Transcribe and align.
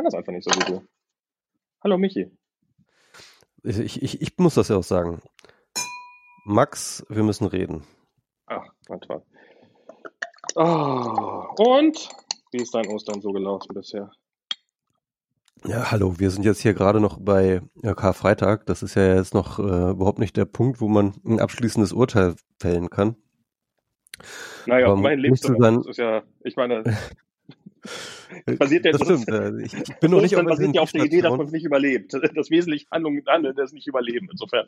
kann 0.00 0.06
das 0.06 0.14
einfach 0.14 0.32
nicht 0.32 0.48
so 0.50 0.58
du. 0.60 0.82
Hallo 1.84 1.98
Michi. 1.98 2.30
Ich, 3.62 4.02
ich, 4.02 4.22
ich 4.22 4.38
muss 4.38 4.54
das 4.54 4.68
ja 4.68 4.76
auch 4.76 4.82
sagen. 4.82 5.20
Max, 6.46 7.04
wir 7.10 7.22
müssen 7.22 7.46
reden. 7.46 7.82
Ach, 8.46 8.64
na 8.88 8.96
toll. 8.96 9.22
Oh, 10.54 11.44
und 11.58 12.08
wie 12.50 12.62
ist 12.62 12.74
dein 12.74 12.86
Ostern 12.86 13.20
so 13.20 13.30
gelaufen 13.32 13.74
bisher? 13.74 14.10
Ja, 15.66 15.90
hallo, 15.90 16.18
wir 16.18 16.30
sind 16.30 16.46
jetzt 16.46 16.62
hier 16.62 16.72
gerade 16.72 16.98
noch 16.98 17.18
bei 17.20 17.60
Karfreitag. 17.82 18.64
Das 18.64 18.82
ist 18.82 18.94
ja 18.94 19.16
jetzt 19.16 19.34
noch 19.34 19.58
äh, 19.58 19.90
überhaupt 19.90 20.18
nicht 20.18 20.34
der 20.34 20.46
Punkt, 20.46 20.80
wo 20.80 20.88
man 20.88 21.12
ein 21.26 21.40
abschließendes 21.40 21.92
Urteil 21.92 22.36
fällen 22.58 22.88
kann. 22.88 23.16
Naja, 24.64 24.86
Aber 24.86 24.96
mein 24.96 25.18
Lebensumstand 25.18 25.86
ist 25.86 25.98
ja, 25.98 26.22
ich 26.42 26.56
meine, 26.56 26.84
Passiert 28.58 28.84
ja, 28.84 28.92
das, 28.92 29.00
das 29.00 29.22
stimmt. 29.22 29.28
Ist, 29.60 29.74
ich, 29.74 29.88
ich 29.88 29.96
bin 29.96 30.10
noch 30.10 30.20
nicht 30.20 30.36
auf 30.36 30.44
basiert 30.44 30.74
ja 30.74 30.82
auf 30.82 30.92
der 30.92 31.04
Idee, 31.04 31.20
dass 31.20 31.36
man 31.36 31.46
es 31.46 31.52
nicht 31.52 31.64
überlebt. 31.64 32.12
Das 32.12 32.50
wesentliche 32.50 32.86
Handlung 32.90 33.20
Handeln 33.26 33.56
ist 33.58 33.72
nicht 33.74 33.86
überleben, 33.86 34.28
insofern. 34.30 34.66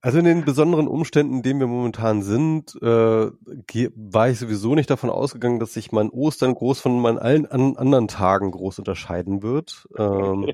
Also 0.00 0.18
in 0.18 0.24
den 0.24 0.44
besonderen 0.44 0.88
Umständen, 0.88 1.36
in 1.36 1.42
denen 1.42 1.60
wir 1.60 1.66
momentan 1.66 2.22
sind, 2.22 2.74
äh, 2.82 3.30
war 3.94 4.28
ich 4.28 4.38
sowieso 4.38 4.74
nicht 4.74 4.90
davon 4.90 5.10
ausgegangen, 5.10 5.60
dass 5.60 5.74
sich 5.74 5.92
mein 5.92 6.10
Ostern 6.10 6.54
groß 6.54 6.80
von 6.80 7.00
meinen 7.00 7.18
allen 7.18 7.46
an, 7.46 7.76
anderen 7.76 8.08
Tagen 8.08 8.50
groß 8.50 8.78
unterscheiden 8.78 9.42
wird. 9.42 9.88
Ähm. 9.96 10.52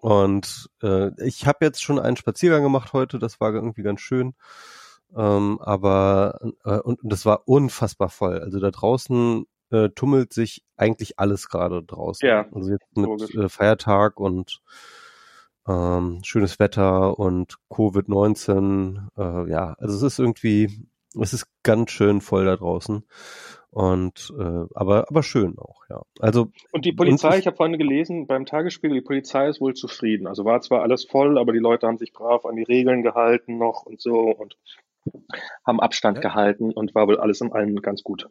Und 0.00 0.68
äh, 0.82 1.12
ich 1.24 1.46
habe 1.46 1.64
jetzt 1.64 1.82
schon 1.82 1.98
einen 1.98 2.18
Spaziergang 2.18 2.62
gemacht 2.62 2.92
heute, 2.92 3.18
das 3.18 3.40
war 3.40 3.54
irgendwie 3.54 3.82
ganz 3.82 4.02
schön. 4.02 4.34
Ähm, 5.16 5.58
aber 5.60 6.38
äh, 6.64 6.78
und, 6.78 7.02
und 7.02 7.12
das 7.12 7.24
war 7.24 7.42
unfassbar 7.46 8.10
voll. 8.10 8.40
Also 8.40 8.60
da 8.60 8.70
draußen 8.70 9.46
äh, 9.70 9.88
tummelt 9.90 10.32
sich 10.32 10.62
eigentlich 10.76 11.18
alles 11.18 11.48
gerade 11.48 11.82
draußen. 11.82 12.28
Ja, 12.28 12.46
also 12.52 12.70
jetzt 12.70 12.96
mit 12.96 13.34
äh, 13.34 13.48
Feiertag 13.48 14.20
und 14.20 14.60
ähm, 15.66 16.20
schönes 16.22 16.58
Wetter 16.58 17.18
und 17.18 17.56
Covid-19. 17.70 19.08
Äh, 19.16 19.50
ja, 19.50 19.74
also 19.78 19.96
es 19.96 20.02
ist 20.02 20.18
irgendwie, 20.18 20.88
es 21.20 21.32
ist 21.32 21.46
ganz 21.62 21.90
schön 21.90 22.20
voll 22.20 22.44
da 22.44 22.56
draußen. 22.56 23.04
Und 23.70 24.32
äh, 24.38 24.66
aber 24.72 25.06
aber 25.08 25.24
schön 25.24 25.58
auch, 25.58 25.82
ja. 25.90 26.02
Also 26.20 26.52
und 26.70 26.84
die 26.84 26.92
Polizei, 26.92 27.26
und 27.26 27.34
ich, 27.34 27.40
ich 27.40 27.46
habe 27.48 27.56
vorhin 27.56 27.76
gelesen 27.76 28.28
beim 28.28 28.46
Tagesspiegel, 28.46 28.98
die 28.98 29.04
Polizei 29.04 29.48
ist 29.48 29.60
wohl 29.60 29.74
zufrieden. 29.74 30.28
Also 30.28 30.44
war 30.44 30.60
zwar 30.60 30.82
alles 30.82 31.04
voll, 31.04 31.38
aber 31.38 31.52
die 31.52 31.58
Leute 31.58 31.88
haben 31.88 31.98
sich 31.98 32.12
brav 32.12 32.44
an 32.44 32.54
die 32.54 32.62
Regeln 32.62 33.02
gehalten 33.02 33.58
noch 33.58 33.84
und 33.84 34.00
so 34.00 34.30
und 34.30 34.56
haben 35.66 35.80
Abstand 35.80 36.18
ja. 36.18 36.22
gehalten 36.22 36.72
und 36.72 36.94
war 36.94 37.08
wohl 37.08 37.18
alles 37.18 37.40
in 37.40 37.52
allem 37.52 37.74
ganz 37.82 38.04
gut 38.04 38.28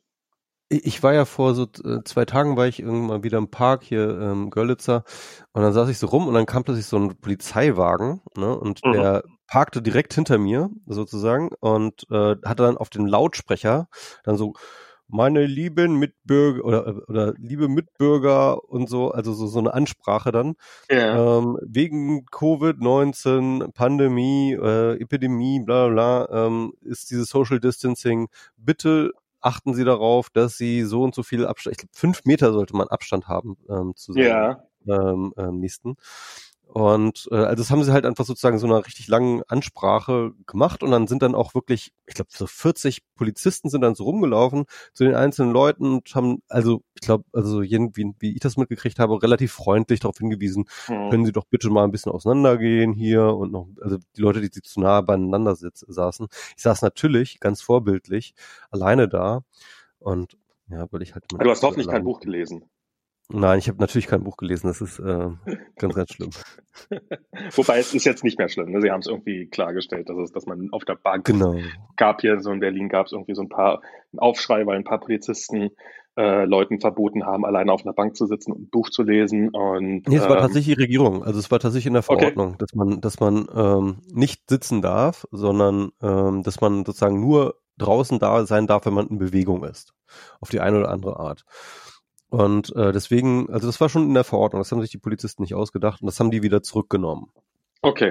ich 0.83 1.03
war 1.03 1.13
ja 1.13 1.25
vor 1.25 1.53
so 1.55 1.63
äh, 1.83 2.03
zwei 2.03 2.25
Tagen 2.25 2.57
war 2.57 2.67
ich 2.67 2.79
irgendwann 2.81 3.23
wieder 3.23 3.37
im 3.37 3.49
Park 3.49 3.83
hier 3.83 4.19
ähm, 4.19 4.49
Görlitzer 4.49 5.03
und 5.53 5.61
dann 5.61 5.73
saß 5.73 5.89
ich 5.89 5.99
so 5.99 6.07
rum 6.07 6.27
und 6.27 6.33
dann 6.33 6.45
kam 6.45 6.63
plötzlich 6.63 6.85
so 6.85 6.97
ein 6.97 7.15
Polizeiwagen 7.19 8.21
ne, 8.37 8.57
und 8.57 8.83
mhm. 8.85 8.93
der 8.93 9.23
parkte 9.47 9.81
direkt 9.81 10.13
hinter 10.13 10.37
mir 10.37 10.69
sozusagen 10.85 11.49
und 11.59 12.05
äh, 12.09 12.35
hatte 12.43 12.63
dann 12.63 12.77
auf 12.77 12.89
den 12.89 13.07
Lautsprecher 13.07 13.87
dann 14.23 14.37
so 14.37 14.53
meine 15.07 15.45
lieben 15.45 15.99
Mitbürger 15.99 16.65
oder, 16.65 17.07
oder 17.07 17.33
liebe 17.37 17.67
Mitbürger 17.67 18.67
und 18.67 18.89
so, 18.89 19.11
also 19.11 19.33
so, 19.33 19.45
so 19.45 19.59
eine 19.59 19.73
Ansprache 19.73 20.31
dann. 20.31 20.55
Ja. 20.89 21.37
Ähm, 21.37 21.59
wegen 21.61 22.25
Covid-19, 22.25 23.73
Pandemie, 23.73 24.53
äh, 24.53 24.99
Epidemie, 24.99 25.59
bla 25.63 25.87
bla, 25.89 26.29
ähm, 26.31 26.73
ist 26.81 27.11
dieses 27.11 27.29
Social 27.29 27.59
Distancing 27.59 28.27
bitte 28.57 29.11
achten 29.43 29.73
Sie 29.73 29.83
darauf, 29.83 30.29
dass 30.29 30.57
Sie 30.57 30.83
so 30.83 31.03
und 31.03 31.13
so 31.13 31.23
viel 31.23 31.45
Abstand, 31.45 31.73
ich 31.73 31.77
glaube 31.77 31.93
fünf 31.93 32.25
Meter 32.25 32.53
sollte 32.53 32.75
man 32.75 32.87
Abstand 32.87 33.27
haben 33.27 33.57
ähm, 33.69 33.93
zu 33.95 34.13
seinem 34.13 34.25
ja. 34.25 34.63
ähm, 34.87 35.33
ähm, 35.37 35.59
nächsten. 35.59 35.95
Und 36.73 37.27
äh, 37.29 37.35
also 37.35 37.61
das 37.61 37.69
haben 37.69 37.83
sie 37.83 37.93
halt 37.93 38.03
einfach 38.03 38.25
sozusagen 38.25 38.57
so 38.57 38.65
einer 38.65 38.83
richtig 38.83 39.07
langen 39.07 39.43
Ansprache 39.47 40.31
gemacht 40.47 40.81
und 40.81 40.89
dann 40.89 41.05
sind 41.05 41.21
dann 41.21 41.35
auch 41.35 41.53
wirklich, 41.53 41.93
ich 42.07 42.15
glaube, 42.15 42.31
so 42.33 42.47
40 42.47 43.03
Polizisten 43.13 43.69
sind 43.69 43.81
dann 43.81 43.93
so 43.93 44.05
rumgelaufen 44.05 44.65
zu 44.91 45.03
den 45.03 45.13
einzelnen 45.13 45.53
Leuten 45.53 45.97
und 45.97 46.15
haben, 46.15 46.41
also 46.47 46.81
ich 46.95 47.01
glaube, 47.01 47.25
also 47.31 47.61
jeden, 47.61 47.95
wie, 47.95 48.15
wie 48.17 48.33
ich 48.33 48.39
das 48.39 48.57
mitgekriegt 48.57 48.97
habe, 48.97 49.21
relativ 49.21 49.51
freundlich 49.51 49.99
darauf 49.99 50.17
hingewiesen, 50.17 50.65
mhm. 50.87 51.11
können 51.11 51.25
Sie 51.27 51.31
doch 51.31 51.45
bitte 51.45 51.69
mal 51.69 51.83
ein 51.83 51.91
bisschen 51.91 52.11
auseinandergehen 52.11 52.93
hier 52.93 53.35
und 53.35 53.51
noch, 53.51 53.67
also 53.79 53.99
die 54.17 54.21
Leute, 54.21 54.41
die, 54.41 54.49
die 54.49 54.63
zu 54.63 54.81
nah 54.81 55.01
beieinander 55.01 55.55
sitz, 55.55 55.85
saßen. 55.87 56.25
Ich 56.57 56.63
saß 56.63 56.81
natürlich 56.81 57.39
ganz 57.39 57.61
vorbildlich 57.61 58.33
alleine 58.71 59.07
da 59.07 59.43
und 59.99 60.39
ja, 60.69 60.87
weil 60.89 61.03
ich 61.03 61.13
halt. 61.13 61.25
Du 61.29 61.37
hast 61.37 61.61
hoffentlich 61.61 61.87
kein 61.87 62.03
Buch 62.03 62.19
gelesen. 62.19 62.65
Nein, 63.33 63.57
ich 63.57 63.67
habe 63.67 63.79
natürlich 63.79 64.07
kein 64.07 64.23
Buch 64.23 64.37
gelesen. 64.37 64.67
Das 64.67 64.79
ist 64.79 64.99
äh, 64.99 65.29
ganz, 65.77 65.95
ganz 65.95 66.13
schlimm. 66.13 66.29
Wobei 67.55 67.79
es 67.79 67.93
ist 67.93 68.05
jetzt 68.05 68.23
nicht 68.23 68.37
mehr 68.37 68.47
schlimm. 68.47 68.71
Ne? 68.71 68.81
Sie 68.81 68.91
haben 68.91 68.99
es 68.99 69.07
irgendwie 69.07 69.47
klargestellt, 69.47 70.07
dass, 70.07 70.17
es, 70.17 70.31
dass 70.31 70.45
man 70.45 70.69
auf 70.71 70.85
der 70.85 70.95
Bank 70.95 71.25
genau. 71.25 71.55
gab 71.97 72.21
hier 72.21 72.39
so 72.39 72.51
in 72.51 72.59
Berlin 72.59 72.89
gab 72.89 73.07
es 73.07 73.11
irgendwie 73.11 73.33
so 73.33 73.41
ein 73.41 73.49
paar 73.49 73.81
Aufschrei, 74.17 74.65
weil 74.67 74.77
ein 74.77 74.83
paar 74.83 74.99
Polizisten 74.99 75.71
äh, 76.15 76.45
Leuten 76.45 76.79
verboten 76.79 77.25
haben, 77.25 77.43
alleine 77.43 77.71
auf 77.71 77.83
einer 77.83 77.93
Bank 77.93 78.15
zu 78.15 78.27
sitzen 78.27 78.51
und 78.51 78.61
ein 78.61 78.69
Buch 78.69 78.91
zu 78.91 79.01
lesen. 79.01 79.49
Und, 79.49 80.07
nee, 80.07 80.15
es 80.15 80.29
war 80.29 80.35
ähm, 80.35 80.41
tatsächlich 80.41 80.75
die 80.75 80.81
Regierung. 80.81 81.23
Also 81.23 81.39
es 81.39 81.49
war 81.49 81.59
tatsächlich 81.59 81.87
in 81.87 81.93
der 81.93 82.03
Verordnung, 82.03 82.49
okay. 82.49 82.57
dass 82.59 82.75
man, 82.75 83.01
dass 83.01 83.19
man 83.19 83.47
ähm, 83.55 84.01
nicht 84.13 84.47
sitzen 84.47 84.83
darf, 84.83 85.25
sondern 85.31 85.91
ähm, 86.03 86.43
dass 86.43 86.61
man 86.61 86.85
sozusagen 86.85 87.19
nur 87.19 87.55
draußen 87.79 88.19
da 88.19 88.45
sein 88.45 88.67
darf, 88.67 88.85
wenn 88.85 88.93
man 88.93 89.07
in 89.07 89.17
Bewegung 89.17 89.63
ist. 89.63 89.93
Auf 90.39 90.49
die 90.49 90.59
eine 90.59 90.77
oder 90.77 90.89
andere 90.89 91.19
Art. 91.19 91.45
Und 92.33 92.75
äh, 92.75 92.91
deswegen, 92.91 93.47
also 93.51 93.67
das 93.67 93.79
war 93.79 93.89
schon 93.89 94.07
in 94.07 94.15
der 94.15 94.23
Verordnung, 94.23 94.59
das 94.59 94.71
haben 94.71 94.81
sich 94.81 94.89
die 94.89 94.97
Polizisten 94.97 95.43
nicht 95.43 95.53
ausgedacht 95.53 96.01
und 96.01 96.07
das 96.07 96.19
haben 96.19 96.31
die 96.31 96.41
wieder 96.41 96.63
zurückgenommen. 96.63 97.27
Okay. 97.83 98.09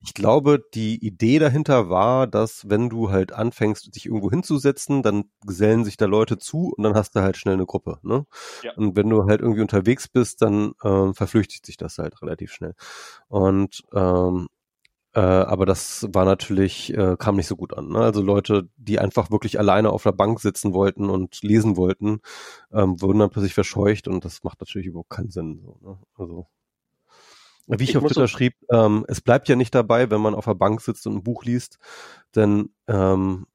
Ich 0.00 0.14
glaube, 0.14 0.60
die 0.74 1.04
Idee 1.04 1.40
dahinter 1.40 1.90
war, 1.90 2.28
dass 2.28 2.68
wenn 2.70 2.88
du 2.88 3.10
halt 3.10 3.32
anfängst, 3.32 3.92
dich 3.96 4.06
irgendwo 4.06 4.30
hinzusetzen, 4.30 5.02
dann 5.02 5.24
gesellen 5.44 5.84
sich 5.84 5.96
da 5.96 6.06
Leute 6.06 6.38
zu 6.38 6.72
und 6.76 6.84
dann 6.84 6.94
hast 6.94 7.16
du 7.16 7.20
halt 7.20 7.36
schnell 7.36 7.54
eine 7.54 7.66
Gruppe. 7.66 7.98
Ne? 8.02 8.26
Ja. 8.62 8.74
Und 8.76 8.94
wenn 8.94 9.10
du 9.10 9.24
halt 9.24 9.40
irgendwie 9.40 9.62
unterwegs 9.62 10.06
bist, 10.06 10.40
dann 10.42 10.74
ähm, 10.84 11.12
verflüchtigt 11.12 11.66
sich 11.66 11.76
das 11.76 11.98
halt 11.98 12.22
relativ 12.22 12.52
schnell. 12.52 12.74
Und 13.26 13.82
ähm, 13.92 14.46
äh, 15.14 15.20
aber 15.20 15.66
das 15.66 16.08
war 16.12 16.24
natürlich, 16.24 16.92
äh, 16.92 17.16
kam 17.18 17.36
nicht 17.36 17.46
so 17.46 17.56
gut 17.56 17.76
an. 17.76 17.88
Ne? 17.88 17.98
Also 17.98 18.20
Leute, 18.20 18.68
die 18.76 18.98
einfach 18.98 19.30
wirklich 19.30 19.58
alleine 19.58 19.90
auf 19.90 20.02
der 20.02 20.12
Bank 20.12 20.40
sitzen 20.40 20.74
wollten 20.74 21.08
und 21.08 21.42
lesen 21.42 21.76
wollten, 21.76 22.20
ähm, 22.72 23.00
wurden 23.00 23.20
dann 23.20 23.30
plötzlich 23.30 23.54
verscheucht 23.54 24.08
und 24.08 24.24
das 24.24 24.42
macht 24.42 24.60
natürlich 24.60 24.88
überhaupt 24.88 25.10
keinen 25.10 25.30
Sinn. 25.30 25.60
So, 25.62 25.78
ne? 25.80 25.98
Also 26.16 26.46
wie 27.66 27.84
ich, 27.84 27.90
ich 27.90 27.96
auf 27.96 28.04
Twitter 28.04 28.28
schrieb, 28.28 28.54
ähm, 28.70 29.04
es 29.08 29.20
bleibt 29.20 29.48
ja 29.48 29.56
nicht 29.56 29.74
dabei, 29.74 30.10
wenn 30.10 30.20
man 30.20 30.34
auf 30.34 30.44
der 30.44 30.54
Bank 30.54 30.80
sitzt 30.80 31.06
und 31.06 31.16
ein 31.16 31.22
Buch 31.22 31.44
liest, 31.44 31.78
denn 32.34 32.70
ähm, 32.88 33.46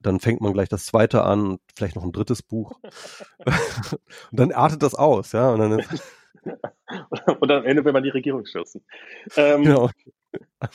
dann 0.00 0.20
fängt 0.20 0.42
man 0.42 0.52
gleich 0.52 0.68
das 0.68 0.84
zweite 0.84 1.24
an 1.24 1.46
und 1.46 1.60
vielleicht 1.74 1.96
noch 1.96 2.04
ein 2.04 2.12
drittes 2.12 2.42
Buch. 2.42 2.78
und 3.38 4.40
dann 4.40 4.52
artet 4.52 4.82
das 4.82 4.94
aus, 4.94 5.32
ja. 5.32 5.50
Und 5.50 5.60
dann, 5.60 5.72
und 7.40 7.50
am 7.50 7.64
Ende 7.64 7.84
will 7.84 7.92
man 7.92 8.02
die 8.02 8.10
Regierung 8.10 8.44
stürzen. 8.44 8.84
Ähm, 9.36 9.62
genau. 9.62 9.90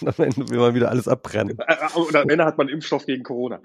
Und 0.02 0.20
am 0.20 0.26
Ende 0.26 0.50
will 0.50 0.60
man 0.60 0.76
wieder 0.76 0.90
alles 0.90 1.08
abbrennen. 1.08 1.58
Äh, 1.60 1.74
äh, 1.74 2.00
und 2.00 2.16
am 2.16 2.30
Ende 2.30 2.46
hat 2.46 2.58
man 2.58 2.70
Impfstoff 2.70 3.06
gegen 3.06 3.24
Corona. 3.24 3.62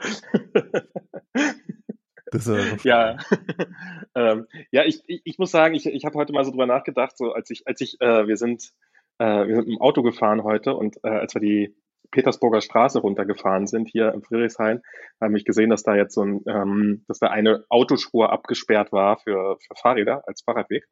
Ja, 2.82 3.16
ähm, 4.14 4.46
ja, 4.72 4.84
ich, 4.84 5.02
ich, 5.06 5.22
ich 5.24 5.38
muss 5.38 5.50
sagen, 5.50 5.74
ich, 5.74 5.86
ich 5.86 6.04
habe 6.04 6.18
heute 6.18 6.32
mal 6.32 6.44
so 6.44 6.50
drüber 6.50 6.66
nachgedacht, 6.66 7.16
so 7.16 7.32
als 7.32 7.50
ich, 7.50 7.66
als 7.66 7.80
ich, 7.80 8.00
äh, 8.00 8.26
wir 8.26 8.36
sind, 8.36 8.70
äh, 9.18 9.46
wir 9.46 9.54
sind 9.54 9.68
im 9.68 9.80
Auto 9.80 10.02
gefahren 10.02 10.42
heute 10.42 10.74
und 10.74 10.96
äh, 11.04 11.10
als 11.10 11.34
wir 11.34 11.40
die 11.40 11.76
Petersburger 12.10 12.60
Straße 12.60 13.00
runtergefahren 13.00 13.66
sind 13.66 13.88
hier 13.88 14.12
im 14.12 14.22
Friedrichshain, 14.22 14.82
habe 15.20 15.36
ich 15.36 15.44
gesehen, 15.44 15.70
dass 15.70 15.82
da 15.82 15.96
jetzt 15.96 16.14
so 16.14 16.22
ein, 16.22 16.40
ähm, 16.46 17.04
dass 17.08 17.18
da 17.18 17.28
eine 17.28 17.64
Autospur 17.68 18.32
abgesperrt 18.32 18.92
war 18.92 19.18
für, 19.18 19.56
für 19.60 19.74
Fahrräder 19.80 20.22
als 20.26 20.42
Fahrradweg. 20.42 20.86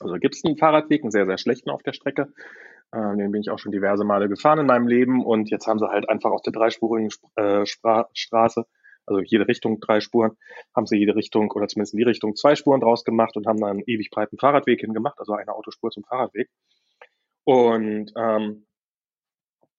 Also 0.00 0.14
gibt 0.14 0.34
es 0.34 0.44
einen 0.44 0.56
Fahrradweg, 0.56 1.02
einen 1.02 1.10
sehr, 1.10 1.26
sehr 1.26 1.38
schlechten 1.38 1.70
auf 1.70 1.82
der 1.82 1.92
Strecke. 1.92 2.32
Äh, 2.92 3.16
den 3.16 3.32
bin 3.32 3.40
ich 3.40 3.50
auch 3.50 3.58
schon 3.58 3.72
diverse 3.72 4.04
Male 4.04 4.28
gefahren 4.28 4.58
in 4.58 4.66
meinem 4.66 4.86
Leben 4.86 5.24
und 5.24 5.50
jetzt 5.50 5.66
haben 5.66 5.78
sie 5.78 5.88
halt 5.88 6.08
einfach 6.08 6.30
aus 6.30 6.42
der 6.42 6.52
dreispurigen 6.52 7.10
äh, 7.36 7.64
Straße, 7.64 8.66
also 9.06 9.20
jede 9.24 9.48
Richtung 9.48 9.80
drei 9.80 10.00
Spuren, 10.00 10.36
haben 10.76 10.86
sie 10.86 10.98
jede 10.98 11.16
Richtung 11.16 11.50
oder 11.52 11.66
zumindest 11.68 11.94
in 11.94 11.98
die 11.98 12.04
Richtung 12.04 12.36
zwei 12.36 12.54
Spuren 12.54 12.80
draus 12.80 13.04
gemacht 13.04 13.36
und 13.36 13.46
haben 13.46 13.60
dann 13.60 13.70
einen 13.70 13.82
ewig 13.86 14.10
breiten 14.10 14.38
Fahrradweg 14.38 14.80
hingemacht, 14.80 15.18
also 15.18 15.32
eine 15.32 15.54
Autospur 15.54 15.90
zum 15.90 16.04
Fahrradweg. 16.04 16.48
Und 17.44 18.12
ähm, 18.16 18.66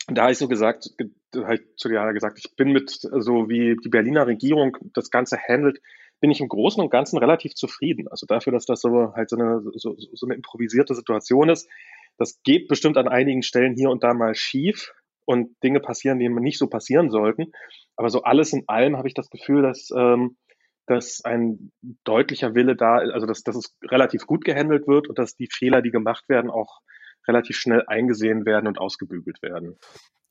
da 0.08 0.24
habe 0.24 0.34
ich 0.34 0.38
so 0.38 0.48
gesagt, 0.48 0.90
habe 1.36 1.56
ich 1.56 1.62
zu 1.78 1.88
Diana 1.88 2.12
gesagt, 2.12 2.38
ich 2.40 2.56
bin 2.56 2.72
mit 2.72 2.90
so 2.90 3.48
wie 3.48 3.78
die 3.82 3.90
Berliner 3.90 4.28
Regierung 4.28 4.78
das 4.94 5.10
Ganze 5.10 5.38
handelt, 5.38 5.80
bin 6.20 6.32
ich 6.32 6.42
im 6.42 6.50
Großen 6.50 6.82
und 6.82 6.90
Ganzen 6.90 7.18
relativ 7.18 7.54
zufrieden. 7.54 8.08
Also 8.10 8.26
dafür, 8.26 8.52
dass 8.54 8.66
das 8.66 8.82
so 8.82 9.14
halt 9.14 9.30
so 9.30 9.38
eine, 9.38 9.62
so, 9.76 9.96
so 9.98 10.26
eine 10.26 10.36
improvisierte 10.36 10.96
Situation 10.96 11.50
ist. 11.50 11.70
Das 12.18 12.42
geht 12.44 12.68
bestimmt 12.68 12.98
an 12.98 13.08
einigen 13.08 13.44
Stellen 13.44 13.76
hier 13.76 13.90
und 13.90 14.04
da 14.04 14.14
mal 14.14 14.36
schief 14.36 14.94
und 15.26 15.56
Dinge 15.64 15.80
passieren, 15.80 16.20
die 16.20 16.30
nicht 16.30 16.60
so 16.60 16.68
passieren 16.68 17.10
sollten. 17.10 17.52
Aber 17.96 18.10
so 18.10 18.24
alles 18.24 18.54
in 18.54 18.64
allem 18.68 18.98
habe 18.98 19.08
ich 19.08 19.14
das 19.14 19.30
Gefühl, 19.30 19.62
dass, 19.62 19.90
ähm, 19.96 20.38
dass 20.86 21.22
ein 21.24 21.72
deutlicher 22.04 22.56
Wille 22.56 22.76
da, 22.76 22.98
also 22.98 23.26
dass, 23.26 23.44
dass 23.44 23.56
es 23.56 23.76
relativ 23.84 24.26
gut 24.26 24.44
gehandelt 24.44 24.88
wird 24.88 25.08
und 25.08 25.18
dass 25.18 25.36
die 25.36 25.48
Fehler, 25.52 25.82
die 25.82 25.92
gemacht 25.92 26.28
werden, 26.28 26.50
auch 26.50 26.80
relativ 27.28 27.58
schnell 27.58 27.84
eingesehen 27.88 28.46
werden 28.46 28.68
und 28.68 28.80
ausgebügelt 28.80 29.42
werden. 29.42 29.78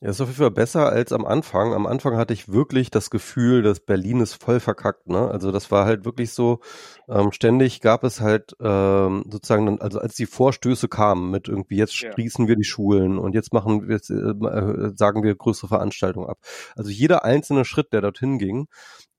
Ja, 0.03 0.11
ist 0.11 0.21
auf 0.21 0.27
jeden 0.27 0.39
Fall 0.39 0.51
besser 0.51 0.89
als 0.91 1.13
am 1.13 1.25
Anfang. 1.25 1.73
Am 1.75 1.87
Anfang 1.87 2.17
hatte 2.17 2.35
ich 2.35 2.51
wirklich 2.53 2.91
das 2.91 3.09
Gefühl, 3.09 3.63
dass 3.63 3.79
Berlin 3.79 4.19
ist 4.19 4.35
voll 4.35 4.59
verkackt. 4.59 5.07
Ne? 5.07 5.31
Also 5.31 5.53
das 5.53 5.71
war 5.71 5.87
halt 5.87 6.05
wirklich 6.05 6.33
so, 6.33 6.59
ähm, 7.09 7.31
ständig 7.31 7.81
gab 7.81 8.03
es 8.03 8.21
halt 8.21 8.57
ähm, 8.61 9.25
sozusagen, 9.31 9.67
dann, 9.67 9.81
also 9.81 10.01
als 10.01 10.17
die 10.17 10.27
Vorstöße 10.27 10.89
kamen 10.89 11.31
mit 11.31 11.47
irgendwie, 11.47 11.77
jetzt 11.77 12.01
ja. 12.01 12.13
schließen 12.13 12.49
wir 12.49 12.57
die 12.57 12.65
Schulen 12.65 13.17
und 13.17 13.37
jetzt 13.37 13.53
machen 13.53 13.87
wir, 13.87 13.95
jetzt, 13.95 14.11
äh, 14.11 14.15
äh, 14.15 14.91
sagen 14.97 15.23
wir 15.23 15.37
größere 15.37 15.69
Veranstaltungen 15.69 16.29
ab. 16.29 16.39
Also 16.75 16.91
jeder 16.91 17.25
einzelne 17.25 17.65
Schritt, 17.65 17.93
der 17.93 18.01
dorthin 18.01 18.41
ging, 18.41 18.67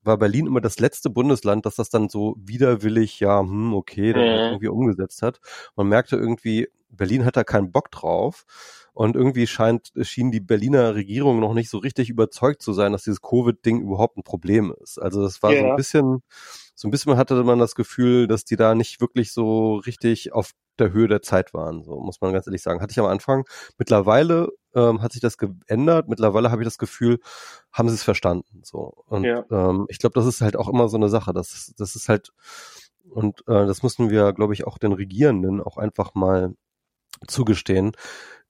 war 0.02 0.18
Berlin 0.18 0.46
immer 0.46 0.60
das 0.60 0.80
letzte 0.80 1.08
Bundesland, 1.08 1.64
das 1.64 1.76
das 1.76 1.88
dann 1.88 2.10
so 2.10 2.36
widerwillig, 2.38 3.20
ja, 3.20 3.40
hm, 3.40 3.72
okay, 3.72 4.12
dann 4.12 4.22
mhm. 4.22 4.52
irgendwie 4.52 4.68
umgesetzt 4.68 5.22
hat. 5.22 5.40
Man 5.76 5.88
merkte 5.88 6.16
irgendwie, 6.16 6.68
Berlin 6.96 7.24
hat 7.24 7.36
da 7.36 7.44
keinen 7.44 7.72
Bock 7.72 7.90
drauf. 7.90 8.44
Und 8.92 9.16
irgendwie 9.16 9.48
scheint, 9.48 9.92
schien 10.02 10.30
die 10.30 10.40
Berliner 10.40 10.94
Regierung 10.94 11.40
noch 11.40 11.52
nicht 11.52 11.68
so 11.68 11.78
richtig 11.78 12.10
überzeugt 12.10 12.62
zu 12.62 12.72
sein, 12.72 12.92
dass 12.92 13.02
dieses 13.02 13.20
Covid-Ding 13.20 13.80
überhaupt 13.80 14.16
ein 14.16 14.22
Problem 14.22 14.72
ist. 14.80 14.98
Also 14.98 15.20
das 15.20 15.42
war 15.42 15.50
yeah. 15.50 15.62
so 15.62 15.66
ein 15.70 15.76
bisschen, 15.76 16.22
so 16.76 16.86
ein 16.86 16.92
bisschen 16.92 17.16
hatte 17.16 17.42
man 17.42 17.58
das 17.58 17.74
Gefühl, 17.74 18.28
dass 18.28 18.44
die 18.44 18.54
da 18.54 18.76
nicht 18.76 19.00
wirklich 19.00 19.32
so 19.32 19.76
richtig 19.78 20.32
auf 20.32 20.52
der 20.78 20.92
Höhe 20.92 21.08
der 21.08 21.22
Zeit 21.22 21.54
waren. 21.54 21.82
So 21.82 21.98
muss 21.98 22.20
man 22.20 22.32
ganz 22.32 22.46
ehrlich 22.46 22.62
sagen. 22.62 22.80
Hatte 22.80 22.92
ich 22.92 23.00
am 23.00 23.06
Anfang. 23.06 23.44
Mittlerweile 23.78 24.50
ähm, 24.76 25.02
hat 25.02 25.12
sich 25.12 25.20
das 25.20 25.38
geändert. 25.38 26.08
Mittlerweile 26.08 26.52
habe 26.52 26.62
ich 26.62 26.66
das 26.66 26.78
Gefühl, 26.78 27.18
haben 27.72 27.88
sie 27.88 27.96
es 27.96 28.02
verstanden. 28.04 28.62
So 28.62 29.02
und 29.06 29.24
ja. 29.24 29.44
ähm, 29.50 29.86
ich 29.88 29.98
glaube, 29.98 30.14
das 30.14 30.26
ist 30.26 30.40
halt 30.40 30.56
auch 30.56 30.68
immer 30.68 30.88
so 30.88 30.96
eine 30.96 31.08
Sache. 31.08 31.32
Das, 31.32 31.74
das 31.76 31.96
ist 31.96 32.08
halt 32.08 32.32
und 33.10 33.40
äh, 33.48 33.66
das 33.66 33.82
mussten 33.82 34.10
wir, 34.10 34.32
glaube 34.32 34.54
ich, 34.54 34.66
auch 34.66 34.78
den 34.78 34.92
Regierenden 34.92 35.60
auch 35.60 35.76
einfach 35.76 36.14
mal 36.14 36.54
zugestehen, 37.26 37.92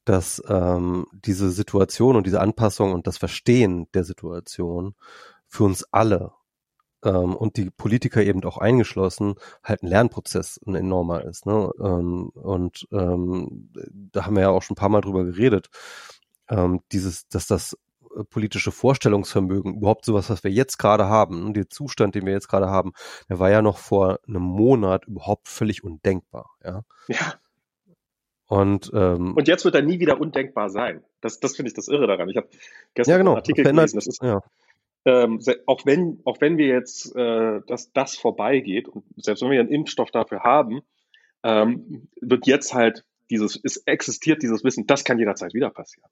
dass 0.04 0.42
ähm, 0.48 1.06
diese 1.12 1.50
Situation 1.50 2.16
und 2.16 2.26
diese 2.26 2.40
Anpassung 2.40 2.92
und 2.92 3.06
das 3.06 3.18
Verstehen 3.18 3.86
der 3.94 4.04
Situation 4.04 4.94
für 5.46 5.64
uns 5.64 5.84
alle 5.92 6.32
ähm, 7.04 7.36
und 7.36 7.56
die 7.56 7.70
Politiker 7.70 8.22
eben 8.22 8.44
auch 8.44 8.58
eingeschlossen 8.58 9.34
halt 9.62 9.82
ein 9.82 9.88
Lernprozess 9.88 10.60
ein 10.66 10.74
enormer 10.74 11.24
ist. 11.24 11.46
Ne? 11.46 11.70
Ähm, 11.80 12.28
und 12.30 12.86
ähm, 12.92 13.70
da 14.12 14.26
haben 14.26 14.36
wir 14.36 14.42
ja 14.42 14.50
auch 14.50 14.62
schon 14.62 14.74
ein 14.74 14.80
paar 14.80 14.88
Mal 14.88 15.00
drüber 15.00 15.24
geredet, 15.24 15.70
ähm, 16.48 16.80
dieses, 16.92 17.28
dass 17.28 17.46
das 17.46 17.76
politische 18.30 18.70
Vorstellungsvermögen, 18.70 19.74
überhaupt 19.74 20.04
sowas, 20.04 20.30
was 20.30 20.44
wir 20.44 20.50
jetzt 20.50 20.78
gerade 20.78 21.08
haben, 21.08 21.52
der 21.52 21.68
Zustand, 21.68 22.14
den 22.14 22.26
wir 22.26 22.32
jetzt 22.32 22.48
gerade 22.48 22.68
haben, 22.68 22.92
der 23.28 23.38
war 23.38 23.50
ja 23.50 23.62
noch 23.62 23.78
vor 23.78 24.20
einem 24.26 24.42
Monat 24.42 25.06
überhaupt 25.06 25.48
völlig 25.48 25.82
undenkbar. 25.82 26.50
Ja. 26.62 26.82
ja. 27.08 27.34
Und, 28.46 28.90
ähm, 28.94 29.34
und 29.34 29.48
jetzt 29.48 29.64
wird 29.64 29.74
er 29.74 29.82
nie 29.82 30.00
wieder 30.00 30.20
undenkbar 30.20 30.68
sein. 30.68 31.02
Das, 31.20 31.40
das 31.40 31.56
finde 31.56 31.68
ich 31.68 31.74
das 31.74 31.88
Irre 31.88 32.06
daran. 32.06 32.28
Ich 32.28 32.36
habe 32.36 32.48
gestern 32.94 33.12
ja, 33.12 33.18
genau. 33.18 33.30
einen 33.30 33.38
Artikel 33.38 33.64
gelesen. 33.64 33.96
Das 33.96 34.06
ist, 34.06 34.22
ja. 34.22 34.42
ähm, 35.06 35.40
auch 35.66 35.86
wenn 35.86 36.20
auch 36.24 36.40
wenn 36.40 36.58
wir 36.58 36.66
jetzt 36.66 37.16
äh, 37.16 37.60
dass 37.66 37.92
das 37.92 38.16
vorbeigeht 38.16 38.88
und 38.88 39.04
selbst 39.16 39.42
wenn 39.42 39.50
wir 39.50 39.60
einen 39.60 39.70
Impfstoff 39.70 40.10
dafür 40.10 40.42
haben, 40.42 40.82
ähm, 41.42 42.08
wird 42.20 42.46
jetzt 42.46 42.74
halt 42.74 43.04
dieses 43.30 43.58
es 43.62 43.78
existiert 43.86 44.42
dieses 44.42 44.62
Wissen, 44.62 44.86
das 44.86 45.04
kann 45.04 45.18
jederzeit 45.18 45.54
wieder 45.54 45.70
passieren 45.70 46.10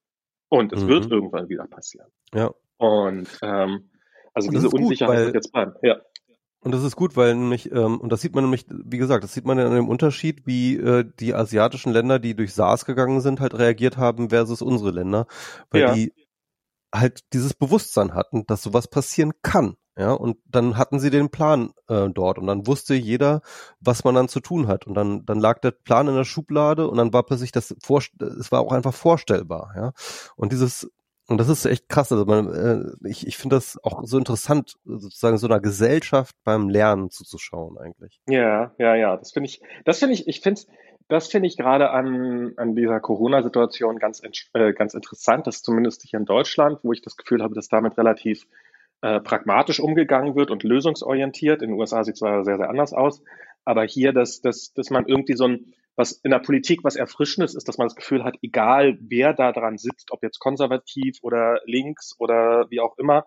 und 0.48 0.72
es 0.72 0.84
mhm. 0.84 0.88
wird 0.88 1.10
irgendwann 1.10 1.50
wieder 1.50 1.66
passieren. 1.66 2.08
Ja. 2.32 2.50
Und 2.78 3.28
ähm, 3.42 3.90
also 4.32 4.48
und 4.48 4.54
diese 4.54 4.70
Unsicherheit 4.70 5.16
gut, 5.16 5.26
wird 5.26 5.34
jetzt 5.34 5.52
bleiben. 5.52 5.74
Ja. 5.82 6.00
Und 6.62 6.72
das 6.72 6.84
ist 6.84 6.94
gut, 6.94 7.16
weil 7.16 7.34
nämlich, 7.34 7.72
ähm, 7.72 8.00
und 8.00 8.10
das 8.10 8.20
sieht 8.20 8.34
man 8.34 8.44
nämlich, 8.44 8.66
wie 8.68 8.98
gesagt, 8.98 9.24
das 9.24 9.34
sieht 9.34 9.44
man 9.44 9.58
an 9.58 9.74
dem 9.74 9.88
Unterschied, 9.88 10.46
wie 10.46 10.76
äh, 10.76 11.04
die 11.18 11.34
asiatischen 11.34 11.92
Länder, 11.92 12.20
die 12.20 12.36
durch 12.36 12.54
SARS 12.54 12.84
gegangen 12.84 13.20
sind, 13.20 13.40
halt 13.40 13.58
reagiert 13.58 13.96
haben 13.96 14.30
versus 14.30 14.62
unsere 14.62 14.92
Länder, 14.92 15.26
weil 15.70 15.80
ja. 15.80 15.92
die 15.92 16.12
halt 16.94 17.24
dieses 17.32 17.54
Bewusstsein 17.54 18.14
hatten, 18.14 18.46
dass 18.46 18.62
sowas 18.62 18.86
passieren 18.86 19.32
kann. 19.42 19.76
Ja, 19.98 20.12
und 20.12 20.38
dann 20.46 20.78
hatten 20.78 21.00
sie 21.00 21.10
den 21.10 21.28
Plan 21.28 21.74
äh, 21.86 22.08
dort 22.08 22.38
und 22.38 22.46
dann 22.46 22.66
wusste 22.66 22.94
jeder, 22.94 23.42
was 23.78 24.04
man 24.04 24.14
dann 24.14 24.28
zu 24.28 24.40
tun 24.40 24.66
hat. 24.66 24.86
Und 24.86 24.94
dann, 24.94 25.26
dann 25.26 25.38
lag 25.38 25.58
der 25.58 25.72
Plan 25.72 26.08
in 26.08 26.14
der 26.14 26.24
Schublade 26.24 26.88
und 26.88 26.96
dann 26.96 27.12
war 27.12 27.24
plötzlich 27.24 27.52
das 27.52 27.74
vor, 27.82 28.00
es 28.20 28.50
war 28.50 28.60
auch 28.60 28.72
einfach 28.72 28.94
vorstellbar, 28.94 29.74
ja. 29.76 29.92
Und 30.34 30.52
dieses 30.52 30.90
und 31.28 31.38
das 31.38 31.48
ist 31.48 31.64
echt 31.64 31.88
krass. 31.88 32.10
Also 32.12 32.24
man, 32.24 32.52
äh, 32.52 33.08
ich, 33.08 33.26
ich 33.26 33.36
finde 33.36 33.56
das 33.56 33.78
auch 33.82 34.02
so 34.04 34.18
interessant, 34.18 34.74
sozusagen 34.84 35.38
so 35.38 35.46
einer 35.46 35.60
Gesellschaft 35.60 36.34
beim 36.44 36.68
Lernen 36.68 37.10
zuzuschauen 37.10 37.78
eigentlich. 37.78 38.20
Ja, 38.28 38.72
ja, 38.78 38.94
ja. 38.94 39.16
Das 39.16 39.32
finde 39.32 39.48
ich, 39.48 39.62
das 39.84 39.98
finde 39.98 40.14
ich, 40.14 40.28
ich 40.28 40.40
finde 40.40 40.62
das 41.08 41.28
finde 41.28 41.46
ich 41.46 41.56
gerade 41.56 41.90
an, 41.90 42.54
an 42.56 42.74
dieser 42.74 42.98
Corona-Situation 42.98 43.98
ganz, 43.98 44.22
äh, 44.54 44.72
ganz 44.72 44.94
interessant, 44.94 45.46
dass 45.46 45.62
zumindest 45.62 46.02
hier 46.02 46.18
in 46.18 46.24
Deutschland, 46.24 46.78
wo 46.82 46.92
ich 46.92 47.02
das 47.02 47.16
Gefühl 47.16 47.42
habe, 47.42 47.54
dass 47.54 47.68
damit 47.68 47.98
relativ 47.98 48.46
äh, 49.02 49.20
pragmatisch 49.20 49.80
umgegangen 49.80 50.36
wird 50.36 50.50
und 50.50 50.62
lösungsorientiert. 50.62 51.60
In 51.60 51.70
den 51.70 51.78
USA 51.78 52.02
sieht 52.04 52.14
es 52.14 52.20
zwar 52.20 52.44
sehr, 52.44 52.56
sehr 52.56 52.70
anders 52.70 52.92
aus, 52.92 53.22
aber 53.64 53.84
hier, 53.84 54.12
dass, 54.12 54.40
dass, 54.40 54.72
dass 54.72 54.90
man 54.90 55.06
irgendwie 55.06 55.34
so 55.34 55.44
ein, 55.44 55.74
was 55.96 56.12
in 56.12 56.30
der 56.30 56.38
Politik 56.38 56.84
was 56.84 56.96
Erfrischendes 56.96 57.54
ist, 57.54 57.68
dass 57.68 57.78
man 57.78 57.86
das 57.88 57.96
Gefühl 57.96 58.24
hat, 58.24 58.36
egal 58.42 58.98
wer 59.00 59.34
da 59.34 59.52
dran 59.52 59.78
sitzt, 59.78 60.10
ob 60.10 60.22
jetzt 60.22 60.38
konservativ 60.38 61.18
oder 61.22 61.60
links 61.66 62.14
oder 62.18 62.66
wie 62.70 62.80
auch 62.80 62.96
immer, 62.98 63.26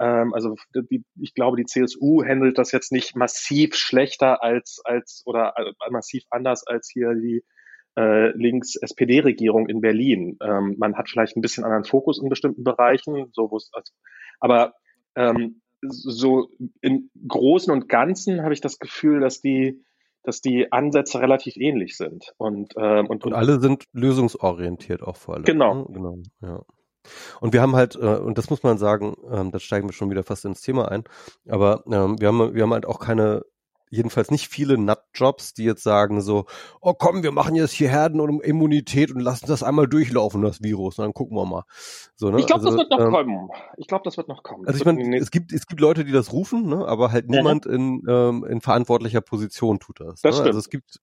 ähm, 0.00 0.34
also 0.34 0.56
die, 0.74 1.04
ich 1.20 1.34
glaube, 1.34 1.56
die 1.56 1.66
CSU 1.66 2.22
handelt 2.24 2.58
das 2.58 2.72
jetzt 2.72 2.92
nicht 2.92 3.16
massiv 3.16 3.74
schlechter 3.74 4.42
als, 4.42 4.80
als 4.84 5.22
oder 5.26 5.54
äh, 5.56 5.90
massiv 5.90 6.24
anders 6.30 6.66
als 6.66 6.90
hier 6.92 7.14
die 7.14 7.44
äh, 7.98 8.30
links-SPD-Regierung 8.36 9.68
in 9.68 9.80
Berlin. 9.80 10.36
Ähm, 10.42 10.76
man 10.78 10.96
hat 10.96 11.08
vielleicht 11.08 11.36
ein 11.36 11.40
bisschen 11.40 11.64
anderen 11.64 11.84
Fokus 11.84 12.20
in 12.20 12.28
bestimmten 12.28 12.62
Bereichen, 12.62 13.30
so 13.32 13.50
wo 13.50 13.56
es, 13.56 13.70
also, 13.72 13.92
aber 14.40 14.74
ähm, 15.16 15.62
so 15.80 16.50
im 16.80 17.10
Großen 17.26 17.72
und 17.72 17.88
Ganzen 17.88 18.42
habe 18.42 18.54
ich 18.54 18.60
das 18.60 18.78
Gefühl, 18.78 19.20
dass 19.20 19.40
die 19.40 19.82
dass 20.26 20.40
die 20.40 20.72
Ansätze 20.72 21.20
relativ 21.20 21.56
ähnlich 21.56 21.96
sind. 21.96 22.34
Und, 22.36 22.74
ähm, 22.76 23.06
und, 23.06 23.24
und, 23.24 23.32
alle 23.32 23.60
sind 23.60 23.84
lösungsorientiert 23.92 25.02
auch 25.02 25.16
vor 25.16 25.34
allem. 25.34 25.44
Genau. 25.44 25.74
Ne? 25.74 25.86
genau 25.92 26.18
ja. 26.42 26.62
Und 27.40 27.52
wir 27.52 27.62
haben 27.62 27.76
halt, 27.76 27.94
äh, 27.94 28.16
und 28.16 28.36
das 28.36 28.50
muss 28.50 28.64
man 28.64 28.78
sagen, 28.78 29.14
ähm, 29.30 29.52
da 29.52 29.60
steigen 29.60 29.88
wir 29.88 29.92
schon 29.92 30.10
wieder 30.10 30.24
fast 30.24 30.44
ins 30.44 30.60
Thema 30.60 30.90
ein, 30.90 31.04
aber 31.48 31.84
ähm, 31.86 32.16
wir, 32.18 32.26
haben, 32.26 32.54
wir 32.54 32.62
haben 32.62 32.72
halt 32.72 32.86
auch 32.86 32.98
keine 32.98 33.44
jedenfalls 33.90 34.30
nicht 34.30 34.48
viele 34.48 34.78
Nutjobs, 34.78 35.54
die 35.54 35.64
jetzt 35.64 35.82
sagen 35.82 36.20
so, 36.20 36.46
oh 36.80 36.94
komm, 36.94 37.22
wir 37.22 37.32
machen 37.32 37.54
jetzt 37.54 37.72
hier 37.72 37.88
Herdenimmunität 37.88 39.12
und 39.12 39.20
lassen 39.20 39.46
das 39.46 39.62
einmal 39.62 39.86
durchlaufen, 39.86 40.42
das 40.42 40.62
Virus, 40.62 40.98
und 40.98 41.04
dann 41.04 41.14
gucken 41.14 41.36
wir 41.36 41.46
mal. 41.46 41.64
So, 42.16 42.30
ne? 42.30 42.40
Ich 42.40 42.46
glaube, 42.46 42.64
also, 42.64 42.76
das 42.76 42.78
wird 42.78 42.90
noch 42.90 43.06
ähm, 43.06 43.12
kommen. 43.12 43.48
Ich 43.76 43.86
glaube, 43.86 44.02
das 44.04 44.16
wird 44.16 44.28
noch 44.28 44.42
kommen. 44.42 44.66
Also 44.66 44.78
ich 44.78 44.84
meine, 44.84 45.16
es 45.18 45.30
gibt, 45.30 45.52
es 45.52 45.66
gibt 45.66 45.80
Leute, 45.80 46.04
die 46.04 46.12
das 46.12 46.32
rufen, 46.32 46.66
ne? 46.66 46.86
aber 46.86 47.12
halt 47.12 47.28
niemand 47.28 47.66
in, 47.66 48.02
ähm, 48.08 48.44
in 48.44 48.60
verantwortlicher 48.60 49.20
Position 49.20 49.78
tut 49.78 50.00
das. 50.00 50.20
Das 50.20 50.22
ne? 50.22 50.32
stimmt. 50.32 50.46
Also 50.48 50.58
es 50.58 50.70
gibt, 50.70 51.00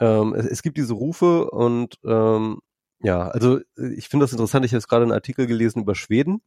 ähm, 0.00 0.34
es, 0.34 0.46
es 0.46 0.62
gibt 0.62 0.76
diese 0.76 0.94
Rufe 0.94 1.50
und 1.50 1.98
ähm, 2.04 2.58
ja, 3.00 3.28
also 3.28 3.60
ich 3.76 4.08
finde 4.08 4.24
das 4.24 4.32
interessant. 4.32 4.64
Ich 4.64 4.72
habe 4.72 4.78
jetzt 4.78 4.88
gerade 4.88 5.02
einen 5.02 5.12
Artikel 5.12 5.46
gelesen 5.46 5.82
über 5.82 5.94
Schweden. 5.94 6.40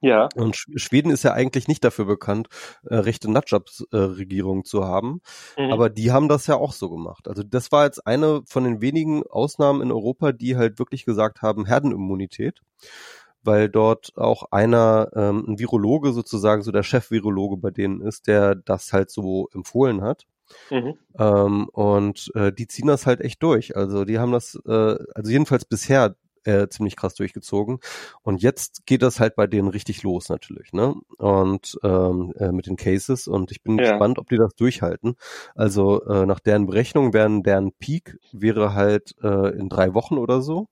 Ja. 0.00 0.28
Und 0.34 0.56
Schweden 0.56 1.10
ist 1.10 1.22
ja 1.22 1.32
eigentlich 1.32 1.68
nicht 1.68 1.82
dafür 1.82 2.04
bekannt, 2.04 2.48
äh, 2.84 2.96
rechte 2.96 3.30
Nutjobs-Regierung 3.30 4.60
äh, 4.60 4.64
zu 4.64 4.84
haben. 4.84 5.20
Mhm. 5.56 5.72
Aber 5.72 5.88
die 5.90 6.12
haben 6.12 6.28
das 6.28 6.46
ja 6.46 6.56
auch 6.56 6.72
so 6.72 6.90
gemacht. 6.90 7.28
Also 7.28 7.42
das 7.42 7.72
war 7.72 7.84
jetzt 7.84 8.06
eine 8.06 8.42
von 8.46 8.64
den 8.64 8.80
wenigen 8.80 9.22
Ausnahmen 9.26 9.80
in 9.80 9.90
Europa, 9.90 10.32
die 10.32 10.56
halt 10.56 10.78
wirklich 10.78 11.04
gesagt 11.04 11.42
haben, 11.42 11.66
Herdenimmunität 11.66 12.60
weil 13.46 13.68
dort 13.68 14.12
auch 14.16 14.50
einer, 14.50 15.10
ähm, 15.14 15.44
ein 15.46 15.58
Virologe 15.60 16.12
sozusagen, 16.12 16.62
so 16.62 16.72
der 16.72 16.82
Chef-Virologe 16.82 17.56
bei 17.56 17.70
denen 17.70 18.00
ist, 18.00 18.26
der 18.26 18.56
das 18.56 18.92
halt 18.92 19.10
so 19.10 19.48
empfohlen 19.54 20.02
hat. 20.02 20.24
Mhm. 20.70 20.94
Ähm, 21.18 21.68
und 21.72 22.30
äh, 22.34 22.52
die 22.52 22.66
ziehen 22.66 22.88
das 22.88 23.06
halt 23.06 23.20
echt 23.20 23.42
durch. 23.42 23.76
Also 23.76 24.04
die 24.04 24.18
haben 24.18 24.32
das, 24.32 24.58
äh, 24.66 24.96
also 25.14 25.30
jedenfalls 25.30 25.64
bisher 25.64 26.16
äh, 26.46 26.68
ziemlich 26.68 26.96
krass 26.96 27.14
durchgezogen. 27.14 27.78
Und 28.22 28.42
jetzt 28.42 28.86
geht 28.86 29.02
das 29.02 29.20
halt 29.20 29.36
bei 29.36 29.46
denen 29.46 29.68
richtig 29.68 30.02
los 30.02 30.28
natürlich, 30.28 30.72
ne? 30.72 30.94
Und 31.18 31.78
ähm, 31.82 32.32
äh, 32.38 32.52
mit 32.52 32.66
den 32.66 32.76
Cases 32.76 33.26
und 33.26 33.50
ich 33.50 33.62
bin 33.62 33.78
ja. 33.78 33.90
gespannt, 33.90 34.18
ob 34.18 34.28
die 34.28 34.36
das 34.36 34.54
durchhalten. 34.54 35.16
Also 35.54 36.04
äh, 36.04 36.26
nach 36.26 36.40
deren 36.40 36.66
Berechnung 36.66 37.12
wären 37.12 37.42
deren 37.42 37.72
Peak 37.72 38.18
wäre 38.32 38.74
halt 38.74 39.14
äh, 39.22 39.56
in 39.58 39.68
drei 39.68 39.94
Wochen 39.94 40.18
oder 40.18 40.40
so. 40.42 40.68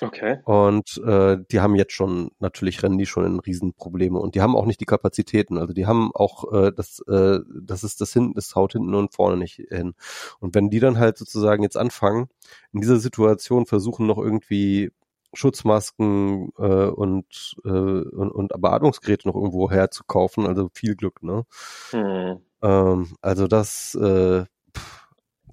Okay. 0.00 0.38
Und 0.44 1.00
äh, 1.04 1.38
die 1.50 1.60
haben 1.60 1.74
jetzt 1.74 1.92
schon, 1.92 2.30
natürlich 2.38 2.82
rennen 2.82 2.98
die 2.98 3.06
schon 3.06 3.24
in 3.24 3.40
Riesenprobleme 3.40 4.18
und 4.18 4.34
die 4.34 4.40
haben 4.40 4.56
auch 4.56 4.66
nicht 4.66 4.80
die 4.80 4.86
Kapazitäten. 4.86 5.58
Also 5.58 5.72
die 5.72 5.86
haben 5.86 6.10
auch 6.14 6.52
äh, 6.52 6.72
das, 6.72 7.00
äh, 7.08 7.40
das 7.60 7.84
ist 7.84 8.00
das 8.00 8.12
hinten, 8.12 8.34
das 8.34 8.54
haut 8.54 8.72
hinten 8.72 8.94
und 8.94 9.12
vorne 9.14 9.36
nicht 9.36 9.56
hin. 9.68 9.94
Und 10.40 10.54
wenn 10.54 10.70
die 10.70 10.80
dann 10.80 10.98
halt 10.98 11.18
sozusagen 11.18 11.62
jetzt 11.62 11.76
anfangen, 11.76 12.28
in 12.72 12.80
dieser 12.80 12.98
Situation 12.98 13.66
versuchen 13.66 14.06
noch 14.06 14.18
irgendwie 14.18 14.92
Schutzmasken 15.34 16.52
äh, 16.58 16.86
und, 16.86 17.56
äh, 17.64 17.68
und, 17.68 18.30
und 18.30 18.52
Beatmungsgeräte 18.60 19.28
noch 19.28 19.34
irgendwo 19.34 19.70
herzukaufen. 19.70 20.46
Also 20.46 20.68
viel 20.72 20.96
Glück, 20.96 21.22
ne? 21.22 21.44
Hm. 21.90 22.40
Ähm, 22.62 23.16
also 23.20 23.46
das, 23.46 23.94
äh, 23.94 24.44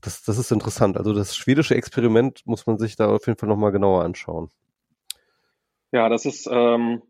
das, 0.02 0.24
das 0.24 0.38
ist 0.38 0.52
interessant. 0.52 0.98
Also 0.98 1.14
das 1.14 1.36
schwedische 1.36 1.76
Experiment 1.76 2.42
muss 2.46 2.68
man 2.68 2.78
sich 2.78 2.96
da 2.96 3.08
auf 3.08 3.28
jeden 3.28 3.40
Fall 3.40 3.50
nochmal 3.50 3.72
genauer 3.72 4.04
anschauen. 4.04 4.50
Ja, 5.92 6.10
das 6.10 6.26
ist, 6.26 6.48
ähm, 6.52 7.02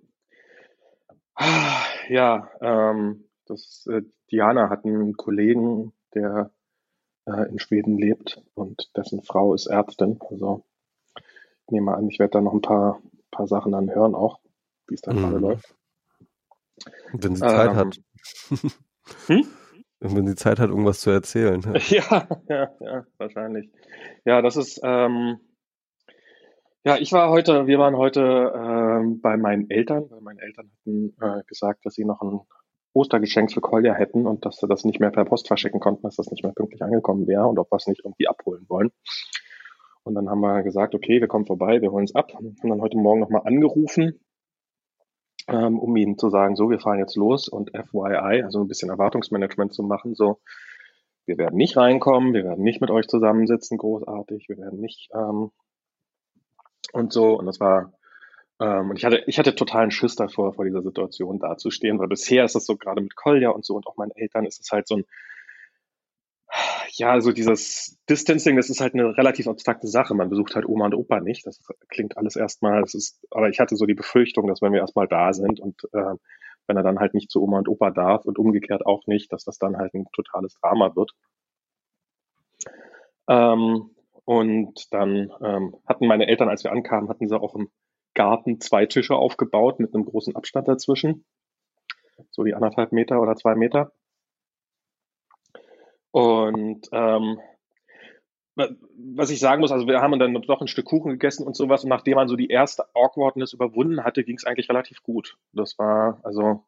ja, 2.10 2.50
ähm, 2.62 3.26
das, 3.46 3.88
äh, 3.92 4.02
Diana 4.32 4.70
hat 4.70 4.86
einen 4.86 5.18
Kollegen, 5.18 5.94
der 6.14 6.52
äh, 7.26 7.50
in 7.50 7.60
Schweden 7.60 7.98
lebt 7.98 8.42
und 8.54 8.92
dessen 8.96 9.22
Frau 9.24 9.54
ist 9.54 9.68
Ärztin. 9.68 10.20
Also 10.30 10.64
nehme 11.72 11.96
an, 11.96 12.10
ich 12.10 12.20
werde 12.20 12.32
da 12.32 12.42
noch 12.42 12.54
ein 12.54 12.62
paar, 12.62 13.02
paar 13.32 13.48
Sachen 13.48 13.72
dann 13.72 13.94
hören 13.94 14.16
auch, 14.16 14.40
wie 14.88 14.96
es 14.96 15.02
da 15.02 15.14
mhm. 15.14 15.18
gerade 15.18 15.38
läuft. 15.38 15.76
Wenn 17.14 17.36
sie 17.36 17.42
Zeit 17.42 17.72
ähm, 17.72 17.76
hat. 17.76 17.98
hm? 19.28 19.48
Wenn 20.00 20.28
sie 20.28 20.36
Zeit 20.36 20.60
hat, 20.60 20.70
irgendwas 20.70 21.02
zu 21.02 21.10
erzählen. 21.10 21.62
Ja, 21.90 22.28
ja, 22.50 22.70
ja, 22.80 23.06
wahrscheinlich. 23.18 23.70
Ja, 24.26 24.42
das 24.42 24.58
ist, 24.58 24.80
ähm, 24.84 25.40
ja, 26.84 26.98
ich 26.98 27.12
war 27.14 27.30
heute, 27.30 27.66
wir 27.66 27.80
waren 27.80 27.98
heute 27.98 28.22
ähm, 28.56 29.22
bei 29.22 29.38
meinen 29.38 29.70
Eltern, 29.70 30.06
weil 30.10 30.22
meine 30.22 30.42
Eltern 30.42 30.70
hatten 30.72 31.16
äh, 31.20 31.44
gesagt, 31.48 31.86
dass 31.86 31.96
sie 31.96 32.06
noch 32.06 32.22
ein 32.22 32.42
Ostergeschenk 32.94 33.52
für 33.52 33.62
Kolja 33.62 33.94
hätten 33.94 34.28
und 34.28 34.46
dass 34.46 34.58
sie 34.58 34.68
das 34.68 34.86
nicht 34.86 35.00
mehr 35.00 35.12
per 35.12 35.26
Post 35.26 35.48
verschicken 35.48 35.80
konnten, 35.80 36.04
dass 36.04 36.16
das 36.16 36.30
nicht 36.30 36.44
mehr 36.44 36.54
pünktlich 36.54 36.82
angekommen 36.82 37.28
wäre 37.28 37.48
und 37.48 37.58
ob 37.60 37.72
wir 37.72 37.78
es 37.78 37.88
nicht 37.88 38.02
irgendwie 38.06 38.28
abholen 38.28 38.66
wollen. 38.70 38.92
Und 40.06 40.16
dann 40.16 40.30
haben 40.30 40.40
wir 40.40 40.64
gesagt, 40.64 40.96
okay, 40.96 41.20
wir 41.20 41.28
kommen 41.28 41.46
vorbei, 41.46 41.82
wir 41.82 41.92
holen 41.92 42.06
es 42.06 42.16
ab. 42.16 42.32
Und 42.40 42.58
dann 42.64 42.82
heute 42.82 42.98
Morgen 42.98 43.20
nochmal 43.20 43.42
angerufen 43.44 44.20
ähm, 45.48 45.80
um 45.80 45.96
ihnen 45.96 46.18
zu 46.18 46.30
sagen, 46.30 46.56
so, 46.56 46.70
wir 46.70 46.80
fahren 46.80 47.00
jetzt 47.00 47.16
los 47.16 47.48
und 47.48 47.72
FYI, 47.72 48.44
also 48.44 48.62
ein 48.62 48.68
bisschen 48.68 48.90
Erwartungsmanagement 48.90 49.74
zu 49.74 49.84
machen, 49.84 50.16
so, 50.16 50.40
wir 51.26 51.38
werden 51.38 51.58
nicht 51.58 51.78
reinkommen, 51.78 52.34
wir 52.34 52.44
werden 52.44 52.64
nicht 52.64 52.82
mit 52.82 52.92
euch 52.92 53.08
zusammensitzen, 53.08 53.78
großartig, 53.78 54.48
wir 54.48 54.58
werden 54.58 54.80
nicht 54.80 55.10
ähm, 55.14 55.52
und 56.94 57.12
so. 57.12 57.38
Und 57.38 57.48
das 57.48 57.60
war, 57.60 57.94
ähm, 58.60 58.92
und 58.92 58.98
ich 58.98 59.06
hatte, 59.06 59.24
ich 59.26 59.40
hatte 59.40 59.56
totalen 59.56 59.92
Schiss 59.92 60.16
davor, 60.16 60.54
vor 60.54 60.66
dieser 60.66 60.84
Situation 60.84 61.40
dazustehen, 61.40 61.98
weil 62.00 62.08
bisher 62.08 62.46
ist 62.46 62.56
das 62.56 62.66
so 62.66 62.78
gerade 62.78 63.02
mit 63.02 63.16
Kolja 63.16 63.50
und 63.50 63.66
so 63.66 63.76
und 63.76 63.88
auch 63.88 63.98
meinen 63.98 64.12
Eltern 64.12 64.46
ist 64.46 64.62
es 64.62 64.72
halt 64.72 64.88
so 64.88 64.98
ein 64.98 65.06
ja, 66.94 67.12
also 67.12 67.32
dieses 67.32 67.98
Distancing, 68.10 68.56
das 68.56 68.70
ist 68.70 68.80
halt 68.80 68.94
eine 68.94 69.18
relativ 69.18 69.48
abstrakte 69.48 69.88
Sache. 69.88 70.14
Man 70.14 70.30
besucht 70.30 70.56
halt 70.56 70.66
Oma 70.66 70.86
und 70.86 70.96
Opa 70.96 71.20
nicht. 71.20 71.46
Das 71.46 71.60
klingt 71.90 72.18
alles 72.18 72.36
erstmal, 72.36 72.82
das 72.82 72.94
ist, 72.94 73.26
aber 73.32 73.50
ich 73.50 73.60
hatte 73.60 73.76
so 73.76 73.86
die 73.86 73.94
Befürchtung, 73.94 74.48
dass 74.48 74.62
wenn 74.62 74.74
wir 74.74 74.80
erstmal 74.80 75.08
da 75.08 75.34
sind 75.34 75.60
und 75.60 75.84
äh, 75.94 76.16
wenn 76.68 76.78
er 76.78 76.84
dann 76.84 77.00
halt 77.00 77.14
nicht 77.14 77.30
zu 77.30 77.44
Oma 77.44 77.60
und 77.60 77.70
Opa 77.70 77.92
darf 77.92 78.26
und 78.26 78.40
umgekehrt 78.40 78.86
auch 78.86 79.06
nicht, 79.08 79.32
dass 79.32 79.44
das 79.44 79.60
dann 79.60 79.78
halt 79.78 79.94
ein 79.94 80.06
totales 80.14 80.56
Drama 80.60 80.96
wird. 80.96 81.12
Ähm, 83.28 83.92
und 84.26 84.94
dann 84.94 85.32
ähm, 85.42 85.76
hatten 85.88 86.08
meine 86.08 86.28
Eltern, 86.28 86.50
als 86.50 86.64
wir 86.64 86.72
ankamen, 86.72 87.10
hatten 87.10 87.28
sie 87.28 87.40
auch 87.40 87.56
im 87.56 87.70
Garten 88.16 88.60
zwei 88.60 88.86
Tische 88.86 89.16
aufgebaut 89.16 89.80
mit 89.80 89.94
einem 89.94 90.06
großen 90.06 90.36
Abstand 90.36 90.68
dazwischen. 90.68 91.26
So 92.32 92.44
die 92.44 92.56
anderthalb 92.56 92.92
Meter 92.92 93.22
oder 93.22 93.36
zwei 93.36 93.56
Meter. 93.56 93.92
Und 96.16 96.88
ähm, 96.94 97.42
was 98.56 99.30
ich 99.32 99.40
sagen 99.42 99.60
muss, 99.60 99.74
also 99.74 99.86
wir 99.86 100.00
haben 100.00 100.18
dann 100.18 100.34
doch 100.34 100.62
ein 100.62 100.68
Stück 100.70 100.86
Kuchen 100.86 101.12
gegessen 101.12 101.46
und 101.46 101.58
sowas 101.58 101.84
und 101.84 101.90
nachdem 101.90 102.16
man 102.16 102.30
so 102.30 102.38
die 102.38 102.48
erste 102.48 102.86
Awkwardness 102.94 103.52
überwunden 103.52 104.02
hatte, 104.02 104.24
ging 104.24 104.38
es 104.38 104.46
eigentlich 104.46 104.70
relativ 104.70 105.04
gut. 105.04 105.38
Das 105.52 105.78
war, 105.78 106.22
also 106.24 106.64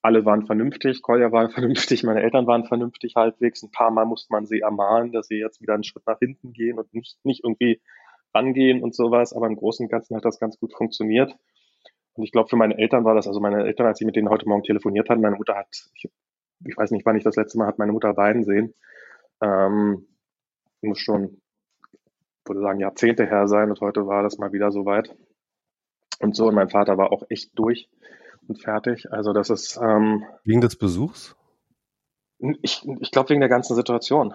alle 0.00 0.24
waren 0.24 0.46
vernünftig, 0.46 1.02
Kolja 1.02 1.30
war 1.30 1.50
vernünftig, 1.50 2.04
meine 2.04 2.22
Eltern 2.22 2.46
waren 2.46 2.64
vernünftig 2.64 3.16
halbwegs. 3.16 3.62
Ein 3.62 3.70
paar 3.70 3.90
Mal 3.90 4.06
musste 4.06 4.32
man 4.32 4.46
sie 4.46 4.60
ermahnen, 4.60 5.12
dass 5.12 5.26
sie 5.26 5.36
jetzt 5.36 5.60
wieder 5.60 5.74
einen 5.74 5.84
Schritt 5.84 6.06
nach 6.06 6.18
hinten 6.18 6.54
gehen 6.54 6.78
und 6.78 6.94
nicht, 6.94 7.22
nicht 7.22 7.44
irgendwie 7.44 7.82
rangehen 8.32 8.82
und 8.82 8.94
sowas, 8.94 9.34
aber 9.34 9.46
im 9.46 9.56
Großen 9.56 9.84
und 9.84 9.90
Ganzen 9.90 10.16
hat 10.16 10.24
das 10.24 10.40
ganz 10.40 10.58
gut 10.58 10.72
funktioniert. 10.72 11.36
Und 12.14 12.24
ich 12.24 12.32
glaube, 12.32 12.48
für 12.48 12.56
meine 12.56 12.78
Eltern 12.78 13.04
war 13.04 13.14
das, 13.14 13.26
also 13.26 13.40
meine 13.40 13.62
Eltern, 13.62 13.88
als 13.88 14.00
ich 14.00 14.06
mit 14.06 14.16
denen 14.16 14.30
heute 14.30 14.48
Morgen 14.48 14.62
telefoniert 14.62 15.10
hatte, 15.10 15.20
meine 15.20 15.36
Mutter 15.36 15.54
hat, 15.54 15.68
ich 15.94 16.08
ich 16.64 16.76
weiß 16.76 16.90
nicht, 16.90 17.06
wann 17.06 17.16
ich 17.16 17.24
das 17.24 17.36
letzte 17.36 17.58
Mal 17.58 17.66
hat 17.66 17.78
meine 17.78 17.92
Mutter 17.92 18.12
beiden 18.14 18.44
sehen. 18.44 18.74
Ähm, 19.42 20.06
muss 20.82 20.98
schon, 20.98 21.40
würde 22.44 22.60
sagen, 22.60 22.80
Jahrzehnte 22.80 23.26
her 23.26 23.46
sein 23.48 23.70
und 23.70 23.80
heute 23.80 24.06
war 24.06 24.22
das 24.22 24.38
mal 24.38 24.52
wieder 24.52 24.70
soweit. 24.70 25.14
Und 26.20 26.36
so, 26.36 26.48
und 26.48 26.54
mein 26.54 26.68
Vater 26.68 26.98
war 26.98 27.12
auch 27.12 27.24
echt 27.28 27.58
durch 27.58 27.88
und 28.46 28.60
fertig. 28.62 29.10
Also 29.10 29.32
das 29.32 29.50
ist 29.50 29.78
ähm, 29.82 30.24
wegen 30.44 30.60
des 30.60 30.76
Besuchs? 30.76 31.36
Ich, 32.62 32.86
ich 33.00 33.10
glaube 33.10 33.30
wegen 33.30 33.40
der 33.40 33.48
ganzen 33.48 33.74
Situation. 33.74 34.34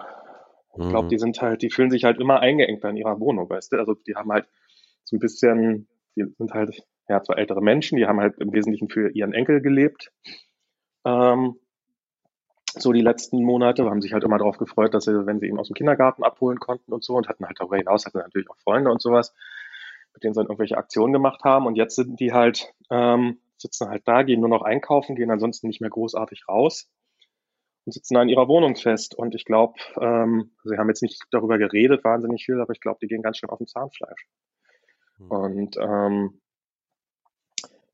Ich 0.78 0.88
glaube, 0.88 1.04
mhm. 1.04 1.08
die 1.08 1.18
sind 1.18 1.40
halt, 1.40 1.62
die 1.62 1.70
fühlen 1.70 1.90
sich 1.90 2.04
halt 2.04 2.20
immer 2.20 2.40
eingeengt 2.40 2.84
in 2.84 2.96
ihrer 2.96 3.18
Wohnung, 3.18 3.48
weißt 3.48 3.72
du? 3.72 3.78
Also 3.78 3.94
die 3.94 4.14
haben 4.14 4.30
halt 4.30 4.46
so 5.04 5.16
ein 5.16 5.20
bisschen, 5.20 5.88
die 6.16 6.24
sind 6.36 6.52
halt 6.52 6.82
ja 7.08 7.22
zwar 7.22 7.38
ältere 7.38 7.62
Menschen, 7.62 7.96
die 7.96 8.06
haben 8.06 8.20
halt 8.20 8.38
im 8.38 8.52
Wesentlichen 8.52 8.88
für 8.88 9.10
ihren 9.10 9.32
Enkel 9.32 9.62
gelebt. 9.62 10.12
Ähm, 11.04 11.56
so 12.78 12.92
die 12.92 13.00
letzten 13.00 13.42
Monate, 13.42 13.84
haben 13.84 14.02
sich 14.02 14.12
halt 14.12 14.24
immer 14.24 14.38
darauf 14.38 14.58
gefreut, 14.58 14.94
dass 14.94 15.04
sie, 15.04 15.26
wenn 15.26 15.40
sie 15.40 15.46
ihn 15.46 15.58
aus 15.58 15.68
dem 15.68 15.74
Kindergarten 15.74 16.22
abholen 16.22 16.58
konnten 16.58 16.92
und 16.92 17.04
so 17.04 17.14
und 17.14 17.28
hatten 17.28 17.46
halt 17.46 17.58
darüber 17.58 17.76
hinaus, 17.76 18.06
hatten 18.06 18.18
natürlich 18.18 18.50
auch 18.50 18.58
Freunde 18.58 18.90
und 18.90 19.00
sowas, 19.00 19.34
mit 20.14 20.22
denen 20.22 20.34
sie 20.34 20.40
dann 20.40 20.46
irgendwelche 20.46 20.76
Aktionen 20.76 21.12
gemacht 21.12 21.44
haben 21.44 21.66
und 21.66 21.76
jetzt 21.76 21.96
sind 21.96 22.20
die 22.20 22.32
halt, 22.32 22.72
ähm, 22.90 23.38
sitzen 23.56 23.88
halt 23.88 24.06
da, 24.06 24.22
gehen 24.22 24.40
nur 24.40 24.48
noch 24.48 24.62
einkaufen, 24.62 25.16
gehen 25.16 25.30
ansonsten 25.30 25.66
nicht 25.66 25.80
mehr 25.80 25.90
großartig 25.90 26.48
raus 26.48 26.88
und 27.84 27.92
sitzen 27.92 28.14
da 28.14 28.22
in 28.22 28.28
ihrer 28.28 28.48
Wohnung 28.48 28.76
fest 28.76 29.14
und 29.14 29.34
ich 29.34 29.44
glaube, 29.44 29.74
ähm, 30.00 30.50
sie 30.64 30.76
haben 30.76 30.88
jetzt 30.88 31.02
nicht 31.02 31.22
darüber 31.30 31.58
geredet, 31.58 32.04
wahnsinnig 32.04 32.44
viel, 32.44 32.60
aber 32.60 32.72
ich 32.72 32.80
glaube, 32.80 32.98
die 33.00 33.08
gehen 33.08 33.22
ganz 33.22 33.38
schön 33.38 33.50
auf 33.50 33.58
den 33.58 33.66
Zahnfleisch. 33.66 34.26
Mhm. 35.18 35.30
Und, 35.30 35.76
ähm, 35.78 36.40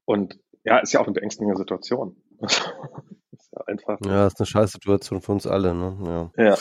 und 0.04 0.38
ja, 0.64 0.78
ist 0.78 0.92
ja 0.92 1.00
auch 1.00 1.06
eine 1.06 1.14
beängstigende 1.14 1.56
Situation. 1.56 2.16
einfach. 3.66 3.98
Ja, 4.04 4.26
ist 4.26 4.40
eine 4.40 4.46
Scheißsituation 4.46 5.20
für 5.20 5.32
uns 5.32 5.46
alle, 5.46 5.74
ne? 5.74 6.30
Ja. 6.36 6.44
Ja. 6.44 6.56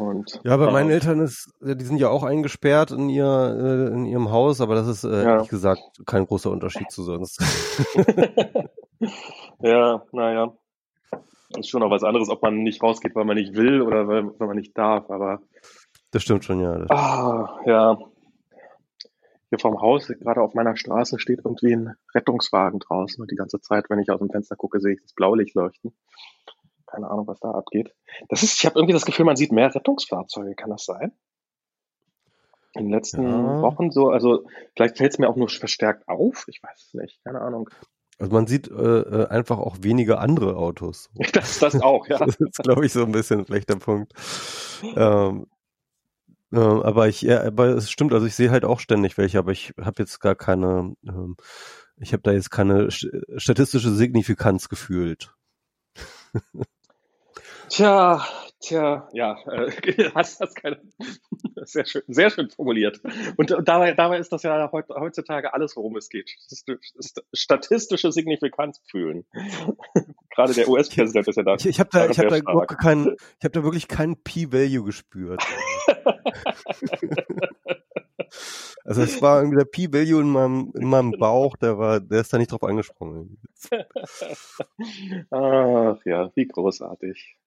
Und, 0.00 0.40
ja, 0.44 0.56
bei 0.56 0.70
meinen 0.70 0.90
Eltern 0.90 1.20
ist, 1.20 1.52
die 1.60 1.84
sind 1.84 1.98
ja 1.98 2.08
auch 2.08 2.22
eingesperrt 2.22 2.90
in 2.90 3.08
ihr, 3.08 3.24
äh, 3.24 3.94
in 3.94 4.06
ihrem 4.06 4.30
Haus, 4.30 4.60
aber 4.60 4.74
das 4.74 4.88
ist, 4.88 5.04
äh, 5.04 5.10
ja. 5.10 5.34
ehrlich 5.34 5.48
gesagt, 5.48 5.80
kein 6.06 6.26
großer 6.26 6.50
Unterschied 6.50 6.90
zu 6.90 7.02
sonst. 7.02 7.40
ja, 9.60 10.02
naja. 10.12 10.52
Das 11.50 11.60
ist 11.60 11.68
schon 11.68 11.82
auch 11.82 11.90
was 11.90 12.04
anderes, 12.04 12.28
ob 12.28 12.42
man 12.42 12.62
nicht 12.62 12.82
rausgeht, 12.82 13.14
weil 13.14 13.24
man 13.24 13.36
nicht 13.36 13.54
will 13.54 13.82
oder 13.82 14.06
weil, 14.06 14.24
weil 14.38 14.48
man 14.48 14.56
nicht 14.56 14.76
darf, 14.78 15.10
aber. 15.10 15.40
Das 16.12 16.22
stimmt 16.22 16.44
schon, 16.44 16.60
ja. 16.60 16.86
Ah, 16.88 17.58
ja 17.66 17.98
hier 19.50 19.58
vorm 19.58 19.80
Haus, 19.80 20.06
gerade 20.06 20.40
auf 20.40 20.54
meiner 20.54 20.76
Straße, 20.76 21.18
steht 21.18 21.40
irgendwie 21.44 21.74
ein 21.74 21.94
Rettungswagen 22.14 22.78
draußen. 22.78 23.20
Und 23.20 23.30
die 23.30 23.36
ganze 23.36 23.60
Zeit, 23.60 23.90
wenn 23.90 23.98
ich 23.98 24.10
aus 24.10 24.20
dem 24.20 24.30
Fenster 24.30 24.56
gucke, 24.56 24.80
sehe 24.80 24.94
ich 24.94 25.02
das 25.02 25.12
Blaulicht 25.12 25.54
leuchten. 25.54 25.92
Keine 26.86 27.10
Ahnung, 27.10 27.26
was 27.26 27.40
da 27.40 27.50
abgeht. 27.50 27.94
Das 28.28 28.42
ist, 28.42 28.58
ich 28.58 28.66
habe 28.66 28.78
irgendwie 28.78 28.94
das 28.94 29.04
Gefühl, 29.04 29.26
man 29.26 29.36
sieht 29.36 29.52
mehr 29.52 29.74
Rettungsfahrzeuge. 29.74 30.54
Kann 30.54 30.70
das 30.70 30.84
sein? 30.84 31.12
In 32.74 32.84
den 32.84 32.92
letzten 32.92 33.24
ja. 33.24 33.62
Wochen 33.62 33.90
so, 33.90 34.10
also 34.10 34.46
vielleicht 34.76 34.98
fällt 34.98 35.12
es 35.12 35.18
mir 35.18 35.28
auch 35.28 35.36
nur 35.36 35.48
verstärkt 35.48 36.08
auf. 36.08 36.44
Ich 36.46 36.62
weiß 36.62 36.86
es 36.86 36.94
nicht, 36.94 37.22
keine 37.24 37.40
Ahnung. 37.40 37.68
Also 38.20 38.32
man 38.32 38.46
sieht 38.46 38.68
äh, 38.68 39.00
äh 39.00 39.26
einfach 39.28 39.58
auch 39.58 39.78
weniger 39.80 40.20
andere 40.20 40.56
Autos. 40.56 41.10
Das, 41.32 41.58
das 41.58 41.80
auch, 41.80 42.06
ja. 42.06 42.18
das 42.18 42.36
ist, 42.36 42.58
glaube 42.58 42.86
ich, 42.86 42.92
so 42.92 43.04
ein 43.04 43.12
bisschen 43.12 43.44
vielleicht 43.44 43.68
der 43.68 43.76
Punkt. 43.76 44.12
Ähm, 44.94 45.46
äh, 46.52 46.58
aber 46.58 47.08
ich, 47.08 47.22
ja, 47.22 47.42
aber 47.44 47.68
es 47.68 47.90
stimmt, 47.90 48.12
also 48.12 48.26
ich 48.26 48.34
sehe 48.34 48.50
halt 48.50 48.64
auch 48.64 48.80
ständig 48.80 49.18
welche, 49.18 49.38
aber 49.38 49.52
ich 49.52 49.72
habe 49.80 50.02
jetzt 50.02 50.20
gar 50.20 50.34
keine, 50.34 50.94
ähm, 51.06 51.36
ich 51.96 52.12
habe 52.12 52.22
da 52.22 52.32
jetzt 52.32 52.50
keine 52.50 52.90
statistische 52.90 53.92
Signifikanz 53.92 54.68
gefühlt. 54.68 55.34
Tja, 57.68 58.24
tja, 58.60 59.08
ja, 59.12 59.38
äh, 59.46 59.70
hast, 60.14 60.40
hast 60.40 60.54
keine, 60.54 60.80
sehr 61.64 61.84
schön, 61.86 62.02
sehr 62.08 62.30
schön 62.30 62.50
formuliert. 62.50 63.00
Und, 63.36 63.50
und 63.52 63.68
dabei, 63.68 63.92
dabei 63.94 64.18
ist 64.18 64.32
das 64.32 64.42
ja 64.42 64.70
heutzutage 64.72 65.52
alles, 65.54 65.76
worum 65.76 65.96
es 65.96 66.08
geht. 66.08 66.30
Das 66.48 66.64
ist, 66.66 67.22
statistische 67.32 68.12
Signifikanz 68.12 68.80
fühlen. 68.90 69.24
Gerade 70.30 70.54
der 70.54 70.68
US-Präsident 70.68 71.26
ist 71.26 71.36
ja 71.36 71.42
da. 71.42 71.54
Ich, 71.56 71.66
ich 71.66 71.80
habe 71.80 71.90
da, 71.92 72.08
ich 72.08 72.18
habe 72.18 72.28
da 72.28 72.36
überhaupt 72.36 72.78
keinen, 72.78 73.16
ich 73.38 73.44
habe 73.44 73.52
da 73.52 73.64
wirklich 73.64 73.88
keinen 73.88 74.22
P-Value 74.22 74.84
gespürt. 74.84 75.42
also 78.84 79.02
es 79.02 79.20
war 79.20 79.40
irgendwie 79.40 79.58
der 79.58 79.64
P-Value 79.64 80.20
in 80.20 80.30
meinem, 80.30 80.72
in 80.76 80.88
meinem 80.88 81.12
Bauch, 81.12 81.56
der 81.56 81.78
war, 81.78 82.00
der 82.00 82.20
ist 82.20 82.32
da 82.32 82.38
nicht 82.38 82.52
drauf 82.52 82.62
angesprungen. 82.62 83.38
Ach 85.30 85.98
ja, 86.04 86.30
wie 86.34 86.46
großartig. 86.46 87.39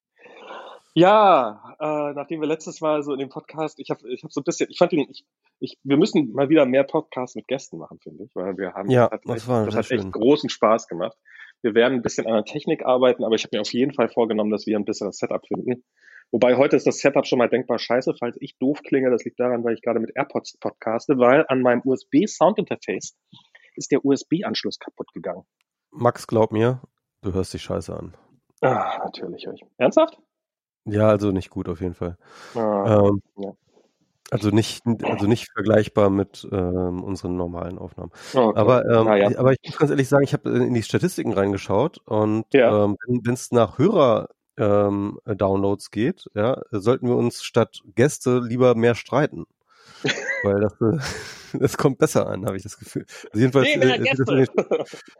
Ja, 0.96 1.74
äh, 1.80 2.14
nachdem 2.14 2.40
wir 2.40 2.46
letztes 2.46 2.80
Mal 2.80 3.02
so 3.02 3.12
in 3.12 3.18
dem 3.18 3.28
Podcast, 3.28 3.80
ich 3.80 3.90
habe 3.90 4.08
ich 4.08 4.22
hab 4.22 4.32
so 4.32 4.40
ein 4.40 4.44
bisschen, 4.44 4.70
ich 4.70 4.78
fand 4.78 4.92
den, 4.92 5.00
ich, 5.10 5.26
ich, 5.58 5.76
wir 5.82 5.96
müssen 5.96 6.32
mal 6.32 6.48
wieder 6.48 6.66
mehr 6.66 6.84
Podcasts 6.84 7.34
mit 7.34 7.48
Gästen 7.48 7.78
machen, 7.78 7.98
finde 7.98 8.22
ich, 8.22 8.30
weil 8.36 8.56
wir 8.56 8.74
haben, 8.74 8.88
ja, 8.88 9.08
das 9.08 9.12
hat, 9.12 9.22
das, 9.24 9.36
echt, 9.36 9.48
war 9.48 9.66
das 9.66 9.74
hat 9.74 9.90
echt 9.90 10.12
großen 10.12 10.48
Spaß 10.48 10.86
gemacht. 10.86 11.16
Wir 11.62 11.74
werden 11.74 11.94
ein 11.94 12.02
bisschen 12.02 12.26
an 12.26 12.34
der 12.34 12.44
Technik 12.44 12.86
arbeiten, 12.86 13.24
aber 13.24 13.34
ich 13.34 13.42
habe 13.42 13.56
mir 13.56 13.62
auf 13.62 13.72
jeden 13.72 13.92
Fall 13.92 14.08
vorgenommen, 14.08 14.50
dass 14.50 14.66
wir 14.66 14.78
ein 14.78 14.84
besseres 14.84 15.16
Setup 15.18 15.44
finden. 15.44 15.82
Wobei 16.30 16.56
heute 16.56 16.76
ist 16.76 16.86
das 16.86 16.98
Setup 16.98 17.26
schon 17.26 17.38
mal 17.38 17.48
denkbar 17.48 17.80
scheiße, 17.80 18.14
falls 18.18 18.36
ich 18.40 18.56
doof 18.58 18.82
klinge. 18.84 19.10
Das 19.10 19.24
liegt 19.24 19.40
daran, 19.40 19.64
weil 19.64 19.74
ich 19.74 19.82
gerade 19.82 19.98
mit 19.98 20.12
AirPods 20.14 20.58
podcaste, 20.58 21.18
weil 21.18 21.44
an 21.48 21.60
meinem 21.60 21.82
USB-Sound-Interface 21.84 23.16
ist 23.74 23.90
der 23.90 24.04
USB-Anschluss 24.04 24.78
kaputt 24.78 25.12
gegangen. 25.12 25.42
Max, 25.90 26.26
glaub 26.26 26.52
mir, 26.52 26.82
du 27.22 27.32
hörst 27.32 27.52
dich 27.52 27.62
scheiße 27.62 27.96
an. 27.96 28.16
Ah, 28.60 28.98
natürlich 29.04 29.46
höre 29.46 29.54
ich. 29.54 29.64
Ernsthaft? 29.76 30.18
Ja, 30.84 31.08
also 31.08 31.30
nicht 31.32 31.50
gut 31.50 31.68
auf 31.68 31.80
jeden 31.80 31.94
Fall. 31.94 32.16
Ah, 32.54 33.08
ähm, 33.08 33.22
ja. 33.36 33.52
Also 34.30 34.48
nicht, 34.50 34.82
also 35.02 35.26
nicht 35.26 35.52
vergleichbar 35.52 36.10
mit 36.10 36.48
ähm, 36.50 37.04
unseren 37.04 37.36
normalen 37.36 37.78
Aufnahmen. 37.78 38.10
Okay. 38.32 38.58
Aber, 38.58 38.84
ähm, 38.86 39.06
ja. 39.16 39.38
aber 39.38 39.52
ich 39.52 39.58
muss 39.64 39.78
ganz 39.78 39.90
ehrlich 39.90 40.08
sagen, 40.08 40.24
ich 40.24 40.32
habe 40.32 40.50
in 40.50 40.74
die 40.74 40.82
Statistiken 40.82 41.32
reingeschaut 41.32 41.98
und 42.06 42.46
ja. 42.52 42.84
ähm, 42.84 42.96
wenn 43.06 43.34
es 43.34 43.52
nach 43.52 43.78
Hörer 43.78 44.28
ähm, 44.56 45.18
Downloads 45.26 45.90
geht, 45.90 46.30
ja, 46.34 46.60
sollten 46.70 47.06
wir 47.06 47.16
uns 47.16 47.42
statt 47.42 47.82
Gäste 47.94 48.40
lieber 48.40 48.74
mehr 48.74 48.94
streiten. 48.94 49.44
Weil 50.42 50.60
das, 50.60 50.72
äh, 50.80 51.58
das 51.58 51.76
kommt 51.76 51.98
besser 51.98 52.26
an, 52.26 52.46
habe 52.46 52.56
ich 52.56 52.62
das 52.62 52.78
Gefühl. 52.78 53.06
Also 53.30 53.40
jedenfalls, 53.40 53.68
nee, 53.76 53.84
äh, 53.84 54.46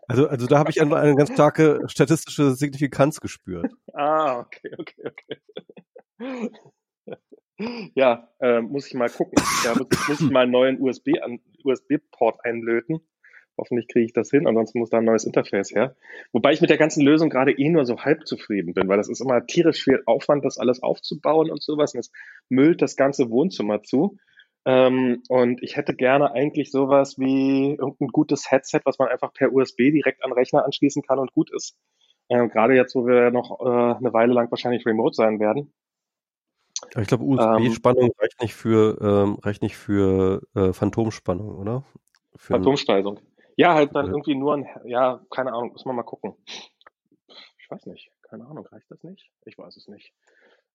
also, 0.09 0.29
also 0.29 0.47
da 0.47 0.59
habe 0.59 0.71
ich 0.71 0.81
eine, 0.81 0.97
eine 0.97 1.14
ganz 1.14 1.33
starke 1.33 1.81
statistische 1.87 2.55
Signifikanz 2.55 3.21
gespürt. 3.21 3.73
Ah, 3.93 4.41
okay, 4.41 4.71
okay, 4.79 5.05
okay. 5.07 6.50
Ja, 7.95 8.29
äh, 8.41 8.61
muss 8.61 8.87
ich 8.87 8.95
mal 8.95 9.09
gucken. 9.09 9.35
Muss, 9.41 10.09
muss 10.09 10.21
ich 10.21 10.31
mal 10.31 10.43
einen 10.43 10.53
neuen 10.53 10.81
USB-Port 10.81 11.41
USB 11.64 12.45
einlöten. 12.45 13.00
Hoffentlich 13.57 13.87
kriege 13.87 14.05
ich 14.07 14.12
das 14.12 14.31
hin, 14.31 14.49
ansonsten 14.49 14.81
muss 14.81 14.91
da 14.91 14.99
ein 14.99 15.05
neues 15.05 15.25
Interface 15.25 15.71
her. 15.71 15.95
Wobei 16.33 16.53
ich 16.53 16.61
mit 16.61 16.71
der 16.71 16.76
ganzen 16.76 17.03
Lösung 17.05 17.31
gerade 17.31 17.53
eh 17.53 17.69
nur 17.69 17.85
so 17.85 17.99
halb 18.00 18.26
zufrieden 18.26 18.75
bin, 18.75 18.88
weil 18.88 18.97
das 18.97 19.09
ist 19.09 19.21
immer 19.21 19.47
tierisch 19.47 19.85
viel 19.85 20.03
Aufwand, 20.07 20.45
das 20.45 20.59
alles 20.59 20.83
aufzubauen 20.83 21.50
und 21.50 21.62
sowas. 21.62 21.95
Und 21.95 22.00
es 22.00 22.11
müllt 22.49 22.83
das 22.83 22.97
ganze 22.97 23.31
Wohnzimmer 23.31 23.83
zu. 23.85 24.19
Ähm, 24.66 25.23
und 25.28 25.62
ich 25.62 25.76
hätte 25.76 25.94
gerne 25.94 26.33
eigentlich 26.33 26.71
sowas 26.71 27.18
wie 27.18 27.75
irgendein 27.75 28.09
gutes 28.09 28.50
Headset, 28.50 28.80
was 28.85 28.99
man 28.99 29.09
einfach 29.09 29.33
per 29.33 29.52
USB 29.52 29.90
direkt 29.90 30.25
an 30.25 30.33
Rechner 30.33 30.64
anschließen 30.64 31.02
kann 31.02 31.18
und 31.18 31.33
gut 31.33 31.50
ist. 31.52 31.76
Ähm, 32.30 32.49
gerade 32.49 32.75
jetzt, 32.75 32.94
wo 32.94 33.06
wir 33.06 33.30
noch 33.30 33.61
äh, 33.61 33.97
eine 33.99 34.12
Weile 34.12 34.33
lang 34.33 34.50
wahrscheinlich 34.50 34.87
remote 34.87 35.14
sein 35.14 35.38
werden. 35.40 35.73
Ich 36.99 37.06
glaube, 37.09 37.25
USB-Spannung 37.25 38.04
ähm, 38.04 38.12
reicht 38.18 38.40
nicht 38.40 38.54
für 38.54 38.99
ähm, 39.00 39.38
reicht 39.42 39.62
nicht 39.62 39.76
für 39.76 40.42
äh, 40.54 40.73
Phantomspannung, 40.73 41.56
oder? 41.56 41.85
Für 42.37 42.54
Phantomspeisung. 42.54 43.21
Ja, 43.56 43.75
halt 43.75 43.94
dann 43.94 44.06
irgendwie 44.06 44.35
nur 44.35 44.54
ein, 44.54 44.66
ja, 44.85 45.25
keine 45.30 45.52
Ahnung, 45.52 45.73
muss 45.73 45.85
man 45.85 45.97
mal 45.97 46.02
gucken. 46.02 46.35
Ich 47.59 47.71
weiß 47.71 47.87
nicht, 47.87 48.11
keine 48.23 48.47
Ahnung, 48.47 48.66
reicht 48.66 48.90
das 48.90 49.02
nicht? 49.02 49.30
Ich 49.44 49.56
weiß 49.56 49.76
es 49.76 49.88
nicht. 49.88 50.12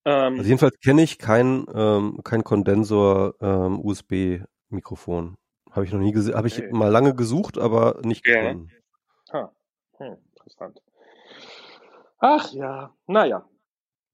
Ähm, 0.06 0.38
also 0.38 0.44
jedenfalls 0.44 0.79
kenne 0.79 1.03
ich 1.03 1.18
kein, 1.18 1.65
ähm, 1.74 2.20
kein 2.24 2.44
Kondensor 2.44 3.36
ähm, 3.41 3.79
USB-Mikrofon. 3.79 5.38
Habe 5.72 5.86
ich 5.86 5.91
noch 5.91 6.00
nie 6.00 6.12
gesehen, 6.12 6.36
habe 6.36 6.48
ich 6.48 6.58
okay. 6.58 6.70
mal 6.72 6.89
lange 6.89 7.15
gesucht, 7.15 7.58
aber 7.58 8.00
nicht 8.03 8.24
gefunden. 8.24 8.72
Ha. 9.32 9.51
Hm, 9.98 10.18
interessant. 10.32 10.82
Ach 12.20 12.51
ja, 12.51 12.94
naja. 13.08 13.46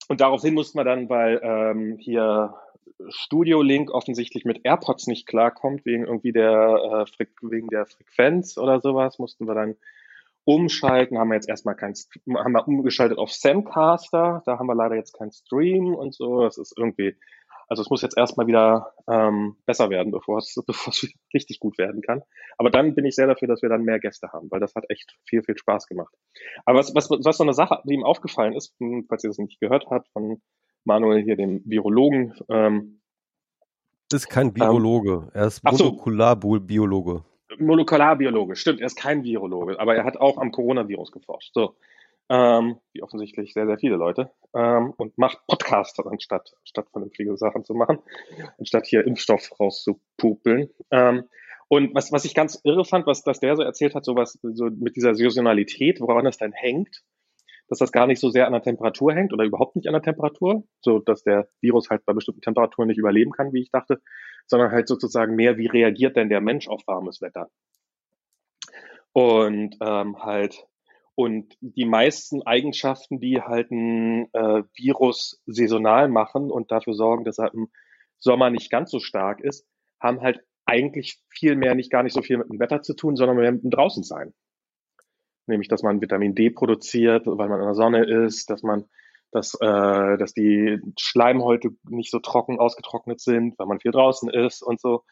Und 0.08 0.22
daraufhin 0.22 0.54
mussten 0.54 0.78
wir 0.78 0.84
dann, 0.84 1.10
weil 1.10 1.40
ähm, 1.42 1.98
hier 2.00 2.56
Studio 3.10 3.62
Link 3.62 3.92
offensichtlich 3.92 4.46
mit 4.46 4.62
AirPods 4.64 5.08
nicht 5.08 5.28
klarkommt, 5.28 5.86
wegen 5.86 6.06
irgendwie 6.06 6.32
der, 6.32 7.08
äh, 7.20 7.26
wegen 7.42 7.68
der 7.70 7.86
Frequenz 7.86 8.58
oder 8.58 8.80
sowas, 8.80 9.20
mussten 9.20 9.48
wir 9.48 9.56
dann 9.56 9.76
umschalten, 10.46 11.18
haben 11.18 11.30
wir 11.30 11.36
jetzt 11.36 11.50
erstmal 11.50 11.76
kein, 11.76 11.94
haben 12.38 12.54
wir 12.54 12.68
umgeschaltet 12.68 13.18
auf 13.18 13.32
Samcaster, 13.32 14.44
da 14.46 14.60
haben 14.60 14.68
wir 14.68 14.76
leider 14.76 14.96
jetzt 14.96 15.14
keinen 15.14 15.32
Stream 15.32 15.94
und 15.96 16.14
so, 16.14 16.42
das 16.42 16.58
ist 16.58 16.78
irgendwie, 16.78 17.18
also 17.68 17.82
es 17.82 17.90
muss 17.90 18.04
jetzt 18.04 18.18
erstmal 18.18 18.48
wieder 18.48 18.94
ähm, 19.10 19.58
besser 19.66 19.90
werden, 19.90 20.12
bevor 20.12 20.38
es, 20.38 20.56
bevor 20.68 20.94
es 20.94 21.08
richtig 21.34 21.60
gut 21.60 21.78
werden 21.78 22.02
kann. 22.02 22.22
Aber 22.58 22.70
dann 22.70 22.96
bin 22.96 23.06
ich 23.06 23.16
sehr 23.16 23.28
dafür, 23.28 23.48
dass 23.48 23.64
wir 23.64 23.70
dann 23.70 23.84
mehr 23.84 24.00
Gäste 24.00 24.32
haben, 24.32 24.50
weil 24.52 24.60
das 24.60 24.76
hat 24.76 24.86
echt 24.90 25.18
viel, 25.26 25.44
viel 25.44 25.58
Spaß 25.58 25.88
gemacht. 25.88 26.14
Aber 26.66 26.80
was, 26.80 26.94
was, 26.94 27.10
was 27.10 27.38
so 27.38 27.44
eine 27.44 27.54
Sache, 27.54 27.82
die 27.86 27.96
ihm 27.96 28.04
aufgefallen 28.04 28.54
ist, 28.54 28.76
falls 29.10 29.24
ihr 29.24 29.30
das 29.30 29.40
nicht 29.40 29.60
gehört 29.60 29.88
habt, 29.90 30.10
von 30.10 30.42
Manuel 30.84 31.24
hier, 31.24 31.36
dem 31.36 31.64
Virologen. 31.66 32.36
Ähm, 32.50 33.02
ist 34.14 34.30
kein 34.30 34.50
ähm, 34.50 34.56
Virologe, 34.56 35.30
er 35.34 35.48
ist 35.48 35.64
Molekularbiologe. 35.64 37.26
Molekularbiologe, 37.58 38.56
stimmt, 38.56 38.80
er 38.80 38.88
ist 38.88 38.96
kein 38.96 39.24
Virologe, 39.24 39.80
aber 39.80 39.96
er 39.96 40.04
hat 40.04 40.18
auch 40.18 40.38
am 40.38 40.52
Coronavirus 40.52 41.12
geforscht. 41.12 41.54
So. 41.54 41.76
Ähm, 42.28 42.78
wie 42.94 43.04
offensichtlich 43.04 43.54
sehr, 43.54 43.68
sehr 43.68 43.78
viele 43.78 43.98
Leute. 43.98 44.32
Ähm, 44.56 44.94
und 44.98 45.18
macht 45.18 45.46
Podcasts 45.48 46.00
anstatt, 46.00 46.54
statt 46.64 46.88
vernünftige 46.92 47.38
Sachen 47.38 47.64
zu 47.64 47.76
machen, 47.76 48.00
anstatt 48.58 48.88
hier 48.88 49.06
Impfstoff 49.06 49.60
rauszupupeln. 49.60 50.70
Ähm, 50.90 51.26
und 51.68 51.94
was, 51.94 52.12
was 52.12 52.26
ich 52.26 52.34
ganz 52.34 52.60
irre 52.64 52.86
fand, 52.86 53.06
was 53.06 53.24
dass 53.24 53.40
der 53.40 53.56
so 53.56 53.64
erzählt 53.64 53.96
hat, 53.96 54.06
so 54.06 54.16
was 54.16 54.40
so 54.42 54.66
mit 54.66 54.96
dieser 54.96 55.14
Saisonalität, 55.14 56.00
woran 56.00 56.26
das 56.26 56.38
dann 56.38 56.52
hängt, 56.52 57.04
dass 57.68 57.80
das 57.80 57.92
gar 57.92 58.08
nicht 58.08 58.20
so 58.20 58.30
sehr 58.30 58.46
an 58.46 58.54
der 58.54 58.62
Temperatur 58.62 59.14
hängt 59.14 59.34
oder 59.34 59.44
überhaupt 59.44 59.76
nicht 59.76 59.88
an 59.88 59.94
der 59.94 60.02
Temperatur, 60.02 60.64
so 60.82 61.00
dass 61.00 61.24
der 61.24 61.48
Virus 61.62 61.90
halt 61.90 62.06
bei 62.06 62.14
bestimmten 62.14 62.42
Temperaturen 62.42 62.88
nicht 62.88 63.00
überleben 63.00 63.32
kann, 63.32 63.54
wie 63.54 63.62
ich 63.62 63.72
dachte, 63.72 64.02
sondern 64.48 64.72
halt 64.72 64.88
sozusagen 64.88 65.36
mehr, 65.36 65.58
wie 65.58 65.68
reagiert 65.68 66.16
denn 66.16 66.30
der 66.30 66.42
Mensch 66.42 66.68
auf 66.68 66.82
warmes 66.88 67.22
Wetter? 67.22 67.50
Und 69.14 69.78
ähm, 69.82 70.24
halt 70.24 70.68
und 71.18 71.56
die 71.62 71.86
meisten 71.86 72.42
Eigenschaften, 72.42 73.22
die 73.22 73.42
halt 73.42 73.72
ein 73.72 74.28
äh, 74.34 74.64
Virus 74.76 75.42
saisonal 75.46 76.10
machen 76.10 76.52
und 76.52 76.72
dafür 76.72 76.94
sorgen, 76.94 77.24
dass 77.24 77.40
er 77.40 77.54
im 77.54 77.70
Sommer 78.20 78.50
nicht 78.50 78.70
ganz 78.70 78.92
so 78.92 79.00
stark 79.00 79.40
ist, 79.40 79.66
haben 80.02 80.22
halt 80.22 80.42
eigentlich 80.66 81.22
viel 81.30 81.56
mehr 81.56 81.74
nicht 81.74 81.90
gar 81.90 82.04
nicht 82.04 82.14
so 82.14 82.22
viel 82.22 82.38
mit 82.38 82.50
dem 82.50 82.60
Wetter 82.60 82.82
zu 82.82 82.96
tun, 82.96 83.16
sondern 83.16 83.38
mehr 83.38 83.52
mit 83.52 83.64
dem 83.64 83.72
Draußensein 83.72 84.34
nämlich 85.48 85.68
dass 85.68 85.84
man 85.84 86.02
Vitamin 86.02 86.36
D 86.36 86.50
produziert, 86.50 87.26
weil 87.26 87.50
man 87.50 87.60
in 87.60 87.66
der 87.66 87.76
Sonne 87.76 88.06
ist, 88.06 88.50
dass 88.50 88.64
man 88.64 88.86
dass, 89.32 89.54
äh, 89.56 90.18
dass 90.18 90.34
die 90.34 90.80
Schleimhäute 91.00 91.72
nicht 91.84 92.12
so 92.12 92.20
trocken 92.20 92.60
ausgetrocknet 92.60 93.20
sind, 93.20 93.58
weil 93.60 93.68
man 93.68 93.80
viel 93.80 93.92
draußen 93.92 94.30
ist 94.30 94.62
und 94.62 94.80
so. 94.80 95.04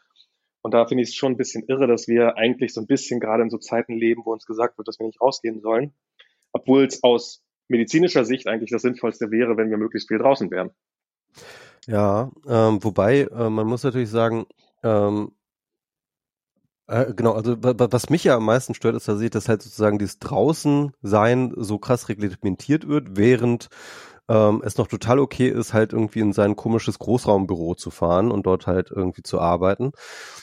Und 0.62 0.74
da 0.74 0.86
finde 0.86 1.04
ich 1.04 1.10
es 1.10 1.16
schon 1.16 1.34
ein 1.34 1.38
bisschen 1.38 1.64
irre, 1.68 1.88
dass 1.88 2.08
wir 2.08 2.38
eigentlich 2.38 2.74
so 2.74 2.82
ein 2.82 2.88
bisschen 2.88 3.20
gerade 3.20 3.44
in 3.44 3.50
so 3.50 3.58
Zeiten 3.58 3.98
leben, 3.98 4.22
wo 4.26 4.32
uns 4.32 4.46
gesagt 4.46 4.78
wird, 4.78 4.88
dass 4.88 4.98
wir 4.98 5.08
nicht 5.08 5.22
rausgehen 5.22 5.60
sollen, 5.60 5.94
obwohl 6.54 6.86
es 6.86 7.04
aus 7.04 7.44
medizinischer 7.68 8.24
Sicht 8.24 8.48
eigentlich 8.48 8.72
das 8.72 8.82
Sinnvollste 8.82 9.30
wäre, 9.30 9.58
wenn 9.58 9.70
wir 9.70 9.78
möglichst 9.78 10.08
viel 10.08 10.20
draußen 10.20 10.50
wären. 10.52 10.72
Ja, 11.86 12.32
ähm, 12.48 12.82
wobei 12.82 13.22
äh, 13.22 13.50
man 13.50 13.68
muss 13.68 13.84
natürlich 13.84 14.10
sagen, 14.10 14.46
ähm, 14.84 15.34
äh, 16.88 17.14
genau, 17.14 17.34
also 17.34 17.56
was 17.60 18.10
mich 18.10 18.24
ja 18.24 18.36
am 18.36 18.46
meisten 18.46 18.74
stört, 18.74 18.96
ist, 18.96 19.08
dass 19.08 19.22
ich 19.22 19.30
das 19.30 19.50
halt 19.50 19.62
sozusagen 19.62 20.00
dieses 20.00 20.20
Draußensein 20.20 21.54
so 21.56 21.78
krass 21.80 22.10
reglementiert 22.10 22.88
wird, 22.88 23.18
während 23.18 23.70
ähm, 24.30 24.62
es 24.64 24.78
noch 24.78 24.88
total 24.88 25.20
okay 25.20 25.50
ist, 25.50 25.74
halt 25.74 25.92
irgendwie 25.92 26.20
in 26.20 26.32
sein 26.32 26.56
komisches 26.56 26.98
Großraumbüro 26.98 27.76
zu 27.76 27.92
fahren 27.92 28.32
und 28.32 28.46
dort 28.46 28.68
halt 28.68 28.90
irgendwie 28.90 29.22
zu 29.22 29.40
arbeiten. 29.40 29.92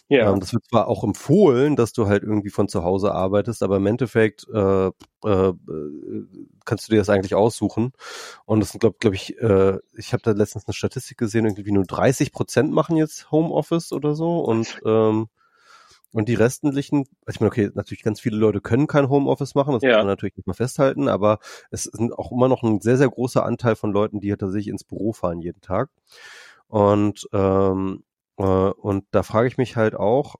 Ja. 0.08 0.30
Ähm, 0.30 0.40
das 0.40 0.52
wird 0.52 0.64
zwar 0.66 0.86
auch 0.86 1.02
empfohlen, 1.02 1.76
dass 1.76 1.92
du 1.92 2.06
halt 2.06 2.22
irgendwie 2.22 2.50
von 2.50 2.68
zu 2.68 2.84
Hause 2.84 3.12
arbeitest, 3.12 3.62
aber 3.62 3.76
im 3.76 3.86
Endeffekt 3.86 4.46
äh, 4.52 4.88
äh, 4.88 5.52
kannst 6.66 6.88
du 6.88 6.92
dir 6.92 6.98
das 6.98 7.08
eigentlich 7.08 7.34
aussuchen. 7.34 7.92
Und 8.44 8.60
das 8.60 8.70
sind, 8.70 8.80
glaube 8.80 8.96
glaub 9.00 9.14
ich, 9.14 9.38
äh, 9.38 9.78
ich 9.96 10.12
habe 10.12 10.22
da 10.22 10.32
letztens 10.32 10.66
eine 10.66 10.74
Statistik 10.74 11.16
gesehen, 11.16 11.46
irgendwie 11.46 11.72
nur 11.72 11.84
30 11.84 12.32
Prozent 12.32 12.72
machen 12.72 12.96
jetzt 12.96 13.30
Homeoffice 13.30 13.92
oder 13.92 14.14
so 14.14 14.40
und 14.40 14.78
ähm, 14.84 15.28
und 16.12 16.28
die 16.28 16.34
restlichen, 16.34 17.06
also 17.24 17.36
ich 17.36 17.40
meine, 17.40 17.50
okay, 17.50 17.70
natürlich 17.74 18.02
ganz 18.02 18.20
viele 18.20 18.36
Leute 18.36 18.60
können 18.60 18.86
kein 18.86 19.08
Homeoffice 19.08 19.54
machen, 19.54 19.74
das 19.74 19.82
ja. 19.82 19.90
muss 19.90 19.98
man 19.98 20.06
natürlich 20.06 20.36
nicht 20.36 20.46
mal 20.46 20.54
festhalten, 20.54 21.08
aber 21.08 21.38
es 21.70 21.84
sind 21.84 22.12
auch 22.12 22.32
immer 22.32 22.48
noch 22.48 22.62
ein 22.62 22.80
sehr, 22.80 22.96
sehr 22.96 23.08
großer 23.08 23.44
Anteil 23.44 23.76
von 23.76 23.92
Leuten, 23.92 24.20
die 24.20 24.30
halt 24.30 24.40
tatsächlich 24.40 24.68
ins 24.68 24.84
Büro 24.84 25.12
fahren 25.12 25.40
jeden 25.40 25.60
Tag. 25.60 25.90
Und, 26.68 27.28
ähm, 27.32 28.04
äh, 28.38 28.42
und 28.42 29.04
da 29.10 29.22
frage 29.22 29.48
ich 29.48 29.58
mich 29.58 29.76
halt 29.76 29.94
auch, 29.94 30.36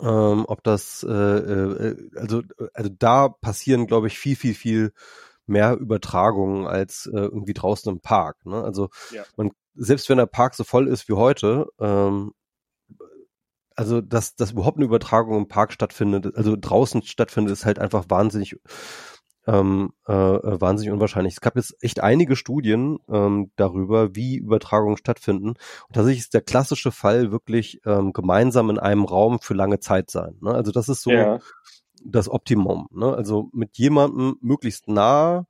ähm, 0.00 0.44
ob 0.46 0.62
das, 0.62 1.04
äh, 1.08 1.12
äh, 1.12 2.10
also, 2.16 2.42
also 2.74 2.90
da 2.98 3.28
passieren, 3.28 3.86
glaube 3.86 4.08
ich, 4.08 4.18
viel, 4.18 4.36
viel, 4.36 4.54
viel 4.54 4.92
mehr 5.46 5.76
Übertragungen 5.76 6.66
als 6.66 7.06
äh, 7.06 7.18
irgendwie 7.18 7.54
draußen 7.54 7.90
im 7.90 8.00
Park. 8.00 8.44
Ne? 8.44 8.62
Also 8.62 8.90
ja. 9.12 9.22
man, 9.36 9.52
selbst 9.74 10.08
wenn 10.08 10.18
der 10.18 10.26
Park 10.26 10.54
so 10.54 10.64
voll 10.64 10.88
ist 10.88 11.08
wie 11.08 11.14
heute, 11.14 11.66
ähm, 11.78 12.32
also 13.76 14.00
dass, 14.00 14.34
dass 14.36 14.52
überhaupt 14.52 14.78
eine 14.78 14.86
Übertragung 14.86 15.36
im 15.36 15.48
Park 15.48 15.72
stattfindet, 15.72 16.34
also 16.36 16.56
draußen 16.58 17.02
stattfindet, 17.02 17.52
ist 17.52 17.66
halt 17.66 17.78
einfach 17.78 18.06
wahnsinnig 18.08 18.56
ähm, 19.46 19.92
äh, 20.08 20.12
äh, 20.12 20.60
wahnsinnig 20.60 20.92
unwahrscheinlich. 20.92 21.34
Es 21.34 21.40
gab 21.40 21.56
jetzt 21.56 21.76
echt 21.80 22.00
einige 22.00 22.34
Studien 22.36 22.98
ähm, 23.08 23.52
darüber, 23.56 24.14
wie 24.16 24.36
Übertragungen 24.36 24.96
stattfinden. 24.96 25.50
Und 25.50 25.92
tatsächlich 25.92 26.24
ist 26.24 26.34
der 26.34 26.40
klassische 26.40 26.90
Fall 26.90 27.30
wirklich 27.30 27.80
ähm, 27.86 28.12
gemeinsam 28.12 28.70
in 28.70 28.78
einem 28.78 29.04
Raum 29.04 29.38
für 29.38 29.54
lange 29.54 29.78
Zeit 29.78 30.10
sein. 30.10 30.36
Ne? 30.40 30.52
Also 30.52 30.72
das 30.72 30.88
ist 30.88 31.02
so, 31.02 31.12
ja. 31.12 31.38
das 32.04 32.28
Optimum. 32.28 32.88
Ne? 32.90 33.14
Also 33.14 33.50
mit 33.52 33.78
jemandem 33.78 34.36
möglichst 34.40 34.88
nah, 34.88 35.46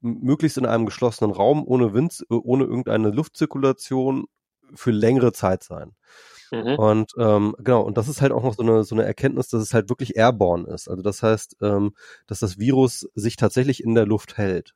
möglichst 0.00 0.58
in 0.58 0.66
einem 0.66 0.86
geschlossenen 0.86 1.32
Raum, 1.32 1.64
ohne 1.66 1.94
Wind, 1.94 2.24
ohne 2.28 2.64
irgendeine 2.64 3.10
Luftzirkulation 3.10 4.26
für 4.74 4.90
längere 4.90 5.32
Zeit 5.32 5.64
sein. 5.64 5.92
Mhm. 6.54 6.74
Und 6.76 7.12
ähm, 7.18 7.54
genau, 7.58 7.82
und 7.82 7.96
das 7.96 8.08
ist 8.08 8.22
halt 8.22 8.32
auch 8.32 8.42
noch 8.42 8.54
so 8.54 8.62
eine, 8.62 8.84
so 8.84 8.94
eine 8.94 9.04
Erkenntnis, 9.04 9.48
dass 9.48 9.62
es 9.62 9.74
halt 9.74 9.88
wirklich 9.88 10.16
airborne 10.16 10.66
ist. 10.68 10.88
Also 10.88 11.02
das 11.02 11.22
heißt, 11.22 11.56
ähm, 11.62 11.94
dass 12.26 12.40
das 12.40 12.58
Virus 12.58 13.08
sich 13.14 13.36
tatsächlich 13.36 13.82
in 13.82 13.94
der 13.94 14.06
Luft 14.06 14.38
hält. 14.38 14.74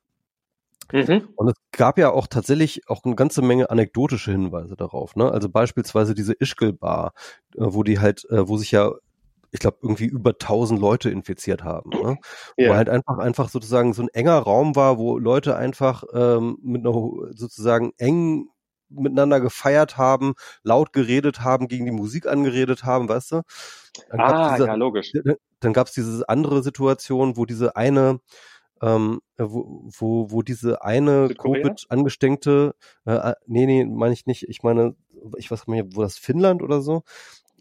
Mhm. 0.91 1.29
Und 1.35 1.49
es 1.49 1.55
gab 1.71 1.97
ja 1.97 2.11
auch 2.11 2.27
tatsächlich 2.27 2.89
auch 2.89 3.03
eine 3.03 3.15
ganze 3.15 3.41
Menge 3.41 3.69
anekdotische 3.69 4.31
Hinweise 4.31 4.75
darauf. 4.75 5.15
Ne? 5.15 5.31
Also 5.31 5.47
beispielsweise 5.49 6.15
diese 6.15 6.33
Ischgl-Bar, 6.33 7.13
äh, 7.55 7.59
wo 7.59 7.83
die 7.83 7.99
halt, 7.99 8.25
äh, 8.29 8.47
wo 8.47 8.57
sich 8.57 8.71
ja 8.71 8.91
ich 9.51 9.59
glaube, 9.59 9.77
irgendwie 9.81 10.05
über 10.05 10.37
tausend 10.37 10.79
Leute 10.79 11.09
infiziert 11.09 11.63
haben. 11.63 11.89
Ne? 11.89 12.17
Yeah. 12.57 12.71
Wo 12.71 12.75
halt 12.75 12.87
einfach, 12.87 13.17
einfach 13.17 13.49
sozusagen 13.49 13.93
so 13.93 14.03
ein 14.03 14.09
enger 14.09 14.37
Raum 14.37 14.75
war, 14.75 14.99
wo 14.99 15.17
Leute 15.17 15.55
einfach 15.55 16.03
ähm, 16.13 16.59
mit 16.61 16.85
einer 16.85 16.93
sozusagen 17.33 17.91
eng 17.97 18.49
miteinander 18.89 19.39
gefeiert 19.39 19.97
haben, 19.97 20.33
laut 20.63 20.93
geredet 20.93 21.41
haben, 21.41 21.67
gegen 21.67 21.85
die 21.85 21.91
Musik 21.91 22.27
angeredet 22.27 22.83
haben, 22.83 23.09
weißt 23.09 23.31
du? 23.31 23.41
Dann 24.09 24.19
ah, 24.19 24.51
diese, 24.53 24.67
ja, 24.67 24.75
logisch. 24.75 25.13
Dann 25.59 25.73
gab 25.73 25.87
es 25.87 25.93
diese 25.93 26.27
andere 26.29 26.63
Situation, 26.63 27.37
wo 27.37 27.45
diese 27.45 27.75
eine, 27.75 28.19
ähm, 28.81 29.19
wo, 29.37 29.89
wo, 29.97 30.31
wo 30.31 30.41
diese 30.41 30.83
eine 30.83 31.29
Covid-Angesteckte, 31.37 32.75
äh, 33.05 33.33
nee, 33.45 33.65
nee, 33.65 33.85
meine 33.85 34.13
ich 34.13 34.25
nicht, 34.25 34.47
ich 34.47 34.63
meine, 34.63 34.95
ich 35.37 35.51
weiß 35.51 35.67
nicht, 35.67 35.95
wo 35.95 36.01
das 36.01 36.17
Finnland 36.17 36.61
oder 36.61 36.81
so, 36.81 37.03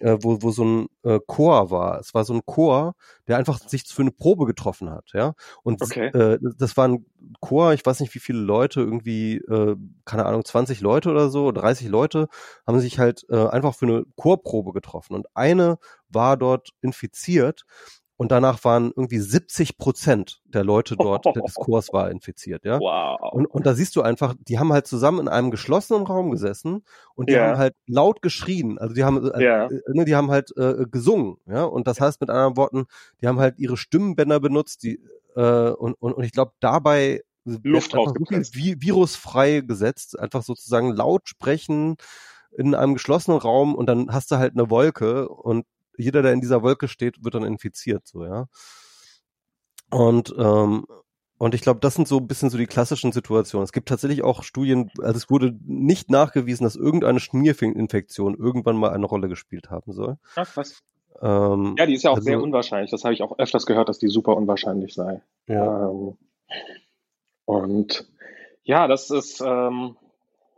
äh, 0.00 0.18
wo, 0.20 0.42
wo 0.42 0.50
so 0.50 0.64
ein 0.64 0.86
äh, 1.02 1.20
Chor 1.26 1.70
war. 1.70 1.98
Es 2.00 2.14
war 2.14 2.24
so 2.24 2.34
ein 2.34 2.42
Chor, 2.44 2.94
der 3.26 3.36
einfach 3.36 3.58
sich 3.58 3.84
für 3.84 4.02
eine 4.02 4.10
Probe 4.10 4.46
getroffen 4.46 4.90
hat, 4.90 5.10
ja. 5.12 5.34
Und 5.62 5.82
okay. 5.82 6.06
äh, 6.08 6.38
das 6.58 6.76
war 6.76 6.88
ein 6.88 7.06
Chor, 7.40 7.72
ich 7.72 7.84
weiß 7.84 8.00
nicht, 8.00 8.14
wie 8.14 8.20
viele 8.20 8.40
Leute, 8.40 8.80
irgendwie, 8.80 9.36
äh, 9.36 9.76
keine 10.04 10.26
Ahnung, 10.26 10.44
20 10.44 10.80
Leute 10.80 11.10
oder 11.10 11.28
so, 11.28 11.52
30 11.52 11.88
Leute, 11.88 12.28
haben 12.66 12.80
sich 12.80 12.98
halt 12.98 13.26
äh, 13.28 13.48
einfach 13.48 13.74
für 13.74 13.86
eine 13.86 14.04
Chorprobe 14.16 14.72
getroffen. 14.72 15.14
Und 15.14 15.26
eine 15.34 15.78
war 16.08 16.36
dort 16.36 16.70
infiziert 16.80 17.64
und 18.18 18.32
danach 18.32 18.64
waren 18.64 18.92
irgendwie 18.96 19.20
70 19.20 19.78
Prozent 19.78 20.42
der 20.44 20.64
Leute 20.64 20.96
dort 20.96 21.24
des 21.24 21.54
Chors 21.54 21.92
war 21.92 22.10
infiziert, 22.10 22.64
ja. 22.64 22.80
Wow. 22.80 23.32
Und, 23.32 23.46
und 23.46 23.64
da 23.64 23.74
siehst 23.74 23.94
du 23.94 24.02
einfach, 24.02 24.34
die 24.40 24.58
haben 24.58 24.72
halt 24.72 24.88
zusammen 24.88 25.20
in 25.20 25.28
einem 25.28 25.52
geschlossenen 25.52 26.04
Raum 26.04 26.32
gesessen 26.32 26.82
und 27.14 27.28
die 27.28 27.34
yeah. 27.34 27.52
haben 27.52 27.58
halt 27.58 27.74
laut 27.86 28.20
geschrien. 28.20 28.76
Also 28.76 28.92
die 28.92 29.04
haben, 29.04 29.24
äh, 29.24 29.40
yeah. 29.40 29.66
äh, 29.66 29.80
ne, 29.92 30.04
die 30.04 30.16
haben 30.16 30.32
halt 30.32 30.50
äh, 30.56 30.86
gesungen, 30.90 31.36
ja. 31.46 31.62
Und 31.62 31.86
das 31.86 32.00
heißt 32.00 32.20
mit 32.20 32.28
anderen 32.28 32.56
Worten, 32.56 32.86
die 33.22 33.28
haben 33.28 33.38
halt 33.38 33.60
ihre 33.60 33.76
Stimmenbänder 33.76 34.40
benutzt, 34.40 34.82
die 34.82 35.00
äh, 35.36 35.70
und, 35.70 35.94
und, 35.94 36.12
und 36.12 36.24
ich 36.24 36.32
glaube 36.32 36.50
dabei 36.58 37.22
Luft 37.44 37.94
einfach 37.94 38.14
so 38.14 38.52
virusfrei 38.52 39.60
gesetzt, 39.60 40.18
einfach 40.18 40.42
sozusagen 40.42 40.92
laut 40.92 41.28
sprechen 41.28 41.96
in 42.56 42.74
einem 42.74 42.94
geschlossenen 42.94 43.38
Raum 43.38 43.76
und 43.76 43.86
dann 43.86 44.12
hast 44.12 44.32
du 44.32 44.38
halt 44.38 44.54
eine 44.54 44.70
Wolke 44.70 45.28
und 45.28 45.66
jeder, 45.98 46.22
der 46.22 46.32
in 46.32 46.40
dieser 46.40 46.62
Wolke 46.62 46.88
steht, 46.88 47.24
wird 47.24 47.34
dann 47.34 47.44
infiziert, 47.44 48.06
so, 48.06 48.24
ja. 48.24 48.46
Und, 49.90 50.34
ähm, 50.38 50.86
und 51.38 51.54
ich 51.54 51.60
glaube, 51.60 51.80
das 51.80 51.94
sind 51.94 52.08
so 52.08 52.18
ein 52.18 52.26
bisschen 52.26 52.50
so 52.50 52.58
die 52.58 52.66
klassischen 52.66 53.12
Situationen. 53.12 53.64
Es 53.64 53.72
gibt 53.72 53.88
tatsächlich 53.88 54.22
auch 54.22 54.42
Studien, 54.42 54.90
also 54.98 55.16
es 55.16 55.30
wurde 55.30 55.56
nicht 55.64 56.10
nachgewiesen, 56.10 56.64
dass 56.64 56.76
irgendeine 56.76 57.20
Schmierinfektion 57.20 58.34
irgendwann 58.36 58.76
mal 58.76 58.90
eine 58.90 59.06
Rolle 59.06 59.28
gespielt 59.28 59.70
haben 59.70 59.92
soll. 59.92 60.18
Ach, 60.34 60.56
was? 60.56 60.82
Ähm, 61.22 61.74
ja, 61.78 61.86
die 61.86 61.94
ist 61.94 62.02
ja 62.02 62.10
auch 62.10 62.16
also, 62.16 62.26
sehr 62.26 62.40
unwahrscheinlich. 62.40 62.90
Das 62.90 63.04
habe 63.04 63.14
ich 63.14 63.22
auch 63.22 63.38
öfters 63.38 63.66
gehört, 63.66 63.88
dass 63.88 63.98
die 63.98 64.08
super 64.08 64.36
unwahrscheinlich 64.36 64.94
sei. 64.94 65.22
Ja. 65.46 65.88
Ähm, 65.88 66.16
und 67.44 68.08
ja, 68.64 68.86
das 68.86 69.10
ist, 69.10 69.40
ähm, 69.40 69.96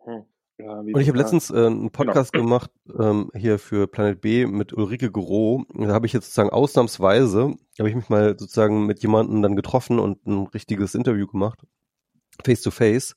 hm. 0.04 0.24
Ja, 0.64 0.80
und 0.80 1.00
ich 1.00 1.08
habe 1.08 1.18
letztens 1.18 1.50
äh, 1.50 1.54
einen 1.54 1.78
genau. 1.78 1.90
Podcast 1.90 2.32
genau. 2.32 2.44
gemacht 2.44 2.70
ähm, 2.98 3.30
hier 3.34 3.58
für 3.58 3.86
Planet 3.86 4.20
B 4.20 4.46
mit 4.46 4.72
Ulrike 4.72 5.10
Gero. 5.10 5.64
Da 5.74 5.88
habe 5.88 6.06
ich 6.06 6.12
jetzt 6.12 6.26
sozusagen 6.26 6.50
ausnahmsweise, 6.50 7.54
habe 7.78 7.88
ich 7.88 7.94
mich 7.94 8.08
mal 8.08 8.38
sozusagen 8.38 8.86
mit 8.86 9.02
jemandem 9.02 9.42
dann 9.42 9.56
getroffen 9.56 9.98
und 9.98 10.26
ein 10.26 10.46
richtiges 10.48 10.94
Interview 10.94 11.26
gemacht, 11.26 11.60
face 12.44 12.62
to 12.62 12.70
face. 12.70 13.14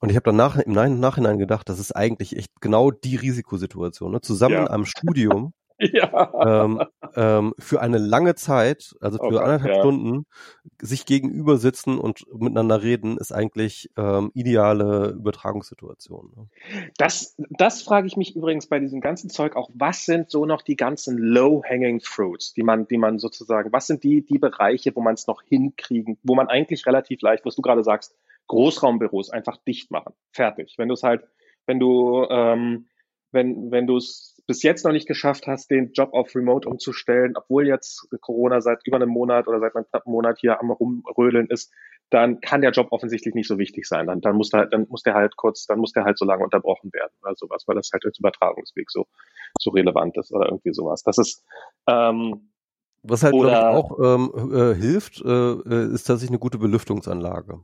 Und 0.00 0.10
ich 0.10 0.16
habe 0.16 0.24
danach 0.24 0.56
im 0.56 0.72
Nachhinein 1.00 1.38
gedacht, 1.38 1.68
das 1.68 1.80
ist 1.80 1.96
eigentlich 1.96 2.36
echt 2.36 2.60
genau 2.60 2.90
die 2.90 3.16
Risikosituation. 3.16 4.12
Ne? 4.12 4.20
Zusammen 4.20 4.54
ja. 4.54 4.62
in 4.62 4.68
einem 4.68 4.86
Studium 4.86 5.52
ja. 5.92 6.64
ähm, 6.64 6.82
ähm, 7.14 7.54
für 7.58 7.80
eine 7.80 7.98
lange 7.98 8.34
Zeit, 8.34 8.96
also 9.00 9.18
für 9.18 9.24
okay, 9.24 9.38
anderthalb 9.38 9.74
ja. 9.74 9.80
Stunden, 9.80 10.26
sich 10.80 11.06
gegenüber 11.06 11.56
sitzen 11.56 11.98
und 11.98 12.24
miteinander 12.32 12.82
reden, 12.82 13.16
ist 13.16 13.32
eigentlich 13.32 13.90
ähm, 13.96 14.32
ideale 14.34 15.10
Übertragungssituation. 15.10 16.32
Ne? 16.36 16.48
Das, 16.96 17.36
das 17.50 17.82
frage 17.82 18.08
ich 18.08 18.16
mich 18.16 18.34
übrigens 18.34 18.66
bei 18.66 18.80
diesem 18.80 19.00
ganzen 19.00 19.30
Zeug 19.30 19.54
auch, 19.54 19.70
was 19.74 20.04
sind 20.04 20.30
so 20.30 20.46
noch 20.46 20.62
die 20.62 20.76
ganzen 20.76 21.16
low-hanging 21.16 22.00
fruits, 22.00 22.54
die 22.54 22.62
man, 22.64 22.88
die 22.88 22.98
man 22.98 23.18
sozusagen, 23.18 23.72
was 23.72 23.86
sind 23.86 24.02
die, 24.02 24.24
die 24.24 24.38
Bereiche, 24.38 24.94
wo 24.96 25.00
man 25.00 25.14
es 25.14 25.26
noch 25.28 25.42
hinkriegen, 25.42 26.18
wo 26.24 26.34
man 26.34 26.48
eigentlich 26.48 26.86
relativ 26.86 27.22
leicht, 27.22 27.44
was 27.44 27.54
du 27.54 27.62
gerade 27.62 27.84
sagst, 27.84 28.16
Großraumbüros 28.48 29.30
einfach 29.30 29.58
dicht 29.58 29.90
machen. 29.90 30.14
Fertig. 30.32 30.74
Wenn 30.76 30.88
du 30.88 30.94
es 30.94 31.02
halt, 31.02 31.22
wenn 31.66 31.78
du, 31.78 32.26
ähm, 32.30 32.88
wenn, 33.30 33.70
wenn 33.70 33.86
du 33.86 33.96
es 33.96 34.37
bis 34.48 34.62
jetzt 34.62 34.84
noch 34.84 34.92
nicht 34.92 35.06
geschafft 35.06 35.46
hast, 35.46 35.70
den 35.70 35.92
Job 35.92 36.14
auf 36.14 36.34
Remote 36.34 36.66
umzustellen, 36.68 37.34
obwohl 37.36 37.66
jetzt 37.66 38.08
Corona 38.22 38.62
seit 38.62 38.80
über 38.86 38.96
einem 38.96 39.10
Monat 39.10 39.46
oder 39.46 39.60
seit 39.60 39.76
einem 39.76 39.84
knappen 39.84 40.10
Monat 40.10 40.38
hier 40.40 40.58
am 40.58 40.70
rumrödeln 40.70 41.48
ist, 41.48 41.70
dann 42.08 42.40
kann 42.40 42.62
der 42.62 42.70
Job 42.70 42.88
offensichtlich 42.90 43.34
nicht 43.34 43.46
so 43.46 43.58
wichtig 43.58 43.86
sein. 43.86 44.06
Dann, 44.06 44.22
dann 44.22 44.36
muss 44.36 44.48
der, 44.48 44.64
dann 44.64 44.86
muss 44.88 45.02
der 45.02 45.12
halt 45.12 45.36
kurz, 45.36 45.66
dann 45.66 45.78
muss 45.78 45.92
der 45.92 46.04
halt 46.04 46.18
so 46.18 46.24
lange 46.24 46.42
unterbrochen 46.42 46.90
werden 46.94 47.12
oder 47.22 47.34
sowas, 47.36 47.64
weil 47.66 47.76
das 47.76 47.90
halt 47.92 48.06
als 48.06 48.18
Übertragungsweg 48.18 48.90
so, 48.90 49.06
so 49.60 49.70
relevant 49.70 50.16
ist 50.16 50.32
oder 50.32 50.46
irgendwie 50.46 50.72
sowas. 50.72 51.02
Das 51.02 51.18
ist, 51.18 51.44
ähm, 51.86 52.50
was 53.02 53.22
halt, 53.22 53.34
glaube 53.34 53.50
ich, 53.50 53.54
auch 53.54 53.98
ähm, 54.02 54.52
äh, 54.52 54.74
hilft, 54.74 55.20
äh, 55.20 55.28
äh, 55.28 55.92
ist 55.92 56.04
tatsächlich 56.04 56.30
eine 56.30 56.38
gute 56.38 56.58
Belüftungsanlage. 56.58 57.60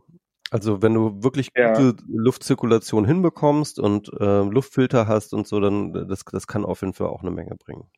Also 0.54 0.82
wenn 0.82 0.94
du 0.94 1.24
wirklich 1.24 1.48
ja. 1.56 1.72
gute 1.72 1.96
Luftzirkulation 2.06 3.04
hinbekommst 3.04 3.80
und 3.80 4.08
äh, 4.20 4.42
Luftfilter 4.42 5.08
hast 5.08 5.34
und 5.34 5.48
so, 5.48 5.58
dann 5.58 5.92
das, 6.06 6.24
das 6.24 6.46
kann 6.46 6.64
auf 6.64 6.82
jeden 6.82 6.94
Fall 6.94 7.08
auch 7.08 7.22
eine 7.22 7.32
Menge 7.32 7.56
bringen. 7.56 7.90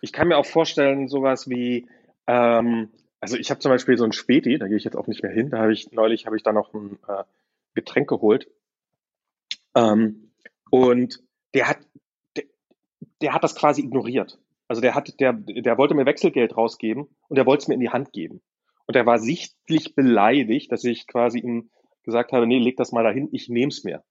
Ich 0.00 0.10
kann 0.10 0.28
mir 0.28 0.38
auch 0.38 0.46
vorstellen, 0.46 1.08
sowas 1.08 1.46
wie, 1.46 1.86
ähm, 2.26 2.88
also 3.20 3.36
ich 3.36 3.50
habe 3.50 3.60
zum 3.60 3.70
Beispiel 3.70 3.98
so 3.98 4.04
ein 4.04 4.12
Späti, 4.12 4.56
da 4.56 4.66
gehe 4.66 4.78
ich 4.78 4.84
jetzt 4.84 4.96
auch 4.96 5.08
nicht 5.08 5.22
mehr 5.22 5.30
hin, 5.30 5.50
da 5.50 5.58
habe 5.58 5.74
ich 5.74 5.92
neulich 5.92 6.24
habe 6.24 6.38
ich 6.38 6.42
da 6.42 6.54
noch 6.54 6.72
ein 6.72 6.98
äh, 7.06 7.24
Getränk 7.74 8.08
geholt. 8.08 8.48
Ähm, 9.74 10.30
und 10.70 11.22
der 11.52 11.68
hat, 11.68 11.80
der, 12.34 12.44
der 13.20 13.34
hat 13.34 13.44
das 13.44 13.56
quasi 13.56 13.82
ignoriert. 13.82 14.38
Also 14.68 14.80
der 14.80 14.94
hat, 14.94 15.20
der, 15.20 15.34
der 15.34 15.76
wollte 15.76 15.92
mir 15.92 16.06
Wechselgeld 16.06 16.56
rausgeben 16.56 17.08
und 17.28 17.36
der 17.36 17.44
wollte 17.44 17.64
es 17.64 17.68
mir 17.68 17.74
in 17.74 17.80
die 17.80 17.90
Hand 17.90 18.14
geben. 18.14 18.40
Und 18.86 18.96
er 18.96 19.06
war 19.06 19.18
sichtlich 19.18 19.94
beleidigt, 19.94 20.70
dass 20.70 20.84
ich 20.84 21.06
quasi 21.06 21.38
ihm 21.38 21.70
gesagt 22.02 22.32
habe, 22.32 22.46
nee, 22.46 22.58
leg 22.58 22.76
das 22.76 22.92
mal 22.92 23.04
dahin, 23.04 23.28
ich 23.32 23.48
nehm's 23.48 23.84
mir. 23.84 24.04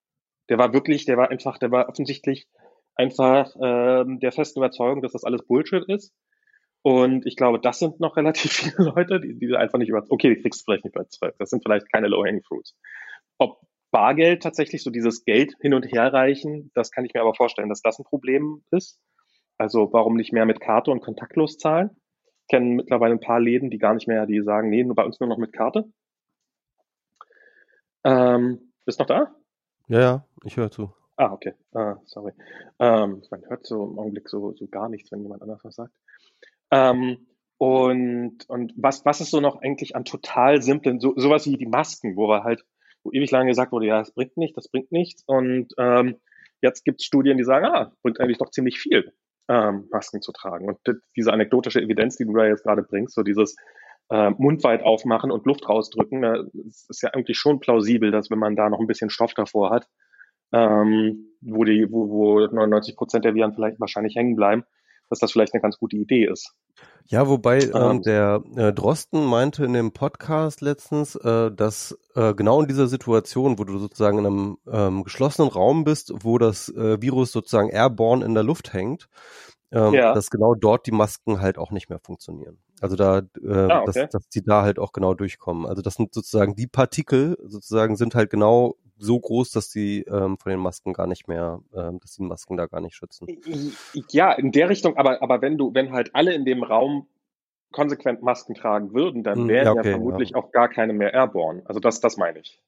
Der 0.49 0.57
war 0.57 0.73
wirklich, 0.73 1.05
der 1.05 1.17
war 1.17 1.29
einfach, 1.29 1.57
der 1.57 1.71
war 1.71 1.89
offensichtlich 1.89 2.47
einfach 2.95 3.55
ähm, 3.61 4.19
der 4.19 4.31
festen 4.31 4.59
Überzeugung, 4.59 5.01
dass 5.01 5.13
das 5.13 5.23
alles 5.23 5.45
Bullshit 5.45 5.83
ist. 5.87 6.13
Und 6.81 7.25
ich 7.25 7.37
glaube, 7.37 7.59
das 7.59 7.79
sind 7.79 7.99
noch 7.99 8.17
relativ 8.17 8.51
viele 8.51 8.91
Leute, 8.91 9.19
die, 9.21 9.37
die 9.37 9.55
einfach 9.55 9.79
nicht 9.79 9.89
über, 9.89 10.03
okay, 10.09 10.33
die 10.33 10.41
kriegst 10.41 10.61
du 10.61 10.65
vielleicht 10.65 10.83
nicht 10.83 10.95
überzeugt. 10.95 11.39
Das 11.39 11.49
sind 11.49 11.63
vielleicht 11.63 11.91
keine 11.91 12.07
Low-Hanging 12.07 12.43
Fruits. 12.43 12.75
Ob 13.37 13.61
Bargeld 13.91 14.41
tatsächlich 14.41 14.83
so 14.83 14.89
dieses 14.89 15.23
Geld 15.23 15.55
hin 15.61 15.73
und 15.73 15.83
her 15.83 16.11
reichen, 16.11 16.71
das 16.73 16.91
kann 16.91 17.05
ich 17.05 17.13
mir 17.13 17.21
aber 17.21 17.35
vorstellen, 17.35 17.69
dass 17.69 17.81
das 17.81 17.99
ein 17.99 18.05
Problem 18.05 18.63
ist. 18.71 18.99
Also 19.57 19.93
warum 19.93 20.15
nicht 20.15 20.33
mehr 20.33 20.45
mit 20.45 20.59
Karte 20.59 20.91
und 20.91 21.01
kontaktlos 21.01 21.57
zahlen? 21.57 21.91
Kenne 22.49 22.75
mittlerweile 22.75 23.13
ein 23.13 23.19
paar 23.19 23.39
Läden, 23.39 23.69
die 23.69 23.77
gar 23.77 23.93
nicht 23.93 24.07
mehr, 24.07 24.25
die 24.25 24.41
sagen, 24.41 24.69
nee, 24.69 24.83
nur 24.83 24.95
bei 24.95 25.05
uns 25.05 25.19
nur 25.19 25.29
noch 25.29 25.37
mit 25.37 25.53
Karte. 25.53 25.85
Ähm, 28.03 28.73
bist 28.85 28.99
noch 28.99 29.07
da? 29.07 29.33
Ja, 29.87 29.99
ja, 29.99 30.25
ich 30.43 30.57
höre 30.57 30.71
zu. 30.71 30.93
Ah, 31.15 31.31
okay. 31.31 31.53
Ah, 31.73 31.97
sorry. 32.05 32.33
Ähm, 32.79 33.21
man 33.29 33.45
hört 33.47 33.65
so 33.65 33.85
im 33.85 33.99
Augenblick 33.99 34.29
so, 34.29 34.53
so 34.53 34.67
gar 34.67 34.89
nichts, 34.89 35.11
wenn 35.11 35.21
jemand 35.21 35.41
anders 35.41 35.63
was 35.63 35.75
sagt. 35.75 35.93
Ähm, 36.71 37.27
und, 37.57 38.49
und 38.49 38.73
was, 38.75 39.05
was 39.05 39.21
ist 39.21 39.31
so 39.31 39.39
noch 39.39 39.61
eigentlich 39.61 39.95
an 39.95 40.05
total 40.05 40.61
simplen, 40.61 40.99
so, 40.99 41.13
sowas 41.15 41.45
wie 41.45 41.57
die 41.57 41.67
Masken, 41.67 42.17
wo 42.17 42.27
wir 42.27 42.43
halt, 42.43 42.65
wo 43.03 43.11
ewig 43.11 43.31
lange 43.31 43.49
gesagt 43.49 43.71
wurde, 43.71 43.85
ja, 43.85 43.99
das 43.99 44.11
bringt 44.11 44.37
nichts, 44.37 44.55
das 44.55 44.67
bringt 44.69 44.91
nichts. 44.91 45.23
Und 45.25 45.73
ähm, 45.77 46.17
jetzt 46.61 46.83
gibt 46.83 46.99
es 46.99 47.05
Studien, 47.05 47.37
die 47.37 47.43
sagen, 47.43 47.65
ah, 47.65 47.93
bringt 48.01 48.19
eigentlich 48.19 48.39
doch 48.39 48.49
ziemlich 48.49 48.79
viel 48.79 49.13
ähm, 49.47 49.87
Masken 49.91 50.21
zu 50.21 50.31
tragen. 50.31 50.67
Und 50.67 50.77
diese 51.15 51.33
anekdotische 51.33 51.81
Evidenz, 51.81 52.17
die 52.17 52.25
du 52.25 52.33
da 52.33 52.45
jetzt 52.45 52.63
gerade 52.63 52.83
bringst, 52.83 53.15
so 53.15 53.23
dieses 53.23 53.55
äh, 54.09 54.29
Mund 54.31 54.63
weit 54.63 54.83
aufmachen 54.83 55.31
und 55.31 55.45
Luft 55.45 55.67
rausdrücken, 55.67 56.23
äh, 56.23 56.43
ist 56.53 57.01
ja 57.01 57.09
eigentlich 57.09 57.37
schon 57.37 57.59
plausibel, 57.59 58.11
dass 58.11 58.29
wenn 58.29 58.39
man 58.39 58.55
da 58.55 58.69
noch 58.69 58.79
ein 58.79 58.87
bisschen 58.87 59.09
Stoff 59.09 59.33
davor 59.33 59.71
hat, 59.71 59.87
ähm, 60.51 61.29
wo 61.41 61.63
die, 61.63 61.87
wo, 61.89 62.09
wo 62.09 62.39
99 62.39 62.95
Prozent 62.95 63.25
der 63.25 63.33
Viren 63.33 63.53
vielleicht 63.53 63.79
wahrscheinlich 63.79 64.15
hängen 64.15 64.35
bleiben, 64.35 64.63
dass 65.09 65.19
das 65.19 65.31
vielleicht 65.31 65.53
eine 65.53 65.61
ganz 65.61 65.77
gute 65.77 65.97
Idee 65.97 66.25
ist. 66.25 66.53
Ja, 67.07 67.27
wobei 67.27 67.59
ähm, 67.59 67.71
ähm, 67.73 68.01
der 68.01 68.41
äh, 68.55 68.73
Drosten 68.73 69.25
meinte 69.25 69.65
in 69.65 69.73
dem 69.73 69.91
Podcast 69.91 70.61
letztens, 70.61 71.15
äh, 71.15 71.51
dass 71.51 71.97
äh, 72.15 72.33
genau 72.33 72.61
in 72.61 72.67
dieser 72.67 72.87
Situation, 72.87 73.59
wo 73.59 73.65
du 73.65 73.77
sozusagen 73.77 74.19
in 74.19 74.25
einem 74.25 74.57
ähm, 74.71 75.03
geschlossenen 75.03 75.49
Raum 75.49 75.83
bist, 75.83 76.13
wo 76.23 76.37
das 76.37 76.69
äh, 76.69 77.01
Virus 77.01 77.31
sozusagen 77.31 77.69
airborne 77.69 78.25
in 78.25 78.33
der 78.33 78.43
Luft 78.43 78.73
hängt, 78.73 79.09
ähm, 79.71 79.93
ja. 79.93 80.13
dass 80.13 80.29
genau 80.29 80.55
dort 80.55 80.87
die 80.87 80.91
Masken 80.91 81.41
halt 81.41 81.57
auch 81.57 81.71
nicht 81.71 81.89
mehr 81.89 81.99
funktionieren. 81.99 82.57
Also 82.79 82.95
da, 82.95 83.19
äh, 83.19 83.53
ah, 83.53 83.81
okay. 83.81 84.01
dass, 84.01 84.09
dass 84.09 84.29
die 84.29 84.43
da 84.43 84.63
halt 84.63 84.79
auch 84.79 84.93
genau 84.93 85.13
durchkommen. 85.13 85.65
Also 85.65 85.81
das 85.81 85.95
sind 85.95 86.13
sozusagen 86.13 86.55
die 86.55 86.67
Partikel, 86.67 87.37
sozusagen 87.45 87.95
sind 87.95 88.15
halt 88.15 88.29
genau 88.29 88.75
so 89.03 89.19
groß, 89.19 89.51
dass 89.51 89.69
die 89.69 90.03
ähm, 90.03 90.37
von 90.37 90.49
den 90.49 90.59
Masken 90.59 90.93
gar 90.93 91.07
nicht 91.07 91.27
mehr, 91.27 91.61
ähm, 91.75 91.99
dass 91.99 92.13
die 92.13 92.23
Masken 92.23 92.57
da 92.57 92.67
gar 92.67 92.81
nicht 92.81 92.95
schützen. 92.95 93.27
Ja, 94.11 94.31
in 94.31 94.51
der 94.51 94.69
Richtung, 94.69 94.97
aber, 94.97 95.21
aber 95.21 95.41
wenn 95.41 95.57
du, 95.57 95.73
wenn 95.73 95.91
halt 95.91 96.15
alle 96.15 96.33
in 96.33 96.45
dem 96.45 96.63
Raum 96.63 97.07
konsequent 97.71 98.21
Masken 98.21 98.53
tragen 98.53 98.93
würden, 98.93 99.23
dann 99.23 99.39
hm, 99.39 99.47
wären 99.49 99.65
ja, 99.65 99.71
okay, 99.71 99.89
ja 99.89 99.97
vermutlich 99.97 100.29
ja. 100.31 100.37
auch 100.37 100.51
gar 100.51 100.69
keine 100.69 100.93
mehr 100.93 101.13
airborne. 101.13 101.63
Also 101.65 101.79
das, 101.79 101.99
das 101.99 102.17
meine 102.17 102.39
ich. 102.39 102.61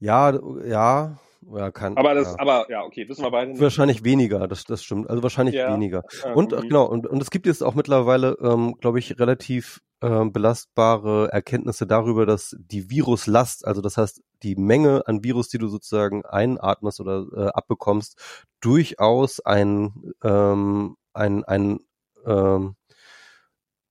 Ja, 0.00 0.38
ja, 0.64 1.18
ja, 1.52 1.70
kann, 1.70 1.96
aber 1.96 2.14
das, 2.14 2.32
ja. 2.32 2.38
aber 2.38 2.66
ja, 2.70 2.82
okay, 2.82 3.08
wissen 3.08 3.24
wir 3.24 3.30
beide. 3.30 3.58
Wahrscheinlich 3.58 4.04
weniger, 4.04 4.46
das, 4.48 4.64
das 4.64 4.82
stimmt. 4.82 5.08
Also 5.10 5.22
wahrscheinlich 5.22 5.54
ja. 5.54 5.72
weniger. 5.72 6.02
Und 6.34 6.52
ähm, 6.52 6.62
genau, 6.62 6.84
und, 6.84 7.06
und 7.06 7.22
es 7.22 7.30
gibt 7.30 7.46
jetzt 7.46 7.62
auch 7.62 7.74
mittlerweile, 7.74 8.36
ähm, 8.40 8.76
glaube 8.80 8.98
ich, 8.98 9.18
relativ 9.18 9.80
ähm, 10.02 10.32
belastbare 10.32 11.30
Erkenntnisse 11.32 11.86
darüber, 11.86 12.26
dass 12.26 12.56
die 12.58 12.90
Viruslast, 12.90 13.66
also 13.66 13.80
das 13.80 13.96
heißt 13.96 14.22
die 14.42 14.56
Menge 14.56 15.06
an 15.06 15.24
Virus, 15.24 15.48
die 15.48 15.58
du 15.58 15.68
sozusagen 15.68 16.24
einatmest 16.24 17.00
oder 17.00 17.26
äh, 17.34 17.46
abbekommst, 17.48 18.20
durchaus 18.60 19.40
ein, 19.40 20.12
ähm, 20.22 20.96
ein, 21.12 21.44
ein 21.44 21.80
ähm, 22.26 22.76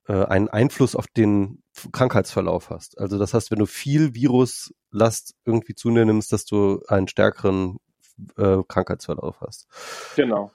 äh, 0.06 0.24
einen 0.24 0.48
Einfluss 0.48 0.94
auf 0.94 1.06
den 1.08 1.62
Krankheitsverlauf 1.92 2.70
hast. 2.70 2.98
Also 2.98 3.18
das 3.18 3.34
heißt, 3.34 3.50
wenn 3.50 3.58
du 3.58 3.66
viel 3.66 4.14
Viruslast 4.14 5.34
irgendwie 5.44 5.74
zunimmst, 5.74 6.32
dass 6.32 6.44
du 6.44 6.82
einen 6.88 7.08
stärkeren 7.08 7.78
äh, 8.36 8.58
Krankheitsverlauf 8.68 9.40
hast. 9.40 9.66
Genau. 10.16 10.50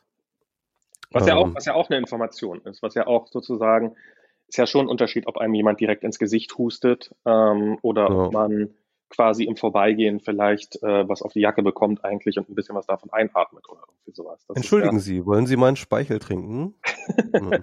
Was 1.11 1.27
ja 1.27 1.35
auch, 1.35 1.47
ähm. 1.47 1.55
was 1.55 1.65
ja 1.65 1.73
auch 1.73 1.89
eine 1.89 1.97
Information 1.97 2.61
ist, 2.61 2.81
was 2.81 2.93
ja 2.95 3.07
auch 3.07 3.27
sozusagen 3.27 3.95
ist 4.47 4.57
ja 4.57 4.65
schon 4.65 4.85
ein 4.85 4.89
Unterschied, 4.89 5.27
ob 5.27 5.37
einem 5.37 5.53
jemand 5.53 5.79
direkt 5.79 6.03
ins 6.03 6.17
Gesicht 6.17 6.57
hustet 6.57 7.13
ähm, 7.25 7.77
oder 7.83 8.09
ja. 8.09 8.15
ob 8.15 8.33
man 8.33 8.73
quasi 9.09 9.43
im 9.43 9.55
Vorbeigehen 9.55 10.19
vielleicht 10.19 10.81
äh, 10.83 11.07
was 11.07 11.21
auf 11.21 11.33
die 11.33 11.41
Jacke 11.41 11.63
bekommt 11.63 12.03
eigentlich 12.03 12.37
und 12.37 12.49
ein 12.49 12.55
bisschen 12.55 12.75
was 12.75 12.85
davon 12.85 13.11
einatmet 13.11 13.67
oder 13.69 13.81
irgendwie 13.87 14.11
sowas. 14.11 14.45
Das 14.47 14.57
Entschuldigen 14.57 14.97
ja, 14.97 15.01
Sie, 15.01 15.25
wollen 15.25 15.47
Sie 15.47 15.55
meinen 15.55 15.75
Speichel 15.75 16.19
trinken? 16.19 16.75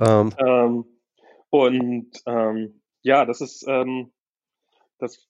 ähm. 0.00 0.84
Ähm, 1.52 1.58
und 1.60 2.10
ähm, 2.26 2.82
ja, 3.02 3.24
das 3.24 3.40
ist 3.40 3.64
ähm, 3.68 4.12
das 4.98 5.28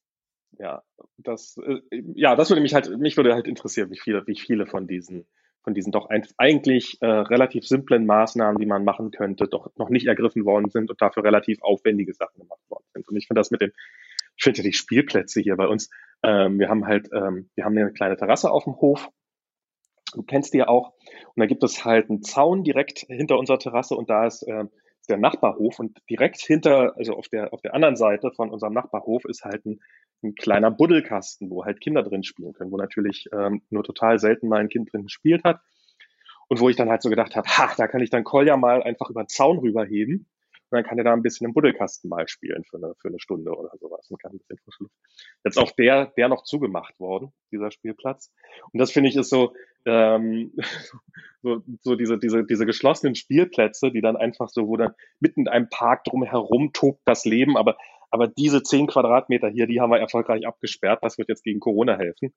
ja 0.58 0.82
das 1.18 1.56
äh, 1.64 1.80
ja 2.14 2.36
das 2.36 2.50
würde 2.50 2.60
mich 2.60 2.74
halt 2.74 2.90
mich 2.98 3.16
würde 3.16 3.34
halt 3.34 3.46
interessieren, 3.46 3.90
wie 3.90 3.98
viele 3.98 4.26
wie 4.26 4.38
viele 4.38 4.66
von 4.66 4.86
diesen 4.86 5.26
von 5.64 5.74
diesen 5.74 5.92
doch 5.92 6.06
ein, 6.06 6.26
eigentlich 6.38 6.98
äh, 7.00 7.06
relativ 7.06 7.66
simplen 7.66 8.04
Maßnahmen, 8.04 8.58
die 8.58 8.66
man 8.66 8.84
machen 8.84 9.12
könnte, 9.12 9.46
doch 9.46 9.70
noch 9.76 9.90
nicht 9.90 10.06
ergriffen 10.06 10.44
worden 10.44 10.70
sind 10.70 10.90
und 10.90 11.00
dafür 11.00 11.22
relativ 11.22 11.62
aufwendige 11.62 12.14
Sachen 12.14 12.40
gemacht 12.40 12.62
worden 12.68 12.84
sind. 12.92 13.08
Und 13.08 13.16
ich 13.16 13.28
finde 13.28 13.40
das 13.40 13.50
mit 13.50 13.60
dem 13.60 13.72
ich 14.36 14.44
finde 14.44 14.58
ja 14.58 14.64
die 14.64 14.72
Spielplätze 14.72 15.40
hier 15.40 15.56
bei 15.56 15.66
uns, 15.66 15.90
ähm, 16.22 16.58
wir 16.58 16.68
haben 16.68 16.86
halt, 16.86 17.08
ähm, 17.12 17.50
wir 17.54 17.64
haben 17.64 17.76
eine 17.76 17.92
kleine 17.92 18.16
Terrasse 18.16 18.50
auf 18.50 18.64
dem 18.64 18.76
Hof. 18.80 19.08
Du 20.14 20.22
kennst 20.22 20.52
die 20.52 20.58
ja 20.58 20.68
auch. 20.68 20.92
Und 21.34 21.40
da 21.40 21.46
gibt 21.46 21.62
es 21.62 21.84
halt 21.84 22.10
einen 22.10 22.22
Zaun 22.22 22.64
direkt 22.64 23.00
hinter 23.08 23.38
unserer 23.38 23.58
Terrasse 23.58 23.94
und 23.94 24.10
da 24.10 24.26
ist, 24.26 24.42
äh, 24.42 24.64
ist 24.64 24.70
der 25.08 25.18
Nachbarhof 25.18 25.78
und 25.78 25.98
direkt 26.08 26.40
hinter, 26.40 26.96
also 26.96 27.14
auf 27.14 27.28
der, 27.28 27.52
auf 27.52 27.60
der 27.60 27.74
anderen 27.74 27.96
Seite 27.96 28.30
von 28.30 28.50
unserem 28.50 28.72
Nachbarhof 28.72 29.24
ist 29.24 29.44
halt 29.44 29.64
ein, 29.66 29.80
ein 30.22 30.34
kleiner 30.34 30.70
Buddelkasten, 30.70 31.50
wo 31.50 31.64
halt 31.64 31.80
Kinder 31.80 32.02
drin 32.02 32.22
spielen 32.22 32.52
können, 32.52 32.70
wo 32.70 32.76
natürlich 32.76 33.28
ähm, 33.32 33.62
nur 33.70 33.82
total 33.84 34.18
selten 34.18 34.48
mal 34.48 34.60
ein 34.60 34.68
Kind 34.68 34.92
drin 34.92 35.02
gespielt 35.02 35.44
hat. 35.44 35.60
Und 36.48 36.60
wo 36.60 36.68
ich 36.68 36.76
dann 36.76 36.90
halt 36.90 37.02
so 37.02 37.08
gedacht 37.08 37.34
habe, 37.34 37.48
ha, 37.48 37.72
da 37.76 37.88
kann 37.88 38.02
ich 38.02 38.10
dann 38.10 38.24
Kolja 38.24 38.56
mal 38.56 38.82
einfach 38.82 39.08
über 39.08 39.24
den 39.24 39.28
Zaun 39.28 39.58
rüberheben 39.58 40.26
und 40.72 40.78
dann 40.78 40.84
kann 40.84 40.96
er 40.96 41.04
da 41.04 41.12
ein 41.12 41.22
bisschen 41.22 41.46
im 41.46 41.52
Buddelkasten 41.52 42.08
mal 42.08 42.26
spielen 42.28 42.64
für 42.64 42.78
eine, 42.78 42.94
für 42.98 43.08
eine 43.08 43.20
Stunde 43.20 43.52
oder 43.52 43.70
sowas 43.78 44.10
und 44.10 44.20
kann 44.20 44.32
ein 44.32 44.38
bisschen 44.38 44.56
frische 44.56 44.84
Luft. 44.84 44.94
Jetzt 45.44 45.58
auch 45.58 45.70
der, 45.72 46.06
der 46.16 46.28
noch 46.28 46.44
zugemacht 46.44 46.98
worden, 46.98 47.32
dieser 47.50 47.70
Spielplatz. 47.70 48.32
Und 48.72 48.80
das 48.80 48.90
finde 48.90 49.10
ich 49.10 49.16
ist 49.16 49.28
so, 49.28 49.52
ähm, 49.84 50.54
so, 51.42 51.62
so 51.82 51.94
diese, 51.94 52.18
diese, 52.18 52.44
diese 52.44 52.64
geschlossenen 52.64 53.14
Spielplätze, 53.14 53.90
die 53.90 54.00
dann 54.00 54.16
einfach 54.16 54.48
so, 54.48 54.66
wo 54.66 54.78
dann 54.78 54.94
mitten 55.20 55.42
in 55.42 55.48
einem 55.48 55.68
Park 55.68 56.04
drumherum 56.04 56.72
tobt 56.72 57.02
das 57.04 57.24
Leben, 57.26 57.56
aber 57.56 57.76
aber 58.14 58.28
diese 58.28 58.62
zehn 58.62 58.88
Quadratmeter 58.88 59.48
hier, 59.48 59.66
die 59.66 59.80
haben 59.80 59.90
wir 59.90 59.98
erfolgreich 59.98 60.46
abgesperrt. 60.46 60.98
Das 61.00 61.16
wird 61.16 61.30
jetzt 61.30 61.44
gegen 61.44 61.60
Corona 61.60 61.96
helfen. 61.96 62.34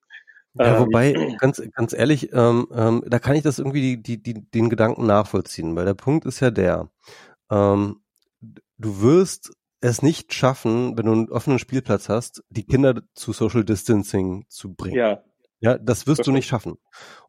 Ja, 0.54 0.78
ähm, 0.78 0.86
wobei, 0.86 1.36
ganz, 1.40 1.62
ganz 1.74 1.92
ehrlich, 1.92 2.32
ähm, 2.32 2.68
ähm, 2.74 3.04
da 3.06 3.20
kann 3.20 3.36
ich 3.36 3.44
das 3.44 3.60
irgendwie 3.60 3.98
die, 3.98 4.02
die, 4.02 4.24
die, 4.24 4.50
den 4.52 4.70
Gedanken 4.70 5.06
nachvollziehen, 5.06 5.76
weil 5.76 5.84
der 5.84 5.94
Punkt 5.94 6.26
ist 6.26 6.40
ja 6.40 6.50
der, 6.50 6.90
ähm, 7.52 7.98
du 8.78 9.02
wirst 9.02 9.52
es 9.82 10.02
nicht 10.02 10.34
schaffen, 10.34 10.98
wenn 10.98 11.06
du 11.06 11.12
einen 11.12 11.30
offenen 11.30 11.60
Spielplatz 11.60 12.10
hast, 12.10 12.44
die 12.50 12.66
Kinder 12.66 13.02
zu 13.14 13.34
Social 13.34 13.64
Distancing 13.64 14.46
zu 14.50 14.74
bringen. 14.74 14.96
Ja. 14.96 15.24
Ja, 15.62 15.78
das 15.78 16.06
wirst 16.06 16.20
das 16.20 16.26
du 16.26 16.32
nicht 16.32 16.48
schaffen. 16.48 16.76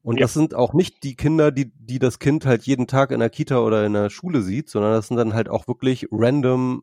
Und 0.02 0.16
ja. 0.16 0.24
das 0.24 0.35
sind 0.35 0.54
auch 0.54 0.74
nicht 0.74 1.04
die 1.04 1.14
Kinder, 1.14 1.52
die, 1.52 1.72
die 1.74 1.98
das 1.98 2.18
Kind 2.18 2.44
halt 2.44 2.64
jeden 2.64 2.87
Tag 2.87 3.11
in 3.12 3.20
der 3.20 3.30
Kita 3.30 3.61
oder 3.61 3.87
in 3.87 3.92
der 3.92 4.11
Schule 4.11 4.42
sieht, 4.42 4.68
sondern 4.68 4.92
das 4.92 5.09
sind 5.09 5.16
dann 5.16 5.32
halt 5.32 5.48
auch 5.48 5.68
wirklich 5.68 6.09
random 6.11 6.82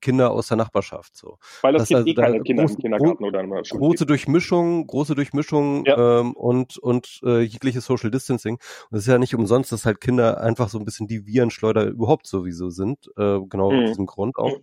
Kinder 0.00 0.30
aus 0.30 0.48
der 0.48 0.56
Nachbarschaft 0.56 1.16
so. 1.16 1.38
Weil 1.62 1.74
das, 1.74 1.88
das 1.88 2.04
gibt 2.04 2.18
also, 2.18 2.32
eh 2.32 2.32
keine 2.32 2.42
Kinder 2.42 2.62
groß, 2.64 2.72
im 2.72 2.78
Kindergarten 2.78 3.24
oder 3.24 3.40
in 3.40 3.50
der 3.50 3.64
Schule. 3.64 3.80
Große 3.80 4.06
Durchmischung, 4.06 4.86
große 4.86 5.14
Durchmischung 5.14 5.84
ja. 5.84 6.20
ähm, 6.20 6.32
und 6.32 6.78
und 6.78 7.20
äh, 7.24 7.40
jegliches 7.40 7.84
Social 7.84 8.10
Distancing. 8.10 8.54
Und 8.90 8.98
es 8.98 9.04
ist 9.04 9.08
ja 9.08 9.18
nicht 9.18 9.34
umsonst, 9.34 9.72
dass 9.72 9.84
halt 9.84 10.00
Kinder 10.00 10.40
einfach 10.40 10.68
so 10.68 10.78
ein 10.78 10.84
bisschen 10.84 11.06
die 11.06 11.26
Virenschleuder 11.26 11.84
überhaupt 11.84 12.26
sowieso 12.26 12.70
sind, 12.70 13.08
äh, 13.16 13.38
genau 13.48 13.70
mhm. 13.70 13.82
aus 13.82 13.90
diesem 13.90 14.06
Grund 14.06 14.36
auch. 14.38 14.58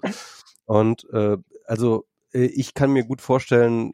Und 0.66 1.08
äh, 1.14 1.38
also 1.66 2.06
äh, 2.34 2.46
ich 2.46 2.74
kann 2.74 2.92
mir 2.92 3.06
gut 3.06 3.22
vorstellen, 3.22 3.94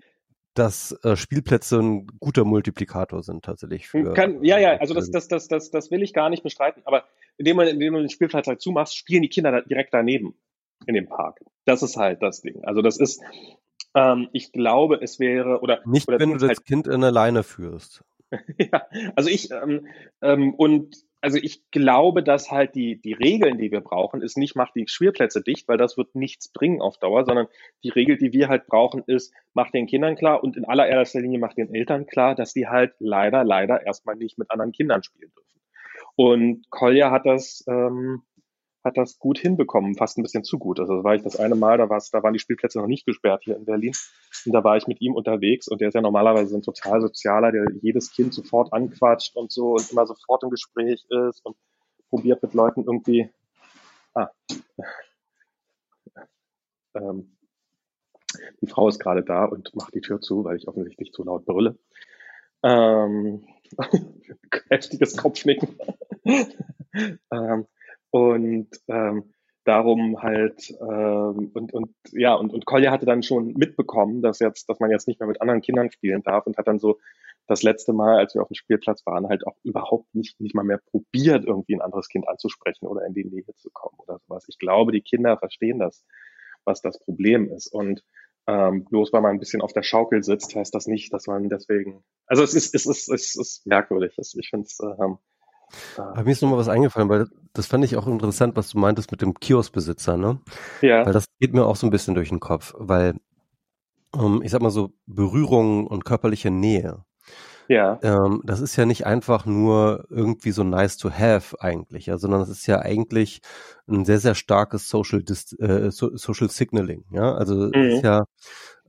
dass 0.54 0.92
äh, 1.04 1.16
Spielplätze 1.16 1.80
ein 1.80 2.08
guter 2.20 2.44
Multiplikator 2.44 3.24
sind 3.24 3.46
tatsächlich. 3.46 3.88
Für, 3.88 4.14
kann, 4.14 4.44
ja, 4.44 4.58
ja, 4.58 4.78
also 4.78 4.94
das, 4.94 5.10
das, 5.10 5.28
das, 5.28 5.48
das, 5.48 5.72
das 5.72 5.92
will 5.92 6.04
ich 6.04 6.14
gar 6.14 6.30
nicht 6.30 6.44
bestreiten, 6.44 6.82
aber 6.86 7.06
indem 7.38 7.58
man, 7.58 7.68
indem 7.68 7.94
man 7.94 8.04
den 8.04 8.10
Spielplatz 8.10 8.48
halt 8.48 8.62
zumachst, 8.62 8.98
spielen 8.98 9.22
die 9.22 9.30
Kinder 9.30 9.62
direkt 9.62 9.94
daneben 9.94 10.36
in 10.86 10.96
dem 10.96 11.08
Park. 11.08 11.40
Das 11.66 11.84
ist 11.84 11.98
halt 11.98 12.22
das 12.22 12.42
Ding. 12.42 12.64
Also 12.64 12.82
das 12.82 12.98
ist, 12.98 13.22
ähm, 13.96 14.30
ich 14.34 14.52
glaube, 14.52 15.00
es 15.02 15.20
wäre 15.20 15.62
oder 15.62 15.82
nicht, 15.86 16.08
oder 16.08 16.20
wenn 16.20 16.32
du 16.32 16.38
das 16.38 16.50
halt, 16.50 16.66
Kind 16.66 16.88
in 16.88 17.02
der 17.02 17.12
Leine 17.12 17.44
führst. 17.44 18.04
ja, 18.58 18.88
also 19.16 19.30
ich 19.30 19.52
ähm, 19.52 19.88
ähm, 20.22 20.54
und 20.54 20.96
also 21.20 21.38
ich 21.38 21.70
glaube, 21.70 22.24
dass 22.24 22.50
halt 22.50 22.76
die 22.76 23.00
die 23.00 23.14
Regeln, 23.14 23.58
die 23.58 23.72
wir 23.72 23.82
brauchen, 23.82 24.22
ist 24.22 24.38
nicht 24.38 24.56
macht 24.56 24.74
die 24.76 24.88
Spielplätze 24.88 25.42
dicht, 25.42 25.68
weil 25.68 25.78
das 25.78 25.98
wird 25.98 26.16
nichts 26.16 26.52
bringen 26.52 26.82
auf 26.82 26.98
Dauer, 26.98 27.26
sondern 27.26 27.48
die 27.84 27.90
Regel, 27.90 28.18
die 28.18 28.32
wir 28.32 28.48
halt 28.48 28.68
brauchen, 28.68 29.04
ist 29.06 29.34
macht 29.54 29.74
den 29.74 29.86
Kindern 29.86 30.16
klar 30.16 30.44
und 30.44 30.56
in 30.56 30.66
allererster 30.66 31.20
Linie 31.20 31.40
macht 31.40 31.58
den 31.58 31.74
Eltern 31.74 32.08
klar, 32.08 32.34
dass 32.34 32.54
die 32.54 32.68
halt 32.68 32.94
leider 33.00 33.44
leider 33.44 33.86
erstmal 33.86 34.16
nicht 34.16 34.38
mit 34.38 34.50
anderen 34.50 34.72
Kindern 34.72 35.04
spielen 35.04 35.32
dürfen. 35.36 35.52
Und 36.16 36.70
Kolja 36.70 37.12
hat 37.12 37.26
das 37.26 37.64
ähm, 37.68 38.24
hat 38.84 38.98
das 38.98 39.20
gut 39.20 39.38
hinbekommen, 39.38 39.96
fast 39.96 40.18
ein 40.18 40.24
bisschen 40.24 40.44
zu 40.44 40.58
gut. 40.58 40.80
Also 40.80 40.98
da 40.98 41.04
war 41.04 41.16
ich 41.16 41.22
das 41.22 41.38
eine 41.38 41.56
Mal, 41.56 41.78
da, 41.78 41.90
war's, 41.90 42.10
da 42.10 42.24
waren 42.24 42.34
die 42.34 42.40
Spielplätze 42.40 42.80
noch 42.80 42.88
nicht 42.88 43.06
gesperrt 43.06 43.44
hier 43.44 43.56
in 43.56 43.66
Berlin. 43.66 43.94
Und 44.46 44.52
da 44.54 44.64
war 44.64 44.78
ich 44.78 44.88
mit 44.88 45.02
ihm 45.02 45.14
unterwegs 45.14 45.68
und 45.68 45.82
der 45.82 45.90
ist 45.90 45.94
ja 45.94 46.02
normalerweise 46.02 46.56
ein 46.56 46.64
total 46.64 47.02
sozialer, 47.02 47.52
der 47.52 47.66
jedes 47.82 48.12
Kind 48.12 48.34
sofort 48.34 48.74
anquatscht 48.74 49.36
und 49.36 49.52
so 49.52 49.74
und 49.74 49.92
immer 49.92 50.08
sofort 50.08 50.44
im 50.44 50.50
Gespräch 50.50 51.06
ist 51.10 51.46
und 51.46 51.56
probiert 52.10 52.42
mit 52.42 52.54
Leuten 52.54 52.84
irgendwie. 52.84 53.30
Ah. 54.14 54.30
Ähm, 56.94 57.38
die 58.62 58.68
Frau 58.68 58.88
ist 58.90 59.00
gerade 59.00 59.24
da 59.24 59.46
und 59.46 59.74
macht 59.76 59.94
die 59.94 60.02
Tür 60.02 60.20
zu, 60.20 60.44
weil 60.44 60.58
ich 60.58 60.68
offensichtlich 60.68 61.14
zu 61.14 61.24
laut 61.24 61.46
brülle. 61.46 61.78
Ähm, 62.64 63.46
heftiges 64.70 65.18
Kopfnicken. 65.18 65.78
ähm, 67.32 67.66
und 68.12 68.70
ähm, 68.88 69.34
darum 69.64 70.22
halt 70.22 70.72
ähm, 70.82 71.52
und 71.54 71.74
und 71.74 71.96
ja 72.12 72.34
und 72.34 72.54
und 72.54 72.66
Kolja 72.66 72.92
hatte 72.92 73.06
dann 73.06 73.24
schon 73.24 73.54
mitbekommen, 73.54 74.22
dass 74.22 74.40
jetzt, 74.40 74.70
dass 74.70 74.80
man 74.80 74.92
jetzt 74.92 75.08
nicht 75.08 75.20
mehr 75.20 75.28
mit 75.28 75.42
anderen 75.42 75.62
Kindern 75.62 75.92
spielen 75.92 76.24
darf 76.24 76.46
und 76.48 76.58
hat 76.58 76.68
dann 76.68 76.80
so 76.80 77.00
das 77.48 77.64
letzte 77.64 77.94
Mal, 77.94 78.18
als 78.18 78.34
wir 78.34 78.42
auf 78.42 78.48
dem 78.48 78.56
Spielplatz 78.56 79.06
waren, 79.06 79.28
halt 79.28 79.46
auch 79.46 79.56
überhaupt 79.64 80.14
nicht 80.16 80.40
nicht 80.40 80.56
mal 80.56 80.64
mehr 80.64 80.80
probiert, 80.80 81.46
irgendwie 81.46 81.76
ein 81.76 81.82
anderes 81.82 82.08
Kind 82.08 82.28
anzusprechen 82.28 82.88
oder 82.88 83.06
in 83.06 83.14
die 83.14 83.26
Nähe 83.26 83.56
zu 83.58 83.70
kommen 83.72 83.98
oder 84.00 84.20
sowas. 84.20 84.46
Ich 84.48 84.58
glaube, 84.58 84.92
die 84.92 85.02
Kinder 85.02 85.38
verstehen 85.38 85.80
das, 85.80 86.06
was 86.66 86.82
das 86.82 87.00
Problem 87.04 87.50
ist 87.52 87.68
und 87.68 88.04
ähm, 88.48 88.86
bloß 88.86 89.14
weil 89.14 89.22
man 89.22 89.32
ein 89.32 89.40
bisschen 89.40 89.62
auf 89.62 89.74
der 89.74 89.84
Schaukel 89.84 90.24
sitzt, 90.24 90.56
heißt 90.56 90.74
das 90.74 90.88
nicht, 90.88 91.14
dass 91.14 91.28
man 91.28 91.50
deswegen. 91.50 92.04
Also 92.26 92.42
es 92.44 92.56
ist 92.56 92.74
es 92.74 92.88
ist 92.88 93.10
es 93.10 93.36
ist 93.36 93.68
merkwürdig. 93.68 94.18
Ich 94.18 94.50
finde 94.50 94.66
es 94.66 94.80
ähm, 94.80 95.20
Aber 95.98 96.24
mir 96.24 96.32
ist 96.32 96.42
nochmal 96.42 96.60
was 96.60 96.70
eingefallen, 96.70 97.10
weil 97.10 97.28
das 97.54 97.68
fand 97.68 97.84
ich 97.84 97.98
auch 97.98 98.08
interessant, 98.08 98.56
was 98.56 98.70
du 98.70 98.80
meintest 98.80 99.12
mit 99.12 99.22
dem 99.22 99.34
Kioskbesitzer, 99.34 100.18
ne? 100.18 100.40
Ja. 100.82 101.06
Weil 101.06 101.14
das 101.14 101.26
geht 101.40 101.54
mir 101.54 101.66
auch 101.66 101.76
so 101.76 101.88
ein 101.88 101.92
bisschen 101.92 102.16
durch 102.16 102.30
den 102.30 102.40
Kopf, 102.40 102.74
weil 102.78 103.16
ähm, 104.16 104.42
ich 104.44 104.52
sag 104.52 104.62
mal 104.62 104.72
so 104.72 104.94
Berührung 105.06 105.88
und 105.88 106.06
körperliche 106.06 106.52
Nähe. 106.52 107.04
Ja. 107.72 108.00
Ähm, 108.04 108.42
das 108.44 108.60
ist 108.60 108.76
ja 108.76 108.86
nicht 108.86 109.06
einfach 109.06 109.46
nur 109.46 110.06
irgendwie 110.10 110.52
so 110.52 110.62
nice 110.66 110.98
to 110.98 111.10
have 111.10 111.56
eigentlich, 111.62 112.08
ja, 112.08 112.18
sondern 112.18 112.42
es 112.42 112.50
ist 112.50 112.68
ja 112.68 112.80
eigentlich 112.80 113.40
ein 113.88 114.04
sehr, 114.04 114.20
sehr 114.20 114.36
starkes 114.36 114.90
Social, 114.90 115.24
Dis 115.24 115.54
äh, 115.54 115.90
so 115.90 116.16
Social 116.18 116.50
Signaling, 116.50 117.06
ja. 117.12 117.34
Also 117.34 117.56
mhm. 117.56 117.74
ist 117.74 118.04
ja, 118.04 118.26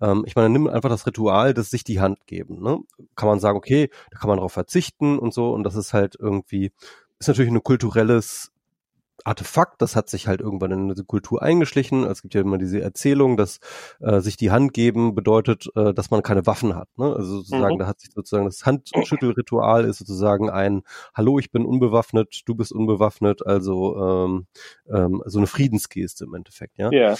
ähm, 0.00 0.24
ich 0.26 0.34
meine, 0.34 0.48
nimm 0.48 0.66
einfach 0.66 0.88
das 0.88 1.06
Ritual, 1.06 1.54
das 1.54 1.70
sich 1.70 1.84
die 1.84 2.00
Hand 2.00 2.26
geben, 2.26 2.60
ne? 2.60 2.80
Kann 3.14 3.28
man 3.28 3.38
sagen, 3.38 3.56
okay, 3.56 3.88
da 4.10 4.18
kann 4.18 4.26
man 4.26 4.38
darauf 4.38 4.52
verzichten 4.52 5.16
und 5.16 5.32
so, 5.32 5.52
und 5.52 5.62
das 5.62 5.76
ist 5.76 5.92
halt 5.92 6.16
irgendwie, 6.18 6.72
ist 7.20 7.28
natürlich 7.28 7.52
ein 7.52 7.62
kulturelles 7.62 8.51
Artefakt, 9.24 9.80
das 9.80 9.94
hat 9.94 10.08
sich 10.08 10.26
halt 10.26 10.40
irgendwann 10.40 10.72
in 10.72 10.88
diese 10.88 11.04
Kultur 11.04 11.42
eingeschlichen. 11.42 12.04
Es 12.04 12.22
gibt 12.22 12.34
ja 12.34 12.40
immer 12.40 12.58
diese 12.58 12.80
Erzählung, 12.80 13.36
dass 13.36 13.60
äh, 14.00 14.20
sich 14.20 14.36
die 14.36 14.50
Hand 14.50 14.72
geben 14.72 15.14
bedeutet, 15.14 15.68
äh, 15.76 15.94
dass 15.94 16.10
man 16.10 16.22
keine 16.22 16.46
Waffen 16.46 16.74
hat. 16.74 16.88
Ne? 16.96 17.14
Also 17.14 17.38
sozusagen, 17.38 17.76
mhm. 17.76 17.78
da 17.78 17.86
hat 17.86 18.00
sich 18.00 18.10
sozusagen 18.12 18.46
das 18.46 18.66
Handschüttelritual 18.66 19.84
ist 19.84 19.98
sozusagen 19.98 20.50
ein 20.50 20.82
Hallo, 21.14 21.38
ich 21.38 21.50
bin 21.50 21.64
unbewaffnet, 21.64 22.42
du 22.46 22.54
bist 22.54 22.72
unbewaffnet, 22.72 23.46
also 23.46 23.96
ähm, 23.96 24.46
ähm, 24.92 25.22
so 25.26 25.38
eine 25.38 25.46
Friedensgeste 25.46 26.24
im 26.24 26.34
Endeffekt, 26.34 26.78
ja. 26.78 26.90
Ja. 26.90 27.16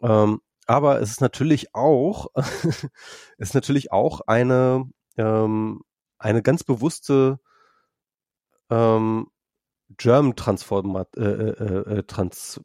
Ähm, 0.00 0.40
aber 0.66 1.00
es 1.00 1.10
ist 1.10 1.20
natürlich 1.20 1.74
auch, 1.74 2.28
ist 3.36 3.54
natürlich 3.54 3.92
auch 3.92 4.20
eine 4.26 4.88
ähm, 5.18 5.82
eine 6.22 6.42
ganz 6.42 6.64
bewusste 6.64 7.40
ähm, 8.70 9.26
German 9.96 10.36
Transformat, 10.36 11.16
äh, 11.16 11.22
äh, 11.22 11.98
äh, 11.98 12.02
Trans, 12.04 12.60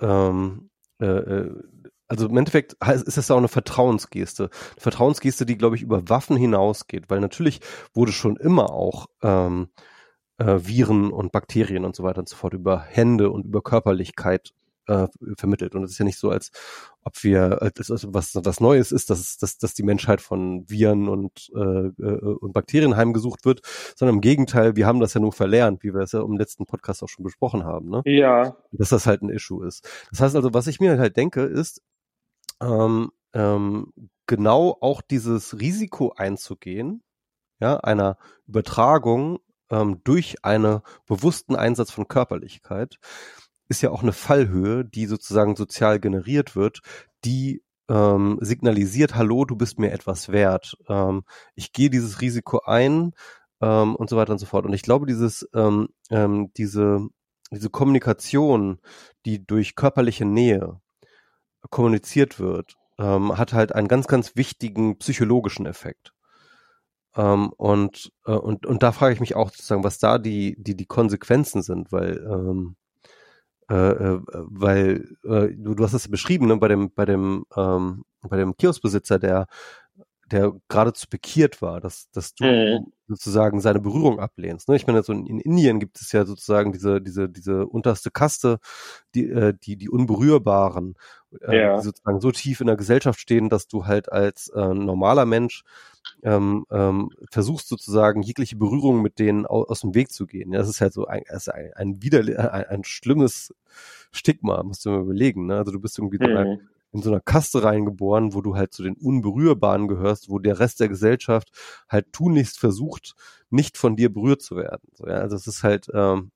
ähm, 0.00 0.70
äh, 1.00 1.06
äh, 1.06 1.62
also 2.06 2.28
im 2.28 2.36
Endeffekt 2.36 2.76
ist 2.82 3.16
es 3.18 3.30
auch 3.30 3.38
eine 3.38 3.48
Vertrauensgeste. 3.48 4.44
Eine 4.44 4.80
Vertrauensgeste, 4.80 5.46
die, 5.46 5.56
glaube 5.56 5.76
ich, 5.76 5.82
über 5.82 6.08
Waffen 6.08 6.36
hinausgeht, 6.36 7.08
weil 7.08 7.20
natürlich 7.20 7.60
wurde 7.94 8.12
schon 8.12 8.36
immer 8.36 8.70
auch 8.70 9.06
ähm, 9.22 9.68
äh, 10.38 10.58
Viren 10.60 11.10
und 11.12 11.32
Bakterien 11.32 11.84
und 11.84 11.96
so 11.96 12.02
weiter 12.02 12.18
und 12.20 12.28
so 12.28 12.36
fort 12.36 12.54
über 12.54 12.80
Hände 12.80 13.30
und 13.30 13.46
über 13.46 13.62
Körperlichkeit 13.62 14.52
äh, 14.86 15.08
vermittelt. 15.36 15.74
Und 15.74 15.84
es 15.84 15.92
ist 15.92 15.98
ja 15.98 16.04
nicht 16.04 16.18
so, 16.18 16.30
als 16.30 16.50
ob 17.02 17.22
wir, 17.22 17.62
als, 17.62 17.90
als 17.90 18.06
was, 18.12 18.34
was 18.34 18.60
Neues 18.60 18.92
ist, 18.92 19.10
dass, 19.10 19.36
dass, 19.36 19.58
dass 19.58 19.74
die 19.74 19.82
Menschheit 19.82 20.20
von 20.20 20.68
Viren 20.68 21.08
und, 21.08 21.50
äh, 21.54 21.58
äh, 21.58 22.36
und 22.40 22.52
Bakterien 22.52 22.96
heimgesucht 22.96 23.44
wird, 23.44 23.60
sondern 23.96 24.16
im 24.16 24.20
Gegenteil, 24.20 24.76
wir 24.76 24.86
haben 24.86 25.00
das 25.00 25.14
ja 25.14 25.20
nur 25.20 25.32
verlernt, 25.32 25.82
wie 25.82 25.92
wir 25.92 26.00
es 26.00 26.12
ja 26.12 26.22
im 26.22 26.36
letzten 26.36 26.66
Podcast 26.66 27.02
auch 27.02 27.08
schon 27.08 27.24
besprochen 27.24 27.64
haben. 27.64 27.88
Ne? 27.88 28.02
Ja. 28.06 28.56
Dass 28.72 28.90
das 28.90 29.06
halt 29.06 29.22
ein 29.22 29.30
Issue 29.30 29.66
ist. 29.66 29.88
Das 30.10 30.20
heißt 30.20 30.36
also, 30.36 30.54
was 30.54 30.66
ich 30.66 30.80
mir 30.80 30.98
halt 30.98 31.16
denke, 31.16 31.42
ist, 31.42 31.82
ähm, 32.60 33.10
ähm, 33.32 33.92
genau 34.26 34.76
auch 34.80 35.02
dieses 35.02 35.60
Risiko 35.60 36.12
einzugehen, 36.16 37.02
ja, 37.60 37.76
einer 37.78 38.18
Übertragung 38.46 39.38
ähm, 39.70 40.00
durch 40.04 40.44
einen 40.44 40.80
bewussten 41.06 41.56
Einsatz 41.56 41.90
von 41.90 42.08
Körperlichkeit, 42.08 42.98
ist 43.68 43.82
ja 43.82 43.90
auch 43.90 44.02
eine 44.02 44.12
Fallhöhe, 44.12 44.84
die 44.84 45.06
sozusagen 45.06 45.56
sozial 45.56 46.00
generiert 46.00 46.56
wird, 46.56 46.80
die 47.24 47.62
ähm, 47.88 48.38
signalisiert, 48.40 49.14
hallo, 49.14 49.44
du 49.44 49.56
bist 49.56 49.78
mir 49.78 49.92
etwas 49.92 50.30
wert. 50.30 50.76
Ähm, 50.88 51.24
ich 51.54 51.72
gehe 51.72 51.90
dieses 51.90 52.20
Risiko 52.20 52.60
ein 52.64 53.12
ähm, 53.60 53.96
und 53.96 54.08
so 54.10 54.16
weiter 54.16 54.32
und 54.32 54.38
so 54.38 54.46
fort. 54.46 54.64
Und 54.64 54.72
ich 54.72 54.82
glaube, 54.82 55.06
dieses, 55.06 55.48
ähm, 55.54 55.88
ähm, 56.10 56.50
diese, 56.56 57.06
diese 57.50 57.70
Kommunikation, 57.70 58.80
die 59.26 59.46
durch 59.46 59.74
körperliche 59.74 60.24
Nähe 60.24 60.80
kommuniziert 61.70 62.40
wird, 62.40 62.74
ähm, 62.98 63.36
hat 63.36 63.52
halt 63.52 63.74
einen 63.74 63.88
ganz, 63.88 64.06
ganz 64.06 64.36
wichtigen 64.36 64.98
psychologischen 64.98 65.66
Effekt. 65.66 66.12
Ähm, 67.16 67.52
und, 67.56 68.12
äh, 68.26 68.32
und, 68.32 68.66
und 68.66 68.82
da 68.82 68.92
frage 68.92 69.14
ich 69.14 69.20
mich 69.20 69.36
auch 69.36 69.50
sozusagen, 69.50 69.84
was 69.84 69.98
da 69.98 70.18
die, 70.18 70.56
die, 70.58 70.76
die 70.76 70.86
Konsequenzen 70.86 71.62
sind, 71.62 71.92
weil 71.92 72.18
ähm, 72.18 72.76
äh, 73.74 74.14
äh, 74.14 74.20
weil 74.32 75.16
äh, 75.24 75.48
du, 75.56 75.74
du 75.74 75.84
hast 75.84 75.94
es 75.94 76.08
beschrieben, 76.08 76.46
ne, 76.46 76.56
bei 76.56 76.68
dem, 76.68 76.92
bei 76.94 77.04
dem, 77.04 77.44
ähm, 77.56 78.04
bei 78.22 78.36
dem 78.36 78.56
Kioskbesitzer, 78.56 79.18
der, 79.18 79.46
der 80.30 80.52
geradezu 80.68 81.06
bekiert 81.10 81.60
war, 81.60 81.80
dass, 81.80 82.08
dass 82.12 82.34
du 82.34 82.44
mhm. 82.44 82.92
sozusagen 83.08 83.60
seine 83.60 83.80
Berührung 83.80 84.20
ablehnst. 84.20 84.68
Ne? 84.68 84.76
Ich 84.76 84.86
meine, 84.86 85.02
so 85.02 85.12
in, 85.12 85.26
in, 85.26 85.40
Indien 85.40 85.80
gibt 85.80 86.00
es 86.00 86.12
ja 86.12 86.24
sozusagen 86.24 86.72
diese, 86.72 87.00
diese, 87.00 87.28
diese 87.28 87.66
unterste 87.66 88.10
Kaste, 88.10 88.58
die, 89.14 89.28
äh, 89.28 89.54
die, 89.60 89.76
die 89.76 89.90
Unberührbaren, 89.90 90.94
äh, 91.42 91.58
ja. 91.58 91.80
sozusagen 91.80 92.20
so 92.20 92.30
tief 92.30 92.60
in 92.60 92.66
der 92.66 92.76
Gesellschaft 92.76 93.20
stehen, 93.20 93.48
dass 93.48 93.66
du 93.66 93.86
halt 93.86 94.10
als 94.10 94.48
äh, 94.48 94.74
normaler 94.74 95.26
Mensch 95.26 95.64
ähm, 96.22 96.66
ähm, 96.70 97.10
versuchst 97.30 97.68
sozusagen 97.68 98.22
jegliche 98.22 98.56
Berührung 98.56 99.02
mit 99.02 99.18
denen 99.18 99.46
aus, 99.46 99.68
aus 99.68 99.80
dem 99.80 99.94
Weg 99.94 100.12
zu 100.12 100.26
gehen. 100.26 100.52
Ja, 100.52 100.58
das 100.58 100.68
ist 100.68 100.80
halt 100.80 100.92
so 100.92 101.06
ein, 101.06 101.22
ist 101.28 101.52
ein, 101.52 101.72
ein, 101.74 102.02
wider, 102.02 102.20
ein, 102.52 102.64
ein 102.64 102.84
schlimmes 102.84 103.54
Stigma, 104.12 104.62
musst 104.62 104.84
du 104.84 104.90
mir 104.90 105.00
überlegen. 105.00 105.46
Ne? 105.46 105.56
Also 105.56 105.72
du 105.72 105.80
bist 105.80 105.98
irgendwie 105.98 106.18
mhm. 106.18 106.60
in 106.92 107.02
so 107.02 107.10
einer 107.10 107.20
Kaste 107.20 107.62
reingeboren, 107.62 108.34
wo 108.34 108.40
du 108.40 108.56
halt 108.56 108.72
zu 108.72 108.82
den 108.82 108.94
Unberührbaren 108.94 109.88
gehörst, 109.88 110.28
wo 110.28 110.38
der 110.38 110.60
Rest 110.60 110.80
der 110.80 110.88
Gesellschaft 110.88 111.50
halt 111.88 112.12
tunlichst 112.12 112.58
versucht, 112.58 113.14
nicht 113.50 113.76
von 113.76 113.96
dir 113.96 114.12
berührt 114.12 114.42
zu 114.42 114.56
werden. 114.56 114.88
So, 114.94 115.06
ja? 115.06 115.16
Also 115.16 115.36
es 115.36 115.46
ist 115.46 115.62
halt, 115.62 115.88
ähm, 115.92 116.30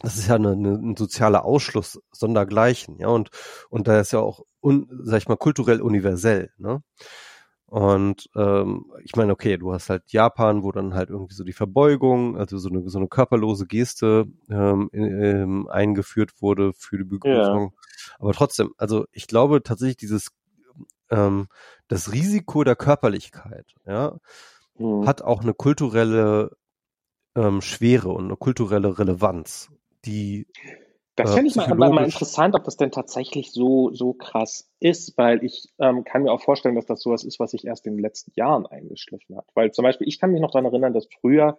das 0.00 0.16
ist 0.16 0.28
ja 0.28 0.34
eine, 0.34 0.52
eine, 0.52 0.72
ein 0.72 0.96
sozialer 0.96 1.44
Ausschluss 1.44 2.00
sondergleichen, 2.12 2.98
ja, 2.98 3.08
und, 3.08 3.30
und 3.70 3.88
da 3.88 4.00
ist 4.00 4.12
ja 4.12 4.20
auch, 4.20 4.42
un, 4.60 4.88
sag 5.02 5.18
ich 5.18 5.28
mal, 5.28 5.36
kulturell 5.36 5.80
universell, 5.80 6.50
ne? 6.58 6.82
Und 7.66 8.28
ähm, 8.36 8.84
ich 9.02 9.16
meine, 9.16 9.32
okay, 9.32 9.56
du 9.56 9.72
hast 9.72 9.90
halt 9.90 10.04
Japan, 10.12 10.62
wo 10.62 10.70
dann 10.70 10.94
halt 10.94 11.10
irgendwie 11.10 11.34
so 11.34 11.42
die 11.42 11.52
Verbeugung, 11.52 12.36
also 12.36 12.56
so 12.56 12.68
eine, 12.68 12.88
so 12.88 12.98
eine 12.98 13.08
körperlose 13.08 13.66
Geste 13.66 14.26
ähm, 14.48 14.90
ähm, 14.92 15.66
eingeführt 15.68 16.40
wurde 16.40 16.72
für 16.72 16.98
die 16.98 17.04
Begrüßung. 17.04 17.72
Ja. 17.72 18.16
Aber 18.20 18.32
trotzdem, 18.32 18.72
also 18.78 19.06
ich 19.10 19.26
glaube 19.26 19.62
tatsächlich 19.64 19.96
dieses 19.96 20.28
ähm, 21.10 21.48
das 21.88 22.12
Risiko 22.12 22.64
der 22.64 22.76
Körperlichkeit, 22.76 23.66
ja, 23.86 24.18
mhm. 24.78 25.06
hat 25.06 25.22
auch 25.22 25.42
eine 25.42 25.54
kulturelle 25.54 26.50
ähm, 27.34 27.60
Schwere 27.60 28.10
und 28.10 28.26
eine 28.26 28.36
kulturelle 28.36 28.98
Relevanz, 28.98 29.70
die 30.06 30.46
das 31.16 31.32
fände 31.32 31.48
ich 31.48 31.54
mal, 31.54 31.74
mal, 31.74 32.04
interessant, 32.04 32.56
ob 32.56 32.64
das 32.64 32.76
denn 32.76 32.90
tatsächlich 32.90 33.52
so, 33.52 33.92
so 33.92 34.14
krass 34.14 34.68
ist, 34.80 35.16
weil 35.16 35.44
ich 35.44 35.68
ähm, 35.78 36.02
kann 36.02 36.24
mir 36.24 36.32
auch 36.32 36.42
vorstellen, 36.42 36.74
dass 36.74 36.86
das 36.86 37.00
sowas 37.02 37.22
ist, 37.22 37.38
was 37.38 37.52
sich 37.52 37.64
erst 37.64 37.86
in 37.86 37.94
den 37.94 38.02
letzten 38.02 38.32
Jahren 38.34 38.66
eingeschlichen 38.66 39.36
hat. 39.36 39.46
Weil 39.54 39.70
zum 39.70 39.84
Beispiel, 39.84 40.08
ich 40.08 40.18
kann 40.18 40.32
mich 40.32 40.40
noch 40.40 40.50
daran 40.50 40.64
erinnern, 40.64 40.92
dass 40.92 41.06
früher 41.20 41.56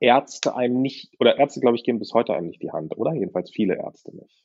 Ärzte 0.00 0.56
einem 0.56 0.80
nicht, 0.80 1.12
oder 1.20 1.38
Ärzte, 1.38 1.60
glaube 1.60 1.76
ich, 1.76 1.84
geben 1.84 1.98
bis 1.98 2.14
heute 2.14 2.32
einem 2.32 2.46
nicht 2.46 2.62
die 2.62 2.72
Hand, 2.72 2.96
oder? 2.96 3.12
Jedenfalls 3.12 3.50
viele 3.50 3.76
Ärzte 3.76 4.16
nicht. 4.16 4.42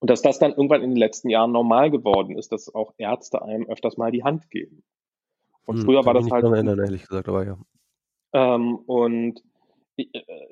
Und 0.00 0.10
dass 0.10 0.22
das 0.22 0.40
dann 0.40 0.50
irgendwann 0.50 0.82
in 0.82 0.90
den 0.90 0.98
letzten 0.98 1.30
Jahren 1.30 1.52
normal 1.52 1.90
geworden 1.92 2.36
ist, 2.36 2.50
dass 2.50 2.74
auch 2.74 2.92
Ärzte 2.98 3.42
einem 3.42 3.68
öfters 3.68 3.96
mal 3.96 4.10
die 4.10 4.24
Hand 4.24 4.50
geben. 4.50 4.82
Und 5.64 5.78
hm, 5.78 5.84
früher 5.84 6.04
war 6.04 6.14
das 6.14 6.28
halt. 6.30 6.44
Erinnern, 6.44 6.78
ehrlich 6.78 7.06
gesagt, 7.06 7.28
aber 7.28 7.46
ja. 7.46 7.58
Ähm, 8.32 8.76
und 8.76 9.38
äh, 9.38 9.47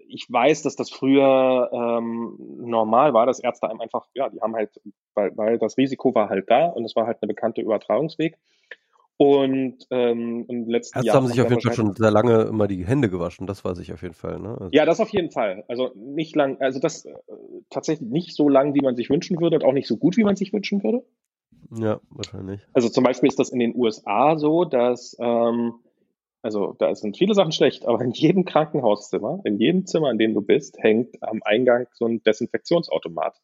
ich 0.09 0.27
weiß, 0.29 0.63
dass 0.63 0.77
das 0.77 0.91
früher 0.91 1.71
ähm, 1.73 2.37
normal 2.59 3.15
war, 3.15 3.27
dass 3.27 3.39
Ärzte 3.39 3.69
einem 3.71 3.81
einfach, 3.81 4.07
ja, 4.15 4.29
die 4.29 4.41
haben 4.41 4.55
halt, 4.55 4.71
weil, 5.15 5.37
weil 5.37 5.59
das 5.59 5.77
Risiko 5.77 6.15
war 6.15 6.29
halt 6.29 6.51
da 6.51 6.67
und 6.67 6.85
es 6.85 6.97
war 6.97 7.07
halt 7.07 7.19
eine 7.23 7.29
bekannte 7.29 7.61
Übertragungsweg. 7.61 8.39
Und 9.19 9.79
ähm, 9.91 10.45
im 10.49 10.69
letzten 10.69 10.99
Ärzte 10.99 11.07
Jahr 11.07 11.17
haben 11.17 11.27
sich 11.27 11.41
auf 11.41 11.49
jeden 11.49 11.63
Fall 11.63 11.73
schon 11.73 11.95
sehr 11.95 12.11
lange 12.11 12.43
immer 12.43 12.67
die 12.67 12.85
Hände 12.85 13.09
gewaschen, 13.09 13.47
das 13.47 13.65
weiß 13.65 13.79
ich 13.79 13.93
auf 13.93 14.03
jeden 14.03 14.15
Fall. 14.15 14.39
Ne? 14.39 14.57
Also 14.61 14.69
ja, 14.73 14.85
das 14.85 15.01
auf 15.01 15.09
jeden 15.09 15.31
Fall. 15.31 15.65
Also 15.69 15.91
nicht 15.95 16.37
lang, 16.37 16.61
also 16.61 16.81
das 16.81 17.07
äh, 17.07 17.15
tatsächlich 17.71 18.11
nicht 18.11 18.35
so 18.35 18.49
lang, 18.51 18.75
wie 18.75 18.83
man 18.83 18.95
sich 18.95 19.09
wünschen 19.09 19.41
würde 19.41 19.57
und 19.57 19.65
auch 19.65 19.73
nicht 19.73 19.89
so 19.89 19.97
gut, 19.97 20.19
wie 20.19 20.25
man 20.25 20.37
sich 20.37 20.53
wünschen 20.53 20.83
würde. 20.85 21.03
Ja, 21.75 22.01
wahrscheinlich. 22.11 22.61
Also 22.75 22.91
zum 22.91 23.05
Beispiel 23.05 23.29
ist 23.29 23.39
das 23.39 23.51
in 23.51 23.59
den 23.59 23.75
USA 23.75 24.37
so, 24.37 24.65
dass 24.65 25.17
ähm, 25.19 25.75
also 26.43 26.75
da 26.79 26.95
sind 26.95 27.17
viele 27.17 27.35
Sachen 27.35 27.53
schlecht, 27.53 27.87
aber 27.87 28.01
in 28.03 28.13
jedem 28.13 28.45
Krankenhauszimmer, 28.45 29.41
in 29.45 29.59
jedem 29.59 29.87
Zimmer, 29.87 30.11
in 30.11 30.19
dem 30.19 30.35
du 30.35 30.41
bist, 30.41 30.77
hängt 30.79 31.23
am 31.23 31.41
Eingang 31.45 31.87
so 31.93 32.07
ein 32.07 32.23
Desinfektionsautomat. 32.23 33.41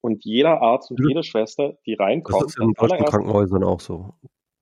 Und 0.00 0.24
jeder 0.24 0.62
Arzt 0.62 0.90
und 0.90 1.00
jede 1.06 1.22
Schwester, 1.22 1.74
die 1.84 1.94
reinkommt. 1.94 2.42
Das 2.42 2.48
ist 2.50 2.60
in 2.60 2.72
deutschen 2.72 3.04
Krankenhäusern 3.04 3.62
auch 3.62 3.80
so. 3.80 4.14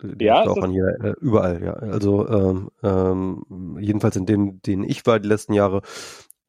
Die 0.02 0.24
ja, 0.24 0.44
auch 0.44 0.56
an 0.58 0.72
jeder, 0.72 1.04
äh, 1.04 1.14
überall, 1.20 1.62
ja. 1.62 1.72
Also 1.72 2.28
ähm, 2.28 2.70
ähm, 2.84 3.78
jedenfalls 3.80 4.14
in 4.14 4.26
denen, 4.26 4.62
denen 4.62 4.84
ich 4.84 5.04
war 5.06 5.18
die 5.18 5.28
letzten 5.28 5.54
Jahre, 5.54 5.82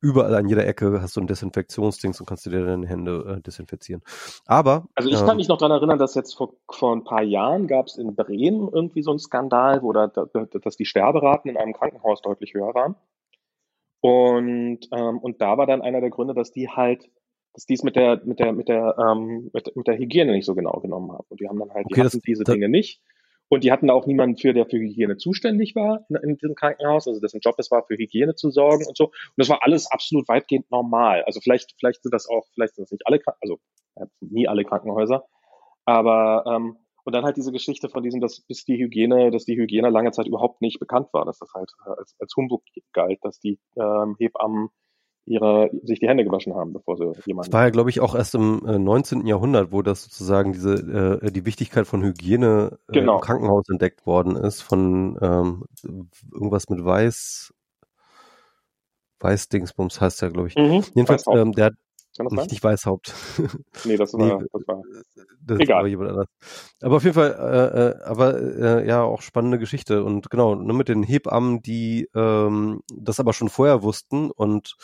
überall 0.01 0.33
an 0.35 0.47
jeder 0.47 0.65
Ecke 0.65 1.01
hast 1.01 1.15
du 1.15 1.21
ein 1.21 1.27
Desinfektionsdings 1.27 2.19
und 2.19 2.25
kannst 2.25 2.45
dir 2.45 2.51
deine 2.65 2.87
Hände 2.87 3.37
äh, 3.37 3.41
desinfizieren. 3.41 4.01
Aber 4.45 4.87
also 4.95 5.09
ich 5.09 5.17
kann 5.19 5.31
ähm, 5.31 5.37
mich 5.37 5.47
noch 5.47 5.57
daran 5.57 5.77
erinnern, 5.77 5.99
dass 5.99 6.15
jetzt 6.15 6.35
vor, 6.35 6.53
vor 6.69 6.95
ein 6.95 7.03
paar 7.03 7.23
Jahren 7.23 7.67
gab 7.67 7.87
es 7.87 7.97
in 7.97 8.15
Bremen 8.15 8.69
irgendwie 8.71 9.01
so 9.01 9.11
einen 9.11 9.19
Skandal, 9.19 9.81
wo 9.83 9.91
da, 9.93 10.07
da, 10.07 10.25
dass 10.25 10.77
die 10.77 10.85
Sterberaten 10.85 11.49
in 11.49 11.57
einem 11.57 11.73
Krankenhaus 11.73 12.21
deutlich 12.21 12.53
höher 12.53 12.73
waren. 12.73 12.95
Und, 14.01 14.79
ähm, 14.93 15.19
und 15.19 15.41
da 15.41 15.57
war 15.57 15.65
dann 15.67 15.81
einer 15.81 15.99
der 16.01 16.09
Gründe, 16.09 16.33
dass 16.33 16.51
die 16.51 16.69
halt, 16.69 17.09
dass 17.53 17.65
die 17.65 17.73
es 17.73 17.83
mit 17.83 17.95
der, 17.95 18.21
mit 18.23 18.39
der, 18.39 18.53
mit 18.53 18.69
der, 18.69 18.95
ähm, 18.97 19.49
mit, 19.53 19.75
mit 19.75 19.87
der 19.87 19.97
Hygiene 19.97 20.31
nicht 20.31 20.45
so 20.45 20.55
genau 20.55 20.79
genommen 20.79 21.11
haben. 21.11 21.25
Und 21.29 21.39
die 21.41 21.49
haben 21.49 21.59
dann 21.59 21.71
halt, 21.73 21.85
Okay, 21.87 21.95
die 21.95 22.01
das- 22.03 22.19
diese 22.19 22.43
das- 22.43 22.53
Dinge 22.53 22.69
nicht. 22.69 23.01
Und 23.49 23.63
die 23.63 23.71
hatten 23.71 23.87
da 23.87 23.93
auch 23.93 24.05
niemanden 24.05 24.37
für, 24.37 24.53
der 24.53 24.65
für 24.65 24.77
Hygiene 24.77 25.17
zuständig 25.17 25.75
war 25.75 26.05
in, 26.09 26.15
in 26.17 26.37
diesem 26.37 26.55
Krankenhaus, 26.55 27.07
also 27.07 27.19
dessen 27.19 27.39
Job 27.41 27.55
es 27.57 27.71
war, 27.71 27.83
für 27.83 27.97
Hygiene 27.97 28.35
zu 28.35 28.51
sorgen 28.51 28.85
und 28.85 28.95
so. 28.95 29.05
Und 29.05 29.33
das 29.37 29.49
war 29.49 29.63
alles 29.63 29.91
absolut 29.91 30.27
weitgehend 30.29 30.69
normal. 30.71 31.23
Also 31.23 31.39
vielleicht, 31.41 31.73
vielleicht 31.79 32.03
sind 32.03 32.13
das 32.13 32.29
auch, 32.29 32.45
vielleicht 32.53 32.75
sind 32.75 32.83
das 32.83 32.91
nicht 32.91 33.07
alle, 33.07 33.19
also 33.41 33.59
ja, 33.97 34.05
nie 34.21 34.47
alle 34.47 34.63
Krankenhäuser. 34.63 35.25
Aber 35.85 36.43
ähm, 36.47 36.77
und 37.03 37.13
dann 37.13 37.25
halt 37.25 37.37
diese 37.37 37.51
Geschichte 37.51 37.89
von 37.89 38.03
diesem, 38.03 38.21
dass 38.21 38.41
bis 38.41 38.65
die 38.65 38.77
Hygiene, 38.77 39.31
dass 39.31 39.45
die 39.45 39.57
Hygiene 39.57 39.89
lange 39.89 40.11
Zeit 40.11 40.27
überhaupt 40.27 40.61
nicht 40.61 40.79
bekannt 40.79 41.07
war, 41.11 41.25
dass 41.25 41.39
das 41.39 41.51
halt 41.55 41.71
äh, 41.87 41.89
als, 41.97 42.15
als 42.19 42.35
Humbug 42.35 42.61
galt, 42.93 43.17
dass 43.23 43.39
die 43.39 43.57
ähm, 43.75 44.15
Hebammen 44.19 44.69
ihre, 45.29 45.69
sich 45.83 45.99
die 45.99 46.07
Hände 46.07 46.23
gewaschen 46.25 46.55
haben, 46.55 46.73
bevor 46.73 46.97
sie 46.97 47.05
Das 47.15 47.25
jemanden. 47.25 47.53
war 47.53 47.63
ja, 47.63 47.69
glaube 47.69 47.89
ich, 47.89 48.01
auch 48.01 48.15
erst 48.15 48.35
im 48.35 48.65
äh, 48.65 48.79
19. 48.79 49.25
Jahrhundert, 49.27 49.71
wo 49.71 49.81
das 49.81 50.03
sozusagen 50.03 50.51
diese 50.53 51.19
äh, 51.21 51.31
die 51.31 51.45
Wichtigkeit 51.45 51.87
von 51.87 52.03
Hygiene 52.03 52.77
äh, 52.89 52.93
Genau. 52.93 53.15
im 53.15 53.21
Krankenhaus 53.21 53.69
entdeckt 53.69 54.05
worden 54.05 54.35
ist 54.35 54.61
von 54.61 55.17
ähm, 55.21 55.65
irgendwas 56.33 56.69
mit 56.69 56.83
Weiß 56.83 57.53
Weißdingsbums 59.21 59.99
heißt 60.01 60.21
der, 60.21 60.29
glaube 60.31 60.47
ich. 60.47 60.55
Mhm. 60.55 60.83
Jedenfalls, 60.95 61.25
ähm, 61.27 61.51
der 61.51 61.65
hat 61.65 61.73
das 62.17 62.31
nicht, 62.31 62.51
nicht 62.51 62.63
Weißhaupt. 62.63 63.13
Nee, 63.85 63.97
das 63.97 64.13
nee, 64.13 64.29
war, 64.29 64.43
das 64.51 64.67
war. 64.67 64.81
das 65.45 65.59
Egal. 65.59 65.81
war 65.83 65.87
jemand 65.87 66.09
anders. 66.11 66.27
Aber 66.81 66.95
auf 66.97 67.03
jeden 67.03 67.13
Fall, 67.15 67.31
äh, 67.31 67.79
äh, 67.89 68.03
aber 68.03 68.39
äh, 68.41 68.87
ja, 68.87 69.03
auch 69.03 69.21
spannende 69.21 69.59
Geschichte. 69.59 70.03
Und 70.03 70.29
genau, 70.29 70.55
ne, 70.55 70.73
mit 70.73 70.87
den 70.89 71.03
Hebammen, 71.03 71.61
die 71.61 72.09
ähm, 72.15 72.81
das 72.93 73.19
aber 73.19 73.33
schon 73.33 73.49
vorher 73.49 73.83
wussten 73.83 74.31
und 74.31 74.75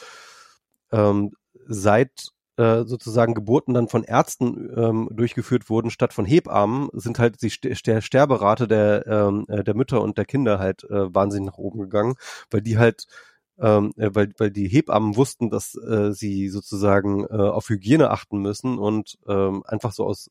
ähm, 0.92 1.32
seit 1.68 2.30
äh, 2.58 2.84
sozusagen 2.86 3.34
Geburten 3.34 3.74
dann 3.74 3.88
von 3.90 4.04
Ärzten 4.04 4.72
ähm, 4.78 5.10
durchgeführt 5.12 5.70
wurden 5.70 5.90
statt 5.90 6.14
von 6.14 6.26
Hebammen, 6.26 6.90
sind 6.94 7.20
halt 7.20 7.42
die 7.42 7.50
Ster 7.50 7.76
Ster 7.76 8.02
Sterberate 8.02 8.68
der, 8.68 9.06
ähm, 9.08 9.46
äh, 9.50 9.64
der 9.64 9.76
Mütter 9.76 10.02
und 10.02 10.18
der 10.18 10.26
Kinder 10.26 10.60
halt 10.60 10.84
äh, 10.86 11.14
wahnsinnig 11.14 11.48
nach 11.48 11.58
oben 11.58 11.80
gegangen, 11.80 12.16
weil 12.50 12.62
die 12.62 12.78
halt 12.78 13.08
ähm, 13.60 13.94
äh, 13.98 14.10
weil, 14.14 14.34
weil 14.38 14.52
die 14.52 14.68
Hebammen 14.68 15.16
wussten, 15.16 15.50
dass 15.50 15.76
äh, 15.76 16.12
sie 16.12 16.50
sozusagen 16.50 17.26
äh, 17.26 17.34
auf 17.34 17.70
Hygiene 17.70 18.10
achten 18.10 18.40
müssen 18.40 18.78
und 18.78 19.18
ähm, 19.28 19.64
einfach 19.66 19.94
so 19.94 20.06
aus 20.06 20.30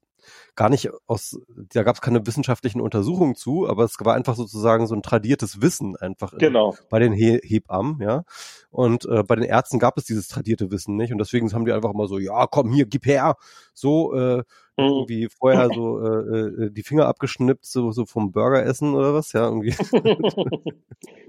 gar 0.56 0.68
nicht 0.70 0.90
aus, 1.06 1.38
da 1.72 1.82
gab 1.82 1.96
es 1.96 2.00
keine 2.02 2.26
wissenschaftlichen 2.26 2.80
Untersuchungen 2.80 3.34
zu, 3.34 3.68
aber 3.68 3.84
es 3.84 3.96
war 4.00 4.14
einfach 4.14 4.36
sozusagen 4.36 4.86
so 4.86 4.94
ein 4.94 5.02
tradiertes 5.02 5.60
Wissen 5.62 5.96
einfach 5.96 6.32
in, 6.32 6.38
Genau. 6.40 6.74
bei 6.90 6.98
den 6.98 7.12
He 7.12 7.40
Hebammen, 7.42 8.00
ja. 8.00 8.24
Und 8.70 9.04
äh, 9.06 9.22
bei 9.22 9.36
den 9.36 9.44
Ärzten 9.44 9.78
gab 9.78 9.96
es 9.98 10.04
dieses 10.04 10.28
tradierte 10.28 10.70
Wissen 10.70 10.96
nicht 10.96 11.12
und 11.12 11.18
deswegen 11.18 11.52
haben 11.52 11.64
die 11.64 11.72
einfach 11.72 11.92
immer 11.92 12.06
so, 12.08 12.18
ja, 12.18 12.46
komm 12.46 12.70
hier, 12.72 12.86
gib 12.86 13.06
her, 13.06 13.36
so 13.72 14.14
äh, 14.14 14.42
Mhm. 14.76 14.86
irgendwie 14.86 15.28
vorher 15.28 15.68
so 15.72 16.00
äh, 16.00 16.64
äh, 16.64 16.70
die 16.72 16.82
Finger 16.82 17.06
abgeschnippt, 17.06 17.64
so, 17.64 17.92
so 17.92 18.06
vom 18.06 18.32
Burger 18.32 18.64
essen 18.66 18.94
oder 18.94 19.14
was, 19.14 19.32
ja, 19.32 19.44
irgendwie. 19.44 19.72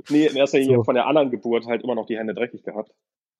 nee, 0.10 0.26
in 0.26 0.36
erster 0.36 0.58
Linie 0.58 0.78
So. 0.78 0.84
von 0.84 0.96
der 0.96 1.06
anderen 1.06 1.30
Geburt 1.30 1.68
halt 1.68 1.84
immer 1.84 1.93
noch 1.93 2.08
die 2.08 2.18
Hände 2.18 2.34
dreckig 2.34 2.64
gehabt. 2.64 2.91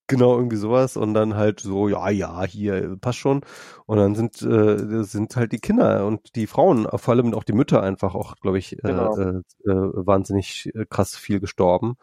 Genau, 0.08 0.36
irgendwie 0.36 0.56
sowas 0.56 0.96
und 0.96 1.14
dann 1.14 1.34
halt 1.34 1.58
so, 1.58 1.88
ja, 1.88 2.08
ja, 2.10 2.44
hier 2.44 2.96
passt 3.00 3.18
schon. 3.18 3.40
Und 3.86 3.98
dann 3.98 4.14
sind 4.14 4.40
äh, 4.40 5.02
sind 5.02 5.34
halt 5.34 5.50
die 5.50 5.58
Kinder 5.58 6.06
und 6.06 6.36
die 6.36 6.46
Frauen, 6.46 6.86
vor 6.94 7.14
allem 7.14 7.34
auch 7.34 7.42
die 7.42 7.52
Mütter 7.52 7.82
einfach 7.82 8.14
auch, 8.14 8.36
glaube 8.36 8.58
ich, 8.58 8.74
äh, 8.74 8.78
Genau. 8.82 9.16
äh, 9.18 9.38
äh, 9.64 10.06
wahnsinnig 10.06 10.70
äh, 10.76 10.86
krass 10.88 11.16
viel 11.16 11.40
gestorben. 11.40 11.96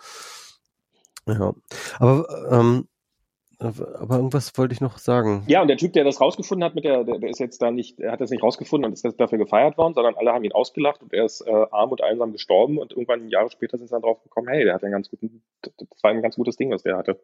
Ja, 1.26 1.54
aber 2.00 2.28
ähm, 2.52 2.88
aber 3.64 4.16
irgendwas 4.16 4.58
wollte 4.58 4.74
ich 4.74 4.82
noch 4.82 4.98
sagen. 4.98 5.44
Ja, 5.48 5.62
und 5.62 5.68
der 5.68 5.78
Typ, 5.78 5.94
der 5.94 6.04
das 6.04 6.22
rausgefunden 6.22 6.64
hat, 6.64 6.76
mit 6.76 6.84
der, 6.84 7.04
der, 7.04 7.20
der 7.20 7.30
ist 7.30 7.40
jetzt 7.40 7.62
da 7.62 7.72
nicht, 7.72 8.00
er 8.00 8.12
hat 8.12 8.22
das 8.22 8.30
nicht 8.30 8.44
rausgefunden 8.44 8.90
und 8.90 8.94
ist 8.94 9.20
dafür 9.20 9.38
gefeiert 9.38 9.78
worden, 9.78 9.94
sondern 9.94 10.16
alle 10.16 10.32
haben 10.32 10.44
ihn 10.44 10.52
ausgelacht 10.52 11.02
und 11.02 11.14
er 11.14 11.26
ist 11.26 11.42
äh, 11.42 11.52
arm 11.72 11.92
und 11.92 12.02
einsam 12.02 12.32
gestorben 12.32 12.78
und 12.78 12.92
irgendwann 12.92 13.30
Jahre 13.30 13.50
später 13.50 13.78
sind 13.78 13.88
sie 13.88 13.94
dann 13.94 14.02
drauf 14.02 14.22
gekommen, 14.24 14.48
hey, 14.50 14.64
der 14.64 14.74
hat 14.76 14.84
einen 14.84 14.92
ganz 14.92 15.10
guten, 15.10 15.44
das 15.62 16.04
war 16.04 16.12
ein 16.12 16.22
ganz 16.22 16.36
gutes 16.36 16.56
Ding, 16.56 16.72
was 16.72 16.84
der 16.84 16.98
hatte. 16.98 17.20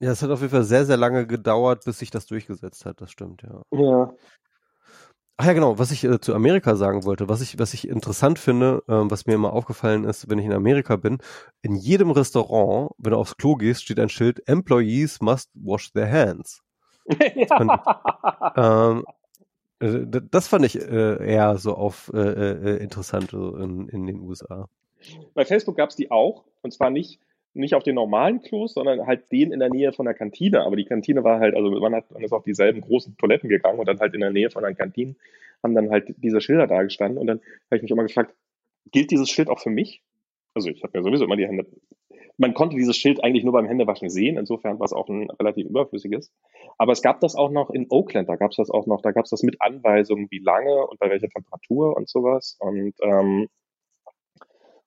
Ja, 0.00 0.12
es 0.12 0.22
hat 0.22 0.30
auf 0.30 0.40
jeden 0.40 0.52
Fall 0.52 0.64
sehr, 0.64 0.84
sehr 0.84 0.96
lange 0.96 1.26
gedauert, 1.26 1.84
bis 1.84 1.98
sich 1.98 2.10
das 2.10 2.26
durchgesetzt 2.26 2.84
hat. 2.84 3.00
Das 3.00 3.10
stimmt, 3.10 3.42
ja. 3.42 3.62
Ja. 3.72 4.14
Ach 5.40 5.46
ja, 5.46 5.52
genau, 5.52 5.78
was 5.78 5.92
ich 5.92 6.02
äh, 6.02 6.18
zu 6.18 6.34
Amerika 6.34 6.74
sagen 6.74 7.04
wollte, 7.04 7.28
was 7.28 7.40
ich, 7.40 7.60
was 7.60 7.72
ich 7.72 7.86
interessant 7.86 8.40
finde, 8.40 8.82
ähm, 8.88 9.08
was 9.08 9.26
mir 9.26 9.34
immer 9.34 9.52
aufgefallen 9.52 10.02
ist, 10.02 10.28
wenn 10.28 10.40
ich 10.40 10.44
in 10.44 10.52
Amerika 10.52 10.96
bin, 10.96 11.18
in 11.62 11.76
jedem 11.76 12.10
Restaurant, 12.10 12.90
wenn 12.98 13.12
du 13.12 13.18
aufs 13.18 13.36
Klo 13.36 13.54
gehst, 13.54 13.84
steht 13.84 14.00
ein 14.00 14.08
Schild, 14.08 14.48
Employees 14.48 15.20
must 15.20 15.48
wash 15.54 15.92
their 15.92 16.10
hands. 16.10 16.64
ja. 17.36 18.52
Ähm, 18.56 19.04
äh, 19.78 20.20
das 20.28 20.48
fand 20.48 20.64
ich 20.64 20.74
äh, 20.80 21.24
eher 21.24 21.56
so 21.58 21.76
auf 21.76 22.10
äh, 22.12 22.18
äh, 22.18 22.82
interessant 22.82 23.30
so 23.30 23.54
in, 23.56 23.88
in 23.88 24.06
den 24.06 24.20
USA. 24.20 24.68
Bei 25.34 25.44
Facebook 25.44 25.76
gab 25.76 25.90
es 25.90 25.96
die 25.96 26.10
auch, 26.10 26.46
und 26.62 26.72
zwar 26.72 26.90
nicht, 26.90 27.20
nicht 27.58 27.74
auf 27.74 27.82
den 27.82 27.94
normalen 27.94 28.40
Klos, 28.40 28.74
sondern 28.74 29.06
halt 29.06 29.30
den 29.32 29.52
in 29.52 29.60
der 29.60 29.70
Nähe 29.70 29.92
von 29.92 30.06
der 30.06 30.14
Kantine. 30.14 30.62
Aber 30.64 30.76
die 30.76 30.84
Kantine 30.84 31.24
war 31.24 31.40
halt, 31.40 31.54
also 31.54 31.70
man, 31.70 31.94
hat, 31.94 32.10
man 32.10 32.22
ist 32.22 32.32
auf 32.32 32.44
dieselben 32.44 32.80
großen 32.80 33.16
Toiletten 33.16 33.48
gegangen 33.48 33.78
und 33.78 33.86
dann 33.86 34.00
halt 34.00 34.14
in 34.14 34.20
der 34.20 34.30
Nähe 34.30 34.50
von 34.50 34.62
der 34.62 34.74
Kantine 34.74 35.14
haben 35.62 35.74
dann 35.74 35.90
halt 35.90 36.14
diese 36.18 36.40
Schilder 36.40 36.66
da 36.66 36.82
gestanden. 36.82 37.18
Und 37.18 37.26
dann 37.26 37.40
habe 37.66 37.76
ich 37.76 37.82
mich 37.82 37.90
immer 37.90 38.04
gefragt, 38.04 38.34
gilt 38.90 39.10
dieses 39.10 39.28
Schild 39.28 39.48
auch 39.48 39.60
für 39.60 39.70
mich? 39.70 40.02
Also 40.54 40.70
ich 40.70 40.82
habe 40.82 40.96
ja 40.96 41.02
sowieso 41.02 41.24
immer 41.24 41.36
die 41.36 41.46
Hände. 41.46 41.66
Man 42.36 42.54
konnte 42.54 42.76
dieses 42.76 42.96
Schild 42.96 43.22
eigentlich 43.22 43.42
nur 43.42 43.52
beim 43.52 43.66
Händewaschen 43.66 44.10
sehen, 44.10 44.38
insofern 44.38 44.78
war 44.78 44.84
es 44.84 44.92
auch 44.92 45.08
ein 45.08 45.28
relativ 45.30 45.66
überflüssiges. 45.66 46.32
Aber 46.78 46.92
es 46.92 47.02
gab 47.02 47.20
das 47.20 47.34
auch 47.34 47.50
noch 47.50 47.70
in 47.70 47.86
Oakland, 47.90 48.28
da 48.28 48.36
gab 48.36 48.52
es 48.52 48.56
das 48.56 48.70
auch 48.70 48.86
noch, 48.86 49.02
da 49.02 49.10
gab 49.10 49.24
es 49.24 49.30
das 49.30 49.42
mit 49.42 49.60
Anweisungen, 49.60 50.28
wie 50.30 50.38
lange 50.38 50.86
und 50.86 51.00
bei 51.00 51.10
welcher 51.10 51.28
Temperatur 51.28 51.96
und 51.96 52.08
sowas. 52.08 52.56
Und 52.60 52.94
ähm, 53.02 53.48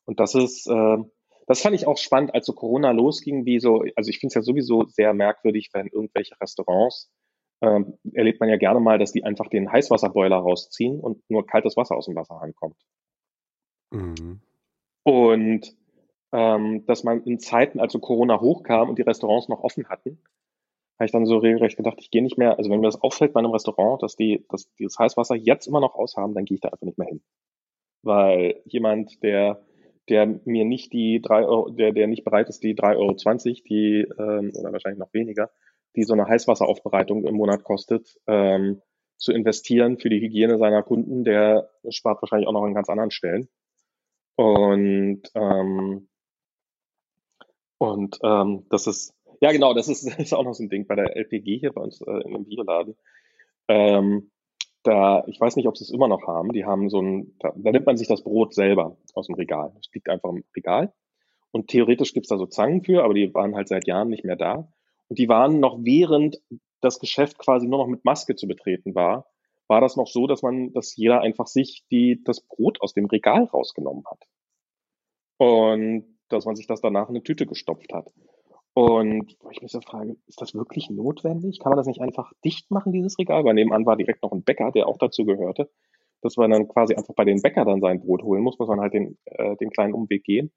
und 0.06 0.20
das 0.20 0.36
ist, 0.36 0.68
äh, 0.68 0.98
das 1.52 1.62
fand 1.62 1.76
ich 1.76 1.86
auch 1.86 1.98
spannend, 1.98 2.34
als 2.34 2.46
so 2.46 2.54
Corona 2.54 2.92
losging, 2.92 3.46
wie 3.46 3.60
so, 3.60 3.84
also 3.96 4.10
ich 4.10 4.20
finde 4.20 4.32
es 4.32 4.36
ja 4.36 4.42
sowieso 4.42 4.86
sehr 4.86 5.14
merkwürdig, 5.14 5.70
wenn 5.74 5.88
irgendwelche 5.88 6.40
Restaurants, 6.40 7.12
ähm, 7.62 7.98
erlebt 8.14 8.40
man 8.40 8.48
ja 8.48 8.56
gerne 8.56 8.80
mal, 8.80 8.98
dass 8.98 9.12
die 9.12 9.26
einfach 9.26 9.50
den 9.50 9.70
Heißwasserboiler 9.70 10.38
rausziehen 10.38 11.00
und 11.00 11.22
nur 11.30 11.46
kaltes 11.46 11.76
Wasser 11.76 11.98
aus 11.98 12.06
dem 12.06 12.16
Wasserhahn 12.16 12.56
kommt. 12.56 12.78
Mhm. 13.92 14.40
Und 15.04 15.76
ähm, 16.32 16.86
dass 16.86 17.04
man 17.04 17.22
in 17.24 17.40
Zeiten, 17.40 17.82
als 17.82 17.92
so 17.92 18.00
Corona 18.00 18.40
hochkam 18.40 18.90
und 18.90 18.98
die 18.98 19.04
Restaurants 19.04 19.50
noch 19.50 19.62
offen 19.62 19.90
hatten, 19.90 20.22
habe 20.98 21.06
ich 21.06 21.12
dann 21.12 21.26
so 21.26 21.38
regelrecht 21.38 21.76
gedacht, 21.76 21.98
ich 22.00 22.12
gehe 22.12 22.24
nicht 22.24 22.38
mehr, 22.38 22.58
also 22.58 22.70
wenn 22.70 22.80
mir 22.80 22.88
das 22.88 23.02
auffällt 23.02 23.34
bei 23.34 23.40
einem 23.40 23.52
Restaurant, 23.52 24.02
dass 24.02 24.16
die, 24.16 24.46
dass 24.50 24.72
die 24.76 24.86
das 24.86 24.98
Heißwasser 24.98 25.36
jetzt 25.36 25.68
immer 25.68 25.82
noch 25.82 25.96
aushaben, 25.96 26.34
dann 26.34 26.46
gehe 26.46 26.56
ich 26.56 26.62
da 26.62 26.70
einfach 26.70 26.86
nicht 26.86 26.98
mehr 26.98 27.10
hin. 27.10 27.22
Weil 28.04 28.62
jemand, 28.66 29.22
der 29.22 29.62
der 30.10 30.40
mir 30.46 30.66
nicht 30.66 30.94
die 30.94 31.22
drei 31.22 31.46
Euro, 31.46 31.70
der, 31.70 31.92
der 31.92 32.08
nicht 32.08 32.24
bereit 32.24 32.50
ist, 32.50 32.64
die 32.64 32.76
3,20 32.76 32.98
Euro, 32.98 33.62
die, 33.70 34.08
ähm, 34.18 34.52
oder 34.56 34.72
wahrscheinlich 34.72 35.00
noch 35.00 35.14
weniger, 35.14 35.52
die 35.96 36.04
so 36.04 36.14
eine 36.14 36.28
Heißwasseraufbereitung 36.28 37.26
im 37.26 37.36
Monat 37.36 37.64
kostet, 37.64 38.18
ähm, 38.28 38.82
zu 39.18 39.32
investieren 39.32 40.00
für 40.00 40.10
die 40.10 40.20
Hygiene 40.20 40.58
seiner 40.58 40.82
Kunden, 40.82 41.24
der 41.24 41.70
spart 41.90 42.22
wahrscheinlich 42.22 42.48
auch 42.48 42.54
noch 42.54 42.64
an 42.64 42.74
ganz 42.74 42.90
anderen 42.90 43.12
Stellen. 43.12 43.48
Und, 44.36 45.22
ähm, 45.36 46.08
und 47.78 48.20
ähm, 48.24 48.66
das 48.70 48.88
ist, 48.88 49.14
ja 49.40 49.52
genau, 49.52 49.74
das 49.74 49.88
ist, 49.88 50.04
ist 50.20 50.34
auch 50.34 50.44
noch 50.44 50.54
so 50.54 50.64
ein 50.64 50.70
Ding 50.70 50.88
bei 50.88 50.96
der 50.96 51.16
LPG 51.16 51.60
hier 51.60 51.74
bei 51.74 51.82
uns 51.82 52.02
äh, 52.02 52.22
in 52.24 52.34
dem 52.34 52.46
Bioladen. 52.46 52.96
Ähm, 53.68 54.31
da, 54.84 55.24
ich 55.28 55.40
weiß 55.40 55.56
nicht, 55.56 55.68
ob 55.68 55.78
sie 55.78 55.84
es 55.84 55.92
immer 55.92 56.08
noch 56.08 56.28
haben. 56.28 56.52
Die 56.54 56.66
haben 56.66 56.90
so 56.90 57.02
ein, 57.02 57.36
da, 57.40 57.54
da 57.56 57.72
nimmt 57.72 57.86
man 57.86 57.98
sich 57.98 58.08
das 58.08 58.24
Brot 58.24 58.54
selber 58.54 58.98
aus 59.14 59.28
dem 59.28 59.36
Regal. 59.36 59.72
Das 59.76 59.92
liegt 59.94 60.10
einfach 60.10 60.30
im 60.30 60.44
Regal. 60.56 60.94
Und 61.52 61.68
theoretisch 61.68 62.14
gibt's 62.14 62.30
da 62.30 62.38
so 62.38 62.46
Zangen 62.46 62.84
für, 62.84 63.04
aber 63.04 63.14
die 63.14 63.34
waren 63.34 63.56
halt 63.56 63.68
seit 63.68 63.88
Jahren 63.88 64.10
nicht 64.10 64.24
mehr 64.24 64.38
da. 64.38 64.72
Und 65.10 65.20
die 65.20 65.28
waren 65.28 65.60
noch 65.60 65.80
während 65.84 66.42
das 66.80 67.00
Geschäft 67.00 67.38
quasi 67.38 67.68
nur 67.68 67.80
noch 67.80 67.88
mit 67.88 68.06
Maske 68.06 68.36
zu 68.36 68.48
betreten 68.48 68.96
war, 68.96 69.28
war 69.68 69.82
das 69.82 69.96
noch 69.96 70.08
so, 70.08 70.28
dass 70.28 70.42
man, 70.42 70.74
dass 70.74 70.96
jeder 70.96 71.22
einfach 71.22 71.48
sich 71.48 71.86
die, 71.92 72.22
das 72.24 72.42
Brot 72.42 72.82
aus 72.82 72.94
dem 72.94 73.06
Regal 73.06 73.46
rausgenommen 73.46 74.04
hat. 74.10 74.24
Und 75.38 76.18
dass 76.28 76.46
man 76.46 76.56
sich 76.56 76.68
das 76.68 76.82
danach 76.82 77.10
in 77.10 77.16
eine 77.16 77.24
Tüte 77.24 77.46
gestopft 77.46 77.94
hat. 77.94 78.12
Und 78.74 79.36
wo 79.42 79.50
ich 79.50 79.62
mich 79.62 79.72
so 79.72 79.82
frage, 79.82 80.16
ist 80.28 80.42
das 80.42 80.56
wirklich 80.56 80.90
notwendig? 80.90 81.60
Kann 81.60 81.72
man 81.72 81.78
das 81.78 81.88
nicht 81.88 82.02
einfach 82.02 82.32
dicht 82.44 82.72
machen, 82.72 82.94
dieses 82.94 83.18
Regal? 83.20 83.44
Weil 83.44 83.56
nebenan 83.56 83.86
war 83.86 83.98
direkt 83.98 84.24
noch 84.24 84.32
ein 84.32 84.44
Bäcker, 84.44 84.72
der 84.72 84.88
auch 84.88 84.98
dazu 84.98 85.26
gehörte. 85.26 85.70
Dass 86.22 86.38
man 86.38 86.52
dann 86.52 86.68
quasi 86.68 86.96
einfach 86.96 87.16
bei 87.16 87.26
den 87.26 87.42
Bäcker 87.42 87.66
dann 87.66 87.82
sein 87.82 88.00
Brot 88.00 88.24
holen 88.24 88.44
muss, 88.44 88.60
muss 88.60 88.70
man 88.70 88.80
halt 88.80 88.94
den, 88.94 89.18
äh, 89.26 89.58
den 89.58 89.72
kleinen 89.72 89.94
Umweg 89.94 90.24
gehen. 90.24 90.52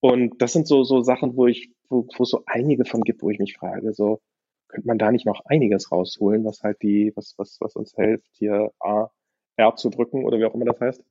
Und 0.00 0.40
das 0.40 0.52
sind 0.52 0.66
so, 0.66 0.84
so 0.84 1.02
Sachen, 1.02 1.36
wo 1.36 1.46
ich, 1.46 1.72
wo, 1.88 2.06
wo 2.16 2.22
es 2.22 2.30
so 2.30 2.42
einige 2.46 2.84
von 2.84 3.02
gibt, 3.02 3.22
wo 3.22 3.30
ich 3.30 3.38
mich 3.38 3.56
frage, 3.56 3.92
so, 3.92 4.20
könnte 4.68 4.86
man 4.86 4.98
da 4.98 5.10
nicht 5.10 5.26
noch 5.26 5.44
einiges 5.46 5.90
rausholen, 5.92 6.44
was 6.44 6.62
halt 6.62 6.80
die, 6.82 7.12
was, 7.16 7.34
was, 7.36 7.58
was 7.60 7.76
uns 7.76 7.94
hilft, 7.96 8.28
hier 8.32 8.72
A, 8.78 9.08
R 9.56 9.76
zu 9.76 9.90
drücken 9.90 10.24
oder 10.24 10.38
wie 10.38 10.44
auch 10.44 10.54
immer 10.54 10.64
das 10.64 10.80
heißt? 10.80 11.04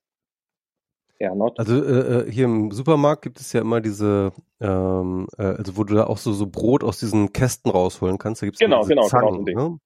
Eher 1.20 1.36
not. 1.36 1.60
Also 1.60 1.84
äh, 1.84 2.28
äh, 2.28 2.32
hier 2.32 2.46
im 2.46 2.72
Supermarkt 2.72 3.22
gibt 3.22 3.40
es 3.40 3.54
ja 3.54 3.62
immer 3.62 3.82
diese, 3.82 4.32
ähm, 4.60 5.28
äh, 5.38 5.44
also 5.44 5.78
wo 5.78 5.84
du 5.84 5.94
da 5.96 6.06
auch 6.06 6.18
so, 6.18 6.34
so 6.34 6.48
Brot 6.48 6.84
aus 6.84 7.00
diesen 7.00 7.34
Kästen 7.34 7.70
rausholen 7.72 8.18
kannst. 8.18 8.42
Da 8.42 8.48
gibt's 8.48 8.60
genau, 8.60 8.82
diese 8.82 8.96
genau, 8.96 9.08
Zangen, 9.08 9.46
genau 9.46 9.70
ne? 9.70 9.80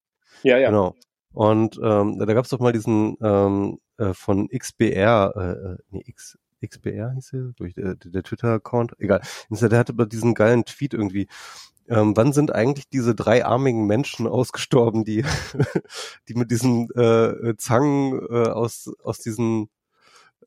Ja, 0.44 0.58
ja. 0.58 0.70
Genau. 0.70 0.96
Und 1.34 1.80
ähm, 1.84 2.20
da 2.20 2.34
gab 2.34 2.46
es 2.46 2.52
doch 2.52 2.60
mal 2.60 2.74
diesen 2.74 3.18
ähm, 3.22 3.80
äh, 3.98 4.14
von 4.14 4.48
XBR, 4.50 5.34
äh, 5.36 5.72
äh, 5.74 5.78
nee, 5.90 6.04
X, 6.06 6.38
XBR 6.66 7.12
hieß 7.14 7.34
er, 7.34 7.54
durch 7.56 7.74
der, 7.74 7.96
der 7.96 8.24
Twitter-Account, 8.24 8.96
egal. 9.00 9.22
Der 9.50 9.80
hatte 9.80 9.94
aber 9.94 10.06
diesen 10.06 10.36
geilen 10.36 10.64
Tweet 10.64 10.94
irgendwie. 10.94 11.28
Ähm, 11.90 12.16
wann 12.16 12.32
sind 12.32 12.54
eigentlich 12.54 12.88
diese 12.88 13.14
dreiarmigen 13.14 13.86
Menschen 13.86 14.28
ausgestorben, 14.28 15.04
die, 15.04 15.26
die 16.30 16.36
mit 16.36 16.52
diesen 16.52 16.90
äh, 16.92 17.56
Zangen 17.58 18.20
äh, 18.30 18.50
aus, 18.50 18.90
aus 19.04 19.20
diesen 19.20 19.70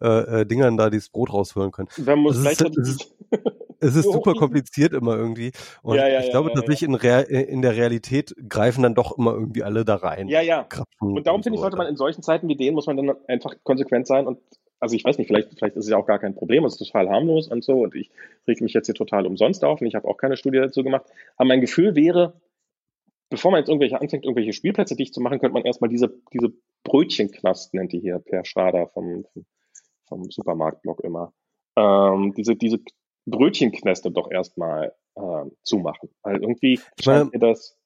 äh, 0.01 0.40
äh, 0.42 0.47
Dingern 0.47 0.76
da 0.76 0.90
dieses 0.90 1.09
Brot 1.11 1.32
rausholen 1.32 1.70
können? 1.72 1.88
Wer 1.97 2.16
muss 2.16 2.42
Das 2.42 2.61
ist- 2.62 3.14
Es 3.78 3.94
ist 3.94 4.05
super 4.11 4.32
kompliziert 4.34 4.94
immer 4.94 5.16
irgendwie. 5.16 5.53
Und 5.82 5.97
Ja, 5.97 6.09
ja, 6.09 6.20
ich 6.20 6.30
glaube 6.30 6.49
ja, 6.49 6.55
tatsächlich 6.55 6.88
in, 6.88 6.94
Rea 6.94 7.20
in 7.20 7.61
der 7.61 7.76
Realität 7.76 8.34
greifen 8.49 8.82
dann 8.82 8.94
doch 8.94 9.18
immer 9.18 9.32
irgendwie 9.34 9.62
alle 9.62 9.84
da 9.84 9.97
rein. 9.97 10.28
Ja, 10.28 10.40
ja. 10.40 10.64
Krapfen 10.64 11.12
Und 11.12 11.26
darum 11.26 11.42
finde 11.42 11.57
ich, 11.57 11.61
so. 11.61 11.64
sollte 11.64 11.76
man 11.76 11.86
in 11.86 11.97
solchen 11.97 12.22
Zeiten 12.22 12.49
wie 12.49 12.57
denen, 12.57 12.74
muss 12.74 12.86
man 12.86 12.97
dann 12.97 13.14
einfach 13.28 13.55
konsequent 13.64 14.07
sein 14.07 14.26
und 14.26 14.38
also 14.80 14.94
ich 14.94 15.05
weiß 15.05 15.18
nicht, 15.18 15.26
vielleicht, 15.26 15.51
vielleicht 15.59 15.76
ist 15.76 15.84
es 15.84 15.90
ja 15.90 15.97
auch 15.97 16.07
gar 16.07 16.18
kein 16.18 16.34
Problem, 16.34 16.64
es 16.64 16.74
ist 16.80 16.86
total 16.86 17.09
harmlos 17.09 17.49
und 17.49 17.64
so 17.64 17.82
und 17.82 17.94
ich 17.94 18.11
reg 18.49 18.61
mich 18.61 18.72
jetzt 18.74 18.86
hier 18.86 18.94
total 18.94 19.26
umsonst 19.26 19.64
auf 19.64 19.80
und 19.80 19.86
ich 19.86 19.94
habe 19.94 20.07
auch 20.09 20.16
keine 20.16 20.36
Studie 20.36 20.59
dazu 20.59 20.82
gemacht. 20.82 21.05
Aber 21.36 21.49
mein 21.49 21.61
Gefühl 21.61 21.94
wäre, 21.97 22.40
bevor 23.30 23.51
man 23.51 23.61
jetzt 23.61 23.68
irgendwelche 23.68 24.01
anfängt, 24.01 24.24
irgendwelche 24.24 24.53
Spielplätze 24.53 24.97
dicht 24.97 25.14
zu 25.14 25.20
machen, 25.20 25.38
könnte 25.38 25.55
man 25.55 25.64
erstmal 25.64 25.88
diese, 25.90 26.14
diese 26.32 26.53
Brötchenknast, 26.84 27.74
nennt 27.74 27.92
die 27.92 28.01
hier 28.01 28.18
Per 28.18 28.44
Schrader 28.44 28.88
vom, 28.88 29.24
vom, 29.32 29.44
vom 30.09 30.30
Supermarktblog 30.30 31.00
immer, 31.00 31.32
ähm, 31.76 32.32
diese, 32.36 32.57
diese 32.57 32.78
Brötchenknäste 33.26 34.11
doch 34.11 34.30
erstmal 34.30 34.94
ähm, 35.16 35.52
zumachen. 35.62 36.11
Weil 36.22 36.36
irgendwie 36.40 36.80
Ich 36.98 37.07
meine- 37.07 37.20
scheint 37.20 37.32
mir 37.32 37.38
das, 37.40 37.76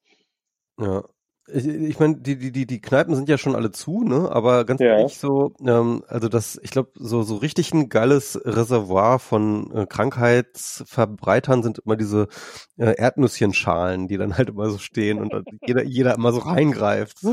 Ja. 0.78 1.04
Ich, 1.52 1.66
ich 1.66 1.98
meine, 1.98 2.16
die, 2.18 2.36
die, 2.38 2.52
die, 2.52 2.66
die 2.66 2.80
Kneipen 2.80 3.14
sind 3.16 3.28
ja 3.28 3.36
schon 3.38 3.54
alle 3.56 3.70
zu, 3.72 4.02
ne? 4.04 4.30
Aber 4.30 4.64
ganz 4.64 4.80
Ja. 4.80 4.98
ehrlich 4.98 5.18
so, 5.18 5.52
ähm, 5.66 6.04
also 6.06 6.28
das, 6.28 6.60
ich 6.62 6.70
glaube, 6.70 6.90
so, 6.94 7.22
so 7.22 7.36
richtig 7.36 7.72
ein 7.74 7.88
geiles 7.88 8.40
Reservoir 8.44 9.18
von 9.18 9.70
äh, 9.74 9.86
Krankheitsverbreitern 9.86 11.62
sind 11.62 11.80
immer 11.84 11.96
diese 11.96 12.28
äh, 12.76 12.94
Erdnüsschenschalen, 12.96 14.06
die 14.08 14.16
dann 14.16 14.36
halt 14.36 14.50
immer 14.50 14.70
so 14.70 14.78
stehen 14.78 15.18
und 15.20 15.32
jeder, 15.66 15.82
jeder 15.84 16.14
immer 16.14 16.32
so 16.32 16.40
reingreift. 16.40 17.18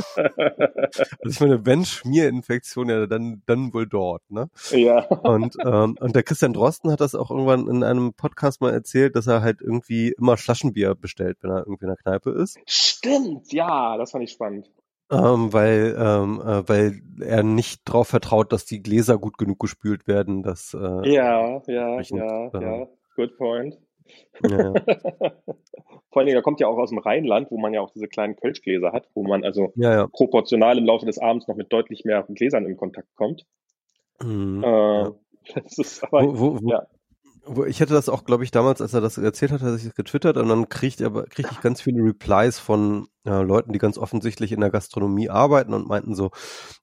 Also 1.22 1.30
ich 1.30 1.40
meine, 1.42 1.66
wenn 1.66 1.84
Schmierinfektion, 1.84 2.90
ja, 2.90 3.08
dann, 3.08 3.42
dann 3.46 3.74
wohl 3.74 3.88
dort, 3.88 4.22
ne? 4.32 4.50
ja. 4.72 5.06
Und, 5.06 5.56
ähm, 5.66 5.98
und 6.00 6.16
der 6.16 6.24
Christian 6.24 6.54
Drosten 6.54 6.92
hat 6.92 7.02
das 7.02 7.14
auch 7.14 7.30
irgendwann 7.30 7.68
in 7.68 7.84
einem 7.84 8.14
Podcast 8.14 8.62
mal 8.62 8.72
erzählt, 8.74 9.16
dass 9.16 9.28
er 9.28 9.42
halt 9.42 9.62
irgendwie 9.62 10.14
immer 10.18 10.38
Flaschenbier 10.38 10.96
bestellt, 10.96 11.38
wenn 11.42 11.52
er 11.52 11.60
irgendwie 11.60 11.86
in 11.86 11.90
der 11.90 11.98
Kneipe 11.98 12.30
ist. 12.32 12.58
Stimmt, 12.66 13.52
ja, 13.52 13.98
das 13.98 14.07
fand 14.12 14.24
ich 14.24 14.32
spannend. 14.32 14.72
Ähm, 15.10 15.54
weil, 15.54 15.96
ähm, 15.98 16.42
äh, 16.42 16.68
weil 16.68 17.02
er 17.22 17.42
nicht 17.44 17.88
darauf 17.88 18.10
vertraut, 18.10 18.52
dass 18.52 18.66
die 18.66 18.84
Gläser 18.84 19.18
gut 19.18 19.38
genug 19.38 19.60
gespült 19.60 20.06
werden, 20.06 20.44
dass 20.44 20.74
äh, 20.74 21.10
Ja, 21.10 21.62
ja, 21.68 22.02
ja, 22.02 22.48
äh, 22.48 22.62
ja. 22.62 22.88
Good 23.16 23.38
point. 23.38 23.78
ja, 24.44 24.58
ja. 24.58 24.74
Vor 26.12 26.22
allen 26.22 26.28
Dingen, 26.28 26.38
er 26.38 26.42
kommt 26.42 26.60
ja 26.60 26.68
auch 26.68 26.78
aus 26.78 26.90
dem 26.90 26.98
Rheinland, 26.98 27.52
wo 27.52 27.58
man 27.58 27.74
ja 27.74 27.82
auch 27.82 27.92
diese 27.92 28.08
kleinen 28.08 28.36
Kölschgläser 28.36 28.92
hat, 28.92 29.08
wo 29.14 29.24
man 29.24 29.44
also 29.44 29.72
ja, 29.76 30.08
proportional 30.08 30.78
im 30.78 30.86
Laufe 30.86 31.06
des 31.06 31.20
Abends 31.20 31.48
noch 31.48 31.56
mit 31.56 31.72
deutlich 31.72 32.06
mehr 32.06 32.26
Gläsern 32.28 32.66
in 32.66 32.76
Kontakt 32.76 33.14
kommt. 33.16 33.46
Mhm. 34.22 34.64
Äh. 34.64 35.06
Das 35.54 35.78
ist 35.78 36.04
aber, 36.04 36.24
Wo, 36.24 36.40
wo, 36.40 36.62
wo, 36.62 36.82
ich 37.68 37.80
hätte 37.80 37.94
das 37.94 38.10
auch, 38.10 38.24
glaube 38.26 38.44
ich, 38.44 38.52
damals, 38.52 38.82
als 38.82 38.94
er 38.94 39.02
das 39.02 39.18
erzählt 39.18 39.52
hat, 39.52 39.62
hat 39.62 39.68
er 39.70 39.74
sich 39.78 39.86
das 39.86 39.96
getwittert 39.96 40.38
und 40.38 40.48
dann 40.50 40.70
kriegt 40.70 41.02
aber 41.02 41.24
kriegte 41.26 41.54
ich 41.54 41.62
ganz 41.62 41.82
viele 41.82 42.04
Replies 42.04 42.60
von 42.60 43.08
äh, 43.26 43.42
Leuten, 43.42 43.74
die 43.74 43.80
ganz 43.80 43.98
offensichtlich 43.98 44.52
in 44.52 44.60
der 44.62 44.70
Gastronomie 44.70 45.30
arbeiten 45.30 45.74
und 45.74 45.88
meinten 45.88 46.16
so, 46.16 46.32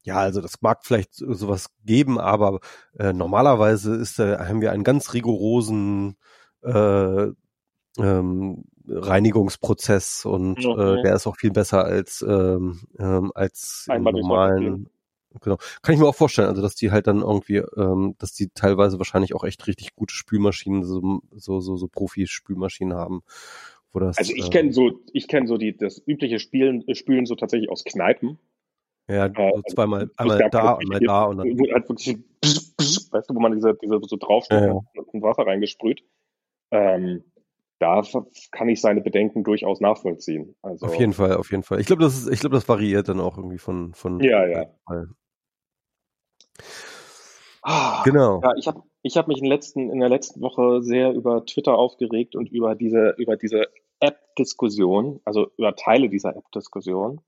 ja, 0.03 0.17
also 0.17 0.41
das 0.41 0.63
mag 0.63 0.85
vielleicht 0.85 1.15
so- 1.15 1.33
sowas 1.35 1.71
geben, 1.85 2.19
aber 2.19 2.61
äh, 2.99 3.13
normalerweise 3.13 3.95
ist 3.95 4.19
äh, 4.19 4.39
haben 4.39 4.61
wir 4.61 4.73
einen 4.73 4.85
ganz 4.85 5.13
rigorosen 5.15 6.17
äh, 6.63 7.29
ähm, 7.99 8.65
Reinigungsprozess 8.89 10.25
und 10.25 10.59
Mhm. 10.59 10.79
äh, 10.81 11.03
der 11.03 11.15
ist 11.15 11.27
auch 11.27 11.37
viel 11.37 11.51
besser 11.53 11.85
als 11.85 12.25
ähm, 12.27 12.81
ähm, 12.99 13.33
als 13.35 13.85
im 13.89 13.95
Einmal 13.95 14.13
normalen. 14.15 14.89
Genau. 15.41 15.57
Kann 15.83 15.95
ich 15.95 16.01
mir 16.01 16.07
auch 16.07 16.15
vorstellen, 16.15 16.49
also 16.49 16.63
dass 16.63 16.75
die 16.75 16.91
halt 16.91 17.07
dann 17.07 17.21
irgendwie, 17.21 17.57
ähm, 17.77 18.15
dass 18.19 18.33
die 18.33 18.51
teilweise 18.55 18.99
wahrscheinlich 18.99 19.35
auch 19.35 19.45
echt 19.45 19.67
richtig 19.67 19.95
gute 19.95 20.15
Spülmaschinen, 20.15 20.85
so 20.85 21.21
so 21.33 21.61
so, 21.61 21.77
so 21.77 21.89
Profi-Spülmaschinen 21.89 22.97
haben, 22.97 23.23
wo 23.93 24.01
das. 24.01 24.19
Also 24.19 24.33
ich 24.35 24.47
äh, 24.47 24.51
kenne 24.51 24.73
so, 24.73 25.01
ich 25.13 25.29
kenne 25.29 25.47
so 25.47 25.57
die, 25.57 25.77
das 25.77 26.03
übliche 26.07 26.39
Spielen, 26.39 26.87
äh, 26.87 26.95
Spülen 26.95 27.27
so 27.27 27.35
tatsächlich 27.35 27.71
aus 27.71 27.85
Kneipen. 27.85 28.39
ja 29.09 29.27
äh, 29.27 29.53
so 29.55 29.63
zweimal, 29.75 30.11
einmal 30.17 30.39
da, 30.39 30.49
keine 30.49 30.79
einmal 30.79 31.01
da 31.01 31.25
und 31.25 31.39
dann. 31.39 31.49
Wo 31.59 31.73
halt 31.73 31.89
wirklich, 31.89 32.19
bzz, 32.41 32.75
bzz, 32.77 33.13
weißt 33.13 33.31
du, 33.31 33.35
wo 33.35 33.41
man 33.41 33.53
diese, 33.53 33.75
diese 33.75 33.99
so 34.03 34.17
draufsteht 34.17 34.61
Ja, 34.61 34.67
ja. 34.67 34.81
und 35.13 35.23
Wasser 35.23 35.47
reingesprüht. 35.47 36.05
Ähm, 36.71 37.25
da 37.81 38.03
kann 38.53 38.69
ich 38.69 38.81
seine 38.81 39.01
Bedenken 39.01 39.45
durchaus 39.45 39.81
nachvollziehen. 39.81 40.55
Also, 40.63 40.87
Auf 40.87 40.99
jeden 40.99 41.13
Fall, 41.13 41.37
auf 41.37 41.51
jeden 41.51 41.65
Fall. 41.65 41.81
Ich 41.81 41.87
glaube, 41.87 42.03
das 42.03 42.17
ist, 42.17 42.31
ich 42.31 42.41
glaube, 42.41 42.55
das 42.55 42.69
variiert 42.69 43.09
dann 43.09 43.21
auch 43.21 43.37
irgendwie 43.37 43.59
von 43.59 43.95
von. 43.95 44.21
Ja, 44.21 44.47
ja. 44.47 44.67
Fall. 44.87 45.09
Ah, 47.63 48.03
Genau. 48.05 48.41
Ja, 48.43 48.53
ich 48.57 48.69
habe 48.69 48.83
ich 49.03 49.17
hab 49.17 49.29
mich 49.29 49.39
in, 49.39 49.47
letzten, 49.47 49.91
in 49.91 50.01
der 50.01 50.09
letzten 50.09 50.41
Woche 50.41 50.83
sehr 50.83 51.13
über 51.13 51.45
Twitter 51.45 51.77
aufgeregt 51.77 52.37
und 52.37 52.51
über 52.51 52.75
diese, 52.75 53.15
über 53.19 53.37
diese 53.37 53.69
App-Diskussion, 54.01 55.21
also 55.25 55.51
über 55.57 55.75
Teile 55.75 56.09
dieser 56.09 56.37
App-Diskussion 56.37 57.21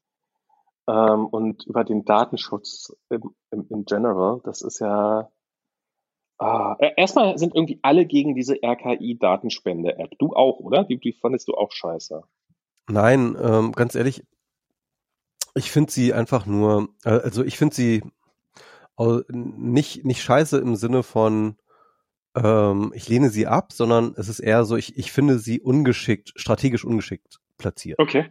ähm, 0.89 1.27
und 1.27 1.67
über 1.67 1.85
den 1.85 2.05
Datenschutz 2.05 2.95
im, 3.09 3.35
im, 3.51 3.67
im 3.71 3.85
General. 3.85 4.41
Das 4.45 4.63
ist 4.63 4.81
ja. 4.81 5.31
Ah, 6.39 6.77
äh, 6.81 6.93
erstmal 6.99 7.39
sind 7.39 7.55
irgendwie 7.55 7.79
alle 7.83 8.05
gegen 8.05 8.35
diese 8.35 8.57
RKI-Datenspende-App. 8.63 10.19
Du 10.19 10.35
auch, 10.35 10.61
oder? 10.61 10.85
Die, 10.85 10.99
die 10.99 11.15
fandest 11.15 11.49
du 11.49 11.55
auch 11.55 11.73
scheiße. 11.73 12.23
Nein, 12.89 13.37
ähm, 13.41 13.73
ganz 13.73 13.95
ehrlich, 13.95 14.23
ich 15.55 15.71
finde 15.71 15.91
sie 15.91 16.13
einfach 16.13 16.45
nur, 16.45 16.91
äh, 17.05 17.11
also 17.11 17.43
ich 17.43 17.57
finde 17.57 17.75
sie 17.75 18.03
au- 18.97 19.23
nicht, 19.29 20.05
nicht 20.05 20.23
scheiße 20.23 20.59
im 20.59 20.77
Sinne 20.77 21.03
von, 21.03 21.57
ähm, 22.35 22.93
ich 22.95 23.09
lehne 23.09 23.31
sie 23.31 23.47
ab, 23.47 23.73
sondern 23.73 24.15
es 24.17 24.29
ist 24.29 24.41
eher 24.41 24.65
so, 24.65 24.77
ich, 24.77 24.97
ich 24.99 25.13
finde 25.13 25.39
sie 25.39 25.61
ungeschickt, 25.61 26.33
strategisch 26.37 26.85
ungeschickt 26.85 27.39
platziert. 27.59 27.99
Okay. 27.99 28.31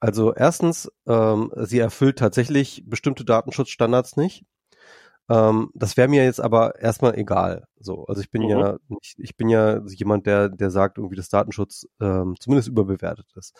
Also 0.00 0.32
erstens, 0.32 0.90
ähm, 1.06 1.52
sie 1.56 1.80
erfüllt 1.80 2.18
tatsächlich 2.18 2.84
bestimmte 2.86 3.24
Datenschutzstandards 3.24 4.16
nicht. 4.16 4.44
Ähm, 5.28 5.70
das 5.74 5.96
wäre 5.96 6.08
mir 6.08 6.24
jetzt 6.24 6.40
aber 6.40 6.78
erstmal 6.80 7.18
egal. 7.18 7.66
So, 7.78 8.06
also 8.06 8.20
ich 8.20 8.30
bin 8.30 8.42
Mhm. 8.42 8.48
ja 8.48 8.76
nicht, 8.88 9.16
ich 9.18 9.36
bin 9.36 9.48
ja 9.48 9.84
jemand, 9.86 10.26
der, 10.26 10.48
der 10.48 10.70
sagt 10.70 10.98
irgendwie, 10.98 11.16
dass 11.16 11.28
Datenschutz 11.28 11.86
ähm, 12.00 12.36
zumindest 12.40 12.68
überbewertet 12.68 13.26
ist. 13.34 13.54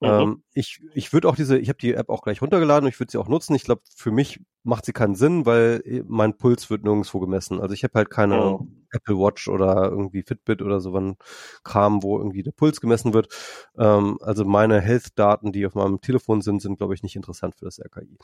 Mhm. 0.00 0.08
Ähm, 0.08 0.42
ich 0.54 0.80
ich 0.94 1.12
würde 1.12 1.28
auch 1.28 1.36
diese, 1.36 1.58
ich 1.58 1.68
habe 1.68 1.78
die 1.78 1.94
App 1.94 2.08
auch 2.08 2.22
gleich 2.22 2.40
runtergeladen 2.42 2.84
und 2.86 2.92
ich 2.92 3.00
würde 3.00 3.10
sie 3.10 3.18
auch 3.18 3.28
nutzen. 3.28 3.54
Ich 3.54 3.64
glaube, 3.64 3.82
für 3.96 4.10
mich 4.12 4.40
macht 4.62 4.84
sie 4.86 4.92
keinen 4.92 5.14
Sinn, 5.16 5.46
weil 5.46 5.82
äh, 5.84 6.02
mein 6.06 6.36
Puls 6.36 6.70
wird 6.70 6.84
nirgendwo 6.84 7.18
gemessen. 7.20 7.60
Also 7.60 7.74
ich 7.74 7.84
habe 7.84 7.94
halt 7.94 8.10
keine 8.10 8.54
Mhm. 8.58 8.84
Apple 8.92 9.16
Watch 9.18 9.48
oder 9.48 9.90
irgendwie 9.90 10.22
Fitbit 10.22 10.62
oder 10.62 10.80
so 10.80 10.96
ein 10.96 11.16
Kram, 11.64 12.02
wo 12.02 12.18
irgendwie 12.18 12.42
der 12.42 12.52
Puls 12.52 12.80
gemessen 12.80 13.12
wird. 13.12 13.28
Ähm, 13.76 14.18
also 14.22 14.44
meine 14.44 14.80
Health-Daten, 14.80 15.52
die 15.52 15.66
auf 15.66 15.74
meinem 15.74 16.00
Telefon 16.00 16.40
sind, 16.42 16.62
sind, 16.62 16.78
glaube 16.78 16.94
ich, 16.94 17.02
nicht 17.02 17.16
interessant 17.16 17.56
für 17.56 17.64
das 17.66 17.78
RKI. 17.78 18.18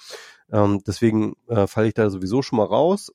Ähm, 0.52 0.80
deswegen 0.86 1.34
äh, 1.48 1.66
falle 1.66 1.88
ich 1.88 1.94
da 1.94 2.08
sowieso 2.10 2.40
schon 2.42 2.56
mal 2.58 2.64
raus. 2.66 3.12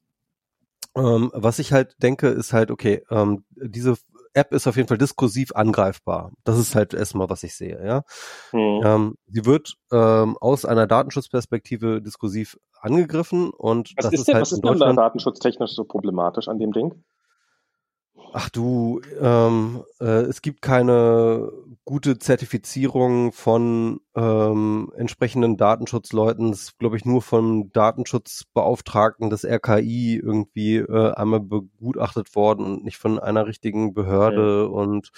Ähm, 0.96 1.32
was 1.34 1.60
ich 1.60 1.72
halt 1.72 1.96
denke, 2.02 2.28
ist 2.30 2.54
halt, 2.54 2.72
okay, 2.72 3.04
ähm, 3.10 3.44
diese 3.56 3.96
App 4.34 4.54
ist 4.54 4.68
auf 4.68 4.76
jeden 4.76 4.88
Fall 4.88 4.98
diskursiv 4.98 5.52
angreifbar. 5.56 6.32
Das 6.44 6.58
ist 6.58 6.76
halt 6.76 6.94
erstmal, 6.94 7.30
was 7.30 7.44
ich 7.44 7.56
sehe, 7.56 7.84
ja. 7.84 8.04
Mhm. 8.52 8.82
Ähm, 8.84 9.16
sie 9.28 9.46
wird 9.46 9.76
ähm, 9.92 10.38
aus 10.40 10.66
einer 10.66 10.88
Datenschutzperspektive 10.88 12.02
diskursiv 12.02 12.58
angegriffen 12.80 13.50
und 13.50 13.94
Was 13.98 14.06
das 14.06 14.14
ist 14.14 14.20
ist 14.22 14.28
denn, 14.28 14.36
halt 14.36 14.42
was 14.44 14.52
in 14.52 14.64
ist 14.64 14.80
denn 14.80 14.80
da 14.80 14.94
datenschutztechnisch 14.94 15.72
so 15.72 15.84
problematisch 15.84 16.48
an 16.48 16.60
dem 16.60 16.72
Ding? 16.72 17.04
Ach 18.34 18.50
du, 18.50 19.02
ähm, 19.20 19.84
äh, 20.00 20.22
es 20.24 20.42
gibt 20.42 20.62
keine 20.62 21.52
gute 21.84 22.20
Zertifizierung 22.20 23.32
von 23.32 24.02
ähm, 24.16 24.92
entsprechenden 24.96 25.58
Datenschutzleuten. 25.58 26.52
Es 26.52 26.62
ist, 26.64 26.80
glaube 26.80 26.98
ich, 26.98 27.06
nur 27.06 27.22
vom 27.24 27.72
Datenschutzbeauftragten 27.72 29.30
des 29.32 29.46
RKI 29.46 30.18
irgendwie 30.18 30.78
äh, 30.78 31.14
einmal 31.14 31.40
begutachtet 31.40 32.36
worden 32.36 32.66
und 32.66 32.84
nicht 32.84 32.98
von 32.98 33.20
einer 33.20 33.48
richtigen 33.48 33.94
Behörde. 33.94 34.70
Und 34.70 35.12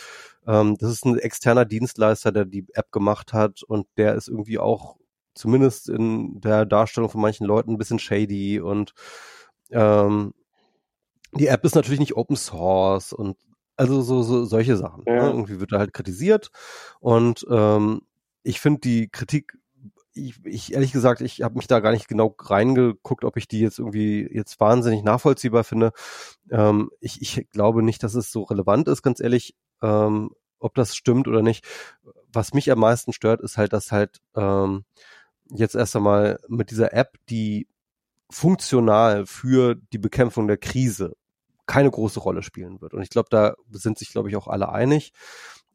ähm, 0.47 0.77
das 0.77 0.91
ist 0.91 1.05
ein 1.05 1.17
externer 1.17 1.65
Dienstleister, 1.65 2.31
der 2.31 2.45
die 2.45 2.65
App 2.73 2.91
gemacht 2.91 3.33
hat 3.33 3.63
und 3.63 3.87
der 3.97 4.15
ist 4.15 4.29
irgendwie 4.29 4.59
auch 4.59 4.95
zumindest 5.33 5.89
in 5.89 6.39
der 6.39 6.65
Darstellung 6.65 7.09
von 7.09 7.21
manchen 7.21 7.45
Leuten 7.45 7.71
ein 7.71 7.77
bisschen 7.77 7.99
shady 7.99 8.59
und 8.61 8.93
ähm, 9.71 10.33
die 11.33 11.47
App 11.47 11.63
ist 11.65 11.75
natürlich 11.75 11.99
nicht 11.99 12.15
Open 12.15 12.35
Source 12.35 13.13
und 13.13 13.37
also 13.77 14.01
so, 14.01 14.21
so 14.21 14.45
solche 14.45 14.77
Sachen. 14.77 15.03
Ne? 15.05 15.15
Ja. 15.15 15.23
Ne? 15.23 15.29
Irgendwie 15.29 15.59
wird 15.59 15.71
da 15.71 15.79
halt 15.79 15.93
kritisiert 15.93 16.51
und 16.99 17.45
ähm, 17.49 18.01
ich 18.43 18.59
finde 18.59 18.81
die 18.81 19.09
Kritik 19.09 19.57
ich, 20.13 20.45
ich 20.45 20.73
ehrlich 20.73 20.91
gesagt, 20.91 21.21
ich 21.21 21.41
habe 21.41 21.55
mich 21.55 21.67
da 21.67 21.79
gar 21.79 21.91
nicht 21.91 22.07
genau 22.07 22.35
reingeguckt, 22.37 23.23
ob 23.23 23.37
ich 23.37 23.47
die 23.47 23.59
jetzt 23.59 23.79
irgendwie 23.79 24.27
jetzt 24.31 24.59
wahnsinnig 24.59 25.03
nachvollziehbar 25.03 25.63
finde. 25.63 25.93
Ähm, 26.49 26.91
ich, 26.99 27.21
ich 27.21 27.49
glaube 27.49 27.83
nicht, 27.83 28.03
dass 28.03 28.15
es 28.15 28.31
so 28.31 28.43
relevant 28.43 28.87
ist, 28.87 29.03
ganz 29.03 29.19
ehrlich, 29.19 29.55
ähm, 29.81 30.31
ob 30.59 30.75
das 30.75 30.95
stimmt 30.95 31.27
oder 31.27 31.41
nicht. 31.41 31.65
Was 32.31 32.53
mich 32.53 32.71
am 32.71 32.79
meisten 32.79 33.13
stört, 33.13 33.41
ist 33.41 33.57
halt, 33.57 33.73
dass 33.73 33.91
halt 33.91 34.19
ähm, 34.35 34.83
jetzt 35.49 35.75
erst 35.75 35.95
einmal 35.95 36.39
mit 36.47 36.71
dieser 36.71 36.93
App, 36.93 37.17
die 37.29 37.67
funktional 38.29 39.25
für 39.25 39.75
die 39.75 39.97
Bekämpfung 39.97 40.47
der 40.47 40.57
Krise 40.57 41.15
keine 41.65 41.91
große 41.91 42.19
Rolle 42.19 42.43
spielen 42.43 42.81
wird. 42.81 42.93
Und 42.93 43.01
ich 43.01 43.09
glaube, 43.09 43.29
da 43.29 43.55
sind 43.71 43.97
sich, 43.97 44.09
glaube 44.11 44.29
ich, 44.29 44.35
auch 44.35 44.47
alle 44.47 44.69
einig. 44.69 45.13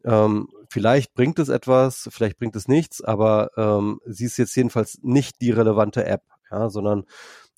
Ähm, 0.05 0.49
vielleicht 0.69 1.15
bringt 1.15 1.39
es 1.39 1.49
etwas, 1.49 2.09
vielleicht 2.13 2.39
bringt 2.39 2.55
es 2.57 2.69
nichts, 2.69 3.03
aber 3.03 3.51
ähm, 3.57 4.01
sie 4.07 4.25
ist 4.27 4.37
jetzt 4.37 4.55
jedenfalls 4.55 4.99
nicht 5.03 5.41
die 5.41 5.51
relevante 5.51 6.05
App, 6.05 6.23
ja, 6.51 6.71
sondern 6.71 7.05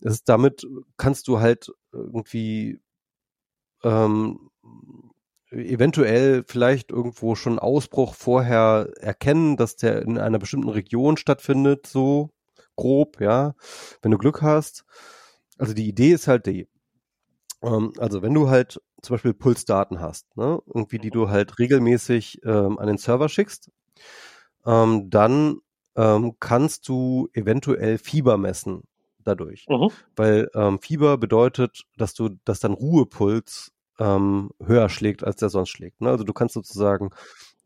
es 0.00 0.14
ist 0.14 0.28
damit 0.28 0.66
kannst 0.96 1.28
du 1.28 1.40
halt 1.40 1.70
irgendwie 1.92 2.80
ähm, 3.82 4.50
eventuell 5.50 6.44
vielleicht 6.46 6.90
irgendwo 6.90 7.34
schon 7.34 7.58
Ausbruch 7.58 8.14
vorher 8.14 8.90
erkennen, 8.98 9.56
dass 9.56 9.76
der 9.76 10.02
in 10.02 10.18
einer 10.18 10.38
bestimmten 10.38 10.68
Region 10.68 11.16
stattfindet, 11.16 11.86
so 11.86 12.30
grob, 12.76 13.20
ja, 13.20 13.54
wenn 14.02 14.10
du 14.10 14.18
Glück 14.18 14.42
hast. 14.42 14.84
Also 15.58 15.74
die 15.74 15.88
Idee 15.88 16.12
ist 16.12 16.28
halt 16.28 16.46
die, 16.46 16.68
ähm, 17.62 17.92
also 17.98 18.22
wenn 18.22 18.34
du 18.34 18.48
halt 18.48 18.80
zum 19.02 19.14
Beispiel 19.14 19.34
Pulsdaten 19.34 20.00
hast, 20.00 20.36
ne, 20.36 20.60
irgendwie 20.66 20.98
die 20.98 21.10
du 21.10 21.28
halt 21.28 21.58
regelmäßig 21.58 22.40
ähm, 22.44 22.78
an 22.78 22.86
den 22.86 22.98
Server 22.98 23.28
schickst, 23.28 23.70
ähm, 24.66 25.10
dann 25.10 25.58
ähm, 25.96 26.34
kannst 26.40 26.88
du 26.88 27.28
eventuell 27.32 27.98
Fieber 27.98 28.36
messen 28.38 28.82
dadurch, 29.24 29.66
mhm. 29.68 29.90
weil 30.16 30.50
ähm, 30.54 30.78
Fieber 30.80 31.18
bedeutet, 31.18 31.84
dass 31.96 32.14
du, 32.14 32.30
dass 32.44 32.60
dein 32.60 32.72
Ruhepuls 32.72 33.72
ähm, 33.98 34.50
höher 34.64 34.88
schlägt, 34.88 35.24
als 35.24 35.36
der 35.36 35.48
sonst 35.48 35.70
schlägt. 35.70 36.00
Ne? 36.00 36.10
Also 36.10 36.24
du 36.24 36.32
kannst 36.32 36.54
sozusagen 36.54 37.10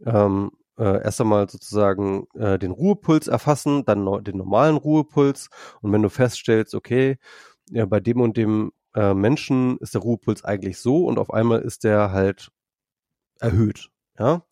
ähm, 0.05 0.51
äh, 0.79 1.03
erst 1.03 1.21
einmal 1.21 1.49
sozusagen 1.49 2.27
äh, 2.35 2.59
den 2.59 2.73
Ruhepuls 2.73 3.29
erfassen, 3.29 3.85
dann 3.85 4.05
no 4.05 4.21
den 4.21 4.39
normalen 4.39 4.77
Ruhepuls 4.77 5.51
und 5.81 5.93
wenn 5.93 6.03
du 6.03 6.09
feststellst, 6.09 6.75
okay, 6.75 7.19
ja, 7.71 7.87
bei 7.87 8.01
dem 8.01 8.21
und 8.21 8.37
dem 8.37 8.73
äh, 8.95 9.15
Menschen 9.15 9.79
ist 9.79 9.95
der 9.95 10.03
Ruhepuls 10.03 10.45
eigentlich 10.45 10.79
so 10.79 11.07
und 11.07 11.19
auf 11.19 11.33
einmal 11.33 11.61
ist 11.61 11.85
der 11.85 12.13
halt 12.13 12.51
erhöht. 13.41 13.91
Ja, 14.19 14.43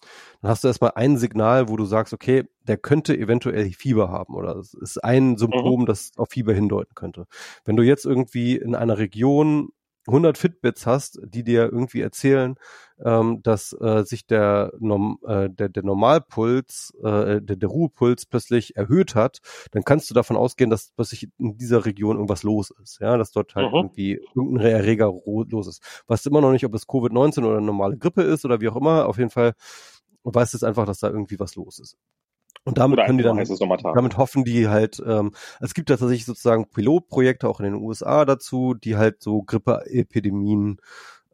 dann 0.41 0.51
hast 0.51 0.64
du 0.64 0.68
erstmal 0.68 0.93
ein 0.95 1.18
Signal, 1.18 1.68
wo 1.68 1.76
du 1.76 1.84
sagst, 1.84 2.14
okay, 2.14 2.45
der 2.62 2.78
könnte 2.78 3.16
eventuell 3.16 3.70
Fieber 3.72 4.09
haben 4.09 4.34
oder 4.34 4.57
es 4.57 4.72
ist 4.72 5.05
ein 5.05 5.36
Symptom, 5.36 5.82
mhm. 5.82 5.86
das 5.86 6.12
auf 6.16 6.30
Fieber 6.30 6.55
hindeuten 6.55 6.95
könnte. 6.95 7.26
Wenn 7.66 7.76
du 7.76 7.82
jetzt 7.82 8.07
irgendwie 8.07 8.57
in 8.57 8.74
einer 8.74 8.97
Region 8.97 9.68
100 10.07 10.39
Fitbits 10.39 10.87
hast, 10.87 11.21
die 11.25 11.45
dir 11.45 11.65
irgendwie 11.65 12.01
erzählen, 12.01 12.57
ähm, 13.05 13.43
dass 13.43 13.73
äh, 13.81 14.03
sich 14.05 14.27
der, 14.27 14.73
Norm, 14.79 15.19
äh, 15.27 15.49
der, 15.51 15.69
der 15.69 15.83
Normalpuls, 15.83 16.93
äh, 17.03 17.41
der, 17.41 17.57
der 17.57 17.69
Ruhepuls 17.69 18.27
plötzlich 18.27 18.77
erhöht 18.77 19.15
hat, 19.15 19.41
dann 19.73 19.85
kannst 19.85 20.11
du 20.11 20.15
davon 20.15 20.37
ausgehen, 20.37 20.71
dass 20.71 20.93
plötzlich 20.97 21.29
in 21.39 21.57
dieser 21.57 21.85
Region 21.85 22.17
irgendwas 22.17 22.43
los 22.43 22.73
ist, 22.83 23.01
ja, 23.01 23.17
dass 23.17 23.33
dort 23.33 23.55
halt 23.55 23.71
mhm. 23.71 23.77
irgendwie 23.77 24.21
irgendein 24.35 24.67
Erreger 24.67 25.13
los 25.25 25.67
ist. 25.67 25.83
Weißt 26.07 26.27
immer 26.27 26.41
noch 26.41 26.53
nicht, 26.53 26.65
ob 26.65 26.75
es 26.75 26.89
Covid-19 26.89 27.45
oder 27.45 27.59
eine 27.59 27.67
normale 27.67 27.97
Grippe 27.97 28.23
ist 28.23 28.45
oder 28.45 28.61
wie 28.61 28.69
auch 28.69 28.77
immer, 28.77 29.07
auf 29.07 29.19
jeden 29.19 29.31
Fall 29.31 29.55
weißt 30.25 30.55
es 30.55 30.63
einfach, 30.63 30.87
dass 30.87 30.99
da 30.99 31.09
irgendwie 31.09 31.39
was 31.39 31.55
los 31.55 31.79
ist. 31.79 31.97
Und 32.65 32.79
damit 32.79 32.99
Oder 32.99 33.07
können 33.07 33.19
die 33.19 33.25
dann, 33.25 33.43
damit 33.95 34.19
hoffen 34.19 34.45
die 34.45 34.69
halt, 34.69 35.03
ähm, 35.07 35.33
es 35.61 35.73
gibt 35.73 35.89
tatsächlich 35.89 36.27
sozusagen 36.27 36.69
Pilotprojekte 36.69 37.49
auch 37.49 37.61
in 37.61 37.65
den 37.65 37.75
USA 37.75 38.25
dazu, 38.25 38.75
die 38.75 38.97
halt 38.97 39.23
so 39.23 39.43
Grippeepidemien 39.43 40.79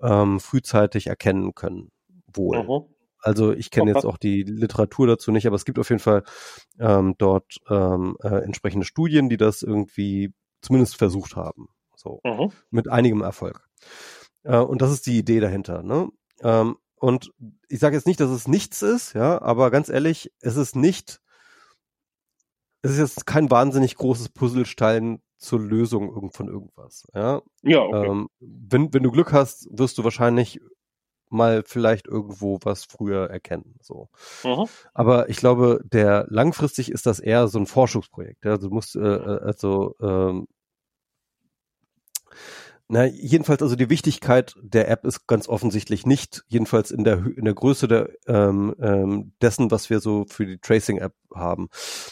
ähm, 0.00 0.40
frühzeitig 0.40 1.08
erkennen 1.08 1.54
können. 1.54 1.90
Wohl. 2.32 2.62
Mhm. 2.62 2.96
Also 3.20 3.52
ich 3.52 3.72
kenne 3.72 3.90
jetzt 3.90 4.06
auch 4.06 4.18
die 4.18 4.44
Literatur 4.44 5.08
dazu 5.08 5.32
nicht, 5.32 5.48
aber 5.48 5.56
es 5.56 5.64
gibt 5.64 5.80
auf 5.80 5.88
jeden 5.88 6.00
Fall 6.00 6.22
ähm, 6.78 7.16
dort 7.18 7.56
ähm, 7.68 8.16
äh, 8.22 8.44
entsprechende 8.44 8.86
Studien, 8.86 9.28
die 9.28 9.36
das 9.36 9.62
irgendwie 9.62 10.32
zumindest 10.60 10.96
versucht 10.96 11.34
haben. 11.34 11.68
So 11.96 12.20
mhm. 12.22 12.52
mit 12.70 12.88
einigem 12.88 13.22
Erfolg. 13.22 13.68
Äh, 14.44 14.58
und 14.58 14.80
das 14.80 14.92
ist 14.92 15.06
die 15.06 15.18
Idee 15.18 15.40
dahinter. 15.40 15.82
Ne? 15.82 16.08
Ähm, 16.42 16.76
und 16.96 17.32
ich 17.68 17.78
sage 17.78 17.96
jetzt 17.96 18.06
nicht, 18.06 18.20
dass 18.20 18.30
es 18.30 18.48
nichts 18.48 18.82
ist, 18.82 19.14
ja, 19.14 19.40
aber 19.42 19.70
ganz 19.70 19.88
ehrlich, 19.88 20.32
es 20.40 20.56
ist 20.56 20.76
nicht, 20.76 21.20
es 22.82 22.92
ist 22.92 22.98
jetzt 22.98 23.26
kein 23.26 23.50
wahnsinnig 23.50 23.96
großes 23.96 24.30
Puzzlestein 24.30 25.20
zur 25.36 25.60
Lösung 25.60 26.30
von 26.32 26.48
irgendwas, 26.48 27.06
ja. 27.14 27.42
Ja, 27.62 27.80
okay. 27.80 28.08
Ähm, 28.08 28.28
wenn, 28.40 28.92
wenn 28.94 29.02
du 29.02 29.10
Glück 29.10 29.32
hast, 29.32 29.68
wirst 29.70 29.98
du 29.98 30.04
wahrscheinlich 30.04 30.60
mal 31.28 31.62
vielleicht 31.66 32.06
irgendwo 32.06 32.58
was 32.62 32.84
früher 32.84 33.28
erkennen, 33.28 33.74
so. 33.82 34.08
Mhm. 34.44 34.66
Aber 34.94 35.28
ich 35.28 35.36
glaube, 35.36 35.80
der 35.84 36.26
langfristig 36.28 36.90
ist 36.90 37.04
das 37.04 37.20
eher 37.20 37.48
so 37.48 37.58
ein 37.58 37.66
Forschungsprojekt, 37.66 38.44
ja. 38.44 38.56
Du 38.56 38.70
musst, 38.70 38.96
äh, 38.96 39.00
äh 39.00 39.40
also, 39.42 39.94
ähm, 40.00 40.46
na, 42.88 43.04
jedenfalls 43.04 43.62
also 43.62 43.74
die 43.74 43.90
Wichtigkeit 43.90 44.54
der 44.62 44.88
App 44.88 45.04
ist 45.04 45.26
ganz 45.26 45.48
offensichtlich 45.48 46.06
nicht, 46.06 46.44
jedenfalls 46.46 46.92
in 46.92 47.02
der 47.02 47.24
in 47.36 47.44
der 47.44 47.54
Größe 47.54 47.88
der 47.88 48.10
ähm, 48.26 48.76
ähm, 48.80 49.32
dessen, 49.42 49.72
was 49.72 49.90
wir 49.90 49.98
so 49.98 50.24
für 50.28 50.46
die 50.46 50.58
Tracing 50.58 50.98
App 50.98 51.14
haben. 51.34 51.68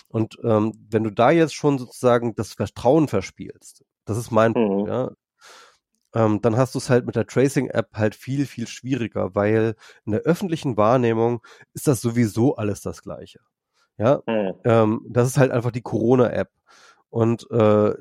Und 0.09 0.37
ähm, 0.43 0.73
wenn 0.91 1.05
du 1.05 1.11
da 1.11 1.31
jetzt 1.31 1.55
schon 1.55 1.79
sozusagen 1.79 2.35
das 2.35 2.55
Vertrauen 2.55 3.07
verspielst, 3.07 3.85
das 4.05 4.19
ist 4.19 4.33
mein 4.33 4.51
mhm. 4.51 4.55
Punkt, 4.55 4.89
ja, 4.89 5.11
ähm, 6.15 6.41
dann 6.43 6.57
hast 6.57 6.75
du 6.75 6.79
es 6.79 6.91
halt 6.91 7.07
mit 7.07 7.15
der 7.15 7.27
Tracing 7.27 7.69
App 7.69 7.91
halt 7.95 8.17
viel 8.17 8.45
viel 8.45 8.67
schwieriger, 8.67 9.35
weil 9.35 9.77
in 10.05 10.13
der 10.13 10.23
öffentlichen 10.23 10.77
Wahrnehmung 10.77 11.41
ist 11.73 11.87
das 11.87 12.01
sowieso 12.01 12.57
alles 12.57 12.81
das 12.81 13.03
Gleiche. 13.03 13.39
Ja, 13.97 14.23
mhm. 14.27 14.55
ähm, 14.65 15.07
das 15.09 15.29
ist 15.29 15.39
halt 15.39 15.53
einfach 15.53 15.71
die 15.71 15.83
Corona 15.83 16.31
App. 16.31 16.51
Und, 17.15 17.49
äh, 17.53 17.95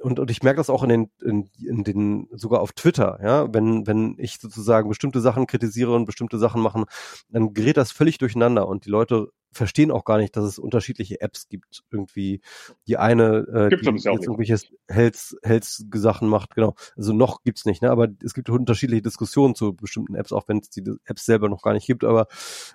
und, 0.00 0.18
und 0.18 0.28
ich 0.28 0.42
merke 0.42 0.56
das 0.56 0.70
auch 0.70 0.82
in 0.82 0.88
den, 0.88 1.10
in, 1.22 1.48
in 1.56 1.84
den, 1.84 2.26
sogar 2.32 2.60
auf 2.60 2.72
Twitter, 2.72 3.20
ja, 3.22 3.54
wenn, 3.54 3.86
wenn 3.86 4.16
ich 4.18 4.40
sozusagen 4.40 4.88
bestimmte 4.88 5.20
Sachen 5.20 5.46
kritisiere 5.46 5.94
und 5.94 6.04
bestimmte 6.04 6.36
Sachen 6.36 6.60
machen, 6.60 6.86
dann 7.28 7.54
gerät 7.54 7.76
das 7.76 7.92
völlig 7.92 8.18
durcheinander 8.18 8.66
und 8.66 8.84
die 8.84 8.90
Leute 8.90 9.28
verstehen 9.52 9.92
auch 9.92 10.04
gar 10.04 10.18
nicht, 10.18 10.34
dass 10.34 10.42
es 10.42 10.58
unterschiedliche 10.58 11.20
Apps 11.20 11.48
gibt. 11.48 11.84
Irgendwie 11.92 12.40
die 12.88 12.96
eine, 12.96 13.70
äh, 13.70 13.76
die 13.76 13.86
jetzt 13.86 14.04
irgendwelche 14.04 14.58
Hells, 14.88 15.36
Hells 15.44 15.86
Sachen 15.94 16.26
macht, 16.26 16.56
genau. 16.56 16.74
Also 16.96 17.12
noch 17.12 17.44
gibt's 17.44 17.66
nicht, 17.66 17.82
ne? 17.82 17.92
Aber 17.92 18.08
es 18.24 18.34
gibt 18.34 18.50
unterschiedliche 18.50 19.02
Diskussionen 19.02 19.54
zu 19.54 19.74
bestimmten 19.74 20.16
Apps, 20.16 20.32
auch 20.32 20.48
wenn 20.48 20.58
es 20.58 20.70
die 20.70 20.82
Apps 21.04 21.24
selber 21.24 21.48
noch 21.48 21.62
gar 21.62 21.72
nicht 21.72 21.86
gibt. 21.86 22.02
Aber 22.02 22.26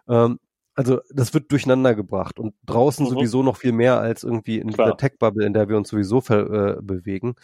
ähm, 0.07 0.39
also 0.75 0.99
das 1.13 1.33
wird 1.33 1.51
durcheinander 1.51 1.95
gebracht 1.95 2.39
und 2.39 2.53
draußen 2.65 3.05
mhm. 3.05 3.09
sowieso 3.09 3.43
noch 3.43 3.57
viel 3.57 3.73
mehr 3.73 3.99
als 3.99 4.23
irgendwie 4.23 4.59
in 4.59 4.71
Klar. 4.71 4.87
dieser 4.87 4.97
Tech-Bubble, 4.97 5.45
in 5.45 5.53
der 5.53 5.69
wir 5.69 5.77
uns 5.77 5.89
sowieso 5.89 6.19
äh, 6.29 6.77
bewegen. 6.81 7.35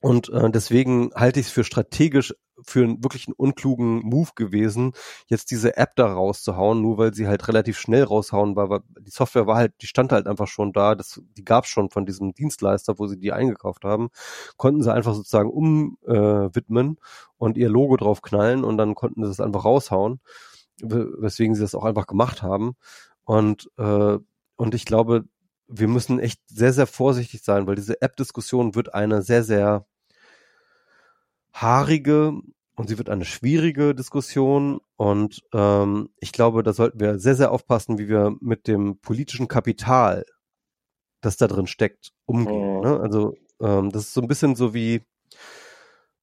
Und 0.00 0.28
äh, 0.28 0.50
deswegen 0.50 1.10
halte 1.14 1.40
ich 1.40 1.46
es 1.46 1.52
für 1.52 1.64
strategisch 1.64 2.34
für 2.62 2.84
einen 2.84 3.02
wirklich 3.02 3.26
einen 3.26 3.34
unklugen 3.36 4.00
Move 4.00 4.30
gewesen, 4.36 4.92
jetzt 5.26 5.50
diese 5.50 5.76
App 5.76 5.96
da 5.96 6.06
rauszuhauen, 6.06 6.80
nur 6.80 6.98
weil 6.98 7.14
sie 7.14 7.26
halt 7.26 7.48
relativ 7.48 7.78
schnell 7.78 8.04
raushauen 8.04 8.54
war, 8.54 8.70
weil 8.70 8.80
die 9.00 9.10
Software 9.10 9.46
war 9.46 9.56
halt, 9.56 9.72
die 9.80 9.86
stand 9.86 10.12
halt 10.12 10.26
einfach 10.26 10.46
schon 10.46 10.72
da, 10.72 10.94
das, 10.94 11.20
die 11.36 11.44
gab 11.44 11.64
es 11.64 11.70
schon 11.70 11.90
von 11.90 12.06
diesem 12.06 12.32
Dienstleister, 12.32 12.98
wo 12.98 13.06
sie 13.06 13.18
die 13.18 13.32
eingekauft 13.32 13.84
haben, 13.84 14.10
konnten 14.56 14.82
sie 14.82 14.92
einfach 14.92 15.14
sozusagen 15.14 15.50
umwidmen 15.50 16.96
äh, 16.96 17.00
und 17.38 17.56
ihr 17.56 17.68
Logo 17.68 17.96
drauf 17.96 18.22
knallen 18.22 18.62
und 18.62 18.78
dann 18.78 18.94
konnten 18.94 19.24
sie 19.24 19.30
es 19.30 19.40
einfach 19.40 19.64
raushauen 19.64 20.20
weswegen 20.80 21.54
sie 21.54 21.62
das 21.62 21.74
auch 21.74 21.84
einfach 21.84 22.06
gemacht 22.06 22.42
haben. 22.42 22.76
Und, 23.24 23.70
äh, 23.78 24.18
und 24.56 24.74
ich 24.74 24.84
glaube, 24.84 25.24
wir 25.66 25.88
müssen 25.88 26.18
echt 26.18 26.40
sehr, 26.46 26.72
sehr 26.72 26.86
vorsichtig 26.86 27.42
sein, 27.42 27.66
weil 27.66 27.74
diese 27.74 28.00
App-Diskussion 28.02 28.74
wird 28.74 28.94
eine 28.94 29.22
sehr, 29.22 29.44
sehr 29.44 29.86
haarige 31.52 32.40
und 32.76 32.88
sie 32.88 32.98
wird 32.98 33.08
eine 33.08 33.24
schwierige 33.24 33.94
Diskussion. 33.94 34.80
Und 34.96 35.42
ähm, 35.52 36.10
ich 36.18 36.32
glaube, 36.32 36.62
da 36.62 36.72
sollten 36.72 37.00
wir 37.00 37.18
sehr, 37.18 37.36
sehr 37.36 37.52
aufpassen, 37.52 37.98
wie 37.98 38.08
wir 38.08 38.36
mit 38.40 38.68
dem 38.68 38.98
politischen 38.98 39.48
Kapital, 39.48 40.24
das 41.20 41.36
da 41.36 41.46
drin 41.46 41.66
steckt, 41.66 42.12
umgehen. 42.26 42.54
Oh. 42.54 42.82
Ne? 42.82 43.00
Also 43.00 43.34
ähm, 43.60 43.90
das 43.90 44.02
ist 44.02 44.14
so 44.14 44.20
ein 44.20 44.28
bisschen 44.28 44.56
so 44.56 44.74
wie 44.74 45.02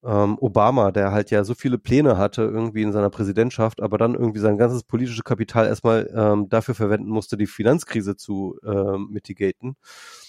ähm, 0.03 0.37
Obama, 0.39 0.91
der 0.91 1.11
halt 1.11 1.31
ja 1.31 1.43
so 1.43 1.53
viele 1.53 1.77
Pläne 1.77 2.17
hatte 2.17 2.41
irgendwie 2.41 2.81
in 2.81 2.91
seiner 2.91 3.09
Präsidentschaft, 3.09 3.81
aber 3.81 3.97
dann 3.97 4.15
irgendwie 4.15 4.39
sein 4.39 4.57
ganzes 4.57 4.83
politisches 4.83 5.23
Kapital 5.23 5.67
erstmal 5.67 6.11
ähm, 6.15 6.49
dafür 6.49 6.75
verwenden 6.75 7.09
musste, 7.09 7.37
die 7.37 7.47
Finanzkrise 7.47 8.15
zu 8.15 8.57
ähm, 8.65 9.09
mitigaten. 9.11 9.75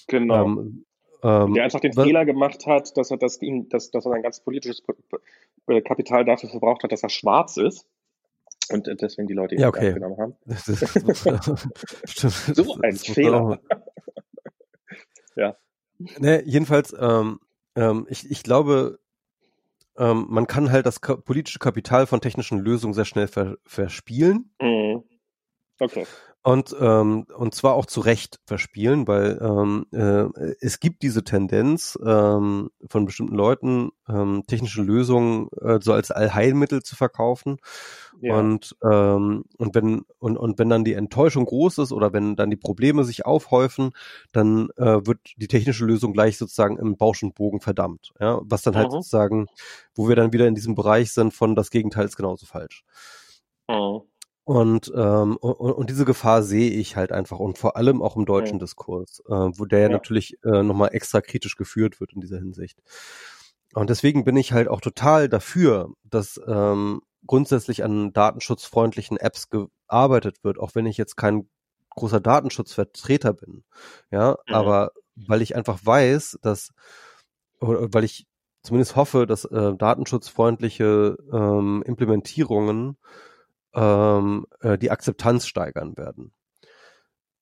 Genau. 0.09 0.45
Ähm, 0.45 0.85
ähm, 1.23 1.55
der 1.55 1.65
einfach 1.65 1.81
den 1.81 1.93
Fehler 1.93 2.25
gemacht 2.25 2.67
hat, 2.67 2.97
dass 2.97 3.11
er 3.11 3.17
das, 3.17 3.39
dass, 3.69 3.91
dass 3.91 4.05
er 4.05 4.11
sein 4.11 4.23
ganzes 4.23 4.43
politisches 4.43 4.83
äh, 5.69 5.81
Kapital 5.81 6.25
dafür 6.25 6.51
verbraucht 6.51 6.83
hat, 6.83 6.93
dass 6.93 7.03
er 7.03 7.11
schwarz 7.11 7.57
ist. 7.57 7.87
Und 8.71 8.89
deswegen 9.01 9.29
die 9.29 9.35
Leute 9.35 9.55
ihn 9.55 9.61
ja, 9.61 9.69
okay. 9.69 9.93
genommen 9.93 10.19
haben. 10.19 10.35
So 12.55 12.79
ein 12.83 12.97
Fehler. 12.97 13.61
ja. 15.37 15.57
Ne, 16.19 16.43
jedenfalls, 16.45 16.95
ähm, 16.99 17.39
ähm, 17.77 18.07
ich, 18.09 18.31
ich 18.31 18.43
glaube, 18.43 18.99
ähm, 19.99 20.27
man 20.29 20.47
kann 20.47 20.71
halt 20.71 20.87
das 20.87 21.01
ka 21.01 21.17
politische 21.17 21.59
Kapital 21.59 22.07
von 22.07 22.21
technischen 22.21 22.59
Lösungen 22.59 22.95
sehr 22.95 23.05
schnell 23.05 23.29
ver 23.29 23.57
verspielen. 23.65 24.55
Mhm. 24.61 25.05
Okay. 25.81 26.07
Und, 26.45 26.75
ähm, 26.81 27.25
und 27.37 27.55
zwar 27.55 27.75
auch 27.75 27.87
zu 27.87 28.01
Recht 28.01 28.41
verspielen, 28.47 29.07
weil 29.07 29.39
ähm, 29.41 29.87
äh, 29.93 30.55
es 30.61 30.81
gibt 30.81 31.03
diese 31.03 31.23
Tendenz 31.23 31.97
ähm, 32.05 32.71
von 32.89 33.05
bestimmten 33.05 33.37
Leuten, 33.37 33.91
ähm, 34.09 34.43
technische 34.49 34.83
Lösungen 34.83 35.49
äh, 35.61 35.79
so 35.81 35.93
als 35.93 36.11
Allheilmittel 36.11 36.83
zu 36.83 36.97
verkaufen. 36.97 37.59
Ja. 38.21 38.37
Und, 38.39 38.77
ähm, 38.83 39.45
und, 39.57 39.75
wenn, 39.77 40.03
und, 40.19 40.37
und 40.37 40.59
wenn 40.59 40.69
dann 40.69 40.83
die 40.83 40.95
Enttäuschung 40.95 41.45
groß 41.45 41.79
ist 41.79 41.93
oder 41.93 42.13
wenn 42.13 42.35
dann 42.35 42.51
die 42.51 42.57
Probleme 42.57 43.05
sich 43.05 43.25
aufhäufen, 43.25 43.93
dann 44.33 44.69
äh, 44.77 45.07
wird 45.07 45.21
die 45.37 45.49
technische 45.49 45.85
Lösung 45.85 46.13
gleich 46.13 46.39
sozusagen 46.39 46.77
im 46.77 46.97
Bausch 46.97 47.23
und 47.23 47.37
Bogen 47.37 47.61
verdammt. 47.61 48.13
Ja? 48.19 48.41
Was 48.43 48.63
dann 48.63 48.75
halt 48.75 48.89
mhm. 48.89 48.93
sozusagen, 48.93 49.47
wo 49.95 50.09
wir 50.09 50.17
dann 50.17 50.33
wieder 50.33 50.49
in 50.49 50.57
diesem 50.57 50.75
Bereich 50.75 51.13
sind 51.13 51.33
von 51.33 51.55
das 51.55 51.71
Gegenteil 51.71 52.07
ist 52.07 52.17
genauso 52.17 52.47
falsch. 52.47 52.85
Mhm. 53.69 54.12
Und, 54.45 54.93
ähm, 54.95 55.37
und, 55.37 55.53
und 55.55 55.91
diese 55.91 56.05
Gefahr 56.05 56.43
sehe 56.43 56.71
ich 56.71 56.97
halt 56.97 57.13
einfach 57.13 57.39
und 57.39 57.59
vor 57.59 57.77
allem 57.77 58.03
auch 58.03 58.17
im 58.17 58.27
deutschen 58.27 58.59
ja. 58.59 58.65
Diskurs, 58.65 59.23
äh, 59.29 59.33
wo 59.33 59.67
der 59.67 59.81
ja, 59.81 59.87
ja 59.87 59.93
natürlich 59.93 60.37
äh, 60.45 60.63
nochmal 60.63 60.91
extra 60.93 61.21
kritisch 61.21 61.57
geführt 61.57 62.01
wird 62.01 62.13
in 62.13 62.21
dieser 62.21 62.39
Hinsicht. 62.39 62.79
Und 63.75 63.89
deswegen 63.89 64.25
bin 64.25 64.37
ich 64.37 64.53
halt 64.53 64.69
auch 64.69 64.81
total 64.81 65.29
dafür, 65.29 65.93
dass 66.05 66.41
ähm, 66.47 67.03
grundsätzlich 67.27 67.85
an 67.85 68.13
datenschutzfreundlichen 68.13 69.17
Apps 69.17 69.49
gearbeitet 69.49 70.43
wird, 70.43 70.59
auch 70.59 70.75
wenn 70.75 70.87
ich 70.87 70.97
jetzt 70.97 71.17
kein 71.17 71.49
großer 71.91 72.21
Datenschutzvertreter 72.21 73.33
bin. 73.33 73.65
Ja, 74.11 74.39
mhm. 74.47 74.55
aber 74.55 74.93
weil 75.15 75.43
ich 75.43 75.55
einfach 75.55 75.79
weiß, 75.85 76.39
dass, 76.43 76.73
oder 77.61 77.89
weil 77.93 78.05
ich 78.05 78.27
zumindest 78.63 78.97
hoffe, 78.97 79.27
dass 79.27 79.45
äh, 79.45 79.75
datenschutzfreundliche 79.77 81.17
ähm, 81.33 81.83
Implementierungen 81.87 82.97
ähm, 83.75 84.47
äh, 84.61 84.79
die 84.79 84.91
Akzeptanz 84.91 85.47
steigern 85.47 85.97
werden 85.97 86.33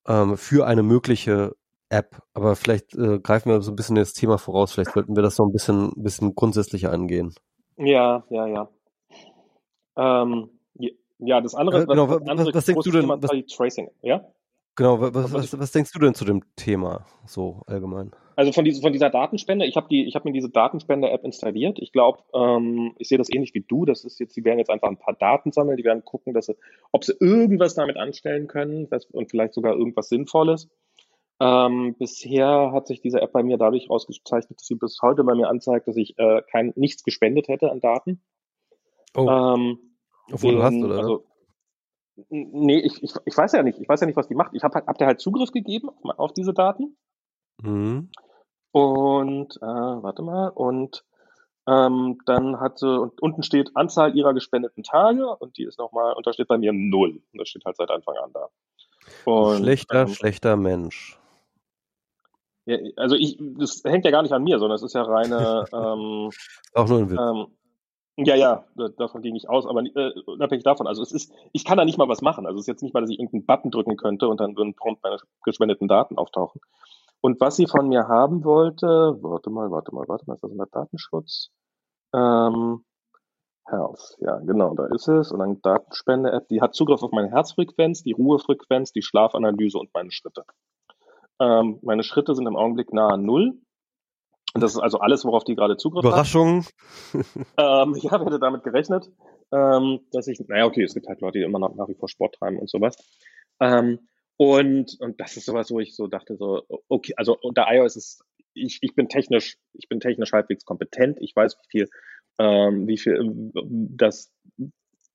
ähm, 0.07 0.37
für 0.37 0.67
eine 0.67 0.83
mögliche 0.83 1.57
App. 1.89 2.23
Aber 2.35 2.57
vielleicht 2.57 2.95
äh, 2.95 3.19
greifen 3.19 3.51
wir 3.51 3.63
so 3.63 3.73
ein 3.73 3.77
bisschen 3.77 3.97
das 3.97 4.13
Thema 4.13 4.39
voraus. 4.39 4.73
Vielleicht 4.73 4.93
sollten 4.93 5.17
wir 5.17 5.23
das 5.23 5.39
noch 5.39 5.47
ein 5.47 5.53
bisschen, 5.53 5.93
bisschen 5.97 6.35
grundsätzlicher 6.35 6.93
angehen. 6.93 7.35
Ja, 7.77 8.25
ja, 8.31 8.47
ja. 8.47 8.69
Ähm, 9.97 10.51
ja, 11.23 11.41
das 11.41 11.55
andere, 11.55 11.83
äh, 11.83 11.87
genau, 11.87 12.09
was, 12.09 12.23
andere 12.29 12.55
was 12.55 12.65
denkst 12.65 12.85
du 12.85 12.91
denn? 12.93 13.09
Was, 13.09 13.31
Tracing, 13.55 13.91
ja? 14.01 14.25
Genau, 14.75 15.01
was, 15.01 15.33
was, 15.33 15.59
was, 15.59 15.73
denkst 15.73 15.93
du 15.93 15.99
denn 15.99 16.15
zu 16.15 16.25
dem 16.25 16.43
Thema 16.57 17.05
so 17.27 17.63
allgemein? 17.67 18.13
Also 18.41 18.53
von, 18.53 18.65
diese, 18.65 18.81
von 18.81 18.95
dieser 18.95 19.11
Datenspende, 19.11 19.67
ich 19.67 19.77
habe 19.77 19.89
die, 19.91 20.09
ich 20.09 20.15
habe 20.15 20.27
mir 20.27 20.33
diese 20.33 20.49
Datenspende-App 20.49 21.25
installiert. 21.25 21.79
Ich 21.79 21.93
glaube, 21.93 22.21
ähm, 22.33 22.95
ich 22.97 23.07
sehe 23.07 23.19
das 23.19 23.31
ähnlich 23.31 23.53
wie 23.53 23.61
du. 23.61 23.85
Das 23.85 24.03
ist 24.03 24.19
jetzt, 24.19 24.35
die 24.35 24.47
werden 24.47 24.59
jetzt 24.59 24.71
einfach 24.71 24.89
ein 24.89 24.97
paar 24.97 25.13
Daten 25.13 25.53
sammeln, 25.53 25.77
die 25.77 25.85
werden 25.85 26.07
gucken, 26.07 26.33
dass 26.33 26.47
sie, 26.47 26.57
ob 26.91 27.05
sie 27.05 27.13
irgendwas 27.21 27.75
damit 27.75 27.99
anstellen 27.99 28.47
können 28.47 28.89
und 29.13 29.31
vielleicht 29.31 29.53
sogar 29.53 29.75
irgendwas 29.75 30.09
Sinnvolles. 30.09 30.71
Ähm, 31.39 31.95
bisher 31.99 32.73
hat 32.73 32.87
sich 32.87 33.03
diese 33.03 33.21
App 33.21 33.33
bei 33.33 33.43
mir 33.43 33.59
dadurch 33.59 33.91
ausgezeichnet, 33.91 34.59
dass 34.59 34.67
sie 34.67 34.77
bis 34.77 35.03
heute 35.03 35.23
bei 35.23 35.35
mir 35.35 35.51
anzeigt, 35.51 35.87
dass 35.87 35.99
ich 35.99 36.19
äh, 36.19 36.41
kein 36.51 36.73
nichts 36.77 37.05
gespendet 37.05 37.49
hätte 37.49 37.71
an 37.71 37.81
Daten. 37.81 38.23
Oh. 39.15 39.29
Ähm, 39.29 39.79
Obwohl 40.33 40.55
du 40.55 40.63
hast, 40.63 40.77
oder? 40.77 40.97
Also, 40.97 41.27
nee, 42.31 42.79
ich, 42.79 43.03
ich, 43.03 43.13
ich 43.27 43.37
weiß 43.37 43.53
ja 43.53 43.63
nicht. 43.63 43.79
Ich 43.79 43.89
weiß 43.89 44.01
ja 44.01 44.07
nicht, 44.07 44.17
was 44.17 44.29
die 44.29 44.35
macht. 44.35 44.53
Ich 44.55 44.63
habe 44.63 44.83
hab 44.87 44.97
dir 44.97 45.05
halt 45.05 45.21
Zugriff 45.21 45.53
gegeben 45.53 45.91
auf, 45.91 46.19
auf 46.19 46.33
diese 46.33 46.55
Daten. 46.55 46.97
Mhm. 47.63 48.09
Und, 48.73 49.57
äh, 49.57 49.61
warte 49.61 50.23
mal, 50.23 50.49
und 50.49 51.05
ähm, 51.67 52.19
dann 52.27 52.59
hat 52.61 52.79
sie, 52.79 53.01
und 53.01 53.21
unten 53.21 53.43
steht 53.43 53.77
Anzahl 53.77 54.17
ihrer 54.17 54.35
gespendeten 54.35 54.83
Tage 54.83 55.37
und 55.37 55.57
die 55.57 55.65
ist 55.65 55.79
nochmal, 55.79 56.15
und 56.15 56.27
da 56.27 56.33
steht 56.33 56.49
bei 56.49 56.59
mir 56.59 56.73
null. 56.73 57.23
Und 57.33 57.39
das 57.39 57.49
steht 57.49 57.65
halt 57.65 57.77
seit 57.77 57.91
Anfang 57.91 58.17
an 58.17 58.33
da. 58.33 58.49
Und, 59.25 59.59
schlechter, 59.59 60.03
ähm, 60.03 60.09
schlechter 60.09 60.57
Mensch. 60.57 61.19
Ja, 62.67 62.77
also 62.97 63.17
ich, 63.17 63.39
das 63.41 63.83
hängt 63.85 64.05
ja 64.05 64.11
gar 64.11 64.23
nicht 64.23 64.33
an 64.33 64.45
mir, 64.45 64.59
sondern 64.59 64.77
es 64.77 64.83
ist 64.83 64.95
ja 64.95 65.03
reine. 65.03 65.65
Ähm, 65.73 66.31
Auch 66.75 66.89
nur 66.89 66.99
ein 66.99 67.11
Witz. 67.11 67.21
Ähm, 67.21 67.47
ja, 68.17 68.35
ja, 68.35 68.65
davon 68.99 69.23
ging 69.23 69.35
ich 69.35 69.49
aus, 69.49 69.67
aber 69.67 69.83
äh, 69.83 70.13
unabhängig 70.27 70.65
davon. 70.65 70.87
Also 70.87 71.03
es 71.03 71.13
ist, 71.13 71.33
ich 71.53 71.65
kann 71.65 71.79
da 71.79 71.85
nicht 71.85 71.97
mal 71.97 72.09
was 72.09 72.21
machen. 72.21 72.47
Also 72.47 72.59
es 72.59 72.65
ist 72.65 72.69
jetzt 72.69 72.83
nicht 72.83 72.93
mal, 72.93 73.01
dass 73.01 73.11
ich 73.11 73.19
irgendeinen 73.19 73.47
Button 73.47 73.71
drücken 73.71 73.97
könnte 73.97 74.29
und 74.29 74.41
dann 74.41 74.57
würden 74.57 74.75
prompt 74.75 75.03
meine 75.03 75.19
gespendeten 75.45 75.89
Daten 75.89 76.19
auftauchen. 76.19 76.61
Und 77.21 77.41
was 77.41 77.57
sie 77.57 77.67
von 77.67 77.89
mir 77.89 78.09
haben 78.09 78.45
wollte, 78.45 78.87
warte 79.21 79.51
mal, 79.51 79.71
warte 79.71 79.95
mal, 79.95 80.09
warte 80.09 80.25
mal, 80.27 80.35
ist 80.35 80.43
das 80.43 80.51
unter 80.51 80.67
Datenschutz? 80.67 81.51
Ähm, 82.15 82.85
Health, 83.67 84.17
ja, 84.21 84.39
genau, 84.39 84.75
da 84.75 84.87
ist 84.87 85.09
es. 85.09 85.31
Und 85.31 85.41
dann 85.41 85.61
Datenspende-App, 85.63 86.49
die 86.49 86.61
hat 86.61 86.75
Zugriff 86.75 87.03
auf 87.03 87.13
meine 87.13 87.31
Herzfrequenz, 87.31 88.03
die 88.03 88.13
Ruhefrequenz, 88.13 88.93
die 88.93 89.03
Schlafanalyse 89.03 89.79
und 89.79 89.93
meine 89.95 90.11
Schritte. 90.11 90.45
Ähm, 91.41 91.79
meine 91.83 92.03
Schritte 92.03 92.35
sind 92.35 92.47
im 92.47 92.57
Augenblick 92.57 92.93
nahe 92.93 93.19
Null. 93.19 93.59
Und 94.53 94.63
das 94.63 94.73
ist 94.73 94.81
also 94.81 94.99
alles, 94.99 95.25
worauf 95.25 95.45
die 95.45 95.55
gerade 95.55 95.77
Zugriff 95.77 96.05
Überraschung. 96.05 96.65
hat. 96.65 97.15
ähm, 97.59 97.95
ja, 98.01 98.13
wer 98.13 98.25
hätte 98.25 98.41
damit 98.41 98.65
gerechnet, 98.65 99.09
ähm, 99.53 100.01
dass 100.11 100.27
ich, 100.27 100.41
naja, 100.49 100.67
okay, 100.67 100.83
es 100.83 100.95
gibt 100.95 101.07
halt 101.07 101.21
Leute, 101.21 101.39
die 101.39 101.45
immer 101.45 101.61
noch 101.61 101.75
nach 101.77 101.89
wie 101.89 101.95
vor 101.95 102.09
Sport 102.09 102.35
treiben 102.35 102.59
und 102.59 102.69
sowas. 102.69 102.97
Ähm, 103.61 104.09
und, 104.41 104.99
und 105.01 105.21
das 105.21 105.37
ist 105.37 105.45
sowas, 105.45 105.71
wo 105.71 105.81
ich 105.81 105.95
so 105.95 106.07
dachte, 106.07 106.35
so, 106.35 106.63
okay, 106.89 107.13
also 107.19 107.37
unter 107.43 107.67
iOS 107.69 107.97
ist, 107.97 108.25
ich, 108.55 108.79
ich 108.81 108.95
bin 108.95 109.11
technisch, 109.11 109.59
ich 109.75 109.87
bin 109.87 110.01
technisch 110.01 110.33
halbwegs 110.33 110.65
kompetent. 110.65 111.19
Ich 111.21 111.37
weiß, 111.37 111.59
wie 111.59 111.69
viel, 111.69 111.91
ähm, 112.39 112.89
wie 112.89 112.97
viel 112.97 113.53
das 113.53 114.33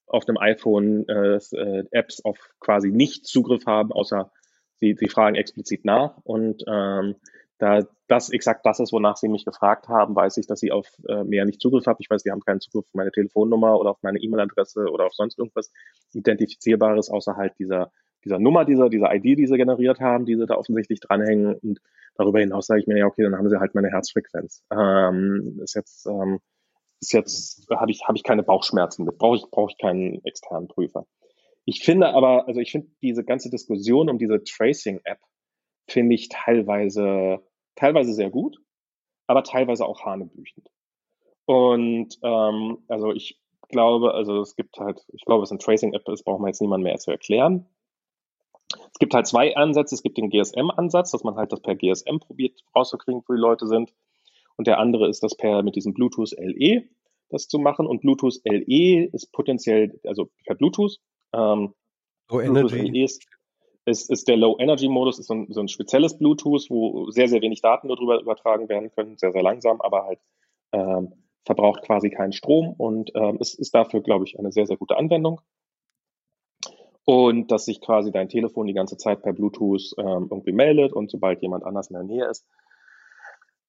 auf 0.06 0.30
einem 0.30 0.38
iPhone 0.38 1.10
äh, 1.10 1.38
äh, 1.38 1.86
Apps 1.90 2.24
auf 2.24 2.38
quasi 2.60 2.92
nicht 2.92 3.26
Zugriff 3.26 3.66
haben, 3.66 3.92
außer 3.92 4.32
sie, 4.76 4.94
sie 4.94 5.08
fragen 5.08 5.34
explizit 5.34 5.86
nach. 5.86 6.20
Und 6.24 6.64
ähm, 6.68 7.16
da 7.58 7.82
das 8.06 8.30
exakt 8.30 8.64
das 8.64 8.80
ist, 8.80 8.94
wonach 8.94 9.18
sie 9.18 9.28
mich 9.28 9.44
gefragt 9.44 9.88
haben, 9.88 10.16
weiß 10.16 10.38
ich, 10.38 10.46
dass 10.46 10.60
sie 10.60 10.72
auf 10.72 10.86
äh, 11.08 11.24
mehr 11.24 11.46
nicht 11.46 11.62
Zugriff 11.62 11.88
haben. 11.88 11.98
Ich 11.98 12.12
weiß, 12.12 12.22
die 12.22 12.30
haben 12.30 12.46
keinen 12.46 12.62
Zugriff 12.62 12.86
auf 12.86 12.94
meine 12.94 13.12
Telefonnummer 13.12 13.80
oder 13.80 13.90
auf 13.90 14.04
meine 14.04 14.20
E-Mail-Adresse 14.20 14.86
oder 14.92 15.08
auf 15.08 15.16
sonst 15.16 15.40
irgendwas 15.40 15.72
Identifizierbares, 16.14 17.10
außer 17.10 17.36
halt 17.36 17.54
dieser 17.58 17.92
dieser 18.26 18.40
Nummer, 18.40 18.66
dieser, 18.66 18.90
dieser 18.90 19.14
ID, 19.14 19.38
die 19.38 19.48
sie 19.48 19.58
generiert 19.58 20.00
haben, 20.00 20.26
die 20.26 20.36
sie 20.36 20.46
da 20.46 20.56
offensichtlich 20.56 21.00
dranhängen. 21.00 21.56
Und 21.56 21.80
darüber 22.16 22.40
hinaus 22.40 22.68
sage 22.68 22.82
ich 22.82 22.88
mir, 22.88 22.98
ja, 22.98 23.06
okay, 23.06 23.24
dann 23.24 23.36
haben 23.36 23.50
sie 23.50 23.60
halt 23.60 23.76
meine 23.76 23.90
Herzfrequenz. 23.90 24.64
Ähm, 24.72 25.60
ist 25.64 25.76
jetzt, 25.76 26.08
ähm, 26.08 26.40
ist 27.00 27.14
jetzt, 27.14 27.68
habe 27.70 27.92
ich, 27.92 28.02
habe 28.08 28.18
ich 28.18 28.24
keine 28.24 28.44
Bauchschmerzen 28.44 29.06
mit, 29.06 29.18
brauche 29.18 29.38
ich, 29.38 29.44
brauche 29.52 29.72
ich 29.72 29.78
keinen 29.78 30.24
externen 30.26 30.68
Prüfer. 30.68 31.06
Ich 31.66 31.84
finde 31.84 32.10
aber, 32.10 32.48
also 32.48 32.60
ich 32.60 32.72
finde 32.72 32.90
diese 33.02 33.24
ganze 33.24 33.50
Diskussion 33.50 34.10
um 34.10 34.18
diese 34.18 34.44
Tracing-App, 34.44 35.20
finde 35.88 36.16
ich 36.16 36.30
teilweise, 36.30 37.40
teilweise 37.76 38.14
sehr 38.14 38.30
gut, 38.30 38.58
aber 39.28 39.44
teilweise 39.44 39.86
auch 39.86 40.06
hanebüchend. 40.06 40.68
Und 41.46 42.18
ähm, 42.24 42.80
also 42.88 43.12
ich 43.12 43.40
glaube, 43.70 44.14
also 44.14 44.42
es 44.42 44.56
gibt 44.56 44.78
halt, 44.80 45.06
ich 45.14 45.26
glaube, 45.26 45.44
es 45.44 45.52
ein 45.52 45.60
Tracing-App 45.60 46.08
ist, 46.10 46.24
braucht 46.24 46.40
man 46.40 46.50
jetzt 46.50 46.62
niemand 46.62 46.84
mehr 46.84 46.98
zu 46.98 47.12
erklären. 47.12 47.68
Es 48.92 49.00
gibt 49.00 49.14
halt 49.14 49.28
zwei 49.28 49.56
Ansätze. 49.56 49.96
Es 49.96 50.04
gibt 50.04 50.18
den 50.18 50.30
GSM-Ansatz, 50.30 51.12
dass 51.12 51.24
man 51.24 51.36
halt 51.36 51.52
das 51.52 51.62
per 51.62 51.76
GSM 51.76 52.20
probiert 52.20 52.60
rauszukriegen, 52.76 53.24
wo 53.28 53.34
die 53.34 53.40
Leute 53.40 53.68
sind. 53.68 53.94
Und 54.58 54.68
der 54.68 54.80
andere 54.80 55.10
ist 55.10 55.24
das 55.24 55.36
per 55.36 55.64
mit 55.64 55.76
diesem 55.76 55.94
Bluetooth 55.94 56.32
LE 56.38 56.84
das 57.30 57.48
zu 57.48 57.60
machen. 57.60 57.88
Und 57.88 58.02
Bluetooth 58.02 58.40
LE 58.46 59.06
ist 59.12 59.32
potenziell, 59.32 60.00
also 60.06 60.30
per 60.46 60.56
Bluetooth. 60.56 60.98
Ähm, 61.34 61.74
Low 62.30 62.40
Energy. 62.40 62.78
LE 62.78 63.04
ist, 63.04 63.26
ist, 63.86 64.10
ist 64.10 64.28
der 64.28 64.38
Low 64.38 64.58
Energy 64.60 64.88
Modus, 64.88 65.20
ist 65.20 65.28
so 65.28 65.34
ein, 65.34 65.48
so 65.50 65.60
ein 65.60 65.68
spezielles 65.68 66.18
Bluetooth, 66.18 66.68
wo 66.70 67.10
sehr, 67.12 67.28
sehr 67.28 67.42
wenig 67.42 67.62
Daten 67.62 67.88
darüber 67.88 68.20
übertragen 68.20 68.70
werden 68.70 68.92
können, 68.92 69.18
sehr, 69.18 69.32
sehr 69.32 69.44
langsam, 69.44 69.82
aber 69.82 70.06
halt 70.06 70.20
ähm, 70.72 71.14
verbraucht 71.46 71.84
quasi 71.84 72.10
keinen 72.10 72.34
Strom 72.34 72.74
und 72.74 73.12
ähm, 73.14 73.38
es 73.40 73.54
ist 73.54 73.76
dafür, 73.76 74.02
glaube 74.02 74.26
ich, 74.26 74.40
eine 74.40 74.52
sehr, 74.52 74.66
sehr 74.66 74.78
gute 74.78 74.98
Anwendung 74.98 75.42
und 77.06 77.52
dass 77.52 77.66
sich 77.66 77.82
quasi 77.82 78.12
dein 78.12 78.30
Telefon 78.30 78.66
die 78.66 78.74
ganze 78.74 78.98
Zeit 78.98 79.22
per 79.22 79.34
Bluetooth 79.34 79.94
ähm, 79.98 80.28
irgendwie 80.32 80.52
meldet 80.52 80.92
und 80.92 81.12
sobald 81.12 81.42
jemand 81.42 81.64
anders 81.64 81.90
in 81.90 81.94
der 81.94 82.04
Nähe 82.04 82.28
ist. 82.28 82.46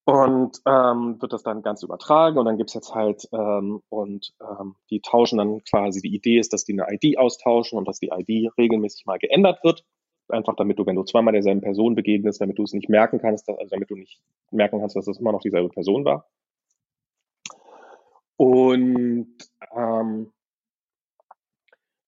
Und 0.07 0.61
ähm, 0.67 1.21
wird 1.21 1.33
das 1.33 1.43
dann 1.43 1.63
ganz 1.63 1.83
übertragen 1.83 2.39
und 2.39 2.45
dann 2.45 2.57
gibt's 2.57 2.75
jetzt 2.75 2.95
halt, 2.95 3.29
ähm, 3.33 3.83
und 3.89 4.33
ähm, 4.41 4.77
die 4.89 5.01
tauschen 5.01 5.39
dann 5.39 5.65
quasi, 5.65 6.01
die 6.01 6.15
Idee 6.15 6.39
ist, 6.39 6.53
dass 6.53 6.65
die 6.65 6.81
eine 6.81 6.87
ID 6.89 7.19
austauschen 7.19 7.77
und 7.77 7.89
dass 7.89 7.99
die 7.99 8.11
ID 8.13 8.57
regelmäßig 8.57 9.05
mal 9.05 9.19
geändert 9.19 9.63
wird. 9.65 9.85
Einfach 10.29 10.55
damit 10.55 10.79
du, 10.79 10.87
wenn 10.87 10.97
du 10.97 11.03
zweimal 11.03 11.33
derselben 11.33 11.61
Person 11.61 11.97
begegnest, 11.97 12.41
damit 12.41 12.59
du 12.59 12.63
es 12.63 12.73
nicht 12.73 12.89
merken 12.89 13.19
kannst, 13.19 13.49
also 13.49 13.69
damit 13.69 13.91
du 13.91 13.97
nicht 13.97 14.21
merken 14.53 14.79
kannst, 14.79 14.97
dass 14.97 15.09
es 15.09 15.19
immer 15.19 15.33
noch 15.33 15.41
dieselbe 15.41 15.69
Person 15.69 16.05
war. 16.05 16.29
Und, 18.37 19.37
ähm, 19.75 20.33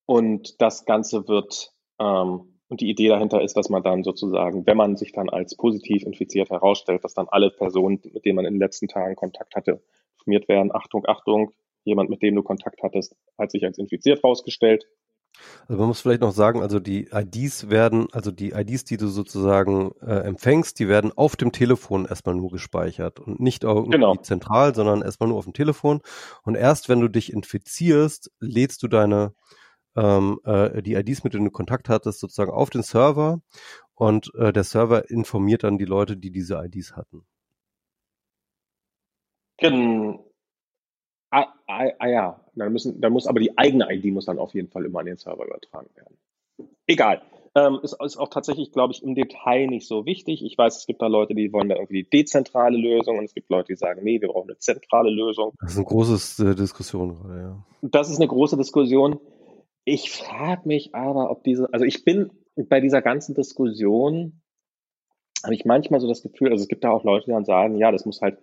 und 0.08 0.62
das 0.62 0.86
Ganze 0.86 1.28
wird, 1.28 1.74
ähm, 2.00 2.58
und 2.68 2.80
die 2.80 2.88
Idee 2.88 3.08
dahinter 3.08 3.42
ist, 3.42 3.58
dass 3.58 3.68
man 3.68 3.82
dann 3.82 4.04
sozusagen, 4.04 4.66
wenn 4.66 4.76
man 4.76 4.96
sich 4.96 5.12
dann 5.12 5.28
als 5.28 5.54
positiv 5.54 6.02
infiziert 6.02 6.48
herausstellt, 6.48 7.04
dass 7.04 7.12
dann 7.12 7.28
alle 7.28 7.50
Personen, 7.50 8.00
mit 8.14 8.24
denen 8.24 8.36
man 8.36 8.46
in 8.46 8.54
den 8.54 8.60
letzten 8.60 8.88
Tagen 8.88 9.16
Kontakt 9.16 9.54
hatte, 9.54 9.82
informiert 10.16 10.48
werden. 10.48 10.74
Achtung, 10.74 11.04
Achtung, 11.06 11.52
jemand, 11.84 12.08
mit 12.08 12.22
dem 12.22 12.34
du 12.36 12.42
Kontakt 12.42 12.82
hattest, 12.82 13.14
hat 13.36 13.50
sich 13.50 13.66
als 13.66 13.76
infiziert 13.76 14.22
herausgestellt. 14.22 14.86
Also 15.66 15.78
man 15.78 15.88
muss 15.88 16.00
vielleicht 16.00 16.22
noch 16.22 16.32
sagen, 16.32 16.62
also 16.62 16.80
die 16.80 17.10
IDs 17.12 17.68
werden, 17.68 18.08
also 18.12 18.30
die 18.30 18.52
IDs, 18.52 18.84
die 18.84 18.96
du 18.96 19.08
sozusagen 19.08 19.92
äh, 20.00 20.20
empfängst, 20.20 20.78
die 20.78 20.88
werden 20.88 21.12
auf 21.14 21.36
dem 21.36 21.52
Telefon 21.52 22.06
erstmal 22.06 22.34
nur 22.34 22.50
gespeichert 22.50 23.20
und 23.20 23.40
nicht 23.40 23.62
irgendwie 23.62 23.90
genau. 23.90 24.16
zentral, 24.16 24.74
sondern 24.74 25.02
erstmal 25.02 25.28
nur 25.28 25.36
auf 25.36 25.44
dem 25.44 25.52
Telefon. 25.52 26.00
Und 26.44 26.54
erst 26.54 26.88
wenn 26.88 27.00
du 27.00 27.08
dich 27.08 27.30
infizierst, 27.30 28.30
lädst 28.40 28.82
du 28.82 28.88
deine 28.88 29.34
ähm, 29.98 30.40
äh, 30.44 30.82
die 30.82 30.94
IDs, 30.94 31.24
mit 31.24 31.34
denen 31.34 31.46
du 31.46 31.50
Kontakt 31.50 31.88
hattest, 31.88 32.20
sozusagen 32.20 32.52
auf 32.52 32.70
den 32.70 32.82
Server 32.82 33.40
und 33.94 34.30
äh, 34.36 34.52
der 34.52 34.64
Server 34.64 35.10
informiert 35.10 35.64
dann 35.64 35.78
die 35.78 35.84
Leute, 35.84 36.16
die 36.16 36.30
diese 36.30 36.54
IDs 36.64 36.96
hatten. 36.96 37.26
Genau. 39.58 40.24
Ah, 41.30 41.46
ah, 41.66 41.90
ah 41.98 42.06
ja, 42.06 42.40
dann, 42.54 42.72
müssen, 42.72 43.00
dann 43.00 43.12
muss 43.12 43.26
aber 43.26 43.40
die 43.40 43.58
eigene 43.58 43.92
ID 43.92 44.12
muss 44.12 44.26
dann 44.26 44.38
auf 44.38 44.54
jeden 44.54 44.68
Fall 44.68 44.84
immer 44.84 45.00
an 45.00 45.06
den 45.06 45.18
Server 45.18 45.44
übertragen 45.44 45.90
werden. 45.96 46.16
Egal. 46.86 47.20
Ähm, 47.54 47.80
ist, 47.82 47.96
ist 48.00 48.16
auch 48.16 48.28
tatsächlich, 48.28 48.72
glaube 48.72 48.92
ich, 48.92 49.02
im 49.02 49.14
Detail 49.14 49.66
nicht 49.66 49.86
so 49.86 50.06
wichtig. 50.06 50.44
Ich 50.44 50.56
weiß, 50.56 50.76
es 50.76 50.86
gibt 50.86 51.02
da 51.02 51.08
Leute, 51.08 51.34
die 51.34 51.52
wollen 51.52 51.68
da 51.68 51.74
irgendwie 51.74 52.04
die 52.04 52.10
dezentrale 52.10 52.78
Lösung 52.78 53.18
und 53.18 53.24
es 53.24 53.34
gibt 53.34 53.50
Leute, 53.50 53.72
die 53.72 53.76
sagen, 53.76 54.04
nee, 54.04 54.20
wir 54.20 54.28
brauchen 54.28 54.48
eine 54.48 54.58
zentrale 54.58 55.10
Lösung. 55.10 55.52
Das 55.60 55.72
ist 55.72 55.78
eine 55.78 55.86
große 55.86 56.50
äh, 56.50 56.54
Diskussion 56.54 57.14
gerade, 57.14 57.40
ja. 57.40 57.64
Das 57.82 58.10
ist 58.10 58.18
eine 58.18 58.28
große 58.28 58.56
Diskussion. 58.56 59.18
Ich 59.88 60.10
frage 60.10 60.68
mich 60.68 60.94
aber, 60.94 61.30
ob 61.30 61.44
diese, 61.44 61.72
also 61.72 61.84
ich 61.84 62.04
bin 62.04 62.30
bei 62.56 62.80
dieser 62.80 63.02
ganzen 63.02 63.34
Diskussion, 63.34 64.42
habe 65.42 65.54
ich 65.54 65.64
manchmal 65.64 66.00
so 66.00 66.08
das 66.08 66.22
Gefühl, 66.22 66.50
also 66.50 66.62
es 66.62 66.68
gibt 66.68 66.84
da 66.84 66.90
auch 66.90 67.04
Leute, 67.04 67.26
die 67.26 67.32
dann 67.32 67.44
sagen, 67.44 67.76
ja, 67.76 67.90
das 67.92 68.04
muss 68.04 68.20
halt 68.20 68.38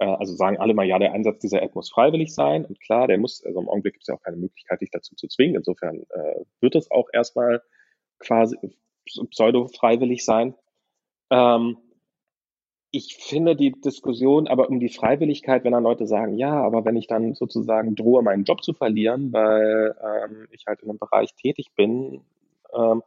äh, 0.00 0.06
also 0.06 0.34
sagen 0.34 0.58
alle 0.58 0.74
mal, 0.74 0.86
ja, 0.86 0.98
der 0.98 1.12
Einsatz 1.12 1.38
dieser 1.38 1.62
App 1.62 1.74
muss 1.74 1.90
freiwillig 1.90 2.34
sein. 2.34 2.64
Und 2.64 2.80
klar, 2.80 3.06
der 3.06 3.18
muss, 3.18 3.44
also 3.44 3.60
im 3.60 3.68
Augenblick 3.68 3.94
gibt 3.94 4.02
es 4.02 4.08
ja 4.08 4.14
auch 4.14 4.22
keine 4.22 4.38
Möglichkeit, 4.38 4.80
dich 4.80 4.90
dazu 4.90 5.14
zu 5.14 5.28
zwingen. 5.28 5.56
Insofern 5.56 6.02
äh, 6.10 6.44
wird 6.60 6.74
es 6.74 6.90
auch 6.90 7.08
erstmal 7.12 7.62
quasi 8.18 8.56
pseudo-freiwillig 9.30 10.24
sein. 10.24 10.54
Ähm, 11.30 11.76
ich 12.90 13.16
finde 13.16 13.56
die 13.56 13.72
Diskussion 13.72 14.48
aber 14.48 14.68
um 14.68 14.80
die 14.80 14.88
Freiwilligkeit, 14.88 15.64
wenn 15.64 15.72
dann 15.72 15.84
Leute 15.84 16.06
sagen, 16.06 16.36
ja, 16.36 16.60
aber 16.62 16.84
wenn 16.84 16.96
ich 16.96 17.06
dann 17.06 17.34
sozusagen 17.34 17.94
drohe, 17.94 18.22
meinen 18.22 18.44
Job 18.44 18.64
zu 18.64 18.72
verlieren, 18.72 19.32
weil 19.32 19.94
ähm, 20.02 20.48
ich 20.50 20.66
halt 20.66 20.82
in 20.82 20.90
einem 20.90 20.98
Bereich 20.98 21.34
tätig 21.34 21.72
bin, 21.76 22.22
ähm, 22.74 23.02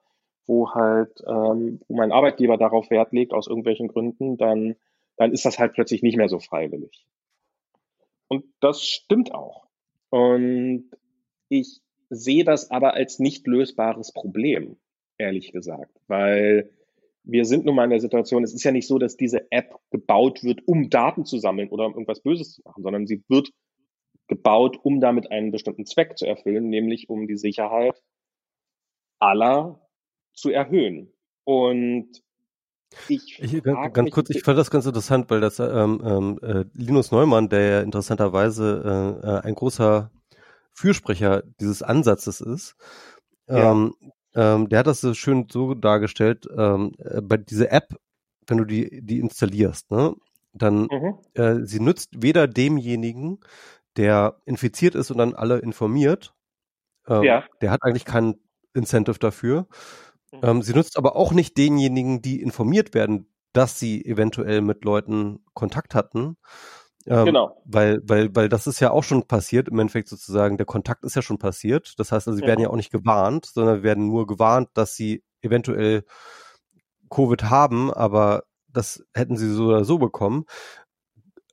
wo 0.46 0.72
halt, 0.72 1.24
ähm, 1.28 1.82
wo 1.88 1.96
mein 1.96 2.12
Arbeitgeber 2.12 2.58
darauf 2.58 2.90
Wert 2.90 3.12
legt, 3.12 3.34
aus 3.34 3.48
irgendwelchen 3.48 3.88
Gründen, 3.88 4.38
dann 4.38 4.76
dann 5.18 5.32
ist 5.32 5.46
das 5.46 5.60
halt 5.60 5.74
plötzlich 5.74 6.02
nicht 6.02 6.18
mehr 6.18 6.30
so 6.30 6.40
freiwillig. 6.40 7.06
Und 8.28 8.46
das 8.60 8.84
stimmt 8.84 9.34
auch. 9.34 9.68
Und 10.10 10.90
ich 11.50 11.82
sehe 12.10 12.44
das 12.44 12.72
aber 12.72 12.94
als 12.94 13.20
nicht 13.20 13.48
lösbares 13.48 14.12
Problem, 14.12 14.78
ehrlich 15.18 15.52
gesagt, 15.52 16.00
weil 16.08 16.72
wir 17.24 17.46
sind 17.46 17.66
nun 17.66 17.76
mal 17.76 17.86
in 17.86 17.90
der 17.90 18.00
Situation, 18.00 18.44
es 18.44 18.54
ist 18.54 18.64
ja 18.64 18.72
nicht 18.72 18.88
so, 18.88 19.00
dass 19.00 19.16
diese 19.16 19.50
App 19.52 19.76
gebaut 19.92 20.44
wird, 20.44 20.62
um 20.68 20.90
Daten 20.90 21.26
zu 21.26 21.38
sammeln 21.38 21.70
oder 21.70 21.86
um 21.86 21.94
irgendwas 21.94 22.22
Böses 22.22 22.54
zu 22.54 22.62
machen, 22.66 22.84
sondern 22.84 23.08
sie 23.08 23.24
wird 23.28 23.52
gebaut, 24.28 24.78
um 24.84 25.00
damit 25.00 25.32
einen 25.32 25.52
bestimmten 25.52 25.86
Zweck 25.86 26.18
zu 26.18 26.26
erfüllen, 26.26 26.70
nämlich 26.70 27.10
um 27.10 27.28
die 27.28 27.38
Sicherheit 27.38 28.02
aller 29.20 29.82
zu 30.34 30.50
erhöhen. 30.50 31.14
Und 31.46 32.10
ich, 33.08 33.40
ich 33.42 33.64
ganz 33.64 34.12
kurz, 34.12 34.30
ich 34.30 34.44
fand 34.44 34.58
das 34.58 34.70
ganz 34.70 34.86
interessant, 34.86 35.30
weil 35.30 35.42
das 35.42 35.60
ähm, 35.60 36.02
ähm, 36.06 36.40
äh, 36.42 36.66
Linus 36.74 37.12
Neumann, 37.12 37.50
der 37.50 37.62
ja 37.62 37.82
interessanterweise 37.82 39.22
äh, 39.24 39.28
äh, 39.28 39.42
ein 39.42 39.56
großer 39.56 40.12
Fürsprecher 40.74 41.44
dieses 41.60 41.82
Ansatzes 41.82 42.42
ist, 42.42 42.76
ja. 43.48 43.72
ähm, 43.72 43.96
ähm, 44.36 44.70
der 44.70 44.80
hat 44.80 44.88
das 44.88 45.02
so 45.02 45.14
schön 45.14 45.48
so 45.52 45.74
dargestellt, 45.74 46.48
ähm, 46.56 46.94
äh, 47.00 47.22
bei 47.22 47.38
dieser 47.38 47.72
App, 47.72 47.96
wenn 48.48 48.58
du 48.58 48.66
die, 48.66 49.02
die 49.02 49.20
installierst, 49.20 49.92
ne, 49.92 50.16
dann 50.54 50.88
mhm. 50.92 51.18
äh, 51.34 51.66
sie 51.66 51.80
nützt 51.80 52.22
weder 52.22 52.48
demjenigen, 52.48 53.40
der 53.98 54.38
infiziert 54.46 54.96
ist 54.96 55.12
und 55.12 55.18
dann 55.18 55.36
alle 55.36 55.60
informiert, 55.60 56.34
ähm, 57.08 57.24
ja. 57.24 57.44
der 57.62 57.72
hat 57.72 57.84
eigentlich 57.84 58.06
keinen 58.06 58.36
Incentive 58.74 59.20
dafür, 59.20 59.68
ähm, 60.42 60.62
sie 60.62 60.74
nutzt 60.74 60.98
aber 60.98 61.16
auch 61.16 61.32
nicht 61.32 61.58
denjenigen, 61.58 62.22
die 62.22 62.42
informiert 62.42 62.94
werden, 62.94 63.28
dass 63.52 63.80
sie 63.80 64.04
eventuell 64.04 64.62
mit 64.62 64.84
Leuten 64.84 65.40
Kontakt 65.54 65.94
hatten. 65.94 66.38
Ähm, 67.06 67.26
genau. 67.26 67.62
Weil, 67.66 68.02
weil, 68.04 68.36
weil 68.36 68.50
das 68.50 68.68
ist 68.68 68.80
ja 68.80 68.92
auch 68.92 69.04
schon 69.04 69.28
passiert, 69.28 69.68
im 69.68 69.80
Endeffekt 69.80 70.08
sozusagen, 70.08 70.58
der 70.58 70.66
Kontakt 70.66 71.04
ist 71.04 71.16
ja 71.16 71.22
schon 71.22 71.38
passiert. 71.38 71.94
Das 71.98 72.12
heißt 72.12 72.28
also, 72.28 72.38
sie 72.38 72.44
mhm. 72.44 72.48
werden 72.48 72.62
ja 72.62 72.70
auch 72.70 72.76
nicht 72.76 72.92
gewarnt, 72.92 73.46
sondern 73.46 73.84
werden 73.84 74.08
nur 74.08 74.28
gewarnt, 74.28 74.70
dass 74.74 74.96
sie 74.96 75.24
eventuell 75.42 76.04
Covid 77.10 77.44
haben, 77.44 77.94
aber 77.94 78.44
das 78.68 79.04
hätten 79.14 79.38
sie 79.38 79.54
so 79.54 79.66
oder 79.66 79.86
so 79.86 79.98
bekommen. 79.98 80.46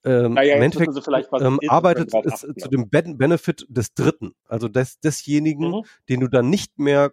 Ähm, 0.02 0.36
ja, 0.36 0.56
Im 0.56 0.62
Endeffekt 0.62 0.92
ähm, 1.40 1.60
arbeitet 1.68 2.14
es 2.24 2.40
zu 2.40 2.68
dem 2.70 2.88
Benefit 2.88 3.66
des 3.68 3.92
Dritten, 3.92 4.32
also 4.48 4.68
des, 4.68 4.98
desjenigen, 5.00 5.70
mhm. 5.70 5.82
den 6.08 6.20
du 6.20 6.28
dann 6.28 6.48
nicht 6.48 6.78
mehr 6.78 7.12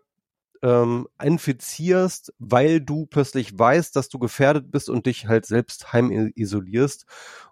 ähm, 0.61 1.07
infizierst, 1.21 2.33
weil 2.39 2.81
du 2.81 3.05
plötzlich 3.05 3.57
weißt, 3.57 3.95
dass 3.95 4.09
du 4.09 4.19
gefährdet 4.19 4.71
bist 4.71 4.89
und 4.89 5.05
dich 5.05 5.27
halt 5.27 5.45
selbst 5.45 5.93
heimisolierst. 5.93 7.05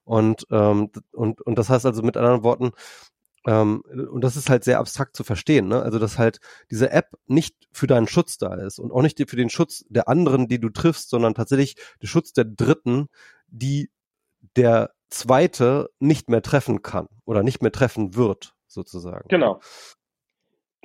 Und, 0.04 0.46
ähm, 0.52 0.92
und, 1.12 1.42
und 1.42 1.58
das 1.58 1.70
heißt 1.70 1.86
also 1.86 2.02
mit 2.04 2.18
anderen 2.18 2.44
Worten, 2.44 2.72
ähm, 3.48 3.82
und 4.12 4.24
das 4.24 4.36
ist 4.38 4.50
halt 4.50 4.64
sehr 4.64 4.80
abstrakt 4.80 5.16
zu 5.16 5.24
verstehen, 5.24 5.68
ne? 5.68 5.82
Also, 5.82 6.00
dass 6.00 6.18
halt 6.18 6.40
diese 6.72 6.90
App 6.92 7.12
nicht 7.28 7.56
für 7.72 7.88
deinen 7.88 8.08
Schutz 8.08 8.38
da 8.38 8.56
ist 8.56 8.80
und 8.80 8.92
auch 8.92 9.04
nicht 9.04 9.20
für 9.30 9.36
den 9.36 9.50
Schutz 9.50 9.86
der 9.90 10.08
anderen, 10.08 10.48
die 10.48 10.60
du 10.60 10.70
triffst, 10.70 11.10
sondern 11.10 11.36
tatsächlich 11.36 11.76
der 12.02 12.08
Schutz 12.08 12.34
der 12.34 12.46
Dritten, 12.46 13.08
die 13.48 13.92
der 14.56 14.92
zweite 15.10 15.90
nicht 16.00 16.30
mehr 16.30 16.42
treffen 16.42 16.82
kann 16.82 17.08
oder 17.26 17.44
nicht 17.44 17.62
mehr 17.62 17.72
treffen 17.72 18.16
wird, 18.16 18.56
sozusagen. 18.68 19.28
Genau 19.30 19.60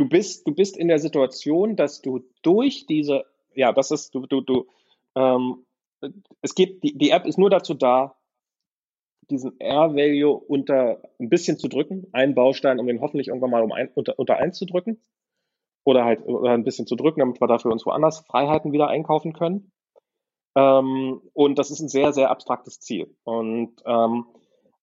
du 0.01 0.09
bist, 0.09 0.49
du 0.49 0.55
bist 0.55 0.79
in 0.79 0.89
der 0.89 0.99
Situation, 0.99 1.77
dass 1.77 2.01
du 2.01 2.25
durch 2.43 2.87
diese, 2.87 3.27
ja, 3.55 3.71
das 3.73 3.91
ist, 3.91 4.15
du, 4.15 4.27
du, 4.27 4.41
du, 4.41 4.67
ähm, 5.15 5.67
es 6.41 6.55
geht, 6.55 6.83
die, 6.83 6.97
die 6.97 7.11
App 7.11 7.27
ist 7.27 7.37
nur 7.37 7.51
dazu 7.51 7.75
da, 7.75 8.17
diesen 9.29 9.61
R-Value 9.61 10.35
unter 10.35 11.03
ein 11.21 11.29
bisschen 11.29 11.59
zu 11.59 11.69
drücken, 11.69 12.07
einen 12.13 12.35
Baustein, 12.35 12.81
um 12.81 12.87
den 12.87 13.03
hoffentlich 13.03 13.29
irgendwann 13.29 13.51
mal 13.51 13.63
um 13.63 13.73
ein, 13.73 13.91
unter, 13.95 14.19
unter 14.19 14.39
eins 14.39 14.57
zu 14.57 14.65
drücken. 14.65 15.03
Oder 15.85 16.05
halt 16.05 16.27
oder 16.27 16.53
ein 16.53 16.65
bisschen 16.65 16.87
zu 16.87 16.97
drücken, 16.97 17.21
damit 17.21 17.41
wir 17.41 17.47
dafür 17.47 17.71
uns 17.71 17.87
woanders 17.87 18.21
Freiheiten 18.27 18.73
wieder 18.73 18.89
einkaufen 18.89 19.33
können. 19.33 19.71
Ähm, 20.57 21.21
und 21.33 21.59
das 21.59 21.71
ist 21.71 21.81
ein 21.81 21.89
sehr, 21.89 22.13
sehr 22.13 22.31
abstraktes 22.31 22.81
Ziel. 22.81 23.15
Und 23.25 23.81
ähm, 23.87 24.27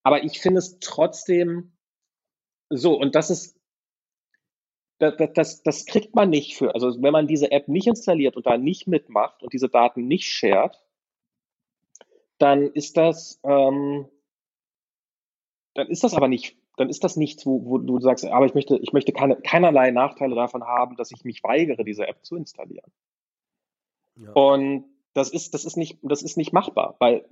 aber 0.04 0.24
ich 0.24 0.40
finde 0.40 0.60
es 0.60 0.80
trotzdem 0.80 1.74
so, 2.70 2.98
und 2.98 3.16
das 3.16 3.30
ist 3.30 3.57
das, 5.00 5.16
das, 5.34 5.64
das 5.64 5.86
kriegt 5.86 6.16
man 6.16 6.30
nicht 6.30 6.58
für. 6.58 6.74
Also 6.74 7.02
wenn 7.02 7.14
man 7.14 7.28
diese 7.28 7.52
App 7.52 7.68
nicht 7.68 7.88
installiert 7.88 8.36
und 8.36 8.46
da 8.46 8.58
nicht 8.58 8.88
mitmacht 8.88 9.44
und 9.44 9.54
diese 9.54 9.70
Daten 9.70 10.08
nicht 10.08 10.26
shared, 10.26 10.82
dann 12.40 12.72
ist 12.72 12.98
das, 12.98 13.40
ähm, 13.44 14.08
dann 15.74 15.88
ist 15.88 16.04
das 16.04 16.14
aber 16.14 16.28
nicht, 16.28 16.58
dann 16.78 16.90
ist 16.90 17.04
das 17.04 17.16
nichts, 17.16 17.46
wo, 17.46 17.66
wo 17.66 17.78
du 17.78 18.00
sagst, 18.00 18.26
aber 18.26 18.46
ich 18.46 18.54
möchte, 18.54 18.78
ich 18.78 18.94
möchte 18.94 19.12
keine, 19.12 19.36
keinerlei 19.38 19.92
Nachteile 19.92 20.36
davon 20.36 20.64
haben, 20.64 20.96
dass 20.96 21.12
ich 21.12 21.24
mich 21.24 21.44
weigere, 21.44 21.84
diese 21.84 22.08
App 22.08 22.24
zu 22.24 22.36
installieren. 22.36 22.92
Ja. 24.16 24.32
Und 24.34 24.86
das 25.14 25.32
ist, 25.32 25.54
das 25.54 25.66
ist 25.66 25.78
nicht, 25.78 25.98
das 26.02 26.22
ist 26.22 26.38
nicht 26.38 26.54
machbar, 26.54 26.96
weil 27.00 27.26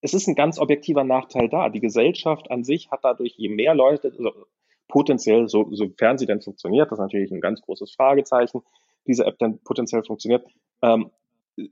es 0.00 0.14
ist 0.14 0.28
ein 0.28 0.36
ganz 0.36 0.58
objektiver 0.58 1.04
Nachteil 1.04 1.48
da. 1.48 1.68
Die 1.68 1.80
Gesellschaft 1.80 2.50
an 2.50 2.62
sich 2.62 2.90
hat 2.90 3.00
dadurch, 3.02 3.34
je 3.36 3.48
mehr 3.48 3.74
Leute, 3.74 4.08
also 4.16 4.46
potenziell, 4.88 5.48
so, 5.48 5.68
sofern 5.70 6.18
sie 6.18 6.26
denn 6.26 6.40
funktioniert, 6.40 6.90
das 6.90 6.98
ist 6.98 7.02
natürlich 7.02 7.30
ein 7.30 7.40
ganz 7.40 7.60
großes 7.60 7.92
Fragezeichen, 7.92 8.62
diese 9.06 9.24
App 9.24 9.38
dann 9.38 9.58
potenziell 9.60 10.02
funktioniert, 10.02 10.46
ähm, 10.82 11.10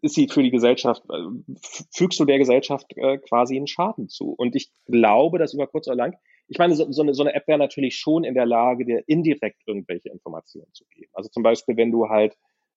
ist 0.03 0.14
sie 0.14 0.29
für 0.29 0.43
die 0.43 0.51
Gesellschaft, 0.51 1.03
äh, 1.11 1.55
fügst 1.93 2.19
du 2.19 2.25
der 2.25 2.39
Gesellschaft 2.39 2.87
äh, 2.97 3.19
quasi 3.19 3.57
einen 3.57 3.67
Schaden 3.67 4.09
zu. 4.09 4.33
Und 4.33 4.57
ich 4.57 4.71
glaube, 4.87 5.39
dass 5.39 5.55
über 5.55 5.67
kurz 5.67 5.87
oder 5.87 5.97
lang, 5.97 6.17
ich 6.49 6.59
meine, 6.59 6.75
so, 6.75 6.91
so, 6.91 7.03
eine, 7.03 7.14
so 7.14 7.23
eine 7.23 7.35
App 7.35 7.47
wäre 7.49 7.59
natürlich 7.59 7.97
schon 7.97 8.25
in 8.25 8.35
der 8.35 8.47
Lage, 8.47 8.85
dir 8.85 9.03
indirekt 9.07 9.62
irgendwelche 9.67 10.11
Informationen 10.11 10.73
zu 10.73 10.85
geben. 10.91 11.11
Also 11.12 11.29
zum 11.29 11.43
Beispiel, 11.43 11.77
wenn 11.77 11.91
du 11.91 12.09
halt, 12.09 12.37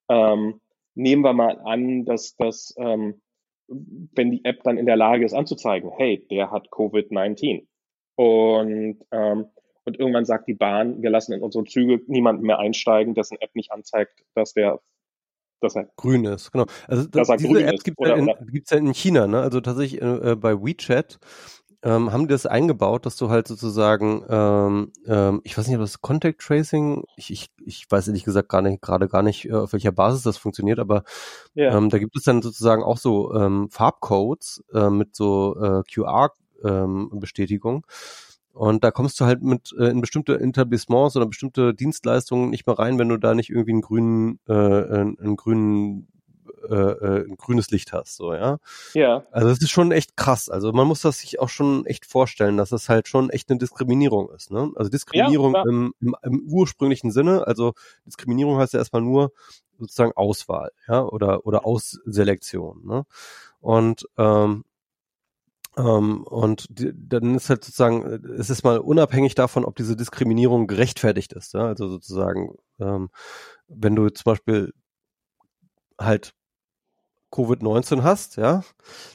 ähm, 0.09 0.59
nehmen 0.95 1.23
wir 1.23 1.33
mal 1.33 1.59
an, 1.59 2.05
dass 2.05 2.35
das, 2.35 2.73
ähm, 2.77 3.21
wenn 3.67 4.31
die 4.31 4.43
App 4.45 4.63
dann 4.63 4.77
in 4.77 4.87
der 4.87 4.97
Lage 4.97 5.25
ist 5.25 5.33
anzuzeigen, 5.33 5.91
hey, 5.95 6.25
der 6.31 6.51
hat 6.51 6.69
Covid-19. 6.69 7.67
Und 8.15 8.97
ähm, 9.11 9.45
und 9.85 9.99
irgendwann 9.99 10.25
sagt 10.25 10.47
die 10.47 10.53
Bahn, 10.53 11.01
wir 11.01 11.09
lassen 11.09 11.33
in 11.33 11.41
unsere 11.41 11.63
Züge 11.65 12.01
niemanden 12.07 12.43
mehr 12.43 12.59
einsteigen, 12.59 13.15
dessen 13.15 13.37
App 13.39 13.55
nicht 13.55 13.71
anzeigt, 13.71 14.23
dass 14.35 14.53
der 14.53 14.79
dass 15.61 15.75
er 15.75 15.89
grün 15.97 16.23
ist, 16.23 16.53
genau. 16.53 16.67
Also 16.87 17.05
das, 17.07 17.27
diese 17.37 17.65
App 17.65 17.83
gibt 17.83 17.99
es 17.99 18.07
ja, 18.07 18.15
in, 18.15 18.27
ja 18.27 18.77
in 18.77 18.93
China, 18.93 19.27
ne? 19.27 19.41
Also 19.41 19.59
tatsächlich 19.59 20.01
äh, 20.01 20.37
bei 20.37 20.55
WeChat 20.55 21.19
ähm, 21.81 22.11
haben 22.11 22.27
die 22.27 22.33
das 22.33 22.45
eingebaut, 22.45 23.05
dass 23.05 23.15
du 23.15 23.29
halt 23.29 23.47
sozusagen, 23.47 24.25
ähm, 24.29 24.91
ähm, 25.05 25.39
ich 25.43 25.57
weiß 25.57 25.67
nicht, 25.67 25.77
ob 25.77 25.81
das 25.81 26.01
Contact 26.01 26.41
Tracing, 26.41 27.03
ich, 27.15 27.31
ich, 27.31 27.49
ich 27.65 27.85
weiß 27.89 28.07
ehrlich 28.07 28.25
gesagt 28.25 28.49
gar 28.49 28.61
nicht, 28.61 28.81
gerade 28.81 29.07
gar 29.07 29.23
nicht, 29.23 29.45
äh, 29.45 29.53
auf 29.53 29.71
welcher 29.71 29.93
Basis 29.93 30.23
das 30.23 30.37
funktioniert, 30.37 30.79
aber 30.79 31.03
ja. 31.53 31.75
ähm, 31.77 31.89
da 31.89 31.97
gibt 31.99 32.17
es 32.17 32.23
dann 32.23 32.41
sozusagen 32.41 32.83
auch 32.83 32.97
so 32.97 33.33
ähm, 33.33 33.69
Farbcodes 33.69 34.63
äh, 34.73 34.89
mit 34.89 35.15
so 35.15 35.55
äh, 35.55 35.83
QR-Bestätigung. 35.91 37.75
Ähm, 37.75 37.83
und 38.59 38.83
da 38.83 38.91
kommst 38.91 39.17
du 39.21 39.25
halt 39.25 39.41
mit 39.41 39.73
äh, 39.79 39.85
in 39.85 40.01
bestimmte 40.01 40.37
Etablissements 40.37 41.15
oder 41.15 41.25
bestimmte 41.25 41.73
Dienstleistungen 41.73 42.49
nicht 42.49 42.67
mehr 42.67 42.77
rein, 42.77 42.99
wenn 42.99 43.07
du 43.07 43.15
da 43.15 43.33
nicht 43.33 43.49
irgendwie 43.49 43.71
einen 43.71 43.81
grünen, 43.81 44.39
äh, 44.49 44.53
einen 44.53 45.37
grünen 45.37 46.09
äh, 46.69 46.75
äh, 46.75 47.25
ein 47.25 47.37
grünes 47.37 47.71
Licht 47.71 47.93
hast, 47.93 48.17
so, 48.17 48.33
ja. 48.33 48.57
Ja. 48.93 49.23
Also 49.31 49.47
das 49.47 49.61
ist 49.61 49.69
schon 49.69 49.93
echt 49.93 50.17
krass. 50.17 50.49
Also 50.49 50.73
man 50.73 50.87
muss 50.87 50.99
das 50.99 51.19
sich 51.19 51.39
auch 51.39 51.47
schon 51.47 51.85
echt 51.85 52.05
vorstellen, 52.05 52.57
dass 52.57 52.71
das 52.71 52.89
halt 52.89 53.07
schon 53.07 53.29
echt 53.29 53.49
eine 53.49 53.59
Diskriminierung 53.59 54.29
ist, 54.31 54.51
ne? 54.51 54.69
Also 54.75 54.91
Diskriminierung 54.91 55.53
ja, 55.53 55.63
im, 55.65 55.93
im, 56.01 56.15
im 56.21 56.43
ursprünglichen 56.49 57.11
Sinne, 57.11 57.47
also 57.47 57.75
Diskriminierung 58.05 58.57
heißt 58.57 58.73
ja 58.73 58.79
erstmal 58.79 59.03
nur 59.03 59.31
sozusagen 59.77 60.11
Auswahl, 60.17 60.71
ja, 60.89 61.01
oder, 61.05 61.45
oder 61.45 61.65
Ausselektion, 61.65 62.85
ne? 62.85 63.05
Und 63.61 64.05
ähm, 64.17 64.65
ähm, 65.79 66.23
und 66.23 66.65
die, 66.69 66.91
dann 66.93 67.35
ist 67.35 67.49
halt 67.49 67.63
sozusagen, 67.63 68.03
es 68.37 68.49
ist 68.49 68.63
mal 68.63 68.79
unabhängig 68.79 69.33
davon, 69.35 69.63
ob 69.63 69.77
diese 69.77 69.95
Diskriminierung 69.95 70.67
gerechtfertigt 70.67 71.31
ist. 71.33 71.53
Ja? 71.53 71.67
Also 71.67 71.87
sozusagen, 71.87 72.55
ähm, 72.79 73.09
wenn 73.67 73.95
du 73.95 74.09
zum 74.09 74.23
Beispiel 74.25 74.73
halt 75.97 76.33
Covid-19 77.31 78.01
hast, 78.01 78.37
ja, 78.37 78.63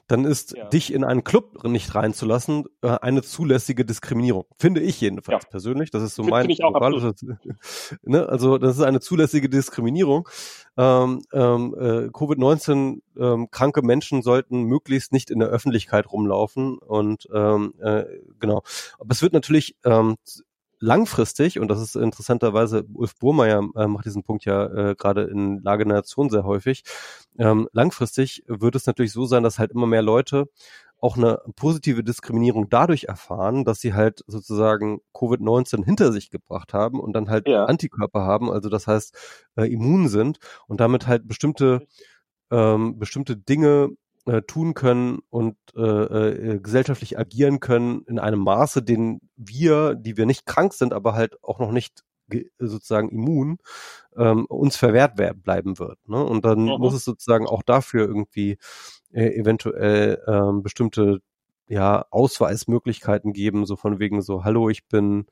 dann 0.06 0.24
ist 0.24 0.56
ja. 0.56 0.68
dich 0.68 0.92
in 0.92 1.02
einen 1.04 1.24
Club 1.24 1.64
nicht 1.64 1.94
reinzulassen 1.94 2.64
äh, 2.82 2.88
eine 2.88 3.22
zulässige 3.22 3.84
Diskriminierung. 3.84 4.44
Finde 4.56 4.80
ich 4.80 5.00
jedenfalls 5.00 5.44
ja. 5.44 5.50
persönlich. 5.50 5.90
Das 5.90 6.02
ist 6.02 6.14
so 6.14 6.22
mein 6.22 6.46
moralisches. 6.60 7.24
ne, 8.02 8.28
also 8.28 8.58
das 8.58 8.76
ist 8.76 8.82
eine 8.82 9.00
zulässige 9.00 9.48
Diskriminierung. 9.48 10.28
Ähm, 10.76 11.22
ähm, 11.32 11.74
äh, 11.78 12.08
Covid-19 12.08 13.00
ähm, 13.16 13.50
kranke 13.50 13.82
Menschen 13.82 14.22
sollten 14.22 14.62
möglichst 14.62 15.12
nicht 15.12 15.30
in 15.30 15.40
der 15.40 15.48
Öffentlichkeit 15.48 16.10
rumlaufen 16.10 16.78
und 16.78 17.28
ähm, 17.34 17.74
äh, 17.80 18.04
genau. 18.38 18.62
Aber 18.98 19.10
es 19.10 19.22
wird 19.22 19.32
natürlich 19.32 19.76
ähm, 19.84 20.16
langfristig, 20.84 21.58
und 21.58 21.68
das 21.68 21.80
ist 21.80 21.96
interessanterweise, 21.96 22.84
Ulf 22.92 23.16
Burmeier 23.18 23.62
äh, 23.76 23.86
macht 23.86 24.04
diesen 24.04 24.22
Punkt 24.22 24.44
ja 24.44 24.66
äh, 24.66 24.94
gerade 24.94 25.22
in 25.22 25.62
Lage 25.62 25.84
der 25.84 25.94
Nation 25.94 26.30
sehr 26.30 26.44
häufig, 26.44 26.84
ähm, 27.38 27.68
langfristig 27.72 28.44
wird 28.46 28.76
es 28.76 28.86
natürlich 28.86 29.12
so 29.12 29.24
sein, 29.24 29.42
dass 29.42 29.58
halt 29.58 29.72
immer 29.72 29.86
mehr 29.86 30.02
Leute 30.02 30.46
auch 30.98 31.16
eine 31.16 31.38
positive 31.56 32.02
Diskriminierung 32.04 32.68
dadurch 32.70 33.04
erfahren, 33.04 33.64
dass 33.64 33.80
sie 33.80 33.94
halt 33.94 34.24
sozusagen 34.26 35.00
Covid-19 35.12 35.84
hinter 35.84 36.12
sich 36.12 36.30
gebracht 36.30 36.72
haben 36.72 37.00
und 37.00 37.12
dann 37.12 37.28
halt 37.28 37.48
ja. 37.48 37.64
Antikörper 37.64 38.22
haben, 38.22 38.50
also 38.50 38.68
das 38.68 38.86
heißt 38.86 39.16
äh, 39.56 39.70
immun 39.70 40.08
sind 40.08 40.38
und 40.66 40.80
damit 40.80 41.06
halt 41.06 41.26
bestimmte 41.26 41.86
ähm, 42.50 42.98
bestimmte 42.98 43.36
Dinge 43.36 43.90
äh, 44.26 44.42
tun 44.42 44.74
können 44.74 45.18
und 45.30 45.56
äh, 45.76 45.80
äh, 45.80 46.58
gesellschaftlich 46.60 47.18
agieren 47.18 47.60
können 47.60 48.02
in 48.06 48.18
einem 48.18 48.40
Maße, 48.40 48.82
den 48.82 49.20
wir, 49.36 49.94
die 49.94 50.16
wir 50.16 50.26
nicht 50.26 50.46
krank 50.46 50.74
sind, 50.74 50.92
aber 50.92 51.14
halt 51.14 51.42
auch 51.42 51.58
noch 51.58 51.72
nicht 51.72 52.04
sozusagen 52.58 53.10
immun, 53.10 53.58
ähm, 54.16 54.46
uns 54.46 54.76
verwehrt 54.76 55.14
bleiben 55.16 55.78
wird. 55.78 55.98
Ne? 56.08 56.24
Und 56.24 56.44
dann 56.44 56.64
mhm. 56.64 56.78
muss 56.78 56.94
es 56.94 57.04
sozusagen 57.04 57.46
auch 57.46 57.62
dafür 57.62 58.06
irgendwie 58.06 58.56
äh, 59.12 59.26
eventuell 59.26 60.22
ähm, 60.26 60.62
bestimmte 60.62 61.20
ja, 61.66 62.06
Ausweismöglichkeiten 62.10 63.32
geben, 63.32 63.66
so 63.66 63.76
von 63.76 63.98
wegen 63.98 64.22
so, 64.22 64.44
hallo, 64.44 64.68
ich 64.68 64.86
bin 64.86 65.26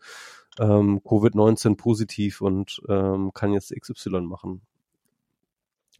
ähm, 0.59 1.01
Covid-19 1.01 1.77
positiv 1.77 2.41
und 2.41 2.81
ähm, 2.89 3.33
kann 3.33 3.53
jetzt 3.53 3.75
XY 3.75 4.23
machen. 4.23 4.63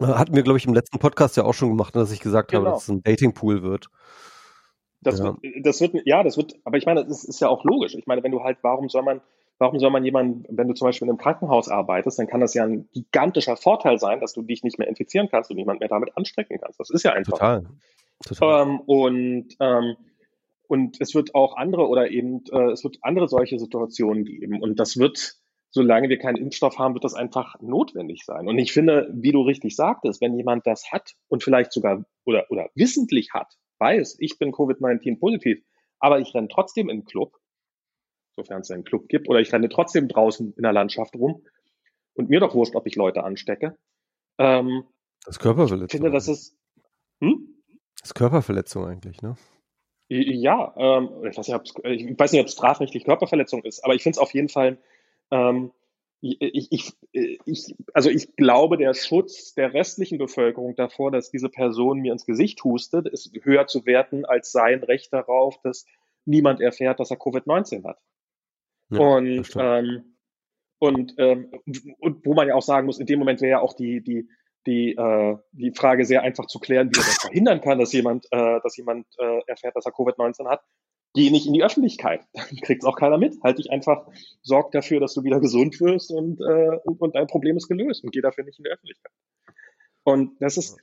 Hatten 0.07 0.35
wir, 0.35 0.43
glaube 0.43 0.59
ich, 0.59 0.67
im 0.67 0.75
letzten 0.75 0.99
Podcast 0.99 1.37
ja 1.37 1.45
auch 1.45 1.55
schon 1.55 1.71
gemacht, 1.71 1.95
dass 1.97 2.13
ich 2.13 2.21
gesagt 2.21 2.51
genau. 2.51 2.65
habe, 2.65 2.71
dass 2.73 2.85
es 2.85 2.89
ein 2.89 3.03
Datingpool 3.03 3.63
wird. 3.63 3.89
Das, 5.01 5.19
ja. 5.19 5.25
wird, 5.25 5.67
das 5.67 5.81
wird, 5.81 5.95
ja, 6.05 6.23
das 6.23 6.37
wird, 6.37 6.55
aber 6.65 6.79
ich 6.79 6.87
meine, 6.87 7.05
das 7.05 7.25
ist 7.25 7.41
ja 7.41 7.49
auch 7.49 7.65
logisch. 7.65 7.95
Ich 7.95 8.07
meine, 8.07 8.23
wenn 8.23 8.31
du 8.31 8.43
halt, 8.43 8.59
warum 8.63 8.89
soll 8.89 9.03
man, 9.03 9.21
warum 9.59 9.79
soll 9.79 9.91
man 9.91 10.05
jemanden, 10.05 10.45
wenn 10.57 10.69
du 10.69 10.75
zum 10.75 10.87
Beispiel 10.87 11.07
in 11.07 11.11
einem 11.11 11.19
Krankenhaus 11.19 11.69
arbeitest, 11.69 12.19
dann 12.19 12.29
kann 12.29 12.41
das 12.41 12.55
ja 12.55 12.65
ein 12.65 12.89
gigantischer 12.93 13.57
Vorteil 13.57 13.99
sein, 13.99 14.21
dass 14.21 14.33
du 14.33 14.43
dich 14.43 14.63
nicht 14.63 14.79
mehr 14.79 14.89
infizieren 14.89 15.29
kannst 15.29 15.51
und 15.51 15.57
niemand 15.57 15.81
mehr 15.81 15.89
damit 15.89 16.17
anstecken 16.17 16.59
kannst. 16.61 16.79
Das 16.79 16.91
ist 16.91 17.03
ja 17.03 17.13
einfach. 17.13 17.33
Total. 17.33 17.65
Total. 18.25 18.63
Ähm, 18.63 18.81
und, 18.81 19.49
ähm, 19.61 19.97
und 20.69 21.01
es 21.01 21.15
wird 21.15 21.35
auch 21.35 21.57
andere 21.57 21.89
oder 21.89 22.11
eben, 22.11 22.45
äh, 22.53 22.71
es 22.71 22.85
wird 22.85 22.99
andere 23.03 23.29
solche 23.29 23.59
Situationen 23.59 24.25
geben. 24.25 24.63
Und 24.63 24.79
das 24.79 24.97
wird, 24.97 25.35
solange 25.73 26.09
wir 26.11 26.19
keinen 26.19 26.37
Impfstoff 26.37 26.79
haben, 26.79 26.95
wird 26.95 27.05
das 27.05 27.15
einfach 27.15 27.57
notwendig 27.61 28.25
sein. 28.25 28.47
Und 28.47 28.59
ich 28.59 28.73
finde, 28.73 29.11
wie 29.15 29.33
du 29.33 29.43
richtig 29.43 29.75
sagtest, 29.75 30.21
wenn 30.21 30.37
jemand 30.37 30.67
das 30.67 30.93
hat 30.93 31.15
und 31.29 31.43
vielleicht 31.43 31.73
sogar 31.73 32.05
oder, 32.25 32.47
oder 32.51 32.69
wissentlich 32.75 33.31
hat, 33.33 33.55
weiß, 33.79 34.17
ich 34.21 34.39
bin 34.39 34.53
Covid-19 34.53 35.19
positiv, 35.19 35.65
aber 35.99 36.21
ich 36.21 36.35
renne 36.35 36.49
trotzdem 36.49 36.91
in 36.91 37.01
den 37.01 37.05
Club, 37.07 37.33
sofern 38.37 38.61
es 38.61 38.71
einen 38.71 38.85
Club 38.85 39.09
gibt, 39.09 39.29
oder 39.29 39.41
ich 39.41 39.53
renne 39.53 39.71
trotzdem 39.71 40.09
draußen 40.09 40.53
in 40.55 40.63
der 40.63 40.75
Landschaft 40.75 41.17
rum 41.17 41.43
und 42.15 42.29
mir 42.29 42.41
doch 42.41 42.55
wurscht, 42.55 42.77
ob 42.77 42.87
ich 42.87 42.95
Leute 42.95 43.25
anstecke. 43.25 43.79
Ähm, 44.39 44.85
das 45.25 45.37
ist 45.37 45.41
Körperverletzung. 45.41 45.87
Ich 45.87 45.93
finde, 45.93 46.11
das 46.11 46.29
ist, 46.29 46.57
hm? 47.21 47.63
Das 48.01 48.11
ist 48.11 48.15
Körperverletzung 48.15 48.85
eigentlich, 48.85 49.23
ne? 49.23 49.37
Ja, 50.09 50.75
ähm, 50.77 51.25
ich, 51.25 51.39
weiß 51.39 51.49
nicht, 51.49 51.79
ich 51.85 52.19
weiß 52.19 52.33
nicht, 52.33 52.41
ob 52.43 52.47
es 52.47 52.53
strafrechtlich 52.53 53.05
Körperverletzung 53.05 53.65
ist, 53.65 53.83
aber 53.83 53.95
ich 53.95 54.03
finde 54.03 54.17
es 54.17 54.19
auf 54.19 54.35
jeden 54.35 54.51
Fall 54.51 54.79
ähm, 55.33 55.73
ich, 56.21 56.71
ich, 56.71 56.93
ich, 57.45 57.75
also 57.95 58.09
ich 58.09 58.37
glaube, 58.37 58.77
der 58.77 58.95
Schutz 58.95 59.55
der 59.55 59.75
restlichen 59.75 60.19
Bevölkerung 60.19 60.77
davor, 60.77 61.11
dass 61.11 61.33
diese 61.33 61.49
Person 61.49 61.99
mir 61.99 62.13
ins 62.13 62.27
Gesicht 62.27 62.63
hustet, 62.63 63.09
ist 63.09 63.33
höher 63.43 63.67
zu 63.67 63.85
werten 63.87 64.25
als 64.25 64.53
sein 64.53 64.85
Recht 64.85 65.13
darauf, 65.13 65.61
dass 65.63 65.85
niemand 66.25 66.61
erfährt, 66.61 67.01
dass 67.01 67.11
er 67.11 67.19
Covid-19 67.19 67.85
hat. 67.85 67.99
Ja, 68.91 69.01
und, 69.01 69.51
ähm, 69.57 70.17
und, 70.79 71.15
ähm, 71.19 71.51
und 71.99 72.25
wo 72.25 72.35
man 72.35 72.47
ja 72.47 72.55
auch 72.55 72.63
sagen 72.63 72.87
muss, 72.87 73.01
in 73.01 73.07
dem 73.07 73.19
Moment 73.19 73.41
wäre 73.41 73.53
ja 73.53 73.61
auch 73.61 73.73
die, 73.73 74.01
die, 74.01 74.29
die, 74.67 74.93
äh, 74.93 75.37
die 75.51 75.73
Frage 75.73 76.05
sehr 76.05 76.23
einfach 76.23 76.47
zu 76.47 76.61
klären, 76.61 76.91
wie 76.93 77.01
er 77.01 77.05
das 77.05 77.19
verhindern 77.21 77.61
kann, 77.61 77.81
dass 77.81 77.93
jemand, 77.93 78.27
äh, 78.31 78.61
dass 78.63 78.77
jemand 78.77 79.07
äh, 79.19 79.41
erfährt, 79.47 79.75
dass 79.75 79.87
er 79.87 79.93
Covid-19 79.93 80.49
hat 80.49 80.63
geh 81.15 81.31
nicht 81.31 81.47
in 81.47 81.53
die 81.53 81.63
Öffentlichkeit. 81.63 82.23
Dann 82.33 82.57
kriegt's 82.63 82.85
auch 82.85 82.97
keiner 82.97 83.19
mit. 83.19 83.37
Halt 83.43 83.59
dich 83.59 83.71
einfach, 83.71 84.07
sorg 84.43 84.73
dafür, 84.73 85.01
dass 85.01 85.15
du 85.15 85.25
wieder 85.25 85.41
gesund 85.41 85.81
wirst 85.81 86.11
und, 86.11 86.41
äh, 86.41 86.79
und, 86.85 87.01
und 87.01 87.15
dein 87.15 87.27
Problem 87.27 87.57
ist 87.57 87.69
gelöst 87.69 88.05
und 88.05 88.13
geh 88.13 88.21
dafür 88.21 88.45
nicht 88.45 88.59
in 88.59 88.65
die 88.65 88.71
Öffentlichkeit. 88.71 89.13
Und 90.05 90.41
das 90.41 90.57
ist, 90.57 90.79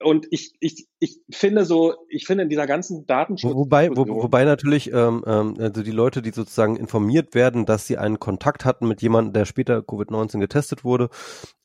und 0.00 0.28
ich, 0.30 0.54
ich, 0.60 0.86
ich 1.00 1.20
finde 1.30 1.64
so, 1.64 1.94
ich 2.08 2.24
finde 2.24 2.44
in 2.44 2.48
dieser 2.48 2.66
ganzen 2.66 3.04
Datenschutz. 3.06 3.54
Wobei, 3.54 3.90
wo, 3.90 4.06
wobei 4.06 4.44
natürlich, 4.44 4.92
ähm, 4.92 5.24
ähm, 5.26 5.56
also 5.58 5.82
die 5.82 5.90
Leute, 5.90 6.22
die 6.22 6.30
sozusagen 6.30 6.76
informiert 6.76 7.34
werden, 7.34 7.66
dass 7.66 7.86
sie 7.86 7.98
einen 7.98 8.20
Kontakt 8.20 8.64
hatten 8.64 8.86
mit 8.86 9.02
jemandem, 9.02 9.32
der 9.32 9.44
später 9.44 9.78
Covid-19 9.78 10.38
getestet 10.38 10.84
wurde, 10.84 11.08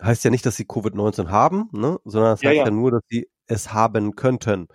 heißt 0.02 0.24
ja 0.24 0.32
nicht, 0.32 0.46
dass 0.48 0.56
sie 0.56 0.66
Covid-19 0.66 1.30
haben, 1.30 1.70
ne? 1.74 2.00
sondern 2.06 2.34
es 2.34 2.42
das 2.42 2.50
heißt 2.50 2.58
ja, 2.58 2.66
ja 2.66 2.72
nur, 2.72 2.92
dass 2.92 3.04
sie 3.08 3.28
es 3.48 3.74
haben 3.74 4.16
könnten. 4.16 4.68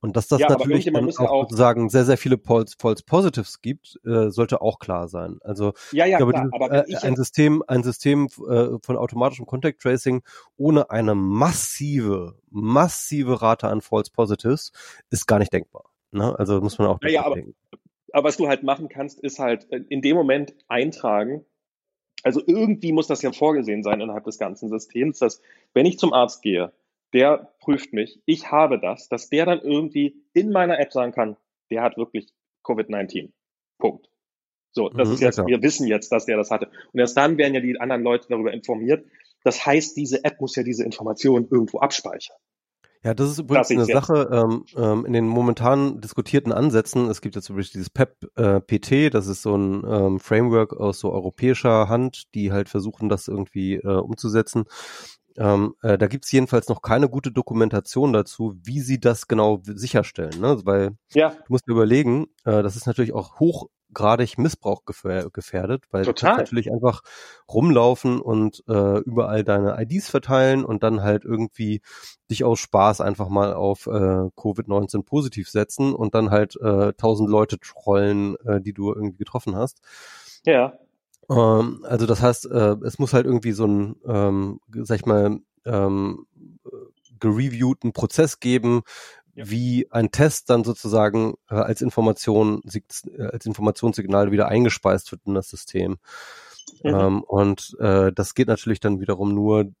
Und 0.00 0.16
dass 0.16 0.28
das 0.28 0.40
ja, 0.40 0.48
natürlich 0.48 0.84
dann 0.84 1.08
auch, 1.08 1.18
auch 1.18 1.42
sozusagen 1.44 1.88
sehr, 1.88 2.04
sehr 2.04 2.18
viele 2.18 2.38
False, 2.38 2.76
False 2.78 3.02
Positives 3.04 3.60
gibt, 3.60 3.98
äh, 4.04 4.30
sollte 4.30 4.60
auch 4.60 4.78
klar 4.78 5.08
sein. 5.08 5.38
Also 5.42 5.72
ja, 5.90 6.06
ja, 6.06 6.12
ich 6.12 6.16
glaube, 6.18 6.32
klar, 6.32 6.84
dieses, 6.86 7.02
äh, 7.02 7.06
ein 7.06 7.16
System, 7.16 7.64
ein 7.66 7.82
System 7.82 8.28
äh, 8.48 8.78
von 8.82 8.96
automatischem 8.96 9.46
Contact 9.46 9.80
Tracing 9.80 10.22
ohne 10.56 10.90
eine 10.90 11.14
massive, 11.14 12.38
massive 12.50 13.42
Rate 13.42 13.68
an 13.68 13.80
False 13.80 14.10
Positives 14.12 14.70
ist 15.10 15.26
gar 15.26 15.38
nicht 15.38 15.52
denkbar. 15.52 15.84
Ne? 16.12 16.38
Also 16.38 16.60
muss 16.60 16.78
man 16.78 16.88
auch 16.88 16.98
ja, 17.02 17.08
ja, 17.08 17.24
aber, 17.24 17.38
aber 18.12 18.28
was 18.28 18.36
du 18.36 18.48
halt 18.48 18.62
machen 18.62 18.88
kannst, 18.88 19.18
ist 19.20 19.38
halt 19.38 19.70
äh, 19.72 19.80
in 19.88 20.02
dem 20.02 20.16
Moment 20.16 20.54
eintragen, 20.68 21.44
also 22.22 22.42
irgendwie 22.46 22.92
muss 22.92 23.06
das 23.06 23.22
ja 23.22 23.32
vorgesehen 23.32 23.82
sein 23.82 24.00
innerhalb 24.00 24.24
des 24.24 24.38
ganzen 24.38 24.68
Systems, 24.68 25.18
dass 25.18 25.40
wenn 25.74 25.86
ich 25.86 25.98
zum 25.98 26.12
Arzt 26.12 26.42
gehe, 26.42 26.72
der 27.12 27.52
prüft 27.60 27.92
mich, 27.92 28.20
ich 28.26 28.50
habe 28.50 28.78
das, 28.78 29.08
dass 29.08 29.28
der 29.28 29.46
dann 29.46 29.60
irgendwie 29.60 30.22
in 30.32 30.50
meiner 30.50 30.78
App 30.78 30.92
sagen 30.92 31.12
kann, 31.12 31.36
der 31.70 31.82
hat 31.82 31.96
wirklich 31.96 32.28
Covid-19. 32.64 33.32
Punkt. 33.78 34.08
So, 34.72 34.90
das 34.90 35.08
mhm, 35.08 35.14
ist 35.14 35.20
jetzt, 35.20 35.46
wir 35.46 35.62
wissen 35.62 35.86
jetzt, 35.86 36.12
dass 36.12 36.26
der 36.26 36.36
das 36.36 36.50
hatte. 36.50 36.70
Und 36.92 37.00
erst 37.00 37.16
dann 37.16 37.38
werden 37.38 37.54
ja 37.54 37.60
die 37.60 37.80
anderen 37.80 38.02
Leute 38.02 38.26
darüber 38.28 38.52
informiert. 38.52 39.06
Das 39.42 39.64
heißt, 39.64 39.96
diese 39.96 40.24
App 40.24 40.40
muss 40.40 40.56
ja 40.56 40.62
diese 40.62 40.84
Informationen 40.84 41.48
irgendwo 41.50 41.78
abspeichern. 41.78 42.36
Ja, 43.02 43.14
das 43.14 43.30
ist 43.30 43.38
übrigens 43.38 43.70
eine 43.70 43.84
Sache 43.84 44.28
ähm, 44.32 44.64
ähm, 44.76 45.06
in 45.06 45.12
den 45.12 45.28
momentan 45.28 46.00
diskutierten 46.00 46.52
Ansätzen. 46.52 47.08
Es 47.08 47.20
gibt 47.20 47.36
jetzt 47.36 47.48
übrigens 47.48 47.70
dieses 47.70 47.88
PEP-PT, 47.88 48.92
äh, 48.92 49.10
das 49.10 49.28
ist 49.28 49.42
so 49.42 49.56
ein 49.56 49.84
ähm, 49.88 50.18
Framework 50.18 50.72
aus 50.72 50.98
so 50.98 51.12
europäischer 51.12 51.88
Hand, 51.88 52.34
die 52.34 52.50
halt 52.50 52.68
versuchen, 52.68 53.08
das 53.08 53.28
irgendwie 53.28 53.76
äh, 53.76 53.86
umzusetzen. 53.86 54.64
Ähm, 55.38 55.74
äh, 55.82 55.98
da 55.98 56.06
gibt's 56.06 56.32
jedenfalls 56.32 56.68
noch 56.68 56.82
keine 56.82 57.08
gute 57.08 57.32
Dokumentation 57.32 58.12
dazu, 58.12 58.54
wie 58.62 58.80
sie 58.80 58.98
das 58.98 59.28
genau 59.28 59.60
sicherstellen. 59.64 60.40
Ne? 60.40 60.60
Weil 60.64 60.96
ja. 61.12 61.30
du 61.30 61.44
musst 61.48 61.66
dir 61.66 61.72
überlegen, 61.72 62.26
äh, 62.44 62.62
das 62.62 62.76
ist 62.76 62.86
natürlich 62.86 63.12
auch 63.12 63.38
hochgradig 63.38 64.38
Missbrauch 64.38 64.84
gefährdet, 64.84 65.84
weil 65.90 66.04
Total. 66.04 66.32
du 66.32 66.38
natürlich 66.38 66.72
einfach 66.72 67.02
rumlaufen 67.52 68.20
und 68.20 68.62
äh, 68.68 68.98
überall 69.00 69.44
deine 69.44 69.80
IDs 69.80 70.08
verteilen 70.10 70.64
und 70.64 70.82
dann 70.82 71.02
halt 71.02 71.24
irgendwie 71.24 71.82
dich 72.30 72.44
aus 72.44 72.58
Spaß 72.58 73.00
einfach 73.00 73.28
mal 73.28 73.54
auf 73.54 73.86
äh, 73.86 73.90
Covid-19 73.90 75.04
positiv 75.04 75.50
setzen 75.50 75.94
und 75.94 76.14
dann 76.14 76.30
halt 76.30 76.56
äh, 76.60 76.92
tausend 76.94 77.28
Leute 77.28 77.58
trollen, 77.58 78.36
äh, 78.46 78.60
die 78.60 78.72
du 78.72 78.92
irgendwie 78.92 79.18
getroffen 79.18 79.56
hast. 79.56 79.80
Ja. 80.44 80.78
Ähm, 81.30 81.84
also 81.88 82.06
das 82.06 82.22
heißt, 82.22 82.46
äh, 82.46 82.76
es 82.84 82.98
muss 82.98 83.12
halt 83.12 83.26
irgendwie 83.26 83.52
so 83.52 83.66
ein, 83.66 83.96
ähm, 84.06 84.60
sag 84.82 85.00
ich 85.00 85.06
mal, 85.06 85.40
ähm, 85.64 86.26
gereviewten 87.18 87.92
Prozess 87.92 88.40
geben, 88.40 88.82
ja. 89.34 89.48
wie 89.50 89.88
ein 89.90 90.10
Test 90.10 90.50
dann 90.50 90.64
sozusagen 90.64 91.34
äh, 91.50 91.54
als 91.54 91.80
Information, 91.82 92.62
äh, 92.72 93.22
als 93.22 93.46
Informationssignal 93.46 94.30
wieder 94.30 94.48
eingespeist 94.48 95.10
wird 95.12 95.22
in 95.26 95.34
das 95.34 95.48
System. 95.48 95.98
Mhm. 96.82 96.94
Ähm, 96.94 97.22
und 97.22 97.76
äh, 97.80 98.12
das 98.12 98.34
geht 98.34 98.48
natürlich 98.48 98.80
dann 98.80 99.00
wiederum 99.00 99.34
nur, 99.34 99.72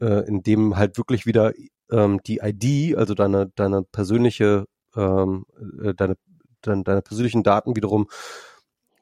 äh, 0.00 0.26
indem 0.26 0.76
halt 0.76 0.96
wirklich 0.98 1.26
wieder 1.26 1.52
ähm, 1.90 2.20
die 2.26 2.40
ID, 2.42 2.96
also 2.96 3.14
deine, 3.14 3.50
deine 3.54 3.82
persönliche, 3.82 4.66
ähm, 4.96 5.46
äh, 5.82 5.94
deine, 5.94 6.16
deine, 6.62 6.84
deine 6.84 7.02
persönlichen 7.02 7.42
Daten 7.42 7.76
wiederum 7.76 8.08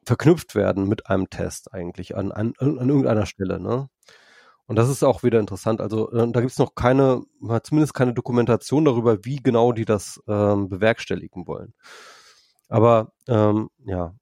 verknüpft 0.05 0.55
werden 0.55 0.87
mit 0.87 1.07
einem 1.09 1.29
Test 1.29 1.73
eigentlich 1.73 2.15
an, 2.15 2.31
an, 2.31 2.53
an 2.59 2.89
irgendeiner 2.89 3.25
Stelle. 3.25 3.59
Ne? 3.59 3.89
Und 4.65 4.77
das 4.77 4.89
ist 4.89 5.03
auch 5.03 5.23
wieder 5.23 5.39
interessant. 5.39 5.81
Also 5.81 6.11
äh, 6.11 6.31
da 6.31 6.39
gibt 6.39 6.51
es 6.51 6.59
noch 6.59 6.75
keine, 6.75 7.21
zumindest 7.63 7.93
keine 7.93 8.13
Dokumentation 8.13 8.85
darüber, 8.85 9.23
wie 9.25 9.37
genau 9.37 9.71
die 9.71 9.85
das 9.85 10.21
ähm, 10.27 10.69
bewerkstelligen 10.69 11.47
wollen. 11.47 11.73
Aber 12.69 13.11
ähm, 13.27 13.69
ja, 13.85 14.15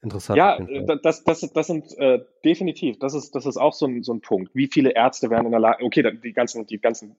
interessant. 0.00 0.38
Ja, 0.38 0.58
das, 1.02 1.24
das, 1.24 1.40
das 1.40 1.66
sind 1.66 1.86
äh, 1.98 2.24
definitiv, 2.44 2.98
das 2.98 3.14
ist, 3.14 3.34
das 3.34 3.46
ist 3.46 3.56
auch 3.56 3.72
so 3.72 3.86
ein, 3.86 4.02
so 4.02 4.14
ein 4.14 4.20
Punkt. 4.20 4.54
Wie 4.54 4.68
viele 4.72 4.94
Ärzte 4.94 5.28
werden 5.30 5.46
in 5.46 5.50
der 5.50 5.60
Lage, 5.60 5.84
okay, 5.84 6.18
die 6.22 6.32
ganzen, 6.32 6.66
die 6.66 6.78
ganzen 6.78 7.16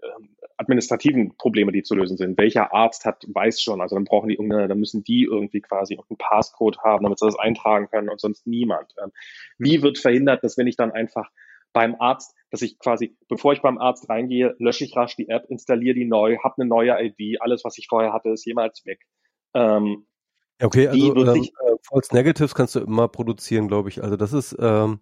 äh, 0.00 0.41
administrativen 0.62 1.36
Probleme, 1.36 1.72
die 1.72 1.82
zu 1.82 1.94
lösen 1.94 2.16
sind. 2.16 2.38
Welcher 2.38 2.72
Arzt 2.72 3.04
hat, 3.04 3.26
weiß 3.28 3.60
schon, 3.60 3.80
also 3.80 3.96
dann 3.96 4.04
brauchen 4.04 4.28
die 4.28 4.34
irgendeine, 4.34 4.68
dann 4.68 4.78
müssen 4.78 5.04
die 5.04 5.24
irgendwie 5.24 5.60
quasi 5.60 5.94
irgendeinen 5.94 6.18
Passcode 6.18 6.78
haben, 6.78 7.02
damit 7.02 7.18
sie 7.18 7.26
das 7.26 7.38
eintragen 7.38 7.88
können 7.88 8.08
und 8.08 8.20
sonst 8.20 8.46
niemand. 8.46 8.94
Ähm, 9.02 9.12
wie 9.58 9.82
wird 9.82 9.98
verhindert, 9.98 10.42
dass 10.42 10.56
wenn 10.56 10.66
ich 10.66 10.76
dann 10.76 10.92
einfach 10.92 11.30
beim 11.72 11.96
Arzt, 11.98 12.34
dass 12.50 12.62
ich 12.62 12.78
quasi, 12.78 13.16
bevor 13.28 13.52
ich 13.52 13.62
beim 13.62 13.78
Arzt 13.78 14.08
reingehe, 14.08 14.54
lösche 14.58 14.84
ich 14.84 14.96
rasch 14.96 15.16
die 15.16 15.28
App, 15.28 15.46
installiere 15.48 15.94
die 15.94 16.04
neu, 16.04 16.38
habe 16.38 16.54
eine 16.58 16.68
neue 16.68 16.96
ID, 16.98 17.40
alles, 17.40 17.64
was 17.64 17.78
ich 17.78 17.86
vorher 17.88 18.12
hatte, 18.12 18.30
ist 18.30 18.44
jemals 18.44 18.84
weg. 18.84 19.00
Ähm, 19.54 20.06
okay, 20.62 20.88
also 20.88 21.16
ähm, 21.16 21.44
äh, 21.44 21.76
False 21.82 22.14
Negatives 22.14 22.54
kannst 22.54 22.74
du 22.74 22.80
immer 22.80 23.08
produzieren, 23.08 23.68
glaube 23.68 23.88
ich. 23.88 24.02
Also 24.02 24.16
das 24.16 24.32
ist 24.32 24.56
ähm, 24.58 25.00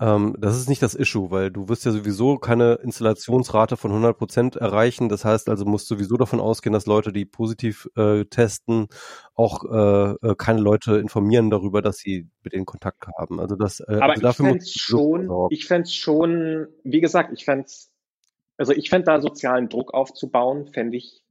ähm, 0.00 0.36
das 0.38 0.56
ist 0.56 0.68
nicht 0.68 0.82
das 0.82 0.94
Issue, 0.94 1.30
weil 1.30 1.50
du 1.50 1.68
wirst 1.68 1.84
ja 1.84 1.90
sowieso 1.90 2.38
keine 2.38 2.74
Installationsrate 2.74 3.76
von 3.76 3.90
100 3.90 4.16
Prozent 4.16 4.56
erreichen. 4.56 5.08
Das 5.08 5.24
heißt 5.24 5.48
also, 5.48 5.64
musst 5.64 5.88
sowieso 5.88 6.16
davon 6.16 6.38
ausgehen, 6.38 6.72
dass 6.72 6.86
Leute, 6.86 7.12
die 7.12 7.24
positiv 7.24 7.88
äh, 7.96 8.24
testen, 8.26 8.86
auch 9.34 9.64
äh, 9.64 10.28
äh 10.28 10.34
keine 10.36 10.60
Leute 10.60 10.98
informieren 10.98 11.50
darüber, 11.50 11.82
dass 11.82 11.98
sie 11.98 12.28
mit 12.44 12.52
denen 12.52 12.66
Kontakt 12.66 13.06
haben. 13.18 13.40
Also 13.40 13.56
das, 13.56 13.80
äh, 13.80 13.96
Aber 13.96 14.12
also 14.12 14.22
dafür 14.22 14.46
ich 14.46 14.52
fände 14.52 14.66
schon, 14.66 15.48
ich 15.50 15.66
fände 15.66 15.88
schon, 15.88 16.68
wie 16.84 17.00
gesagt, 17.00 17.32
ich 17.32 17.44
fände 17.44 17.66
also 18.56 18.72
ich 18.72 18.90
fände 18.90 19.06
da 19.06 19.20
sozialen 19.20 19.68
Druck 19.68 19.94
aufzubauen, 19.94 20.66
fände 20.66 20.96
ich 20.96 21.22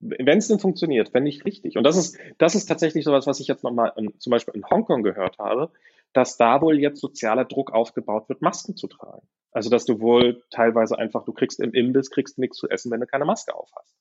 wenn 0.00 0.38
es 0.38 0.46
denn 0.46 0.60
funktioniert, 0.60 1.08
fände 1.08 1.28
ich 1.28 1.44
richtig. 1.44 1.76
Und 1.76 1.82
das 1.82 1.96
ist, 1.96 2.16
das 2.38 2.54
ist 2.54 2.66
tatsächlich 2.66 3.04
sowas, 3.04 3.26
was 3.26 3.40
ich 3.40 3.48
jetzt 3.48 3.64
nochmal 3.64 3.92
zum 4.18 4.30
Beispiel 4.30 4.54
in 4.54 4.64
Hongkong 4.64 5.02
gehört 5.02 5.38
habe 5.38 5.72
dass 6.18 6.36
da 6.36 6.60
wohl 6.60 6.80
jetzt 6.80 7.00
sozialer 7.00 7.44
Druck 7.44 7.70
aufgebaut 7.70 8.28
wird, 8.28 8.42
Masken 8.42 8.76
zu 8.76 8.88
tragen. 8.88 9.24
Also 9.52 9.70
dass 9.70 9.84
du 9.84 10.00
wohl 10.00 10.42
teilweise 10.50 10.98
einfach, 10.98 11.24
du 11.24 11.32
kriegst 11.32 11.60
im 11.60 11.72
Imbiss, 11.72 12.10
kriegst 12.10 12.38
nichts 12.38 12.56
zu 12.56 12.68
essen, 12.68 12.90
wenn 12.90 12.98
du 12.98 13.06
keine 13.06 13.24
Maske 13.24 13.54
auf 13.54 13.70
hast. 13.76 13.96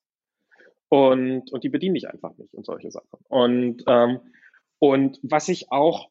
Und, 0.89 1.51
und 1.51 1.63
die 1.63 1.70
bedienen 1.70 1.93
dich 1.93 2.09
einfach 2.09 2.36
nicht 2.38 2.55
und 2.55 2.65
solche 2.65 2.89
Sachen. 2.89 3.20
Und, 3.28 3.84
ähm, 3.86 4.20
und 4.80 5.20
was 5.22 5.47
ich 5.47 5.72
auch 5.72 6.09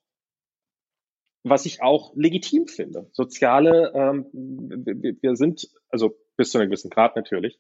was 1.43 1.65
ich 1.65 1.81
auch 1.81 2.13
legitim 2.17 2.67
finde. 2.67 3.09
Soziale, 3.13 3.93
ähm, 3.95 4.27
wir, 4.33 5.17
wir 5.21 5.37
sind, 5.37 5.69
also 5.89 6.17
bis 6.37 6.51
zu 6.51 6.59
einem 6.59 6.69
gewissen 6.69 6.91
Grad 6.91 7.15
natürlich, 7.15 7.59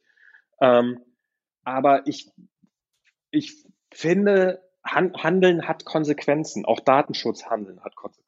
ähm, 0.60 1.00
aber 1.62 2.06
ich, 2.06 2.28
ich 3.30 3.64
finde, 3.92 4.60
Handeln 4.84 5.66
hat 5.66 5.84
Konsequenzen. 5.84 6.64
Auch 6.64 6.80
Datenschutzhandeln 6.80 7.82
hat 7.82 7.96
Konsequenzen. 7.96 8.25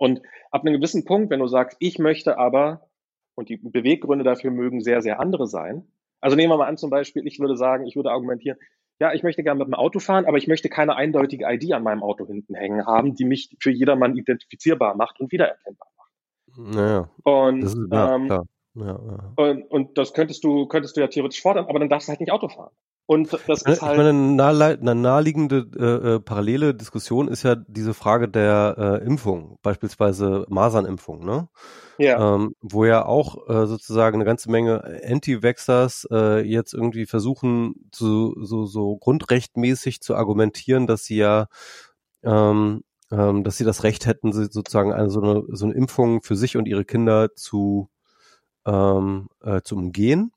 Und 0.00 0.22
ab 0.50 0.62
einem 0.62 0.74
gewissen 0.74 1.04
Punkt, 1.04 1.28
wenn 1.30 1.40
du 1.40 1.46
sagst, 1.46 1.76
ich 1.78 1.98
möchte 1.98 2.38
aber, 2.38 2.88
und 3.34 3.50
die 3.50 3.58
Beweggründe 3.58 4.24
dafür 4.24 4.50
mögen 4.50 4.80
sehr, 4.80 5.02
sehr 5.02 5.20
andere 5.20 5.46
sein. 5.46 5.86
Also 6.22 6.36
nehmen 6.36 6.50
wir 6.50 6.56
mal 6.56 6.68
an 6.68 6.78
zum 6.78 6.88
Beispiel, 6.88 7.26
ich 7.26 7.38
würde 7.38 7.54
sagen, 7.54 7.86
ich 7.86 7.96
würde 7.96 8.10
argumentieren, 8.10 8.58
ja, 8.98 9.12
ich 9.12 9.22
möchte 9.22 9.42
gerne 9.42 9.58
mit 9.58 9.68
dem 9.68 9.74
Auto 9.74 9.98
fahren, 9.98 10.24
aber 10.24 10.38
ich 10.38 10.48
möchte 10.48 10.70
keine 10.70 10.96
eindeutige 10.96 11.44
ID 11.46 11.72
an 11.74 11.82
meinem 11.82 12.02
Auto 12.02 12.26
hinten 12.26 12.54
hängen 12.54 12.86
haben, 12.86 13.14
die 13.14 13.26
mich 13.26 13.54
für 13.60 13.70
jedermann 13.70 14.16
identifizierbar 14.16 14.96
macht 14.96 15.20
und 15.20 15.32
wiedererkennbar 15.32 15.88
macht. 15.98 16.74
Naja. 16.74 17.10
Und, 17.22 17.62
ist, 17.62 17.78
ja, 17.92 18.14
ähm, 18.14 18.28
ja, 18.28 18.46
ja. 18.74 19.32
Und, 19.36 19.70
und 19.70 19.98
das 19.98 20.14
könntest 20.14 20.42
du, 20.44 20.66
könntest 20.66 20.96
du 20.96 21.02
ja 21.02 21.08
theoretisch 21.08 21.42
fordern, 21.42 21.66
aber 21.66 21.78
dann 21.78 21.90
darfst 21.90 22.08
du 22.08 22.10
halt 22.10 22.20
nicht 22.20 22.32
Auto 22.32 22.48
fahren. 22.48 22.72
Und 23.10 23.32
das 23.32 23.62
ist 23.62 23.66
halt. 23.66 23.76
Ich 23.76 23.82
meine, 23.82 24.10
eine, 24.10 24.94
naheliegende 24.94 25.66
äh, 25.76 26.14
äh, 26.14 26.20
parallele 26.20 26.76
Diskussion 26.76 27.26
ist 27.26 27.42
ja 27.42 27.56
diese 27.56 27.92
Frage 27.92 28.28
der 28.28 28.76
äh, 29.02 29.04
Impfung, 29.04 29.58
beispielsweise 29.62 30.46
Masernimpfung, 30.48 31.24
ne? 31.24 31.48
Ja. 31.98 32.36
Ähm, 32.36 32.54
wo 32.60 32.84
ja 32.84 33.04
auch 33.04 33.48
äh, 33.48 33.66
sozusagen 33.66 34.14
eine 34.14 34.24
ganze 34.24 34.48
Menge 34.48 34.84
Anti-Vaxxers 35.04 36.06
äh, 36.12 36.48
jetzt 36.48 36.72
irgendwie 36.72 37.04
versuchen, 37.04 37.90
zu, 37.90 38.36
so, 38.44 38.66
so 38.66 38.96
grundrechtmäßig 38.98 40.02
zu 40.02 40.14
argumentieren, 40.14 40.86
dass 40.86 41.02
sie 41.02 41.16
ja 41.16 41.48
ähm, 42.22 42.84
ähm, 43.10 43.42
dass 43.42 43.56
sie 43.56 43.64
das 43.64 43.82
Recht 43.82 44.06
hätten, 44.06 44.32
sozusagen 44.32 44.92
eine, 44.92 45.10
so, 45.10 45.20
eine, 45.20 45.42
so 45.48 45.64
eine 45.64 45.74
Impfung 45.74 46.22
für 46.22 46.36
sich 46.36 46.56
und 46.56 46.68
ihre 46.68 46.84
Kinder 46.84 47.34
zu, 47.34 47.90
ähm, 48.64 49.26
äh, 49.42 49.62
zu 49.62 49.74
umgehen. 49.74 50.30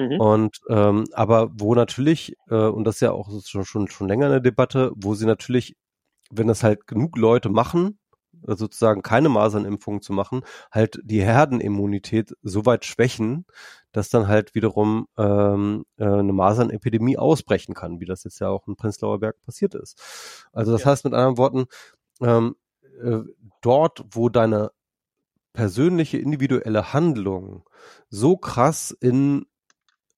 Mhm. 0.00 0.20
Und 0.20 0.60
ähm, 0.68 1.04
aber 1.12 1.50
wo 1.52 1.74
natürlich, 1.74 2.36
äh, 2.48 2.54
und 2.54 2.84
das 2.84 2.96
ist 2.96 3.00
ja 3.00 3.12
auch 3.12 3.28
schon, 3.44 3.64
schon, 3.64 3.88
schon 3.88 4.08
länger 4.08 4.26
eine 4.26 4.42
Debatte, 4.42 4.92
wo 4.94 5.14
sie 5.14 5.26
natürlich, 5.26 5.76
wenn 6.30 6.48
das 6.48 6.62
halt 6.62 6.86
genug 6.86 7.16
Leute 7.16 7.48
machen, 7.48 7.98
äh, 8.46 8.56
sozusagen 8.56 9.02
keine 9.02 9.28
Masernimpfung 9.28 10.02
zu 10.02 10.12
machen, 10.12 10.42
halt 10.70 11.00
die 11.04 11.22
Herdenimmunität 11.22 12.34
so 12.42 12.66
weit 12.66 12.84
schwächen, 12.84 13.44
dass 13.92 14.08
dann 14.08 14.28
halt 14.28 14.54
wiederum 14.54 15.06
ähm, 15.18 15.84
äh, 15.96 16.04
eine 16.04 16.32
Masernepidemie 16.32 17.18
ausbrechen 17.18 17.74
kann, 17.74 18.00
wie 18.00 18.06
das 18.06 18.24
jetzt 18.24 18.40
ja 18.40 18.48
auch 18.48 18.66
in 18.68 18.76
Prenzlauer 18.76 19.20
Berg 19.20 19.36
passiert 19.42 19.74
ist. 19.74 20.48
Also 20.52 20.72
das 20.72 20.82
ja. 20.82 20.90
heißt 20.90 21.04
mit 21.04 21.14
anderen 21.14 21.38
Worten, 21.38 21.66
ähm, 22.20 22.56
äh, 23.02 23.20
dort, 23.62 24.04
wo 24.10 24.28
deine 24.28 24.70
persönliche 25.52 26.18
individuelle 26.18 26.92
Handlung 26.92 27.68
so 28.08 28.36
krass 28.36 28.96
in 29.00 29.46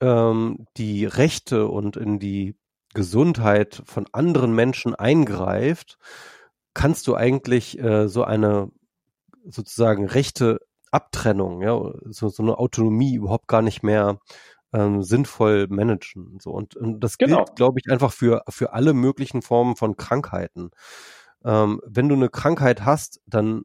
ähm, 0.03 0.67
die 0.77 1.07
Rechte 1.07 1.69
und 1.69 1.97
in 1.97 2.19
die 2.19 2.57
Gesundheit 2.93 3.83
von 3.87 4.07
anderen 4.13 4.55
Menschen 4.55 4.95
eingreift, 4.95 5.99
kannst 6.75 7.07
du 7.07 7.15
eigentlich 7.15 7.79
äh, 7.79 8.09
so 8.09 8.25
eine 8.25 8.71
sozusagen 9.49 10.07
rechte 10.07 10.61
Abtrennung, 10.91 11.63
ja, 11.63 11.81
so, 12.05 12.29
so 12.29 12.43
eine 12.43 12.59
Autonomie 12.59 13.15
überhaupt 13.15 13.49
gar 13.49 13.63
nicht 13.63 13.83
mehr 13.83 14.19
ähm, 14.75 15.03
sinnvoll 15.03 15.69
managen. 15.69 16.39
So 16.41 16.51
und, 16.51 16.77
und 16.77 17.01
das 17.01 17.17
genau. 17.17 17.45
gilt, 17.45 17.57
glaube 17.57 17.79
ich, 17.81 17.91
einfach 17.91 18.13
für 18.13 18.43
für 18.49 18.73
alle 18.75 18.93
möglichen 18.93 19.43
Formen 19.43 19.77
von 19.77 19.97
Krankheiten. 19.97 20.71
Ähm, 21.45 21.81
wenn 21.87 22.09
du 22.09 22.15
eine 22.15 22.29
Krankheit 22.29 22.85
hast, 22.85 23.21
dann 23.27 23.63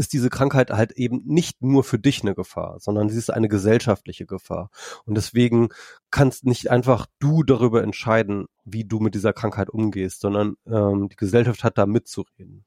ist 0.00 0.14
diese 0.14 0.30
Krankheit 0.30 0.70
halt 0.70 0.92
eben 0.92 1.22
nicht 1.26 1.62
nur 1.62 1.84
für 1.84 1.98
dich 1.98 2.22
eine 2.22 2.34
Gefahr, 2.34 2.80
sondern 2.80 3.10
sie 3.10 3.18
ist 3.18 3.28
eine 3.28 3.48
gesellschaftliche 3.48 4.24
Gefahr. 4.24 4.70
Und 5.04 5.14
deswegen 5.14 5.68
kannst 6.10 6.46
nicht 6.46 6.70
einfach 6.70 7.06
du 7.18 7.42
darüber 7.42 7.82
entscheiden, 7.82 8.46
wie 8.64 8.84
du 8.84 8.98
mit 8.98 9.14
dieser 9.14 9.34
Krankheit 9.34 9.68
umgehst, 9.68 10.20
sondern 10.20 10.56
ähm, 10.66 11.10
die 11.10 11.16
Gesellschaft 11.16 11.62
hat 11.64 11.76
da 11.76 11.84
mitzureden. 11.84 12.64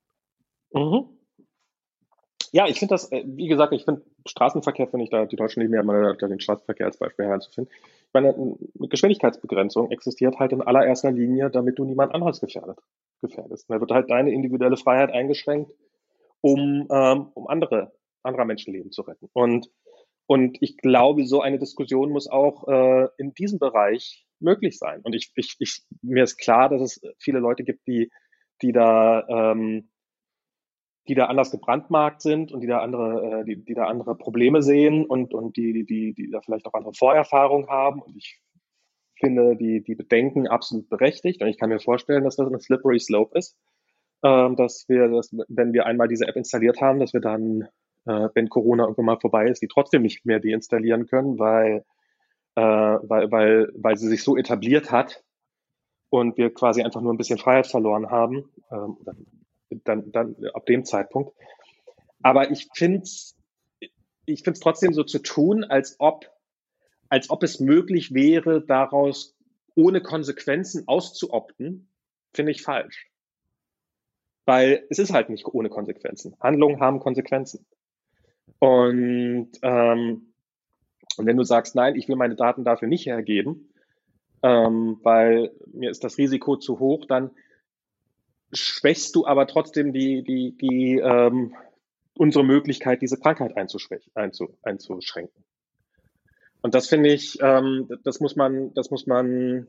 Mhm. 0.74 1.06
Ja, 2.52 2.68
ich 2.68 2.78
finde 2.78 2.94
das, 2.94 3.12
äh, 3.12 3.24
wie 3.26 3.48
gesagt, 3.48 3.74
ich 3.74 3.84
finde 3.84 4.04
Straßenverkehr, 4.28 4.88
finde 4.88 5.06
ich 5.06 5.10
da, 5.10 5.26
die 5.26 5.36
Deutschen 5.36 5.62
lieben 5.62 5.74
ja 5.74 5.82
immer 5.82 6.14
den 6.14 6.40
Straßenverkehr 6.40 6.86
als 6.86 6.98
Beispiel 6.98 7.26
heranzufinden. 7.26 7.74
Ich 7.74 8.14
meine, 8.14 8.36
eine 8.36 8.88
Geschwindigkeitsbegrenzung 8.90 9.90
existiert 9.90 10.38
halt 10.38 10.52
in 10.52 10.62
allererster 10.62 11.12
Linie, 11.12 11.50
damit 11.50 11.80
du 11.80 11.84
niemand 11.84 12.14
anderes 12.14 12.42
gefährdet, 12.42 12.78
gefährdest. 13.22 13.72
Da 13.72 13.80
wird 13.80 13.90
halt 13.90 14.12
deine 14.12 14.32
individuelle 14.32 14.78
Freiheit 14.78 15.12
eingeschränkt, 15.12 15.72
um, 16.44 16.88
ähm, 16.92 17.32
um 17.34 17.48
andere, 17.48 17.94
anderer 18.22 18.46
Menschenleben 18.46 18.92
zu 18.92 19.02
retten. 19.04 19.30
Und, 19.34 19.72
und 20.28 20.58
ich 20.62 20.78
glaube, 20.78 21.26
so 21.26 21.42
eine 21.42 21.58
Diskussion 21.58 22.12
muss 22.12 22.28
auch 22.28 22.68
äh, 22.68 23.08
in 23.18 23.34
diesem 23.34 23.60
Bereich 23.60 24.28
möglich 24.40 24.78
sein. 24.78 25.02
Und 25.04 25.16
ich, 25.16 25.32
ich, 25.36 25.56
ich, 25.60 25.84
mir 26.02 26.24
ist 26.24 26.38
klar, 26.38 26.70
dass 26.70 26.82
es 26.82 27.02
viele 27.18 27.40
Leute 27.40 27.64
gibt, 27.64 27.88
die, 27.88 28.12
die 28.62 28.74
da, 28.74 29.26
ähm, 29.30 29.90
die 31.08 31.16
da 31.16 31.26
anders 31.26 31.52
gebrandmarkt 31.52 32.22
sind 32.22 32.52
und 32.52 32.60
die 32.60 32.68
da 32.68 32.80
andere, 32.80 33.42
äh, 33.42 33.46
die, 33.46 33.64
die 33.64 33.74
da 33.74 33.86
andere 33.86 34.16
Probleme 34.18 34.62
sehen 34.62 35.06
und, 35.06 35.34
und 35.34 35.56
die, 35.56 35.86
die, 35.86 36.14
die 36.14 36.30
da 36.30 36.42
vielleicht 36.42 36.66
auch 36.66 36.74
andere 36.74 36.94
Vorerfahrungen 36.94 37.70
haben. 37.70 38.02
Und 38.02 38.18
ich 38.18 38.42
finde 39.18 39.56
die, 39.56 39.82
die 39.82 39.96
Bedenken 39.96 40.48
absolut 40.48 40.90
berechtigt. 40.90 41.42
Und 41.42 41.48
ich 41.48 41.58
kann 41.58 41.70
mir 41.70 41.80
vorstellen, 41.80 42.26
dass 42.26 42.36
das 42.36 42.48
eine 42.48 42.60
slippery 42.60 43.00
slope 43.00 43.38
ist. 43.38 43.58
Ähm, 44.24 44.56
dass 44.56 44.86
wir, 44.88 45.10
dass, 45.10 45.32
wenn 45.50 45.74
wir 45.74 45.86
einmal 45.86 46.08
diese 46.08 46.28
App 46.28 46.36
installiert 46.36 46.80
haben, 46.82 47.00
dass 47.00 47.14
wir 47.14 47.20
dann, 47.20 47.68
äh, 48.06 48.30
wenn 48.34 48.50
Corona 48.50 48.84
irgendwann 48.84 49.06
mal 49.06 49.20
vorbei 49.20 49.48
ist, 49.48 49.62
die 49.62 49.68
trotzdem 49.68 50.02
nicht 50.02 50.26
mehr 50.26 50.40
deinstallieren 50.40 51.08
können, 51.08 51.40
weil, 51.40 51.84
äh, 52.56 52.62
weil, 52.62 53.32
weil, 53.32 53.70
weil 53.76 53.98
sie 53.98 54.08
sich 54.08 54.24
so 54.24 54.38
etabliert 54.38 54.92
hat 54.92 55.24
und 56.10 56.38
wir 56.38 56.54
quasi 56.54 56.84
einfach 56.84 57.02
nur 57.02 57.14
ein 57.14 57.18
bisschen 57.18 57.40
Freiheit 57.40 57.68
verloren 57.68 58.10
haben. 58.10 58.50
Ähm, 58.72 58.98
dann, 59.84 60.12
dann 60.12 60.36
ab 60.54 60.66
dem 60.68 60.86
Zeitpunkt. 60.86 61.34
Aber 62.22 62.52
ich 62.52 62.70
finde 62.76 63.00
es 63.00 63.36
ich 64.26 64.44
find's 64.44 64.60
trotzdem 64.60 64.94
so 64.94 65.04
zu 65.04 65.20
tun, 65.20 65.64
als 65.64 65.96
ob, 66.00 66.30
als 67.10 67.30
ob 67.30 67.44
es 67.44 67.60
möglich 67.60 68.14
wäre, 68.14 68.66
daraus 68.66 69.36
ohne 69.76 70.02
Konsequenzen 70.02 70.88
auszuopten, 70.88 71.90
finde 72.34 72.52
ich 72.52 72.62
falsch. 72.62 73.10
Weil 74.46 74.86
es 74.90 75.00
ist 75.00 75.14
halt 75.14 75.30
nicht 75.30 75.46
ohne 75.46 75.70
Konsequenzen. 75.70 76.36
Handlungen 76.40 76.80
haben 76.80 77.00
Konsequenzen. 77.00 77.66
Und, 78.60 79.52
ähm, 79.62 80.34
und 81.18 81.26
wenn 81.26 81.38
du 81.38 81.44
sagst, 81.44 81.76
nein, 81.76 81.96
ich 81.96 82.08
will 82.08 82.16
meine 82.16 82.36
Daten 82.36 82.64
dafür 82.64 82.88
nicht 82.88 83.06
hergeben, 83.06 83.74
ähm, 84.42 85.00
weil 85.04 85.52
mir 85.72 85.90
ist 85.90 86.04
das 86.04 86.18
Risiko 86.18 86.58
zu 86.58 86.80
hoch, 86.80 87.06
dann 87.06 87.32
schwächst 88.52 89.16
du 89.16 89.26
aber 89.26 89.48
trotzdem 89.48 89.94
die, 89.94 90.24
die, 90.24 90.56
die 90.58 91.00
ähm, 91.00 91.56
unsere 92.16 92.44
Möglichkeit, 92.44 93.02
diese 93.02 93.18
Krankheit 93.18 93.58
einzu, 93.58 93.80
einzuschränken. 94.62 95.44
Und 96.62 96.76
das 96.76 96.88
finde 96.88 97.12
ich, 97.12 97.38
ähm, 97.42 97.90
das 98.04 98.20
muss 98.20 98.36
man, 98.36 98.74
das 98.74 98.92
muss 98.92 99.08
man, 99.08 99.68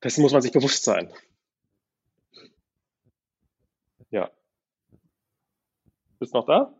das 0.00 0.18
muss 0.18 0.32
man 0.32 0.42
sich 0.42 0.52
bewusst 0.52 0.84
sein. 0.84 1.10
Ja. 4.10 4.30
Bist 6.18 6.34
noch 6.34 6.46
da? 6.46 6.74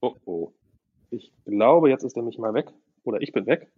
Oh 0.00 0.14
oh. 0.24 0.52
Ich 1.10 1.32
glaube, 1.44 1.90
jetzt 1.90 2.04
ist 2.04 2.16
er 2.16 2.22
mich 2.22 2.38
mal 2.38 2.54
weg. 2.54 2.70
Oder 3.04 3.20
ich 3.20 3.32
bin 3.32 3.46
weg. 3.46 3.70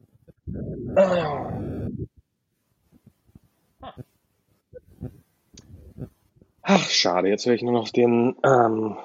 Ach, 6.62 6.88
schade, 6.88 7.28
jetzt 7.28 7.46
höre 7.46 7.54
ich 7.54 7.62
nur 7.62 7.72
noch 7.72 7.88
den, 7.88 8.36
ähm, 8.44 8.96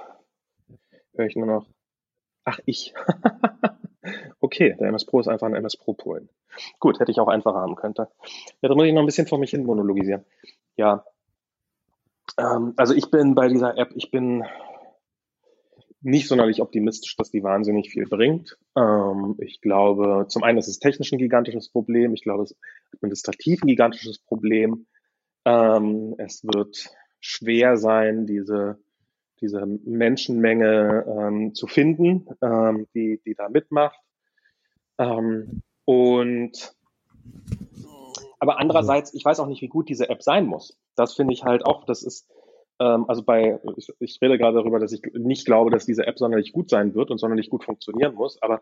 höre 1.15 1.25
ich 1.25 1.35
nur 1.35 1.47
noch, 1.47 1.67
ach, 2.43 2.59
ich. 2.65 2.93
okay, 4.39 4.75
der 4.79 4.89
MS 4.89 5.05
Pro 5.05 5.19
ist 5.19 5.27
einfach 5.27 5.47
ein 5.47 5.55
MS 5.55 5.77
Pro 5.77 5.93
Polen. 5.93 6.29
Gut, 6.79 6.99
hätte 6.99 7.11
ich 7.11 7.19
auch 7.19 7.27
einfacher 7.27 7.57
haben 7.57 7.75
können. 7.75 7.95
Ja, 7.97 8.69
da 8.69 8.75
muss 8.75 8.85
ich 8.85 8.93
noch 8.93 9.01
ein 9.01 9.07
bisschen 9.07 9.27
vor 9.27 9.39
mich 9.39 9.51
hin 9.51 9.65
monologisieren. 9.65 10.25
Ja, 10.75 11.05
ähm, 12.37 12.73
also 12.77 12.93
ich 12.93 13.09
bin 13.11 13.35
bei 13.35 13.47
dieser 13.47 13.77
App, 13.77 13.91
ich 13.95 14.11
bin 14.11 14.43
nicht 16.01 16.27
sonderlich 16.27 16.61
optimistisch, 16.61 17.15
dass 17.15 17.31
die 17.31 17.43
wahnsinnig 17.43 17.89
viel 17.89 18.05
bringt. 18.05 18.57
Ähm, 18.77 19.35
ich 19.39 19.59
glaube, 19.59 20.25
zum 20.29 20.43
einen 20.43 20.59
ist 20.59 20.67
es 20.67 20.79
technisch 20.79 21.11
ein 21.11 21.17
gigantisches 21.17 21.69
Problem. 21.69 22.13
Ich 22.13 22.21
glaube, 22.21 22.43
es 22.43 22.51
ist 22.51 22.59
administrativ 22.93 23.63
ein 23.63 23.67
gigantisches 23.67 24.19
Problem. 24.19 24.85
Ähm, 25.45 26.13
es 26.19 26.43
wird 26.43 26.91
schwer 27.19 27.77
sein, 27.77 28.27
diese, 28.27 28.77
diese 29.41 29.65
Menschenmenge 29.65 31.05
ähm, 31.07 31.55
zu 31.55 31.65
finden, 31.65 32.27
ähm, 32.41 32.87
die, 32.93 33.19
die 33.25 33.33
da 33.33 33.49
mitmacht. 33.49 33.99
Ähm, 34.99 35.63
und 35.85 36.75
aber 38.39 38.59
andererseits, 38.59 39.11
ich 39.15 39.25
weiß 39.25 39.39
auch 39.39 39.47
nicht, 39.47 39.63
wie 39.63 39.67
gut 39.69 39.89
diese 39.89 40.09
App 40.09 40.21
sein 40.21 40.45
muss. 40.45 40.77
Das 40.95 41.13
finde 41.13 41.33
ich 41.33 41.43
halt 41.43 41.65
auch, 41.65 41.85
das 41.85 42.03
ist, 42.03 42.29
ähm, 42.79 43.05
also 43.07 43.23
bei, 43.23 43.59
ich, 43.77 43.91
ich 43.99 44.19
rede 44.21 44.37
gerade 44.37 44.57
darüber, 44.57 44.79
dass 44.79 44.91
ich 44.91 45.01
nicht 45.13 45.45
glaube, 45.45 45.71
dass 45.71 45.85
diese 45.85 46.07
App 46.07 46.17
sonderlich 46.17 46.53
gut 46.53 46.69
sein 46.69 46.95
wird 46.95 47.11
und 47.11 47.17
sonderlich 47.17 47.49
gut 47.49 47.63
funktionieren 47.63 48.15
muss, 48.15 48.41
aber 48.41 48.61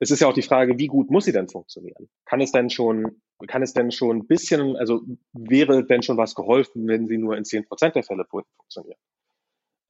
es 0.00 0.10
ist 0.10 0.20
ja 0.20 0.28
auch 0.28 0.34
die 0.34 0.42
Frage, 0.42 0.78
wie 0.78 0.88
gut 0.88 1.10
muss 1.10 1.24
sie 1.24 1.32
denn 1.32 1.48
funktionieren? 1.48 2.08
Kann 2.24 2.40
es 2.40 2.52
denn 2.52 2.68
schon, 2.68 3.22
kann 3.46 3.62
es 3.62 3.72
denn 3.72 3.92
schon 3.92 4.18
ein 4.18 4.26
bisschen, 4.26 4.76
also 4.76 5.02
wäre 5.32 5.84
denn 5.84 6.02
schon 6.02 6.16
was 6.16 6.34
geholfen, 6.34 6.86
wenn 6.88 7.06
sie 7.06 7.18
nur 7.18 7.36
in 7.36 7.44
zehn 7.44 7.64
Prozent 7.64 7.94
der 7.94 8.02
Fälle 8.02 8.24
funktioniert? 8.24 8.98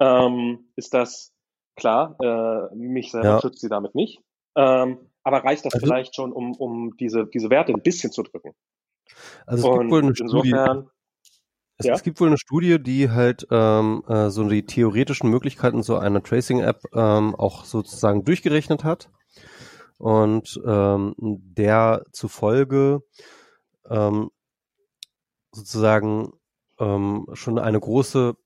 Ähm, 0.00 0.68
ist 0.76 0.92
das 0.92 1.32
klar? 1.76 2.16
Äh, 2.20 2.74
mich 2.76 3.10
selber 3.12 3.28
ja. 3.28 3.40
schützt 3.40 3.60
sie 3.60 3.68
damit 3.68 3.94
nicht. 3.94 4.20
Ähm, 4.56 5.10
aber 5.22 5.38
reicht 5.38 5.64
das 5.64 5.74
also, 5.74 5.86
vielleicht 5.86 6.14
schon, 6.14 6.32
um, 6.32 6.52
um 6.52 6.96
diese, 6.98 7.26
diese 7.26 7.48
Werte 7.50 7.72
ein 7.72 7.82
bisschen 7.82 8.12
zu 8.12 8.22
drücken? 8.22 8.54
Also 9.46 9.72
es 9.72 9.78
gibt 9.78 9.90
wohl 9.90 10.02
eine 10.02 10.14
Studie, 10.14 10.54
es, 11.78 11.86
ja? 11.86 11.94
es, 11.94 12.02
gibt 12.02 12.20
wohl 12.20 12.28
eine 12.28 12.38
Studie, 12.38 12.82
die 12.82 13.10
halt 13.10 13.46
ähm, 13.50 14.02
äh, 14.08 14.30
so 14.30 14.48
die 14.48 14.64
theoretischen 14.64 15.30
Möglichkeiten 15.30 15.82
so 15.82 15.96
einer 15.96 16.22
Tracing-App 16.22 16.82
ähm, 16.92 17.34
auch 17.34 17.64
sozusagen 17.64 18.24
durchgerechnet 18.24 18.84
hat 18.84 19.10
und 19.98 20.60
ähm, 20.66 21.14
der 21.18 22.04
zufolge 22.12 23.02
ähm, 23.88 24.30
sozusagen 25.52 26.32
ähm, 26.78 27.26
schon 27.32 27.58
eine 27.58 27.80
große 27.80 28.36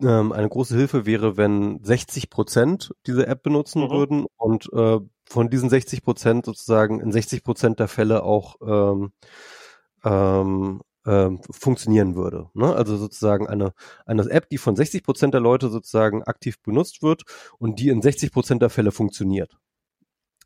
ähm, 0.00 0.32
eine 0.32 0.48
große 0.48 0.76
Hilfe 0.76 1.06
wäre, 1.06 1.36
wenn 1.36 1.82
60 1.82 2.30
Prozent 2.30 2.94
diese 3.06 3.26
App 3.26 3.42
benutzen 3.42 3.84
mhm. 3.84 3.90
würden 3.90 4.26
und 4.36 4.72
äh, 4.72 5.00
von 5.26 5.50
diesen 5.50 5.70
60 5.70 6.02
Prozent 6.02 6.46
sozusagen 6.46 7.00
in 7.00 7.12
60 7.12 7.44
Prozent 7.44 7.78
der 7.78 7.88
Fälle 7.88 8.22
auch 8.22 8.56
ähm, 8.66 9.12
ähm, 10.04 10.80
ähm, 11.06 11.40
funktionieren 11.50 12.14
würde. 12.14 12.48
Ne? 12.54 12.74
Also 12.74 12.96
sozusagen 12.96 13.48
eine, 13.48 13.72
eine 14.06 14.28
App, 14.30 14.48
die 14.48 14.58
von 14.58 14.76
60 14.76 15.02
Prozent 15.02 15.34
der 15.34 15.40
Leute 15.40 15.68
sozusagen 15.68 16.22
aktiv 16.22 16.60
benutzt 16.62 17.02
wird 17.02 17.22
und 17.58 17.78
die 17.78 17.88
in 17.88 18.02
60 18.02 18.32
Prozent 18.32 18.62
der 18.62 18.70
Fälle 18.70 18.92
funktioniert 18.92 19.56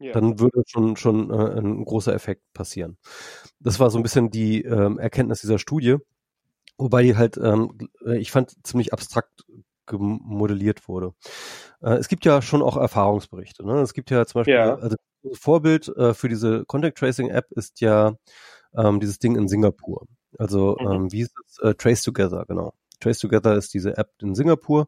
ja. 0.01 0.13
dann 0.13 0.39
würde 0.39 0.63
schon 0.67 0.97
schon 0.97 1.31
äh, 1.31 1.59
ein 1.59 1.85
großer 1.85 2.15
Effekt 2.15 2.43
passieren. 2.53 2.99
Das 3.61 3.81
war 3.81 3.91
so 3.91 3.99
ein 3.99 4.03
bisschen 4.03 4.31
die 4.31 4.63
ähm, 4.63 4.99
Erkenntnis 4.99 5.41
dieser 5.41 5.59
Studie, 5.59 5.97
wobei 6.79 7.03
die 7.03 7.17
halt, 7.17 7.37
ähm, 7.39 7.79
äh, 8.05 8.19
ich 8.19 8.31
fand, 8.31 8.55
ziemlich 8.67 8.93
abstrakt 8.93 9.45
gemodelliert 9.87 10.89
wurde. 10.89 11.15
Äh, 11.81 11.95
es 11.95 12.09
gibt 12.09 12.25
ja 12.25 12.43
schon 12.43 12.63
auch 12.63 12.77
Erfahrungsberichte. 12.77 13.65
Ne? 13.65 13.81
Es 13.81 13.95
gibt 13.95 14.11
ja 14.11 14.27
zum 14.27 14.41
Beispiel, 14.41 14.55
ja. 14.55 14.75
also 14.77 14.97
Vorbild 15.33 15.89
äh, 15.97 16.15
für 16.15 16.29
diese 16.29 16.65
Contact 16.67 16.99
Tracing 16.99 17.31
App 17.31 17.51
ist 17.53 17.81
ja 17.81 18.15
ähm, 18.77 19.01
dieses 19.01 19.19
Ding 19.19 19.37
in 19.37 19.49
Singapur. 19.49 20.07
Also 20.39 20.77
mhm. 20.81 20.93
ähm, 20.93 21.13
wie 21.13 21.23
ist 21.23 21.35
es? 21.47 21.59
Äh, 21.59 21.75
Trace 21.75 22.03
Together, 22.03 22.45
genau. 22.47 22.75
Trace 23.01 23.19
Together 23.19 23.55
ist 23.57 23.75
diese 23.75 23.97
App 23.97 24.11
in 24.21 24.35
Singapur. 24.35 24.87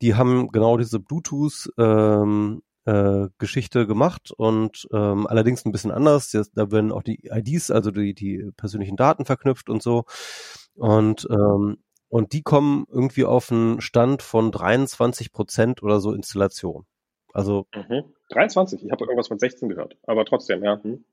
Die 0.00 0.14
haben 0.14 0.48
genau 0.48 0.76
diese 0.76 1.00
Bluetooth 1.00 1.70
ähm, 1.76 2.62
äh, 2.84 3.28
Geschichte 3.38 3.86
gemacht 3.86 4.32
und 4.36 4.88
ähm, 4.92 5.26
allerdings 5.26 5.64
ein 5.64 5.72
bisschen 5.72 5.90
anders. 5.90 6.30
Da 6.30 6.70
werden 6.70 6.92
auch 6.92 7.02
die 7.02 7.28
IDs, 7.30 7.70
also 7.70 7.90
die, 7.90 8.14
die 8.14 8.50
persönlichen 8.56 8.96
Daten 8.96 9.24
verknüpft 9.24 9.68
und 9.68 9.82
so. 9.82 10.04
Und 10.74 11.26
ähm, 11.30 11.78
und 12.10 12.32
die 12.32 12.42
kommen 12.42 12.86
irgendwie 12.90 13.24
auf 13.24 13.52
einen 13.52 13.80
Stand 13.80 14.22
von 14.22 14.50
23 14.50 15.32
Prozent 15.32 15.82
oder 15.82 16.00
so 16.00 16.14
Installation. 16.14 16.86
Also 17.34 17.66
mhm. 17.74 18.04
23, 18.30 18.84
ich 18.84 18.90
habe 18.90 19.04
irgendwas 19.04 19.28
von 19.28 19.38
16 19.38 19.68
gehört, 19.68 19.96
aber 20.06 20.24
trotzdem, 20.24 20.64
ja. 20.64 20.82
Hm. 20.82 21.04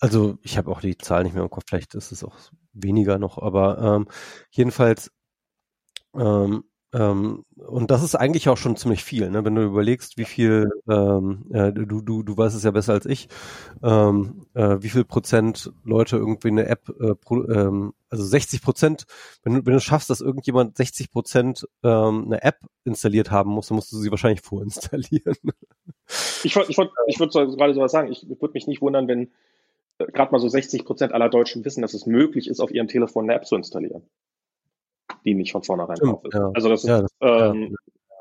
Also 0.00 0.38
ich 0.42 0.58
habe 0.58 0.70
auch 0.70 0.80
die 0.80 0.98
Zahl 0.98 1.24
nicht 1.24 1.34
mehr 1.34 1.42
im 1.42 1.50
Kopf, 1.50 1.64
vielleicht 1.68 1.94
ist 1.94 2.12
es 2.12 2.24
auch 2.24 2.36
weniger 2.72 3.18
noch, 3.18 3.38
aber 3.38 3.78
ähm, 3.78 4.08
jedenfalls 4.50 5.10
ähm, 6.14 6.64
ähm, 6.96 7.44
und 7.56 7.90
das 7.90 8.02
ist 8.02 8.14
eigentlich 8.14 8.48
auch 8.48 8.56
schon 8.56 8.76
ziemlich 8.76 9.04
viel, 9.04 9.28
ne? 9.28 9.44
wenn 9.44 9.54
du 9.54 9.62
überlegst, 9.62 10.16
wie 10.16 10.24
viel, 10.24 10.70
ähm, 10.88 11.44
äh, 11.52 11.72
du, 11.72 12.00
du, 12.00 12.22
du 12.22 12.36
weißt 12.36 12.56
es 12.56 12.62
ja 12.62 12.70
besser 12.70 12.92
als 12.92 13.06
ich, 13.06 13.28
ähm, 13.82 14.46
äh, 14.54 14.76
wie 14.80 14.88
viel 14.88 15.04
Prozent 15.04 15.72
Leute 15.84 16.16
irgendwie 16.16 16.48
eine 16.48 16.66
App, 16.66 16.88
äh, 17.00 17.14
pro, 17.14 17.42
ähm, 17.48 17.92
also 18.08 18.24
60 18.24 18.62
Prozent, 18.62 19.04
wenn 19.42 19.54
du, 19.54 19.66
wenn 19.66 19.74
du 19.74 19.80
schaffst, 19.80 20.08
dass 20.10 20.20
irgendjemand 20.20 20.76
60 20.76 21.10
Prozent 21.10 21.66
ähm, 21.82 22.26
eine 22.26 22.42
App 22.42 22.60
installiert 22.84 23.30
haben 23.30 23.50
muss, 23.50 23.68
dann 23.68 23.76
musst 23.76 23.92
du 23.92 23.98
sie 23.98 24.10
wahrscheinlich 24.10 24.40
vorinstallieren. 24.42 25.36
Ich, 26.44 26.56
ich, 26.56 26.56
ich, 26.56 26.78
ich 27.08 27.18
würde 27.18 27.56
gerade 27.56 27.74
so 27.74 27.80
was 27.80 27.92
sagen, 27.92 28.10
ich 28.10 28.26
würde 28.28 28.52
mich 28.54 28.68
nicht 28.68 28.80
wundern, 28.80 29.08
wenn 29.08 29.32
gerade 29.98 30.32
mal 30.32 30.38
so 30.38 30.48
60 30.48 30.84
Prozent 30.84 31.12
aller 31.12 31.28
Deutschen 31.28 31.64
wissen, 31.64 31.82
dass 31.82 31.94
es 31.94 32.06
möglich 32.06 32.48
ist, 32.48 32.60
auf 32.60 32.70
ihrem 32.70 32.88
Telefon 32.88 33.24
eine 33.24 33.34
App 33.34 33.46
zu 33.46 33.56
installieren 33.56 34.02
die 35.24 35.34
nicht 35.34 35.52
von 35.52 35.62
vornherein 35.62 35.96
Stimmt, 35.96 36.12
drauf 36.12 36.24
ist. 36.24 36.34
ja. 36.34 36.50
Also 36.54 36.68
das 36.68 36.84
ist, 36.84 36.88
Ja, 36.88 37.02
das- 37.02 37.10
ähm, 37.20 37.76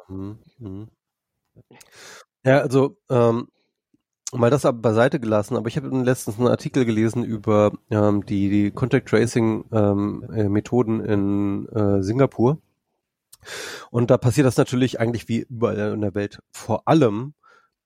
Mhm, 0.07 0.38
mhm. 0.60 0.88
Ja, 2.43 2.60
also 2.60 2.97
ähm, 3.10 3.47
mal 4.31 4.52
das 4.52 4.65
aber 4.65 4.77
beiseite 4.80 5.19
gelassen, 5.19 5.56
aber 5.57 5.68
ich 5.68 5.77
habe 5.77 5.88
letztens 6.03 6.38
einen 6.38 6.47
Artikel 6.47 6.85
gelesen 6.85 7.23
über 7.23 7.72
ähm, 7.89 8.23
die, 8.26 8.49
die 8.49 8.72
Contact 8.72 9.07
Tracing 9.10 9.65
ähm, 9.72 10.26
äh, 10.31 10.47
Methoden 10.47 10.99
in 10.99 11.68
äh, 11.69 12.03
Singapur. 12.03 12.60
Und 13.89 14.11
da 14.11 14.18
passiert 14.18 14.45
das 14.45 14.57
natürlich 14.57 14.99
eigentlich 14.99 15.27
wie 15.27 15.45
überall 15.49 15.93
in 15.93 16.02
der 16.02 16.14
Welt 16.14 16.39
vor 16.52 16.88
allem 16.88 17.34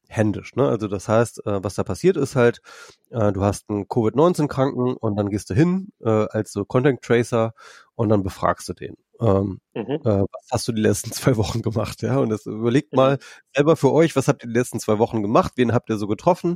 händisch. 0.09 0.55
Ne? 0.55 0.67
Also 0.67 0.87
das 0.87 1.07
heißt, 1.07 1.45
äh, 1.45 1.63
was 1.63 1.75
da 1.75 1.83
passiert 1.83 2.17
ist 2.17 2.35
halt, 2.35 2.61
äh, 3.11 3.31
du 3.31 3.41
hast 3.43 3.69
einen 3.69 3.87
Covid-19-Kranken 3.87 4.95
und 4.97 5.15
dann 5.15 5.29
gehst 5.29 5.49
du 5.49 5.53
hin 5.53 5.89
äh, 6.03 6.09
als 6.29 6.51
so 6.51 6.65
Contact 6.65 7.03
Tracer 7.03 7.53
und 7.95 8.09
dann 8.09 8.23
befragst 8.23 8.67
du 8.69 8.73
den. 8.73 8.95
Ähm, 9.21 9.59
mhm. 9.75 9.83
äh, 10.05 10.21
was 10.31 10.47
hast 10.51 10.67
du 10.67 10.71
die 10.71 10.81
letzten 10.81 11.11
zwei 11.13 11.37
Wochen 11.37 11.61
gemacht, 11.61 12.01
ja? 12.01 12.17
Und 12.19 12.29
das 12.29 12.45
überlegt 12.45 12.93
Mhm. 12.93 12.97
mal 12.97 13.17
selber 13.55 13.75
für 13.75 13.91
euch, 13.91 14.15
was 14.15 14.27
habt 14.27 14.43
ihr 14.43 14.47
die 14.47 14.57
letzten 14.57 14.79
zwei 14.79 14.97
Wochen 14.99 15.21
gemacht? 15.21 15.53
Wen 15.57 15.73
habt 15.73 15.89
ihr 15.89 15.97
so 15.97 16.07
getroffen? 16.07 16.55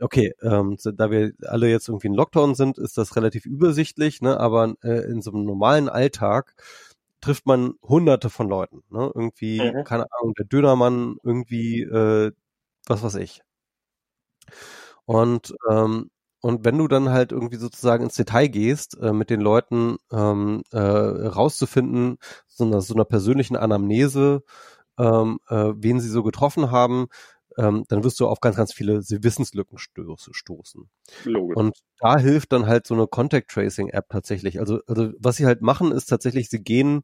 Okay, 0.00 0.32
ähm, 0.42 0.76
so, 0.78 0.90
da 0.92 1.10
wir 1.10 1.32
alle 1.46 1.68
jetzt 1.70 1.88
irgendwie 1.88 2.08
in 2.08 2.14
Lockdown 2.14 2.54
sind, 2.54 2.78
ist 2.78 2.98
das 2.98 3.16
relativ 3.16 3.46
übersichtlich, 3.46 4.20
ne? 4.22 4.38
Aber 4.38 4.74
äh, 4.82 5.04
in 5.10 5.22
so 5.22 5.32
einem 5.32 5.44
normalen 5.44 5.88
Alltag 5.88 6.54
trifft 7.20 7.46
man 7.46 7.74
hunderte 7.82 8.28
von 8.30 8.48
Leuten, 8.48 8.82
ne? 8.90 9.10
Irgendwie, 9.14 9.60
Mhm. 9.60 9.84
keine 9.84 10.06
Ahnung, 10.12 10.34
der 10.34 10.44
Dönermann, 10.46 11.16
irgendwie, 11.24 11.82
äh, 11.82 12.32
was 12.86 13.02
weiß 13.02 13.16
ich. 13.16 13.42
Und 15.06 15.54
ähm, 15.70 16.10
und 16.40 16.62
wenn 16.66 16.76
du 16.76 16.88
dann 16.88 17.08
halt 17.08 17.32
irgendwie 17.32 17.56
sozusagen 17.56 18.04
ins 18.04 18.16
Detail 18.16 18.48
gehst, 18.48 18.98
äh, 19.00 19.14
mit 19.14 19.30
den 19.30 19.40
Leuten 19.40 19.96
ähm, 20.12 20.62
äh, 20.72 20.78
rauszufinden, 20.78 22.18
so 22.46 22.64
einer, 22.64 22.82
so 22.82 22.92
einer 22.92 23.06
persönlichen 23.06 23.56
Anamnese, 23.56 24.42
ähm, 24.98 25.38
äh, 25.48 25.72
wen 25.76 26.00
sie 26.00 26.10
so 26.10 26.22
getroffen 26.22 26.70
haben, 26.70 27.06
ähm, 27.56 27.84
dann 27.88 28.04
wirst 28.04 28.20
du 28.20 28.28
auf 28.28 28.40
ganz, 28.40 28.56
ganz 28.56 28.74
viele 28.74 29.00
Wissenslücken 29.00 29.78
stoßen. 29.78 30.90
Logisch. 31.24 31.56
Und 31.56 31.78
da 31.98 32.18
hilft 32.18 32.52
dann 32.52 32.66
halt 32.66 32.86
so 32.86 32.92
eine 32.94 33.06
Contact 33.06 33.50
Tracing 33.50 33.88
App 33.88 34.10
tatsächlich. 34.10 34.60
Also, 34.60 34.80
also 34.86 35.12
was 35.18 35.36
sie 35.36 35.46
halt 35.46 35.62
machen, 35.62 35.92
ist 35.92 36.06
tatsächlich, 36.06 36.50
sie 36.50 36.62
gehen, 36.62 37.02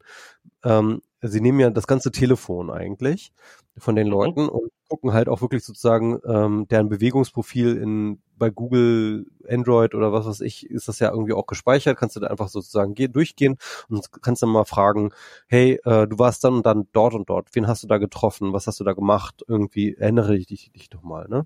ähm, 0.63 1.01
sie 1.21 1.41
nehmen 1.41 1.59
ja 1.59 1.71
das 1.71 1.87
ganze 1.87 2.11
Telefon 2.11 2.69
eigentlich 2.69 3.33
von 3.77 3.95
den 3.95 4.07
Mhm. 4.07 4.11
Leuten 4.11 4.49
und 4.49 4.69
gucken 4.91 5.13
halt 5.13 5.29
auch 5.29 5.41
wirklich 5.41 5.63
sozusagen 5.63 6.19
ähm, 6.25 6.67
deren 6.69 6.89
Bewegungsprofil 6.89 7.77
in 7.77 8.21
bei 8.37 8.49
Google, 8.49 9.25
Android 9.47 9.95
oder 9.95 10.11
was 10.11 10.25
weiß 10.25 10.41
ich, 10.41 10.69
ist 10.69 10.89
das 10.89 10.99
ja 10.99 11.11
irgendwie 11.11 11.31
auch 11.33 11.45
gespeichert. 11.47 11.97
Kannst 11.97 12.17
du 12.17 12.19
da 12.19 12.27
einfach 12.27 12.49
sozusagen 12.49 12.93
geh, 12.93 13.07
durchgehen 13.07 13.57
und 13.87 14.11
kannst 14.21 14.41
dann 14.43 14.49
mal 14.49 14.65
fragen, 14.65 15.11
hey, 15.47 15.79
äh, 15.85 16.07
du 16.07 16.19
warst 16.19 16.43
dann 16.43 16.55
und 16.55 16.65
dann 16.65 16.87
dort 16.91 17.13
und 17.13 17.29
dort. 17.29 17.49
Wen 17.53 17.67
hast 17.67 17.83
du 17.83 17.87
da 17.87 17.99
getroffen? 17.99 18.51
Was 18.51 18.67
hast 18.67 18.81
du 18.81 18.83
da 18.83 18.91
gemacht? 18.93 19.43
Irgendwie 19.47 19.95
erinnere 19.95 20.35
ich 20.35 20.47
dich, 20.47 20.71
dich 20.73 20.89
doch 20.89 21.03
mal, 21.03 21.27
ne? 21.29 21.45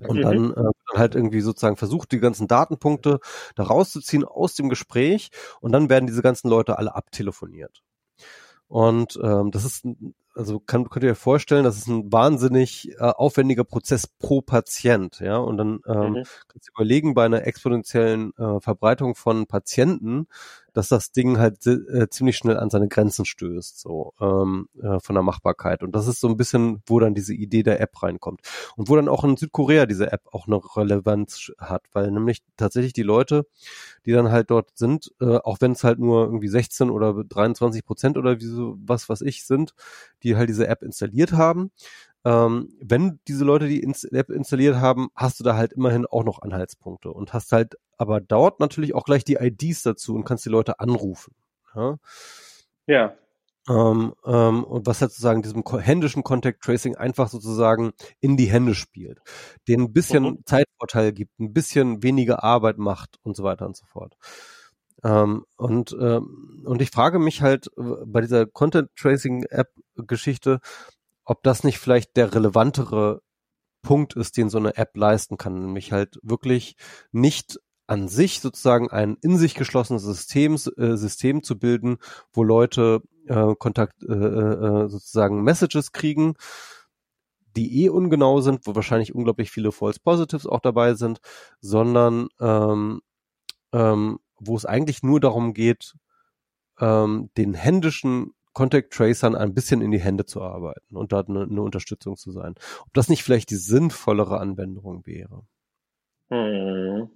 Und 0.00 0.16
Mhm. 0.18 0.22
dann, 0.22 0.50
äh, 0.52 0.54
dann 0.54 0.98
halt 0.98 1.14
irgendwie 1.14 1.40
sozusagen 1.42 1.76
versucht, 1.76 2.10
die 2.12 2.18
ganzen 2.18 2.48
Datenpunkte 2.48 3.20
da 3.54 3.62
rauszuziehen 3.62 4.24
aus 4.24 4.54
dem 4.54 4.68
Gespräch 4.68 5.30
und 5.60 5.70
dann 5.72 5.90
werden 5.90 6.06
diese 6.06 6.22
ganzen 6.22 6.48
Leute 6.48 6.78
alle 6.78 6.94
abtelefoniert. 6.96 7.82
Und 8.68 9.18
ähm, 9.22 9.50
das 9.52 9.64
ist, 9.64 9.84
ein- 9.84 10.14
also 10.34 10.60
kann, 10.60 10.88
könnt 10.88 11.04
ihr 11.04 11.12
euch 11.12 11.18
vorstellen, 11.18 11.64
das 11.64 11.76
ist 11.76 11.88
ein 11.88 12.12
wahnsinnig 12.12 12.90
äh, 12.92 13.00
aufwendiger 13.00 13.64
Prozess 13.64 14.06
pro 14.06 14.40
Patient, 14.40 15.20
ja. 15.20 15.36
Und 15.36 15.56
dann 15.56 15.80
ähm, 15.86 16.18
Mhm. 16.20 16.24
kannst 16.48 16.68
du 16.68 16.72
überlegen, 16.74 17.14
bei 17.14 17.24
einer 17.24 17.46
exponentiellen 17.46 18.32
äh, 18.36 18.60
Verbreitung 18.60 19.14
von 19.14 19.46
Patienten, 19.46 20.26
dass 20.72 20.88
das 20.88 21.12
Ding 21.12 21.38
halt 21.38 21.66
äh, 21.66 22.08
ziemlich 22.08 22.36
schnell 22.36 22.58
an 22.58 22.70
seine 22.70 22.88
Grenzen 22.88 23.24
stößt, 23.24 23.78
so 23.78 24.12
ähm, 24.20 24.68
äh, 24.80 24.98
von 25.00 25.14
der 25.14 25.22
Machbarkeit. 25.22 25.82
Und 25.82 25.94
das 25.94 26.06
ist 26.06 26.20
so 26.20 26.28
ein 26.28 26.36
bisschen, 26.36 26.82
wo 26.86 26.98
dann 27.00 27.14
diese 27.14 27.34
Idee 27.34 27.62
der 27.62 27.80
App 27.80 28.02
reinkommt. 28.02 28.40
Und 28.76 28.88
wo 28.88 28.96
dann 28.96 29.08
auch 29.08 29.24
in 29.24 29.36
Südkorea 29.36 29.86
diese 29.86 30.12
App 30.12 30.22
auch 30.32 30.46
eine 30.46 30.60
Relevanz 30.76 31.52
hat, 31.58 31.84
weil 31.92 32.10
nämlich 32.10 32.42
tatsächlich 32.56 32.92
die 32.92 33.02
Leute, 33.02 33.46
die 34.06 34.12
dann 34.12 34.30
halt 34.30 34.50
dort 34.50 34.70
sind, 34.74 35.12
äh, 35.20 35.36
auch 35.36 35.58
wenn 35.60 35.72
es 35.72 35.84
halt 35.84 35.98
nur 35.98 36.24
irgendwie 36.24 36.48
16 36.48 36.90
oder 36.90 37.22
23 37.24 37.84
Prozent 37.84 38.16
oder 38.16 38.40
wie 38.40 38.46
so 38.46 38.76
was, 38.84 39.08
was 39.08 39.20
ich 39.20 39.44
sind, 39.46 39.74
die 40.22 40.36
halt 40.36 40.48
diese 40.48 40.66
App 40.68 40.82
installiert 40.82 41.32
haben. 41.32 41.70
Ähm, 42.24 42.68
wenn 42.80 43.18
diese 43.26 43.44
Leute 43.44 43.66
die 43.68 43.80
ins 43.80 44.04
App 44.04 44.30
installiert 44.30 44.76
haben, 44.76 45.08
hast 45.14 45.40
du 45.40 45.44
da 45.44 45.56
halt 45.56 45.72
immerhin 45.72 46.06
auch 46.06 46.24
noch 46.24 46.40
Anhaltspunkte 46.42 47.10
und 47.12 47.32
hast 47.32 47.52
halt 47.52 47.74
aber 47.98 48.20
dort 48.20 48.60
natürlich 48.60 48.94
auch 48.94 49.04
gleich 49.04 49.24
die 49.24 49.34
IDs 49.40 49.82
dazu 49.82 50.14
und 50.14 50.24
kannst 50.24 50.44
die 50.44 50.50
Leute 50.50 50.80
anrufen. 50.80 51.34
Ja? 51.74 51.98
Ja. 52.86 53.14
Ähm, 53.68 54.14
ähm, 54.24 54.64
und 54.64 54.86
was 54.86 55.00
halt 55.00 55.12
sozusagen 55.12 55.42
diesem 55.42 55.62
händischen 55.64 56.24
Contact 56.24 56.62
Tracing 56.64 56.96
einfach 56.96 57.28
sozusagen 57.28 57.92
in 58.20 58.36
die 58.36 58.50
Hände 58.50 58.74
spielt, 58.74 59.20
den 59.68 59.82
ein 59.82 59.92
bisschen 59.92 60.24
Mhm. 60.24 60.38
Zeitvorteil 60.44 61.12
gibt, 61.12 61.38
ein 61.38 61.52
bisschen 61.52 62.02
weniger 62.02 62.42
Arbeit 62.42 62.78
macht 62.78 63.18
und 63.22 63.36
so 63.36 63.44
weiter 63.44 63.66
und 63.66 63.76
so 63.76 63.84
fort. 63.86 64.16
Ähm, 65.04 65.44
und, 65.56 65.96
ähm, 66.00 66.64
und 66.66 66.82
ich 66.82 66.90
frage 66.90 67.18
mich 67.20 67.42
halt 67.42 67.68
äh, 67.76 67.82
bei 68.04 68.20
dieser 68.20 68.46
Content 68.46 68.90
Tracing 68.96 69.44
App 69.44 69.70
Geschichte, 69.96 70.60
ob 71.24 71.42
das 71.42 71.64
nicht 71.64 71.78
vielleicht 71.78 72.16
der 72.16 72.34
relevantere 72.34 73.22
Punkt 73.82 74.14
ist, 74.14 74.36
den 74.36 74.48
so 74.48 74.58
eine 74.58 74.76
App 74.76 74.96
leisten 74.96 75.36
kann, 75.36 75.60
nämlich 75.60 75.92
halt 75.92 76.18
wirklich 76.22 76.76
nicht 77.10 77.58
an 77.86 78.08
sich 78.08 78.40
sozusagen 78.40 78.90
ein 78.90 79.16
in 79.20 79.36
sich 79.36 79.54
geschlossenes 79.54 80.02
System, 80.02 80.54
äh, 80.54 80.96
System 80.96 81.42
zu 81.42 81.58
bilden, 81.58 81.98
wo 82.32 82.44
Leute 82.44 83.02
äh, 83.26 83.54
Kontakt 83.56 84.02
äh, 84.04 84.12
äh, 84.12 84.88
sozusagen 84.88 85.42
Messages 85.42 85.92
kriegen, 85.92 86.34
die 87.56 87.84
eh 87.84 87.88
ungenau 87.90 88.40
sind, 88.40 88.66
wo 88.66 88.74
wahrscheinlich 88.74 89.14
unglaublich 89.14 89.50
viele 89.50 89.72
False 89.72 90.00
Positives 90.00 90.46
auch 90.46 90.60
dabei 90.60 90.94
sind, 90.94 91.20
sondern 91.60 92.28
ähm, 92.40 93.02
ähm, 93.72 94.18
wo 94.38 94.56
es 94.56 94.64
eigentlich 94.64 95.02
nur 95.02 95.20
darum 95.20 95.54
geht, 95.54 95.94
ähm, 96.80 97.30
den 97.36 97.54
händischen 97.54 98.32
Contact 98.52 98.92
Tracern 98.92 99.34
ein 99.34 99.54
bisschen 99.54 99.80
in 99.80 99.90
die 99.90 100.00
Hände 100.00 100.24
zu 100.26 100.42
arbeiten 100.42 100.96
und 100.96 101.12
da 101.12 101.20
eine, 101.20 101.42
eine 101.42 101.62
Unterstützung 101.62 102.16
zu 102.16 102.30
sein. 102.32 102.54
Ob 102.82 102.92
das 102.94 103.08
nicht 103.08 103.22
vielleicht 103.22 103.50
die 103.50 103.56
sinnvollere 103.56 104.38
Anwendung 104.38 105.06
wäre. 105.06 105.42
Hm. 106.28 107.10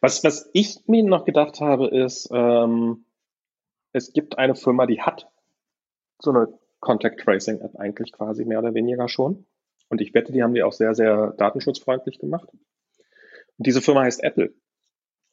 Was, 0.00 0.24
was 0.24 0.50
ich 0.52 0.80
mir 0.86 1.02
noch 1.04 1.24
gedacht 1.24 1.60
habe, 1.60 1.88
ist, 1.88 2.28
ähm, 2.32 3.04
es 3.92 4.12
gibt 4.12 4.38
eine 4.38 4.54
Firma, 4.54 4.86
die 4.86 5.00
hat 5.00 5.30
so 6.18 6.30
eine 6.30 6.48
Contact 6.80 7.20
Tracing 7.20 7.60
App 7.60 7.76
eigentlich 7.76 8.12
quasi 8.12 8.44
mehr 8.44 8.58
oder 8.58 8.74
weniger 8.74 9.08
schon. 9.08 9.46
Und 9.88 10.00
ich 10.00 10.12
wette, 10.14 10.32
die 10.32 10.42
haben 10.42 10.54
die 10.54 10.62
auch 10.62 10.72
sehr, 10.72 10.94
sehr 10.94 11.32
datenschutzfreundlich 11.38 12.18
gemacht. 12.18 12.48
Und 12.52 13.66
diese 13.66 13.80
Firma 13.80 14.02
heißt 14.02 14.22
Apple. 14.22 14.54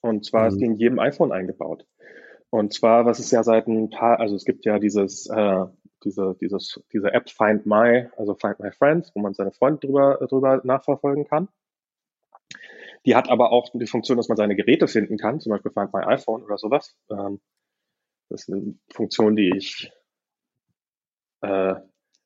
Und 0.01 0.25
zwar 0.25 0.47
ist 0.47 0.55
Mhm. 0.55 0.59
die 0.59 0.65
in 0.65 0.75
jedem 0.75 0.99
iPhone 0.99 1.31
eingebaut. 1.31 1.85
Und 2.51 2.73
zwar, 2.73 3.05
was 3.05 3.19
es 3.19 3.31
ja 3.31 3.43
seit 3.43 3.67
ein 3.67 3.89
paar, 3.89 4.19
also 4.19 4.35
es 4.35 4.43
gibt 4.43 4.65
ja 4.65 4.77
dieses, 4.77 5.27
äh, 5.29 5.65
diese, 6.03 6.35
dieses, 6.41 6.83
diese 6.91 7.13
App 7.13 7.29
Find 7.29 7.65
My, 7.65 8.09
also 8.17 8.35
Find 8.35 8.59
My 8.59 8.71
Friends, 8.71 9.11
wo 9.15 9.21
man 9.21 9.33
seine 9.33 9.53
Freunde 9.53 9.79
drüber, 9.79 10.17
drüber 10.27 10.61
nachverfolgen 10.65 11.25
kann. 11.25 11.47
Die 13.05 13.15
hat 13.15 13.29
aber 13.29 13.53
auch 13.53 13.69
die 13.73 13.87
Funktion, 13.87 14.17
dass 14.17 14.27
man 14.27 14.35
seine 14.35 14.57
Geräte 14.57 14.89
finden 14.89 15.17
kann, 15.17 15.39
zum 15.39 15.51
Beispiel 15.51 15.71
Find 15.71 15.93
My 15.93 16.03
iPhone 16.03 16.43
oder 16.43 16.57
sowas. 16.57 16.93
Ähm, 17.09 17.39
das 18.29 18.41
ist 18.41 18.53
eine 18.53 18.75
Funktion, 18.91 19.37
die 19.37 19.55
ich 19.55 19.89
äh, 21.41 21.75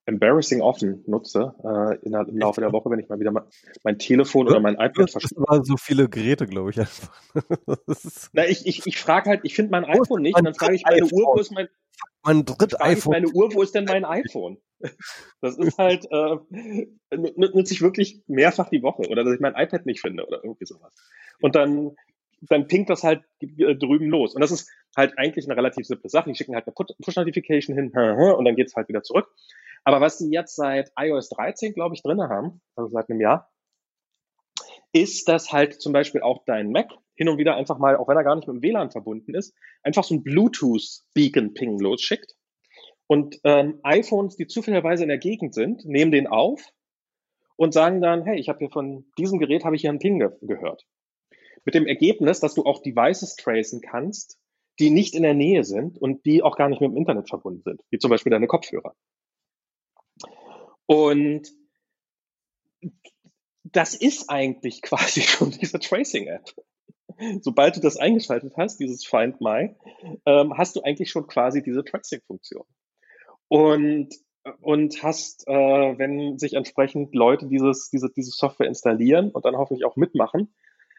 embarrassing 0.05 0.61
offen 0.61 1.03
nutze 1.07 1.55
äh, 1.63 1.97
in 2.05 2.13
im 2.13 2.37
Laufe 2.37 2.61
der 2.61 2.71
Woche, 2.71 2.89
wenn 2.89 2.99
ich 2.99 3.09
mal 3.09 3.19
wieder 3.19 3.31
mein, 3.31 3.43
mein 3.83 3.97
Telefon 3.97 4.47
oder 4.47 4.59
mein 4.59 4.75
iPad 4.75 4.97
Das 4.97 5.11
verschwinde. 5.11 5.35
sind 5.35 5.49
aber 5.49 5.63
so 5.63 5.77
viele 5.77 6.09
Geräte, 6.09 6.45
glaube 6.45 6.71
ich 6.71 6.79
einfach. 6.79 7.13
Das 7.87 8.29
Na, 8.33 8.47
ich, 8.47 8.65
ich, 8.65 8.85
ich 8.85 8.97
frage 8.99 9.29
halt, 9.29 9.41
ich 9.43 9.55
finde 9.55 9.71
mein 9.71 9.85
iPhone 9.85 10.21
nicht, 10.21 10.37
und 10.37 10.45
dann 10.45 10.53
frage 10.53 10.75
ich 10.75 10.83
meine 10.83 11.03
iPhone? 11.03 11.23
Uhr, 11.23 11.35
wo 11.35 11.39
ist 11.39 11.51
mein, 11.51 11.67
mein 12.23 12.45
dritt 12.45 12.79
iPhone. 12.79 13.13
meine 13.13 13.27
Uhr, 13.27 13.53
wo 13.53 13.61
ist 13.61 13.75
denn 13.75 13.85
mein 13.85 14.05
iPhone? 14.05 14.57
Das 15.41 15.57
ist 15.57 15.77
halt, 15.77 16.05
äh, 16.11 16.37
nutze 17.15 17.73
ich 17.73 17.81
wirklich 17.81 18.21
mehrfach 18.27 18.69
die 18.69 18.83
Woche 18.83 19.03
oder 19.09 19.23
dass 19.23 19.33
ich 19.33 19.39
mein 19.39 19.55
iPad 19.55 19.85
nicht 19.85 20.01
finde 20.01 20.25
oder 20.27 20.43
irgendwie 20.43 20.65
sowas. 20.65 20.93
Und 21.39 21.55
dann 21.55 21.95
dann 22.41 22.67
pinkt 22.67 22.89
das 22.89 23.03
halt 23.03 23.23
äh, 23.41 23.75
drüben 23.75 24.09
los. 24.09 24.35
Und 24.35 24.41
das 24.41 24.51
ist 24.51 24.69
halt 24.95 25.17
eigentlich 25.17 25.45
eine 25.45 25.55
relativ 25.55 25.85
simple 25.85 26.09
Sache. 26.09 26.29
Die 26.29 26.35
schicken 26.35 26.55
halt 26.55 26.65
eine 26.67 26.73
Push-Notification 26.73 27.75
hin 27.75 27.91
und 28.37 28.45
dann 28.45 28.55
geht's 28.55 28.75
halt 28.75 28.87
wieder 28.87 29.03
zurück. 29.03 29.29
Aber 29.85 30.01
was 30.01 30.17
die 30.17 30.29
jetzt 30.29 30.55
seit 30.55 30.91
iOS 30.97 31.29
13, 31.29 31.73
glaube 31.73 31.95
ich, 31.95 32.01
drin 32.01 32.21
haben, 32.21 32.61
also 32.75 32.89
seit 32.89 33.09
einem 33.09 33.21
Jahr, 33.21 33.49
ist, 34.91 35.29
dass 35.29 35.51
halt 35.51 35.79
zum 35.79 35.93
Beispiel 35.93 36.21
auch 36.21 36.43
dein 36.45 36.71
Mac 36.71 36.89
hin 37.15 37.29
und 37.29 37.37
wieder 37.37 37.55
einfach 37.55 37.77
mal, 37.77 37.95
auch 37.95 38.07
wenn 38.07 38.17
er 38.17 38.23
gar 38.23 38.35
nicht 38.35 38.47
mit 38.47 38.55
dem 38.55 38.63
WLAN 38.63 38.91
verbunden 38.91 39.35
ist, 39.35 39.55
einfach 39.83 40.03
so 40.03 40.15
ein 40.15 40.23
Bluetooth-Beacon-Ping 40.23 41.79
losschickt. 41.79 42.33
Und 43.07 43.39
ähm, 43.43 43.79
iPhones, 43.83 44.35
die 44.35 44.47
zufälligerweise 44.47 45.03
in 45.03 45.09
der 45.09 45.19
Gegend 45.19 45.53
sind, 45.53 45.85
nehmen 45.85 46.11
den 46.11 46.27
auf 46.27 46.61
und 47.55 47.73
sagen 47.73 48.01
dann, 48.01 48.23
hey, 48.25 48.39
ich 48.39 48.49
habe 48.49 48.59
hier 48.59 48.71
von 48.71 49.05
diesem 49.17 49.37
Gerät 49.37 49.63
habe 49.63 49.75
ich 49.75 49.81
hier 49.81 49.91
einen 49.91 49.99
Ping 49.99 50.19
ge 50.19 50.31
gehört. 50.41 50.83
Mit 51.63 51.75
dem 51.75 51.85
Ergebnis, 51.85 52.39
dass 52.39 52.55
du 52.55 52.63
auch 52.63 52.81
Devices 52.81 53.35
tracen 53.35 53.81
kannst, 53.81 54.39
die 54.79 54.89
nicht 54.89 55.13
in 55.13 55.23
der 55.23 55.35
Nähe 55.35 55.63
sind 55.63 55.97
und 55.97 56.25
die 56.25 56.41
auch 56.41 56.57
gar 56.57 56.69
nicht 56.69 56.81
mit 56.81 56.91
dem 56.91 56.97
Internet 56.97 57.29
verbunden 57.29 57.61
sind, 57.63 57.81
wie 57.91 57.99
zum 57.99 58.09
Beispiel 58.09 58.31
deine 58.31 58.47
Kopfhörer. 58.47 58.95
Und 60.87 61.49
das 63.63 63.95
ist 63.95 64.29
eigentlich 64.29 64.81
quasi 64.81 65.21
schon 65.21 65.51
diese 65.51 65.79
Tracing-App. 65.79 66.53
Sobald 67.41 67.77
du 67.77 67.79
das 67.79 67.97
eingeschaltet 67.97 68.53
hast, 68.57 68.77
dieses 68.77 69.05
Find 69.05 69.39
My, 69.39 69.75
ähm, 70.25 70.57
hast 70.57 70.75
du 70.75 70.81
eigentlich 70.81 71.09
schon 71.09 71.27
quasi 71.27 71.63
diese 71.63 71.83
Tracing-Funktion. 71.83 72.65
Und, 73.47 74.09
und 74.59 75.01
hast, 75.01 75.47
äh, 75.47 75.53
wenn 75.53 76.37
sich 76.37 76.53
entsprechend 76.53 77.15
Leute 77.15 77.47
dieses, 77.47 77.89
diese, 77.89 78.09
diese 78.09 78.31
Software 78.31 78.67
installieren 78.67 79.31
und 79.31 79.45
dann 79.45 79.55
hoffentlich 79.55 79.85
auch 79.85 79.95
mitmachen, 79.95 80.53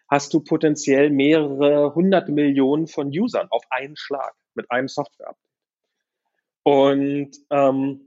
hast 0.09 0.33
du 0.33 0.41
potenziell 0.41 1.11
mehrere 1.11 1.95
hundert 1.95 2.29
Millionen 2.29 2.87
von 2.87 3.09
Usern 3.09 3.49
auf 3.51 3.65
einen 3.71 3.97
Schlag 3.97 4.35
mit 4.55 4.71
einem 4.71 4.89
Software-Update. 4.89 5.43
Und 6.63 7.37
ähm, 7.51 8.06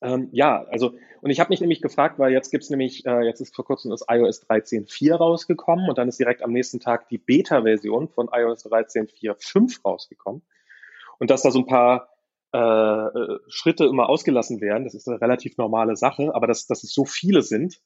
ähm, 0.00 0.28
ja, 0.32 0.64
also, 0.70 0.94
und 1.20 1.30
ich 1.30 1.40
habe 1.40 1.50
mich 1.50 1.60
nämlich 1.60 1.82
gefragt, 1.82 2.18
weil 2.18 2.32
jetzt 2.32 2.50
gibt's 2.50 2.70
nämlich, 2.70 3.04
äh, 3.04 3.22
jetzt 3.24 3.40
ist 3.40 3.54
vor 3.54 3.64
kurzem 3.64 3.90
das 3.90 4.04
iOS 4.08 4.48
13.4 4.48 5.14
rausgekommen 5.14 5.88
und 5.88 5.98
dann 5.98 6.08
ist 6.08 6.20
direkt 6.20 6.42
am 6.42 6.52
nächsten 6.52 6.78
Tag 6.78 7.08
die 7.08 7.18
Beta-Version 7.18 8.08
von 8.08 8.28
iOS 8.32 8.66
13.4.5 8.66 9.82
rausgekommen. 9.84 10.42
Und 11.18 11.30
dass 11.30 11.42
da 11.42 11.50
so 11.50 11.58
ein 11.58 11.66
paar 11.66 12.10
äh, 12.54 12.58
äh, 12.58 13.38
Schritte 13.48 13.86
immer 13.86 14.08
ausgelassen 14.08 14.60
werden, 14.60 14.84
das 14.84 14.94
ist 14.94 15.08
eine 15.08 15.20
relativ 15.20 15.56
normale 15.58 15.96
Sache, 15.96 16.34
aber 16.34 16.46
dass, 16.46 16.66
dass 16.66 16.84
es 16.84 16.94
so 16.94 17.04
viele 17.04 17.42
sind, 17.42 17.80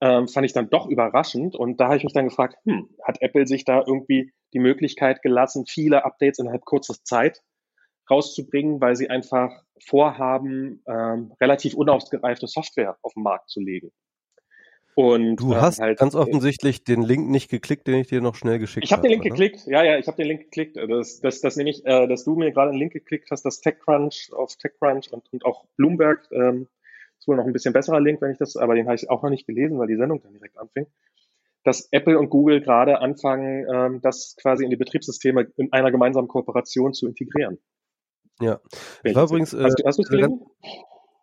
ähm, 0.00 0.26
fand 0.26 0.46
ich 0.46 0.52
dann 0.52 0.70
doch 0.70 0.86
überraschend. 0.86 1.54
Und 1.54 1.78
da 1.80 1.86
habe 1.86 1.98
ich 1.98 2.04
mich 2.04 2.14
dann 2.14 2.28
gefragt, 2.28 2.56
hm, 2.64 2.88
hat 3.02 3.20
Apple 3.20 3.46
sich 3.46 3.64
da 3.64 3.84
irgendwie 3.86 4.32
die 4.54 4.58
Möglichkeit 4.58 5.20
gelassen, 5.20 5.66
viele 5.66 6.04
Updates 6.04 6.38
innerhalb 6.38 6.64
kurzer 6.64 6.94
Zeit 7.04 7.42
rauszubringen, 8.10 8.80
weil 8.80 8.96
sie 8.96 9.10
einfach 9.10 9.50
vorhaben, 9.84 10.82
ähm, 10.86 11.32
relativ 11.40 11.74
unausgereifte 11.74 12.46
Software 12.46 12.96
auf 13.02 13.14
den 13.14 13.22
Markt 13.22 13.50
zu 13.50 13.60
legen. 13.60 13.92
Und 14.94 15.36
du 15.36 15.52
äh, 15.52 15.56
hast 15.56 15.78
halt, 15.78 16.00
ganz 16.00 16.14
äh, 16.14 16.18
offensichtlich 16.18 16.82
den 16.82 17.02
Link 17.02 17.30
nicht 17.30 17.48
geklickt, 17.48 17.86
den 17.86 18.00
ich 18.00 18.08
dir 18.08 18.20
noch 18.20 18.34
schnell 18.34 18.58
geschickt 18.58 18.82
habe. 18.82 18.84
Ich 18.84 18.92
habe 18.92 19.02
den 19.02 19.10
Link 19.12 19.22
oder? 19.22 19.30
geklickt, 19.30 19.66
ja, 19.68 19.84
ja, 19.84 19.96
ich 19.96 20.08
habe 20.08 20.16
den 20.16 20.26
Link 20.26 20.40
geklickt. 20.40 20.76
Das, 20.76 21.20
das, 21.20 21.40
das 21.40 21.54
nämlich, 21.54 21.86
äh, 21.86 22.08
dass 22.08 22.24
du 22.24 22.34
mir 22.34 22.50
gerade 22.50 22.70
einen 22.70 22.80
Link 22.80 22.94
geklickt 22.94 23.30
hast, 23.30 23.44
dass 23.44 23.60
TechCrunch 23.60 24.32
auf 24.32 24.56
TechCrunch 24.56 25.12
und, 25.12 25.32
und 25.32 25.44
auch 25.44 25.66
Bloomberg, 25.76 26.26
ähm, 26.32 26.66
ist 27.16 27.28
wohl 27.28 27.36
noch 27.36 27.46
ein 27.46 27.52
bisschen 27.52 27.72
besserer 27.72 28.00
Link, 28.00 28.20
wenn 28.20 28.32
ich 28.32 28.38
das, 28.38 28.56
aber 28.56 28.74
den 28.74 28.86
habe 28.86 28.96
ich 28.96 29.08
auch 29.08 29.22
noch 29.22 29.30
nicht 29.30 29.46
gelesen, 29.46 29.78
weil 29.78 29.86
die 29.86 29.96
Sendung 29.96 30.20
dann 30.20 30.32
direkt 30.32 30.58
anfing. 30.58 30.86
Dass 31.62 31.88
Apple 31.92 32.18
und 32.18 32.28
Google 32.28 32.60
gerade 32.60 33.00
anfangen, 33.00 33.66
ähm, 33.72 34.00
das 34.02 34.36
quasi 34.40 34.64
in 34.64 34.70
die 34.70 34.76
Betriebssysteme 34.76 35.46
in 35.56 35.72
einer 35.72 35.92
gemeinsamen 35.92 36.26
Kooperation 36.26 36.92
zu 36.92 37.06
integrieren. 37.06 37.58
Ja. 38.40 38.60
Das 39.02 39.14
war 39.14 39.24
übrigens, 39.24 39.52
äh, 39.52 39.64
hast 39.64 39.78
du, 39.78 39.84
hast 39.84 40.08
gelesen? 40.08 40.40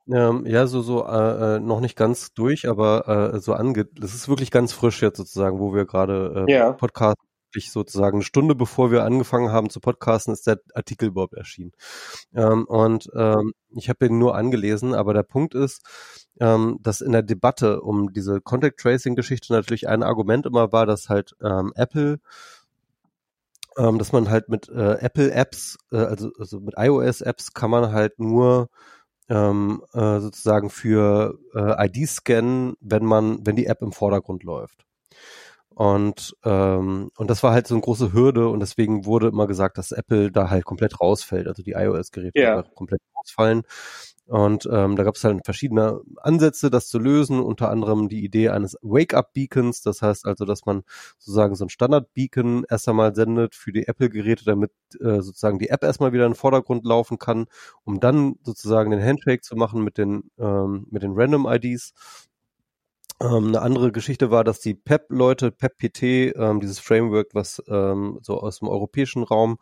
Ähm, 0.07 0.45
ja, 0.45 0.67
so, 0.67 0.81
so, 0.81 1.05
äh, 1.05 1.55
äh, 1.55 1.59
noch 1.59 1.79
nicht 1.79 1.95
ganz 1.95 2.33
durch, 2.33 2.69
aber 2.69 3.33
äh, 3.33 3.39
so 3.39 3.53
ange, 3.53 3.85
das 3.85 4.13
ist 4.13 4.29
wirklich 4.29 4.51
ganz 4.51 4.71
frisch 4.71 5.01
jetzt 5.01 5.17
sozusagen, 5.17 5.59
wo 5.59 5.73
wir 5.73 5.85
gerade 5.85 6.45
äh, 6.47 6.51
ja. 6.51 6.73
Podcast 6.73 7.17
sozusagen 7.63 8.17
eine 8.17 8.23
Stunde 8.23 8.55
bevor 8.55 8.91
wir 8.91 9.03
angefangen 9.03 9.51
haben 9.51 9.69
zu 9.69 9.79
podcasten, 9.79 10.33
ist 10.33 10.47
der 10.47 10.59
Artikel 10.73 11.07
überhaupt 11.07 11.35
erschienen. 11.35 11.71
Ähm, 12.33 12.65
und 12.65 13.09
ähm, 13.15 13.53
ich 13.69 13.89
habe 13.89 14.07
ihn 14.07 14.19
nur 14.19 14.35
angelesen, 14.35 14.93
aber 14.93 15.13
der 15.13 15.23
Punkt 15.23 15.55
ist, 15.55 15.81
ähm, 16.39 16.77
dass 16.81 17.01
in 17.01 17.13
der 17.13 17.23
Debatte 17.23 17.81
um 17.81 18.11
diese 18.11 18.41
Contact 18.41 18.79
Tracing 18.79 19.15
Geschichte 19.15 19.53
natürlich 19.53 19.87
ein 19.87 20.03
Argument 20.03 20.45
immer 20.45 20.71
war, 20.71 20.85
dass 20.85 21.09
halt 21.09 21.35
ähm, 21.41 21.71
Apple 21.75 22.19
ähm, 23.77 23.99
dass 23.99 24.11
man 24.11 24.29
halt 24.29 24.49
mit 24.49 24.69
äh, 24.69 24.97
Apple 24.99 25.31
Apps, 25.31 25.77
äh, 25.91 25.97
also, 25.97 26.31
also 26.39 26.59
mit 26.59 26.75
iOS 26.77 27.21
Apps 27.21 27.53
kann 27.53 27.69
man 27.69 27.91
halt 27.91 28.19
nur 28.19 28.69
ähm, 29.29 29.83
äh, 29.93 30.19
sozusagen 30.19 30.69
für 30.69 31.37
äh, 31.55 31.85
ID 31.87 32.07
scannen, 32.07 32.75
wenn 32.79 33.05
man, 33.05 33.45
wenn 33.45 33.55
die 33.55 33.65
App 33.65 33.81
im 33.81 33.91
Vordergrund 33.91 34.43
läuft. 34.43 34.85
Und, 35.69 36.37
ähm, 36.45 37.11
und 37.17 37.29
das 37.29 37.43
war 37.43 37.51
halt 37.51 37.67
so 37.67 37.75
eine 37.75 37.81
große 37.81 38.13
Hürde 38.13 38.47
und 38.47 38.61
deswegen 38.61 39.05
wurde 39.05 39.27
immer 39.27 39.45
gesagt, 39.45 39.77
dass 39.77 39.91
Apple 39.91 40.31
da 40.31 40.49
halt 40.49 40.63
komplett 40.63 41.01
rausfällt, 41.01 41.47
also 41.47 41.63
die 41.63 41.73
iOS-Geräte 41.73 42.39
ja. 42.39 42.63
komplett 42.63 43.01
rausfallen. 43.17 43.63
Und 44.27 44.67
ähm, 44.71 44.95
da 44.95 45.03
gab 45.03 45.15
es 45.15 45.23
halt 45.23 45.45
verschiedene 45.45 46.01
Ansätze, 46.17 46.71
das 46.71 46.87
zu 46.87 46.97
lösen, 46.97 47.39
unter 47.39 47.69
anderem 47.69 48.09
die 48.09 48.23
Idee 48.23 48.49
eines 48.49 48.75
Wake-up-Beacons, 48.81 49.81
das 49.81 50.01
heißt 50.01 50.25
also, 50.25 50.45
dass 50.45 50.65
man 50.65 50.83
sozusagen 51.19 51.53
so 51.53 51.65
ein 51.65 51.69
Standard-Beacon 51.69 52.65
erst 52.67 52.89
einmal 52.89 53.13
sendet 53.13 53.53
für 53.53 53.71
die 53.71 53.87
Apple-Geräte, 53.87 54.43
damit 54.43 54.71
äh, 54.99 55.21
sozusagen 55.21 55.59
die 55.59 55.69
App 55.69 55.83
erstmal 55.83 56.11
wieder 56.11 56.25
in 56.25 56.31
den 56.31 56.37
Vordergrund 56.37 56.85
laufen 56.85 57.19
kann, 57.19 57.45
um 57.83 57.99
dann 57.99 58.35
sozusagen 58.43 58.89
den 58.89 59.03
Handshake 59.03 59.41
zu 59.41 59.55
machen 59.55 59.83
mit 59.83 59.99
den, 59.99 60.31
ähm, 60.39 60.87
mit 60.89 61.03
den 61.03 61.13
Random-IDs. 61.13 61.93
Ähm, 63.21 63.47
eine 63.47 63.61
andere 63.61 63.91
Geschichte 63.91 64.31
war, 64.31 64.43
dass 64.43 64.59
die 64.59 64.73
PEP-Leute, 64.73 65.51
PEP-PT, 65.51 66.35
ähm, 66.35 66.59
dieses 66.59 66.79
Framework, 66.79 67.29
was 67.33 67.61
ähm, 67.67 68.19
so 68.23 68.39
aus 68.39 68.59
dem 68.59 68.67
europäischen 68.67 69.23
Raum 69.23 69.57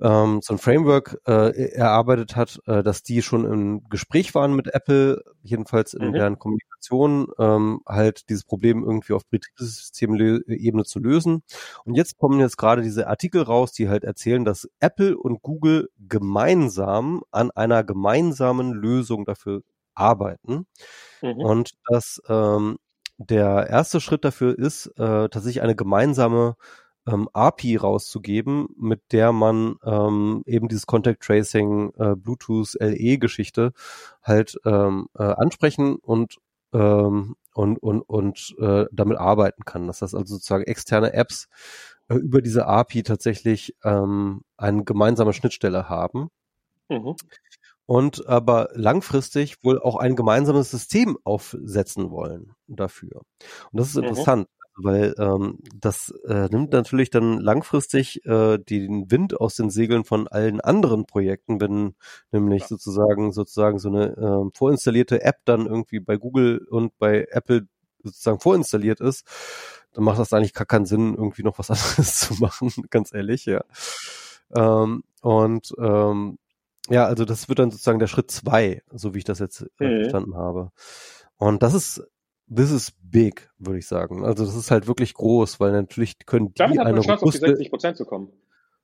ähm, 0.00 0.40
so 0.42 0.54
ein 0.54 0.58
Framework 0.58 1.20
äh, 1.26 1.72
erarbeitet 1.72 2.36
hat, 2.36 2.60
äh, 2.66 2.82
dass 2.82 3.02
die 3.02 3.22
schon 3.22 3.44
im 3.44 3.88
Gespräch 3.88 4.34
waren 4.34 4.54
mit 4.54 4.72
Apple, 4.74 5.22
jedenfalls 5.42 5.94
in 5.94 6.08
mhm. 6.08 6.12
deren 6.12 6.38
Kommunikation, 6.38 7.28
ähm, 7.38 7.80
halt 7.86 8.28
dieses 8.28 8.44
Problem 8.44 8.84
irgendwie 8.84 9.12
auf 9.12 9.26
Betriebssystemebene 9.26 10.84
zu 10.84 11.00
lösen. 11.00 11.42
Und 11.84 11.96
jetzt 11.96 12.18
kommen 12.18 12.40
jetzt 12.40 12.56
gerade 12.56 12.82
diese 12.82 13.08
Artikel 13.08 13.42
raus, 13.42 13.72
die 13.72 13.88
halt 13.88 14.04
erzählen, 14.04 14.44
dass 14.44 14.68
Apple 14.80 15.16
und 15.16 15.42
Google 15.42 15.90
gemeinsam 15.98 17.22
an 17.30 17.50
einer 17.50 17.82
gemeinsamen 17.84 18.72
Lösung 18.72 19.24
dafür 19.24 19.62
arbeiten. 19.94 20.66
Mhm. 21.22 21.36
Und 21.36 21.72
dass 21.86 22.22
ähm, 22.28 22.78
der 23.18 23.66
erste 23.68 24.00
Schritt 24.00 24.24
dafür 24.24 24.56
ist, 24.56 24.86
äh, 24.96 25.28
tatsächlich 25.28 25.60
eine 25.60 25.74
gemeinsame 25.74 26.54
ähm, 27.08 27.28
API 27.32 27.76
rauszugeben, 27.76 28.68
mit 28.76 29.12
der 29.12 29.32
man 29.32 29.76
ähm, 29.84 30.42
eben 30.46 30.68
dieses 30.68 30.86
Contact 30.86 31.22
Tracing 31.22 31.92
äh, 31.98 32.14
Bluetooth 32.14 32.74
LE 32.80 33.18
Geschichte 33.18 33.72
halt 34.22 34.58
ähm, 34.64 35.08
äh, 35.18 35.22
ansprechen 35.22 35.96
und 35.96 36.36
ähm, 36.72 37.36
und 37.54 37.78
und 37.82 38.02
und 38.02 38.54
äh, 38.58 38.86
damit 38.92 39.18
arbeiten 39.18 39.64
kann. 39.64 39.86
Dass 39.86 40.00
das 40.00 40.14
also 40.14 40.34
sozusagen 40.34 40.64
externe 40.64 41.12
Apps 41.14 41.48
äh, 42.08 42.14
über 42.14 42.42
diese 42.42 42.66
API 42.66 43.02
tatsächlich 43.02 43.74
ähm, 43.84 44.42
eine 44.56 44.84
gemeinsame 44.84 45.32
Schnittstelle 45.32 45.88
haben. 45.88 46.28
Mhm. 46.88 47.16
Und 47.86 48.26
aber 48.28 48.68
langfristig 48.74 49.64
wohl 49.64 49.80
auch 49.80 49.96
ein 49.96 50.14
gemeinsames 50.14 50.70
System 50.70 51.16
aufsetzen 51.24 52.10
wollen 52.10 52.54
dafür. 52.66 53.22
Und 53.72 53.80
das 53.80 53.88
ist 53.88 53.96
mhm. 53.96 54.48
Weil 54.80 55.14
ähm, 55.18 55.58
das 55.74 56.12
äh, 56.26 56.48
nimmt 56.50 56.72
natürlich 56.72 57.10
dann 57.10 57.38
langfristig 57.38 58.24
äh, 58.24 58.58
den 58.58 59.10
Wind 59.10 59.40
aus 59.40 59.56
den 59.56 59.70
Segeln 59.70 60.04
von 60.04 60.28
allen 60.28 60.60
anderen 60.60 61.06
Projekten, 61.06 61.60
wenn 61.60 61.94
nämlich 62.30 62.62
ja. 62.62 62.68
sozusagen 62.68 63.32
sozusagen 63.32 63.78
so 63.78 63.88
eine 63.88 64.16
äh, 64.16 64.56
vorinstallierte 64.56 65.22
App 65.22 65.38
dann 65.44 65.66
irgendwie 65.66 66.00
bei 66.00 66.16
Google 66.16 66.66
und 66.70 66.96
bei 66.98 67.26
Apple 67.30 67.66
sozusagen 68.02 68.40
vorinstalliert 68.40 69.00
ist, 69.00 69.26
dann 69.92 70.04
macht 70.04 70.18
das 70.18 70.32
eigentlich 70.32 70.54
gar 70.54 70.66
keinen 70.66 70.86
Sinn, 70.86 71.14
irgendwie 71.14 71.42
noch 71.42 71.58
was 71.58 71.70
anderes 71.70 72.20
zu 72.20 72.34
machen, 72.34 72.72
ganz 72.90 73.12
ehrlich, 73.12 73.46
ja. 73.46 73.62
Ähm, 74.54 75.02
und 75.20 75.74
ähm, 75.78 76.38
ja, 76.88 77.04
also 77.04 77.24
das 77.24 77.48
wird 77.48 77.58
dann 77.58 77.70
sozusagen 77.70 77.98
der 77.98 78.06
Schritt 78.06 78.30
zwei, 78.30 78.82
so 78.92 79.14
wie 79.14 79.18
ich 79.18 79.24
das 79.24 79.40
jetzt 79.40 79.66
äh, 79.78 79.84
mhm. 79.84 80.00
verstanden 80.02 80.36
habe. 80.36 80.70
Und 81.36 81.62
das 81.62 81.74
ist 81.74 82.02
this 82.54 82.70
is 82.70 82.92
big, 83.02 83.50
würde 83.58 83.78
ich 83.78 83.86
sagen. 83.86 84.24
Also 84.24 84.44
das 84.44 84.54
ist 84.56 84.70
halt 84.70 84.86
wirklich 84.86 85.14
groß, 85.14 85.60
weil 85.60 85.72
natürlich 85.72 86.18
können 86.26 86.48
die 86.48 86.54
damit 86.54 86.78
hat 86.78 86.86
man 86.86 86.94
eine 86.94 87.02
Chance, 87.02 87.20
robuste, 87.20 87.46
auf 87.46 87.50
die 87.50 87.56
60 87.56 87.70
Prozent 87.70 87.96
zu 87.96 88.04
kommen. 88.04 88.32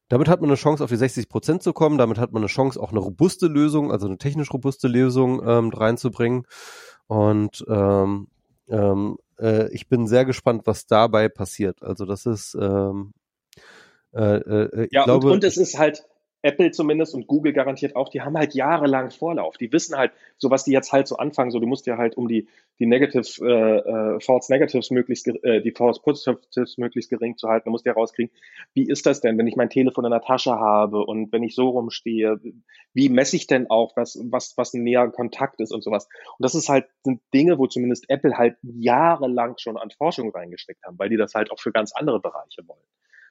Damit 0.09 0.29
hat 0.29 0.41
man 0.41 0.51
eine 0.51 0.57
Chance, 0.57 0.85
auf 0.85 0.91
die 0.91 0.97
60 0.97 1.29
Prozent 1.29 1.63
zu 1.63 1.73
kommen. 1.73 1.99
Damit 1.99 2.19
hat 2.19 2.33
man 2.33 2.43
eine 2.43 2.49
Chance, 2.49 2.81
auch 2.81 2.91
eine 2.91 3.01
robuste 3.01 3.47
Lösung, 3.47 3.91
also 3.91 4.07
eine 4.07 4.19
technisch 4.19 4.53
robuste 4.53 4.89
Lösung 4.89 5.43
ähm, 5.47 5.71
reinzubringen. 5.71 6.47
Und 7.07 7.65
ähm, 7.69 8.29
ähm, 8.69 9.19
äh, 9.39 9.73
ich 9.73 9.89
bin 9.89 10.07
sehr 10.07 10.25
gespannt, 10.25 10.63
was 10.67 10.87
dabei 10.87 11.29
passiert. 11.29 11.83
Also 11.83 12.05
das 12.05 12.27
ist 12.27 12.57
ähm, 12.61 13.13
äh, 14.15 14.37
äh, 14.37 14.85
ich 14.85 14.93
ja, 14.93 15.05
glaube, 15.05 15.27
und, 15.27 15.33
und 15.35 15.45
es 15.45 15.57
ist 15.57 15.79
halt, 15.79 16.05
Apple 16.45 16.71
zumindest 16.71 17.15
und 17.15 17.27
Google 17.27 17.55
garantiert 17.55 17.97
auch, 17.97 18.11
die 18.11 18.21
haben 18.21 18.37
halt 18.37 18.55
jahrelang 18.55 19.11
Vorlauf. 19.11 19.57
Die 19.57 19.73
wissen 19.73 19.97
halt, 19.97 20.13
so 20.37 20.51
was 20.51 20.65
die 20.65 20.73
jetzt 20.73 20.93
halt 20.93 21.09
so 21.09 21.17
anfangen, 21.17 21.51
so 21.51 21.59
du 21.59 21.67
musst 21.67 21.87
ja 21.87 21.97
halt 21.97 22.17
um 22.19 22.29
die, 22.29 22.49
die 22.79 22.87
Negative, 22.87 23.25
äh, 23.43 24.17
äh, 24.17 24.21
False 24.21 24.53
Negatives 24.53 24.91
möglichst, 24.91 25.27
äh, 25.27 25.63
die 25.63 25.73
False 25.73 26.01
Positives 26.03 26.77
möglichst 26.77 27.09
gering 27.09 27.39
zu 27.39 27.49
halten, 27.49 27.65
du 27.65 27.71
musst 27.71 27.87
ja 27.87 27.93
rauskriegen, 27.93 28.31
wie 28.75 28.87
ist 28.87 29.07
das 29.07 29.23
denn, 29.23 29.39
wenn 29.39 29.47
ich 29.47 29.57
mein 29.57 29.71
Telefon 29.71 30.05
in 30.05 30.11
der 30.11 30.21
Tasche 30.21 30.53
habe 30.53 31.05
und 31.05 31.33
wenn 31.33 31.43
ich 31.43 31.55
so 31.55 31.71
rumstehe, 31.71 32.39
wie 32.93 33.09
messe 33.09 33.37
ich 33.37 33.47
denn 33.47 33.71
auch, 33.71 33.97
was, 33.97 34.19
was, 34.31 34.53
was 34.57 34.75
ein 34.75 34.83
näherer 34.83 35.11
Kontakt 35.11 35.61
ist 35.63 35.73
und 35.73 35.83
sowas. 35.83 36.09
Und 36.39 36.43
das 36.45 36.55
ist 36.55 36.69
halt, 36.69 36.87
sind 37.05 37.23
Dinge, 37.33 37.59
wo 37.59 37.67
zumindest 37.67 38.05
Apple 38.11 38.37
halt 38.37 38.57
jahrelang 38.63 39.57
schon 39.57 39.79
an 39.79 39.91
Forschung 39.91 40.31
reingesteckt 40.31 40.85
haben, 40.85 40.99
weil 40.99 41.09
die 41.09 41.17
das 41.17 41.35
halt 41.35 41.51
auch 41.51 41.59
für 41.59 41.73
ganz 41.73 41.93
andere 41.95 42.21
Bereiche 42.21 42.69
wollen 42.69 42.85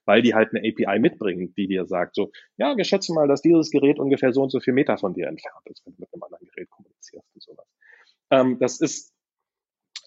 weil 0.05 0.21
die 0.21 0.33
halt 0.33 0.49
eine 0.53 0.67
API 0.67 0.99
mitbringen, 0.99 1.53
die 1.55 1.67
dir 1.67 1.85
sagt, 1.85 2.15
so, 2.15 2.31
ja, 2.57 2.75
wir 2.75 2.83
schätzen 2.83 3.15
mal, 3.15 3.27
dass 3.27 3.41
dieses 3.41 3.71
Gerät 3.71 3.99
ungefähr 3.99 4.33
so 4.33 4.41
und 4.41 4.51
so 4.51 4.59
viel 4.59 4.73
Meter 4.73 4.97
von 4.97 5.13
dir 5.13 5.27
entfernt 5.27 5.65
ist, 5.65 5.85
wenn 5.85 5.93
du 5.93 6.01
mit 6.01 6.13
einem 6.13 6.23
anderen 6.23 6.45
Gerät 6.47 6.69
kommunizierst 6.69 7.27
und 7.33 7.41
sowas. 7.41 7.67
Ähm, 8.31 8.57
das 8.59 8.81
ist, 8.81 9.13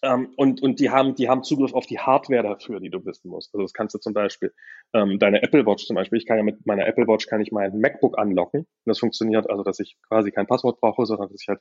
ähm, 0.03 0.33
und, 0.37 0.63
und 0.63 0.81
die 0.81 0.91
haben, 0.91 1.15
die 1.15 1.29
haben 1.29 1.43
Zugriff 1.43 1.73
auf 1.73 1.87
die 1.87 1.99
Hardware 1.99 2.43
dafür, 2.43 2.81
die 2.81 2.91
du 2.91 3.05
wissen 3.05 3.31
musst. 3.31 3.55
Also 3.55 3.63
das 3.63 3.73
kannst 3.73 3.95
du 3.95 3.99
zum 3.99 4.13
Beispiel, 4.13 4.53
ähm, 4.93 5.19
deine 5.19 5.43
Apple 5.43 5.65
Watch 5.67 5.87
zum 5.87 5.97
Beispiel, 5.97 6.19
ich 6.19 6.27
kann 6.27 6.37
ja 6.37 6.43
mit 6.43 6.67
meiner 6.67 6.87
Apple 6.87 7.07
Watch 7.07 7.27
kann 7.27 7.41
ich 7.41 7.51
mein 7.51 7.79
MacBook 7.81 8.19
anlocken. 8.19 8.61
Und 8.61 8.67
das 8.85 8.99
funktioniert 8.99 9.49
also, 9.49 9.63
dass 9.63 9.81
ich 9.81 9.97
quasi 10.09 10.31
kein 10.33 10.47
Passwort 10.47 10.81
brauche, 10.81 11.07
sondern 11.07 11.29
dass 11.31 11.41
ich 11.41 11.49
halt 11.49 11.61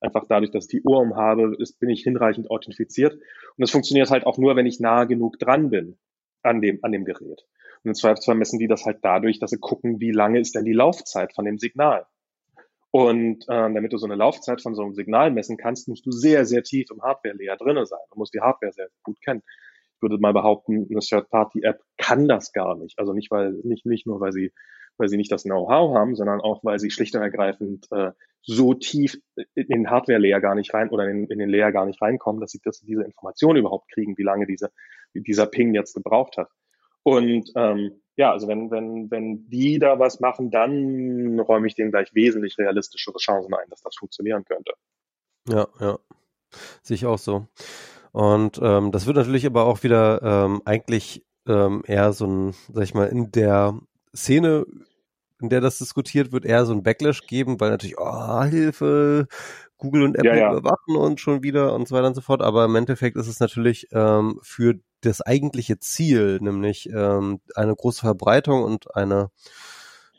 einfach 0.00 0.24
dadurch, 0.28 0.50
dass 0.50 0.64
ich 0.64 0.70
die 0.70 0.82
Uhr 0.82 0.98
um 0.98 1.16
habe, 1.16 1.54
ist, 1.58 1.78
bin 1.78 1.88
ich 1.88 2.02
hinreichend 2.02 2.50
authentifiziert. 2.50 3.14
Und 3.14 3.22
das 3.58 3.70
funktioniert 3.70 4.10
halt 4.10 4.26
auch 4.26 4.38
nur, 4.38 4.56
wenn 4.56 4.66
ich 4.66 4.80
nah 4.80 5.04
genug 5.04 5.38
dran 5.38 5.70
bin 5.70 5.98
an 6.42 6.60
dem, 6.60 6.80
an 6.82 6.92
dem 6.92 7.04
Gerät. 7.04 7.46
Und 7.86 7.90
im 7.90 7.94
Zweifelsfall 7.94 8.34
messen 8.34 8.58
die 8.58 8.66
das 8.66 8.84
halt 8.84 8.98
dadurch, 9.02 9.38
dass 9.38 9.50
sie 9.50 9.60
gucken, 9.60 10.00
wie 10.00 10.10
lange 10.10 10.40
ist 10.40 10.56
denn 10.56 10.64
die 10.64 10.72
Laufzeit 10.72 11.32
von 11.32 11.44
dem 11.44 11.56
Signal. 11.56 12.04
Und 12.90 13.44
äh, 13.44 13.72
damit 13.72 13.92
du 13.92 13.96
so 13.96 14.06
eine 14.06 14.16
Laufzeit 14.16 14.60
von 14.60 14.74
so 14.74 14.82
einem 14.82 14.92
Signal 14.92 15.30
messen 15.30 15.56
kannst, 15.56 15.86
musst 15.86 16.04
du 16.04 16.10
sehr, 16.10 16.46
sehr 16.46 16.64
tief 16.64 16.90
im 16.90 17.00
Hardware-Layer 17.02 17.56
drinne 17.56 17.86
sein. 17.86 18.00
Du 18.10 18.18
musst 18.18 18.34
die 18.34 18.40
Hardware 18.40 18.72
sehr 18.72 18.88
gut 19.04 19.20
kennen. 19.22 19.40
Ich 19.94 20.02
würde 20.02 20.18
mal 20.18 20.32
behaupten, 20.32 20.88
eine 20.90 20.98
Third-Party-App 20.98 21.80
kann 21.96 22.26
das 22.26 22.52
gar 22.52 22.76
nicht. 22.76 22.98
Also 22.98 23.12
nicht, 23.12 23.30
weil, 23.30 23.52
nicht, 23.62 23.86
nicht 23.86 24.04
nur, 24.04 24.18
weil 24.18 24.32
sie, 24.32 24.52
weil 24.96 25.06
sie 25.06 25.16
nicht 25.16 25.30
das 25.30 25.44
Know-how 25.44 25.94
haben, 25.94 26.16
sondern 26.16 26.40
auch, 26.40 26.64
weil 26.64 26.80
sie 26.80 26.90
schlicht 26.90 27.14
und 27.14 27.22
ergreifend 27.22 27.86
äh, 27.92 28.10
so 28.42 28.74
tief 28.74 29.16
in 29.54 29.68
den 29.68 29.90
Hardware-Layer 29.90 30.40
gar 30.40 30.56
nicht 30.56 30.74
rein 30.74 30.90
oder 30.90 31.08
in, 31.08 31.28
in 31.28 31.38
den 31.38 31.50
Layer 31.50 31.70
gar 31.70 31.86
nicht 31.86 32.02
reinkommen, 32.02 32.40
dass 32.40 32.50
sie, 32.50 32.58
dass 32.64 32.78
sie 32.78 32.86
diese 32.86 33.04
Information 33.04 33.54
überhaupt 33.54 33.92
kriegen, 33.92 34.18
wie 34.18 34.24
lange 34.24 34.44
diese, 34.44 34.72
dieser 35.14 35.46
Ping 35.46 35.72
jetzt 35.72 35.94
gebraucht 35.94 36.36
hat. 36.36 36.48
Und 37.06 37.52
ähm, 37.54 38.02
ja, 38.16 38.32
also 38.32 38.48
wenn, 38.48 38.68
wenn, 38.72 39.08
wenn 39.12 39.48
die 39.48 39.78
da 39.78 40.00
was 40.00 40.18
machen, 40.18 40.50
dann 40.50 41.38
räume 41.38 41.68
ich 41.68 41.76
denen 41.76 41.92
gleich 41.92 42.12
wesentlich 42.14 42.58
realistischere 42.58 43.18
Chancen 43.18 43.54
ein, 43.54 43.70
dass 43.70 43.80
das 43.80 43.94
funktionieren 43.94 44.44
könnte. 44.44 44.72
Ja, 45.48 45.68
ja. 45.78 46.00
Sehe 46.82 46.96
ich 46.96 47.06
auch 47.06 47.18
so. 47.20 47.46
Und 48.10 48.58
ähm, 48.60 48.90
das 48.90 49.06
wird 49.06 49.18
natürlich 49.18 49.46
aber 49.46 49.66
auch 49.66 49.84
wieder 49.84 50.20
ähm, 50.20 50.62
eigentlich 50.64 51.24
ähm, 51.46 51.84
eher 51.86 52.12
so 52.12 52.26
ein, 52.26 52.54
sag 52.72 52.82
ich 52.82 52.94
mal, 52.94 53.06
in 53.06 53.30
der 53.30 53.78
Szene, 54.12 54.66
in 55.40 55.48
der 55.48 55.60
das 55.60 55.78
diskutiert 55.78 56.32
wird, 56.32 56.44
eher 56.44 56.66
so 56.66 56.72
ein 56.72 56.82
Backlash 56.82 57.28
geben, 57.28 57.60
weil 57.60 57.70
natürlich, 57.70 58.00
oh, 58.00 58.42
Hilfe, 58.42 59.28
Google 59.76 60.02
und 60.02 60.16
Apple 60.16 60.30
ja, 60.30 60.36
ja. 60.36 60.52
überwachen 60.56 60.96
uns 60.96 61.20
schon 61.20 61.44
wieder 61.44 61.72
und 61.72 61.86
so 61.86 61.94
weiter 61.94 62.08
und 62.08 62.14
so 62.14 62.20
fort. 62.20 62.42
Aber 62.42 62.64
im 62.64 62.74
Endeffekt 62.74 63.16
ist 63.16 63.28
es 63.28 63.38
natürlich 63.38 63.86
ähm, 63.92 64.40
für 64.42 64.74
das 65.06 65.20
eigentliche 65.20 65.78
Ziel, 65.78 66.38
nämlich 66.40 66.88
ähm, 66.90 67.40
eine 67.54 67.74
große 67.74 68.00
Verbreitung 68.00 68.62
und 68.64 68.94
eine 68.94 69.30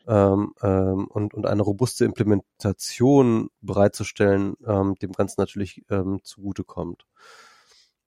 ähm, 0.08 0.54
ähm, 0.62 1.08
und, 1.08 1.34
und 1.34 1.46
eine 1.46 1.62
robuste 1.62 2.06
Implementation 2.06 3.50
bereitzustellen, 3.62 4.56
ähm, 4.66 4.96
dem 4.96 5.12
Ganzen 5.12 5.42
natürlich 5.42 5.84
ähm, 5.90 6.20
zugutekommt. 6.24 7.06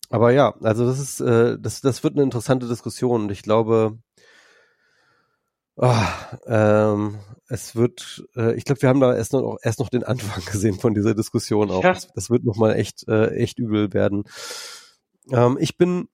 Aber 0.08 0.32
ja, 0.32 0.54
also 0.62 0.86
das 0.86 0.98
ist, 0.98 1.20
äh, 1.20 1.58
das, 1.60 1.82
das 1.82 2.02
wird 2.02 2.14
eine 2.14 2.24
interessante 2.24 2.66
Diskussion 2.66 3.22
und 3.22 3.30
ich 3.30 3.42
glaube, 3.42 3.98
oh, 5.76 5.94
ähm, 6.46 7.18
es 7.48 7.76
wird, 7.76 8.24
äh, 8.34 8.54
ich 8.54 8.64
glaube, 8.64 8.82
wir 8.82 8.88
haben 8.88 9.00
da 9.00 9.14
erst 9.14 9.32
noch, 9.34 9.58
erst 9.62 9.78
noch 9.78 9.88
den 9.88 10.04
Anfang 10.04 10.44
gesehen 10.50 10.78
von 10.78 10.94
dieser 10.94 11.14
Diskussion 11.14 11.70
auch. 11.70 11.84
Ja. 11.84 11.92
Das, 11.92 12.08
das 12.12 12.30
wird 12.30 12.44
nochmal 12.44 12.76
echt, 12.76 13.06
äh, 13.08 13.28
echt 13.34 13.58
übel 13.58 13.92
werden. 13.92 14.24
Ähm, 15.30 15.58
ich 15.60 15.76
bin 15.76 16.08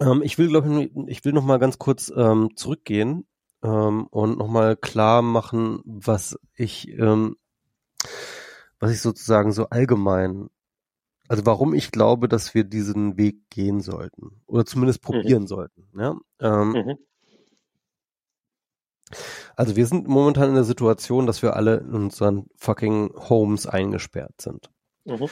ähm, 0.00 0.22
ich 0.22 0.38
will, 0.38 0.48
glaube 0.48 0.82
ich, 0.82 0.90
ich 1.08 1.24
will 1.24 1.32
noch 1.32 1.44
mal 1.44 1.58
ganz 1.58 1.78
kurz 1.78 2.12
ähm, 2.14 2.50
zurückgehen 2.56 3.26
ähm, 3.62 4.06
und 4.06 4.38
noch 4.38 4.48
mal 4.48 4.76
klar 4.76 5.22
machen, 5.22 5.80
was 5.84 6.38
ich, 6.54 6.88
ähm, 6.88 7.36
was 8.78 8.92
ich 8.92 9.00
sozusagen 9.00 9.52
so 9.52 9.68
allgemein, 9.68 10.48
also 11.28 11.46
warum 11.46 11.74
ich 11.74 11.90
glaube, 11.90 12.28
dass 12.28 12.54
wir 12.54 12.64
diesen 12.64 13.16
Weg 13.16 13.48
gehen 13.50 13.80
sollten 13.80 14.42
oder 14.46 14.64
zumindest 14.64 15.02
mhm. 15.02 15.12
probieren 15.12 15.42
mhm. 15.42 15.48
sollten. 15.48 15.88
Ja. 15.98 16.16
Ähm, 16.40 16.72
mhm. 16.72 16.98
Also 19.54 19.76
wir 19.76 19.86
sind 19.86 20.08
momentan 20.08 20.50
in 20.50 20.54
der 20.56 20.64
Situation, 20.64 21.26
dass 21.26 21.42
wir 21.42 21.56
alle 21.56 21.78
in 21.78 21.94
unseren 21.94 22.46
fucking 22.56 23.12
Homes 23.28 23.66
eingesperrt 23.66 24.40
sind. 24.40 24.70
Mhm. 25.04 25.28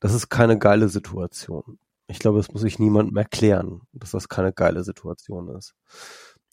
Das 0.00 0.14
ist 0.14 0.30
keine 0.30 0.58
geile 0.58 0.88
Situation. 0.88 1.78
Ich 2.10 2.18
glaube, 2.18 2.38
das 2.38 2.52
muss 2.52 2.64
ich 2.64 2.78
niemandem 2.80 3.16
erklären, 3.16 3.82
dass 3.92 4.10
das 4.10 4.28
keine 4.28 4.52
geile 4.52 4.82
Situation 4.82 5.48
ist. 5.56 5.74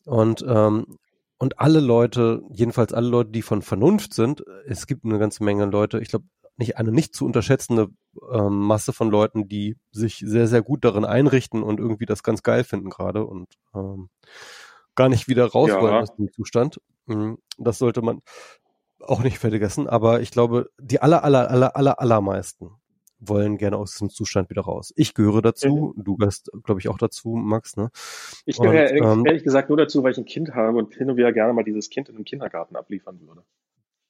Und, 0.05 0.45
ähm, 0.47 0.97
und 1.39 1.59
alle 1.59 1.79
Leute, 1.79 2.43
jedenfalls 2.49 2.93
alle 2.93 3.07
Leute, 3.07 3.31
die 3.31 3.41
von 3.41 3.63
Vernunft 3.63 4.13
sind, 4.13 4.43
es 4.67 4.85
gibt 4.85 5.03
eine 5.03 5.17
ganze 5.17 5.43
Menge 5.43 5.65
Leute, 5.65 5.99
ich 5.99 6.09
glaube, 6.09 6.25
nicht 6.57 6.77
eine 6.77 6.91
nicht 6.91 7.15
zu 7.15 7.25
unterschätzende 7.25 7.87
ähm, 8.31 8.59
Masse 8.59 8.93
von 8.93 9.09
Leuten, 9.09 9.47
die 9.47 9.77
sich 9.91 10.23
sehr, 10.25 10.47
sehr 10.47 10.61
gut 10.61 10.85
darin 10.85 11.05
einrichten 11.05 11.63
und 11.63 11.79
irgendwie 11.79 12.05
das 12.05 12.23
ganz 12.23 12.43
geil 12.43 12.63
finden 12.63 12.89
gerade 12.89 13.25
und 13.25 13.47
ähm, 13.75 14.09
gar 14.95 15.09
nicht 15.09 15.27
wieder 15.27 15.45
raus 15.45 15.69
ja. 15.69 15.81
wollen 15.81 15.95
aus 15.95 16.15
dem 16.15 16.31
Zustand. 16.31 16.79
Mhm. 17.05 17.37
Das 17.57 17.77
sollte 17.79 18.01
man 18.01 18.21
auch 18.99 19.21
nicht 19.21 19.37
vergessen, 19.39 19.87
aber 19.87 20.21
ich 20.21 20.31
glaube, 20.31 20.69
die 20.79 21.01
aller, 21.01 21.23
aller, 21.23 21.49
aller, 21.49 21.75
aller, 21.75 21.99
allermeisten 21.99 22.71
wollen 23.19 23.57
gerne 23.57 23.77
aus 23.77 23.93
diesem 23.93 24.09
Zustand 24.09 24.49
wieder 24.49 24.61
raus. 24.61 24.93
Ich 24.95 25.13
gehöre 25.13 25.41
dazu, 25.41 25.93
mhm. 25.95 26.03
du 26.03 26.17
gehörst, 26.17 26.51
glaube 26.63 26.79
ich, 26.79 26.89
auch 26.89 26.97
dazu, 26.97 27.29
Max, 27.29 27.77
ne? 27.77 27.89
Ich 28.45 28.57
gehöre 28.57 28.89
ehrlich, 28.89 29.03
ähm, 29.03 29.25
ehrlich 29.25 29.43
gesagt 29.43 29.69
nur 29.69 29.77
dazu, 29.77 30.03
weil 30.03 30.11
ich 30.11 30.17
ein 30.17 30.25
Kind 30.25 30.53
habe 30.53 30.77
und 30.77 30.93
hin 30.93 31.09
und 31.09 31.17
wieder 31.17 31.33
gerne 31.33 31.53
mal 31.53 31.63
dieses 31.63 31.89
Kind 31.89 32.09
in 32.09 32.15
einem 32.15 32.25
Kindergarten 32.25 32.75
abliefern 32.75 33.19
würde. 33.21 33.43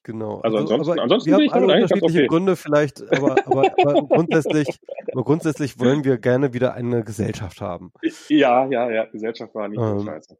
Genau. 0.02 0.40
Also, 0.40 0.56
also 0.56 0.74
ansonsten, 0.74 1.00
ansonsten 1.00 1.30
wir 1.30 1.36
haben 1.36 1.64
alle 1.64 1.82
unterschiedliche 1.82 2.18
okay. 2.20 2.26
Gründe 2.28 2.56
vielleicht, 2.56 3.02
aber, 3.12 3.46
aber, 3.46 3.72
aber 3.78 4.08
grundsätzlich, 4.08 4.80
aber 5.12 5.24
grundsätzlich 5.24 5.78
wollen 5.80 6.04
wir 6.04 6.16
gerne 6.18 6.54
wieder 6.54 6.72
eine 6.74 7.04
Gesellschaft 7.04 7.60
haben. 7.60 7.92
Ja, 8.28 8.66
ja, 8.66 8.90
ja, 8.90 9.04
Gesellschaft 9.06 9.54
war 9.54 9.68
nicht 9.68 9.78
ähm, 9.78 9.98
so 9.98 10.06
scheiße. 10.06 10.38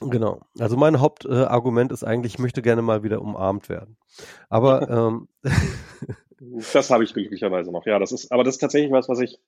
Genau. 0.00 0.40
Also 0.58 0.76
mein 0.76 1.00
Hauptargument 1.00 1.90
äh, 1.90 1.94
ist 1.94 2.04
eigentlich, 2.04 2.34
ich 2.34 2.38
möchte 2.38 2.62
gerne 2.62 2.82
mal 2.82 3.02
wieder 3.02 3.20
umarmt 3.20 3.68
werden. 3.68 3.96
Aber 4.48 4.88
ähm, 4.90 5.28
Das 6.72 6.90
habe 6.90 7.04
ich 7.04 7.14
glücklicherweise 7.14 7.72
noch. 7.72 7.86
Ja, 7.86 7.98
das 7.98 8.12
ist, 8.12 8.30
aber 8.30 8.44
das 8.44 8.56
ist 8.56 8.60
tatsächlich 8.60 8.92
was, 8.92 9.08
was 9.08 9.20
ich, 9.20 9.38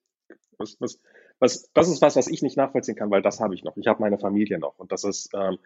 was, 0.56 0.77
was, 0.81 1.01
was, 1.39 1.70
das 1.73 1.89
ist 1.89 2.02
was, 2.02 2.16
was 2.16 2.28
ich 2.28 2.43
nicht 2.43 2.56
nachvollziehen 2.56 2.97
kann, 2.97 3.10
weil 3.10 3.23
das 3.23 3.40
habe 3.40 3.55
ich 3.55 3.65
noch. 3.65 3.77
Ich 3.77 3.86
habe 3.86 4.01
meine 4.01 4.19
Familie 4.19 4.59
noch 4.59 4.78
und 4.78 4.90
das 4.90 5.05
ist, 5.05 5.31
ähm, 5.35 5.59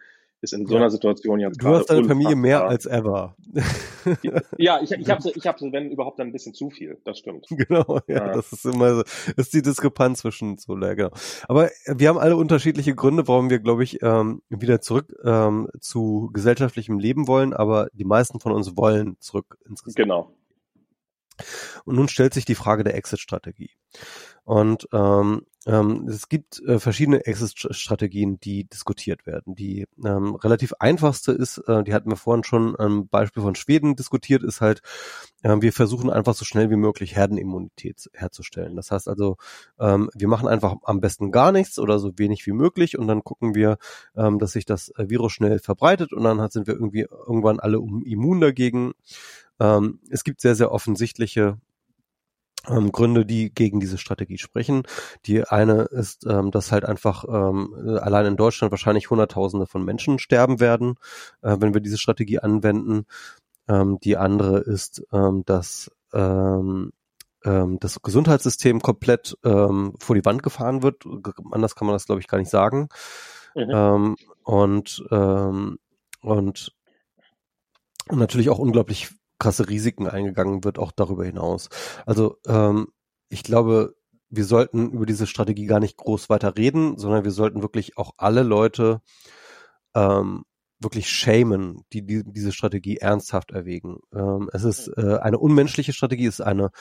ist 0.43 0.53
in 0.53 0.67
so 0.67 0.75
einer 0.75 0.89
Situation 0.89 1.39
jetzt. 1.39 1.61
Du 1.61 1.69
hast 1.69 1.89
deine 1.89 2.03
Familie 2.03 2.35
mehr 2.35 2.65
als 2.65 2.85
ever. 2.85 3.35
ja, 4.57 4.81
ich, 4.81 4.91
ich 4.91 5.09
habe 5.09 5.21
sie, 5.21 5.31
ich 5.35 5.47
habe 5.47 5.57
sie, 5.57 5.71
wenn 5.71 5.89
überhaupt, 5.89 6.19
dann 6.19 6.27
ein 6.27 6.33
bisschen 6.33 6.53
zu 6.53 6.69
viel. 6.69 6.99
Das 7.05 7.17
stimmt. 7.17 7.47
Genau, 7.63 7.99
ja, 8.07 8.15
ja. 8.15 8.33
das 8.33 8.51
ist 8.51 8.65
immer 8.65 8.95
so, 8.95 9.03
das 9.03 9.33
ist 9.37 9.53
die 9.53 9.61
Diskrepanz 9.61 10.19
zwischen 10.19 10.57
so, 10.57 10.75
genau. 10.75 11.11
Aber 11.47 11.69
wir 11.85 12.09
haben 12.09 12.17
alle 12.17 12.35
unterschiedliche 12.35 12.93
Gründe, 12.93 13.27
warum 13.27 13.49
wir, 13.49 13.59
glaube 13.59 13.83
ich, 13.83 14.03
ähm, 14.03 14.41
wieder 14.49 14.81
zurück 14.81 15.15
ähm, 15.23 15.69
zu 15.79 16.29
gesellschaftlichem 16.33 16.99
Leben 16.99 17.27
wollen, 17.27 17.53
aber 17.53 17.87
die 17.93 18.03
meisten 18.03 18.41
von 18.41 18.51
uns 18.51 18.75
wollen 18.75 19.15
zurück 19.19 19.57
ins 19.65 19.83
Genau. 19.95 20.33
Und 21.85 21.95
nun 21.95 22.07
stellt 22.07 22.33
sich 22.33 22.45
die 22.45 22.55
Frage 22.55 22.83
der 22.83 22.95
Exit-Strategie. 22.95 23.71
Und 24.45 24.87
ähm, 24.91 25.45
ähm, 25.65 26.07
es 26.09 26.27
gibt 26.27 26.61
äh, 26.67 26.77
verschiedene 26.77 27.25
Exit-Strategien, 27.25 28.39
die 28.41 28.65
diskutiert 28.65 29.25
werden. 29.25 29.55
Die 29.55 29.85
ähm, 30.03 30.35
relativ 30.35 30.73
einfachste 30.79 31.31
ist, 31.31 31.59
äh, 31.59 31.83
die 31.83 31.93
hatten 31.93 32.09
wir 32.09 32.17
vorhin 32.17 32.43
schon 32.43 32.77
am 32.77 33.07
Beispiel 33.07 33.41
von 33.41 33.55
Schweden 33.55 33.95
diskutiert, 33.95 34.43
ist 34.43 34.59
halt, 34.59 34.81
äh, 35.43 35.55
wir 35.61 35.71
versuchen 35.71 36.09
einfach 36.09 36.33
so 36.33 36.43
schnell 36.43 36.69
wie 36.69 36.75
möglich 36.75 37.15
Herdenimmunität 37.15 38.09
herzustellen. 38.13 38.75
Das 38.75 38.91
heißt 38.91 39.07
also, 39.07 39.37
ähm, 39.79 40.09
wir 40.13 40.27
machen 40.27 40.49
einfach 40.49 40.75
am 40.83 40.99
besten 40.99 41.31
gar 41.31 41.53
nichts 41.53 41.79
oder 41.79 41.97
so 41.99 42.11
wenig 42.17 42.45
wie 42.45 42.51
möglich 42.51 42.97
und 42.97 43.07
dann 43.07 43.23
gucken 43.23 43.55
wir, 43.55 43.77
ähm, 44.17 44.39
dass 44.39 44.51
sich 44.51 44.65
das 44.65 44.91
Virus 44.97 45.31
schnell 45.31 45.59
verbreitet 45.59 46.11
und 46.11 46.25
dann 46.25 46.49
sind 46.49 46.67
wir 46.67 46.73
irgendwie 46.73 47.05
irgendwann 47.09 47.61
alle 47.61 47.77
immun 47.77 48.41
dagegen. 48.41 48.91
Ähm, 49.63 49.99
es 50.09 50.23
gibt 50.23 50.41
sehr, 50.41 50.55
sehr 50.55 50.71
offensichtliche 50.71 51.57
ähm, 52.67 52.91
Gründe, 52.91 53.25
die 53.25 53.53
gegen 53.53 53.79
diese 53.79 53.97
Strategie 53.97 54.37
sprechen. 54.37 54.83
Die 55.25 55.43
eine 55.43 55.83
ist, 55.83 56.25
ähm, 56.25 56.51
dass 56.51 56.71
halt 56.71 56.85
einfach 56.85 57.25
ähm, 57.27 57.73
allein 58.01 58.25
in 58.25 58.37
Deutschland 58.37 58.71
wahrscheinlich 58.71 59.09
Hunderttausende 59.09 59.65
von 59.65 59.83
Menschen 59.83 60.19
sterben 60.19 60.59
werden, 60.59 60.95
äh, 61.41 61.57
wenn 61.59 61.73
wir 61.73 61.81
diese 61.81 61.97
Strategie 61.97 62.39
anwenden. 62.39 63.05
Ähm, 63.67 63.99
die 63.99 64.17
andere 64.17 64.59
ist, 64.59 65.03
ähm, 65.13 65.43
dass 65.45 65.91
ähm, 66.13 66.91
ähm, 67.45 67.79
das 67.79 68.01
Gesundheitssystem 68.01 68.81
komplett 68.81 69.37
ähm, 69.43 69.93
vor 69.99 70.15
die 70.15 70.25
Wand 70.25 70.43
gefahren 70.43 70.83
wird. 70.83 71.03
Anders 71.51 71.75
kann 71.75 71.87
man 71.87 71.95
das, 71.95 72.05
glaube 72.05 72.21
ich, 72.21 72.27
gar 72.27 72.37
nicht 72.37 72.51
sagen. 72.51 72.89
Mhm. 73.55 73.69
Ähm, 73.71 74.15
und, 74.43 75.03
ähm, 75.11 75.79
und 76.21 76.73
und 78.09 78.19
natürlich 78.19 78.49
auch 78.49 78.59
unglaublich 78.59 79.09
krasse 79.39 79.69
Risiken 79.69 80.07
eingegangen 80.07 80.63
wird, 80.63 80.79
auch 80.79 80.91
darüber 80.91 81.25
hinaus. 81.25 81.69
Also 82.05 82.37
ähm, 82.47 82.87
ich 83.29 83.43
glaube, 83.43 83.95
wir 84.29 84.45
sollten 84.45 84.91
über 84.91 85.05
diese 85.05 85.27
Strategie 85.27 85.65
gar 85.65 85.79
nicht 85.79 85.97
groß 85.97 86.29
weiter 86.29 86.57
reden, 86.57 86.97
sondern 86.97 87.23
wir 87.23 87.31
sollten 87.31 87.61
wirklich 87.61 87.97
auch 87.97 88.13
alle 88.17 88.43
Leute 88.43 89.01
ähm, 89.95 90.43
wirklich 90.79 91.09
schämen, 91.09 91.83
die, 91.93 92.05
die 92.05 92.23
diese 92.25 92.51
Strategie 92.51 92.97
ernsthaft 92.97 93.51
erwägen. 93.51 93.99
Ähm, 94.13 94.49
es 94.53 94.63
ist 94.63 94.87
äh, 94.97 95.17
eine 95.21 95.39
unmenschliche 95.39 95.93
Strategie, 95.93 96.25
es 96.25 96.39
ist 96.39 96.45
eine, 96.45 96.71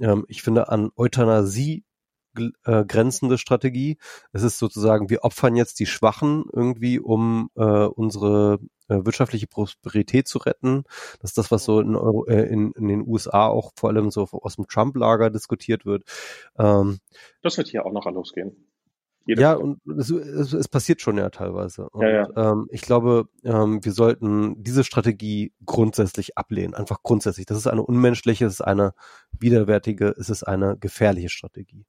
ähm, 0.00 0.24
ich 0.28 0.42
finde, 0.42 0.68
an 0.68 0.90
Euthanasie 0.96 1.84
äh, 2.64 2.84
grenzende 2.84 3.38
Strategie. 3.38 3.98
Es 4.32 4.42
ist 4.42 4.58
sozusagen, 4.58 5.10
wir 5.10 5.24
opfern 5.24 5.56
jetzt 5.56 5.80
die 5.80 5.86
Schwachen 5.86 6.44
irgendwie, 6.52 6.98
um 6.98 7.50
äh, 7.56 7.62
unsere 7.62 8.58
äh, 8.88 9.04
wirtschaftliche 9.04 9.46
Prosperität 9.46 10.28
zu 10.28 10.38
retten. 10.38 10.84
Das 11.20 11.30
ist 11.30 11.38
das, 11.38 11.50
was 11.50 11.64
so 11.64 11.80
in, 11.80 11.96
Euro, 11.96 12.26
äh, 12.26 12.42
in, 12.42 12.72
in 12.72 12.88
den 12.88 13.06
USA 13.06 13.46
auch 13.46 13.72
vor 13.76 13.90
allem 13.90 14.10
so 14.10 14.28
aus 14.30 14.56
dem 14.56 14.66
Trump-Lager 14.66 15.30
diskutiert 15.30 15.86
wird. 15.86 16.04
Ähm, 16.58 16.98
das 17.42 17.56
wird 17.56 17.68
hier 17.68 17.86
auch 17.86 17.92
noch 17.92 18.10
losgehen. 18.10 18.69
Jede 19.26 19.42
ja, 19.42 19.52
und 19.52 19.80
es, 19.98 20.10
es, 20.10 20.52
es, 20.52 20.68
passiert 20.68 21.02
schon 21.02 21.18
ja 21.18 21.28
teilweise. 21.30 21.88
Und, 21.90 22.02
ja, 22.02 22.08
ja. 22.08 22.28
Ähm, 22.36 22.66
ich 22.70 22.80
glaube, 22.80 23.28
ähm, 23.44 23.84
wir 23.84 23.92
sollten 23.92 24.62
diese 24.62 24.82
Strategie 24.82 25.52
grundsätzlich 25.64 26.38
ablehnen. 26.38 26.74
Einfach 26.74 27.02
grundsätzlich. 27.02 27.46
Das 27.46 27.58
ist 27.58 27.66
eine 27.66 27.82
unmenschliche, 27.82 28.46
es 28.46 28.54
ist 28.54 28.60
eine 28.62 28.94
widerwärtige, 29.38 30.14
es 30.18 30.30
ist 30.30 30.44
eine 30.44 30.76
gefährliche 30.78 31.28
Strategie. 31.28 31.84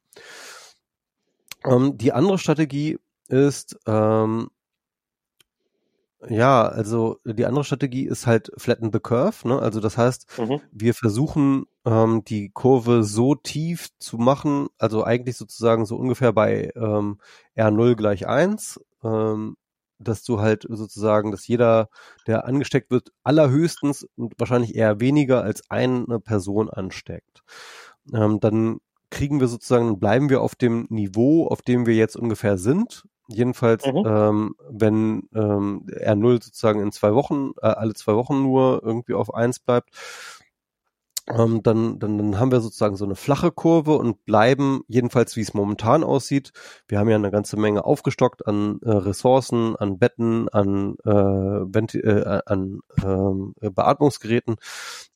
Ähm, 1.66 1.98
die 1.98 2.12
andere 2.12 2.38
Strategie 2.38 3.00
ist, 3.28 3.80
ähm, 3.88 4.50
ja, 6.30 6.68
also 6.68 7.18
die 7.26 7.46
andere 7.46 7.64
Strategie 7.64 8.06
ist 8.06 8.28
halt 8.28 8.52
flatten 8.58 8.92
the 8.94 9.00
curve. 9.00 9.48
Ne? 9.48 9.60
Also 9.60 9.80
das 9.80 9.98
heißt, 9.98 10.40
mhm. 10.40 10.62
wir 10.72 10.94
versuchen 10.94 11.66
ähm, 11.86 12.24
die 12.26 12.50
Kurve 12.50 13.04
so 13.04 13.36
tief 13.36 13.90
zu 13.98 14.18
machen, 14.18 14.68
also 14.78 15.04
eigentlich 15.04 15.38
sozusagen 15.38 15.86
so 15.86 15.98
ungefähr 15.98 16.32
bei 16.32 16.72
ähm, 16.76 17.20
R0 17.56 17.96
gleich 17.96 18.28
1, 18.28 18.80
ähm, 19.04 19.58
dass 19.98 20.24
du 20.24 20.40
halt 20.40 20.66
sozusagen, 20.70 21.32
dass 21.32 21.48
jeder, 21.48 21.90
der 22.28 22.46
angesteckt 22.46 22.92
wird, 22.92 23.12
allerhöchstens 23.24 24.08
und 24.16 24.34
wahrscheinlich 24.38 24.76
eher 24.76 25.00
weniger 25.00 25.44
als 25.44 25.70
eine 25.70 26.20
Person 26.20 26.70
ansteckt. 26.70 27.44
Ähm, 28.14 28.40
dann 28.40 28.80
kriegen 29.10 29.40
wir 29.40 29.48
sozusagen, 29.48 30.00
bleiben 30.00 30.30
wir 30.30 30.42
auf 30.42 30.56
dem 30.56 30.88
Niveau, 30.90 31.48
auf 31.48 31.62
dem 31.62 31.86
wir 31.86 31.96
jetzt 31.96 32.16
ungefähr 32.16 32.58
sind, 32.58 33.06
Jedenfalls, 33.34 33.86
mhm. 33.86 34.04
ähm, 34.06 34.56
wenn 34.70 35.30
ähm, 35.34 35.86
R0 35.88 36.44
sozusagen 36.44 36.82
in 36.82 36.92
zwei 36.92 37.14
Wochen, 37.14 37.52
äh, 37.62 37.68
alle 37.68 37.94
zwei 37.94 38.16
Wochen 38.16 38.42
nur 38.42 38.82
irgendwie 38.84 39.14
auf 39.14 39.34
eins 39.34 39.60
bleibt, 39.60 39.92
ähm, 41.28 41.62
dann, 41.64 42.00
dann, 42.00 42.18
dann 42.18 42.40
haben 42.40 42.52
wir 42.52 42.62
sozusagen 42.62 42.96
so 42.96 43.06
eine 43.06 43.16
flache 43.16 43.52
Kurve 43.52 43.98
und 43.98 44.26
bleiben, 44.26 44.82
jedenfalls 44.88 45.36
wie 45.36 45.42
es 45.42 45.54
momentan 45.54 46.04
aussieht, 46.04 46.52
wir 46.88 47.00
haben 47.00 47.10
ja 47.10 47.16
eine 47.16 47.32
ganze 47.32 47.58
Menge 47.58 47.86
aufgestockt 47.86 48.48
an 48.48 48.80
äh, 48.84 48.90
Ressourcen, 48.90 49.76
an 49.76 50.00
Betten, 50.00 50.50
an, 50.50 50.96
äh, 51.06 51.12
Venti 51.12 52.00
äh, 52.00 52.42
an 52.46 52.80
äh, 52.98 53.70
Beatmungsgeräten, 53.70 54.56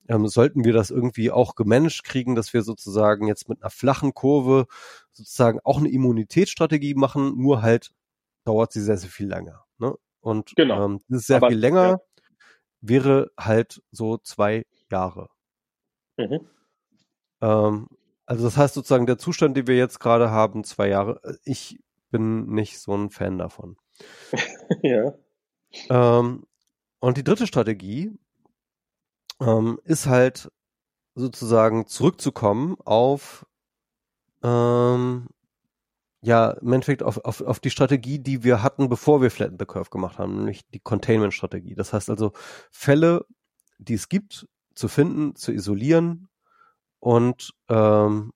ähm, 0.07 0.27
sollten 0.27 0.63
wir 0.63 0.73
das 0.73 0.91
irgendwie 0.91 1.31
auch 1.31 1.55
gemanagt 1.55 2.03
kriegen, 2.03 2.35
dass 2.35 2.53
wir 2.53 2.61
sozusagen 2.61 3.27
jetzt 3.27 3.49
mit 3.49 3.61
einer 3.61 3.71
flachen 3.71 4.13
Kurve 4.13 4.67
sozusagen 5.11 5.59
auch 5.63 5.79
eine 5.79 5.89
Immunitätsstrategie 5.89 6.93
machen, 6.95 7.33
nur 7.37 7.61
halt 7.61 7.91
dauert 8.45 8.71
sie 8.71 8.81
sehr, 8.81 8.97
sehr 8.97 9.09
viel 9.09 9.27
länger. 9.27 9.65
Ne? 9.77 9.95
Und 10.21 10.55
genau. 10.55 10.85
ähm, 10.85 11.01
das 11.09 11.21
ist 11.21 11.27
sehr 11.27 11.37
Aber, 11.37 11.49
viel 11.49 11.59
länger, 11.59 11.87
ja. 11.87 11.99
wäre 12.81 13.31
halt 13.37 13.81
so 13.91 14.17
zwei 14.17 14.65
Jahre. 14.89 15.29
Mhm. 16.17 16.47
Ähm, 17.41 17.87
also 18.25 18.45
das 18.45 18.57
heißt 18.57 18.73
sozusagen, 18.73 19.05
der 19.05 19.17
Zustand, 19.17 19.57
den 19.57 19.67
wir 19.67 19.75
jetzt 19.75 19.99
gerade 19.99 20.31
haben, 20.31 20.63
zwei 20.63 20.87
Jahre, 20.87 21.19
äh, 21.23 21.35
ich 21.43 21.79
bin 22.09 22.47
nicht 22.47 22.79
so 22.79 22.95
ein 22.95 23.09
Fan 23.09 23.37
davon. 23.37 23.77
ja. 24.81 25.13
Ähm, 25.89 26.45
und 26.99 27.17
die 27.17 27.23
dritte 27.23 27.47
Strategie 27.47 28.17
ähm, 29.41 29.79
ist 29.83 30.07
halt 30.07 30.51
sozusagen 31.13 31.87
zurückzukommen 31.87 32.77
auf 32.83 33.45
ähm, 34.43 35.27
ja, 36.25 36.49
im 36.49 36.73
Endeffekt 36.73 37.03
auf, 37.03 37.23
auf, 37.23 37.41
auf 37.41 37.59
die 37.59 37.69
Strategie, 37.69 38.19
die 38.19 38.43
wir 38.43 38.63
hatten, 38.63 38.89
bevor 38.89 39.21
wir 39.21 39.29
Flatten 39.29 39.57
the 39.59 39.65
Curve 39.65 39.91
gemacht 39.91 40.17
haben, 40.17 40.37
nämlich 40.37 40.67
die 40.71 40.79
Containment-Strategie. 40.79 41.75
Das 41.75 41.93
heißt 41.93 42.09
also, 42.09 42.31
Fälle, 42.71 43.25
die 43.77 43.93
es 43.93 44.09
gibt, 44.09 44.47
zu 44.73 44.87
finden, 44.87 45.35
zu 45.35 45.51
isolieren 45.51 46.27
und 46.99 47.53
ähm, 47.69 48.31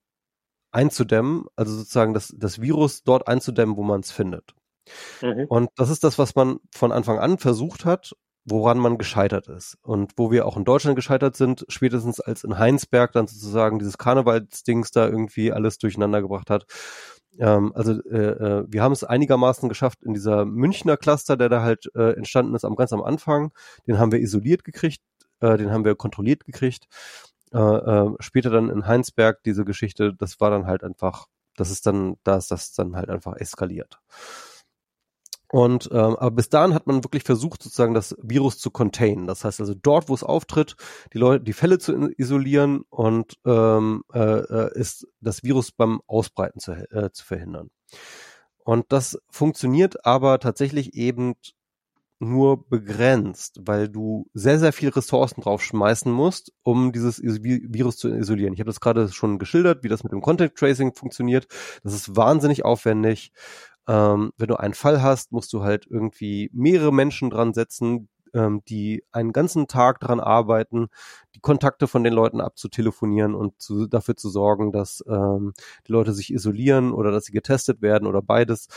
einzudämmen, 0.70 1.46
also 1.56 1.74
sozusagen 1.74 2.14
das, 2.14 2.32
das 2.36 2.60
Virus 2.60 3.02
dort 3.02 3.26
einzudämmen, 3.26 3.76
wo 3.76 3.82
man 3.82 4.00
es 4.00 4.12
findet. 4.12 4.54
Mhm. 5.20 5.46
Und 5.48 5.70
das 5.74 5.90
ist 5.90 6.04
das, 6.04 6.16
was 6.16 6.36
man 6.36 6.60
von 6.72 6.92
Anfang 6.92 7.18
an 7.18 7.38
versucht 7.38 7.84
hat, 7.84 8.12
woran 8.44 8.78
man 8.78 8.98
gescheitert 8.98 9.48
ist. 9.48 9.76
Und 9.82 10.12
wo 10.16 10.30
wir 10.30 10.46
auch 10.46 10.56
in 10.56 10.64
Deutschland 10.64 10.94
gescheitert 10.94 11.36
sind, 11.36 11.66
spätestens 11.68 12.20
als 12.20 12.44
in 12.44 12.56
Heinsberg 12.56 13.12
dann 13.12 13.26
sozusagen 13.26 13.80
dieses 13.80 13.98
Karnevalsdings 13.98 14.92
da 14.92 15.06
irgendwie 15.06 15.52
alles 15.52 15.78
durcheinander 15.78 16.22
gebracht 16.22 16.50
hat, 16.50 16.66
ähm, 17.38 17.72
also 17.74 17.92
äh, 18.04 18.16
äh, 18.16 18.64
wir 18.68 18.82
haben 18.82 18.92
es 18.92 19.04
einigermaßen 19.04 19.68
geschafft 19.68 20.02
in 20.02 20.14
dieser 20.14 20.44
Münchner 20.44 20.96
Cluster, 20.96 21.36
der 21.36 21.48
da 21.48 21.62
halt 21.62 21.90
äh, 21.94 22.12
entstanden 22.12 22.54
ist, 22.54 22.64
am 22.64 22.76
ganz 22.76 22.92
am 22.92 23.02
Anfang. 23.02 23.52
Den 23.86 23.98
haben 23.98 24.12
wir 24.12 24.20
isoliert 24.20 24.64
gekriegt, 24.64 25.00
äh, 25.40 25.56
den 25.56 25.70
haben 25.70 25.84
wir 25.84 25.94
kontrolliert 25.94 26.44
gekriegt. 26.44 26.86
Äh, 27.52 27.58
äh, 27.58 28.10
später 28.20 28.50
dann 28.50 28.70
in 28.70 28.86
Heinsberg 28.86 29.42
diese 29.44 29.64
Geschichte, 29.64 30.14
das 30.14 30.40
war 30.40 30.50
dann 30.50 30.66
halt 30.66 30.84
einfach, 30.84 31.26
das 31.56 31.70
ist 31.70 31.86
dann, 31.86 32.16
da 32.24 32.36
ist 32.36 32.50
das 32.50 32.72
dann 32.72 32.96
halt 32.96 33.10
einfach 33.10 33.36
eskaliert. 33.36 33.98
Und 35.52 35.88
ähm, 35.90 36.16
aber 36.16 36.30
bis 36.30 36.48
dahin 36.48 36.74
hat 36.74 36.86
man 36.86 37.02
wirklich 37.02 37.24
versucht, 37.24 37.62
sozusagen 37.62 37.92
das 37.92 38.16
Virus 38.22 38.58
zu 38.58 38.70
containen. 38.70 39.26
Das 39.26 39.44
heißt 39.44 39.58
also 39.60 39.74
dort, 39.74 40.08
wo 40.08 40.14
es 40.14 40.22
auftritt, 40.22 40.76
die 41.12 41.18
Leute, 41.18 41.42
die 41.42 41.52
Fälle 41.52 41.78
zu 41.78 42.08
isolieren 42.16 42.84
und 42.88 43.34
ähm, 43.44 44.04
äh, 44.12 44.20
äh, 44.20 44.78
ist 44.78 45.08
das 45.20 45.42
Virus 45.42 45.72
beim 45.72 46.00
Ausbreiten 46.06 46.60
zu, 46.60 46.72
äh, 46.72 47.10
zu 47.10 47.24
verhindern. 47.24 47.70
Und 48.62 48.86
das 48.92 49.18
funktioniert 49.28 50.06
aber 50.06 50.38
tatsächlich 50.38 50.94
eben 50.94 51.34
nur 52.20 52.68
begrenzt, 52.68 53.60
weil 53.62 53.88
du 53.88 54.28
sehr, 54.34 54.58
sehr 54.58 54.74
viel 54.74 54.90
Ressourcen 54.90 55.40
drauf 55.40 55.62
schmeißen 55.62 56.12
musst, 56.12 56.52
um 56.62 56.92
dieses 56.92 57.20
Virus 57.22 57.96
zu 57.96 58.08
isolieren. 58.14 58.52
Ich 58.52 58.60
habe 58.60 58.68
das 58.68 58.80
gerade 58.80 59.08
schon 59.08 59.38
geschildert, 59.38 59.82
wie 59.82 59.88
das 59.88 60.04
mit 60.04 60.12
dem 60.12 60.20
Contact 60.20 60.58
Tracing 60.58 60.94
funktioniert. 60.94 61.48
Das 61.82 61.94
ist 61.94 62.14
wahnsinnig 62.14 62.64
aufwendig. 62.64 63.32
Ähm, 63.90 64.32
wenn 64.36 64.46
du 64.46 64.54
einen 64.54 64.74
Fall 64.74 65.02
hast, 65.02 65.32
musst 65.32 65.52
du 65.52 65.62
halt 65.64 65.84
irgendwie 65.90 66.48
mehrere 66.52 66.92
Menschen 66.92 67.28
dran 67.28 67.52
setzen, 67.52 68.08
ähm, 68.34 68.62
die 68.68 69.02
einen 69.10 69.32
ganzen 69.32 69.66
Tag 69.66 69.98
dran 69.98 70.20
arbeiten, 70.20 70.90
die 71.34 71.40
Kontakte 71.40 71.88
von 71.88 72.04
den 72.04 72.12
Leuten 72.12 72.40
abzutelefonieren 72.40 73.34
und 73.34 73.60
zu, 73.60 73.88
dafür 73.88 74.14
zu 74.14 74.28
sorgen, 74.28 74.70
dass 74.70 75.02
ähm, 75.08 75.54
die 75.88 75.92
Leute 75.92 76.12
sich 76.12 76.32
isolieren 76.32 76.92
oder 76.92 77.10
dass 77.10 77.24
sie 77.24 77.32
getestet 77.32 77.82
werden 77.82 78.06
oder 78.06 78.22
beides. 78.22 78.68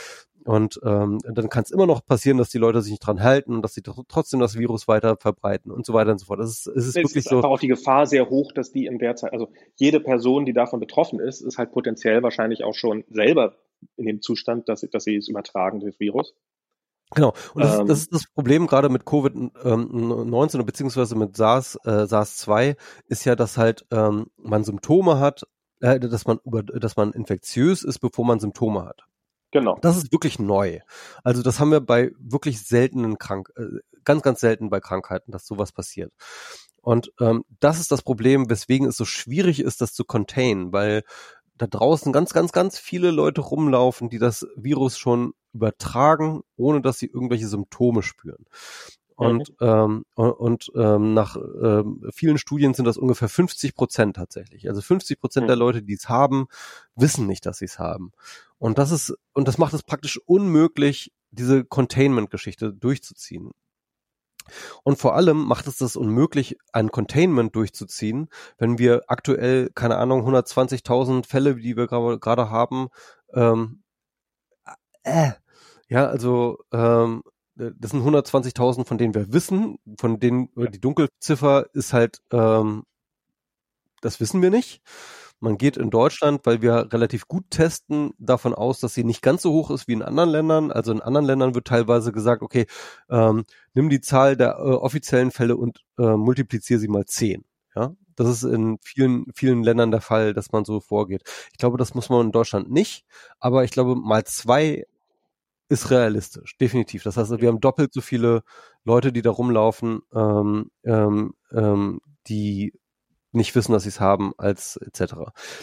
Und 0.44 0.80
ähm, 0.84 1.20
dann 1.22 1.48
kann 1.48 1.62
es 1.62 1.70
immer 1.70 1.86
noch 1.86 2.04
passieren, 2.04 2.36
dass 2.36 2.50
die 2.50 2.58
Leute 2.58 2.82
sich 2.82 2.90
nicht 2.90 3.06
dran 3.06 3.22
halten 3.22 3.54
und 3.54 3.62
dass 3.62 3.74
sie 3.74 3.82
trotzdem 3.82 4.40
das 4.40 4.58
Virus 4.58 4.88
weiter 4.88 5.16
verbreiten 5.16 5.70
und 5.70 5.86
so 5.86 5.94
weiter 5.94 6.10
und 6.10 6.18
so 6.18 6.26
fort. 6.26 6.40
Das 6.40 6.50
ist, 6.50 6.66
es 6.66 6.74
ist 6.74 6.88
es 6.88 6.94
wirklich 6.96 7.16
ist 7.18 7.28
so. 7.28 7.36
einfach 7.36 7.50
auch 7.50 7.60
die 7.60 7.68
Gefahr 7.68 8.06
sehr 8.06 8.28
hoch, 8.28 8.50
dass 8.52 8.72
die 8.72 8.86
in 8.86 8.98
der 8.98 9.14
Zeit, 9.14 9.32
also 9.32 9.48
jede 9.76 10.00
Person, 10.00 10.44
die 10.44 10.52
davon 10.52 10.80
betroffen 10.80 11.20
ist, 11.20 11.40
ist 11.40 11.56
halt 11.56 11.70
potenziell 11.70 12.22
wahrscheinlich 12.24 12.64
auch 12.64 12.74
schon 12.74 13.04
selber 13.08 13.54
in 13.96 14.06
dem 14.06 14.20
Zustand, 14.20 14.68
dass, 14.68 14.80
dass 14.82 15.04
sie 15.04 15.16
es 15.16 15.28
übertragen, 15.28 15.80
das 15.80 15.98
Virus. 15.98 16.34
Genau. 17.14 17.34
Und 17.54 17.62
das, 17.62 17.74
ähm, 17.74 17.82
ist, 17.82 17.88
das 17.88 17.98
ist 17.98 18.12
das 18.12 18.26
Problem 18.34 18.66
gerade 18.66 18.88
mit 18.88 19.04
Covid-19 19.04 20.58
ähm, 20.58 20.66
beziehungsweise 20.66 21.16
mit 21.16 21.36
SARS, 21.36 21.78
äh, 21.84 22.06
SARS-2 22.06 22.76
ist 23.06 23.24
ja, 23.24 23.36
dass 23.36 23.56
halt 23.56 23.86
ähm, 23.90 24.26
man 24.36 24.64
Symptome 24.64 25.18
hat, 25.20 25.44
äh, 25.80 26.00
dass 26.00 26.26
man 26.26 26.38
über, 26.44 26.62
dass 26.62 26.96
man 26.96 27.12
infektiös 27.12 27.84
ist, 27.84 28.00
bevor 28.00 28.24
man 28.24 28.40
Symptome 28.40 28.84
hat. 28.84 29.02
Genau. 29.52 29.78
Das 29.82 29.96
ist 29.96 30.10
wirklich 30.10 30.40
neu. 30.40 30.80
Also 31.22 31.42
das 31.42 31.60
haben 31.60 31.70
wir 31.70 31.80
bei 31.80 32.10
wirklich 32.18 32.66
seltenen 32.66 33.18
Krank, 33.18 33.50
äh, 33.56 33.78
ganz, 34.02 34.22
ganz 34.22 34.40
selten 34.40 34.68
bei 34.68 34.80
Krankheiten, 34.80 35.30
dass 35.30 35.46
sowas 35.46 35.70
passiert. 35.70 36.12
Und 36.82 37.12
ähm, 37.20 37.44
das 37.60 37.80
ist 37.80 37.92
das 37.92 38.02
Problem, 38.02 38.50
weswegen 38.50 38.88
es 38.88 38.96
so 38.96 39.04
schwierig 39.04 39.60
ist, 39.60 39.80
das 39.80 39.94
zu 39.94 40.04
containen, 40.04 40.72
weil 40.72 41.02
da 41.56 41.66
draußen 41.66 42.12
ganz, 42.12 42.32
ganz, 42.32 42.52
ganz 42.52 42.78
viele 42.78 43.10
Leute 43.10 43.40
rumlaufen, 43.40 44.10
die 44.10 44.18
das 44.18 44.46
Virus 44.56 44.98
schon 44.98 45.34
übertragen, 45.52 46.42
ohne 46.56 46.80
dass 46.80 46.98
sie 46.98 47.06
irgendwelche 47.06 47.46
Symptome 47.46 48.02
spüren. 48.02 48.44
Und, 49.16 49.50
mhm. 49.60 49.66
ähm, 49.66 50.04
und, 50.14 50.72
ähm, 50.74 51.14
nach 51.14 51.36
ähm, 51.36 52.02
vielen 52.12 52.38
Studien 52.38 52.74
sind 52.74 52.84
das 52.84 52.98
ungefähr 52.98 53.28
50 53.28 53.76
Prozent 53.76 54.16
tatsächlich. 54.16 54.68
Also 54.68 54.80
50 54.80 55.20
Prozent 55.20 55.44
mhm. 55.44 55.48
der 55.48 55.56
Leute, 55.56 55.82
die 55.82 55.94
es 55.94 56.08
haben, 56.08 56.46
wissen 56.96 57.26
nicht, 57.26 57.46
dass 57.46 57.58
sie 57.58 57.66
es 57.66 57.78
haben. 57.78 58.10
Und 58.58 58.78
das 58.78 58.90
ist, 58.90 59.14
und 59.32 59.46
das 59.46 59.58
macht 59.58 59.74
es 59.74 59.84
praktisch 59.84 60.20
unmöglich, 60.26 61.12
diese 61.30 61.64
Containment-Geschichte 61.64 62.72
durchzuziehen. 62.72 63.52
Und 64.82 64.98
vor 64.98 65.14
allem 65.14 65.44
macht 65.44 65.66
es 65.66 65.78
das 65.78 65.96
unmöglich, 65.96 66.56
ein 66.72 66.90
Containment 66.90 67.54
durchzuziehen, 67.56 68.28
wenn 68.58 68.78
wir 68.78 69.02
aktuell, 69.08 69.70
keine 69.74 69.96
Ahnung, 69.96 70.26
120.000 70.26 71.26
Fälle, 71.26 71.56
die 71.56 71.76
wir 71.76 71.86
gerade 71.86 72.50
haben, 72.50 72.88
ähm, 73.32 73.82
äh, 75.02 75.32
ja, 75.88 76.06
also 76.06 76.58
ähm, 76.72 77.22
das 77.56 77.92
sind 77.92 78.02
120.000, 78.02 78.84
von 78.84 78.98
denen 78.98 79.14
wir 79.14 79.32
wissen, 79.32 79.78
von 79.98 80.18
denen 80.18 80.48
die 80.56 80.80
Dunkelziffer 80.80 81.66
ist 81.72 81.92
halt, 81.92 82.18
ähm, 82.32 82.82
das 84.00 84.18
wissen 84.20 84.42
wir 84.42 84.50
nicht. 84.50 84.82
Man 85.44 85.58
geht 85.58 85.76
in 85.76 85.90
Deutschland, 85.90 86.40
weil 86.44 86.62
wir 86.62 86.90
relativ 86.90 87.28
gut 87.28 87.50
testen, 87.50 88.14
davon 88.18 88.54
aus, 88.54 88.80
dass 88.80 88.94
sie 88.94 89.04
nicht 89.04 89.20
ganz 89.20 89.42
so 89.42 89.52
hoch 89.52 89.70
ist 89.70 89.86
wie 89.86 89.92
in 89.92 90.00
anderen 90.00 90.30
Ländern. 90.30 90.72
Also 90.72 90.90
in 90.90 91.02
anderen 91.02 91.26
Ländern 91.26 91.54
wird 91.54 91.66
teilweise 91.66 92.12
gesagt, 92.12 92.40
okay, 92.40 92.64
ähm, 93.10 93.44
nimm 93.74 93.90
die 93.90 94.00
Zahl 94.00 94.38
der 94.38 94.56
äh, 94.56 94.62
offiziellen 94.62 95.30
Fälle 95.30 95.58
und 95.58 95.80
äh, 95.98 96.16
multipliziere 96.16 96.80
sie 96.80 96.88
mal 96.88 97.04
zehn. 97.04 97.44
Ja, 97.76 97.94
das 98.16 98.28
ist 98.28 98.44
in 98.44 98.78
vielen, 98.82 99.26
vielen 99.34 99.62
Ländern 99.62 99.90
der 99.90 100.00
Fall, 100.00 100.32
dass 100.32 100.50
man 100.50 100.64
so 100.64 100.80
vorgeht. 100.80 101.24
Ich 101.52 101.58
glaube, 101.58 101.76
das 101.76 101.94
muss 101.94 102.08
man 102.08 102.24
in 102.24 102.32
Deutschland 102.32 102.70
nicht, 102.70 103.04
aber 103.38 103.64
ich 103.64 103.70
glaube, 103.70 103.96
mal 103.96 104.24
zwei 104.24 104.86
ist 105.68 105.90
realistisch, 105.90 106.56
definitiv. 106.56 107.02
Das 107.02 107.18
heißt, 107.18 107.38
wir 107.38 107.48
haben 107.48 107.60
doppelt 107.60 107.92
so 107.92 108.00
viele 108.00 108.44
Leute, 108.84 109.12
die 109.12 109.20
da 109.20 109.30
rumlaufen, 109.30 110.00
ähm, 110.14 110.70
ähm, 110.84 111.34
ähm, 111.52 112.00
die 112.28 112.72
nicht 113.34 113.54
wissen, 113.54 113.72
dass 113.72 113.84
sie 113.84 113.88
es 113.90 114.00
haben, 114.00 114.32
als 114.38 114.76
etc. 114.76 115.14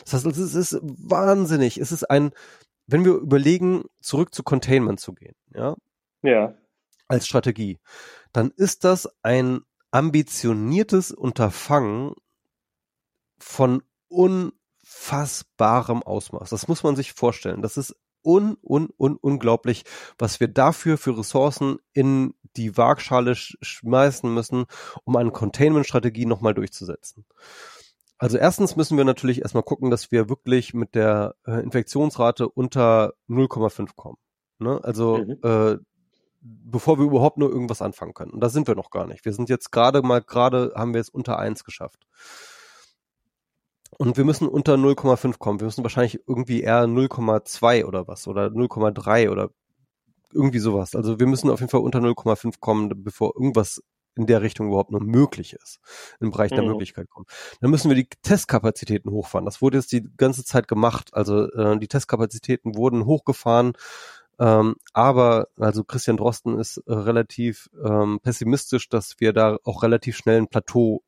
Das 0.03 0.13
heißt, 0.13 0.25
es 0.25 0.55
ist 0.55 0.79
wahnsinnig. 0.81 1.77
Es 1.77 1.91
ist 1.91 2.09
ein, 2.09 2.31
wenn 2.87 3.05
wir 3.05 3.13
überlegen, 3.13 3.83
zurück 4.01 4.33
zu 4.33 4.43
Containment 4.43 4.99
zu 4.99 5.13
gehen, 5.13 5.35
ja, 5.53 5.75
ja. 6.21 6.55
als 7.07 7.27
Strategie, 7.27 7.79
dann 8.33 8.51
ist 8.51 8.83
das 8.83 9.09
ein 9.21 9.61
ambitioniertes 9.91 11.11
Unterfangen 11.11 12.13
von 13.37 13.83
unfassbarem 14.07 16.03
Ausmaß. 16.03 16.49
Das 16.49 16.67
muss 16.67 16.83
man 16.83 16.95
sich 16.95 17.13
vorstellen. 17.13 17.61
Das 17.61 17.77
ist 17.77 17.95
un, 18.23 18.57
un, 18.61 18.89
un, 18.97 19.17
unglaublich, 19.17 19.83
was 20.17 20.39
wir 20.39 20.47
dafür 20.47 20.97
für 20.97 21.17
Ressourcen 21.17 21.79
in 21.93 22.33
die 22.57 22.77
Waagschale 22.77 23.35
sch 23.35 23.57
schmeißen 23.61 24.33
müssen, 24.33 24.65
um 25.03 25.15
eine 25.15 25.31
Containment-Strategie 25.31 26.25
nochmal 26.25 26.53
durchzusetzen. 26.53 27.25
Also 28.17 28.37
erstens 28.37 28.75
müssen 28.75 28.97
wir 28.97 29.05
natürlich 29.05 29.41
erstmal 29.41 29.63
gucken, 29.63 29.89
dass 29.89 30.11
wir 30.11 30.29
wirklich 30.29 30.73
mit 30.73 30.93
der 30.93 31.35
äh, 31.47 31.59
Infektionsrate 31.63 32.47
unter 32.47 33.13
0,5 33.27 33.95
kommen. 33.95 34.17
Ne? 34.59 34.79
Also 34.83 35.17
mhm. 35.17 35.39
äh, 35.43 35.77
bevor 36.41 36.97
wir 36.97 37.05
überhaupt 37.05 37.37
nur 37.37 37.51
irgendwas 37.51 37.81
anfangen 37.81 38.13
können. 38.13 38.31
Und 38.31 38.41
da 38.41 38.49
sind 38.49 38.67
wir 38.67 38.75
noch 38.75 38.89
gar 38.89 39.07
nicht. 39.07 39.25
Wir 39.25 39.33
sind 39.33 39.49
jetzt 39.49 39.71
gerade 39.71 40.01
mal, 40.01 40.21
gerade 40.21 40.73
haben 40.75 40.93
wir 40.93 41.01
es 41.01 41.09
unter 41.09 41.39
eins 41.39 41.63
geschafft. 41.63 42.07
Und 43.97 44.17
wir 44.17 44.23
müssen 44.23 44.47
unter 44.47 44.75
0,5 44.75 45.37
kommen. 45.37 45.59
Wir 45.59 45.65
müssen 45.65 45.83
wahrscheinlich 45.83 46.19
irgendwie 46.27 46.61
eher 46.61 46.85
0,2 46.85 47.85
oder 47.85 48.07
was 48.07 48.27
oder 48.27 48.47
0,3 48.47 49.29
oder 49.29 49.51
irgendwie 50.33 50.59
sowas. 50.59 50.95
Also 50.95 51.19
wir 51.19 51.27
müssen 51.27 51.49
auf 51.49 51.59
jeden 51.59 51.69
Fall 51.69 51.81
unter 51.81 51.99
0,5 51.99 52.55
kommen, 52.59 53.03
bevor 53.03 53.35
irgendwas 53.35 53.81
in 54.15 54.25
der 54.25 54.41
Richtung 54.41 54.67
überhaupt 54.67 54.91
nur 54.91 55.01
möglich 55.01 55.53
ist, 55.53 55.79
im 56.19 56.31
Bereich 56.31 56.51
der 56.51 56.63
mhm. 56.63 56.69
Möglichkeit 56.69 57.09
kommen. 57.09 57.25
Dann 57.61 57.71
müssen 57.71 57.89
wir 57.89 57.95
die 57.95 58.07
Testkapazitäten 58.21 59.11
hochfahren. 59.11 59.45
Das 59.45 59.61
wurde 59.61 59.77
jetzt 59.77 59.91
die 59.91 60.05
ganze 60.17 60.43
Zeit 60.43 60.67
gemacht. 60.67 61.13
Also 61.13 61.49
äh, 61.51 61.79
die 61.79 61.87
Testkapazitäten 61.87 62.75
wurden 62.75 63.05
hochgefahren. 63.05 63.73
Ähm, 64.39 64.75
aber 64.93 65.47
also 65.57 65.83
Christian 65.83 66.17
Drosten 66.17 66.57
ist 66.57 66.77
äh, 66.77 66.93
relativ 66.93 67.69
ähm, 67.83 68.19
pessimistisch, 68.21 68.89
dass 68.89 69.19
wir 69.19 69.33
da 69.33 69.57
auch 69.63 69.83
relativ 69.83 70.17
schnell 70.17 70.37
ein 70.37 70.47
Plateau 70.47 71.03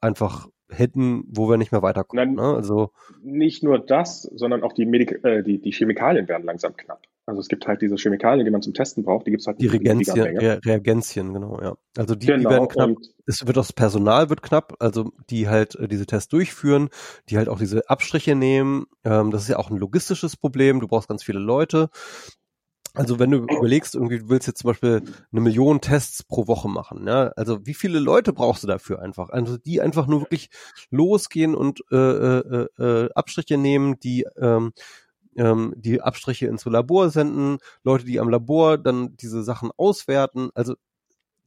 einfach 0.00 0.48
hätten, 0.68 1.24
wo 1.28 1.48
wir 1.48 1.58
nicht 1.58 1.70
mehr 1.70 1.82
weiterkommen. 1.82 2.34
Nein, 2.34 2.44
ne? 2.44 2.54
Also 2.56 2.92
nicht 3.22 3.62
nur 3.62 3.78
das, 3.78 4.22
sondern 4.22 4.62
auch 4.62 4.72
die, 4.72 4.86
Medik 4.86 5.22
äh, 5.22 5.42
die, 5.42 5.58
die 5.58 5.70
Chemikalien 5.70 6.28
werden 6.28 6.44
langsam 6.44 6.76
knapp. 6.76 7.02
Also 7.24 7.40
es 7.40 7.46
gibt 7.46 7.68
halt 7.68 7.80
diese 7.80 7.94
Chemikalien, 7.96 8.44
die 8.44 8.50
man 8.50 8.62
zum 8.62 8.74
Testen 8.74 9.04
braucht, 9.04 9.26
die 9.26 9.30
gibt 9.30 9.42
es 9.42 9.46
halt 9.46 9.60
die 9.60 9.68
Reagenzien, 9.68 10.36
Re 10.38 10.60
Reagenzien, 10.64 11.32
genau, 11.32 11.60
ja. 11.62 11.76
Also 11.96 12.16
die, 12.16 12.26
genau, 12.26 12.38
die 12.38 12.44
werden 12.46 12.68
knapp. 12.68 12.90
Es 13.26 13.46
wird 13.46 13.56
das 13.56 13.72
Personal 13.72 14.28
wird 14.28 14.42
knapp, 14.42 14.74
also 14.80 15.12
die 15.30 15.48
halt 15.48 15.76
äh, 15.76 15.86
diese 15.86 16.06
Tests 16.06 16.28
durchführen, 16.28 16.88
die 17.28 17.38
halt 17.38 17.48
auch 17.48 17.60
diese 17.60 17.88
Abstriche 17.88 18.34
nehmen. 18.34 18.86
Ähm, 19.04 19.30
das 19.30 19.42
ist 19.42 19.48
ja 19.48 19.58
auch 19.58 19.70
ein 19.70 19.76
logistisches 19.76 20.36
Problem. 20.36 20.80
Du 20.80 20.88
brauchst 20.88 21.08
ganz 21.08 21.22
viele 21.22 21.38
Leute. 21.38 21.90
Also 22.94 23.18
wenn 23.18 23.30
du 23.30 23.38
überlegst, 23.38 23.94
irgendwie 23.94 24.18
du 24.18 24.28
willst 24.28 24.46
jetzt 24.46 24.60
zum 24.60 24.68
Beispiel 24.68 25.02
eine 25.30 25.40
Million 25.40 25.80
Tests 25.80 26.24
pro 26.24 26.46
Woche 26.46 26.68
machen, 26.68 27.06
ja, 27.06 27.28
also 27.36 27.64
wie 27.64 27.72
viele 27.72 27.98
Leute 27.98 28.34
brauchst 28.34 28.64
du 28.64 28.66
dafür 28.66 29.00
einfach? 29.00 29.30
Also 29.30 29.56
die 29.56 29.80
einfach 29.80 30.06
nur 30.06 30.20
wirklich 30.20 30.50
losgehen 30.90 31.54
und 31.54 31.80
äh, 31.90 31.96
äh, 31.96 32.66
äh, 32.78 33.08
Abstriche 33.14 33.56
nehmen, 33.56 33.98
die 34.00 34.26
ähm, 34.36 34.72
ähm, 35.36 35.74
die 35.76 36.00
Abstriche 36.00 36.46
ins 36.46 36.64
Labor 36.64 37.10
senden, 37.10 37.58
Leute, 37.82 38.04
die 38.04 38.20
am 38.20 38.28
Labor 38.28 38.78
dann 38.78 39.16
diese 39.16 39.42
Sachen 39.42 39.70
auswerten. 39.76 40.50
Also 40.54 40.74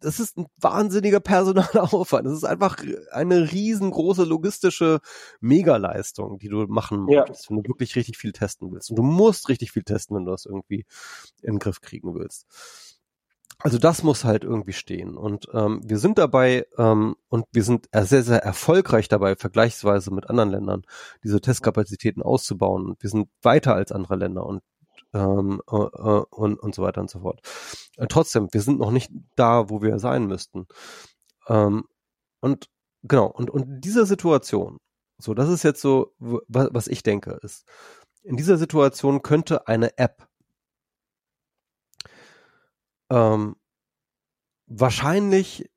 das 0.02 0.20
ist 0.20 0.38
ein 0.38 0.46
wahnsinniger 0.60 1.20
Personalaufwand. 1.20 2.28
Das 2.28 2.34
ist 2.34 2.44
einfach 2.44 2.78
eine 3.12 3.52
riesengroße 3.52 4.24
logistische 4.24 5.00
Megaleistung, 5.40 6.38
die 6.38 6.50
du 6.50 6.66
machen 6.68 7.02
musst, 7.02 7.16
ja. 7.16 7.50
wenn 7.50 7.64
du 7.64 7.70
wirklich 7.70 7.96
richtig 7.96 8.18
viel 8.18 8.32
testen 8.32 8.72
willst. 8.72 8.90
Und 8.90 8.98
du 8.98 9.04
musst 9.04 9.50
richtig 9.50 9.72
viel 9.72 9.84
testen, 9.84 10.16
wenn 10.16 10.26
du 10.26 10.32
das 10.32 10.46
irgendwie 10.46 10.86
in 11.42 11.56
den 11.56 11.60
Griff 11.60 11.82
kriegen 11.82 12.14
willst. 12.14 12.46
Also 13.60 13.78
das 13.78 14.04
muss 14.04 14.24
halt 14.24 14.44
irgendwie 14.44 14.74
stehen. 14.74 15.18
Und 15.18 15.48
ähm, 15.54 15.82
wir 15.84 15.98
sind 15.98 16.18
dabei 16.18 16.66
ähm, 16.78 17.16
und 17.30 17.46
wir 17.52 17.64
sind 17.64 17.88
sehr, 17.92 18.24
sehr 18.24 18.44
erfolgreich 18.44 19.08
dabei, 19.08 19.36
vergleichsweise 19.36 20.14
mit 20.14 20.30
anderen 20.30 20.50
Ländern, 20.50 20.82
diese 21.24 21.42
Testkapazitäten 21.42 22.22
auszubauen. 22.22 22.96
Wir 23.00 23.10
sind 23.10 23.30
weiter 23.42 23.74
als 23.76 23.92
andere 23.92 24.18
Länder. 24.18 24.46
Und 24.46 24.62
ähm, 25.16 25.62
äh, 25.72 25.76
äh, 25.76 26.26
und, 26.30 26.60
und 26.60 26.76
so 26.76 26.84
weiter 26.84 27.02
und 27.02 27.10
so 27.10 27.22
fort. 27.22 27.42
Äh, 27.98 28.08
trotzdem, 28.08 28.50
wir 28.52 28.62
sind 28.62 28.80
noch 28.80 28.92
nicht 28.92 29.12
da, 29.36 29.70
wo 29.70 29.82
wir 29.82 29.98
sein 30.00 30.28
müssten. 30.28 30.68
Ähm, 31.48 31.86
und 32.42 32.70
genau, 33.04 33.28
und, 33.28 33.50
und 33.50 33.64
in 33.64 33.82
dieser 33.82 34.06
Situation, 34.06 34.78
so, 35.18 35.34
das 35.34 35.50
ist 35.50 35.64
jetzt 35.64 35.82
so, 35.82 36.14
was 36.20 36.88
ich 36.88 37.02
denke, 37.02 37.40
ist, 37.42 37.66
in 38.24 38.36
dieser 38.36 38.58
Situation 38.58 39.22
könnte 39.22 39.68
eine 39.68 39.98
App 39.98 40.28
ähm, 43.10 43.56
wahrscheinlich 44.68 45.70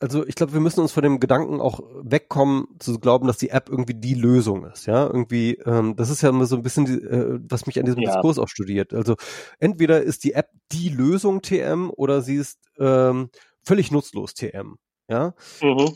also 0.00 0.24
ich 0.26 0.34
glaube, 0.34 0.52
wir 0.52 0.60
müssen 0.60 0.80
uns 0.80 0.92
von 0.92 1.02
dem 1.02 1.18
Gedanken 1.18 1.60
auch 1.60 1.80
wegkommen, 2.02 2.66
zu 2.78 2.98
glauben, 3.00 3.26
dass 3.26 3.38
die 3.38 3.50
App 3.50 3.68
irgendwie 3.68 3.94
die 3.94 4.14
Lösung 4.14 4.64
ist. 4.64 4.86
Ja, 4.86 5.06
irgendwie, 5.06 5.54
ähm, 5.66 5.96
das 5.96 6.10
ist 6.10 6.22
ja 6.22 6.28
immer 6.28 6.46
so 6.46 6.56
ein 6.56 6.62
bisschen, 6.62 6.84
die, 6.84 6.92
äh, 6.92 7.40
was 7.48 7.66
mich 7.66 7.78
an 7.78 7.84
diesem 7.84 8.02
ja. 8.02 8.12
Diskurs 8.12 8.38
auch 8.38 8.48
studiert. 8.48 8.94
Also 8.94 9.16
entweder 9.58 10.02
ist 10.02 10.22
die 10.24 10.34
App 10.34 10.50
die 10.70 10.88
Lösung 10.88 11.42
TM 11.42 11.90
oder 11.90 12.22
sie 12.22 12.36
ist 12.36 12.60
ähm, 12.78 13.30
völlig 13.64 13.90
nutzlos 13.90 14.34
TM. 14.34 14.76
Ja. 15.08 15.34
Mhm. 15.60 15.92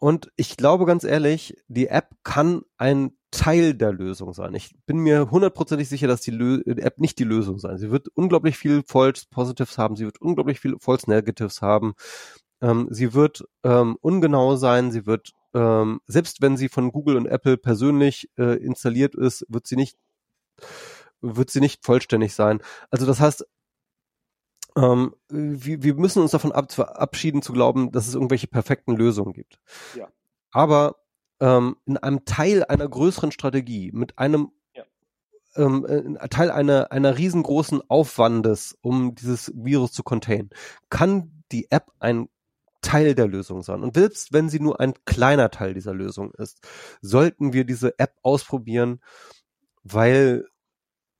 Und 0.00 0.32
ich 0.36 0.56
glaube 0.56 0.86
ganz 0.86 1.04
ehrlich, 1.04 1.54
die 1.68 1.88
App 1.88 2.08
kann 2.24 2.62
ein 2.78 3.12
Teil 3.30 3.74
der 3.74 3.92
Lösung 3.92 4.32
sein. 4.32 4.54
Ich 4.54 4.74
bin 4.86 4.98
mir 4.98 5.30
hundertprozentig 5.30 5.90
sicher, 5.90 6.08
dass 6.08 6.22
die, 6.22 6.32
die 6.32 6.82
App 6.82 6.98
nicht 6.98 7.18
die 7.18 7.24
Lösung 7.24 7.58
sein. 7.58 7.76
Sie 7.76 7.90
wird 7.90 8.08
unglaublich 8.14 8.56
viel 8.56 8.82
False 8.86 9.26
Positives 9.30 9.76
haben, 9.76 9.96
sie 9.96 10.06
wird 10.06 10.20
unglaublich 10.20 10.58
viel 10.58 10.76
False 10.80 11.08
Negatives 11.08 11.60
haben. 11.60 11.92
Ähm, 12.62 12.88
sie 12.90 13.12
wird 13.12 13.44
ähm, 13.62 13.98
ungenau 14.00 14.56
sein, 14.56 14.90
sie 14.90 15.04
wird, 15.04 15.32
ähm, 15.52 16.00
selbst 16.06 16.40
wenn 16.40 16.56
sie 16.56 16.70
von 16.70 16.92
Google 16.92 17.16
und 17.16 17.26
Apple 17.26 17.58
persönlich 17.58 18.30
äh, 18.38 18.56
installiert 18.56 19.14
ist, 19.14 19.44
wird 19.50 19.66
sie 19.66 19.76
nicht, 19.76 19.98
wird 21.20 21.50
sie 21.50 21.60
nicht 21.60 21.84
vollständig 21.84 22.34
sein. 22.34 22.62
Also 22.90 23.04
das 23.04 23.20
heißt, 23.20 23.46
ähm, 24.76 25.14
wir, 25.28 25.82
wir 25.82 25.94
müssen 25.94 26.22
uns 26.22 26.32
davon 26.32 26.52
ab, 26.52 26.72
verabschieden 26.72 27.42
zu 27.42 27.52
glauben, 27.52 27.92
dass 27.92 28.08
es 28.08 28.14
irgendwelche 28.14 28.46
perfekten 28.46 28.96
Lösungen 28.96 29.32
gibt. 29.32 29.58
Ja. 29.96 30.08
Aber 30.50 30.96
ähm, 31.40 31.76
in 31.86 31.96
einem 31.96 32.24
Teil 32.24 32.64
einer 32.64 32.88
größeren 32.88 33.32
Strategie, 33.32 33.90
mit 33.92 34.18
einem 34.18 34.52
ja. 34.74 34.84
ähm, 35.56 35.86
äh, 35.86 36.28
Teil 36.28 36.50
einer, 36.50 36.92
einer 36.92 37.16
riesengroßen 37.16 37.82
Aufwandes, 37.88 38.76
um 38.82 39.14
dieses 39.14 39.52
Virus 39.54 39.92
zu 39.92 40.02
containen, 40.02 40.50
kann 40.88 41.44
die 41.50 41.70
App 41.70 41.90
ein 41.98 42.28
Teil 42.82 43.14
der 43.14 43.26
Lösung 43.26 43.62
sein. 43.62 43.82
Und 43.82 43.94
selbst 43.94 44.32
wenn 44.32 44.48
sie 44.48 44.60
nur 44.60 44.80
ein 44.80 44.94
kleiner 45.04 45.50
Teil 45.50 45.74
dieser 45.74 45.92
Lösung 45.92 46.32
ist, 46.32 46.66
sollten 47.02 47.52
wir 47.52 47.64
diese 47.64 47.98
App 47.98 48.14
ausprobieren, 48.22 49.00
weil 49.82 50.46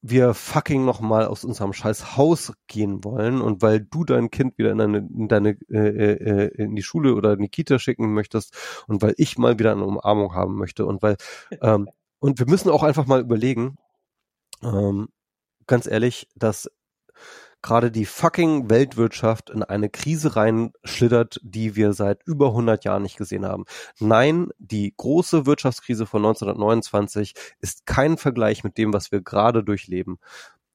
wir 0.02 0.34
fucking 0.34 0.84
noch 0.84 1.00
mal 1.00 1.26
aus 1.26 1.44
unserem 1.44 1.72
scheiß 1.72 2.16
Haus 2.16 2.52
gehen 2.66 3.04
wollen. 3.04 3.40
Und 3.40 3.62
weil 3.62 3.80
du 3.80 4.04
dein 4.04 4.30
Kind 4.30 4.56
wieder 4.58 4.72
in 4.72 4.78
deine, 4.78 4.98
in 4.98 5.28
deine 5.28 5.50
äh, 5.70 6.14
äh, 6.14 6.62
in 6.62 6.74
die 6.74 6.82
Schule 6.82 7.14
oder 7.14 7.34
in 7.34 7.40
die 7.40 7.48
Kita 7.48 7.78
schicken 7.78 8.12
möchtest 8.14 8.84
und 8.86 9.02
weil 9.02 9.14
ich 9.16 9.38
mal 9.38 9.58
wieder 9.58 9.72
eine 9.72 9.84
Umarmung 9.84 10.34
haben 10.34 10.56
möchte 10.56 10.86
und 10.86 11.02
weil 11.02 11.16
ähm, 11.62 11.88
und 12.18 12.38
wir 12.38 12.46
müssen 12.46 12.70
auch 12.70 12.82
einfach 12.82 13.06
mal 13.06 13.20
überlegen, 13.20 13.76
ähm, 14.62 15.08
ganz 15.66 15.86
ehrlich, 15.86 16.28
dass 16.34 16.70
gerade 17.62 17.90
die 17.90 18.04
fucking 18.04 18.70
Weltwirtschaft 18.70 19.50
in 19.50 19.62
eine 19.62 19.88
Krise 19.88 20.36
reinschlittert, 20.36 21.40
die 21.42 21.76
wir 21.76 21.92
seit 21.92 22.22
über 22.24 22.48
100 22.48 22.84
Jahren 22.84 23.02
nicht 23.02 23.16
gesehen 23.16 23.44
haben. 23.44 23.64
Nein, 23.98 24.48
die 24.58 24.94
große 24.96 25.46
Wirtschaftskrise 25.46 26.06
von 26.06 26.24
1929 26.24 27.34
ist 27.60 27.86
kein 27.86 28.16
Vergleich 28.16 28.64
mit 28.64 28.78
dem, 28.78 28.92
was 28.92 29.12
wir 29.12 29.20
gerade 29.20 29.62
durchleben. 29.64 30.18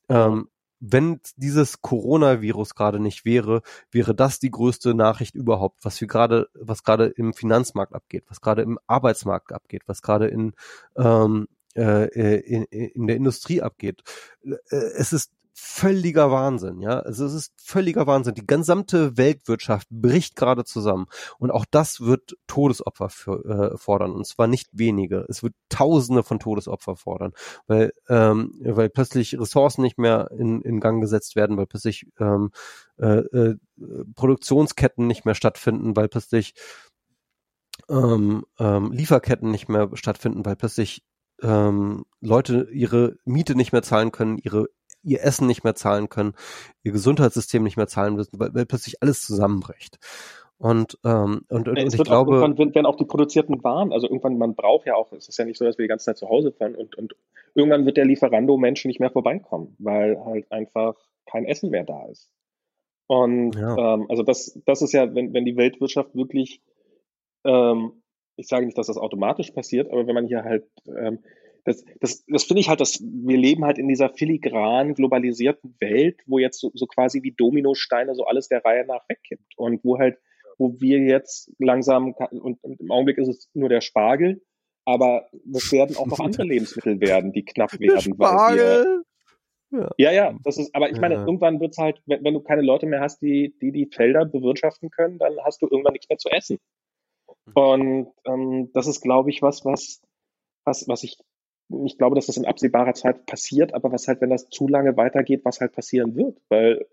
Ähm, 0.10 0.50
wenn 0.80 1.20
dieses 1.38 1.82
Coronavirus 1.82 2.76
gerade 2.76 3.00
nicht 3.00 3.26
wäre, 3.26 3.62
wäre 3.92 4.14
das 4.14 4.40
die 4.40 4.52
größte 4.52 4.94
Nachricht 4.94 5.36
überhaupt, 5.36 5.84
was 5.84 6.00
wir 6.02 6.08
gerade, 6.08 6.50
was 6.54 6.84
gerade 6.84 7.06
im 7.06 7.34
Finanzmarkt 7.34 7.94
abgeht, 7.94 8.26
was 8.28 8.42
gerade 8.42 8.62
im 8.62 8.78
Arbeitsmarkt 8.86 9.54
abgeht, 9.54 9.84
was 9.88 10.02
gerade 10.02 10.28
in, 10.28 10.54
ähm, 10.98 11.48
äh, 11.76 12.40
in, 12.40 12.64
in 12.64 13.08
der 13.08 13.16
Industrie 13.16 13.62
abgeht. 13.62 14.04
Äh, 14.44 14.76
es 14.98 15.14
ist 15.14 15.32
völliger 15.58 16.32
Wahnsinn, 16.32 16.82
ja. 16.82 17.00
Also 17.00 17.26
es 17.26 17.34
ist 17.34 17.54
völliger 17.56 18.06
Wahnsinn. 18.08 18.36
Die 18.36 18.46
gesamte 18.46 19.16
Weltwirtschaft 19.16 19.88
bricht 19.90 20.36
gerade 20.36 20.66
zusammen. 20.66 21.06
Und 21.40 21.50
auch 21.52 21.64
das 21.72 22.02
wird 22.02 22.36
Todesopfer 22.46 23.08
für, 23.10 23.46
äh, 23.74 23.78
fordern. 23.78 24.12
Und 24.12 24.28
zwar 24.28 24.48
nicht 24.48 24.68
wenige. 24.74 25.26
Es 25.30 25.44
wird 25.44 25.54
Tausende 25.70 26.24
von 26.24 26.40
Todesopfer 26.40 26.98
fordern, 26.98 27.32
weil, 27.68 27.94
ähm, 28.10 28.52
weil 28.66 28.90
plötzlich 28.90 29.40
Ressourcen 29.40 29.82
nicht 29.82 29.98
mehr 29.98 30.30
in, 30.38 30.62
in 30.62 30.82
Gang 30.82 31.02
gesetzt 31.02 31.38
werden, 31.38 31.56
weil 31.56 31.68
plötzlich 31.68 32.06
ähm, 32.20 32.52
äh, 32.98 33.20
äh, 33.20 33.56
Produktionsketten 34.16 35.08
nicht 35.08 35.24
mehr 35.24 35.36
stattfinden, 35.36 35.96
weil 35.96 36.10
plötzlich 36.10 36.54
ähm, 37.90 38.46
ähm, 38.60 38.92
Lieferketten 38.92 39.52
nicht 39.52 39.70
mehr 39.70 39.90
stattfinden, 39.94 40.46
weil 40.46 40.58
plötzlich 40.58 41.02
ähm, 41.42 42.06
Leute 42.22 42.68
ihre 42.72 43.16
Miete 43.26 43.56
nicht 43.56 43.72
mehr 43.72 43.84
zahlen 43.84 44.12
können, 44.12 44.38
ihre 44.38 44.68
ihr 45.06 45.24
Essen 45.24 45.48
nicht 45.48 45.64
mehr 45.64 45.76
zahlen 45.76 46.10
können, 46.10 46.34
ihr 46.84 46.92
Gesundheitssystem 46.92 47.64
nicht 47.64 47.78
mehr 47.78 47.88
zahlen 47.88 48.16
müssen, 48.16 48.40
weil, 48.40 48.54
weil 48.54 48.66
plötzlich 48.66 49.02
alles 49.02 49.22
zusammenbricht. 49.22 50.00
Und, 50.58 50.98
ähm, 51.04 51.42
und, 51.50 51.68
und, 51.68 51.78
es 51.78 51.94
ich 51.94 52.04
glaube. 52.04 52.42
Auch, 52.42 52.58
werden 52.58 52.86
auch 52.86 52.96
die 52.96 53.06
produzierten 53.06 53.64
Waren, 53.64 53.92
also 53.92 54.08
irgendwann, 54.08 54.38
man 54.38 54.56
braucht 54.56 54.88
ja 54.88 54.96
auch, 54.96 55.12
es 55.12 55.28
ist 55.28 55.38
ja 55.38 55.46
nicht 55.46 55.58
so, 55.58 55.66
dass 55.66 55.78
wir 55.78 55.84
die 55.84 55.90
ganze 55.90 56.06
Zeit 56.06 56.18
zu 56.18 56.30
Hause 56.30 56.54
fahren 56.54 56.76
und, 56.76 56.96
und 56.98 57.16
irgendwann 57.56 57.86
wird 57.86 57.98
der 57.98 58.06
Lieferando-Mensch 58.06 58.86
nicht 58.86 59.00
mehr 59.00 59.12
vorbeikommen, 59.12 59.76
weil 59.80 60.24
halt 60.24 60.52
einfach 60.52 60.96
kein 61.26 61.46
Essen 61.46 61.72
mehr 61.72 61.84
da 61.84 62.06
ist. 62.06 62.30
Und 63.08 63.56
ja. 63.56 63.96
ähm, 63.96 64.06
also 64.10 64.24
das, 64.24 64.60
das 64.66 64.82
ist 64.82 64.94
ja, 64.94 65.14
wenn, 65.14 65.34
wenn 65.34 65.46
die 65.46 65.58
Weltwirtschaft 65.58 66.16
wirklich, 66.16 66.62
ähm, 67.44 68.02
ich 68.38 68.48
sage 68.48 68.66
nicht, 68.66 68.78
dass 68.78 68.88
das 68.88 68.98
automatisch 68.98 69.52
passiert, 69.52 69.92
aber 69.92 70.08
wenn 70.08 70.16
man 70.16 70.26
hier 70.26 70.44
halt 70.44 70.66
ähm, 70.88 71.20
das, 71.66 71.84
das, 72.00 72.24
das 72.28 72.44
finde 72.44 72.62
ich 72.62 72.70
halt, 72.70 72.80
dass 72.80 73.02
wir 73.02 73.38
leben 73.38 73.66
halt 73.66 73.80
in 73.80 73.88
dieser 73.88 74.10
filigran 74.10 74.94
globalisierten 74.94 75.76
Welt, 75.80 76.22
wo 76.28 76.38
jetzt 76.38 76.60
so, 76.60 76.72
so 76.76 76.86
quasi 76.86 77.24
wie 77.24 77.32
Dominosteine 77.32 78.14
so 78.14 78.26
alles 78.26 78.48
der 78.48 78.64
Reihe 78.64 78.86
nach 78.86 79.02
wegkippt 79.10 79.58
und 79.58 79.84
wo 79.84 79.98
halt, 79.98 80.20
wo 80.60 80.80
wir 80.80 81.00
jetzt 81.00 81.52
langsam 81.58 82.14
und, 82.14 82.64
und 82.64 82.80
im 82.80 82.92
Augenblick 82.92 83.18
ist 83.18 83.28
es 83.28 83.50
nur 83.56 83.68
der 83.68 83.82
Spargel, 83.82 84.44
aber 84.86 85.28
das 85.44 85.72
werden 85.72 85.98
auch 85.98 86.06
noch 86.06 86.20
andere 86.24 86.44
Lebensmittel 86.44 87.02
werden, 87.02 87.34
die 87.34 87.44
knapp 87.44 87.80
werden, 87.80 88.14
weil 88.18 88.58
wir 88.58 89.04
ja. 89.72 89.90
ja, 89.98 90.12
ja, 90.12 90.40
das 90.44 90.58
ist, 90.58 90.74
aber 90.76 90.92
ich 90.92 91.00
meine, 91.00 91.16
ja. 91.16 91.26
irgendwann 91.26 91.60
wird's 91.60 91.80
halt, 91.80 92.00
wenn, 92.06 92.24
wenn, 92.24 92.36
du 92.36 92.42
keine 92.42 92.62
Leute 92.62 92.86
mehr 92.86 93.02
hast, 93.02 93.24
die, 93.24 93.56
die 93.60 93.72
die 93.72 93.88
Felder 93.88 94.24
bewirtschaften 94.24 94.92
können, 94.92 95.18
dann 95.18 95.34
hast 95.44 95.64
du 95.64 95.68
irgendwann 95.68 95.94
nichts 95.94 96.08
mehr 96.08 96.20
zu 96.20 96.30
essen. 96.30 96.60
Mhm. 97.48 97.54
Und 97.54 98.08
ähm, 98.26 98.70
das 98.74 98.86
ist, 98.86 99.02
glaube 99.02 99.32
ich, 99.32 99.42
was, 99.42 99.66
was, 99.66 100.02
was, 100.64 100.88
was 100.88 101.04
ich 101.04 101.18
ich 101.86 101.98
glaube, 101.98 102.16
dass 102.16 102.28
das 102.28 102.38
in 102.38 102.46
absehbarer 102.46 102.94
Zeit 102.94 103.26
passiert, 103.26 103.74
aber 103.74 103.92
was 103.92 104.08
halt, 104.08 104.22
wenn 104.22 104.30
das 104.30 104.50
zu 104.50 104.68
lange 104.68 104.98
weitergeht, 104.98 105.44
was 105.46 105.62
halt 105.62 105.74
passieren 105.74 106.16
wird, 106.16 106.40
weil 106.50 106.86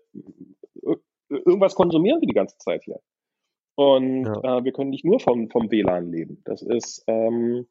irgendwas 1.29 1.75
konsumieren 1.75 2.21
wir 2.21 2.27
die 2.27 2.33
ganze 2.33 2.57
Zeit 2.57 2.83
hier. 2.83 2.99
Und 3.75 4.25
ja. 4.25 4.59
äh, 4.59 4.63
wir 4.63 4.71
können 4.71 4.91
nicht 4.91 5.05
nur 5.05 5.19
vom, 5.19 5.49
vom 5.49 5.71
WLAN 5.71 6.11
leben. 6.11 6.41
Das 6.45 6.61
ist, 6.61 7.03
ähm, 7.07 7.67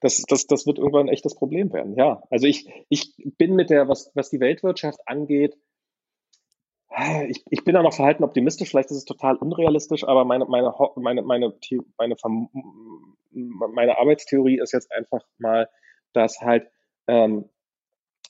das, 0.00 0.22
das, 0.26 0.46
das 0.46 0.66
wird 0.66 0.78
irgendwann 0.78 1.06
ein 1.06 1.12
echtes 1.12 1.34
Problem 1.34 1.72
werden. 1.72 1.96
Ja, 1.96 2.22
also 2.30 2.46
ich, 2.46 2.68
ich 2.88 3.14
bin 3.18 3.54
mit 3.54 3.70
der, 3.70 3.88
was, 3.88 4.10
was 4.14 4.30
die 4.30 4.40
Weltwirtschaft 4.40 5.00
angeht, 5.06 5.56
ich, 7.28 7.42
ich 7.48 7.64
bin 7.64 7.74
da 7.74 7.82
noch 7.82 7.94
verhalten 7.94 8.22
optimistisch, 8.22 8.68
vielleicht 8.68 8.90
ist 8.90 8.98
es 8.98 9.04
total 9.06 9.36
unrealistisch, 9.36 10.04
aber 10.04 10.26
meine, 10.26 10.44
meine, 10.44 10.74
meine, 10.96 11.22
meine, 11.22 11.52
meine, 11.96 12.16
meine, 12.26 12.48
meine 13.72 13.98
Arbeitstheorie 13.98 14.60
ist 14.60 14.72
jetzt 14.72 14.92
einfach 14.92 15.22
mal, 15.38 15.70
dass 16.12 16.40
halt 16.40 16.68
ähm, 17.06 17.46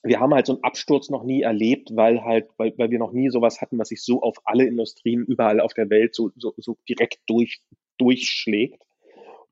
wir 0.03 0.19
haben 0.19 0.33
halt 0.33 0.45
so 0.45 0.53
einen 0.53 0.63
Absturz 0.63 1.09
noch 1.09 1.23
nie 1.23 1.41
erlebt, 1.41 1.95
weil 1.95 2.23
halt, 2.23 2.49
weil, 2.57 2.73
weil 2.77 2.91
wir 2.91 2.99
noch 2.99 3.13
nie 3.13 3.29
sowas 3.29 3.61
hatten, 3.61 3.79
was 3.79 3.87
sich 3.87 4.03
so 4.03 4.21
auf 4.21 4.35
alle 4.43 4.65
Industrien 4.65 5.25
überall 5.25 5.61
auf 5.61 5.73
der 5.73 5.89
Welt 5.89 6.13
so, 6.13 6.31
so, 6.35 6.53
so 6.57 6.77
direkt 6.87 7.19
durch, 7.27 7.61
durchschlägt. 7.97 8.83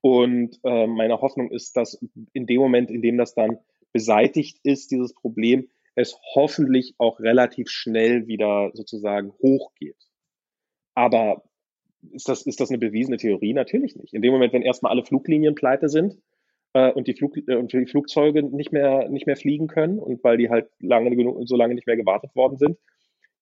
Und 0.02 0.60
äh, 0.64 0.88
meine 0.88 1.22
Hoffnung 1.22 1.52
ist, 1.52 1.78
dass 1.78 2.03
in 2.34 2.48
dem 2.48 2.60
Moment, 2.60 2.91
in 2.91 3.02
dem 3.02 3.18
das 3.18 3.34
dann 3.34 3.60
beseitigt 3.94 4.60
ist, 4.64 4.91
dieses 4.91 5.14
Problem, 5.14 5.70
es 5.95 6.18
hoffentlich 6.36 6.95
auch 6.98 7.20
relativ 7.20 7.70
schnell 7.70 8.28
wieder 8.28 8.72
sozusagen 8.74 9.32
hochgeht. 9.41 9.98
Aber 10.95 11.44
ist 12.12 12.28
das, 12.28 12.45
ist 12.45 12.60
das 12.60 12.70
eine 12.70 12.80
bewiesene 12.80 13.18
Theorie? 13.18 13.53
Natürlich 13.53 13.95
nicht. 13.95 14.14
In 14.14 14.22
dem 14.22 14.34
Moment, 14.34 14.53
wenn 14.53 14.64
erstmal 14.64 14.91
alle 14.91 15.06
Fluglinien 15.06 15.56
pleite 15.56 15.88
sind, 15.88 16.18
äh, 16.73 16.91
und, 16.91 17.07
die 17.07 17.14
Flug, 17.14 17.38
äh, 17.48 17.56
und 17.56 17.73
die 17.73 17.85
Flugzeuge 17.85 18.43
nicht 18.43 18.72
mehr, 18.72 19.10
nicht 19.10 19.27
mehr 19.27 19.38
fliegen 19.38 19.68
können 19.68 19.99
und 19.99 20.23
weil 20.23 20.38
die 20.38 20.49
halt 20.49 20.69
lange 20.80 21.15
genug, 21.15 21.38
so 21.48 21.56
lange 21.56 21.76
nicht 21.76 21.88
mehr 21.88 21.98
gewartet 21.98 22.35
worden 22.35 22.57
sind, 22.57 22.77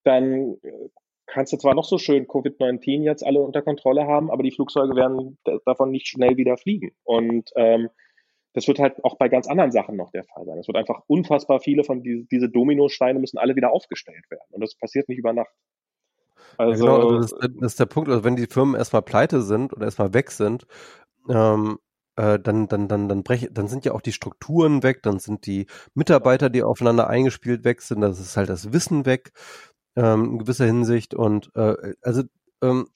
dann 0.03 0.57
äh, 0.63 0.89
kannst 1.27 1.53
du 1.53 1.57
zwar 1.57 1.75
noch 1.75 1.85
so 1.85 1.97
schön 1.97 2.27
Covid-19 2.27 3.03
jetzt 3.03 3.25
alle 3.25 3.41
unter 3.41 3.61
Kontrolle 3.61 4.07
haben, 4.07 4.31
aber 4.31 4.43
die 4.43 4.51
Flugzeuge 4.51 4.95
werden 4.95 5.37
davon 5.65 5.91
nicht 5.91 6.07
schnell 6.07 6.37
wieder 6.37 6.57
fliegen. 6.57 6.91
Und 7.03 7.51
ähm, 7.55 7.89
das 8.53 8.67
wird 8.67 8.79
halt 8.79 9.03
auch 9.03 9.17
bei 9.17 9.29
ganz 9.29 9.47
anderen 9.47 9.71
Sachen 9.71 9.95
noch 9.95 10.11
der 10.11 10.23
Fall 10.23 10.45
sein. 10.45 10.57
Es 10.57 10.67
wird 10.67 10.77
einfach 10.77 11.03
unfassbar 11.05 11.59
viele 11.59 11.83
von 11.83 12.01
die, 12.01 12.27
diese 12.31 12.49
Dominosteine 12.49 13.19
müssen 13.19 13.37
alle 13.37 13.55
wieder 13.55 13.71
aufgestellt 13.71 14.25
werden. 14.29 14.47
Und 14.49 14.61
das 14.61 14.75
passiert 14.75 15.07
nicht 15.07 15.19
über 15.19 15.33
Nacht. 15.33 15.53
Also, 16.57 16.85
ja, 16.85 16.97
genau, 16.97 17.17
das, 17.17 17.31
ist, 17.31 17.41
das 17.41 17.71
ist 17.73 17.79
der 17.79 17.85
Punkt, 17.85 18.09
also 18.09 18.23
wenn 18.23 18.35
die 18.35 18.47
Firmen 18.47 18.75
erstmal 18.75 19.03
pleite 19.03 19.41
sind 19.41 19.71
oder 19.73 19.85
erstmal 19.85 20.13
weg 20.13 20.31
sind, 20.31 20.65
ähm, 21.29 21.77
äh, 22.19 22.37
dann, 22.37 22.67
dann, 22.67 22.89
dann, 22.89 23.07
dann, 23.07 23.23
brech, 23.23 23.47
dann 23.51 23.69
sind 23.69 23.85
ja 23.85 23.93
auch 23.93 24.01
die 24.01 24.11
Strukturen 24.11 24.83
weg, 24.83 25.01
dann 25.03 25.19
sind 25.19 25.45
die 25.45 25.67
Mitarbeiter, 25.93 26.49
die 26.49 26.63
aufeinander 26.63 27.07
eingespielt 27.07 27.63
weg 27.63 27.81
sind, 27.81 28.01
das 28.01 28.19
ist 28.19 28.35
halt 28.35 28.49
das 28.49 28.73
Wissen 28.73 29.05
weg, 29.05 29.31
ähm, 29.95 30.31
in 30.31 30.39
gewisser 30.39 30.65
Hinsicht. 30.65 31.13
Und 31.13 31.49
äh, 31.55 31.93
also 32.01 32.23
ähm, 32.61 32.87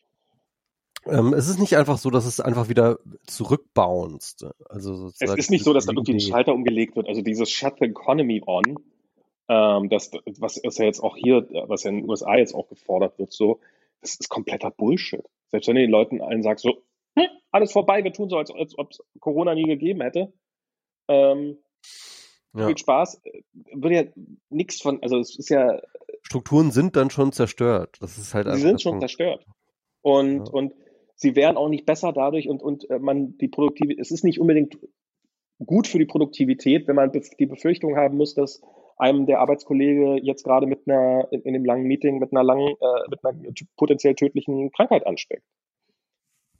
ähm, 1.05 1.33
es 1.33 1.47
ist 1.47 1.57
nicht 1.57 1.77
einfach 1.77 1.97
so, 1.97 2.09
dass 2.09 2.25
es 2.25 2.41
einfach 2.41 2.67
wieder 2.67 2.99
zurückbounced. 3.25 4.45
Also 4.67 5.07
es 5.19 5.35
ist 5.35 5.51
nicht 5.51 5.63
so, 5.63 5.73
dass 5.73 5.85
da 5.85 5.93
irgendwie 5.93 6.15
ein 6.15 6.19
Schalter 6.19 6.53
umgelegt 6.53 6.97
wird. 6.97 7.07
Also 7.07 7.21
dieses 7.21 7.49
Shut 7.49 7.75
the 7.79 7.85
Economy 7.85 8.41
on, 8.45 8.77
ähm, 9.47 9.89
das, 9.89 10.11
was 10.37 10.57
ist 10.57 10.79
ja 10.79 10.85
jetzt 10.85 11.01
auch 11.01 11.15
hier, 11.15 11.47
was 11.67 11.83
ja 11.83 11.91
in 11.91 12.01
den 12.01 12.09
USA 12.09 12.35
jetzt 12.35 12.53
auch 12.53 12.67
gefordert 12.67 13.17
wird, 13.19 13.31
so, 13.31 13.61
das 14.01 14.15
ist 14.15 14.27
kompletter 14.27 14.69
Bullshit. 14.69 15.23
Selbst 15.47 15.67
wenn 15.69 15.75
du 15.75 15.81
den 15.81 15.91
Leuten 15.91 16.21
allen 16.21 16.43
sagst, 16.43 16.63
so, 16.63 16.77
hm, 17.17 17.27
alles 17.51 17.71
vorbei, 17.71 18.03
wir 18.03 18.13
tun 18.13 18.29
so, 18.29 18.37
als, 18.37 18.51
als 18.51 18.77
ob 18.77 18.91
es 18.91 18.99
Corona 19.19 19.53
nie 19.55 19.63
gegeben 19.63 20.01
hätte. 20.01 20.33
Ähm, 21.07 21.57
ja. 22.55 22.67
Viel 22.67 22.77
Spaß. 22.77 23.21
Würde 23.73 23.95
ja 23.95 24.03
nichts 24.49 24.81
von, 24.81 25.01
also 25.01 25.19
es 25.19 25.37
ist 25.37 25.49
ja. 25.49 25.81
Strukturen 26.21 26.71
sind 26.71 26.95
dann 26.95 27.09
schon 27.09 27.31
zerstört. 27.31 27.97
Das 27.99 28.17
ist 28.17 28.33
halt 28.33 28.47
Sie 28.53 28.61
sind 28.61 28.81
schon 28.81 28.99
zerstört. 28.99 29.45
Und, 30.01 30.47
ja. 30.47 30.53
und 30.53 30.73
sie 31.15 31.35
wären 31.35 31.57
auch 31.57 31.69
nicht 31.69 31.85
besser 31.85 32.13
dadurch 32.13 32.47
und, 32.47 32.61
und 32.61 32.89
äh, 32.89 32.99
man 32.99 33.37
die 33.37 33.47
Produktivität, 33.47 33.99
es 33.99 34.11
ist 34.11 34.23
nicht 34.23 34.39
unbedingt 34.39 34.77
gut 35.65 35.87
für 35.87 35.97
die 35.97 36.05
Produktivität, 36.05 36.87
wenn 36.87 36.95
man 36.95 37.11
die 37.11 37.45
Befürchtung 37.45 37.95
haben 37.95 38.17
muss, 38.17 38.33
dass 38.33 38.61
einem 38.97 39.25
der 39.25 39.39
Arbeitskollege 39.39 40.19
jetzt 40.21 40.43
gerade 40.43 40.67
mit 40.67 40.87
einer, 40.87 41.27
in, 41.31 41.41
in 41.41 41.55
einem 41.55 41.65
langen 41.65 41.85
Meeting 41.85 42.19
mit 42.19 42.31
einer 42.31 42.43
langen, 42.43 42.67
äh, 42.67 43.09
mit 43.09 43.23
einer 43.23 43.37
potenziell 43.77 44.15
tödlichen 44.15 44.71
Krankheit 44.71 45.07
ansteckt. 45.07 45.43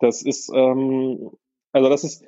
Das 0.03 0.21
ist, 0.21 0.51
ähm, 0.53 1.31
also 1.71 1.89
das 1.89 2.03
ist, 2.03 2.25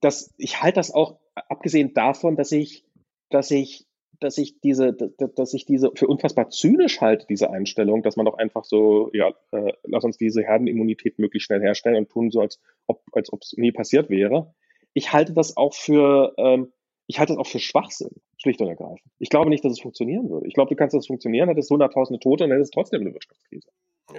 das, 0.00 0.32
ich 0.38 0.62
halte 0.62 0.76
das 0.76 0.94
auch, 0.94 1.18
abgesehen 1.34 1.94
davon, 1.94 2.36
dass 2.36 2.52
ich, 2.52 2.84
dass 3.28 3.50
ich 3.50 3.86
dass 4.20 4.38
ich 4.38 4.60
diese, 4.60 4.92
dass 4.92 5.52
ich 5.52 5.66
diese 5.66 5.90
für 5.96 6.06
unfassbar 6.06 6.48
zynisch 6.48 7.00
halte, 7.00 7.26
diese 7.26 7.50
Einstellung, 7.50 8.04
dass 8.04 8.14
man 8.14 8.24
doch 8.24 8.38
einfach 8.38 8.62
so, 8.62 9.10
ja, 9.12 9.34
äh, 9.50 9.72
lass 9.82 10.04
uns 10.04 10.16
diese 10.16 10.42
Herdenimmunität 10.42 11.18
möglichst 11.18 11.46
schnell 11.46 11.60
herstellen 11.60 11.96
und 11.96 12.08
tun 12.08 12.30
so, 12.30 12.40
als 12.40 12.60
ob 12.86 13.02
als 13.10 13.32
ob 13.32 13.42
es 13.42 13.54
nie 13.56 13.72
passiert 13.72 14.10
wäre. 14.10 14.54
Ich 14.94 15.12
halte 15.12 15.32
das 15.32 15.56
auch 15.56 15.74
für, 15.74 16.34
ähm, 16.36 16.72
ich 17.08 17.18
halte 17.18 17.32
das 17.32 17.40
auch 17.40 17.48
für 17.48 17.58
Schwachsinn, 17.58 18.14
schlicht 18.36 18.60
und 18.60 18.68
ergreifend. 18.68 19.10
Ich 19.18 19.28
glaube 19.28 19.50
nicht, 19.50 19.64
dass 19.64 19.72
es 19.72 19.80
funktionieren 19.80 20.30
würde. 20.30 20.46
Ich 20.46 20.54
glaube, 20.54 20.68
du 20.68 20.76
kannst 20.76 20.94
das 20.94 21.08
funktionieren, 21.08 21.48
hättest 21.48 21.70
hunderttausende 21.70 22.20
Tote 22.20 22.44
und 22.44 22.52
hättest 22.52 22.74
trotzdem 22.74 23.00
eine 23.00 23.12
Wirtschaftskrise. 23.12 23.68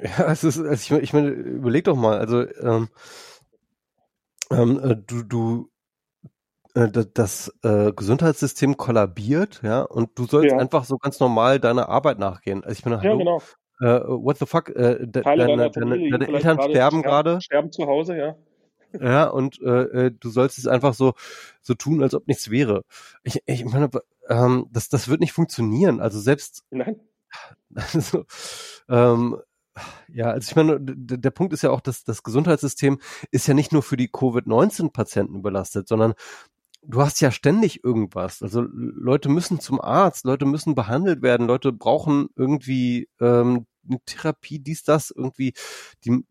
Ja, 0.01 0.31
es 0.31 0.43
ist, 0.43 0.59
also 0.59 0.73
ich, 0.73 1.03
ich 1.03 1.13
meine, 1.13 1.29
überleg 1.29 1.83
doch 1.85 1.95
mal, 1.95 2.17
also 2.17 2.41
ähm, 2.41 2.89
ähm, 4.51 4.79
äh, 4.83 4.95
du, 4.95 5.23
du 5.23 5.69
äh, 6.75 6.89
das 6.89 7.53
äh, 7.63 7.91
Gesundheitssystem 7.93 8.77
kollabiert, 8.77 9.61
ja, 9.63 9.81
und 9.81 10.17
du 10.17 10.25
sollst 10.25 10.51
ja. 10.51 10.57
einfach 10.57 10.85
so 10.85 10.97
ganz 10.97 11.19
normal 11.19 11.59
deiner 11.59 11.89
Arbeit 11.89 12.19
nachgehen. 12.19 12.63
Also 12.63 12.79
ich 12.79 12.85
meine, 12.85 13.01
hallo, 13.01 13.11
ja, 13.11 13.17
genau. 13.17 13.41
Äh, 13.81 14.07
what 14.07 14.37
the 14.37 14.45
fuck, 14.45 14.69
äh, 14.69 15.05
de, 15.05 15.23
deine, 15.23 15.69
deine, 15.71 16.09
deine, 16.09 16.27
Eltern 16.27 16.61
sterben 16.61 17.01
gerade. 17.01 17.41
Sterben 17.41 17.71
zu 17.71 17.85
Hause, 17.85 18.17
ja. 18.17 18.35
Ja, 18.99 19.27
und 19.27 19.59
äh, 19.61 20.05
äh, 20.05 20.11
du 20.11 20.29
sollst 20.29 20.59
es 20.59 20.67
einfach 20.67 20.93
so 20.93 21.13
so 21.61 21.73
tun, 21.73 22.03
als 22.03 22.13
ob 22.13 22.27
nichts 22.27 22.51
wäre. 22.51 22.83
Ich, 23.23 23.41
ich 23.47 23.65
meine, 23.65 23.89
ähm, 24.29 24.67
das 24.71 24.89
das 24.89 25.07
wird 25.07 25.19
nicht 25.19 25.31
funktionieren. 25.31 25.99
Also 25.99 26.19
selbst 26.19 26.63
Nein. 26.69 26.99
Also, 27.75 28.25
ähm, 28.87 29.37
ja, 30.13 30.27
also 30.31 30.49
ich 30.49 30.55
meine, 30.55 30.77
der 30.79 31.31
Punkt 31.31 31.53
ist 31.53 31.63
ja 31.63 31.71
auch, 31.71 31.81
dass 31.81 32.03
das 32.03 32.23
Gesundheitssystem 32.23 32.99
ist 33.31 33.47
ja 33.47 33.53
nicht 33.53 33.71
nur 33.71 33.83
für 33.83 33.97
die 33.97 34.09
Covid-19-Patienten 34.09 35.35
überlastet, 35.35 35.87
sondern 35.87 36.13
du 36.85 37.01
hast 37.01 37.21
ja 37.21 37.31
ständig 37.31 37.83
irgendwas. 37.83 38.41
Also 38.41 38.61
Leute 38.71 39.29
müssen 39.29 39.59
zum 39.59 39.81
Arzt, 39.81 40.25
Leute 40.25 40.45
müssen 40.45 40.75
behandelt 40.75 41.21
werden, 41.21 41.47
Leute 41.47 41.71
brauchen 41.71 42.27
irgendwie 42.35 43.09
ähm, 43.19 43.65
eine 43.87 43.99
Therapie, 44.05 44.59
dies, 44.59 44.83
das, 44.83 45.11
irgendwie, 45.11 45.53
die, 46.05 46.23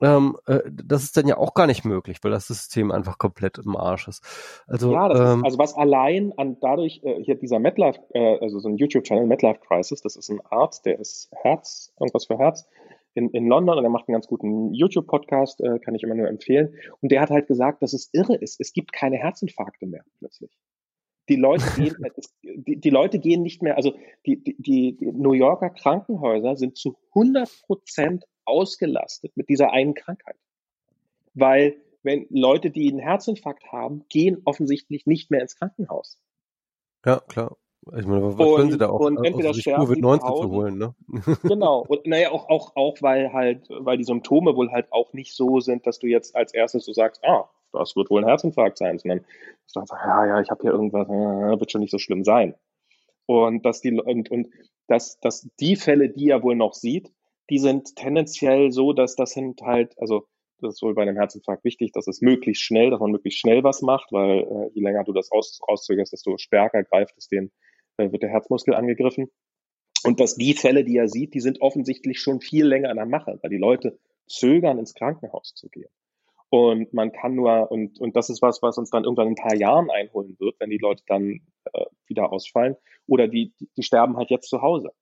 ähm, 0.00 0.36
äh, 0.46 0.60
das 0.70 1.04
ist 1.04 1.16
dann 1.16 1.26
ja 1.26 1.36
auch 1.36 1.54
gar 1.54 1.66
nicht 1.66 1.84
möglich, 1.84 2.18
weil 2.22 2.30
das 2.30 2.46
System 2.46 2.90
einfach 2.90 3.18
komplett 3.18 3.58
im 3.58 3.76
Arsch 3.76 4.08
ist. 4.08 4.22
Also, 4.66 4.92
ja, 4.92 5.10
ähm, 5.10 5.40
ist, 5.40 5.44
also 5.44 5.58
was 5.58 5.74
allein 5.74 6.32
an 6.36 6.56
dadurch, 6.60 7.00
äh, 7.02 7.22
hier 7.22 7.34
dieser 7.34 7.58
MetLife, 7.58 8.00
äh, 8.14 8.38
also 8.40 8.58
so 8.60 8.68
ein 8.68 8.76
YouTube-Channel, 8.76 9.26
MetLife 9.26 9.60
Crisis, 9.60 10.00
das 10.02 10.16
ist 10.16 10.30
ein 10.30 10.40
Arzt, 10.50 10.86
der 10.86 10.98
ist 10.98 11.30
Herz, 11.32 11.92
irgendwas 11.98 12.26
für 12.26 12.38
Herz, 12.38 12.68
in, 13.14 13.30
in 13.30 13.48
London 13.48 13.78
und 13.78 13.84
er 13.84 13.90
macht 13.90 14.08
einen 14.08 14.14
ganz 14.14 14.28
guten 14.28 14.72
YouTube-Podcast, 14.72 15.60
äh, 15.60 15.78
kann 15.80 15.94
ich 15.94 16.02
immer 16.02 16.14
nur 16.14 16.28
empfehlen. 16.28 16.74
Und 17.00 17.10
der 17.10 17.20
hat 17.20 17.30
halt 17.30 17.48
gesagt, 17.48 17.82
dass 17.82 17.92
es 17.92 18.10
irre 18.12 18.36
ist. 18.36 18.60
Es 18.60 18.72
gibt 18.72 18.92
keine 18.92 19.16
Herzinfarkte 19.16 19.86
mehr 19.86 20.04
plötzlich. 20.18 20.52
Die 21.28 21.36
Leute 21.36 21.64
gehen, 21.76 21.96
die, 22.42 22.80
die 22.80 22.90
Leute 22.90 23.18
gehen 23.18 23.42
nicht 23.42 23.62
mehr, 23.62 23.76
also 23.76 23.94
die, 24.24 24.42
die, 24.42 24.56
die 24.96 25.06
New 25.12 25.32
Yorker 25.32 25.70
Krankenhäuser 25.70 26.56
sind 26.56 26.76
zu 26.78 26.96
100 27.14 27.50
Prozent 27.66 28.24
ausgelastet 28.48 29.36
mit 29.36 29.48
dieser 29.48 29.72
einen 29.72 29.94
Krankheit. 29.94 30.36
Weil 31.34 31.76
wenn 32.02 32.26
Leute, 32.30 32.70
die 32.70 32.90
einen 32.90 32.98
Herzinfarkt 32.98 33.70
haben, 33.70 34.04
gehen 34.08 34.42
offensichtlich 34.44 35.06
nicht 35.06 35.30
mehr 35.30 35.42
ins 35.42 35.56
Krankenhaus. 35.56 36.20
Ja, 37.04 37.20
klar. 37.20 37.56
Ich 37.96 38.06
meine, 38.06 38.22
was 38.22 38.46
und, 38.46 38.56
können 38.56 38.70
sie 38.70 38.78
da 38.78 38.90
auch 38.90 39.00
und 39.00 39.24
entweder 39.24 39.54
sich 39.54 39.66
Covid-19 39.66 40.42
zu 40.42 40.50
holen, 40.50 40.78
ne? 40.78 40.94
genau. 41.42 41.84
Und 41.88 42.06
naja, 42.06 42.32
auch, 42.32 42.48
auch, 42.48 42.76
auch 42.76 43.00
weil 43.00 43.32
halt, 43.32 43.66
weil 43.70 43.96
die 43.96 44.04
Symptome 44.04 44.56
wohl 44.56 44.70
halt 44.70 44.92
auch 44.92 45.12
nicht 45.12 45.34
so 45.34 45.60
sind, 45.60 45.86
dass 45.86 45.98
du 45.98 46.06
jetzt 46.06 46.36
als 46.36 46.52
erstes 46.52 46.84
so 46.84 46.92
sagst, 46.92 47.24
ah, 47.24 47.48
das 47.72 47.96
wird 47.96 48.10
wohl 48.10 48.22
ein 48.22 48.28
Herzinfarkt 48.28 48.78
sein, 48.78 48.98
sondern 48.98 49.20
du 49.20 49.24
sagst, 49.66 49.92
ja, 49.92 50.26
ja, 50.26 50.40
ich 50.40 50.50
habe 50.50 50.60
hier 50.62 50.72
irgendwas, 50.72 51.08
äh, 51.08 51.60
wird 51.60 51.70
schon 51.70 51.80
nicht 51.80 51.90
so 51.90 51.98
schlimm 51.98 52.24
sein. 52.24 52.54
Und 53.26 53.64
dass 53.64 53.80
die 53.80 53.92
und, 53.92 54.30
und 54.30 54.48
dass, 54.86 55.20
dass 55.20 55.48
die 55.60 55.76
Fälle, 55.76 56.08
die 56.08 56.30
er 56.30 56.42
wohl 56.42 56.56
noch 56.56 56.74
sieht, 56.74 57.12
die 57.50 57.58
sind 57.58 57.96
tendenziell 57.96 58.70
so, 58.70 58.92
dass 58.92 59.16
das 59.16 59.30
sind 59.30 59.60
halt, 59.62 59.94
also 59.98 60.26
das 60.60 60.74
ist 60.74 60.82
wohl 60.82 60.94
bei 60.94 61.02
einem 61.02 61.16
Herzinfarkt 61.16 61.64
wichtig, 61.64 61.92
dass 61.92 62.08
es 62.08 62.20
möglichst 62.20 62.62
schnell, 62.62 62.90
dass 62.90 63.00
man 63.00 63.12
möglichst 63.12 63.40
schnell 63.40 63.62
was 63.62 63.80
macht, 63.82 64.10
weil 64.12 64.40
äh, 64.40 64.70
je 64.74 64.82
länger 64.82 65.04
du 65.04 65.12
das 65.12 65.30
aus, 65.30 65.60
rauszögerst, 65.68 66.12
desto 66.12 66.36
stärker 66.36 66.82
greift 66.82 67.16
es 67.16 67.28
den 67.28 67.52
äh, 67.96 68.10
wird 68.10 68.22
der 68.22 68.30
Herzmuskel 68.30 68.74
angegriffen. 68.74 69.30
Und 70.04 70.20
dass 70.20 70.36
die 70.36 70.54
Fälle, 70.54 70.84
die 70.84 70.96
er 70.96 71.08
sieht, 71.08 71.34
die 71.34 71.40
sind 71.40 71.60
offensichtlich 71.60 72.20
schon 72.20 72.40
viel 72.40 72.66
länger 72.66 72.90
in 72.90 72.96
der 72.96 73.06
Mache, 73.06 73.38
weil 73.42 73.50
die 73.50 73.58
Leute 73.58 73.98
zögern, 74.26 74.78
ins 74.78 74.94
Krankenhaus 74.94 75.54
zu 75.54 75.68
gehen. 75.68 75.90
Und 76.50 76.94
man 76.94 77.12
kann 77.12 77.34
nur, 77.34 77.70
und, 77.70 78.00
und 78.00 78.16
das 78.16 78.30
ist 78.30 78.40
was, 78.40 78.62
was 78.62 78.78
uns 78.78 78.90
dann 78.90 79.04
irgendwann 79.04 79.26
in 79.26 79.32
ein 79.32 79.48
paar 79.48 79.56
Jahren 79.56 79.90
einholen 79.90 80.36
wird, 80.38 80.58
wenn 80.60 80.70
die 80.70 80.78
Leute 80.78 81.02
dann 81.06 81.40
äh, 81.72 81.84
wieder 82.06 82.32
ausfallen. 82.32 82.76
Oder 83.06 83.28
die, 83.28 83.52
die 83.76 83.82
sterben 83.82 84.16
halt 84.16 84.30
jetzt 84.30 84.48
zu 84.48 84.62
Hause. 84.62 84.92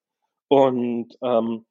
Und 0.49 1.17
ähm, 1.23 1.67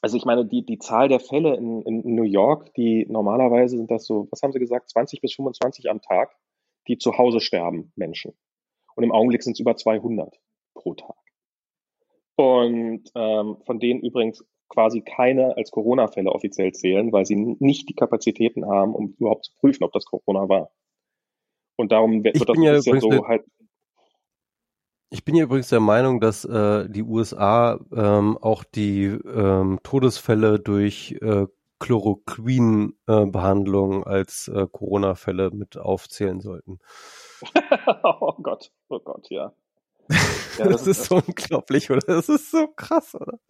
also 0.00 0.16
ich 0.16 0.24
meine, 0.24 0.46
die, 0.46 0.64
die 0.64 0.78
Zahl 0.78 1.08
der 1.08 1.20
Fälle 1.20 1.56
in, 1.56 1.82
in 1.82 2.14
New 2.14 2.24
York, 2.24 2.72
die 2.74 3.06
normalerweise 3.08 3.76
sind 3.76 3.90
das 3.90 4.06
so, 4.06 4.28
was 4.30 4.42
haben 4.42 4.52
Sie 4.52 4.58
gesagt, 4.58 4.90
20 4.90 5.20
bis 5.20 5.34
25 5.34 5.90
am 5.90 6.00
Tag, 6.00 6.34
die 6.88 6.96
zu 6.96 7.18
Hause 7.18 7.40
sterben, 7.40 7.92
Menschen. 7.96 8.32
Und 8.96 9.04
im 9.04 9.12
Augenblick 9.12 9.42
sind 9.42 9.54
es 9.54 9.60
über 9.60 9.76
200 9.76 10.40
pro 10.74 10.94
Tag. 10.94 11.16
Und 12.36 13.10
ähm, 13.14 13.58
von 13.66 13.78
denen 13.78 14.00
übrigens 14.00 14.44
quasi 14.70 15.02
keine 15.02 15.56
als 15.56 15.70
Corona-Fälle 15.70 16.30
offiziell 16.32 16.72
zählen, 16.72 17.12
weil 17.12 17.26
sie 17.26 17.36
nicht 17.36 17.88
die 17.88 17.94
Kapazitäten 17.94 18.66
haben, 18.66 18.94
um 18.94 19.14
überhaupt 19.18 19.46
zu 19.46 19.52
prüfen, 19.58 19.84
ob 19.84 19.92
das 19.92 20.06
Corona 20.06 20.48
war. 20.48 20.70
Und 21.76 21.92
darum 21.92 22.24
wird, 22.24 22.36
das 22.36 22.56
ja 22.58 22.72
bisschen 22.72 23.00
so 23.00 23.26
halt. 23.26 23.44
Ich 25.12 25.24
bin 25.24 25.34
ja 25.34 25.42
übrigens 25.42 25.68
der 25.68 25.80
Meinung, 25.80 26.20
dass 26.20 26.44
äh, 26.44 26.88
die 26.88 27.02
USA 27.02 27.80
ähm, 27.92 28.38
auch 28.38 28.62
die 28.62 29.06
ähm, 29.06 29.80
Todesfälle 29.82 30.60
durch 30.60 31.16
äh, 31.20 31.48
Chloroquin-Behandlung 31.80 34.04
äh, 34.04 34.08
als 34.08 34.46
äh, 34.46 34.68
Corona-Fälle 34.70 35.50
mit 35.50 35.76
aufzählen 35.76 36.40
sollten. 36.40 36.78
oh 38.04 38.34
Gott, 38.40 38.70
oh 38.88 39.00
Gott, 39.00 39.28
ja. 39.30 39.52
Ja, 40.58 40.68
das, 40.68 40.84
das, 40.84 40.86
ist 40.86 41.06
so 41.06 41.16
unglaublich, 41.16 41.90
oder? 41.90 42.06
Das 42.06 42.28
ist 42.28 42.52
so 42.52 42.68
krass, 42.68 43.12
oder? 43.14 43.40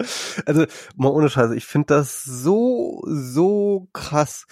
Also, 0.46 0.64
mal 0.96 1.10
ohne 1.10 1.28
Scheiße, 1.28 1.54
ich 1.56 1.66
finde 1.66 1.94
das 1.94 2.24
so, 2.24 3.02
so 3.06 3.86
krass, 3.92 4.46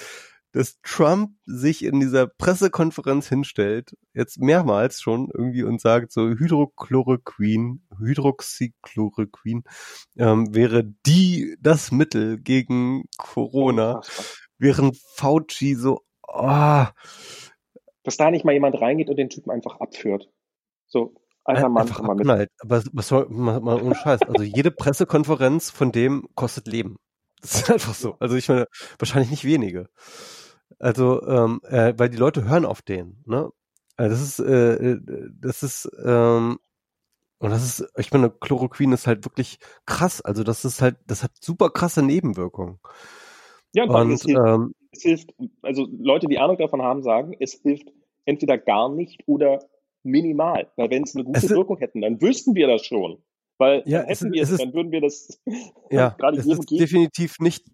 dass 0.53 0.81
Trump 0.83 1.33
sich 1.45 1.85
in 1.85 2.01
dieser 2.01 2.27
Pressekonferenz 2.27 3.29
hinstellt, 3.29 3.97
jetzt 4.15 4.39
mehrmals 4.39 5.01
schon 5.01 5.31
irgendwie 5.33 5.63
und 5.63 5.81
sagt, 5.81 6.13
so 6.13 6.29
Hydrochloroquin, 6.29 7.83
Hydroxychloroquin 7.99 9.65
ähm, 10.17 10.55
wäre 10.55 10.85
die, 11.07 11.57
das 11.61 11.93
Mittel 11.93 12.39
gegen 12.39 13.05
Corona, 13.19 14.01
während 14.59 14.97
Fauci 15.17 15.75
so, 15.75 16.03
oh, 16.27 16.85
dass 18.03 18.17
da 18.17 18.31
nicht 18.31 18.45
mal 18.45 18.53
jemand 18.53 18.81
reingeht 18.81 19.11
und 19.11 19.17
den 19.17 19.29
Typen 19.29 19.51
einfach 19.51 19.81
abführt. 19.81 20.31
So, 20.87 21.15
alter 21.45 21.69
Mann, 21.69 21.83
einfach 21.83 22.01
mal 22.01 22.15
mit. 22.15 22.49
Aber 22.61 22.83
was 22.93 23.09
soll, 23.09 23.27
mal, 23.29 23.61
mal 23.61 23.83
ohne 23.83 23.95
Scheiß. 23.95 24.23
Also 24.23 24.43
jede 24.43 24.71
Pressekonferenz 24.71 25.71
von 25.71 25.93
dem 25.93 26.27
kostet 26.35 26.67
Leben. 26.67 26.97
Das 27.43 27.55
ist 27.55 27.71
einfach 27.71 27.95
so. 27.95 28.17
Also 28.19 28.37
ich 28.37 28.49
meine, 28.49 28.67
wahrscheinlich 28.99 29.31
nicht 29.31 29.45
wenige. 29.45 29.89
Also, 30.79 31.23
ähm, 31.27 31.61
äh, 31.65 31.95
weil 31.97 32.09
die 32.09 32.17
Leute 32.17 32.49
hören 32.49 32.65
auf 32.65 32.83
den, 32.83 33.23
ne? 33.27 33.51
Also 33.97 34.11
das 34.11 34.23
ist, 34.23 34.39
äh, 34.39 34.93
äh, 34.93 35.01
das 35.41 35.63
ist, 35.65 35.91
ähm, 36.05 36.59
und 37.41 37.51
das 37.51 37.65
ist, 37.65 37.93
ich 37.97 38.13
meine, 38.13 38.31
Chloroquin 38.31 38.93
ist 38.93 39.07
halt 39.07 39.25
wirklich 39.25 39.59
krass. 39.87 40.21
Also 40.21 40.45
das 40.45 40.65
ist 40.65 40.83
halt, 40.83 40.97
das 41.07 41.23
hat 41.23 41.33
super 41.41 41.71
krasse 41.71 42.03
Nebenwirkungen. 42.03 42.79
Ja, 43.75 43.85
und, 43.85 44.11
und 44.11 44.29
ähm, 44.29 44.75
es 44.93 45.03
hilft, 45.03 45.35
also 45.63 45.87
Leute, 45.99 46.27
die 46.27 46.39
Ahnung 46.39 46.57
davon 46.57 46.83
haben, 46.83 47.03
sagen, 47.03 47.35
es 47.39 47.55
hilft 47.63 47.93
entweder 48.25 48.59
gar 48.59 48.89
nicht 48.89 49.23
oder 49.27 49.61
minimal. 50.03 50.69
Weil 50.77 50.91
wenn 50.91 51.03
es 51.03 51.15
eine 51.15 51.25
gute 51.25 51.39
es 51.39 51.51
Wirkung 51.51 51.79
hätten, 51.79 52.01
dann 52.01 52.21
wüssten 52.21 52.55
wir 52.55 52.67
das 52.67 52.85
schon. 52.85 53.19
Weil 53.59 53.83
ja, 53.87 54.03
hätten 54.03 54.33
wir 54.33 54.43
es, 54.43 54.51
ist, 54.51 54.61
dann 54.61 54.73
würden 54.73 54.93
wir 54.93 55.01
das 55.01 55.41
ja, 55.91 56.11
gerade 56.19 56.39
es 56.39 56.47
ist 56.47 56.67
geben. 56.67 56.81
definitiv 56.81 57.41
nicht 57.41 57.67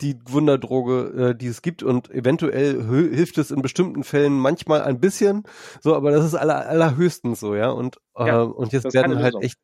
die 0.00 0.18
Wunderdroge, 0.26 1.30
äh, 1.30 1.34
die 1.36 1.46
es 1.46 1.62
gibt 1.62 1.82
und 1.82 2.10
eventuell 2.10 2.82
hilft 2.82 3.38
es 3.38 3.50
in 3.50 3.62
bestimmten 3.62 4.04
Fällen 4.04 4.38
manchmal 4.38 4.82
ein 4.82 5.00
bisschen, 5.00 5.44
so, 5.80 5.94
aber 5.94 6.10
das 6.10 6.24
ist 6.24 6.34
aller, 6.34 6.66
allerhöchstens 6.66 7.40
so, 7.40 7.54
ja. 7.54 7.70
Und, 7.70 7.98
äh, 8.16 8.26
ja, 8.26 8.42
und 8.42 8.72
jetzt 8.72 8.92
werden 8.94 9.18
halt 9.18 9.34
echt 9.40 9.58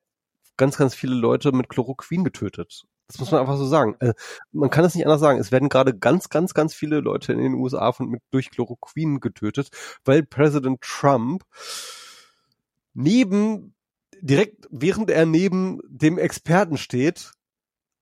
ganz, 0.57 0.77
ganz 0.77 0.95
viele 0.95 1.15
Leute 1.15 1.53
mit 1.53 1.69
Chloroquin 1.69 2.25
getötet. 2.25 2.85
Das 3.09 3.21
muss 3.21 3.31
man 3.31 3.41
einfach 3.41 3.57
so 3.57 3.67
sagen. 3.67 3.97
Äh, 4.01 4.15
man 4.53 4.71
kann 4.71 4.85
es 4.85 4.95
nicht 4.95 5.05
anders 5.05 5.21
sagen. 5.21 5.39
Es 5.39 5.53
werden 5.53 5.69
gerade 5.69 5.97
ganz, 5.97 6.29
ganz, 6.29 6.55
ganz 6.55 6.75
viele 6.75 7.01
Leute 7.01 7.33
in 7.33 7.39
den 7.39 7.55
USA 7.55 7.93
von, 7.93 8.09
mit, 8.09 8.23
durch 8.31 8.51
Chloroquin 8.51 9.21
getötet, 9.21 9.71
weil 10.05 10.23
Präsident 10.23 10.81
Trump 10.81 11.45
neben, 12.95 13.75
direkt 14.21 14.67
während 14.71 15.11
er 15.11 15.27
neben 15.27 15.81
dem 15.87 16.19
Experten 16.19 16.79
steht, 16.79 17.33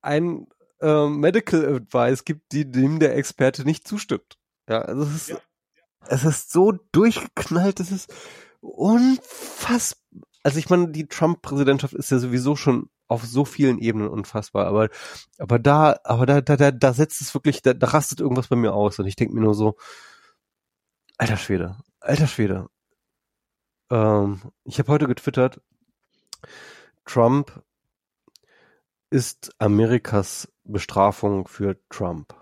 ein 0.01 0.47
äh, 0.85 1.09
Medical 1.09 1.77
Advice 1.77 2.24
gibt, 2.24 2.52
die 2.52 2.70
dem 2.70 2.98
der 2.98 3.16
Experte 3.16 3.65
nicht 3.65 3.89
zustimmt. 3.89 4.39
Ja, 4.69 4.82
also 4.82 5.02
es 5.02 5.15
ist, 5.15 5.28
ja. 5.31 5.36
es 6.09 6.24
ist 6.24 6.52
so 6.52 6.73
durchgeknallt, 6.93 7.81
es 7.81 7.90
ist 7.90 8.15
unfassbar 8.61 10.05
also 10.44 10.59
ich 10.59 10.69
meine, 10.70 10.90
die 10.90 11.09
Trump-Präsidentschaft 11.09 11.94
ist 11.94 12.11
ja 12.11 12.19
sowieso 12.19 12.55
schon 12.55 12.90
auf 13.09 13.24
so 13.24 13.44
vielen 13.44 13.78
Ebenen 13.78 14.09
unfassbar, 14.09 14.66
aber, 14.66 14.90
aber 15.39 15.59
da, 15.59 15.98
aber 16.05 16.27
da, 16.27 16.40
da, 16.43 16.56
da, 16.56 16.70
da 16.70 16.93
setzt 16.93 17.20
es 17.20 17.35
wirklich, 17.35 17.62
da, 17.62 17.73
da 17.74 17.89
rastet 17.89 18.20
irgendwas 18.20 18.48
bei 18.48 18.56
mir 18.56 18.74
aus 18.74 18.98
und 18.98 19.06
ich 19.06 19.16
denke 19.16 19.35
mir 19.35 19.40
nur 19.40 19.55
so, 19.55 19.77
alter 21.16 21.39
Schwede, 21.39 21.77
alter 22.01 22.27
Schwede. 22.27 22.69
Ähm, 23.90 24.43
ich 24.65 24.78
habe 24.78 24.93
heute 24.93 25.06
getwittert, 25.06 25.61
Trump 27.06 27.62
ist 29.15 29.55
Amerikas 29.61 30.53
Bestrafung 30.65 31.47
für 31.47 31.77
Trump. 31.89 32.35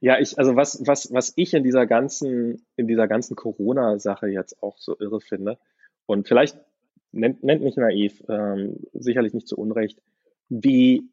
Ja, 0.00 0.18
ich, 0.18 0.36
also 0.36 0.56
was, 0.56 0.82
was, 0.84 1.12
was 1.12 1.32
ich 1.36 1.54
in 1.54 1.62
dieser 1.62 1.86
ganzen, 1.86 2.66
in 2.74 2.88
dieser 2.88 3.06
ganzen 3.06 3.36
Corona-Sache 3.36 4.26
jetzt 4.26 4.60
auch 4.64 4.78
so 4.78 4.98
irre 4.98 5.20
finde, 5.20 5.58
und 6.06 6.26
vielleicht 6.26 6.58
nennt, 7.12 7.44
nennt 7.44 7.62
mich 7.62 7.76
naiv, 7.76 8.20
ähm, 8.28 8.80
sicherlich 8.94 9.32
nicht 9.32 9.46
zu 9.46 9.56
Unrecht, 9.56 10.02
wie, 10.48 11.08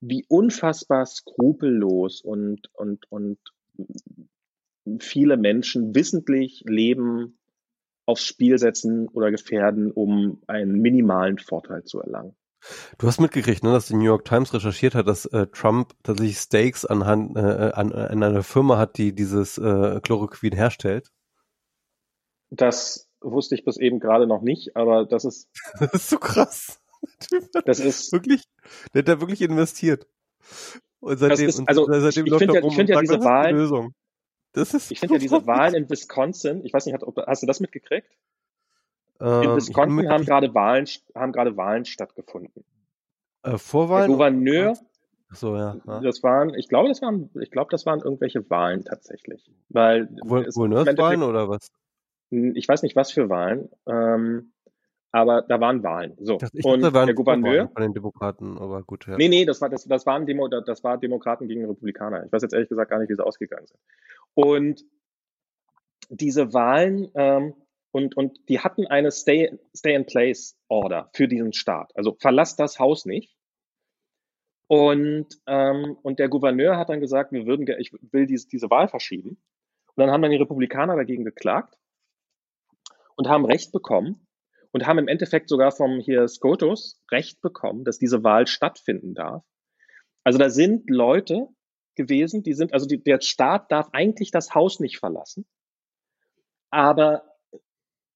wie 0.00 0.24
unfassbar 0.28 1.04
skrupellos 1.04 2.20
und, 2.20 2.70
und, 2.74 3.10
und 3.10 3.38
viele 5.00 5.36
Menschen 5.36 5.96
wissentlich 5.96 6.62
Leben 6.64 7.36
aufs 8.06 8.22
Spiel 8.22 8.58
setzen 8.58 9.08
oder 9.08 9.30
gefährden, 9.30 9.90
um 9.90 10.40
einen 10.46 10.80
minimalen 10.80 11.38
Vorteil 11.38 11.84
zu 11.84 12.00
erlangen. 12.00 12.34
Du 12.98 13.06
hast 13.06 13.20
mitgekriegt, 13.20 13.62
ne, 13.62 13.72
dass 13.72 13.86
die 13.86 13.94
New 13.94 14.04
York 14.04 14.24
Times 14.24 14.52
recherchiert 14.52 14.94
hat, 14.94 15.06
dass 15.06 15.26
äh, 15.26 15.46
Trump 15.48 15.92
tatsächlich 16.02 16.38
Stakes 16.38 16.84
anhand, 16.84 17.36
äh, 17.36 17.40
an, 17.40 17.92
an 17.92 18.22
einer 18.22 18.42
Firma 18.42 18.78
hat, 18.78 18.96
die 18.96 19.14
dieses 19.14 19.58
äh, 19.58 20.00
Chloroquin 20.00 20.52
herstellt. 20.52 21.12
Das 22.50 23.08
wusste 23.20 23.54
ich 23.54 23.64
bis 23.64 23.76
eben 23.76 24.00
gerade 24.00 24.26
noch 24.26 24.42
nicht, 24.42 24.76
aber 24.76 25.04
das 25.04 25.24
ist. 25.24 25.48
das 25.78 25.92
ist 25.94 26.10
so 26.10 26.18
krass. 26.18 26.80
Das 27.64 27.78
ist 27.78 28.12
wirklich, 28.12 28.44
der 28.94 29.00
hat 29.00 29.08
da 29.08 29.20
wirklich 29.20 29.42
investiert. 29.42 30.06
Und 31.00 31.18
seitdem, 31.18 31.48
ist, 31.48 31.62
also 31.66 31.86
seitdem 31.86 32.26
ich, 32.26 32.32
ich 32.32 32.38
finde 32.38 32.54
ja, 32.54 32.66
ich 32.66 32.74
find 32.74 32.88
ja 32.88 33.00
diese 33.00 33.22
Wahlen, 33.22 33.56
Lösung. 33.56 33.94
Das 34.56 34.72
ist 34.72 34.90
ich 34.90 35.00
finde 35.00 35.16
ja 35.16 35.18
diese 35.20 35.46
Wahlen 35.46 35.74
in 35.74 35.90
Wisconsin, 35.90 36.64
ich 36.64 36.72
weiß 36.72 36.86
nicht, 36.86 36.96
hast 37.26 37.42
du 37.42 37.46
das 37.46 37.60
mitgekriegt? 37.60 38.08
Ähm, 39.20 39.42
in 39.42 39.56
Wisconsin 39.56 40.08
haben 40.08 40.24
gerade 40.24 40.54
Wahlen, 40.54 40.86
haben 41.14 41.32
gerade 41.32 41.56
Wahlen 41.58 41.84
stattgefunden. 41.84 42.64
Äh, 43.42 43.58
Vorwahlen? 43.58 44.08
Der 44.08 44.16
Gouverneur. 44.16 44.78
Ach 45.30 45.36
so, 45.36 45.56
ja, 45.56 45.76
ja. 45.86 46.00
Das 46.00 46.22
waren, 46.22 46.54
ich 46.54 46.68
glaube, 46.68 46.88
das 46.88 47.02
waren, 47.02 47.28
ich 47.38 47.50
glaube, 47.50 47.70
das 47.70 47.84
waren 47.84 48.00
irgendwelche 48.00 48.48
Wahlen 48.48 48.82
tatsächlich. 48.82 49.50
Weil 49.68 50.06
Gouverneurswahlen 50.06 51.22
oder 51.22 51.50
was? 51.50 51.70
Ich 52.30 52.66
weiß 52.66 52.82
nicht, 52.82 52.96
was 52.96 53.12
für 53.12 53.28
Wahlen. 53.28 53.68
Ähm, 53.86 54.52
aber 55.12 55.42
da 55.42 55.60
waren 55.60 55.82
Wahlen. 55.82 56.16
So. 56.20 56.38
Ich 56.52 56.64
und 56.64 56.82
dachte, 56.82 57.06
der 57.06 57.14
Gouverneur 57.14 57.68
von 57.68 57.82
den 57.82 57.94
Demokraten, 57.94 58.58
aber 58.58 58.82
gut. 58.82 59.06
Ja. 59.06 59.16
Nee, 59.16 59.28
nee, 59.28 59.44
das 59.44 59.60
war 59.60 59.68
das, 59.68 59.84
das 59.84 60.04
waren 60.06 60.26
Demo, 60.26 60.48
das 60.48 60.84
war 60.84 60.98
Demokraten 60.98 61.48
gegen 61.48 61.64
Republikaner. 61.64 62.24
Ich 62.26 62.32
weiß 62.32 62.42
jetzt 62.42 62.52
ehrlich 62.52 62.68
gesagt 62.68 62.90
gar 62.90 62.98
nicht, 62.98 63.08
wie 63.08 63.14
sie 63.14 63.24
ausgegangen 63.24 63.66
sind. 63.66 63.80
Und 64.34 64.84
diese 66.10 66.52
Wahlen 66.52 67.10
ähm, 67.14 67.54
und 67.92 68.16
und 68.16 68.48
die 68.48 68.60
hatten 68.60 68.86
eine 68.86 69.10
Stay 69.10 69.58
Stay 69.74 69.94
in 69.94 70.06
Place 70.06 70.56
Order 70.68 71.08
für 71.14 71.28
diesen 71.28 71.52
Staat. 71.52 71.92
Also 71.96 72.16
verlass 72.18 72.56
das 72.56 72.78
Haus 72.78 73.06
nicht. 73.06 73.36
Und 74.68 75.28
ähm, 75.46 75.96
und 76.02 76.18
der 76.18 76.28
Gouverneur 76.28 76.76
hat 76.76 76.88
dann 76.88 77.00
gesagt, 77.00 77.32
wir 77.32 77.46
würden, 77.46 77.66
ich 77.78 77.92
will 78.12 78.26
diese 78.26 78.48
diese 78.48 78.68
Wahl 78.70 78.88
verschieben. 78.88 79.38
Und 79.94 80.02
dann 80.02 80.10
haben 80.10 80.22
dann 80.22 80.30
die 80.30 80.36
Republikaner 80.36 80.96
dagegen 80.96 81.24
geklagt 81.24 81.78
und 83.16 83.28
haben 83.28 83.46
Recht 83.46 83.72
bekommen 83.72 84.25
und 84.72 84.86
haben 84.86 84.98
im 84.98 85.08
Endeffekt 85.08 85.48
sogar 85.48 85.72
vom 85.72 86.00
hier 86.00 86.28
Scotus 86.28 87.02
Recht 87.10 87.40
bekommen, 87.40 87.84
dass 87.84 87.98
diese 87.98 88.24
Wahl 88.24 88.46
stattfinden 88.46 89.14
darf. 89.14 89.44
Also 90.24 90.38
da 90.38 90.50
sind 90.50 90.90
Leute 90.90 91.48
gewesen, 91.94 92.42
die 92.42 92.52
sind, 92.52 92.72
also 92.72 92.86
die, 92.86 93.02
der 93.02 93.20
Staat 93.20 93.70
darf 93.70 93.88
eigentlich 93.92 94.30
das 94.30 94.54
Haus 94.54 94.80
nicht 94.80 94.98
verlassen, 94.98 95.46
aber 96.70 97.22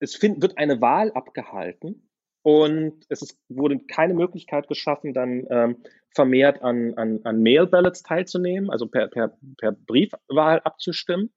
es 0.00 0.16
find, 0.16 0.42
wird 0.42 0.58
eine 0.58 0.80
Wahl 0.80 1.12
abgehalten 1.12 2.08
und 2.42 3.04
es 3.08 3.22
ist, 3.22 3.38
wurde 3.48 3.78
keine 3.78 4.14
Möglichkeit 4.14 4.68
geschaffen, 4.68 5.12
dann 5.12 5.46
ähm, 5.50 5.82
vermehrt 6.14 6.62
an, 6.62 6.94
an, 6.94 7.20
an 7.24 7.42
Mail-Ballots 7.42 8.02
teilzunehmen, 8.02 8.70
also 8.70 8.86
per, 8.86 9.08
per, 9.08 9.36
per 9.58 9.72
Briefwahl 9.72 10.60
abzustimmen. 10.60 11.32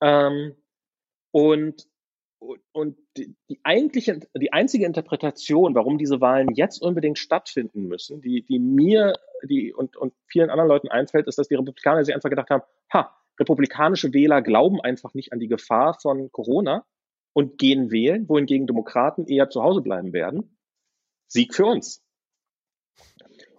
Ähm, 0.00 0.54
und 1.32 1.88
und 2.72 2.96
die, 3.16 3.34
die 3.48 3.60
eigentliche, 3.62 4.20
die 4.34 4.52
einzige 4.52 4.86
Interpretation, 4.86 5.74
warum 5.74 5.98
diese 5.98 6.20
Wahlen 6.20 6.54
jetzt 6.54 6.82
unbedingt 6.82 7.18
stattfinden 7.18 7.86
müssen, 7.86 8.20
die, 8.20 8.44
die 8.44 8.58
mir 8.58 9.14
die, 9.44 9.72
und, 9.72 9.96
und 9.96 10.14
vielen 10.26 10.50
anderen 10.50 10.68
Leuten 10.68 10.88
einfällt, 10.88 11.26
ist, 11.26 11.38
dass 11.38 11.48
die 11.48 11.54
Republikaner 11.54 12.04
sich 12.04 12.14
einfach 12.14 12.30
gedacht 12.30 12.50
haben, 12.50 12.62
ha, 12.92 13.16
republikanische 13.38 14.12
Wähler 14.12 14.42
glauben 14.42 14.80
einfach 14.80 15.14
nicht 15.14 15.32
an 15.32 15.40
die 15.40 15.48
Gefahr 15.48 15.98
von 16.00 16.30
Corona 16.30 16.84
und 17.32 17.58
gehen 17.58 17.90
wählen, 17.90 18.28
wohingegen 18.28 18.66
Demokraten 18.66 19.26
eher 19.26 19.50
zu 19.50 19.62
Hause 19.62 19.82
bleiben 19.82 20.12
werden. 20.12 20.56
Sieg 21.26 21.54
für 21.54 21.66
uns. 21.66 22.02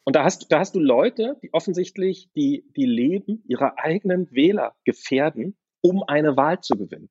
Und 0.05 0.15
da 0.15 0.23
hast, 0.23 0.51
da 0.51 0.59
hast 0.59 0.75
du 0.75 0.79
Leute, 0.79 1.37
die 1.41 1.51
offensichtlich 1.53 2.29
die, 2.35 2.63
die 2.75 2.85
Leben 2.85 3.43
ihrer 3.47 3.79
eigenen 3.79 4.31
Wähler 4.31 4.75
gefährden, 4.85 5.57
um 5.81 6.03
eine 6.03 6.37
Wahl 6.37 6.61
zu 6.61 6.77
gewinnen. 6.77 7.09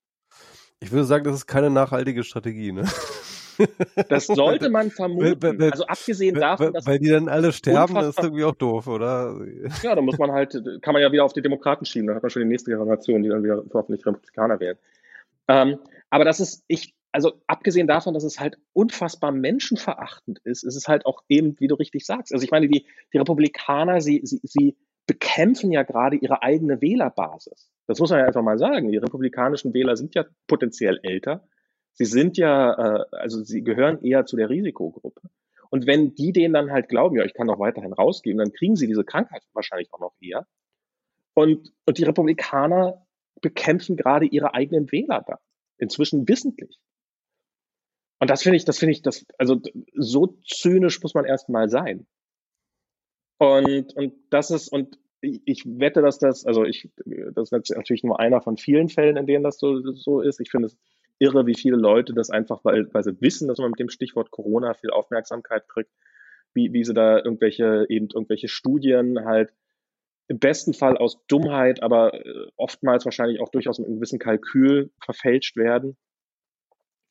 Ich 0.85 0.93
würde 0.93 1.05
sagen, 1.05 1.25
das 1.25 1.35
ist 1.35 1.47
keine 1.47 1.71
nachhaltige 1.71 2.23
Strategie, 2.25 2.73
ne? 2.73 2.85
Das 4.09 4.27
sollte 4.27 4.69
man 4.69 4.91
vermuten. 4.91 5.63
also 5.63 5.87
abgesehen 5.87 6.35
davon, 6.35 6.73
dass 6.73 6.89
weil 6.89 6.99
die 6.99 7.09
dann 7.09 7.29
alle 7.29 7.53
sterben, 7.53 7.95
das 7.95 8.09
ist 8.09 8.19
irgendwie 8.19 8.43
auch 8.43 8.57
doof, 8.57 8.89
oder? 8.89 9.41
Ja, 9.81 9.95
da 9.95 10.03
muss 10.03 10.19
man 10.19 10.33
halt, 10.33 10.61
kann 10.83 10.93
man 10.93 11.01
ja 11.01 11.13
wieder 11.13 11.25
auf 11.25 11.35
die 11.35 11.41
Demokraten 11.41 11.85
schieben. 11.85 12.09
Dann 12.09 12.17
hat 12.17 12.25
man 12.25 12.31
schon 12.31 12.43
die 12.43 12.49
nächste 12.49 12.73
Generation, 12.73 13.23
die 13.23 13.29
dann 13.29 13.45
wieder 13.45 13.63
hoffentlich 13.73 14.05
Republikaner 14.05 14.59
wählen. 14.59 14.77
Ähm, 15.47 15.79
aber 16.11 16.25
das 16.25 16.41
ist, 16.41 16.65
ich, 16.67 16.97
also 17.13 17.35
abgesehen 17.47 17.87
davon, 17.87 18.13
dass 18.13 18.25
es 18.25 18.41
halt 18.41 18.59
unfassbar 18.73 19.31
menschenverachtend 19.31 20.41
ist, 20.43 20.65
ist 20.65 20.75
es 20.75 20.89
halt 20.89 21.07
auch 21.07 21.23
eben, 21.29 21.55
wie 21.61 21.69
du 21.69 21.77
richtig 21.77 22.05
sagst. 22.05 22.35
Also 22.35 22.45
ich 22.45 22.51
meine, 22.51 22.69
die, 22.69 22.87
die 23.13 23.19
Republikaner, 23.19 24.01
sie, 24.01 24.21
sie, 24.25 24.41
sie 24.43 24.77
bekämpfen 25.07 25.71
ja 25.73 25.83
gerade 25.83 26.17
ihre 26.17 26.43
eigene 26.43 26.81
Wählerbasis. 26.81 27.71
Das 27.87 27.99
muss 27.99 28.11
man 28.11 28.21
ja 28.21 28.27
einfach 28.27 28.43
mal 28.43 28.59
sagen. 28.59 28.91
Die 28.91 28.97
republikanischen 28.97 29.75
Wähler 29.75 29.97
sind 29.97 30.15
ja 30.15 30.25
potenziell 30.47 30.99
älter. 31.03 31.47
Sie 31.93 32.07
sind 32.07 32.37
ja, 32.37 32.73
äh, 32.73 33.05
also 33.13 33.43
sie 33.43 33.63
gehören 33.63 34.03
eher 34.03 34.25
zu 34.25 34.37
der 34.37 34.49
Risikogruppe. 34.49 35.21
Und 35.71 35.87
wenn 35.87 36.15
die 36.15 36.33
denen 36.33 36.55
dann 36.55 36.71
halt 36.71 36.89
glauben, 36.89 37.17
ja, 37.17 37.25
ich 37.25 37.35
kann 37.35 37.49
doch 37.49 37.59
weiterhin 37.59 37.93
rausgehen, 37.93 38.39
dann 38.39 38.53
kriegen 38.53 38.77
sie 38.77 38.87
diese 38.87 39.05
Krankheit 39.05 39.43
wahrscheinlich 39.53 39.93
auch 39.93 40.01
noch 40.01 40.15
eher. 40.21 40.47
Und, 41.35 41.73
und 41.85 41.99
die 41.99 42.05
Republikaner 42.05 43.07
bekämpfen 43.41 43.97
gerade 43.97 44.27
ihre 44.27 44.55
eigenen 44.55 44.91
Wähler 44.93 45.25
da. 45.27 45.41
Inzwischen 45.79 46.29
wissentlich. 46.29 46.79
Und 48.21 48.31
das 48.31 48.43
finde 48.43 48.57
ich, 48.57 48.65
das 48.65 48.79
finde 48.79 48.93
ich, 48.93 49.03
das, 49.03 49.27
also 49.37 49.61
so 49.95 50.39
zynisch 50.47 51.03
muss 51.03 51.15
man 51.15 51.25
erstmal 51.25 51.69
sein. 51.69 52.07
Und, 53.39 53.95
und 53.97 54.15
das 54.31 54.51
ist, 54.51 54.69
und 54.69 54.99
ich 55.21 55.65
wette, 55.67 56.03
dass 56.03 56.19
das, 56.19 56.45
also 56.45 56.65
ich, 56.65 56.91
das 57.35 57.51
ist 57.51 57.71
natürlich 57.71 58.05
nur 58.05 58.21
einer 58.21 58.41
von 58.43 58.57
vielen 58.57 58.89
Fällen, 58.89 59.17
in 59.17 59.27
denen 59.27 59.45
das 59.45 59.59
so, 59.59 59.81
so 59.93 60.21
ist. 60.21 60.41
Ich 60.41 60.51
finde 60.51 60.67
es 60.67 60.77
irre, 61.19 61.47
wie 61.47 61.55
viele 61.55 61.77
Leute 61.77 62.13
das 62.13 62.31
einfach, 62.31 62.65
weil, 62.65 62.93
weil 62.93 63.03
sie 63.03 63.21
wissen, 63.21 63.49
dass 63.49 63.59
man 63.59 63.71
mit 63.71 63.81
dem 63.81 63.89
Stichwort 63.89 64.31
Corona 64.31 64.75
viel 64.75 64.91
Aufmerksamkeit 64.91 65.69
kriegt, 65.69 65.91
wie, 66.53 66.73
wie 66.73 66.85
sie 66.85 66.95
da 66.95 67.19
irgendwelche, 67.19 67.87
eben 67.89 68.09
irgendwelche 68.13 68.49
Studien 68.49 69.25
halt 69.25 69.53
im 70.29 70.39
besten 70.39 70.73
Fall 70.73 70.97
aus 70.97 71.19
Dummheit, 71.27 71.83
aber 71.83 72.15
äh, 72.15 72.47
oftmals 72.57 73.05
wahrscheinlich 73.05 73.41
auch 73.41 73.51
durchaus 73.51 73.79
mit 73.79 73.87
einem 73.87 73.97
gewissen 73.97 74.19
Kalkül 74.19 74.91
verfälscht 75.03 75.57
werden. 75.57 75.97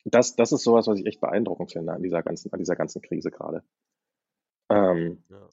Das, 0.04 0.36
das 0.36 0.52
ist 0.52 0.64
sowas, 0.64 0.86
was 0.86 0.98
ich 0.98 1.06
echt 1.06 1.20
beeindruckend 1.20 1.72
finde 1.72 1.92
an 1.92 2.02
dieser 2.02 2.22
ganzen, 2.22 2.52
an 2.52 2.58
dieser 2.58 2.76
ganzen 2.76 3.00
Krise 3.02 3.30
gerade. 3.30 3.62
Ähm, 4.68 5.22
ja. 5.30 5.48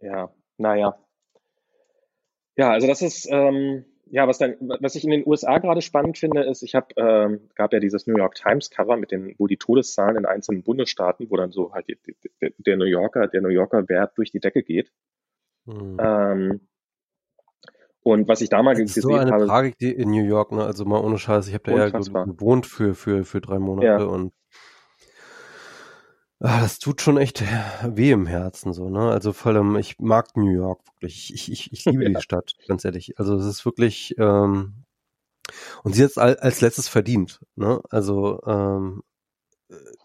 Ja, 0.00 0.30
naja. 0.58 0.98
Ja, 2.56 2.70
also 2.72 2.86
das 2.86 3.02
ist, 3.02 3.28
ähm, 3.30 3.84
ja, 4.08 4.28
was 4.28 4.38
dann, 4.38 4.56
was 4.60 4.94
ich 4.94 5.04
in 5.04 5.10
den 5.10 5.26
USA 5.26 5.58
gerade 5.58 5.82
spannend 5.82 6.16
finde, 6.16 6.44
ist, 6.44 6.62
ich 6.62 6.74
habe, 6.74 6.86
ähm, 6.96 7.50
gab 7.54 7.72
ja 7.72 7.80
dieses 7.80 8.06
New 8.06 8.16
York 8.16 8.34
Times 8.34 8.70
Cover 8.70 8.96
mit 8.96 9.10
den, 9.10 9.34
wo 9.38 9.46
die 9.46 9.56
Todeszahlen 9.56 10.16
in 10.16 10.26
einzelnen 10.26 10.62
Bundesstaaten, 10.62 11.28
wo 11.30 11.36
dann 11.36 11.50
so 11.50 11.72
halt 11.72 11.88
die, 11.88 11.98
die, 12.06 12.54
der 12.58 12.76
New 12.76 12.84
Yorker, 12.84 13.26
der 13.26 13.42
New 13.42 13.48
Yorker 13.48 13.88
Wert 13.88 14.16
durch 14.16 14.30
die 14.30 14.40
Decke 14.40 14.62
geht. 14.62 14.92
Hm. 15.66 15.96
Ähm, 16.00 16.60
und 18.02 18.28
was 18.28 18.40
ich 18.40 18.48
da 18.48 18.62
mal 18.62 18.76
das 18.76 18.94
gesehen 18.94 19.10
habe. 19.10 19.14
So 19.14 19.20
eine 19.20 19.32
habe, 19.32 19.46
Tragik 19.46 19.82
in 19.82 20.10
New 20.10 20.24
York, 20.24 20.52
ne? 20.52 20.64
Also 20.64 20.84
mal 20.84 21.00
ohne 21.00 21.18
Scheiß, 21.18 21.48
ich 21.48 21.54
habe 21.54 21.64
da 21.64 21.76
ja 21.76 22.24
gewohnt 22.24 22.66
für, 22.66 22.94
für, 22.94 23.24
für 23.24 23.40
drei 23.40 23.58
Monate 23.58 23.86
ja. 23.86 24.04
und 24.04 24.32
Ah, 26.40 26.60
das 26.60 26.78
tut 26.78 27.00
schon 27.00 27.16
echt 27.18 27.42
weh 27.82 28.10
im 28.10 28.26
Herzen 28.26 28.72
so, 28.72 28.88
ne? 28.90 29.10
Also 29.10 29.32
vor 29.32 29.52
allem, 29.52 29.76
ich 29.76 29.98
mag 29.98 30.36
New 30.36 30.50
York 30.50 30.86
wirklich. 30.86 31.32
Ich, 31.32 31.50
ich, 31.50 31.72
ich 31.72 31.84
liebe 31.86 32.04
ja. 32.04 32.10
die 32.18 32.22
Stadt, 32.22 32.52
ganz 32.68 32.84
ehrlich. 32.84 33.18
Also 33.18 33.36
es 33.36 33.46
ist 33.46 33.64
wirklich, 33.64 34.14
ähm, 34.18 34.84
Und 35.82 35.94
sie 35.94 36.02
hat 36.04 36.10
es 36.10 36.18
als 36.18 36.60
letztes 36.60 36.88
verdient. 36.88 37.40
Ne? 37.56 37.80
Also 37.90 38.40
ähm, 38.46 39.02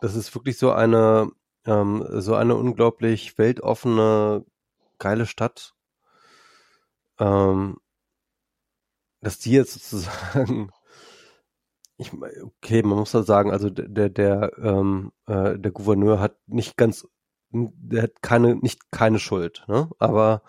das 0.02 0.16
ist 0.16 0.34
wirklich 0.36 0.58
so 0.58 0.72
eine 0.72 1.32
ähm, 1.66 2.06
so 2.10 2.36
eine 2.36 2.56
unglaublich 2.56 3.38
weltoffene, 3.38 4.46
geile 5.00 5.26
Stadt. 5.28 5.74
Ähm, 7.20 7.78
dass 9.22 9.40
die 9.40 9.52
jetzt 9.52 9.74
sozusagen 9.74 10.72
ich 12.02 12.12
okay, 12.14 12.82
man 12.82 12.98
muss 12.98 13.12
da 13.12 13.22
sagen, 13.22 13.52
also 13.52 13.70
der 13.70 14.10
der 14.10 14.52
ähm, 14.58 15.12
äh, 15.28 15.58
der 15.60 15.72
Gouverneur 15.72 16.20
hat 16.20 16.36
nicht 16.48 16.76
ganz 16.76 17.08
der 17.52 18.04
hat 18.04 18.22
keine 18.22 18.56
nicht 18.56 18.92
keine 18.92 19.20
Schuld, 19.20 19.64
ne? 19.68 19.90
Aber 20.00 20.42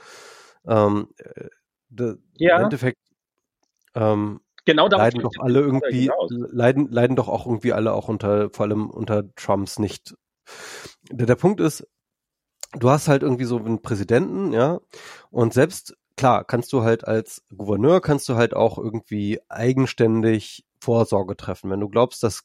ähm, 0.66 1.08
äh, 1.18 1.48
de, 1.90 2.16
ja. 2.38 2.56
im 2.56 2.64
Endeffekt 2.64 3.00
ähm, 3.94 4.40
genau 4.64 4.88
leiden 4.88 5.20
doch 5.20 5.32
alle 5.40 5.60
irgendwie 5.60 6.10
leiden 6.28 6.88
leiden 6.90 7.16
doch 7.16 7.28
auch 7.28 7.46
irgendwie 7.46 7.74
alle 7.74 7.92
auch 7.92 8.08
unter 8.08 8.48
vor 8.50 8.64
allem 8.64 8.88
unter 8.88 9.34
Trumps 9.34 9.78
nicht. 9.78 10.14
Der, 11.10 11.26
der 11.26 11.36
Punkt 11.36 11.60
ist, 11.60 11.86
du 12.72 12.88
hast 12.88 13.08
halt 13.08 13.22
irgendwie 13.22 13.44
so 13.44 13.58
einen 13.58 13.82
Präsidenten, 13.82 14.52
ja, 14.52 14.80
und 15.30 15.52
selbst 15.52 15.96
klar 16.16 16.44
kannst 16.44 16.72
du 16.72 16.82
halt 16.82 17.06
als 17.06 17.44
Gouverneur 17.54 18.00
kannst 18.00 18.26
du 18.30 18.36
halt 18.36 18.54
auch 18.54 18.78
irgendwie 18.78 19.40
eigenständig 19.50 20.64
Vorsorge 20.82 21.36
treffen. 21.36 21.70
Wenn 21.70 21.80
du 21.80 21.88
glaubst, 21.88 22.22
dass 22.22 22.42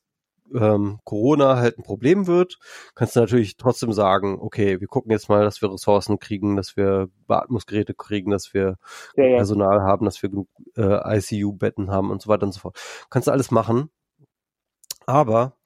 ähm, 0.54 1.00
Corona 1.04 1.58
halt 1.58 1.78
ein 1.78 1.84
Problem 1.84 2.28
wird, 2.28 2.58
kannst 2.96 3.16
du 3.16 3.20
natürlich 3.20 3.58
trotzdem 3.58 3.92
sagen, 3.92 4.38
okay, 4.40 4.80
wir 4.80 4.88
gucken 4.88 5.12
jetzt 5.12 5.28
mal, 5.28 5.44
dass 5.44 5.62
wir 5.62 5.72
Ressourcen 5.72 6.20
kriegen, 6.20 6.56
dass 6.56 6.78
wir 6.78 7.10
Beatmungsgeräte 7.28 7.94
kriegen, 7.94 8.32
dass 8.32 8.54
wir 8.54 8.78
ja, 9.16 9.26
ja. 9.26 9.38
Personal 9.38 9.82
haben, 9.82 10.06
dass 10.06 10.22
wir 10.22 10.30
genug 10.30 10.48
äh, 10.76 11.18
ICU-Betten 11.18 11.92
haben 11.92 12.12
und 12.12 12.22
so 12.22 12.30
weiter 12.30 12.46
und 12.46 12.54
so 12.54 12.60
fort. 12.60 12.80
Kannst 13.10 13.28
du 13.28 13.32
alles 13.32 13.52
machen. 13.52 13.90
Aber 15.06 15.58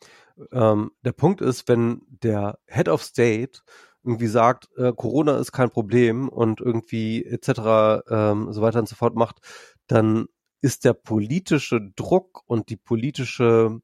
ähm, 0.52 0.92
der 1.04 1.12
Punkt 1.14 1.42
ist, 1.42 1.68
wenn 1.68 2.02
der 2.08 2.58
Head 2.68 2.90
of 2.90 3.04
State 3.04 3.60
irgendwie 4.04 4.28
sagt, 4.28 4.70
äh, 4.78 4.94
Corona 4.96 5.38
ist 5.38 5.52
kein 5.52 5.70
Problem 5.70 6.28
und 6.30 6.60
irgendwie 6.60 7.24
etc. 7.26 8.04
Ähm, 8.10 8.52
so 8.52 8.62
weiter 8.62 8.80
und 8.80 8.90
so 8.90 8.96
fort 8.96 9.16
macht, 9.16 9.40
dann 9.88 10.28
ist 10.62 10.86
der 10.86 10.94
politische 10.94 11.82
Druck 11.96 12.44
und 12.46 12.70
die 12.70 12.78
politische 12.78 13.82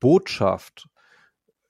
Botschaft, 0.00 0.88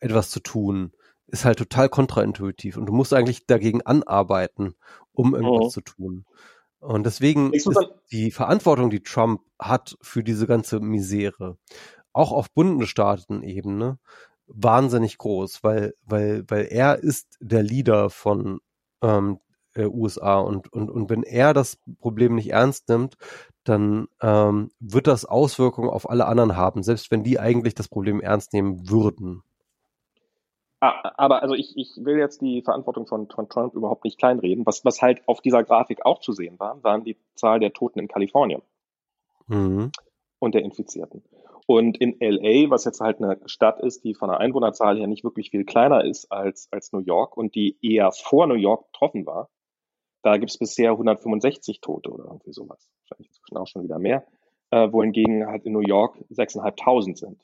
etwas 0.01 0.31
zu 0.31 0.41
tun, 0.41 0.93
ist 1.27 1.45
halt 1.45 1.59
total 1.59 1.89
kontraintuitiv 1.89 2.77
und 2.77 2.87
du 2.87 2.93
musst 2.93 3.13
eigentlich 3.13 3.47
dagegen 3.47 3.83
anarbeiten, 3.83 4.75
um 5.13 5.35
irgendwas 5.35 5.67
oh. 5.67 5.69
zu 5.69 5.81
tun. 5.81 6.25
Und 6.79 7.05
deswegen 7.05 7.53
ist 7.53 7.69
die 8.13 8.31
Verantwortung, 8.31 8.91
die 8.91 9.03
Trump 9.03 9.41
hat 9.59 9.97
für 10.03 10.23
diese 10.23 10.47
ganze 10.47 10.81
Misere, 10.81 11.59
auch 12.13 12.33
auf 12.33 12.51
Bundesstaatenebene, 12.53 13.99
wahnsinnig 14.47 15.19
groß, 15.19 15.65
weil, 15.65 15.95
weil, 16.05 16.45
weil 16.49 16.67
er 16.71 16.99
ist 16.99 17.37
der 17.41 17.63
Leader 17.63 18.11
von 18.11 18.61
ähm, 19.03 19.41
USA 19.85 20.39
und, 20.41 20.73
und, 20.73 20.91
und 20.91 21.11
wenn 21.11 21.23
er 21.23 21.55
das 21.55 21.79
Problem 22.01 22.35
nicht 22.35 22.51
ernst 22.51 22.89
nimmt, 22.89 23.17
dann 23.65 24.09
ähm, 24.23 24.71
wird 24.81 25.07
das 25.07 25.25
Auswirkungen 25.25 25.91
auf 25.91 26.09
alle 26.09 26.27
anderen 26.27 26.57
haben, 26.57 26.83
selbst 26.83 27.11
wenn 27.11 27.25
die 27.25 27.39
eigentlich 27.39 27.75
das 27.75 27.89
Problem 27.89 28.21
ernst 28.21 28.53
nehmen 28.53 28.89
würden. 28.89 29.43
Ah, 30.81 31.13
aber 31.17 31.43
also 31.43 31.55
ich, 31.55 31.73
ich 31.77 31.93
will 31.97 32.19
jetzt 32.19 32.43
die 32.43 32.63
Verantwortung 32.63 33.07
von, 33.07 33.29
von 33.29 33.49
Trump 33.49 33.75
überhaupt 33.75 34.05
nicht 34.05 34.19
kleinreden. 34.19 34.67
Was, 34.67 34.85
was 34.85 35.01
halt 35.01 35.27
auf 35.27 35.41
dieser 35.41 35.65
Grafik 35.65 36.05
auch 36.05 36.21
zu 36.21 36.33
sehen 36.33 36.59
war, 36.59 36.83
waren 36.85 37.03
die 37.03 37.17
Zahl 37.35 37.61
der 37.61 37.73
Toten 37.73 37.99
in 37.99 38.09
Kalifornien 38.09 38.63
mhm. 39.47 39.91
und 40.39 40.55
der 40.55 40.63
Infizierten. 40.63 41.23
Und 41.67 41.99
in 41.99 42.17
LA, 42.21 42.71
was 42.71 42.85
jetzt 42.85 43.01
halt 43.01 43.21
eine 43.21 43.41
Stadt 43.47 43.81
ist, 43.81 44.05
die 44.05 44.15
von 44.15 44.29
der 44.29 44.39
Einwohnerzahl 44.39 44.97
her 44.99 45.09
nicht 45.09 45.25
wirklich 45.25 45.51
viel 45.51 45.65
kleiner 45.65 46.05
ist 46.05 46.31
als, 46.31 46.69
als 46.71 46.93
New 46.93 47.01
York 47.01 47.37
und 47.37 47.55
die 47.55 47.77
eher 47.83 48.13
vor 48.13 48.47
New 48.47 48.55
York 48.55 48.93
betroffen 48.93 49.27
war, 49.27 49.49
da 50.27 50.39
gibt 50.39 50.51
es 50.51 50.59
bisher 50.59 50.91
165 50.91 51.81
Tote 51.81 52.11
oder 52.11 52.25
irgendwie 52.25 52.53
sowas. 52.53 52.89
Wahrscheinlich 53.03 53.29
inzwischen 53.29 53.57
auch 53.57 53.69
schon 53.69 53.85
wieder 53.85 54.01
mehr. 54.01 54.27
Äh, 54.73 54.91
wohingegen 54.91 55.47
halt 55.47 55.65
in 55.65 55.73
New 55.73 55.87
York 55.87 56.17
6.500 56.33 57.17
sind. 57.17 57.41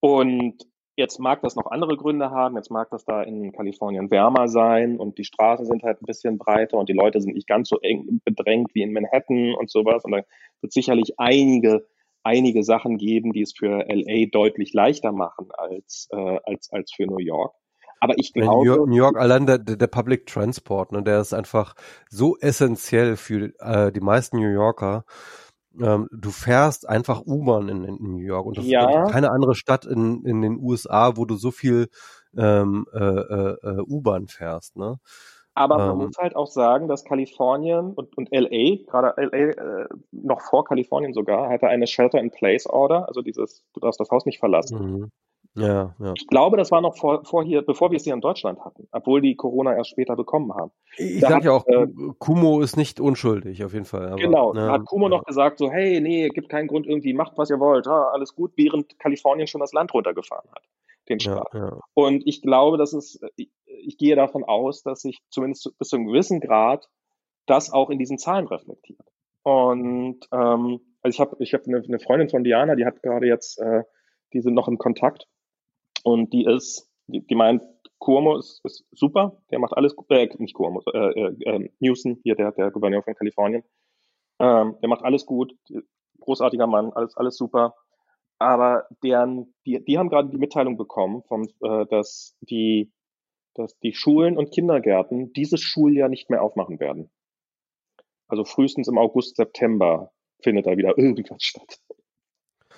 Und 0.00 0.66
jetzt 0.96 1.20
mag 1.20 1.40
das 1.42 1.54
noch 1.54 1.70
andere 1.70 1.96
Gründe 1.96 2.32
haben. 2.32 2.56
Jetzt 2.56 2.72
mag 2.72 2.90
das 2.90 3.04
da 3.04 3.22
in 3.22 3.52
Kalifornien 3.52 4.10
wärmer 4.10 4.48
sein 4.48 4.98
und 4.98 5.18
die 5.18 5.24
Straßen 5.24 5.66
sind 5.66 5.84
halt 5.84 6.02
ein 6.02 6.06
bisschen 6.06 6.36
breiter 6.36 6.78
und 6.78 6.88
die 6.88 6.94
Leute 6.94 7.20
sind 7.20 7.34
nicht 7.34 7.46
ganz 7.46 7.68
so 7.68 7.78
eng 7.78 8.20
bedrängt 8.24 8.74
wie 8.74 8.82
in 8.82 8.92
Manhattan 8.92 9.54
und 9.54 9.70
sowas. 9.70 10.04
Und 10.04 10.10
da 10.10 10.22
wird 10.60 10.72
sicherlich 10.72 11.20
einige, 11.20 11.86
einige 12.24 12.64
Sachen 12.64 12.98
geben, 12.98 13.32
die 13.32 13.42
es 13.42 13.52
für 13.56 13.86
LA 13.88 14.26
deutlich 14.32 14.72
leichter 14.72 15.12
machen 15.12 15.46
als, 15.52 16.08
äh, 16.10 16.40
als, 16.42 16.72
als 16.72 16.92
für 16.92 17.06
New 17.06 17.20
York. 17.20 17.54
Aber 18.00 18.14
ich 18.16 18.32
glaube. 18.32 18.56
New 18.56 18.64
York, 18.64 18.88
New 18.88 18.96
York 18.96 19.16
allein 19.18 19.46
der, 19.46 19.58
der 19.58 19.86
Public 19.86 20.26
Transport, 20.26 20.92
ne, 20.92 21.02
der 21.02 21.20
ist 21.20 21.32
einfach 21.32 21.74
so 22.08 22.36
essentiell 22.38 23.16
für 23.16 23.52
äh, 23.58 23.92
die 23.92 24.00
meisten 24.00 24.38
New 24.38 24.50
Yorker. 24.50 25.04
Ähm, 25.80 26.08
du 26.10 26.30
fährst 26.30 26.88
einfach 26.88 27.22
U-Bahn 27.24 27.68
in, 27.68 27.84
in, 27.84 27.96
New 28.00 28.18
York 28.18 28.46
und 28.46 28.58
das 28.58 28.66
ja. 28.66 29.04
ist 29.04 29.12
keine 29.12 29.30
andere 29.30 29.54
Stadt 29.54 29.84
in, 29.84 30.24
in 30.24 30.42
den 30.42 30.58
USA, 30.58 31.16
wo 31.16 31.24
du 31.24 31.36
so 31.36 31.50
viel 31.50 31.88
ähm, 32.36 32.86
äh, 32.92 32.98
äh, 32.98 33.56
äh 33.62 33.80
U-Bahn 33.86 34.26
fährst. 34.26 34.76
Ne? 34.76 34.98
Aber 35.58 35.78
man 35.78 35.90
ähm, 35.90 35.96
muss 36.06 36.18
halt 36.18 36.36
auch 36.36 36.46
sagen, 36.46 36.86
dass 36.86 37.04
Kalifornien 37.04 37.92
und, 37.92 38.16
und 38.16 38.28
LA, 38.30 38.84
gerade 38.86 39.14
LA 39.16 39.82
äh, 39.82 39.88
noch 40.12 40.40
vor 40.40 40.64
Kalifornien 40.64 41.12
sogar, 41.12 41.48
hatte 41.48 41.66
eine 41.66 41.88
Shelter-in-Place-Order, 41.88 43.08
also 43.08 43.22
dieses, 43.22 43.64
du 43.74 43.80
darfst 43.80 43.98
das 43.98 44.10
Haus 44.10 44.24
nicht 44.24 44.38
verlassen. 44.38 44.78
Mhm. 44.78 45.10
Ja, 45.58 45.94
ja. 45.98 46.12
Ich 46.16 46.26
glaube, 46.26 46.56
das 46.56 46.70
war 46.70 46.80
noch 46.80 46.96
vor, 46.96 47.24
vor 47.24 47.44
hier, 47.44 47.62
bevor 47.62 47.90
wir 47.90 47.96
es 47.96 48.04
hier 48.04 48.14
in 48.14 48.20
Deutschland 48.20 48.60
hatten, 48.64 48.88
obwohl 48.92 49.20
die 49.20 49.34
Corona 49.34 49.74
erst 49.74 49.90
später 49.90 50.16
bekommen 50.16 50.54
haben. 50.54 50.70
Ich 50.96 51.20
sage 51.20 51.46
ja 51.46 51.52
auch, 51.52 51.66
äh, 51.66 51.86
Kumo 52.18 52.60
ist 52.60 52.76
nicht 52.76 53.00
unschuldig, 53.00 53.64
auf 53.64 53.72
jeden 53.72 53.84
Fall. 53.84 54.08
Aber, 54.08 54.16
genau, 54.16 54.52
da 54.52 54.72
hat 54.72 54.84
Kumo 54.86 55.06
ja. 55.06 55.16
noch 55.16 55.24
gesagt, 55.24 55.58
so, 55.58 55.70
hey, 55.70 56.00
nee, 56.00 56.28
gibt 56.28 56.48
keinen 56.48 56.68
Grund 56.68 56.86
irgendwie, 56.86 57.12
macht 57.12 57.36
was 57.36 57.50
ihr 57.50 57.60
wollt, 57.60 57.86
ha, 57.86 58.10
alles 58.12 58.34
gut, 58.34 58.52
während 58.56 58.98
Kalifornien 58.98 59.46
schon 59.46 59.60
das 59.60 59.72
Land 59.72 59.92
runtergefahren 59.92 60.48
hat, 60.52 60.62
den 61.08 61.20
Staat. 61.20 61.48
Ja, 61.52 61.58
ja. 61.60 61.80
Und 61.94 62.26
ich 62.26 62.42
glaube, 62.42 62.78
dass 62.78 62.92
es, 62.92 63.20
ich, 63.36 63.50
ich 63.64 63.98
gehe 63.98 64.16
davon 64.16 64.44
aus, 64.44 64.82
dass 64.82 65.02
sich 65.02 65.20
zumindest 65.30 65.76
bis 65.78 65.88
zu 65.88 65.96
einem 65.96 66.06
gewissen 66.06 66.40
Grad 66.40 66.88
das 67.46 67.72
auch 67.72 67.90
in 67.90 67.98
diesen 67.98 68.18
Zahlen 68.18 68.46
reflektiert. 68.46 69.00
Und 69.42 70.20
ähm, 70.32 70.80
also 71.02 71.14
ich 71.14 71.20
habe 71.20 71.36
ich 71.38 71.54
hab 71.54 71.66
eine, 71.66 71.78
eine 71.78 71.98
Freundin 71.98 72.28
von 72.28 72.44
Diana, 72.44 72.74
die 72.74 72.84
hat 72.84 73.02
gerade 73.02 73.26
jetzt, 73.26 73.58
äh, 73.58 73.84
die 74.32 74.40
sind 74.40 74.54
noch 74.54 74.68
in 74.68 74.78
Kontakt 74.78 75.26
und 76.12 76.32
die 76.32 76.44
ist, 76.44 76.90
die, 77.06 77.26
die 77.26 77.34
meint, 77.34 77.62
Cuomo 77.98 78.36
ist, 78.38 78.60
ist 78.64 78.86
super, 78.92 79.42
der 79.50 79.58
macht 79.58 79.76
alles, 79.76 79.94
äh, 80.08 80.28
nicht 80.38 80.54
Cuomo, 80.54 80.82
äh, 80.92 80.98
äh, 80.98 81.34
äh, 81.44 81.70
Newsom, 81.80 82.20
hier 82.22 82.34
der, 82.34 82.52
der 82.52 82.70
Gouverneur 82.70 83.02
von 83.02 83.14
Kalifornien, 83.14 83.62
ähm, 84.38 84.76
der 84.80 84.88
macht 84.88 85.04
alles 85.04 85.26
gut, 85.26 85.54
großartiger 86.20 86.66
Mann, 86.66 86.92
alles, 86.92 87.16
alles 87.16 87.36
super. 87.36 87.74
Aber 88.38 88.86
deren, 89.02 89.52
die, 89.66 89.84
die 89.84 89.98
haben 89.98 90.08
gerade 90.08 90.30
die 90.30 90.38
Mitteilung 90.38 90.76
bekommen, 90.76 91.22
vom, 91.24 91.42
äh, 91.60 91.86
dass 91.86 92.36
die, 92.40 92.92
dass 93.54 93.78
die 93.80 93.92
Schulen 93.92 94.38
und 94.38 94.52
Kindergärten 94.52 95.32
dieses 95.32 95.60
Schuljahr 95.60 96.08
nicht 96.08 96.30
mehr 96.30 96.42
aufmachen 96.42 96.78
werden. 96.78 97.10
Also 98.28 98.44
frühestens 98.44 98.88
im 98.88 98.98
August, 98.98 99.36
September 99.36 100.12
findet 100.40 100.66
da 100.66 100.76
wieder 100.76 100.96
irgendwas 100.98 101.42
statt. 101.42 101.80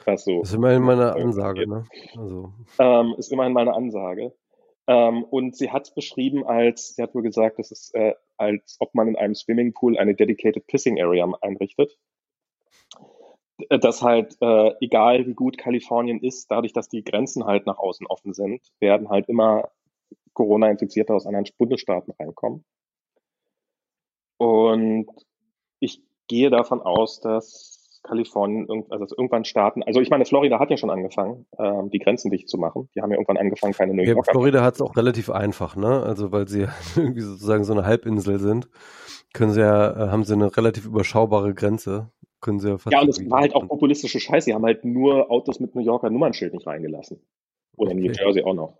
Was 0.04 0.24
so 0.24 0.40
das 0.40 0.50
ist 0.50 0.54
immerhin 0.54 0.82
mal 0.82 1.00
eine 1.00 1.12
Ansage, 1.14 1.68
ne? 1.68 1.84
Also. 2.16 2.52
Ähm, 2.78 3.14
ist 3.18 3.32
immerhin 3.32 3.52
mal 3.52 3.62
eine 3.62 3.74
Ansage. 3.74 4.32
Ähm, 4.86 5.24
und 5.24 5.56
sie 5.56 5.70
hat 5.70 5.84
es 5.84 5.94
beschrieben 5.94 6.44
als, 6.44 6.94
sie 6.96 7.02
hat 7.02 7.14
wohl 7.14 7.22
gesagt, 7.22 7.58
das 7.58 7.70
ist, 7.70 7.94
äh, 7.94 8.14
als 8.38 8.76
ob 8.80 8.94
man 8.94 9.08
in 9.08 9.16
einem 9.16 9.34
Swimmingpool 9.34 9.98
eine 9.98 10.14
dedicated 10.14 10.66
Pissing 10.66 11.00
Area 11.00 11.30
einrichtet. 11.42 11.96
Dass 13.68 14.02
halt, 14.02 14.36
äh, 14.40 14.72
egal 14.80 15.26
wie 15.26 15.34
gut 15.34 15.58
Kalifornien 15.58 16.20
ist, 16.20 16.50
dadurch, 16.50 16.72
dass 16.72 16.88
die 16.88 17.04
Grenzen 17.04 17.44
halt 17.44 17.66
nach 17.66 17.78
außen 17.78 18.06
offen 18.06 18.32
sind, 18.32 18.62
werden 18.80 19.10
halt 19.10 19.28
immer 19.28 19.70
Corona-Infizierte 20.32 21.14
aus 21.14 21.26
anderen 21.26 21.46
Bundesstaaten 21.58 22.14
reinkommen. 22.18 22.64
Und 24.38 25.10
ich 25.78 26.02
gehe 26.26 26.48
davon 26.48 26.80
aus, 26.80 27.20
dass 27.20 27.79
Kalifornien, 28.02 28.66
also 28.88 29.14
irgendwann 29.16 29.44
starten. 29.44 29.82
Also 29.82 30.00
ich 30.00 30.10
meine, 30.10 30.24
Florida 30.24 30.58
hat 30.58 30.70
ja 30.70 30.76
schon 30.76 30.90
angefangen, 30.90 31.46
ähm, 31.58 31.90
die 31.90 31.98
Grenzen 31.98 32.30
dicht 32.30 32.48
zu 32.48 32.58
machen. 32.58 32.88
Die 32.94 33.02
haben 33.02 33.10
ja 33.10 33.16
irgendwann 33.16 33.36
angefangen, 33.36 33.74
keine 33.74 33.94
New 33.94 34.02
Yorker. 34.02 34.22
Ja, 34.26 34.32
Florida 34.32 34.62
hat 34.62 34.74
es 34.74 34.80
auch 34.80 34.96
relativ 34.96 35.30
einfach, 35.30 35.76
ne? 35.76 36.02
Also 36.02 36.32
weil 36.32 36.48
sie 36.48 36.66
irgendwie 36.96 37.20
sozusagen 37.20 37.64
so 37.64 37.72
eine 37.72 37.84
Halbinsel 37.84 38.38
sind, 38.38 38.68
können 39.32 39.52
sie 39.52 39.60
ja, 39.60 40.06
äh, 40.06 40.10
haben 40.10 40.24
sie 40.24 40.34
eine 40.34 40.56
relativ 40.56 40.86
überschaubare 40.86 41.54
Grenze. 41.54 42.10
Können 42.40 42.58
sie 42.58 42.70
ja, 42.70 42.78
fast 42.78 42.92
ja, 42.92 43.02
und 43.02 43.08
es 43.10 43.30
war 43.30 43.40
halt 43.40 43.54
auch 43.54 43.68
populistische 43.68 44.18
Scheiße. 44.18 44.46
Sie 44.46 44.54
haben 44.54 44.64
halt 44.64 44.84
nur 44.84 45.30
Autos 45.30 45.60
mit 45.60 45.74
New 45.74 45.82
Yorker 45.82 46.08
Nummernschild 46.08 46.54
nicht 46.54 46.66
reingelassen. 46.66 47.20
Oder 47.76 47.92
okay. 47.92 48.00
New 48.00 48.12
Jersey 48.12 48.42
auch 48.42 48.54
noch. 48.54 48.78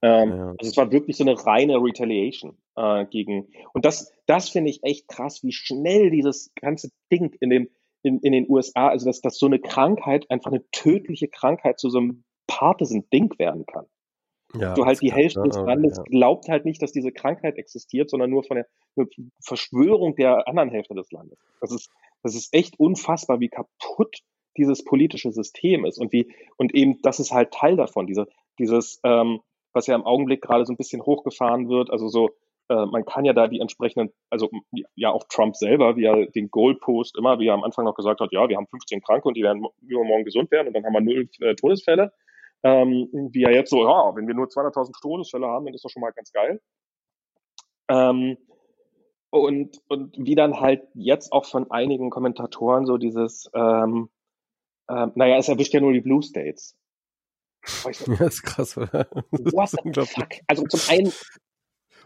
Ähm, 0.00 0.30
ja. 0.30 0.54
Also 0.58 0.70
es 0.70 0.76
war 0.76 0.90
wirklich 0.90 1.16
so 1.16 1.24
eine 1.24 1.46
reine 1.46 1.76
Retaliation 1.76 2.56
äh, 2.76 3.04
gegen. 3.06 3.48
Und 3.74 3.84
das, 3.84 4.12
das 4.26 4.48
finde 4.48 4.70
ich 4.70 4.82
echt 4.82 5.08
krass, 5.08 5.44
wie 5.44 5.52
schnell 5.52 6.10
dieses 6.10 6.52
ganze 6.54 6.90
Ding 7.10 7.36
in 7.40 7.50
dem 7.50 7.68
in, 8.02 8.18
in 8.20 8.32
den 8.32 8.48
USA, 8.48 8.88
also 8.88 9.06
dass, 9.06 9.20
dass 9.20 9.38
so 9.38 9.46
eine 9.46 9.60
Krankheit 9.60 10.30
einfach 10.30 10.50
eine 10.50 10.68
tödliche 10.70 11.28
Krankheit 11.28 11.78
zu 11.78 11.88
so 11.90 11.98
einem 11.98 12.24
Partisan-Ding 12.46 13.38
werden 13.38 13.64
kann. 13.66 13.86
Ja, 14.54 14.74
du 14.74 14.84
halt 14.84 15.00
die 15.00 15.12
Hälfte 15.12 15.42
des 15.42 15.56
Landes 15.56 15.96
ja. 15.96 16.02
glaubt 16.04 16.48
halt 16.48 16.66
nicht, 16.66 16.82
dass 16.82 16.92
diese 16.92 17.10
Krankheit 17.10 17.56
existiert, 17.56 18.10
sondern 18.10 18.28
nur 18.28 18.44
von 18.44 18.58
der 18.58 18.66
Verschwörung 19.42 20.14
der 20.14 20.46
anderen 20.46 20.68
Hälfte 20.68 20.94
des 20.94 21.10
Landes. 21.10 21.38
Das 21.60 21.72
ist, 21.72 21.90
das 22.22 22.34
ist 22.34 22.52
echt 22.52 22.78
unfassbar, 22.78 23.40
wie 23.40 23.48
kaputt 23.48 24.18
dieses 24.58 24.84
politische 24.84 25.32
System 25.32 25.86
ist 25.86 25.98
und 25.98 26.12
wie, 26.12 26.34
und 26.58 26.74
eben, 26.74 27.00
das 27.02 27.18
ist 27.18 27.32
halt 27.32 27.52
Teil 27.52 27.76
davon, 27.76 28.06
diese, 28.06 28.26
dieses, 28.58 29.00
ähm, 29.04 29.40
was 29.72 29.86
ja 29.86 29.94
im 29.94 30.04
Augenblick 30.04 30.42
gerade 30.42 30.66
so 30.66 30.72
ein 30.74 30.76
bisschen 30.76 31.02
hochgefahren 31.02 31.70
wird, 31.70 31.90
also 31.90 32.08
so, 32.08 32.30
äh, 32.72 32.86
man 32.86 33.04
kann 33.04 33.24
ja 33.24 33.32
da 33.32 33.48
die 33.48 33.60
entsprechenden, 33.60 34.12
also 34.30 34.48
ja 34.94 35.10
auch 35.10 35.24
Trump 35.28 35.56
selber, 35.56 35.96
wie 35.96 36.04
er 36.04 36.26
den 36.26 36.50
Goalpost 36.50 37.18
immer, 37.18 37.38
wie 37.38 37.48
er 37.48 37.54
am 37.54 37.64
Anfang 37.64 37.84
noch 37.84 37.94
gesagt 37.94 38.20
hat, 38.20 38.32
ja, 38.32 38.48
wir 38.48 38.56
haben 38.56 38.66
15 38.66 39.02
Kranke 39.02 39.28
und 39.28 39.36
die 39.36 39.42
werden 39.42 39.66
übermorgen 39.82 40.24
gesund 40.24 40.50
werden 40.50 40.68
und 40.68 40.74
dann 40.74 40.84
haben 40.84 40.94
wir 40.94 41.00
null 41.00 41.28
äh, 41.40 41.54
Todesfälle. 41.54 42.12
Ähm, 42.64 43.08
wie 43.32 43.42
er 43.42 43.52
jetzt 43.52 43.70
so, 43.70 43.82
ja, 43.82 44.14
wenn 44.14 44.26
wir 44.26 44.34
nur 44.34 44.46
200.000 44.46 44.92
Todesfälle 45.02 45.48
haben, 45.48 45.66
dann 45.66 45.74
ist 45.74 45.84
das 45.84 45.92
schon 45.92 46.00
mal 46.00 46.12
ganz 46.12 46.32
geil. 46.32 46.60
Ähm, 47.88 48.38
und, 49.30 49.80
und 49.88 50.14
wie 50.16 50.34
dann 50.34 50.60
halt 50.60 50.82
jetzt 50.94 51.32
auch 51.32 51.44
von 51.44 51.70
einigen 51.70 52.10
Kommentatoren 52.10 52.86
so 52.86 52.98
dieses, 52.98 53.50
ähm, 53.54 54.10
ähm, 54.88 55.12
naja, 55.14 55.36
es 55.38 55.48
erwischt 55.48 55.74
ja 55.74 55.80
nur 55.80 55.92
die 55.92 56.00
Blue 56.00 56.22
States. 56.22 56.76
So, 57.64 57.90
ja, 57.90 58.18
das 58.18 58.34
ist 58.34 58.42
krass, 58.42 58.76
oder? 58.76 59.08
Das 59.30 59.72
ist 59.72 60.10
fuck? 60.10 60.28
Also 60.48 60.64
zum 60.64 60.80
einen. 60.88 61.12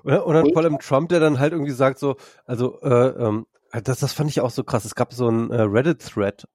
Oder, 0.07 0.25
oder 0.25 0.45
vor 0.45 0.63
allem 0.63 0.79
Trump, 0.79 1.09
der 1.09 1.19
dann 1.19 1.41
halt 1.41 1.53
irgendwie 1.53 1.73
sagt 1.73 1.99
so, 1.99 2.15
also 2.45 2.81
äh, 2.83 3.09
ähm, 3.09 3.47
das, 3.73 3.99
das 3.99 4.13
fand 4.13 4.31
ich 4.31 4.41
auch 4.41 4.51
so 4.51 4.63
krass. 4.63 4.85
Es 4.85 4.95
gab 4.95 5.13
so 5.13 5.29
ein 5.29 5.51
äh, 5.51 5.63
Reddit-Thread. 5.63 6.47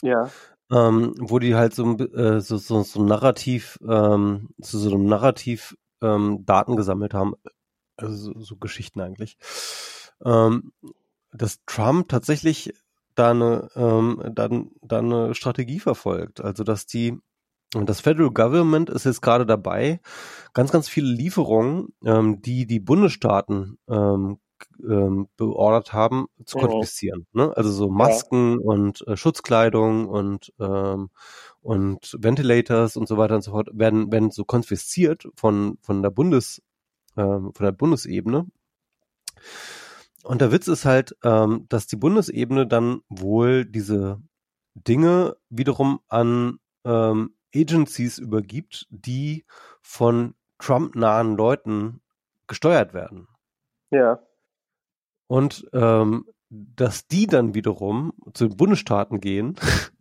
Ja. 0.00 0.30
Ähm, 0.72 1.14
wo 1.18 1.38
die 1.38 1.54
halt 1.54 1.74
so, 1.74 1.98
äh, 1.98 2.40
so, 2.40 2.56
so, 2.56 2.82
so 2.82 3.00
ein 3.00 3.06
Narrativ, 3.06 3.78
ähm, 3.86 4.48
zu 4.62 4.78
so 4.78 4.94
einem 4.94 5.04
Narrativ 5.04 5.76
ähm, 6.00 6.46
Daten 6.46 6.76
gesammelt 6.76 7.12
haben, 7.12 7.34
also 7.98 8.14
so, 8.14 8.40
so 8.40 8.56
Geschichten 8.56 9.02
eigentlich, 9.02 9.36
ähm, 10.24 10.72
dass 11.32 11.62
Trump 11.66 12.08
tatsächlich 12.08 12.72
da 13.14 13.32
eine, 13.32 13.68
ähm, 13.74 14.22
dann, 14.34 14.70
da 14.80 15.00
eine 15.00 15.34
Strategie 15.34 15.80
verfolgt, 15.80 16.40
also 16.40 16.64
dass 16.64 16.86
die 16.86 17.18
das 17.74 18.00
Federal 18.00 18.30
Government 18.30 18.88
ist 18.88 19.04
jetzt 19.04 19.20
gerade 19.20 19.44
dabei, 19.44 20.00
ganz, 20.54 20.72
ganz 20.72 20.88
viele 20.88 21.08
Lieferungen, 21.12 21.88
ähm, 22.04 22.40
die 22.40 22.66
die 22.66 22.80
Bundesstaaten 22.80 23.78
ähm, 23.88 24.38
ähm, 24.82 25.28
beordert 25.36 25.92
haben, 25.92 26.26
zu 26.44 26.58
oh. 26.58 26.60
konfiszieren. 26.60 27.26
Ne? 27.32 27.54
Also 27.56 27.70
so 27.70 27.90
Masken 27.90 28.52
ja. 28.52 28.58
und 28.64 29.06
äh, 29.06 29.16
Schutzkleidung 29.16 30.08
und 30.08 30.52
ähm, 30.58 31.10
und 31.60 32.16
Ventilators 32.18 32.96
und 32.96 33.08
so 33.08 33.18
weiter 33.18 33.34
und 33.34 33.42
so 33.42 33.50
fort 33.50 33.68
werden 33.72 34.10
werden 34.10 34.30
so 34.30 34.44
konfisziert 34.44 35.28
von 35.36 35.78
von 35.82 36.02
der 36.02 36.10
Bundes 36.10 36.62
ähm, 37.16 37.52
von 37.54 37.64
der 37.64 37.72
Bundesebene. 37.72 38.46
Und 40.24 40.40
der 40.40 40.52
Witz 40.52 40.68
ist 40.68 40.84
halt, 40.84 41.16
ähm, 41.22 41.66
dass 41.68 41.86
die 41.86 41.96
Bundesebene 41.96 42.66
dann 42.66 43.02
wohl 43.08 43.64
diese 43.64 44.20
Dinge 44.74 45.36
wiederum 45.48 46.00
an 46.08 46.58
ähm, 46.84 47.34
Agencies 47.54 48.18
übergibt, 48.18 48.86
die 48.90 49.44
von 49.80 50.34
Trump-nahen 50.58 51.36
Leuten 51.36 52.00
gesteuert 52.46 52.94
werden. 52.94 53.28
Ja. 53.90 54.20
Und 55.26 55.68
ähm, 55.72 56.26
dass 56.50 57.06
die 57.06 57.26
dann 57.26 57.54
wiederum 57.54 58.12
zu 58.32 58.48
den 58.48 58.56
Bundesstaaten 58.56 59.20
gehen 59.20 59.56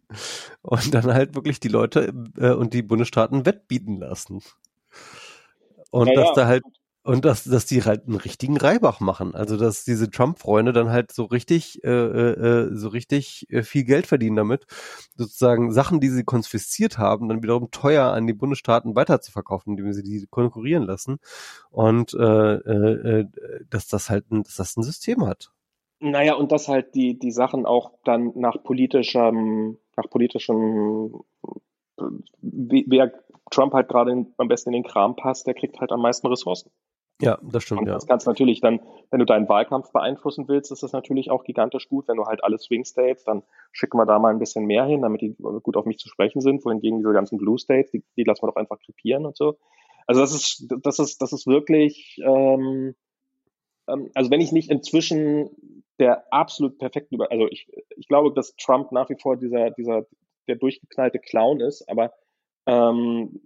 und 0.62 0.94
dann 0.94 1.14
halt 1.14 1.36
wirklich 1.36 1.60
die 1.60 1.68
Leute 1.68 2.14
äh, 2.38 2.52
und 2.52 2.74
die 2.74 2.82
Bundesstaaten 2.82 3.46
wettbieten 3.46 3.98
lassen. 3.98 4.42
Und 5.92 6.08
naja, 6.08 6.22
dass 6.22 6.34
da 6.34 6.48
halt 6.48 6.64
und 7.08 7.24
dass, 7.24 7.46
dass 7.46 7.66
die 7.66 7.82
halt 7.84 8.06
einen 8.06 8.18
richtigen 8.18 8.58
Reibach 8.58 9.00
machen. 9.00 9.34
Also 9.34 9.56
dass 9.56 9.86
diese 9.86 10.12
Trump-Freunde 10.12 10.74
dann 10.74 10.90
halt 10.90 11.14
so 11.14 11.24
richtig, 11.24 11.82
äh, 11.86 11.90
äh, 11.90 12.76
so 12.76 12.90
richtig 12.90 13.48
äh, 13.50 13.64
viel 13.64 13.86
Geld 13.86 14.08
verdienen 14.08 14.36
damit, 14.36 14.66
sozusagen 15.16 15.72
Sachen, 15.72 16.02
die 16.02 16.10
sie 16.10 16.26
konfisziert 16.26 16.98
haben, 16.98 17.30
dann 17.30 17.42
wiederum 17.42 17.72
teuer 17.72 18.12
an 18.12 18.28
die 18.28 18.34
Bundesstaaten 18.34 18.98
weiterzuverkaufen, 18.98 19.78
indem 19.78 19.94
sie 19.94 20.04
die 20.04 20.28
konkurrieren 20.30 20.84
lassen. 20.84 21.20
Und 21.70 22.14
äh, 22.14 22.56
äh, 22.56 23.20
äh, 23.22 23.26
dass 23.70 23.88
das 23.88 24.10
halt 24.10 24.30
ein, 24.30 24.44
dass 24.44 24.58
das 24.58 24.76
ein 24.76 24.84
System 24.84 25.26
hat. 25.26 25.54
Naja, 26.02 26.36
und 26.36 26.52
dass 26.52 26.68
halt 26.68 26.94
die, 26.94 27.18
die 27.18 27.32
Sachen 27.32 27.66
auch 27.66 27.94
dann 28.04 28.34
nach 28.36 28.62
politischem, 28.64 29.78
nach 29.96 30.10
politischem, 30.10 31.22
wer 32.42 33.14
Trump 33.50 33.74
halt 33.74 33.88
gerade 33.88 34.26
am 34.38 34.48
besten 34.50 34.74
in 34.74 34.84
den 34.84 34.92
Kram 34.92 35.16
passt, 35.16 35.48
der 35.48 35.54
kriegt 35.54 35.80
halt 35.80 35.94
am 35.94 36.02
meisten 36.02 36.28
Ressourcen. 36.28 36.70
Ja, 37.20 37.40
das 37.42 37.64
stimmt. 37.64 37.82
Und 37.82 37.88
das 37.88 38.04
ja. 38.04 38.08
kannst 38.08 38.28
natürlich 38.28 38.62
dann, 38.62 38.80
wenn 39.10 39.20
du 39.20 39.26
deinen 39.26 39.50
Wahlkampf 39.50 39.92
beeinflussen 39.92 40.48
willst, 40.48 40.72
ist 40.72 40.84
das 40.84 40.92
natürlich 40.92 41.32
auch 41.32 41.44
gigantisch 41.44 41.90
gut. 41.90 42.08
Wenn 42.08 42.18
du 42.18 42.26
halt 42.26 42.44
alle 42.44 42.60
Swing 42.60 42.86
States, 42.86 43.24
dann 43.24 43.42
schicken 43.72 43.98
wir 43.98 44.06
da 44.06 44.20
mal 44.20 44.30
ein 44.30 44.40
bisschen 44.40 44.66
mehr 44.66 44.86
hin, 44.86 45.02
damit 45.02 45.22
die 45.22 45.36
gut 45.36 45.78
auf 45.78 45.86
mich 45.86 45.98
zu 45.98 46.10
sprechen 46.10 46.42
sind. 46.42 46.64
Wohingegen 46.64 47.00
diese 47.00 47.14
ganzen 47.14 47.40
Blue 47.40 47.58
States, 47.58 47.90
die, 47.92 48.04
die 48.16 48.24
lassen 48.24 48.44
wir 48.44 48.52
doch 48.52 48.56
einfach 48.56 48.80
krepieren 48.80 49.26
und 49.26 49.36
so. 49.36 49.58
Also 50.06 50.22
das 50.22 50.34
ist, 50.34 50.68
das 50.84 51.00
ist, 51.00 51.22
das 51.22 51.34
ist 51.34 51.48
wirklich, 51.48 52.18
ähm, 52.24 52.96
ähm, 53.88 54.12
also 54.14 54.30
wenn 54.30 54.42
ich 54.42 54.52
nicht 54.52 54.70
inzwischen 54.70 55.50
der 56.00 56.32
absolut 56.32 56.78
perfekte 56.78 57.16
über, 57.16 57.32
also 57.32 57.48
ich, 57.48 57.68
ich 57.96 58.08
glaube, 58.08 58.32
dass 58.34 58.56
Trump 58.56 58.92
nach 58.92 59.10
wie 59.10 59.18
vor 59.20 59.36
dieser, 59.38 59.72
dieser, 59.72 60.06
der 60.48 60.56
durchgeknallte 60.56 61.20
Clown 61.20 61.60
ist, 61.62 61.90
aber 61.90 62.14
ähm, 62.68 63.42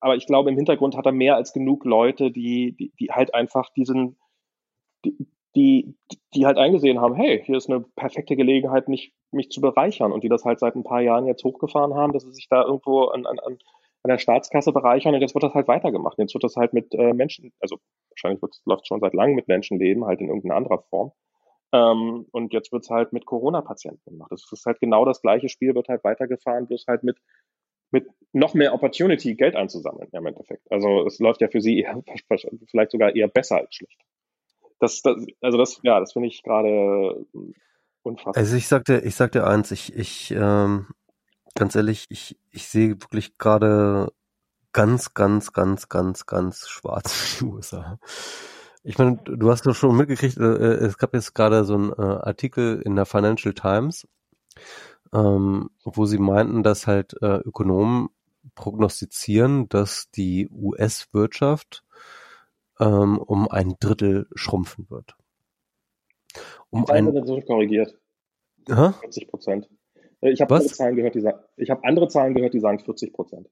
aber 0.00 0.16
ich 0.16 0.26
glaube, 0.26 0.50
im 0.50 0.56
Hintergrund 0.56 0.96
hat 0.96 1.06
er 1.06 1.12
mehr 1.12 1.36
als 1.36 1.52
genug 1.52 1.84
Leute, 1.84 2.30
die, 2.30 2.76
die, 2.76 2.92
die 2.98 3.10
halt 3.10 3.34
einfach 3.34 3.70
diesen, 3.70 4.16
die, 5.04 5.16
die, 5.54 5.96
die 6.34 6.46
halt 6.46 6.58
eingesehen 6.58 7.00
haben, 7.00 7.14
hey, 7.14 7.42
hier 7.44 7.56
ist 7.56 7.70
eine 7.70 7.80
perfekte 7.80 8.36
Gelegenheit, 8.36 8.88
mich, 8.88 9.14
mich 9.30 9.50
zu 9.50 9.60
bereichern 9.60 10.12
und 10.12 10.22
die 10.22 10.28
das 10.28 10.44
halt 10.44 10.60
seit 10.60 10.76
ein 10.76 10.84
paar 10.84 11.00
Jahren 11.00 11.26
jetzt 11.26 11.44
hochgefahren 11.44 11.94
haben, 11.94 12.12
dass 12.12 12.24
sie 12.24 12.32
sich 12.32 12.48
da 12.48 12.62
irgendwo 12.62 13.04
an, 13.04 13.26
an, 13.26 13.38
an 13.38 13.58
der 14.06 14.18
Staatskasse 14.18 14.72
bereichern 14.72 15.14
und 15.14 15.20
jetzt 15.20 15.34
wird 15.34 15.44
das 15.44 15.54
halt 15.54 15.68
weitergemacht. 15.68 16.18
Jetzt 16.18 16.34
wird 16.34 16.44
das 16.44 16.56
halt 16.56 16.72
mit 16.72 16.94
äh, 16.94 17.12
Menschen, 17.12 17.52
also 17.60 17.78
wahrscheinlich 18.10 18.40
läuft 18.64 18.82
es 18.82 18.88
schon 18.88 19.00
seit 19.00 19.14
langem 19.14 19.34
mit 19.34 19.48
Menschenleben, 19.48 20.04
halt 20.04 20.20
in 20.20 20.28
irgendeiner 20.28 20.56
anderer 20.56 20.82
Form. 20.90 21.12
Ähm, 21.72 22.26
und 22.30 22.52
jetzt 22.52 22.70
wird 22.72 22.84
es 22.84 22.90
halt 22.90 23.12
mit 23.12 23.26
Corona-Patienten 23.26 24.10
gemacht. 24.10 24.30
Das 24.30 24.48
ist 24.52 24.66
halt 24.66 24.78
genau 24.80 25.04
das 25.04 25.20
gleiche 25.20 25.48
Spiel, 25.48 25.74
wird 25.74 25.88
halt 25.88 26.04
weitergefahren, 26.04 26.66
bloß 26.66 26.84
halt 26.86 27.02
mit 27.02 27.18
mit 27.90 28.06
noch 28.32 28.54
mehr 28.54 28.74
Opportunity 28.74 29.34
Geld 29.34 29.56
einzusammeln 29.56 30.08
ja, 30.12 30.20
im 30.20 30.26
Endeffekt. 30.26 30.70
Also 30.70 31.06
es 31.06 31.18
läuft 31.18 31.40
ja 31.40 31.48
für 31.48 31.60
sie 31.60 31.80
eher, 31.80 32.02
vielleicht 32.70 32.90
sogar 32.90 33.14
eher 33.14 33.28
besser 33.28 33.58
als 33.58 33.74
schlecht. 33.74 34.00
Das, 34.78 35.00
das 35.02 35.24
also 35.40 35.56
das, 35.56 35.80
ja, 35.82 36.00
das 36.00 36.12
finde 36.12 36.28
ich 36.28 36.42
gerade 36.42 37.26
unfassbar. 38.02 38.36
Also 38.36 38.56
ich 38.56 38.68
sagte, 38.68 39.00
ich 39.04 39.14
sagte 39.14 39.46
eins, 39.46 39.70
ich, 39.70 39.94
ich, 39.96 40.32
ähm, 40.32 40.88
ganz 41.54 41.74
ehrlich, 41.74 42.06
ich, 42.10 42.38
ich 42.50 42.68
sehe 42.68 42.90
wirklich 42.90 43.38
gerade 43.38 44.12
ganz, 44.72 45.14
ganz, 45.14 45.52
ganz, 45.52 45.88
ganz, 45.88 46.26
ganz 46.26 46.68
schwarz 46.68 47.12
für 47.12 47.38
die 47.44 47.50
USA. 47.50 47.98
Ich 48.84 48.98
meine, 48.98 49.16
du 49.16 49.50
hast 49.50 49.66
doch 49.66 49.74
schon 49.74 49.96
mitgekriegt, 49.96 50.36
äh, 50.36 50.44
äh, 50.44 50.84
es 50.84 50.98
gab 50.98 51.14
jetzt 51.14 51.34
gerade 51.34 51.64
so 51.64 51.74
einen 51.74 51.92
äh, 51.92 52.02
Artikel 52.02 52.82
in 52.84 52.94
der 52.94 53.06
Financial 53.06 53.54
Times, 53.54 54.06
ähm, 55.16 55.70
wo 55.84 56.04
sie 56.04 56.18
meinten, 56.18 56.62
dass 56.62 56.86
halt 56.86 57.14
äh, 57.22 57.38
Ökonomen 57.38 58.10
prognostizieren, 58.54 59.68
dass 59.68 60.10
die 60.10 60.48
US-Wirtschaft 60.50 61.84
ähm, 62.78 63.18
um 63.18 63.48
ein 63.48 63.76
Drittel 63.80 64.26
schrumpfen 64.34 64.88
wird. 64.90 65.16
Um 66.70 66.86
ein 66.86 67.12
korrigiert. 67.46 67.98
Aha? 68.68 68.92
40 68.92 69.28
Prozent. 69.28 69.68
Äh, 70.20 70.30
ich 70.30 70.40
habe 70.40 70.54
andere 70.54 70.72
Zahlen 70.72 70.96
gehört, 70.96 71.14
die 71.14 71.20
sagen, 71.20 71.38
ich 71.56 71.70
habe 71.70 71.84
andere 71.84 72.08
Zahlen 72.08 72.34
gehört, 72.34 72.52
die 72.52 72.60
sagen 72.60 72.78
40 72.78 73.12
Prozent. 73.12 73.48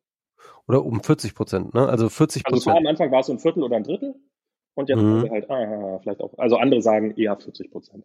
Oder 0.69 0.85
um 0.85 1.03
40 1.03 1.35
Prozent, 1.35 1.75
ne? 1.75 1.89
Also 1.89 2.09
40 2.09 2.45
Prozent. 2.45 2.67
Also 2.67 2.79
am 2.79 2.87
Anfang 2.87 3.11
war 3.11 3.21
es 3.21 3.27
so 3.27 3.33
ein 3.33 3.39
Viertel 3.39 3.63
oder 3.63 3.77
ein 3.77 3.85
Drittel 3.85 4.15
und 4.75 4.89
jetzt 4.89 5.01
mhm. 5.01 5.31
halt, 5.31 5.51
ah, 5.51 5.99
vielleicht 6.03 6.21
auch. 6.21 6.37
Also 6.37 6.57
andere 6.57 6.83
sagen 6.83 7.13
eher 7.17 7.37
40 7.39 7.71
Prozent. 7.71 8.05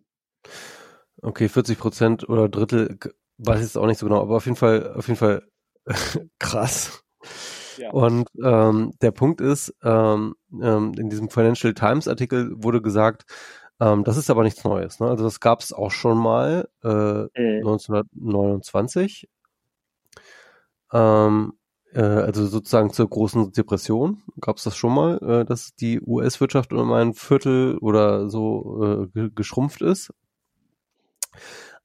Okay, 1.21 1.49
40 1.49 1.77
Prozent 1.77 2.29
oder 2.29 2.47
Drittel 2.47 2.97
weiß 3.39 3.57
ich 3.59 3.65
jetzt 3.65 3.77
auch 3.77 3.85
nicht 3.85 3.97
so 3.99 4.05
genau, 4.05 4.21
aber 4.21 4.35
auf 4.37 4.45
jeden 4.45 4.57
Fall, 4.57 4.93
auf 4.93 5.07
jeden 5.07 5.17
Fall 5.17 5.43
krass. 6.39 7.03
Ja. 7.77 7.91
Und 7.91 8.27
ähm, 8.43 8.93
der 9.01 9.11
Punkt 9.11 9.41
ist, 9.41 9.73
ähm, 9.83 10.35
ähm, 10.61 10.93
in 10.97 11.09
diesem 11.09 11.29
Financial 11.29 11.73
Times 11.73 12.07
Artikel 12.07 12.51
wurde 12.61 12.81
gesagt, 12.81 13.25
ähm, 13.79 14.03
das 14.03 14.17
ist 14.17 14.29
aber 14.29 14.43
nichts 14.43 14.63
Neues. 14.65 14.99
Ne? 14.99 15.07
Also 15.07 15.23
das 15.23 15.39
gab 15.39 15.61
es 15.61 15.71
auch 15.71 15.91
schon 15.91 16.17
mal 16.17 16.67
äh, 16.83 16.87
mhm. 16.87 17.67
1929. 17.67 19.29
Ähm, 20.91 21.53
äh, 21.93 22.01
also 22.01 22.45
sozusagen 22.47 22.91
zur 22.91 23.09
großen 23.09 23.53
Depression 23.53 24.23
gab 24.41 24.57
es 24.57 24.63
das 24.63 24.75
schon 24.75 24.93
mal, 24.93 25.17
äh, 25.23 25.45
dass 25.45 25.75
die 25.75 26.01
US-Wirtschaft 26.01 26.73
um 26.73 26.91
ein 26.91 27.13
Viertel 27.13 27.77
oder 27.77 28.29
so 28.29 29.07
äh, 29.15 29.29
geschrumpft 29.33 29.81
ist. 29.81 30.11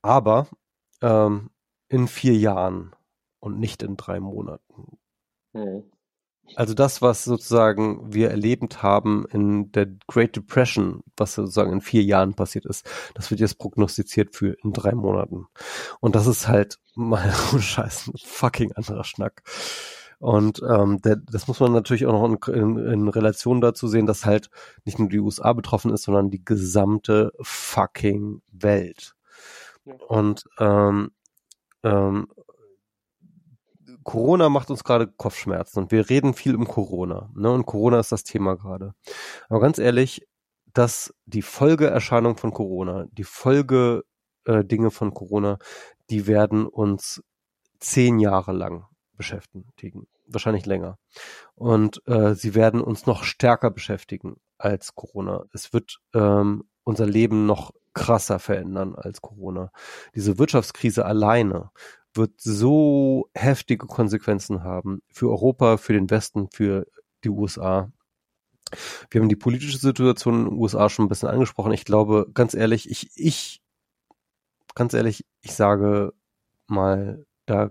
aber 0.03 0.49
ähm, 1.05 1.51
in 1.89 2.09
vier 2.09 2.35
Jahren 2.35 2.95
und 3.41 3.61
nicht 3.61 3.83
in 3.83 3.97
drei 3.97 4.21
Monaten. 4.21 4.99
Mhm. 5.53 5.85
Also 6.57 6.75
das, 6.75 7.01
was 7.01 7.25
sozusagen 7.25 8.13
wir 8.13 8.31
erlebt 8.31 8.83
haben 8.83 9.25
in 9.31 9.73
der 9.73 9.87
Great 10.07 10.37
Depression, 10.37 11.03
was 11.17 11.35
sozusagen 11.35 11.73
in 11.73 11.81
vier 11.81 12.03
Jahren 12.03 12.35
passiert 12.35 12.67
ist, 12.67 12.87
das 13.15 13.31
wird 13.31 13.41
jetzt 13.41 13.59
prognostiziert 13.59 14.35
für 14.35 14.55
in 14.63 14.73
drei 14.73 14.93
Monaten. 14.93 15.47
Und 16.01 16.15
das 16.15 16.27
ist 16.27 16.49
halt 16.49 16.79
mal 16.95 17.33
scheiß 17.59 18.09
ein 18.09 18.19
fucking 18.19 18.73
anderer 18.73 19.05
Schnack. 19.05 19.43
Und 20.19 20.63
ähm, 20.69 21.01
der, 21.03 21.17
das 21.17 21.49
muss 21.49 21.61
man 21.61 21.73
natürlich 21.73 22.07
auch 22.07 22.13
noch 22.13 22.49
in, 22.49 22.55
in, 22.55 22.79
in 22.79 23.09
Relation 23.09 23.61
dazu 23.61 23.89
sehen, 23.89 24.07
dass 24.07 24.25
halt 24.25 24.49
nicht 24.85 24.99
nur 24.99 25.09
die 25.09 25.21
USA 25.21 25.53
betroffen 25.53 25.93
ist, 25.93 26.05
sondern 26.05 26.31
die 26.31 26.45
gesamte 26.45 27.33
fucking 27.41 28.43
Welt. 28.53 29.14
Und 30.09 30.45
ähm, 30.59 31.11
ähm, 31.83 32.29
Corona 34.03 34.49
macht 34.49 34.71
uns 34.71 34.85
gerade 34.85 35.09
Kopfschmerzen 35.09 35.81
und 35.81 35.93
wir 35.93 36.09
reden 36.09 36.35
viel 36.35 36.55
um 36.55 36.67
Corona. 36.67 37.31
Ne? 37.35 37.51
Und 37.51 37.67
Corona 37.67 38.01
ist 38.01 38.13
das 38.13 38.25
Thema 38.25 38.57
gerade. 38.57 38.95
Aber 39.49 39.61
ganz 39.61 39.79
ehrlich, 39.79 40.27
dass 40.73 41.15
die 41.25 41.43
Folgeerscheinung 41.43 42.37
von 42.37 42.53
Corona, 42.53 43.07
die 43.13 43.25
Folge 43.25 44.05
äh, 44.45 44.65
Dinge 44.65 44.91
von 44.91 45.15
Corona, 45.15 45.59
die 46.11 46.27
werden 46.27 46.67
uns 46.67 47.23
zehn 47.79 48.19
Jahre 48.19 48.53
lang 48.53 48.87
beschäftigen, 49.17 50.07
wahrscheinlich 50.27 50.67
länger. 50.67 50.99
Und 51.55 52.03
äh, 52.07 52.35
sie 52.35 52.55
werden 52.55 52.81
uns 52.81 53.07
noch 53.07 53.25
stärker 53.25 53.71
beschäftigen 53.71 54.37
als 54.59 54.95
Corona. 54.95 55.45
Es 55.53 55.73
wird 55.73 56.01
ähm, 56.15 56.65
unser 56.83 57.07
Leben 57.07 57.47
noch 57.47 57.73
krasser 57.95 58.39
verändern 58.39 58.95
als 58.95 59.23
Corona. 59.23 59.71
Diese 60.15 60.39
Wirtschaftskrise 60.39 61.05
alleine 61.07 61.71
wird 62.15 62.41
so 62.41 63.29
heftige 63.35 63.87
Konsequenzen 63.87 64.63
haben 64.63 65.03
für 65.11 65.31
Europa, 65.31 65.77
für 65.77 65.93
den 65.93 66.11
Westen, 66.11 66.49
für 66.53 66.87
die 67.25 67.31
USA. 67.31 67.91
Wir 69.11 69.21
haben 69.21 69.29
die 69.29 69.37
politische 69.37 69.79
Situation 69.79 70.35
in 70.35 70.45
den 70.51 70.59
USA 70.59 70.89
schon 70.89 71.07
ein 71.07 71.09
bisschen 71.09 71.29
angesprochen. 71.29 71.73
Ich 71.73 71.85
glaube, 71.85 72.27
ganz 72.33 72.55
ehrlich, 72.55 72.91
ich, 72.91 73.11
ich, 73.15 73.63
ganz 74.75 74.95
ehrlich, 74.95 75.27
ich 75.43 75.55
sage 75.55 76.13
mal, 76.67 77.27
da, 77.47 77.71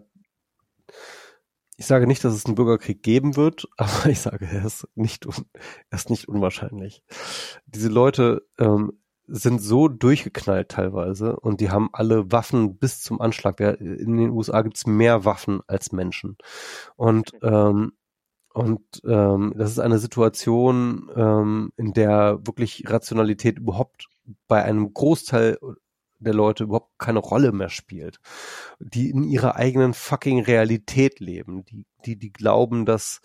ich 1.78 1.86
sage 1.86 2.08
nicht, 2.08 2.24
dass 2.24 2.34
es 2.34 2.46
einen 2.46 2.56
Bürgerkrieg 2.56 3.02
geben 3.02 3.36
wird, 3.36 3.68
aber 3.78 4.08
ich 4.08 4.20
sage, 4.20 4.46
er 4.46 4.66
ist 4.66 4.88
nicht, 4.96 5.26
er 5.26 5.98
ist 5.98 6.10
nicht 6.10 6.28
unwahrscheinlich. 6.28 7.04
Diese 7.66 7.90
Leute 7.90 8.46
ähm, 8.60 9.00
sind 9.28 9.62
so 9.62 9.88
durchgeknallt 9.88 10.70
teilweise 10.70 11.40
und 11.40 11.62
die 11.62 11.70
haben 11.70 11.90
alle 11.94 12.32
Waffen 12.32 12.78
bis 12.78 13.02
zum 13.02 13.22
Anschlag. 13.22 13.60
In 13.60 14.18
den 14.18 14.32
USA 14.32 14.62
gibt's 14.62 14.86
mehr 14.86 15.26
Waffen 15.26 15.62
als 15.68 15.92
Menschen. 15.92 16.38
Und 16.96 17.32
ähm, 17.42 17.94
und 18.54 19.02
ähm, 19.04 19.54
das 19.58 19.72
ist 19.72 19.80
eine 19.80 19.98
Situation, 19.98 21.10
ähm, 21.16 21.72
in 21.76 21.94
der 21.94 22.40
wirklich 22.46 22.84
Rationalität 22.88 23.58
überhaupt 23.58 24.10
bei 24.48 24.64
einem 24.64 24.94
Großteil 24.94 25.58
der 26.20 26.34
Leute 26.36 26.66
überhaupt 26.66 26.92
keine 27.00 27.20
Rolle 27.20 27.52
mehr 27.52 27.70
spielt, 27.70 28.20
die 28.80 29.10
in 29.10 29.24
ihrer 29.24 29.56
eigenen 29.56 29.94
fucking 29.94 30.42
Realität 30.42 31.20
leben, 31.20 31.66
die 31.66 31.86
die 32.06 32.18
die 32.18 32.32
glauben, 32.32 32.86
dass 32.86 33.22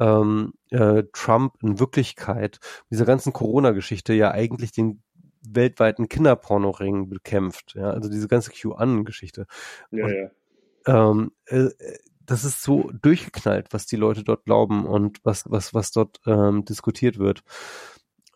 ähm, 0.00 0.54
äh, 0.70 1.04
Trump 1.12 1.54
in 1.62 1.78
Wirklichkeit 1.78 2.58
dieser 2.90 3.04
ganzen 3.04 3.32
Corona-Geschichte 3.32 4.14
ja 4.14 4.30
eigentlich 4.30 4.72
den 4.72 5.02
weltweiten 5.42 6.08
Kinderpornoring 6.08 7.08
bekämpft. 7.08 7.74
Ja, 7.74 7.90
also 7.90 8.08
diese 8.10 8.28
ganze 8.28 8.50
QAnon-Geschichte. 8.50 9.46
Ja, 9.90 10.04
und, 10.04 10.14
ja. 10.14 10.30
Ähm, 10.86 11.32
äh, 11.46 11.70
das 12.30 12.44
ist 12.44 12.62
so 12.62 12.90
durchgeknallt, 13.02 13.72
was 13.72 13.86
die 13.86 13.96
Leute 13.96 14.22
dort 14.22 14.44
glauben 14.44 14.86
und 14.86 15.18
was, 15.24 15.50
was, 15.50 15.74
was 15.74 15.90
dort 15.90 16.20
ähm, 16.26 16.64
diskutiert 16.64 17.18
wird. 17.18 17.42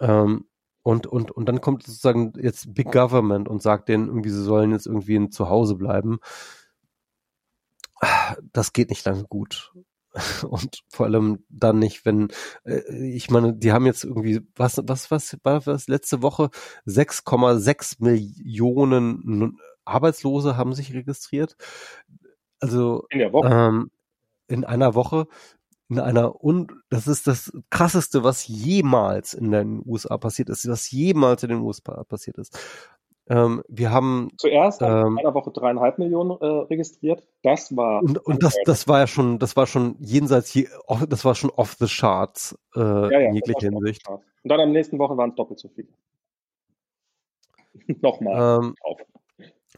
Ähm, 0.01 0.47
und, 0.83 1.07
und, 1.07 1.31
und 1.31 1.47
dann 1.47 1.61
kommt 1.61 1.85
sozusagen 1.85 2.33
jetzt 2.37 2.75
Big 2.75 2.91
Government 2.91 3.49
und 3.49 3.63
sagt 3.63 3.89
denen 3.89 4.09
irgendwie, 4.09 4.31
sie 4.31 4.43
sollen 4.43 4.73
jetzt 4.73 4.87
irgendwie 4.87 5.31
zu 5.31 5.49
Hause 5.49 5.77
bleiben. 5.77 6.19
Das 8.53 8.73
geht 8.73 8.91
nicht 8.91 9.05
lange 9.07 9.25
gut. 9.25 9.73
und 10.49 10.83
vor 10.89 11.07
allem 11.07 11.45
dann 11.49 11.79
nicht, 11.79 12.05
wenn 12.05 12.29
äh, 12.65 12.81
ich 13.09 13.31
meine, 13.31 13.55
die 13.55 13.73
haben 13.73 13.87
jetzt 13.87 14.05
irgendwie 14.05 14.41
was 14.55 14.81
was 14.85 15.11
was 15.11 15.37
war 15.43 15.61
das 15.61 15.89
letzte 15.89 16.23
Woche 16.23 16.51
6,6 16.87 17.97
Millionen 17.99 19.59
Arbeitslose 19.85 20.57
haben 20.57 20.75
sich 20.75 20.95
registriert. 20.95 21.57
Also 22.61 23.07
in, 23.11 23.31
ähm, 23.45 23.91
in 24.49 24.65
einer 24.65 24.95
Woche 24.95 25.27
in 25.91 26.01
einer 26.01 26.43
und 26.43 26.73
das 26.89 27.07
ist 27.07 27.27
das 27.27 27.53
krasseste, 27.71 28.25
was 28.25 28.47
jemals 28.47 29.35
in 29.35 29.51
den 29.51 29.83
USA 29.85 30.17
passiert 30.17 30.49
ist, 30.49 30.67
was 30.67 30.91
jemals 30.91 31.43
in 31.43 31.51
den 31.51 31.61
USA 31.61 32.05
passiert 32.05 32.39
ist. 32.39 32.59
Ähm, 33.29 33.63
wir 33.69 33.91
haben 33.91 34.31
zuerst 34.37 34.83
ähm, 34.83 35.19
in 35.19 35.19
einer 35.19 35.35
Woche 35.35 35.51
dreieinhalb 35.51 35.99
Millionen 35.99 36.39
äh, 36.41 36.45
registriert. 36.45 37.27
Das 37.43 37.75
war 37.77 38.03
und, 38.03 38.19
und 38.19 38.43
das, 38.43 38.57
das 38.65 38.87
war 38.87 39.01
ja 39.01 39.07
schon, 39.07 39.39
das 39.39 39.57
war 39.57 39.67
schon 39.67 39.97
jenseits, 39.99 40.53
je, 40.53 40.69
das 41.09 41.25
war 41.25 41.35
schon 41.35 41.51
off 41.51 41.77
the 41.79 41.87
charts 41.87 42.59
äh, 42.77 42.81
ja, 42.81 43.11
ja, 43.11 43.29
in 43.29 43.35
jeglicher 43.35 43.71
Hinsicht. 43.71 44.07
Und 44.09 44.21
dann 44.43 44.61
am 44.61 44.73
nächsten 44.73 44.99
Woche 44.99 45.17
waren 45.17 45.31
es 45.31 45.37
doppelt 45.37 45.59
so 45.59 45.69
viele. 45.69 45.89
Nochmal 48.03 48.63
ähm, 48.63 48.75
auf. 48.83 48.99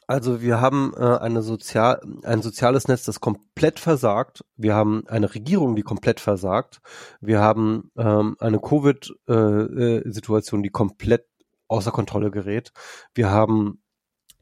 Also 0.08 0.40
wir 0.40 0.60
haben 0.60 0.94
äh, 0.96 1.18
eine 1.18 1.42
Sozial 1.42 2.00
ein 2.22 2.42
soziales 2.42 2.86
Netz, 2.86 3.04
das 3.04 3.20
komplett 3.20 3.80
versagt. 3.80 4.44
Wir 4.56 4.74
haben 4.74 5.02
eine 5.08 5.34
Regierung, 5.34 5.74
die 5.74 5.82
komplett 5.82 6.20
versagt. 6.20 6.80
Wir 7.20 7.40
haben 7.40 7.90
ähm, 7.96 8.36
eine 8.38 8.60
Covid-Situation, 8.60 10.60
äh, 10.60 10.62
äh 10.62 10.62
die 10.62 10.70
komplett 10.70 11.26
außer 11.68 11.90
Kontrolle 11.90 12.30
gerät. 12.30 12.72
Wir 13.14 13.30
haben 13.30 13.82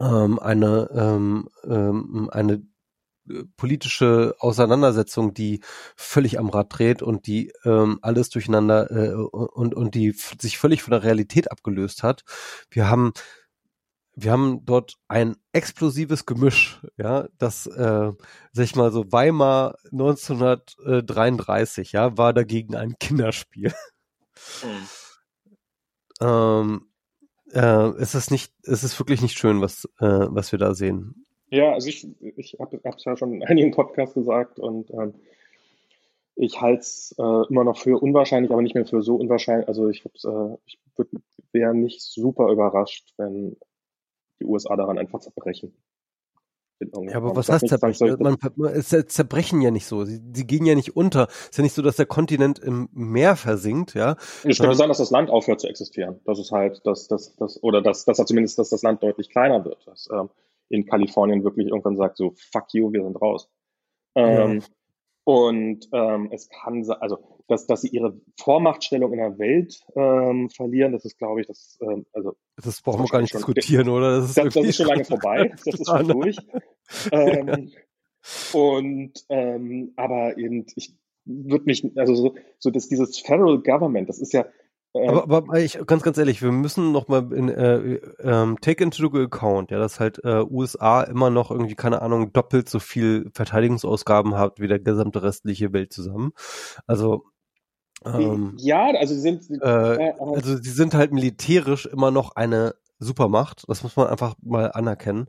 ähm, 0.01 0.39
eine, 0.39 0.89
ähm, 0.95 1.49
ähm, 1.65 2.31
eine 2.33 2.63
äh, 3.29 3.45
politische 3.57 4.35
Auseinandersetzung, 4.39 5.35
die 5.35 5.61
völlig 5.97 6.39
am 6.39 6.49
Rad 6.49 6.79
dreht 6.79 7.03
und 7.03 7.27
die 7.27 7.53
ähm, 7.65 7.99
alles 8.03 8.31
durcheinander 8.31 8.91
äh, 8.91 9.15
und, 9.15 9.75
und 9.75 9.95
die 9.95 10.13
sich 10.13 10.59
völlig 10.59 10.83
von 10.83 10.93
der 10.93 11.03
Realität 11.03 11.51
abgelöst 11.51 12.03
hat. 12.03 12.25
Wir 12.71 12.89
haben 12.89 13.13
wir 14.17 14.31
haben 14.31 14.65
dort 14.65 14.95
ein 15.09 15.35
explosives 15.53 16.25
Gemisch, 16.25 16.81
ja, 16.97 17.27
das, 17.39 17.67
äh, 17.67 18.13
sag 18.53 18.65
ich 18.65 18.77
mal 18.77 18.93
so, 18.93 19.11
Weimar 19.11 19.75
1933, 19.91 21.91
ja, 21.93 22.17
war 22.17 22.33
dagegen 22.33 22.77
ein 22.77 22.95
Kinderspiel. 23.01 23.75
Mhm. 24.63 24.89
ähm, 26.21 26.94
äh, 27.55 27.93
es 28.01 28.15
ist 28.15 28.31
nicht, 28.31 28.53
es 28.65 28.85
ist 28.85 28.99
wirklich 28.99 29.23
nicht 29.23 29.39
schön, 29.39 29.61
was, 29.61 29.89
äh, 30.01 30.27
was 30.29 30.53
wir 30.53 30.59
da 30.59 30.75
sehen. 30.75 31.27
Ja, 31.51 31.73
also 31.73 31.89
ich, 31.89 32.07
ich 32.21 32.57
habe 32.59 32.81
es 32.83 33.05
ja 33.05 33.17
schon 33.17 33.35
in 33.35 33.45
einigen 33.45 33.71
Podcasts 33.71 34.15
gesagt 34.15 34.59
und 34.59 34.91
ähm, 34.91 35.15
ich 36.37 36.61
halte 36.61 36.81
es 36.81 37.15
äh, 37.19 37.49
immer 37.49 37.63
noch 37.63 37.79
für 37.79 38.03
unwahrscheinlich, 38.03 38.51
aber 38.51 38.63
nicht 38.63 38.75
mehr 38.75 38.87
für 38.87 39.03
so 39.03 39.17
unwahrscheinlich. 39.17 39.69
Also 39.69 39.89
ich, 39.89 40.05
äh, 40.05 40.57
ich 40.67 40.81
wäre 41.53 41.75
nicht 41.75 42.03
super 42.03 42.51
überrascht, 42.51 43.15
wenn 43.19 43.57
die 44.41 44.45
USA 44.45 44.75
daran 44.75 44.99
einfach 44.99 45.21
zerbrechen. 45.21 45.77
Ja, 46.81 47.17
aber 47.17 47.37
was 47.37 47.49
heißt 47.49 47.69
zerbrechen? 47.69 48.17
Man, 48.19 48.37
es 48.73 48.89
zerbrechen 48.89 49.61
ja 49.63 49.71
nicht 49.71 49.87
so. 49.87 50.05
Sie, 50.05 50.21
sie 50.33 50.47
gehen 50.47 50.67
ja 50.67 50.75
nicht 50.75 50.97
unter. 50.97 51.29
Es 51.29 51.51
ist 51.51 51.59
ja 51.59 51.63
nicht 51.63 51.75
so, 51.75 51.83
dass 51.83 51.97
der 51.97 52.07
Kontinent 52.07 52.59
im 52.59 52.89
Meer 52.93 53.37
versinkt, 53.37 53.95
ja. 53.95 54.17
Es 54.43 54.59
könnte 54.59 54.75
sein, 54.75 54.89
dass 54.89 54.99
das 54.99 55.11
Land 55.11 55.31
aufhört 55.31 55.61
zu 55.61 55.69
existieren. 55.69 56.21
Das 56.25 56.39
ist 56.39 56.51
halt, 56.51 56.81
dass, 56.85 57.09
dass, 57.09 57.37
dass, 57.37 57.63
oder 57.63 57.81
dass, 57.81 58.05
dass 58.05 58.19
zumindest, 58.19 58.59
dass 58.59 58.71
das 58.71 58.83
Land 58.83 59.03
deutlich 59.03 59.31
kleiner 59.31 59.65
wird. 59.65 59.87
Dass 59.87 60.09
ähm, 60.13 60.31
in 60.69 60.87
Kalifornien 60.87 61.45
wirklich 61.45 61.69
irgendwann 61.69 61.97
sagt, 61.97 62.17
so, 62.17 62.35
fuck 62.53 62.67
you, 62.73 62.93
wir 62.93 63.03
sind 63.03 63.21
raus. 63.21 63.49
Ähm, 64.15 64.61
ja. 64.61 64.67
Und 65.25 65.89
ähm, 65.93 66.29
es 66.33 66.51
kann 66.51 66.85
sein, 66.85 66.99
also 67.01 67.19
dass, 67.49 67.67
dass 67.67 67.81
sie 67.83 67.89
ihre 67.89 68.19
Vormachtstellung 68.39 69.13
in 69.13 69.19
der 69.19 69.39
Welt 69.39 69.81
ähm, 69.97 70.51
verlieren, 70.51 70.93
das 70.93 71.05
ist, 71.05 71.19
glaube 71.19 71.41
ich, 71.41 71.47
das, 71.47 71.79
ähm, 71.83 72.07
also 72.13 72.37
das 72.63 72.83
brauchen 72.83 73.05
wir 73.05 73.09
gar 73.09 73.21
nicht 73.21 73.31
schon, 73.31 73.39
diskutieren, 73.39 73.89
oder? 73.89 74.21
Das 74.21 74.31
ist, 74.31 74.39
das, 74.39 74.55
das 74.55 74.65
ist 74.65 74.77
schon 74.77 74.87
lange 74.87 75.05
vorbei, 75.05 75.53
das 75.65 75.81
ist 75.81 75.89
schon 75.89 76.09
durch. 76.09 76.37
ähm, 77.11 77.73
und 78.53 79.13
ähm, 79.31 79.93
aber 79.97 80.37
eben, 80.39 80.67
ich 80.77 80.95
würde 81.25 81.65
mich, 81.65 81.91
also 81.97 82.15
so, 82.15 82.35
so 82.59 82.71
dass 82.71 82.89
dieses 82.89 83.19
Federal 83.19 83.61
Government, 83.61 84.09
das 84.09 84.19
ist 84.19 84.33
ja 84.33 84.47
aber, 84.95 85.37
aber 85.37 85.59
ich, 85.59 85.79
ganz, 85.87 86.03
ganz 86.03 86.19
ehrlich, 86.19 86.41
wir 86.41 86.53
müssen 86.53 86.93
noch 86.93 87.09
mal 87.09 87.33
in, 87.33 87.49
äh, 87.49 88.01
ähm, 88.21 88.59
take 88.61 88.83
into 88.83 89.07
account, 89.07 89.71
ja, 89.71 89.79
dass 89.79 89.99
halt 89.99 90.23
äh, 90.25 90.45
USA 90.49 91.03
immer 91.03 91.31
noch 91.31 91.51
irgendwie, 91.51 91.75
keine 91.75 92.01
Ahnung, 92.01 92.33
doppelt 92.33 92.69
so 92.69 92.79
viel 92.79 93.31
Verteidigungsausgaben 93.35 94.37
hat 94.37 94.61
wie 94.61 94.69
der 94.69 94.79
gesamte 94.79 95.23
restliche 95.23 95.73
Welt 95.73 95.93
zusammen. 95.93 96.33
Also 96.87 97.25
ähm, 98.05 98.55
ja, 98.59 98.91
also 98.99 99.15
sie 99.15 99.21
sind 99.21 99.51
äh, 99.62 100.12
also 100.19 100.57
sie 100.57 100.71
sind 100.71 100.95
halt 100.95 101.12
militärisch 101.12 101.87
immer 101.87 102.11
noch 102.11 102.37
eine 102.37 102.75
super 102.99 103.29
macht. 103.29 103.65
Das 103.69 103.83
muss 103.83 103.97
man 103.97 104.09
einfach 104.09 104.35
mal 104.43 104.73
anerkennen. 104.73 105.27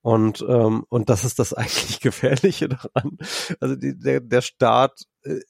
Und, 0.00 0.44
ähm, 0.48 0.84
und 0.88 1.10
das 1.10 1.24
ist 1.24 1.38
das 1.38 1.52
eigentlich 1.54 2.00
Gefährliche 2.00 2.68
daran. 2.68 3.18
Also 3.60 3.76
die, 3.76 3.98
der, 3.98 4.20
der 4.20 4.40
Staat 4.42 5.04
äh, 5.22 5.40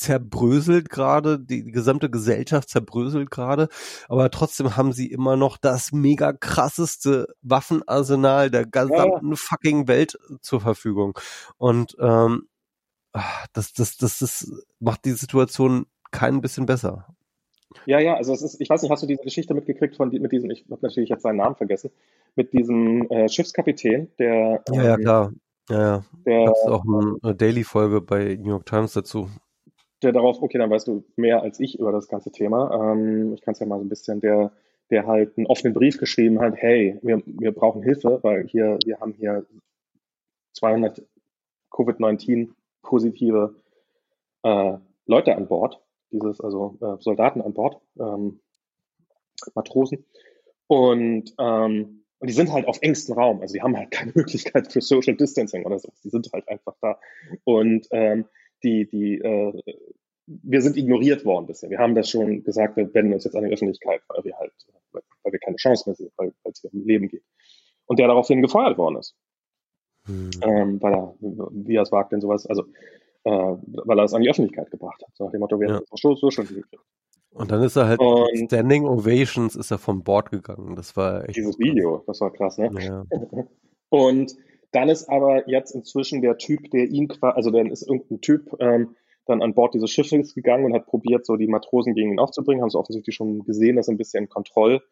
zerbröselt 0.00 0.88
gerade, 0.88 1.38
die 1.38 1.64
gesamte 1.64 2.10
Gesellschaft 2.10 2.70
zerbröselt 2.70 3.30
gerade, 3.30 3.68
aber 4.08 4.30
trotzdem 4.30 4.76
haben 4.76 4.92
sie 4.92 5.10
immer 5.10 5.36
noch 5.36 5.58
das 5.58 5.92
mega 5.92 6.32
krasseste 6.32 7.26
Waffenarsenal 7.42 8.50
der 8.50 8.66
gesamten 8.66 9.30
ja. 9.30 9.36
fucking 9.36 9.88
Welt 9.88 10.18
zur 10.40 10.60
Verfügung. 10.60 11.18
Und 11.58 11.96
ähm, 12.00 12.48
ah, 13.12 13.44
das, 13.52 13.72
das, 13.72 13.96
das, 13.98 14.18
das 14.18 14.50
macht 14.78 15.04
die 15.04 15.12
Situation 15.12 15.86
kein 16.10 16.40
bisschen 16.40 16.66
besser. 16.66 17.06
Ja, 17.86 18.00
ja, 18.00 18.14
also 18.16 18.32
es 18.32 18.42
ist, 18.42 18.60
ich 18.60 18.68
weiß 18.68 18.82
nicht, 18.82 18.90
hast 18.90 19.02
du 19.02 19.06
diese 19.06 19.22
Geschichte 19.22 19.54
mitgekriegt 19.54 19.96
von 19.96 20.08
mit 20.08 20.32
diesem, 20.32 20.50
ich 20.50 20.64
habe 20.70 20.80
natürlich 20.82 21.08
jetzt 21.08 21.22
seinen 21.22 21.36
Namen 21.36 21.54
vergessen, 21.54 21.90
mit 22.34 22.52
diesem 22.52 23.08
äh, 23.10 23.28
Schiffskapitän, 23.28 24.10
der 24.18 24.62
Ja, 24.72 24.82
ja, 24.82 24.94
ähm, 24.94 25.00
klar. 25.00 25.32
Ja, 25.68 25.80
ja. 25.80 26.04
Der, 26.26 26.46
Gab's 26.46 26.66
auch 26.66 26.84
eine 27.22 27.34
Daily-Folge 27.36 28.00
bei 28.00 28.36
New 28.40 28.50
York 28.50 28.66
Times 28.66 28.92
dazu 28.92 29.30
der 30.02 30.12
darauf, 30.12 30.40
okay, 30.42 30.58
dann 30.58 30.70
weißt 30.70 30.88
du 30.88 31.04
mehr 31.16 31.42
als 31.42 31.60
ich 31.60 31.78
über 31.78 31.92
das 31.92 32.08
ganze 32.08 32.30
Thema. 32.30 32.92
Ähm, 32.92 33.34
ich 33.34 33.42
kann 33.42 33.52
es 33.52 33.60
ja 33.60 33.66
mal 33.66 33.78
so 33.78 33.84
ein 33.84 33.88
bisschen, 33.88 34.20
der, 34.20 34.52
der 34.90 35.06
halt 35.06 35.36
einen 35.36 35.46
offenen 35.46 35.74
Brief 35.74 35.98
geschrieben 35.98 36.40
hat, 36.40 36.54
hey, 36.56 36.98
wir, 37.02 37.22
wir 37.26 37.52
brauchen 37.52 37.82
Hilfe, 37.82 38.18
weil 38.22 38.46
hier, 38.46 38.78
wir 38.84 39.00
haben 39.00 39.12
hier 39.12 39.46
200 40.54 41.02
Covid-19 41.70 42.50
positive 42.82 43.54
äh, 44.42 44.78
Leute 45.06 45.36
an 45.36 45.48
Bord, 45.48 45.80
dieses, 46.10 46.40
also 46.40 46.76
äh, 46.80 47.02
Soldaten 47.02 47.42
an 47.42 47.52
Bord, 47.52 47.80
ähm, 47.98 48.40
Matrosen. 49.54 50.04
Und, 50.66 51.34
ähm, 51.38 52.04
und 52.18 52.28
die 52.28 52.34
sind 52.34 52.52
halt 52.52 52.66
auf 52.66 52.78
engstem 52.82 53.16
Raum, 53.16 53.40
also 53.40 53.54
die 53.54 53.62
haben 53.62 53.76
halt 53.76 53.90
keine 53.90 54.12
Möglichkeit 54.14 54.72
für 54.72 54.80
Social 54.80 55.16
Distancing 55.16 55.64
oder 55.64 55.78
so. 55.78 55.92
Die 56.04 56.10
sind 56.10 56.30
halt 56.32 56.48
einfach 56.48 56.74
da. 56.80 56.98
Und 57.44 57.86
ähm, 57.90 58.26
die, 58.62 58.88
die, 58.88 59.18
äh, 59.18 59.62
wir 60.26 60.62
sind 60.62 60.76
ignoriert 60.76 61.24
worden 61.24 61.46
bisher. 61.46 61.70
Wir 61.70 61.78
haben 61.78 61.94
das 61.94 62.10
schon 62.10 62.44
gesagt, 62.44 62.76
wir 62.76 62.92
wenden 62.94 63.14
uns 63.14 63.24
jetzt 63.24 63.34
an 63.36 63.44
die 63.44 63.52
Öffentlichkeit, 63.52 64.02
weil 64.08 64.24
wir 64.24 64.36
halt, 64.36 64.52
weil 64.92 65.32
wir 65.32 65.38
keine 65.40 65.56
Chance 65.56 65.88
mehr 65.88 65.96
sehen, 65.96 66.10
weil, 66.16 66.32
es 66.44 66.60
hier 66.60 66.72
um 66.72 66.84
Leben 66.86 67.08
geht. 67.08 67.24
Und 67.86 67.98
der 67.98 68.06
daraufhin 68.06 68.42
gefeuert 68.42 68.78
worden 68.78 68.98
ist. 68.98 69.16
Hm. 70.06 70.30
Ähm, 70.42 70.82
weil 70.82 70.94
er, 70.94 71.14
wie 71.20 71.74
er 71.74 71.82
es 71.82 71.92
wagt, 71.92 72.12
denn 72.12 72.20
sowas, 72.20 72.46
also 72.46 72.64
äh, 73.24 73.30
weil 73.30 73.98
er 73.98 74.04
es 74.04 74.14
an 74.14 74.22
die 74.22 74.30
Öffentlichkeit 74.30 74.70
gebracht 74.70 75.02
hat. 75.02 75.14
So 75.14 75.24
nach 75.24 75.32
dem 75.32 75.40
Motto, 75.40 75.58
wir 75.60 75.68
ja. 75.68 75.74
haben 75.74 75.84
es 75.92 76.00
so, 76.00 76.14
so 76.14 76.30
schon 76.30 76.46
gekriegt. 76.46 76.76
Und 77.32 77.50
dann 77.50 77.62
ist 77.62 77.76
er 77.76 77.86
halt 77.86 78.00
und 78.00 78.46
Standing 78.46 78.86
Ovations 78.86 79.54
ist 79.54 79.70
er 79.70 79.78
vom 79.78 80.02
Bord 80.02 80.30
gegangen. 80.30 80.74
Das 80.74 80.96
war 80.96 81.28
echt. 81.28 81.36
Dieses 81.36 81.58
Video, 81.58 82.02
das 82.06 82.20
war 82.20 82.32
krass, 82.32 82.58
ne? 82.58 82.70
Ja. 82.80 83.04
Und 83.88 84.36
dann 84.72 84.88
ist 84.88 85.08
aber 85.08 85.48
jetzt 85.48 85.74
inzwischen 85.74 86.22
der 86.22 86.38
Typ, 86.38 86.70
der 86.70 86.84
ihn 86.84 87.08
quasi, 87.08 87.36
also 87.36 87.50
dann 87.50 87.70
ist 87.70 87.82
irgendein 87.82 88.20
Typ 88.20 88.54
ähm, 88.60 88.96
dann 89.26 89.42
an 89.42 89.54
Bord 89.54 89.74
dieses 89.74 89.90
Schiffes 89.90 90.34
gegangen 90.34 90.64
und 90.64 90.74
hat 90.74 90.86
probiert, 90.86 91.26
so 91.26 91.36
die 91.36 91.46
Matrosen 91.46 91.94
gegen 91.94 92.12
ihn 92.12 92.18
aufzubringen, 92.18 92.62
haben 92.62 92.70
sie 92.70 92.78
offensichtlich 92.78 93.14
schon 93.14 93.44
gesehen, 93.44 93.76
dass 93.76 93.88
er 93.88 93.94
ein 93.94 93.98
bisschen 93.98 94.28
Kontroll, 94.28 94.82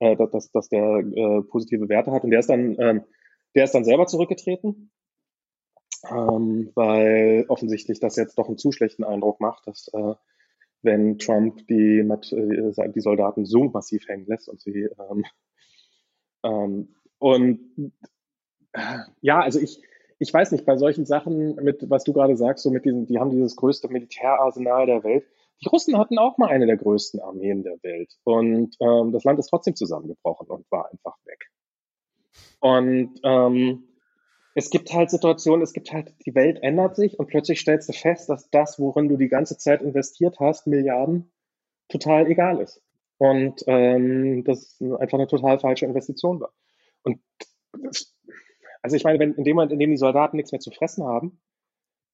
äh, 0.00 0.16
dass, 0.16 0.50
dass 0.50 0.68
der 0.68 0.98
äh, 0.98 1.42
positive 1.42 1.88
Werte 1.88 2.12
hat. 2.12 2.24
Und 2.24 2.30
der 2.30 2.40
ist 2.40 2.48
dann, 2.50 2.76
ähm, 2.78 3.04
der 3.54 3.64
ist 3.64 3.74
dann 3.74 3.84
selber 3.84 4.06
zurückgetreten, 4.06 4.90
ähm, 6.10 6.72
weil 6.74 7.44
offensichtlich 7.48 8.00
das 8.00 8.16
jetzt 8.16 8.38
doch 8.38 8.48
einen 8.48 8.58
zu 8.58 8.72
schlechten 8.72 9.04
Eindruck 9.04 9.40
macht, 9.40 9.66
dass 9.66 9.88
äh, 9.92 10.14
wenn 10.82 11.18
Trump 11.18 11.66
die, 11.68 11.98
äh, 11.98 12.92
die 12.92 13.00
Soldaten 13.00 13.44
so 13.44 13.64
massiv 13.64 14.06
hängen 14.08 14.26
lässt 14.26 14.48
und 14.48 14.60
sie 14.60 14.88
ähm, 15.10 15.24
ähm, 16.44 16.94
und 17.18 17.92
ja, 19.20 19.40
also 19.40 19.60
ich, 19.60 19.82
ich 20.18 20.32
weiß 20.32 20.52
nicht, 20.52 20.64
bei 20.64 20.76
solchen 20.76 21.06
Sachen, 21.06 21.56
mit 21.56 21.88
was 21.90 22.04
du 22.04 22.12
gerade 22.12 22.36
sagst, 22.36 22.62
so 22.62 22.70
mit 22.70 22.84
diesen, 22.84 23.06
die 23.06 23.18
haben 23.18 23.30
dieses 23.30 23.56
größte 23.56 23.88
Militärarsenal 23.88 24.86
der 24.86 25.04
Welt. 25.04 25.26
Die 25.62 25.68
Russen 25.68 25.98
hatten 25.98 26.18
auch 26.18 26.38
mal 26.38 26.48
eine 26.48 26.66
der 26.66 26.76
größten 26.76 27.20
Armeen 27.20 27.62
der 27.62 27.82
Welt. 27.82 28.12
Und 28.24 28.76
ähm, 28.80 29.12
das 29.12 29.24
Land 29.24 29.38
ist 29.38 29.48
trotzdem 29.48 29.74
zusammengebrochen 29.74 30.48
und 30.48 30.70
war 30.70 30.90
einfach 30.90 31.16
weg. 31.24 31.50
Und 32.60 33.20
ähm, 33.22 33.84
es 34.54 34.70
gibt 34.70 34.92
halt 34.92 35.10
Situationen, 35.10 35.62
es 35.62 35.74
gibt 35.74 35.92
halt, 35.92 36.14
die 36.24 36.34
Welt 36.34 36.62
ändert 36.62 36.96
sich 36.96 37.18
und 37.18 37.26
plötzlich 37.26 37.60
stellst 37.60 37.88
du 37.88 37.92
fest, 37.92 38.28
dass 38.30 38.48
das, 38.50 38.78
worin 38.78 39.08
du 39.08 39.16
die 39.16 39.28
ganze 39.28 39.58
Zeit 39.58 39.82
investiert 39.82 40.40
hast, 40.40 40.66
Milliarden, 40.66 41.30
total 41.88 42.26
egal 42.26 42.60
ist. 42.60 42.82
Und 43.18 43.62
ähm, 43.66 44.44
das 44.44 44.80
einfach 44.80 45.18
eine 45.18 45.26
total 45.26 45.58
falsche 45.58 45.86
Investition 45.86 46.40
war. 46.40 46.52
Und 47.02 47.20
also 48.86 48.94
ich 48.94 49.02
meine, 49.02 49.18
wenn 49.18 49.34
in 49.34 49.42
dem 49.42 49.56
Moment, 49.56 49.72
in 49.72 49.80
dem 49.80 49.90
die 49.90 49.96
Soldaten 49.96 50.36
nichts 50.36 50.52
mehr 50.52 50.60
zu 50.60 50.70
fressen 50.70 51.04
haben, 51.04 51.40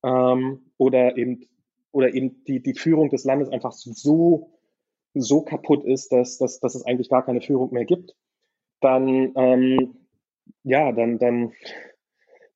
ähm, 0.03 0.73
oder 0.78 1.19
eben, 1.19 1.47
oder 1.90 2.15
eben 2.15 2.43
die, 2.44 2.62
die 2.62 2.73
Führung 2.73 3.11
des 3.11 3.24
Landes 3.24 3.51
einfach 3.51 3.73
so, 3.73 4.59
so 5.12 5.43
kaputt 5.43 5.85
ist, 5.85 6.12
dass, 6.12 6.39
dass, 6.39 6.61
dass 6.61 6.74
es 6.74 6.86
eigentlich 6.86 7.11
gar 7.11 7.27
keine 7.27 7.43
Führung 7.43 7.74
mehr 7.74 7.85
gibt, 7.85 8.16
dann, 8.81 9.35
ähm, 9.36 9.99
ja, 10.62 10.93
dann, 10.93 11.19
dann, 11.19 11.53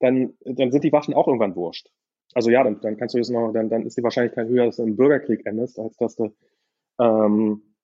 dann, 0.01 0.33
dann 0.47 0.73
sind 0.73 0.83
die 0.83 0.93
Waffen 0.93 1.13
auch 1.13 1.27
irgendwann 1.27 1.55
wurscht. 1.55 1.91
Also 2.33 2.51
ja, 2.51 2.65
dann, 2.65 2.81
dann 2.81 2.97
kannst 2.97 3.15
du 3.15 3.19
jetzt 3.19 3.29
noch, 3.29 3.53
dann, 3.53 3.69
dann 3.69 3.85
ist 3.85 3.99
die 3.99 4.03
Wahrscheinlichkeit 4.03 4.49
höher, 4.49 4.65
dass 4.65 4.77
du 4.77 4.85
im 4.85 4.97
Bürgerkrieg 4.97 5.45
endest, 5.45 5.79
als 5.79 5.95
dass 5.99 6.17
du, 6.17 6.35
ähm, 6.99 7.75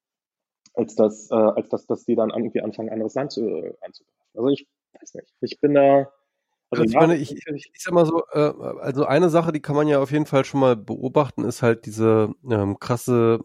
als 0.73 0.95
dass, 0.95 1.31
äh, 1.31 1.35
als 1.35 1.69
dass, 1.69 1.85
dass 1.85 2.07
die 2.07 2.15
dann 2.15 2.31
irgendwie 2.31 2.63
anfangen, 2.63 2.89
ein 2.89 2.95
anderes 2.95 3.17
Land 3.17 3.33
zu, 3.33 3.47
äh, 3.47 3.75
anzugreifen. 3.83 4.31
Also 4.33 4.49
ich 4.49 4.67
weiß 4.99 5.15
nicht. 5.15 5.35
Ich 5.43 5.61
bin 5.61 5.75
da, 5.75 6.11
also 6.73 6.85
ich 6.85 6.95
meine, 6.95 7.17
ich, 7.17 7.37
ich, 7.37 7.71
ich 7.75 7.83
sag 7.83 7.93
mal 7.93 8.07
so, 8.07 8.25
äh, 8.33 8.53
also 8.81 9.05
eine 9.05 9.29
Sache, 9.29 9.53
die 9.53 9.61
kann 9.61 9.77
man 9.77 9.89
ja 9.89 10.01
auf 10.01 10.11
jeden 10.11 10.25
Fall 10.25 10.45
schon 10.47 10.61
mal 10.61 10.75
beobachten, 10.75 11.45
ist 11.45 11.61
halt 11.61 11.85
diese 11.85 12.35
ähm, 12.51 12.79
krasse 12.79 13.41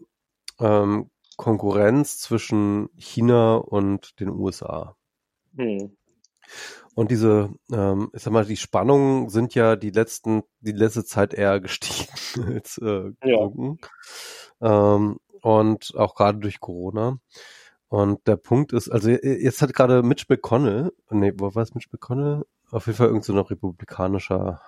ähm, 0.58 1.10
Konkurrenz 1.36 2.18
zwischen 2.18 2.88
China 2.96 3.56
und 3.56 4.18
den 4.18 4.30
USA. 4.30 4.96
Hm. 5.56 5.94
Und 6.94 7.10
diese, 7.10 7.50
ähm, 7.70 8.10
ich 8.14 8.22
sag 8.22 8.32
mal, 8.32 8.46
die 8.46 8.56
Spannungen 8.56 9.28
sind 9.28 9.54
ja 9.54 9.76
die 9.76 9.90
letzten, 9.90 10.42
die 10.60 10.72
letzte 10.72 11.04
Zeit 11.04 11.34
eher 11.34 11.60
gestiegen 11.60 12.08
als 12.54 12.78
äh, 12.78 13.12
gesunken. 13.20 13.78
Ja. 14.60 14.94
Ähm, 14.96 15.18
und 15.42 15.92
auch 15.96 16.14
gerade 16.14 16.38
durch 16.38 16.60
Corona. 16.60 17.18
Und 17.88 18.26
der 18.26 18.36
Punkt 18.36 18.72
ist, 18.72 18.88
also 18.88 19.10
jetzt 19.10 19.62
hat 19.62 19.74
gerade 19.74 20.02
Mitch 20.02 20.24
McConnell, 20.28 20.92
nee, 21.10 21.32
wo 21.36 21.54
war 21.54 21.62
es 21.62 21.74
Mitch 21.74 21.88
McConnell? 21.92 22.44
Auf 22.70 22.86
jeden 22.86 22.96
Fall 22.96 23.08
irgendein 23.08 23.34
so 23.34 23.40
republikanischer 23.40 24.60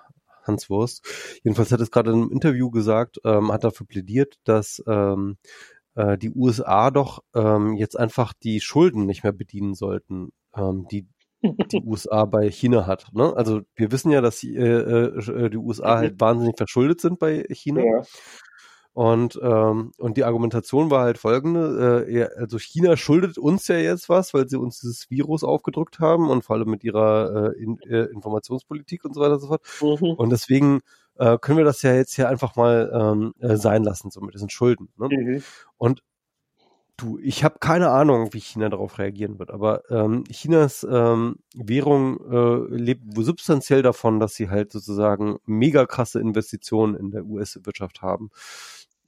Hanswurst. 0.43 1.05
Jedenfalls 1.43 1.71
hat 1.71 1.81
es 1.81 1.91
gerade 1.91 2.11
in 2.11 2.17
einem 2.17 2.31
Interview 2.31 2.71
gesagt, 2.71 3.19
ähm, 3.25 3.51
hat 3.51 3.63
dafür 3.63 3.85
plädiert, 3.87 4.35
dass 4.43 4.83
ähm, 4.87 5.37
äh, 5.95 6.17
die 6.17 6.31
USA 6.31 6.91
doch 6.91 7.23
ähm, 7.35 7.75
jetzt 7.75 7.97
einfach 7.97 8.33
die 8.33 8.59
Schulden 8.59 9.05
nicht 9.05 9.23
mehr 9.23 9.33
bedienen 9.33 9.73
sollten, 9.75 10.31
ähm, 10.55 10.87
die 10.91 11.07
die 11.43 11.81
USA 11.85 12.25
bei 12.25 12.49
China 12.51 12.85
hat. 12.85 13.07
Ne? 13.13 13.33
Also 13.35 13.61
wir 13.75 13.91
wissen 13.91 14.11
ja, 14.11 14.21
dass 14.21 14.37
die, 14.37 14.55
äh, 14.55 14.63
äh, 14.63 15.49
die 15.49 15.57
USA 15.57 15.97
halt 15.97 16.19
wahnsinnig 16.19 16.55
verschuldet 16.57 17.01
sind 17.01 17.19
bei 17.19 17.45
China. 17.49 17.81
Ja. 17.83 18.01
Und, 18.93 19.39
ähm, 19.41 19.93
und 19.97 20.17
die 20.17 20.25
Argumentation 20.25 20.91
war 20.91 21.03
halt 21.03 21.17
folgende, 21.17 22.05
äh, 22.09 22.27
also 22.37 22.57
China 22.57 22.97
schuldet 22.97 23.37
uns 23.37 23.67
ja 23.69 23.77
jetzt 23.77 24.09
was, 24.09 24.33
weil 24.33 24.49
sie 24.49 24.57
uns 24.57 24.81
dieses 24.81 25.09
Virus 25.09 25.45
aufgedrückt 25.45 25.99
haben 25.99 26.29
und 26.29 26.43
vor 26.43 26.57
allem 26.57 26.69
mit 26.69 26.83
ihrer 26.83 27.53
äh, 27.55 27.63
in, 27.63 27.79
äh, 27.83 28.03
Informationspolitik 28.11 29.05
und 29.05 29.13
so 29.13 29.21
weiter 29.21 29.35
und 29.35 29.39
so 29.39 29.47
fort. 29.47 29.61
Mhm. 29.81 30.11
Und 30.15 30.29
deswegen 30.29 30.81
äh, 31.17 31.37
können 31.37 31.57
wir 31.57 31.65
das 31.65 31.81
ja 31.83 31.93
jetzt 31.93 32.15
hier 32.15 32.27
einfach 32.27 32.57
mal 32.57 32.91
ähm, 32.93 33.33
äh, 33.39 33.55
sein 33.55 33.83
lassen, 33.83 34.11
so 34.11 34.19
mit 34.19 34.33
diesen 34.33 34.49
Schulden. 34.49 34.89
Ne? 34.97 35.07
Mhm. 35.09 35.43
Und 35.77 36.03
du, 36.97 37.17
ich 37.19 37.43
habe 37.43 37.59
keine 37.59 37.89
Ahnung, 37.89 38.33
wie 38.33 38.39
China 38.39 38.69
darauf 38.69 38.99
reagieren 38.99 39.39
wird, 39.39 39.51
aber 39.51 39.83
ähm, 39.89 40.23
Chinas 40.25 40.85
ähm, 40.89 41.37
Währung 41.55 42.19
äh, 42.29 42.75
lebt 42.75 43.03
substanziell 43.15 43.81
davon, 43.81 44.19
dass 44.19 44.35
sie 44.35 44.49
halt 44.49 44.71
sozusagen 44.71 45.37
mega 45.45 45.85
krasse 45.85 46.19
Investitionen 46.19 46.95
in 46.95 47.11
der 47.11 47.25
US-Wirtschaft 47.25 48.01
haben. 48.01 48.31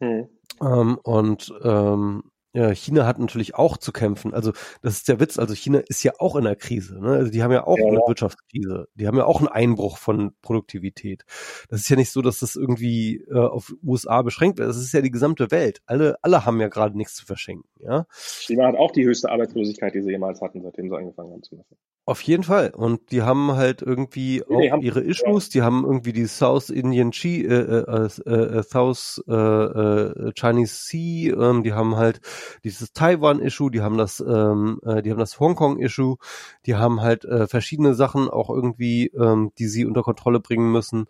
Mhm. 0.04 0.30
Ähm, 0.62 0.98
und 1.04 1.54
ähm, 1.64 2.24
ja, 2.54 2.70
China 2.70 3.08
hat 3.08 3.18
natürlich 3.18 3.56
auch 3.56 3.78
zu 3.78 3.92
kämpfen. 3.92 4.34
Also 4.34 4.52
das 4.84 4.94
ist 4.94 5.08
der 5.08 5.20
Witz. 5.20 5.40
Also 5.40 5.56
China 5.56 5.80
ist 5.80 6.04
ja 6.04 6.14
auch 6.20 6.36
in 6.36 6.46
einer 6.46 6.56
Krise. 6.56 7.00
Ne? 7.00 7.10
Also 7.10 7.32
die 7.32 7.42
haben 7.42 7.52
ja 7.52 7.66
auch 7.66 7.78
ja, 7.80 7.88
eine. 7.88 7.98
Wirtschaftskrise. 7.98 8.88
Die 8.94 9.08
haben 9.08 9.18
ja 9.18 9.26
auch 9.26 9.40
einen 9.40 9.48
Einbruch 9.48 9.98
von 9.98 10.34
Produktivität. 10.44 11.24
Das 11.70 11.80
ist 11.80 11.90
ja 11.90 11.96
nicht 11.96 12.12
so, 12.12 12.22
dass 12.22 12.40
das 12.40 12.56
irgendwie 12.56 13.24
äh, 13.28 13.40
auf 13.40 13.74
USA 13.84 14.22
beschränkt 14.22 14.60
wird. 14.60 14.70
Das 14.70 14.78
ist 14.78 14.94
ja 14.94 15.02
die 15.02 15.10
gesamte 15.10 15.50
Welt. 15.50 15.82
Alle, 15.88 16.18
alle 16.22 16.46
haben 16.46 16.62
ja 16.62 16.68
gerade 16.68 16.96
nichts 16.96 17.16
zu 17.16 17.26
verschenken. 17.26 17.68
Ja. 17.80 18.06
China 18.12 18.68
hat 18.68 18.76
auch 18.76 18.92
die 18.92 19.04
höchste 19.04 19.32
Arbeitslosigkeit, 19.32 19.96
die 19.96 20.02
sie 20.02 20.12
jemals 20.12 20.42
hatten, 20.42 20.62
seitdem 20.62 20.90
sie 20.90 20.96
angefangen 20.96 21.32
haben 21.32 21.44
zu 21.44 21.56
messen. 21.56 21.76
Auf 22.06 22.22
jeden 22.22 22.44
Fall. 22.44 22.72
Und 22.76 23.12
die 23.12 23.22
haben 23.22 23.54
halt 23.54 23.82
irgendwie 23.82 24.44
nee, 24.50 24.72
auch 24.74 24.82
ihre 24.82 25.00
Issues. 25.00 25.48
Die 25.50 25.62
haben 25.62 25.86
irgendwie 25.86 26.12
die 26.12 26.26
South 26.26 26.70
Indian 26.70 27.12
Chi, 27.12 27.46
äh, 27.46 27.54
äh, 27.54 28.10
äh, 28.26 28.60
äh 28.60 28.64
South 28.64 29.24
äh, 29.26 29.34
äh, 29.34 30.34
Chinese 30.38 30.76
Sea. 30.76 31.34
Ähm, 31.34 31.64
die 31.64 31.72
haben 31.72 31.96
halt 31.96 32.20
dieses 32.64 32.94
Taiwan-Issue, 32.94 33.72
die 33.72 33.82
haben 33.82 33.98
das, 33.98 34.20
ähm, 34.20 34.80
äh, 34.86 35.02
die 35.02 35.12
haben 35.12 35.20
das 35.20 35.40
Hongkong-Issue, 35.40 36.18
die 36.66 36.76
haben 36.76 37.02
halt 37.02 37.26
äh, 37.26 37.48
verschiedene 37.48 37.96
Sachen 37.96 38.30
auch 38.30 38.50
irgendwie, 38.50 39.08
ähm, 39.08 39.52
die 39.58 39.68
sie 39.68 39.86
unter 39.86 40.04
Kontrolle 40.04 40.40
bringen 40.40 40.72
müssen. 40.72 41.08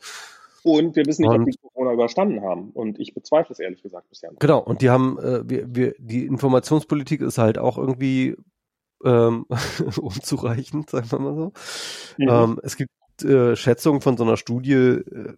Und 0.63 0.95
wir 0.95 1.05
wissen 1.05 1.23
nicht, 1.23 1.31
und, 1.31 1.41
ob 1.41 1.45
die 1.45 1.57
Corona 1.57 1.93
überstanden 1.93 2.41
haben. 2.41 2.71
Und 2.71 2.97
ich 2.99 3.13
bezweifle 3.13 3.51
es 3.53 3.59
ehrlich 3.59 3.83
gesagt 3.83 4.09
bisher. 4.09 4.31
Noch. 4.31 4.39
Genau. 4.39 4.59
Und 4.59 4.81
die 4.81 4.89
haben, 4.89 5.19
äh, 5.19 5.47
wir, 5.47 5.75
wir, 5.75 5.95
die 5.99 6.25
Informationspolitik 6.25 7.21
ist 7.21 7.37
halt 7.37 7.57
auch 7.57 7.77
irgendwie 7.77 8.37
ähm, 9.03 9.45
unzureichend, 10.01 10.89
sagen 10.89 11.11
wir 11.11 11.19
mal 11.19 11.35
so. 11.35 11.51
Mhm. 12.17 12.29
Ähm, 12.29 12.59
es 12.63 12.77
gibt 12.77 12.89
äh, 13.23 13.55
Schätzungen 13.55 14.01
von 14.01 14.17
so 14.17 14.23
einer 14.23 14.37
Studie, 14.37 14.73
äh, 14.73 15.33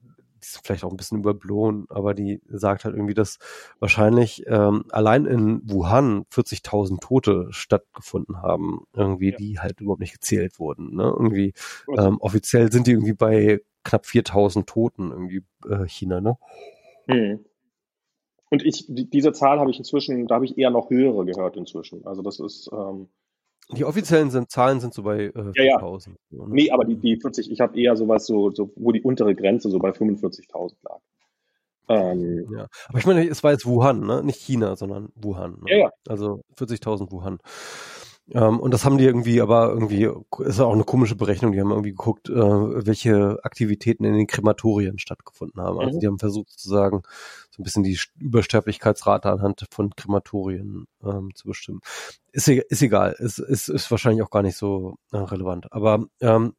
ist 0.46 0.62
vielleicht 0.64 0.84
auch 0.84 0.92
ein 0.92 0.98
bisschen 0.98 1.20
überblown, 1.20 1.86
aber 1.90 2.14
die 2.14 2.42
sagt 2.48 2.86
halt 2.86 2.96
irgendwie, 2.96 3.14
dass 3.14 3.38
wahrscheinlich 3.80 4.44
ähm, 4.48 4.86
allein 4.90 5.26
in 5.26 5.62
Wuhan 5.70 6.26
40.000 6.32 7.00
Tote 7.00 7.48
stattgefunden 7.52 8.42
haben, 8.42 8.86
irgendwie, 8.94 9.32
ja. 9.32 9.38
die 9.38 9.60
halt 9.60 9.82
überhaupt 9.82 10.02
nicht 10.02 10.14
gezählt 10.14 10.60
wurden. 10.60 10.96
Ne? 10.96 11.04
Irgendwie 11.04 11.54
ähm, 11.98 12.18
offiziell 12.20 12.72
sind 12.72 12.88
die 12.88 12.92
irgendwie 12.92 13.14
bei 13.14 13.62
knapp 13.84 14.06
4.000 14.06 14.66
Toten 14.66 15.12
irgendwie 15.12 15.44
äh, 15.70 15.88
China, 15.88 16.22
ne? 16.22 16.38
Hm. 17.08 17.46
Und 18.50 18.64
ich, 18.64 18.86
diese 18.88 19.34
Zahl 19.34 19.60
habe 19.60 19.72
ich 19.72 19.80
inzwischen, 19.80 20.28
da 20.28 20.36
habe 20.36 20.46
ich 20.46 20.58
eher 20.58 20.70
noch 20.70 20.90
höhere 20.90 21.26
gehört 21.26 21.58
inzwischen. 21.58 22.06
Also 22.06 22.22
das 22.22 22.40
ist 22.40 22.70
ähm, 22.72 23.10
die 23.72 23.86
offiziellen 23.86 24.30
sind, 24.30 24.52
Zahlen 24.52 24.80
sind 24.80 24.94
so 24.94 25.04
bei 25.04 25.26
äh, 25.26 25.52
ja, 25.56 25.78
4.000. 25.78 26.10
Ja. 26.32 26.44
Nee, 26.48 26.72
aber 26.72 26.86
die, 26.86 26.96
die 26.96 27.18
40, 27.18 27.52
ich 27.52 27.62
habe 27.62 27.80
eher 27.80 27.96
sowas 27.96 28.26
so, 28.26 28.52
so, 28.52 28.72
wo 28.76 28.92
die 28.92 29.02
untere 29.02 29.34
Grenze 29.36 29.70
so 29.70 29.80
bei 29.80 29.90
45.000 29.90 30.74
lag. 30.84 31.00
Ähm, 31.88 32.48
ja, 32.52 32.68
aber 32.88 32.98
ich 32.98 33.06
meine, 33.06 33.28
es 33.28 33.44
war 33.44 33.52
jetzt 33.52 33.66
Wuhan, 33.66 34.00
ne? 34.02 34.24
Nicht 34.24 34.42
China, 34.42 34.76
sondern 34.76 35.10
Wuhan. 35.16 35.60
Ne? 35.64 35.72
Ja, 35.72 35.78
ja. 35.78 35.92
Also 36.08 36.42
40.000 36.58 37.12
Wuhan. 37.12 37.40
Ähm, 38.32 38.60
und 38.60 38.74
das 38.74 38.86
haben 38.86 38.98
die 38.98 39.06
irgendwie, 39.06 39.40
aber 39.40 39.70
irgendwie, 39.70 40.10
ist 40.40 40.60
auch 40.60 40.74
eine 40.74 40.84
komische 40.84 41.16
Berechnung, 41.16 41.52
die 41.52 41.60
haben 41.60 41.70
irgendwie 41.70 41.92
geguckt, 41.92 42.30
äh, 42.30 42.34
welche 42.34 43.40
Aktivitäten 43.44 44.04
in 44.04 44.14
den 44.14 44.26
Krematorien 44.26 44.98
stattgefunden 44.98 45.62
haben. 45.62 45.80
Also 45.80 45.96
mhm. 45.96 46.00
die 46.00 46.08
haben 46.08 46.20
versucht 46.20 46.50
sozusagen 46.50 47.04
so 47.52 47.62
ein 47.62 47.64
bisschen 47.64 47.84
die 47.84 48.00
Übersterblichkeitsrate 48.20 49.30
anhand 49.30 49.66
von 49.70 49.96
Krematorien 49.96 50.88
ähm, 51.04 51.32
zu 51.36 51.48
bestimmen. 51.48 51.82
Ist, 52.32 52.48
e-, 52.48 52.64
ist 52.68 52.82
egal, 52.82 53.16
ist, 53.20 53.38
ist, 53.38 53.70
ist 53.70 53.92
wahrscheinlich 53.92 54.24
auch 54.24 54.32
gar 54.32 54.42
nicht 54.42 54.58
so 54.58 54.96
äh, 55.12 55.18
relevant. 55.18 55.72
Aber 55.72 56.06
ähm, 56.20 56.56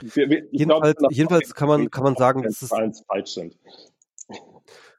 wir, 0.00 0.28
wir, 0.28 0.46
jedenfalls, 0.50 0.96
glaube, 0.96 1.14
jedenfalls 1.14 1.54
kann 1.54 1.68
man, 1.68 1.90
kann 1.90 2.04
man 2.04 2.16
sagen, 2.16 2.42
dass 2.42 2.62
es 2.62 2.70
falsch 2.70 3.30
sind. 3.30 3.56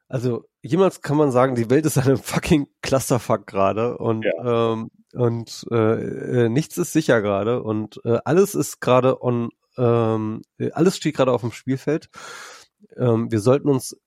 Also 0.08 0.46
jemals 0.62 1.02
kann 1.02 1.18
man 1.18 1.32
sagen, 1.32 1.56
die 1.56 1.70
Welt 1.70 1.86
ist 1.86 1.98
eine 1.98 2.18
fucking 2.18 2.68
Clusterfuck 2.82 3.48
gerade 3.48 3.98
und 3.98 4.24
ja. 4.24 4.74
ähm, 4.74 4.92
und 5.14 5.66
äh, 5.72 6.46
äh, 6.46 6.50
nichts 6.50 6.78
ist 6.78 6.94
sicher 6.94 7.22
gerade 7.22 7.64
und 7.64 8.02
äh, 8.04 8.20
alles 8.26 8.54
ist 8.54 8.82
gerade 8.82 9.22
on, 9.24 9.50
ähm, 9.78 10.42
alles 10.74 10.98
steht 10.98 11.16
gerade 11.16 11.32
auf 11.32 11.42
dem 11.42 11.52
Spielfeld. 11.52 12.10
Ähm, 12.98 13.32
wir 13.32 13.40
sollten 13.40 13.70
uns 13.70 13.98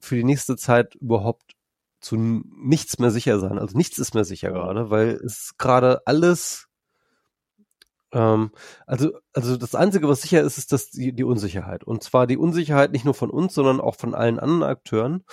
für 0.00 0.16
die 0.16 0.24
nächste 0.24 0.56
Zeit 0.56 0.96
überhaupt 0.96 1.52
zu 2.00 2.16
nichts 2.16 2.98
mehr 2.98 3.10
sicher 3.10 3.38
sein. 3.38 3.58
Also 3.58 3.76
nichts 3.76 3.98
ist 3.98 4.14
mehr 4.14 4.24
sicher 4.24 4.50
gerade, 4.50 4.90
weil 4.90 5.10
es 5.24 5.54
gerade 5.58 6.00
alles 6.06 6.69
ähm, 8.12 8.50
also, 8.86 9.12
also 9.32 9.56
das 9.56 9.74
Einzige, 9.74 10.08
was 10.08 10.22
sicher 10.22 10.42
ist, 10.42 10.58
ist 10.58 10.72
dass 10.72 10.90
die, 10.90 11.12
die 11.12 11.24
Unsicherheit. 11.24 11.84
Und 11.84 12.02
zwar 12.02 12.26
die 12.26 12.36
Unsicherheit 12.38 12.92
nicht 12.92 13.04
nur 13.04 13.14
von 13.14 13.30
uns, 13.30 13.54
sondern 13.54 13.80
auch 13.80 13.96
von 13.96 14.14
allen 14.14 14.38
anderen 14.38 14.62
Akteuren. 14.62 15.24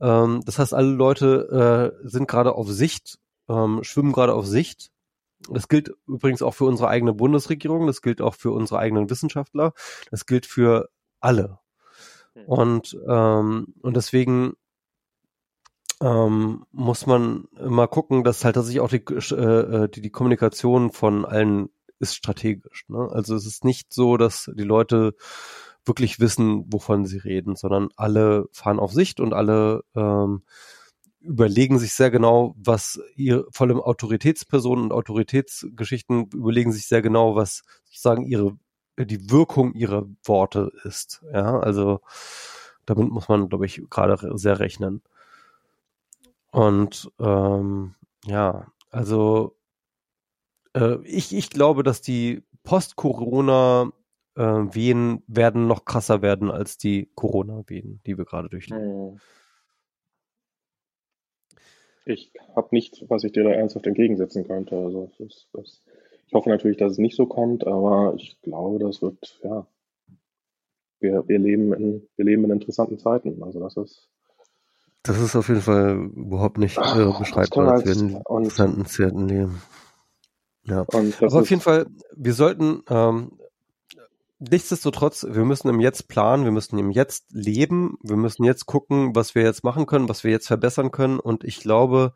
Ähm, 0.00 0.42
das 0.44 0.58
heißt, 0.58 0.74
alle 0.74 0.90
Leute 0.90 1.94
äh, 2.02 2.08
sind 2.08 2.28
gerade 2.28 2.54
auf 2.54 2.68
Sicht 2.68 3.18
ähm, 3.48 3.82
schwimmen 3.82 4.12
gerade 4.12 4.34
auf 4.34 4.46
Sicht. 4.46 4.90
Das 5.48 5.68
gilt 5.68 5.92
übrigens 6.06 6.42
auch 6.42 6.54
für 6.54 6.64
unsere 6.64 6.88
eigene 6.88 7.14
Bundesregierung, 7.14 7.86
das 7.86 8.02
gilt 8.02 8.20
auch 8.20 8.34
für 8.34 8.50
unsere 8.50 8.80
eigenen 8.80 9.08
Wissenschaftler, 9.08 9.72
das 10.10 10.26
gilt 10.26 10.46
für 10.46 10.88
alle. 11.20 11.58
Hm. 12.34 12.44
Und, 12.46 12.98
ähm, 13.08 13.74
und 13.80 13.96
deswegen 13.96 14.54
ähm, 16.00 16.64
muss 16.72 17.06
man 17.06 17.48
mal 17.60 17.88
gucken, 17.88 18.24
dass 18.24 18.44
halt 18.44 18.56
tatsächlich 18.56 18.80
auch 18.80 18.90
die, 18.90 19.04
äh, 19.34 19.88
die, 19.88 20.00
die 20.00 20.10
Kommunikation 20.10 20.92
von 20.92 21.24
allen 21.24 21.70
ist 21.98 22.14
strategisch. 22.14 22.84
Ne? 22.88 23.08
Also 23.10 23.34
es 23.34 23.46
ist 23.46 23.64
nicht 23.64 23.92
so, 23.92 24.16
dass 24.16 24.50
die 24.54 24.64
Leute 24.64 25.14
wirklich 25.84 26.20
wissen, 26.20 26.64
wovon 26.72 27.06
sie 27.06 27.18
reden, 27.18 27.56
sondern 27.56 27.88
alle 27.96 28.46
fahren 28.52 28.78
auf 28.78 28.92
Sicht 28.92 29.20
und 29.20 29.32
alle 29.32 29.82
ähm, 29.94 30.42
überlegen 31.20 31.78
sich 31.78 31.94
sehr 31.94 32.10
genau, 32.10 32.54
was 32.56 33.00
ihr, 33.16 33.44
vor 33.50 33.66
allem 33.66 33.80
Autoritätspersonen 33.80 34.84
und 34.84 34.92
Autoritätsgeschichten 34.92 36.28
überlegen 36.32 36.72
sich 36.72 36.86
sehr 36.86 37.02
genau, 37.02 37.34
was 37.34 37.62
sozusagen 37.84 38.24
ihre, 38.24 38.56
die 38.98 39.30
Wirkung 39.30 39.74
ihrer 39.74 40.06
Worte 40.24 40.70
ist. 40.84 41.24
Ja, 41.32 41.58
also 41.58 42.00
damit 42.86 43.10
muss 43.10 43.28
man, 43.28 43.48
glaube 43.48 43.66
ich, 43.66 43.82
gerade 43.90 44.38
sehr 44.38 44.60
rechnen. 44.60 45.02
Und 46.50 47.10
ähm, 47.18 47.94
ja, 48.24 48.66
also 48.90 49.57
äh, 50.78 50.98
ich, 51.04 51.34
ich 51.34 51.50
glaube, 51.50 51.82
dass 51.82 52.00
die 52.00 52.42
Post-Corona 52.62 53.92
äh, 54.36 54.42
Wehen 54.42 55.22
werden 55.26 55.66
noch 55.66 55.84
krasser 55.84 56.22
werden 56.22 56.50
als 56.50 56.78
die 56.78 57.10
Corona-Wehen, 57.14 58.00
die 58.06 58.16
wir 58.16 58.24
gerade 58.24 58.48
durchleben. 58.48 59.12
Mhm. 59.12 59.20
Ich 62.04 62.32
habe 62.56 62.68
nichts, 62.70 63.04
was 63.08 63.24
ich 63.24 63.32
dir 63.32 63.44
da 63.44 63.50
ernsthaft 63.50 63.86
entgegensetzen 63.86 64.46
könnte. 64.46 64.76
Also 64.76 65.10
das, 65.18 65.46
das, 65.52 65.82
ich 66.26 66.32
hoffe 66.32 66.48
natürlich, 66.48 66.78
dass 66.78 66.92
es 66.92 66.98
nicht 66.98 67.16
so 67.16 67.26
kommt, 67.26 67.66
aber 67.66 68.14
ich 68.16 68.40
glaube, 68.40 68.78
das 68.78 69.02
wird, 69.02 69.38
ja, 69.42 69.66
wir, 71.00 71.28
wir, 71.28 71.38
leben, 71.38 71.74
in, 71.74 72.08
wir 72.16 72.24
leben 72.24 72.44
in 72.44 72.50
interessanten 72.52 72.98
Zeiten. 72.98 73.42
Also 73.42 73.60
das 73.60 73.76
ist. 73.76 74.08
Das 75.02 75.20
ist 75.20 75.36
auf 75.36 75.48
jeden 75.48 75.60
Fall 75.60 76.10
überhaupt 76.16 76.58
nicht 76.58 76.78
äh, 76.78 77.12
beschreibbar, 77.18 77.72
als 77.72 77.84
wir 77.84 77.92
in 77.92 78.16
interessanten 78.16 78.86
Zeiten 78.86 79.28
leben. 79.28 79.62
Ja. 80.68 80.84
Aber 81.20 81.40
auf 81.40 81.50
jeden 81.50 81.62
Fall, 81.62 81.86
wir 82.14 82.34
sollten 82.34 82.82
ähm, 82.88 83.38
nichtsdestotrotz, 84.38 85.26
wir 85.28 85.44
müssen 85.44 85.68
im 85.68 85.80
Jetzt 85.80 86.08
planen, 86.08 86.44
wir 86.44 86.52
müssen 86.52 86.78
im 86.78 86.90
Jetzt 86.90 87.26
leben, 87.32 87.98
wir 88.02 88.16
müssen 88.16 88.44
jetzt 88.44 88.66
gucken, 88.66 89.14
was 89.14 89.34
wir 89.34 89.42
jetzt 89.42 89.64
machen 89.64 89.86
können, 89.86 90.08
was 90.08 90.24
wir 90.24 90.30
jetzt 90.30 90.46
verbessern 90.46 90.90
können. 90.90 91.18
Und 91.18 91.44
ich 91.44 91.60
glaube, 91.60 92.12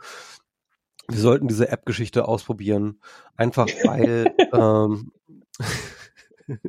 wir 1.09 1.19
sollten 1.19 1.49
diese 1.49 1.69
App-Geschichte 1.69 2.29
ausprobieren. 2.29 3.01
Einfach 3.37 3.67
weil 3.85 4.35
ähm, 4.53 5.13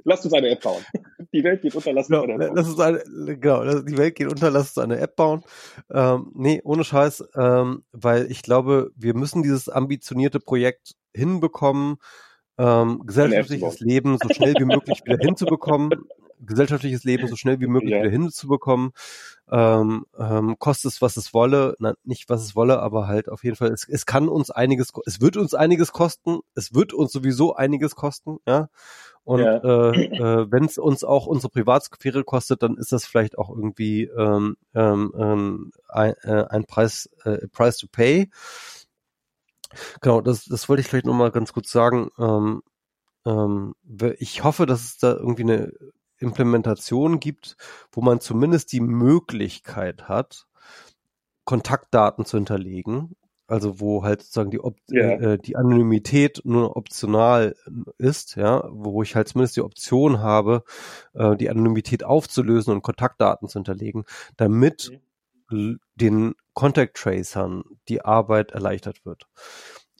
Lasst 0.04 0.26
uns 0.26 0.34
eine 0.34 0.50
App 0.50 0.62
bauen. 0.62 0.84
Die 1.34 1.44
Welt 1.44 1.62
geht 1.64 1.76
unter, 1.76 1.94
lasst 1.94 2.12
uns 2.12 2.22
genau, 2.22 2.34
eine 2.36 2.46
App 2.46 2.48
bauen. 2.48 2.56
Lass 2.56 2.70
uns 2.70 2.80
eine, 2.80 3.38
genau, 3.38 3.82
die 3.82 3.98
Welt 3.98 4.16
geht 4.16 4.28
unter, 4.28 4.52
lasst 4.52 4.78
uns 4.78 4.84
eine 4.84 5.00
App 5.00 5.16
bauen. 5.16 5.44
Ähm, 5.92 6.32
nee, 6.36 6.62
ohne 6.64 6.84
Scheiß, 6.84 7.24
ähm, 7.36 7.84
weil 7.92 8.30
ich 8.32 8.44
glaube, 8.44 8.92
wir 8.96 9.16
müssen 9.16 9.42
dieses 9.42 9.68
ambitionierte 9.68 10.40
Projekt 10.40 10.96
hinbekommen, 11.14 11.98
ähm, 12.58 13.02
gesellschaftliches 13.06 13.80
Leben 13.80 14.18
so 14.22 14.30
schnell 14.34 14.54
wie 14.60 14.66
möglich 14.66 15.02
wieder 15.06 15.18
hinzubekommen, 15.22 15.90
gesellschaftliches 16.40 17.04
Leben 17.04 17.28
so 17.28 17.36
schnell 17.36 17.60
wie 17.60 17.68
möglich 17.68 17.92
ja. 17.92 18.00
wieder 18.00 18.10
hinzubekommen, 18.10 18.92
ähm, 19.52 20.06
ähm, 20.18 20.58
kostet 20.60 20.92
es, 20.92 21.02
was 21.02 21.18
es 21.18 21.34
wolle, 21.34 21.76
na, 21.80 21.96
nicht 22.04 22.30
was 22.30 22.44
es 22.44 22.56
wolle, 22.56 22.80
aber 22.80 23.08
halt 23.08 23.30
auf 23.30 23.44
jeden 23.44 23.56
Fall, 23.56 23.72
es, 23.72 23.88
es 23.88 24.06
kann 24.06 24.30
uns 24.30 24.52
einiges, 24.52 24.92
es 25.06 25.22
wird 25.22 25.38
uns 25.38 25.54
einiges 25.54 25.92
kosten, 25.92 26.40
es 26.56 26.74
wird 26.74 26.94
uns 26.94 27.12
sowieso 27.12 27.56
einiges 27.56 27.96
kosten, 27.96 28.38
ja. 28.48 28.70
Und 29.26 29.40
ja. 29.40 29.58
äh, 29.58 30.06
äh, 30.06 30.52
wenn 30.52 30.66
es 30.66 30.78
uns 30.78 31.06
auch 31.06 31.28
unsere 31.28 31.50
Privatsphäre 31.50 32.26
kostet, 32.26 32.62
dann 32.62 32.76
ist 32.76 32.92
das 32.92 33.06
vielleicht 33.06 33.38
auch 33.38 33.50
irgendwie 33.50 34.04
ähm, 34.04 34.58
ähm, 34.76 35.14
ähm 35.18 35.72
ein, 35.88 36.14
äh, 36.24 36.44
ein 36.50 36.66
Preis, 36.66 37.10
äh, 37.24 37.48
Price 37.48 37.78
to 37.78 37.88
pay. 37.90 38.30
Genau, 40.02 40.22
das, 40.22 40.46
das 40.46 40.68
wollte 40.68 40.82
ich 40.82 40.88
vielleicht 40.88 41.06
nochmal 41.06 41.32
ganz 41.32 41.54
kurz 41.54 41.72
sagen. 41.72 42.10
Ähm, 42.20 42.64
ähm, 43.26 43.76
ich 44.18 44.44
hoffe, 44.44 44.66
dass 44.66 44.84
es 44.84 44.98
da 44.98 45.14
irgendwie 45.14 45.44
eine 45.44 45.72
Implementation 46.24 47.20
gibt, 47.20 47.58
wo 47.92 48.02
man 48.02 48.20
zumindest 48.20 48.72
die 48.72 48.80
Möglichkeit 48.80 50.08
hat, 50.08 50.48
Kontaktdaten 51.46 52.26
zu 52.26 52.38
hinterlegen. 52.38 53.16
Also 53.46 53.82
wo 53.82 54.04
halt 54.04 54.22
sozusagen 54.22 54.52
die, 54.52 54.60
Op 54.62 54.78
ja. 54.88 55.12
äh, 55.12 55.38
die 55.38 55.58
Anonymität 55.58 56.42
nur 56.46 56.78
optional 56.78 57.56
ist, 57.98 58.36
ja, 58.36 58.64
wo 58.72 59.04
ich 59.04 59.16
halt 59.16 59.28
zumindest 59.28 59.58
die 59.58 59.62
Option 59.62 60.20
habe, 60.20 60.64
äh, 61.14 61.36
die 61.36 61.50
Anonymität 61.50 62.06
aufzulösen 62.06 62.74
und 62.74 62.84
Kontaktdaten 62.84 63.50
zu 63.50 63.60
hinterlegen, 63.60 64.06
damit 64.38 64.92
mhm 64.92 65.00
den 65.96 66.36
Contact 66.54 66.98
Tracern 66.98 67.64
die 67.88 68.04
Arbeit 68.04 68.52
erleichtert 68.52 69.06
wird. 69.06 69.28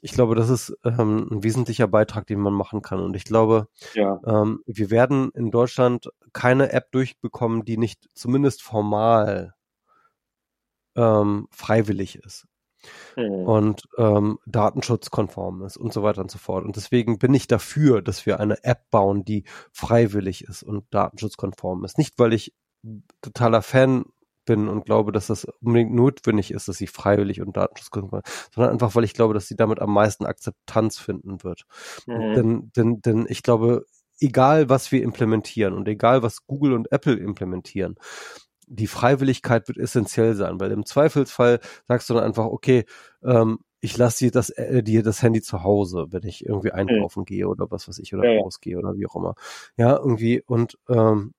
Ich 0.04 0.12
glaube, 0.12 0.34
das 0.34 0.50
ist 0.50 0.76
ähm, 0.84 1.26
ein 1.30 1.42
wesentlicher 1.42 1.88
Beitrag, 1.88 2.26
den 2.26 2.38
man 2.38 2.52
machen 2.52 2.82
kann. 2.82 3.00
Und 3.00 3.16
ich 3.16 3.24
glaube, 3.24 3.68
ja. 3.94 4.20
ähm, 4.26 4.62
wir 4.66 4.90
werden 4.90 5.30
in 5.34 5.50
Deutschland 5.50 6.10
keine 6.34 6.72
App 6.72 6.92
durchbekommen, 6.92 7.64
die 7.64 7.78
nicht 7.78 8.10
zumindest 8.14 8.62
formal 8.62 9.54
ähm, 10.94 11.48
freiwillig 11.50 12.16
ist. 12.16 12.46
mhm. 13.16 13.46
und 13.46 13.88
ähm, 13.96 14.38
datenschutzkonform 14.44 15.62
ist 15.62 15.78
und 15.78 15.94
so 15.94 16.02
weiter 16.02 16.20
und 16.20 16.30
so 16.30 16.36
fort. 16.36 16.66
Und 16.66 16.76
deswegen 16.76 17.18
bin 17.18 17.32
ich 17.32 17.46
dafür, 17.46 18.02
dass 18.02 18.26
wir 18.26 18.40
eine 18.40 18.62
App 18.62 18.90
bauen, 18.90 19.24
die 19.24 19.44
freiwillig 19.72 20.44
ist 20.44 20.62
und 20.62 20.84
datenschutzkonform 20.90 21.82
ist. 21.86 21.96
Nicht, 21.96 22.18
weil 22.18 22.34
ich 22.34 22.52
totaler 23.22 23.62
Fan 23.62 24.04
bin 24.44 24.68
und 24.68 24.84
glaube, 24.84 25.12
dass 25.12 25.28
das 25.28 25.46
unbedingt 25.60 25.94
notwendig 25.94 26.50
ist, 26.50 26.68
dass 26.68 26.76
sie 26.76 26.86
freiwillig 26.86 27.40
und 27.40 27.56
datenschutzkonform 27.56 28.22
sondern 28.54 28.72
einfach, 28.72 28.94
weil 28.94 29.04
ich 29.04 29.14
glaube, 29.14 29.34
dass 29.34 29.48
sie 29.48 29.56
damit 29.56 29.80
am 29.80 29.92
meisten 29.92 30.26
Akzeptanz 30.26 30.98
finden 30.98 31.42
wird. 31.42 31.64
Mhm. 32.06 32.34
Denn, 32.34 32.72
denn, 32.76 33.00
denn 33.00 33.26
ich 33.28 33.42
glaube, 33.42 33.84
egal 34.20 34.68
was 34.68 34.92
wir 34.92 35.02
implementieren 35.02 35.74
und 35.74 35.88
egal 35.88 36.22
was 36.22 36.46
Google 36.46 36.72
und 36.72 36.92
Apple 36.92 37.14
implementieren, 37.14 37.96
die 38.66 38.86
Freiwilligkeit 38.86 39.68
wird 39.68 39.78
essentiell 39.78 40.34
sein, 40.34 40.58
weil 40.60 40.72
im 40.72 40.86
Zweifelsfall 40.86 41.60
sagst 41.86 42.08
du 42.08 42.14
dann 42.14 42.24
einfach, 42.24 42.46
okay, 42.46 42.84
ähm, 43.22 43.58
ich 43.80 43.98
lasse 43.98 44.24
dir 44.24 44.30
das, 44.30 44.48
äh, 44.50 44.82
dir 44.82 45.02
das 45.02 45.22
Handy 45.22 45.42
zu 45.42 45.62
Hause, 45.62 46.06
wenn 46.08 46.24
ich 46.24 46.46
irgendwie 46.46 46.72
einkaufen 46.72 47.20
mhm. 47.20 47.24
gehe 47.26 47.48
oder 47.48 47.70
was 47.70 47.86
weiß 47.86 47.98
ich 47.98 48.14
oder 48.14 48.30
ja, 48.30 48.40
rausgehe 48.40 48.78
oder 48.78 48.96
wie 48.96 49.06
auch 49.06 49.14
immer. 49.14 49.34
Ja, 49.76 49.96
irgendwie 49.96 50.40
und 50.40 50.78
ähm, 50.88 51.34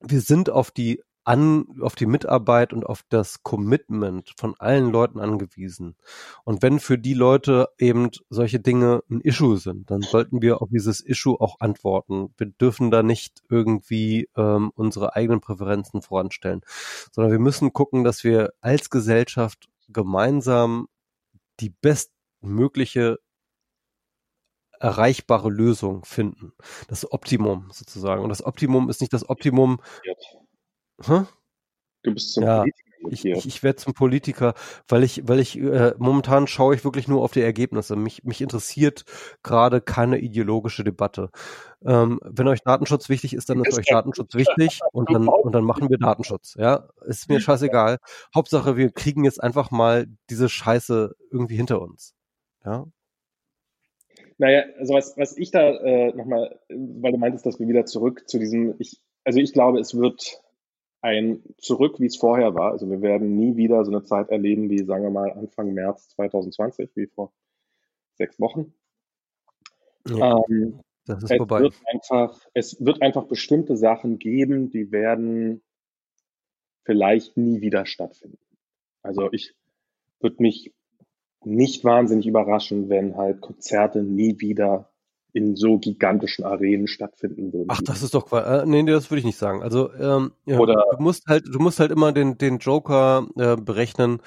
wir 0.00 0.20
sind 0.20 0.50
auf 0.50 0.70
die 0.70 1.02
an, 1.24 1.66
auf 1.80 1.94
die 1.94 2.06
Mitarbeit 2.06 2.72
und 2.72 2.84
auf 2.84 3.02
das 3.08 3.42
Commitment 3.42 4.32
von 4.36 4.54
allen 4.58 4.90
Leuten 4.90 5.20
angewiesen. 5.20 5.96
Und 6.44 6.62
wenn 6.62 6.80
für 6.80 6.98
die 6.98 7.14
Leute 7.14 7.68
eben 7.78 8.10
solche 8.28 8.60
Dinge 8.60 9.02
ein 9.10 9.20
Issue 9.20 9.56
sind, 9.56 9.90
dann 9.90 10.02
sollten 10.02 10.42
wir 10.42 10.62
auf 10.62 10.68
dieses 10.70 11.00
Issue 11.00 11.40
auch 11.40 11.60
antworten. 11.60 12.34
Wir 12.36 12.48
dürfen 12.48 12.90
da 12.90 13.02
nicht 13.02 13.42
irgendwie 13.48 14.28
ähm, 14.36 14.72
unsere 14.74 15.14
eigenen 15.14 15.40
Präferenzen 15.40 16.02
voranstellen, 16.02 16.62
sondern 17.12 17.32
wir 17.32 17.38
müssen 17.38 17.72
gucken, 17.72 18.04
dass 18.04 18.24
wir 18.24 18.52
als 18.60 18.90
Gesellschaft 18.90 19.68
gemeinsam 19.88 20.88
die 21.60 21.70
bestmögliche 21.70 23.18
erreichbare 24.82 25.48
Lösung 25.48 26.04
finden. 26.04 26.52
Das 26.88 27.10
Optimum 27.10 27.70
sozusagen. 27.72 28.22
Und 28.22 28.30
das 28.30 28.44
Optimum 28.44 28.90
ist 28.90 29.00
nicht 29.00 29.12
das 29.12 29.28
Optimum. 29.28 29.80
Hm? 31.00 31.26
Du 32.02 32.14
bist 32.14 32.34
zum 32.34 32.44
ja, 32.44 32.58
Politiker. 32.58 32.92
Ich, 33.10 33.24
ich, 33.24 33.46
ich 33.46 33.62
werde 33.62 33.76
zum 33.76 33.94
Politiker, 33.94 34.54
weil 34.88 35.02
ich, 35.02 35.26
weil 35.26 35.40
ich 35.40 35.58
äh, 35.58 35.92
momentan 35.98 36.46
schaue 36.46 36.74
ich 36.74 36.84
wirklich 36.84 37.08
nur 37.08 37.22
auf 37.22 37.32
die 37.32 37.40
Ergebnisse. 37.40 37.96
Mich, 37.96 38.22
mich 38.24 38.40
interessiert 38.40 39.04
gerade 39.42 39.80
keine 39.80 40.18
ideologische 40.18 40.84
Debatte. 40.84 41.30
Ähm, 41.84 42.20
wenn 42.22 42.46
euch 42.46 42.62
Datenschutz 42.62 43.08
wichtig 43.08 43.34
ist, 43.34 43.50
dann 43.50 43.64
ist 43.64 43.76
euch 43.76 43.86
Datenschutz 43.86 44.34
wichtig 44.34 44.80
und 44.92 45.10
dann 45.12 45.26
und 45.26 45.52
dann 45.52 45.64
machen 45.64 45.90
wir 45.90 45.98
Datenschutz. 45.98 46.54
Ja, 46.56 46.88
ist 47.04 47.28
mir 47.28 47.40
scheißegal. 47.40 47.98
Hauptsache, 48.34 48.76
wir 48.76 48.90
kriegen 48.90 49.24
jetzt 49.24 49.42
einfach 49.42 49.70
mal 49.70 50.06
diese 50.30 50.48
Scheiße 50.48 51.16
irgendwie 51.30 51.56
hinter 51.56 51.82
uns. 51.82 52.14
Ja. 52.64 52.86
Naja, 54.38 54.64
also 54.78 54.94
was, 54.94 55.16
was 55.16 55.36
ich 55.36 55.50
da 55.50 55.70
äh, 55.70 56.12
nochmal, 56.14 56.58
weil 56.68 57.12
du 57.12 57.18
meintest, 57.18 57.46
dass 57.46 57.58
wir 57.60 57.68
wieder 57.68 57.84
zurück 57.84 58.28
zu 58.28 58.38
diesem, 58.38 58.74
ich, 58.78 59.00
also 59.24 59.38
ich 59.38 59.52
glaube, 59.52 59.78
es 59.78 59.96
wird 59.96 60.41
ein 61.02 61.42
Zurück, 61.58 61.98
wie 61.98 62.06
es 62.06 62.16
vorher 62.16 62.54
war. 62.54 62.72
Also 62.72 62.88
wir 62.88 63.02
werden 63.02 63.36
nie 63.36 63.56
wieder 63.56 63.84
so 63.84 63.90
eine 63.90 64.04
Zeit 64.04 64.30
erleben 64.30 64.70
wie, 64.70 64.84
sagen 64.84 65.02
wir 65.02 65.10
mal, 65.10 65.32
Anfang 65.32 65.74
März 65.74 66.08
2020, 66.10 66.90
wie 66.94 67.06
vor 67.06 67.32
sechs 68.14 68.40
Wochen. 68.40 68.72
Ja, 70.08 70.40
ähm, 70.48 70.80
das 71.06 71.24
ist 71.24 71.30
es 71.32 71.36
vorbei. 71.36 71.60
Wird 71.60 71.74
einfach, 71.86 72.40
es 72.54 72.84
wird 72.84 73.02
einfach 73.02 73.24
bestimmte 73.24 73.76
Sachen 73.76 74.18
geben, 74.18 74.70
die 74.70 74.92
werden 74.92 75.62
vielleicht 76.84 77.36
nie 77.36 77.60
wieder 77.60 77.84
stattfinden. 77.84 78.38
Also 79.02 79.28
ich 79.32 79.54
würde 80.20 80.36
mich 80.40 80.72
nicht 81.44 81.82
wahnsinnig 81.82 82.28
überraschen, 82.28 82.88
wenn 82.88 83.16
halt 83.16 83.40
Konzerte 83.40 84.04
nie 84.04 84.38
wieder 84.38 84.91
in 85.32 85.56
so 85.56 85.78
gigantischen 85.78 86.44
Arenen 86.44 86.86
stattfinden 86.86 87.52
würden. 87.52 87.68
Ach, 87.68 87.80
das 87.82 88.02
ist 88.02 88.14
doch 88.14 88.30
äh, 88.32 88.64
nee, 88.66 88.82
das 88.84 89.10
würde 89.10 89.20
ich 89.20 89.24
nicht 89.24 89.38
sagen. 89.38 89.62
Also 89.62 89.92
ähm, 89.94 90.32
ja, 90.44 90.58
Oder, 90.58 90.84
du 90.96 91.02
musst 91.02 91.26
halt, 91.26 91.44
du 91.46 91.58
musst 91.58 91.80
halt 91.80 91.90
immer 91.90 92.12
den 92.12 92.36
den 92.38 92.58
Joker 92.58 93.26
äh, 93.36 93.56
berechnen, 93.56 94.20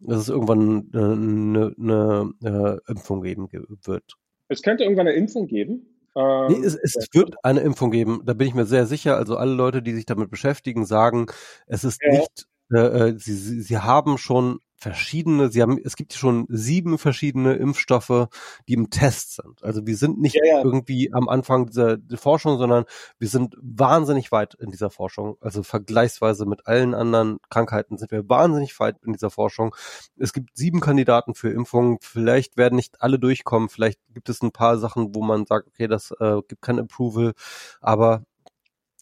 dass 0.00 0.22
es 0.22 0.28
irgendwann 0.28 0.90
eine, 0.92 1.74
eine, 1.78 2.32
eine 2.42 2.80
Impfung 2.88 3.22
geben 3.22 3.48
wird. 3.84 4.04
Es 4.48 4.62
könnte 4.62 4.84
irgendwann 4.84 5.06
eine 5.06 5.16
Impfung 5.16 5.46
geben. 5.46 5.86
Ähm, 6.16 6.46
nee, 6.48 6.66
es, 6.66 6.74
es 6.74 7.08
wird 7.12 7.36
eine 7.44 7.60
Impfung 7.60 7.90
geben. 7.90 8.22
Da 8.24 8.34
bin 8.34 8.48
ich 8.48 8.54
mir 8.54 8.66
sehr 8.66 8.86
sicher. 8.86 9.16
Also 9.16 9.36
alle 9.36 9.52
Leute, 9.52 9.80
die 9.80 9.94
sich 9.94 10.06
damit 10.06 10.30
beschäftigen, 10.30 10.84
sagen, 10.84 11.26
es 11.66 11.84
ist 11.84 12.00
ja. 12.02 12.10
nicht 12.10 12.46
äh, 12.72 13.08
äh 13.08 13.18
sie, 13.18 13.34
sie 13.34 13.78
haben 13.78 14.18
schon 14.18 14.58
verschiedene, 14.80 15.50
sie 15.50 15.60
haben, 15.60 15.78
es 15.84 15.94
gibt 15.94 16.14
schon 16.14 16.46
sieben 16.48 16.96
verschiedene 16.96 17.54
Impfstoffe, 17.54 18.28
die 18.66 18.72
im 18.72 18.88
Test 18.88 19.36
sind. 19.36 19.62
Also 19.62 19.86
wir 19.86 19.96
sind 19.96 20.18
nicht 20.18 20.36
ja, 20.36 20.44
ja. 20.44 20.64
irgendwie 20.64 21.12
am 21.12 21.28
Anfang 21.28 21.66
dieser 21.66 21.98
Forschung, 22.16 22.56
sondern 22.56 22.84
wir 23.18 23.28
sind 23.28 23.54
wahnsinnig 23.60 24.32
weit 24.32 24.54
in 24.54 24.70
dieser 24.70 24.88
Forschung. 24.88 25.36
Also 25.40 25.62
vergleichsweise 25.62 26.46
mit 26.46 26.66
allen 26.66 26.94
anderen 26.94 27.38
Krankheiten 27.50 27.98
sind 27.98 28.10
wir 28.10 28.26
wahnsinnig 28.28 28.78
weit 28.80 28.96
in 29.04 29.12
dieser 29.12 29.30
Forschung. 29.30 29.74
Es 30.18 30.32
gibt 30.32 30.56
sieben 30.56 30.80
Kandidaten 30.80 31.34
für 31.34 31.50
Impfungen. 31.50 31.98
Vielleicht 32.00 32.56
werden 32.56 32.76
nicht 32.76 33.02
alle 33.02 33.18
durchkommen. 33.18 33.68
Vielleicht 33.68 34.00
gibt 34.14 34.30
es 34.30 34.40
ein 34.40 34.50
paar 34.52 34.78
Sachen, 34.78 35.14
wo 35.14 35.22
man 35.22 35.44
sagt, 35.44 35.68
okay, 35.68 35.88
das 35.88 36.10
äh, 36.20 36.40
gibt 36.48 36.62
kein 36.62 36.78
Approval. 36.78 37.34
Aber 37.82 38.22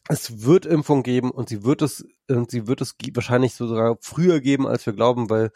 es 0.09 0.45
wird 0.45 0.67
Impfung 0.67 1.03
geben 1.03 1.31
und 1.31 1.49
sie 1.49 1.65
wird 1.65 1.83
es 1.83 2.07
und 2.31 2.51
sie 2.51 2.67
wird 2.67 2.81
es 2.81 2.97
wahrscheinlich 3.13 3.55
sogar 3.55 3.99
früher 4.01 4.41
geben, 4.41 4.67
als 4.67 4.85
wir 4.87 4.95
glauben, 4.95 5.31
weil 5.31 5.51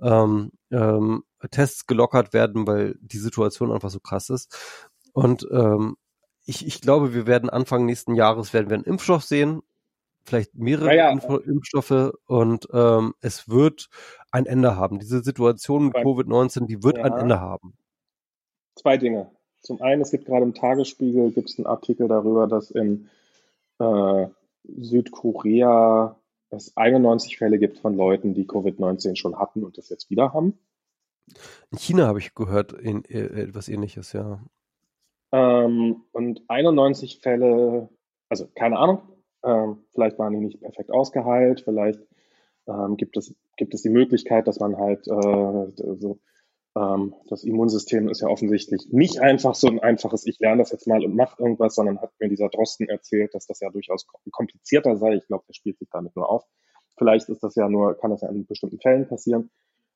ähm, 0.00 0.52
ähm, 0.70 1.24
Tests 1.50 1.86
gelockert 1.86 2.32
werden, 2.32 2.66
weil 2.66 2.96
die 3.00 3.18
Situation 3.18 3.72
einfach 3.72 3.90
so 3.90 4.00
krass 4.00 4.30
ist. 4.30 4.54
Und 5.12 5.46
ähm, 5.50 5.96
ich, 6.44 6.66
ich 6.66 6.80
glaube, 6.80 7.14
wir 7.14 7.26
werden 7.26 7.48
Anfang 7.48 7.86
nächsten 7.86 8.14
Jahres 8.14 8.52
werden 8.52 8.68
wir 8.68 8.74
einen 8.74 8.84
Impfstoff 8.84 9.24
sehen, 9.24 9.62
vielleicht 10.24 10.54
mehrere 10.54 10.94
ja, 10.94 11.10
ja. 11.10 11.38
Impfstoffe 11.38 12.12
und 12.26 12.68
ähm, 12.72 13.14
es 13.20 13.48
wird 13.48 13.88
ein 14.30 14.46
Ende 14.46 14.76
haben. 14.76 14.98
Diese 14.98 15.22
Situation 15.22 15.86
mit 15.86 15.96
Covid-19, 15.96 16.66
die 16.66 16.82
wird 16.82 16.98
ja. 16.98 17.04
ein 17.04 17.12
Ende 17.12 17.40
haben. 17.40 17.74
Zwei 18.76 18.96
Dinge. 18.96 19.30
Zum 19.62 19.80
einen, 19.80 20.02
es 20.02 20.10
gibt 20.10 20.26
gerade 20.26 20.44
im 20.44 20.54
Tagesspiegel 20.54 21.30
gibt 21.30 21.48
es 21.48 21.58
einen 21.58 21.66
Artikel 21.66 22.08
darüber, 22.08 22.46
dass 22.46 22.70
in 22.70 23.08
äh, 23.78 24.26
Südkorea 24.64 26.16
es 26.54 26.76
91 26.76 27.36
Fälle 27.36 27.58
gibt 27.58 27.78
von 27.78 27.96
Leuten, 27.96 28.34
die 28.34 28.46
Covid-19 28.46 29.16
schon 29.16 29.38
hatten 29.38 29.64
und 29.64 29.78
das 29.78 29.88
jetzt 29.88 30.10
wieder 30.10 30.32
haben. 30.32 30.58
In 31.70 31.78
China 31.78 32.06
habe 32.06 32.18
ich 32.18 32.34
gehört 32.34 32.72
in, 32.72 33.04
äh, 33.06 33.42
etwas 33.42 33.68
ähnliches, 33.68 34.12
ja. 34.12 34.40
Ähm, 35.32 36.02
und 36.12 36.42
91 36.48 37.18
Fälle, 37.20 37.88
also 38.28 38.46
keine 38.54 38.78
Ahnung, 38.78 39.02
ähm, 39.42 39.78
vielleicht 39.92 40.18
waren 40.18 40.32
die 40.32 40.40
nicht 40.40 40.60
perfekt 40.60 40.90
ausgeheilt, 40.90 41.62
vielleicht 41.62 42.00
ähm, 42.66 42.96
gibt, 42.96 43.16
es, 43.16 43.34
gibt 43.56 43.74
es 43.74 43.82
die 43.82 43.90
Möglichkeit, 43.90 44.46
dass 44.46 44.60
man 44.60 44.76
halt 44.76 45.06
äh, 45.08 45.96
so 45.96 46.18
das 46.74 47.44
Immunsystem 47.44 48.08
ist 48.08 48.20
ja 48.20 48.28
offensichtlich 48.28 48.88
nicht 48.90 49.20
einfach 49.20 49.54
so 49.54 49.68
ein 49.68 49.78
einfaches, 49.78 50.26
ich 50.26 50.40
lerne 50.40 50.62
das 50.62 50.72
jetzt 50.72 50.88
mal 50.88 51.04
und 51.04 51.14
mache 51.14 51.40
irgendwas, 51.40 51.76
sondern 51.76 52.00
hat 52.00 52.10
mir 52.18 52.28
dieser 52.28 52.48
Drosten 52.48 52.88
erzählt, 52.88 53.32
dass 53.32 53.46
das 53.46 53.60
ja 53.60 53.70
durchaus 53.70 54.06
komplizierter 54.32 54.96
sei. 54.96 55.14
Ich 55.14 55.26
glaube, 55.28 55.44
der 55.46 55.54
spielt 55.54 55.78
sich 55.78 55.88
damit 55.90 56.16
nur 56.16 56.28
auf. 56.28 56.44
Vielleicht 56.96 57.28
ist 57.28 57.44
das 57.44 57.54
ja 57.54 57.68
nur, 57.68 57.96
kann 57.96 58.10
das 58.10 58.22
ja 58.22 58.28
in 58.28 58.44
bestimmten 58.46 58.80
Fällen 58.80 59.06
passieren. 59.06 59.50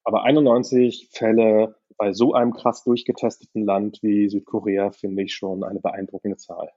Aber 0.04 0.22
91 0.22 1.08
Fälle 1.10 1.74
bei 1.96 2.12
so 2.12 2.32
einem 2.32 2.52
krass 2.52 2.84
durchgetesteten 2.84 3.64
Land 3.64 3.98
wie 4.02 4.28
Südkorea 4.28 4.92
finde 4.92 5.24
ich 5.24 5.34
schon 5.34 5.64
eine 5.64 5.80
beeindruckende 5.80 6.36
Zahl. 6.36 6.70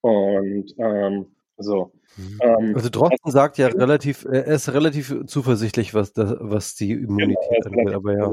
Und 0.00 0.74
ähm, 0.78 1.26
so. 1.58 1.92
Mhm. 2.16 2.38
Ähm, 2.40 2.72
also 2.74 2.88
Drosten 2.88 3.30
sagt 3.30 3.58
ja 3.58 3.68
relativ, 3.68 4.24
er 4.24 4.46
ist 4.46 4.72
relativ 4.72 5.26
zuversichtlich, 5.26 5.94
was, 5.94 6.12
das, 6.12 6.36
was 6.40 6.74
die 6.74 6.92
Immunität 6.92 7.64
genau, 7.64 7.78
angeht, 7.78 7.94
aber 7.94 8.16
ja. 8.16 8.32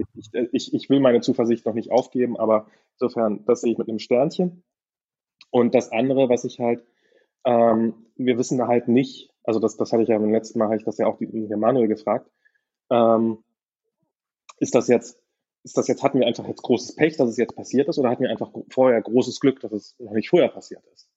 Ich, 0.52 0.74
ich, 0.74 0.90
will 0.90 1.00
meine 1.00 1.22
Zuversicht 1.22 1.66
noch 1.66 1.74
nicht 1.74 1.92
aufgeben, 1.92 2.38
aber 2.38 2.68
insofern, 2.94 3.44
das 3.46 3.62
sehe 3.62 3.74
ich 3.74 3.78
mit 3.78 3.90
einem 3.90 4.00
Sternchen. 4.00 4.64
Und 5.52 5.76
das 5.76 5.92
andere, 5.92 6.30
was 6.30 6.44
ich 6.44 6.60
halt, 6.60 6.84
ähm, 7.46 7.94
wir 8.16 8.38
wissen 8.38 8.66
halt 8.68 8.88
nicht, 8.88 9.30
also 9.44 9.60
das, 9.60 9.78
das 9.78 9.92
hatte 9.92 10.04
ich 10.04 10.10
ja 10.10 10.18
beim 10.18 10.32
letzten 10.32 10.60
Mal, 10.60 10.66
habe 10.66 10.78
ich 10.78 10.84
das 10.84 10.98
ja 10.98 11.08
auch 11.08 11.18
die, 11.18 11.28
die 11.28 11.56
Manuel 11.56 11.88
gefragt, 11.88 12.30
ähm, 12.90 13.38
ist 14.60 14.76
das 14.76 14.88
jetzt, 14.88 15.20
ist 15.64 15.78
das 15.78 15.88
jetzt, 15.88 16.04
hatten 16.04 16.20
wir 16.20 16.28
einfach 16.28 16.48
jetzt 16.48 16.62
großes 16.62 16.96
Pech, 16.96 17.18
dass 17.18 17.30
es 17.30 17.38
jetzt 17.38 17.56
passiert 17.56 17.88
ist, 17.88 17.98
oder 17.98 18.10
hatten 18.10 18.24
wir 18.24 18.30
einfach 18.30 18.52
vorher 18.70 19.02
großes 19.02 19.40
Glück, 19.40 19.60
dass 19.62 19.72
es 19.72 19.96
noch 20.00 20.14
nicht 20.14 20.30
vorher 20.30 20.50
passiert 20.50 20.84
ist? 20.94 21.10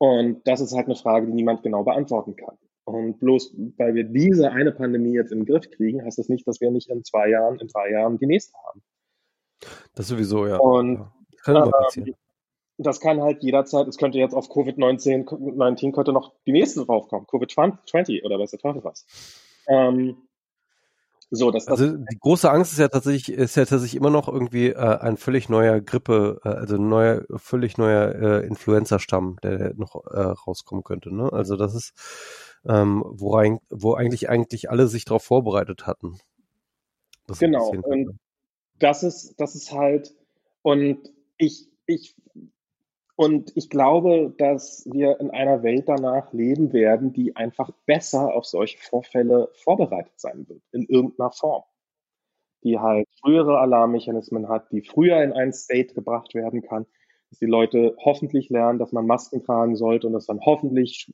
Und 0.00 0.40
das 0.46 0.62
ist 0.62 0.74
halt 0.74 0.86
eine 0.86 0.96
Frage, 0.96 1.26
die 1.26 1.34
niemand 1.34 1.62
genau 1.62 1.84
beantworten 1.84 2.34
kann. 2.34 2.56
Und 2.84 3.20
bloß 3.20 3.54
weil 3.76 3.94
wir 3.94 4.04
diese 4.04 4.50
eine 4.50 4.72
Pandemie 4.72 5.12
jetzt 5.12 5.30
in 5.30 5.40
den 5.40 5.46
Griff 5.46 5.70
kriegen, 5.70 6.02
heißt 6.02 6.18
das 6.18 6.30
nicht, 6.30 6.48
dass 6.48 6.62
wir 6.62 6.70
nicht 6.70 6.88
in 6.88 7.04
zwei 7.04 7.28
Jahren, 7.28 7.58
in 7.58 7.68
drei 7.68 7.90
Jahren 7.90 8.18
die 8.18 8.26
nächste 8.26 8.54
haben. 8.66 8.82
Das 9.94 10.08
sowieso, 10.08 10.46
ja. 10.46 10.56
Und 10.56 11.06
kann 11.44 11.56
äh, 11.56 12.12
das 12.78 12.98
kann 13.00 13.20
halt 13.20 13.42
jederzeit, 13.42 13.86
es 13.88 13.98
könnte 13.98 14.16
jetzt 14.16 14.32
auf 14.32 14.48
Covid-19 14.50 15.54
19 15.54 15.92
könnte 15.92 16.14
noch 16.14 16.32
die 16.46 16.52
nächste 16.52 16.86
draufkommen, 16.86 17.26
Covid-20 17.26 18.24
oder 18.24 18.38
was 18.38 18.52
der 18.52 18.60
Teufel 18.60 18.82
was. 18.82 19.04
Ähm, 19.68 20.16
So, 21.32 21.52
das, 21.52 21.68
also 21.68 21.96
die 21.96 22.18
große 22.18 22.50
Angst 22.50 22.72
ist 22.72 22.78
ja 22.78 22.88
tatsächlich, 22.88 23.36
ist 23.36 23.54
ja 23.54 23.64
tatsächlich 23.64 23.94
immer 23.94 24.10
noch 24.10 24.26
irgendwie 24.26 24.70
äh, 24.70 24.74
ein 24.74 25.16
völlig 25.16 25.48
neuer 25.48 25.80
Grippe, 25.80 26.40
äh, 26.44 26.48
also 26.48 26.74
ein 26.74 26.88
neuer, 26.88 27.24
völlig 27.36 27.78
neuer 27.78 28.14
äh, 28.42 28.46
Influenza-Stamm, 28.46 29.38
der 29.44 29.74
noch 29.74 30.04
äh, 30.06 30.20
rauskommen 30.20 30.82
könnte. 30.82 31.14
Ne? 31.14 31.32
Also 31.32 31.56
das 31.56 31.76
ist, 31.76 31.92
ähm, 32.66 33.04
wo, 33.06 33.36
rein, 33.36 33.60
wo 33.70 33.94
eigentlich 33.94 34.28
eigentlich 34.28 34.70
alle 34.70 34.88
sich 34.88 35.04
darauf 35.04 35.22
vorbereitet 35.22 35.86
hatten. 35.86 36.18
Genau. 37.38 37.70
Und 37.70 38.18
das 38.80 39.04
ist, 39.04 39.34
das 39.38 39.54
ist 39.54 39.70
halt, 39.70 40.12
und 40.62 40.98
ich, 41.38 41.68
ich 41.86 42.16
und 43.20 43.52
ich 43.54 43.68
glaube, 43.68 44.32
dass 44.38 44.88
wir 44.90 45.20
in 45.20 45.30
einer 45.30 45.62
Welt 45.62 45.90
danach 45.90 46.32
leben 46.32 46.72
werden, 46.72 47.12
die 47.12 47.36
einfach 47.36 47.70
besser 47.84 48.34
auf 48.34 48.46
solche 48.46 48.78
Vorfälle 48.78 49.50
vorbereitet 49.52 50.14
sein 50.16 50.48
wird, 50.48 50.62
in 50.72 50.86
irgendeiner 50.86 51.30
Form. 51.30 51.64
Die 52.64 52.78
halt 52.78 53.06
frühere 53.20 53.58
Alarmmechanismen 53.58 54.48
hat, 54.48 54.72
die 54.72 54.80
früher 54.80 55.22
in 55.22 55.34
einen 55.34 55.52
State 55.52 55.92
gebracht 55.92 56.34
werden 56.34 56.62
kann, 56.62 56.86
dass 57.28 57.40
die 57.40 57.44
Leute 57.44 57.94
hoffentlich 58.02 58.48
lernen, 58.48 58.78
dass 58.78 58.92
man 58.92 59.06
Masken 59.06 59.44
tragen 59.44 59.76
sollte 59.76 60.06
und 60.06 60.14
dass 60.14 60.24
dann 60.24 60.40
hoffentlich 60.40 61.12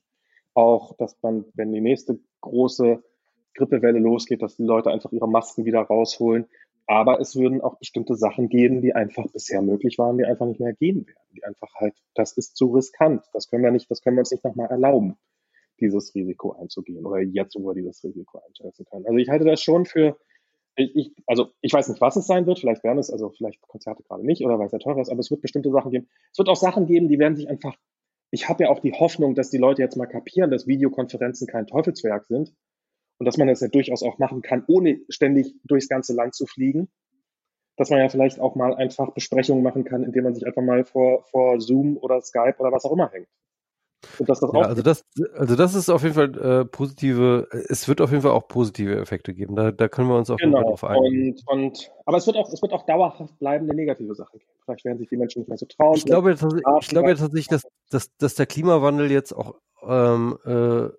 auch, 0.53 0.95
dass 0.95 1.21
man, 1.21 1.43
wenn 1.55 1.73
die 1.73 1.81
nächste 1.81 2.21
große 2.39 3.03
Grippewelle 3.53 3.99
losgeht, 3.99 4.41
dass 4.41 4.55
die 4.55 4.63
Leute 4.63 4.91
einfach 4.91 5.11
ihre 5.11 5.27
Masken 5.27 5.65
wieder 5.65 5.81
rausholen 5.81 6.47
aber 6.87 7.19
es 7.19 7.35
würden 7.35 7.61
auch 7.61 7.77
bestimmte 7.77 8.15
Sachen 8.15 8.47
gehen, 8.47 8.81
die 8.81 8.95
einfach 8.95 9.27
bisher 9.31 9.61
möglich 9.61 9.97
waren, 9.97 10.17
die 10.17 10.25
einfach 10.25 10.45
nicht 10.45 10.61
mehr 10.61 10.73
gehen 10.73 11.05
werden. 11.05 11.27
Die 11.35 11.43
einfach 11.43 11.73
halt, 11.75 11.93
das 12.15 12.31
ist 12.31 12.55
zu 12.55 12.73
riskant. 12.73 13.25
Das 13.33 13.49
können 13.49 13.63
wir 13.63 13.71
nicht, 13.71 13.91
das 13.91 14.01
können 14.01 14.15
wir 14.15 14.21
uns 14.21 14.31
nicht 14.31 14.45
nochmal 14.45 14.69
erlauben, 14.69 15.17
dieses 15.81 16.15
Risiko 16.15 16.53
einzugehen 16.53 17.05
oder 17.05 17.19
jetzt, 17.19 17.55
wo 17.55 17.67
wir 17.67 17.75
dieses 17.75 18.01
Risiko 18.05 18.39
einschätzen 18.39 18.85
können. 18.89 19.05
Also 19.05 19.17
ich 19.17 19.29
halte 19.29 19.43
das 19.43 19.61
schon 19.61 19.85
für, 19.85 20.17
ich, 20.77 20.95
ich, 20.95 21.11
also 21.27 21.51
ich 21.59 21.73
weiß 21.73 21.89
nicht, 21.89 21.99
was 21.99 22.15
es 22.15 22.25
sein 22.25 22.45
wird. 22.45 22.59
Vielleicht 22.59 22.85
werden 22.85 22.99
es, 22.99 23.11
also 23.11 23.31
vielleicht 23.31 23.61
Konzerte 23.61 24.03
gerade 24.03 24.25
nicht 24.25 24.45
oder 24.45 24.57
weil 24.57 24.67
es 24.67 24.71
ja 24.71 24.79
teurer 24.79 25.01
ist, 25.01 25.09
aber 25.09 25.19
es 25.19 25.29
wird 25.29 25.41
bestimmte 25.41 25.71
Sachen 25.71 25.91
geben. 25.91 26.07
Es 26.31 26.37
wird 26.37 26.47
auch 26.47 26.55
Sachen 26.55 26.85
geben, 26.85 27.09
die 27.09 27.19
werden 27.19 27.35
sich 27.35 27.49
einfach, 27.49 27.75
ich 28.31 28.47
habe 28.47 28.63
ja 28.63 28.69
auch 28.69 28.79
die 28.79 28.93
Hoffnung, 28.93 29.35
dass 29.35 29.49
die 29.49 29.57
Leute 29.57 29.81
jetzt 29.81 29.97
mal 29.97 30.05
kapieren, 30.05 30.51
dass 30.51 30.67
Videokonferenzen 30.67 31.47
kein 31.47 31.67
Teufelswerk 31.67 32.25
sind 32.27 32.53
und 33.19 33.25
dass 33.25 33.37
man 33.37 33.47
das 33.47 33.61
ja 33.61 33.67
durchaus 33.67 34.03
auch 34.03 34.19
machen 34.19 34.41
kann, 34.41 34.63
ohne 34.67 34.99
ständig 35.09 35.55
durchs 35.63 35.89
ganze 35.89 36.13
Land 36.13 36.35
zu 36.35 36.45
fliegen. 36.45 36.89
Dass 37.75 37.91
man 37.91 37.99
ja 37.99 38.09
vielleicht 38.09 38.39
auch 38.39 38.55
mal 38.55 38.75
einfach 38.75 39.11
Besprechungen 39.13 39.63
machen 39.63 39.83
kann, 39.83 40.03
indem 40.03 40.23
man 40.23 40.33
sich 40.33 40.47
einfach 40.47 40.63
mal 40.63 40.83
vor, 40.83 41.25
vor 41.25 41.61
Zoom 41.61 41.97
oder 41.97 42.21
Skype 42.21 42.55
oder 42.57 42.71
was 42.71 42.85
auch 42.85 42.91
immer 42.91 43.11
hängt. 43.11 43.27
Und 44.19 44.29
dass 44.29 44.39
das 44.39 44.51
ja, 44.53 44.61
also 44.61 44.81
das, 44.81 45.03
also 45.35 45.55
das 45.55 45.75
ist 45.75 45.89
auf 45.89 46.03
jeden 46.03 46.13
Fall 46.13 46.61
äh, 46.61 46.65
positive, 46.65 47.47
es 47.67 47.87
wird 47.87 47.99
auf 47.99 48.11
jeden 48.11 48.21
Fall 48.21 48.31
auch 48.31 48.47
positive 48.47 48.95
Effekte 48.95 49.33
geben. 49.33 49.55
Da, 49.55 49.71
da 49.71 49.87
können 49.87 50.07
wir 50.07 50.17
uns 50.17 50.29
auf 50.29 50.37
genau. 50.37 50.57
jeden 50.59 50.63
Fall 50.63 50.69
drauf 50.69 50.83
einigen. 50.83 51.35
Und, 51.45 51.63
und, 51.63 51.91
aber 52.05 52.17
es 52.17 52.27
wird 52.27 52.37
auch, 52.37 52.51
es 52.51 52.61
wird 52.61 52.73
auch 52.73 52.85
dauerhaft 52.85 53.37
bleibende 53.39 53.75
negative 53.75 54.13
Sachen 54.15 54.39
geben. 54.39 54.51
Vielleicht 54.65 54.85
werden 54.85 54.97
sich 54.99 55.09
die 55.09 55.17
Menschen 55.17 55.39
nicht 55.39 55.49
mehr 55.49 55.57
so 55.57 55.65
trauen. 55.65 55.95
Ich 55.95 56.05
glaube, 56.05 56.31
ich 56.31 56.87
glaube 56.89 57.15
tatsächlich, 57.15 57.47
dass, 57.47 57.63
dass, 57.89 58.15
dass 58.17 58.35
der 58.35 58.45
Klimawandel 58.45 59.11
jetzt 59.11 59.33
auch 59.33 59.55
ähm, 59.87 60.37
äh, 60.45 60.89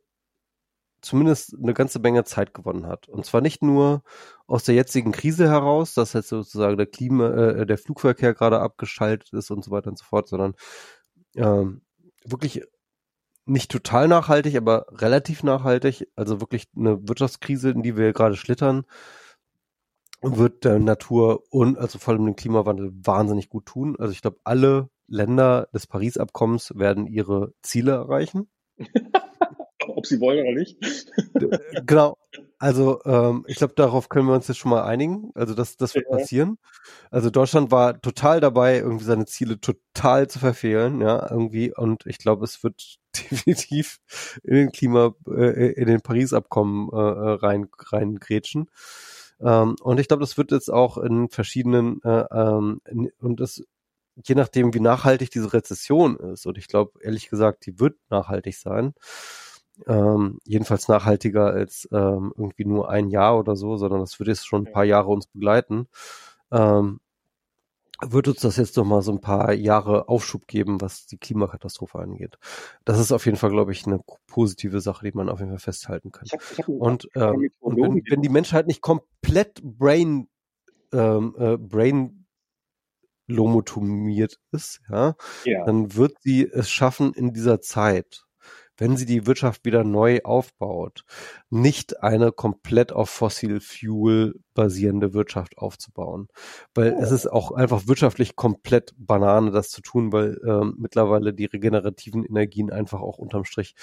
zumindest 1.00 1.56
eine 1.60 1.74
ganze 1.74 1.98
Menge 1.98 2.24
Zeit 2.24 2.54
gewonnen 2.54 2.86
hat. 2.86 3.08
Und 3.08 3.24
zwar 3.24 3.40
nicht 3.40 3.62
nur 3.62 4.02
aus 4.46 4.64
der 4.64 4.74
jetzigen 4.74 5.12
Krise 5.12 5.48
heraus, 5.48 5.94
dass 5.94 6.12
jetzt 6.12 6.28
sozusagen 6.28 6.76
der 6.76 6.86
Klima, 6.86 7.30
äh, 7.30 7.66
der 7.66 7.78
Flugverkehr 7.78 8.34
gerade 8.34 8.60
abgeschaltet 8.60 9.32
ist 9.32 9.50
und 9.50 9.64
so 9.64 9.70
weiter 9.70 9.90
und 9.90 9.98
so 9.98 10.04
fort, 10.04 10.28
sondern 10.28 10.54
ähm, 11.36 11.82
wirklich 12.24 12.62
nicht 13.46 13.70
total 13.70 14.08
nachhaltig, 14.08 14.56
aber 14.56 14.86
relativ 14.90 15.42
nachhaltig, 15.42 16.06
also 16.16 16.40
wirklich 16.40 16.68
eine 16.76 17.08
Wirtschaftskrise, 17.08 17.70
in 17.70 17.82
die 17.82 17.96
wir 17.96 18.12
gerade 18.12 18.36
schlittern, 18.36 18.84
wird 20.20 20.64
der 20.64 20.78
Natur 20.78 21.44
und 21.50 21.78
also 21.78 21.98
vor 21.98 22.14
allem 22.14 22.26
dem 22.26 22.36
Klimawandel 22.36 22.92
wahnsinnig 22.92 23.48
gut 23.48 23.66
tun. 23.66 23.96
Also 23.98 24.12
ich 24.12 24.20
glaube, 24.20 24.38
alle 24.44 24.90
Länder 25.06 25.68
des 25.72 25.86
Paris-Abkommens 25.86 26.72
werden 26.76 27.06
ihre 27.06 27.54
Ziele 27.62 27.92
erreichen. 27.92 28.48
ob 29.98 30.06
sie 30.06 30.20
wollen 30.20 30.46
oder 30.46 30.58
nicht. 30.58 30.78
genau. 31.86 32.16
Also 32.58 33.00
ähm, 33.04 33.44
ich 33.46 33.56
glaube, 33.56 33.74
darauf 33.76 34.08
können 34.08 34.26
wir 34.26 34.34
uns 34.34 34.48
jetzt 34.48 34.58
schon 34.58 34.70
mal 34.70 34.84
einigen. 34.84 35.30
Also 35.34 35.54
das, 35.54 35.76
das 35.76 35.94
wird 35.94 36.06
ja. 36.10 36.16
passieren. 36.16 36.58
Also 37.10 37.30
Deutschland 37.30 37.70
war 37.70 38.00
total 38.00 38.40
dabei, 38.40 38.78
irgendwie 38.78 39.04
seine 39.04 39.26
Ziele 39.26 39.60
total 39.60 40.28
zu 40.28 40.38
verfehlen, 40.38 41.00
ja, 41.00 41.30
irgendwie. 41.30 41.74
Und 41.74 42.06
ich 42.06 42.18
glaube, 42.18 42.44
es 42.44 42.62
wird 42.64 42.98
definitiv 43.30 43.98
in 44.42 44.54
den 44.54 44.72
Klima, 44.72 45.14
äh, 45.28 45.72
in 45.72 45.86
den 45.86 46.00
Paris-Abkommen 46.00 46.88
äh, 46.92 46.96
äh 46.96 47.34
rein, 47.34 47.68
rein 47.90 48.16
grätschen. 48.16 48.70
Ähm, 49.40 49.76
und 49.80 50.00
ich 50.00 50.08
glaube, 50.08 50.22
das 50.22 50.36
wird 50.36 50.50
jetzt 50.50 50.70
auch 50.70 50.98
in 50.98 51.28
verschiedenen 51.28 52.00
äh, 52.02 52.24
ähm, 52.32 52.80
in, 52.88 53.10
und 53.20 53.40
das 53.40 53.62
je 54.24 54.34
nachdem, 54.34 54.74
wie 54.74 54.80
nachhaltig 54.80 55.30
diese 55.30 55.52
Rezession 55.52 56.16
ist, 56.16 56.46
und 56.46 56.58
ich 56.58 56.68
glaube, 56.68 56.98
ehrlich 57.02 57.28
gesagt, 57.28 57.66
die 57.66 57.78
wird 57.78 57.96
nachhaltig 58.10 58.56
sein, 58.56 58.94
ähm, 59.86 60.38
jedenfalls 60.44 60.88
nachhaltiger 60.88 61.46
als 61.46 61.88
ähm, 61.92 62.32
irgendwie 62.36 62.64
nur 62.64 62.90
ein 62.90 63.08
Jahr 63.08 63.38
oder 63.38 63.56
so, 63.56 63.76
sondern 63.76 64.00
das 64.00 64.18
wird 64.18 64.28
jetzt 64.28 64.46
schon 64.46 64.66
ein 64.66 64.72
paar 64.72 64.84
Jahre 64.84 65.08
uns 65.08 65.26
begleiten. 65.26 65.88
Ähm, 66.50 67.00
wird 68.00 68.28
uns 68.28 68.40
das 68.40 68.56
jetzt 68.56 68.76
noch 68.76 68.84
mal 68.84 69.02
so 69.02 69.10
ein 69.10 69.20
paar 69.20 69.52
Jahre 69.52 70.08
Aufschub 70.08 70.46
geben, 70.46 70.80
was 70.80 71.06
die 71.06 71.18
Klimakatastrophe 71.18 71.98
angeht. 71.98 72.38
Das 72.84 73.00
ist 73.00 73.10
auf 73.10 73.24
jeden 73.26 73.36
Fall, 73.36 73.50
glaube 73.50 73.72
ich, 73.72 73.86
eine 73.86 74.00
positive 74.28 74.80
Sache, 74.80 75.04
die 75.04 75.16
man 75.16 75.28
auf 75.28 75.40
jeden 75.40 75.50
Fall 75.50 75.58
festhalten 75.58 76.12
kann. 76.12 76.24
Ich 76.26 76.32
hab, 76.32 76.42
ich 76.52 76.58
hab 76.58 76.68
und 76.68 77.08
ähm, 77.16 77.50
und 77.58 77.76
wenn, 77.76 78.02
wenn 78.08 78.22
die 78.22 78.28
Menschheit 78.28 78.68
nicht 78.68 78.82
komplett 78.82 79.60
brain 79.62 80.28
ähm, 80.92 81.34
äh, 81.38 81.56
brain 81.56 82.26
lomotomiert 83.26 84.38
ist, 84.52 84.80
ja, 84.88 85.16
ja, 85.44 85.64
dann 85.64 85.94
wird 85.96 86.16
sie 86.20 86.48
es 86.48 86.70
schaffen 86.70 87.12
in 87.12 87.32
dieser 87.32 87.60
Zeit 87.60 88.27
wenn 88.78 88.96
sie 88.96 89.06
die 89.06 89.26
Wirtschaft 89.26 89.64
wieder 89.64 89.84
neu 89.84 90.20
aufbaut, 90.24 91.04
nicht 91.50 92.02
eine 92.02 92.32
komplett 92.32 92.92
auf 92.92 93.10
Fossil 93.10 93.60
Fuel 93.60 94.40
basierende 94.54 95.12
Wirtschaft 95.12 95.58
aufzubauen. 95.58 96.28
Weil 96.74 96.94
oh. 96.94 97.02
es 97.02 97.10
ist 97.10 97.26
auch 97.26 97.52
einfach 97.52 97.86
wirtschaftlich 97.86 98.36
komplett 98.36 98.94
Banane, 98.96 99.50
das 99.50 99.70
zu 99.70 99.82
tun, 99.82 100.12
weil 100.12 100.40
ähm, 100.46 100.76
mittlerweile 100.78 101.34
die 101.34 101.44
regenerativen 101.44 102.24
Energien 102.24 102.70
einfach 102.70 103.00
auch 103.00 103.18
unterm 103.18 103.44
Strich 103.44 103.74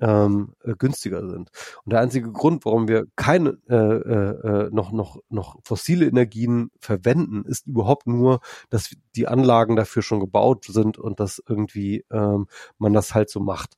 ähm, 0.00 0.52
äh, 0.62 0.74
günstiger 0.78 1.26
sind. 1.28 1.50
Und 1.84 1.92
der 1.92 2.00
einzige 2.00 2.30
Grund, 2.30 2.64
warum 2.64 2.88
wir 2.88 3.06
keine 3.16 3.58
äh, 3.68 3.74
äh, 3.74 4.70
noch 4.70 4.92
noch 4.92 5.18
noch 5.28 5.56
fossile 5.64 6.06
Energien 6.06 6.70
verwenden, 6.80 7.44
ist 7.46 7.66
überhaupt 7.66 8.06
nur, 8.06 8.40
dass 8.70 8.94
die 9.14 9.26
Anlagen 9.26 9.76
dafür 9.76 10.02
schon 10.02 10.20
gebaut 10.20 10.64
sind 10.68 10.98
und 10.98 11.20
dass 11.20 11.42
irgendwie 11.48 12.04
ähm, 12.10 12.46
man 12.78 12.92
das 12.92 13.14
halt 13.14 13.30
so 13.30 13.40
macht. 13.40 13.76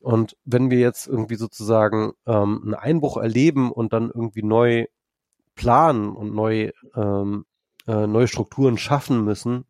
Und 0.00 0.36
wenn 0.44 0.70
wir 0.70 0.78
jetzt 0.78 1.06
irgendwie 1.06 1.36
sozusagen 1.36 2.12
ähm, 2.26 2.60
einen 2.64 2.74
Einbruch 2.74 3.16
erleben 3.16 3.70
und 3.70 3.92
dann 3.92 4.10
irgendwie 4.12 4.42
neu 4.42 4.86
planen 5.54 6.16
und 6.16 6.34
neu, 6.34 6.70
ähm, 6.96 7.44
äh, 7.86 8.06
neue 8.06 8.28
Strukturen 8.28 8.78
schaffen 8.78 9.24
müssen, 9.24 9.66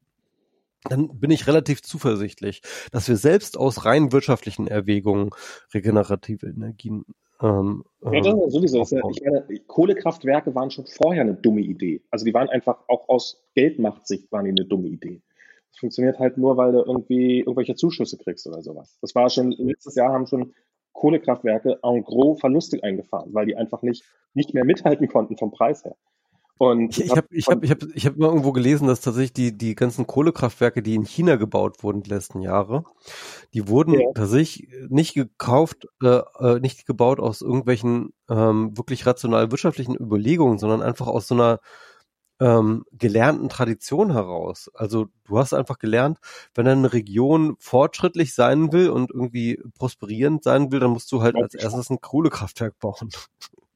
dann 0.89 1.21
bin 1.21 1.31
ich 1.31 1.47
relativ 1.47 1.83
zuversichtlich, 1.83 2.63
dass 2.91 3.09
wir 3.09 3.17
selbst 3.17 3.59
aus 3.59 3.85
rein 3.85 4.13
wirtschaftlichen 4.13 4.67
Erwägungen 4.67 5.31
regenerative 5.75 6.47
Energien 6.47 7.05
ähm, 7.43 7.85
ja, 8.03 8.21
das 8.21 8.35
ist 8.35 8.53
sowieso. 8.53 8.83
Ich 8.83 9.23
meine, 9.25 9.47
Kohlekraftwerke 9.67 10.55
waren 10.55 10.71
schon 10.71 10.87
vorher 10.87 11.23
eine 11.23 11.35
dumme 11.35 11.63
Idee. 11.63 12.03
Also 12.11 12.25
die 12.25 12.35
waren 12.35 12.49
einfach 12.49 12.81
auch 12.89 13.09
aus 13.09 13.43
Geldmachtsicht 13.55 14.31
waren 14.31 14.45
die 14.45 14.51
eine 14.51 14.67
dumme 14.67 14.89
Idee. 14.89 15.23
Das 15.71 15.79
funktioniert 15.79 16.19
halt 16.19 16.37
nur, 16.37 16.57
weil 16.57 16.73
du 16.73 16.79
irgendwie 16.79 17.41
irgendwelche 17.41 17.75
Zuschüsse 17.75 18.19
kriegst 18.19 18.47
oder 18.47 18.63
sowas. 18.63 18.99
Das 19.01 19.15
war 19.15 19.31
schon, 19.31 19.53
letztes 19.53 19.95
Jahr 19.95 20.13
haben 20.13 20.27
schon 20.27 20.53
Kohlekraftwerke 20.93 21.79
en 21.83 22.03
gros 22.03 22.41
Verluste 22.41 22.83
eingefahren, 22.83 23.33
weil 23.33 23.47
die 23.47 23.57
einfach 23.57 23.83
nicht, 23.83 24.05
nicht 24.35 24.55
mehr 24.55 24.65
mithalten 24.65 25.09
konnten 25.09 25.37
vom 25.37 25.51
Preis 25.51 25.85
her. 25.85 25.97
Und 26.61 26.99
ich 26.99 27.11
habe 27.17 27.27
ich 27.31 27.47
hab, 27.47 27.65
ich 27.65 27.71
hab, 27.71 27.83
ich 27.95 28.05
hab 28.05 28.19
mal 28.19 28.27
irgendwo 28.27 28.53
gelesen, 28.53 28.87
dass 28.87 29.01
tatsächlich 29.01 29.33
die, 29.33 29.57
die 29.57 29.75
ganzen 29.75 30.07
Kohlekraftwerke, 30.07 30.83
die 30.83 30.95
in 30.95 31.07
China 31.07 31.37
gebaut 31.37 31.83
wurden 31.83 32.03
die 32.03 32.11
letzten 32.11 32.43
Jahre, 32.43 32.85
die 33.55 33.67
wurden 33.67 33.95
ja. 33.95 34.07
tatsächlich 34.15 34.69
nicht 34.91 35.15
gekauft, 35.15 35.89
äh, 36.03 36.21
äh, 36.39 36.61
nicht 36.61 36.85
gebaut 36.85 37.19
aus 37.19 37.41
irgendwelchen 37.41 38.13
ähm, 38.29 38.77
wirklich 38.77 39.07
rational 39.07 39.51
wirtschaftlichen 39.51 39.97
Überlegungen, 39.97 40.59
sondern 40.59 40.83
einfach 40.83 41.07
aus 41.07 41.29
so 41.29 41.35
einer 41.35 41.61
ähm, 42.41 42.85
gelernten 42.93 43.49
Tradition 43.49 44.13
heraus. 44.13 44.71
Also 44.75 45.09
du 45.25 45.39
hast 45.39 45.53
einfach 45.53 45.79
gelernt, 45.79 46.19
wenn 46.55 46.67
eine 46.67 46.93
Region 46.93 47.57
fortschrittlich 47.59 48.35
sein 48.35 48.73
will 48.73 48.89
und 48.91 49.11
irgendwie 49.11 49.63
prosperierend 49.79 50.43
sein 50.43 50.73
will, 50.73 50.81
dann 50.81 50.91
musst 50.91 51.13
du 51.13 51.23
halt 51.23 51.37
als 51.37 51.55
erstes 51.55 51.91
ein 51.91 52.01
Kohlekraftwerk 52.01 52.79
bauen. 52.79 53.11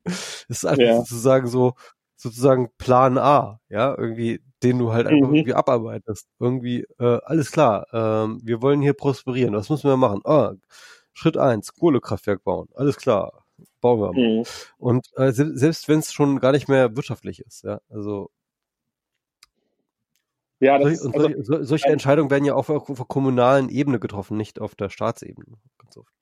das 0.05 0.15
ist 0.49 0.67
einfach 0.67 0.83
ja. 0.83 0.97
sozusagen 0.97 1.47
so, 1.47 1.75
sozusagen 2.17 2.71
Plan 2.79 3.19
A, 3.19 3.61
ja, 3.69 3.95
irgendwie, 3.97 4.41
den 4.63 4.79
du 4.79 4.93
halt 4.93 5.07
einfach 5.07 5.29
mhm. 5.29 5.35
irgendwie 5.35 5.55
abarbeitest. 5.55 6.27
Irgendwie, 6.41 6.87
äh, 6.99 7.21
alles 7.25 7.53
klar, 7.53 7.87
ähm, 7.93 8.41
wir 8.43 8.63
wollen 8.63 8.81
hier 8.81 8.95
prosperieren, 8.95 9.55
was 9.55 9.69
müssen 9.69 9.91
wir 9.91 9.99
machen? 9.99 10.23
Ah, 10.25 10.55
Schritt 11.13 11.37
eins, 11.37 11.75
Kohlekraftwerk 11.75 12.43
bauen, 12.43 12.69
alles 12.75 12.97
klar 12.97 13.45
bauen 13.81 14.01
wir 14.01 14.13
mal. 14.13 14.39
Mhm. 14.39 14.45
Und 14.79 15.07
äh, 15.17 15.31
selbst 15.33 15.89
wenn 15.89 15.99
es 15.99 16.13
schon 16.13 16.41
gar 16.41 16.53
nicht 16.53 16.69
mehr 16.69 16.97
wirtschaftlich 16.97 17.41
ist, 17.41 17.65
ja, 17.65 17.81
also 17.91 18.31
ja, 20.65 20.79
das, 20.79 21.03
und 21.03 21.15
solche, 21.15 21.37
also, 21.37 21.63
solche 21.63 21.89
Entscheidungen 21.89 22.31
werden 22.31 22.45
ja 22.45 22.55
auch 22.55 22.69
auf, 22.71 22.89
auf 22.91 22.97
der 22.97 23.07
kommunalen 23.07 23.69
Ebene 23.69 24.01
getroffen, 24.01 24.37
nicht 24.37 24.61
auf 24.61 24.75
der 24.75 24.89
Staatsebene. 24.89 25.59
Ganz 25.79 25.97
oft. 25.97 26.13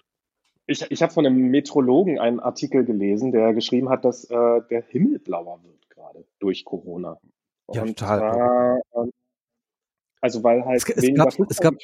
Ich, 0.67 0.91
ich 0.91 1.03
habe 1.03 1.12
von 1.12 1.27
einem 1.27 1.51
Metrologen 1.51 2.19
einen 2.19 2.41
Artikel 2.41 2.85
gelesen, 2.85 3.33
der 3.33 3.53
geschrieben 3.55 3.89
hat, 3.89 4.05
dass 4.05 4.25
äh, 4.25 4.61
der 4.71 4.83
Himmel 4.89 5.19
blauer 5.19 5.62
wird 5.62 5.91
gerade 5.91 6.25
durch 6.39 6.65
Corona. 6.65 7.19
Ja, 7.73 7.83
und 7.83 7.99
total. 7.99 8.81
Äh, 8.95 9.11
also 10.21 10.43
weil 10.45 10.65
halt 10.65 10.77
es, 10.77 10.89
es 10.89 11.15
gab, 11.15 11.29
es 11.51 11.61
gab, 11.61 11.75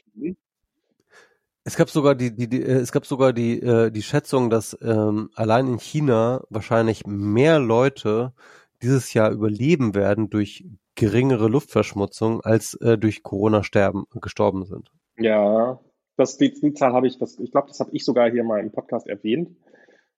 es 1.65 1.77
gab 1.77 1.91
sogar 1.91 2.15
die, 2.15 2.35
die, 2.35 2.49
die 2.49 2.63
äh, 2.63 2.79
es 2.79 2.93
gab 2.93 3.05
sogar 3.05 3.33
die, 3.33 3.61
äh, 3.61 3.91
die 3.91 4.03
Schätzung, 4.03 4.49
dass 4.49 4.79
ähm, 4.81 5.31
allein 5.35 5.67
in 5.67 5.79
China 5.79 6.45
wahrscheinlich 6.49 7.07
mehr 7.07 7.59
Leute 7.59 8.33
dieses 8.81 9.13
Jahr 9.13 9.31
überleben 9.31 9.95
werden 9.95 10.31
durch 10.31 10.65
geringere 10.99 11.49
Luftverschmutzung 11.49 12.41
als 12.41 12.75
äh, 12.75 12.99
durch 12.99 13.23
Corona 13.23 13.63
sterben, 13.63 14.05
gestorben 14.21 14.65
sind. 14.65 14.91
Ja, 15.17 15.79
das, 16.17 16.37
die, 16.37 16.53
die 16.53 16.75
Zahl 16.75 16.93
habe 16.93 17.07
ich, 17.07 17.19
das, 17.19 17.39
ich 17.39 17.53
glaube, 17.53 17.69
das 17.69 17.79
habe 17.79 17.91
ich 17.93 18.05
sogar 18.05 18.31
hier 18.31 18.43
mal 18.43 18.61
im 18.61 18.73
Podcast 18.73 19.07
erwähnt, 19.07 19.57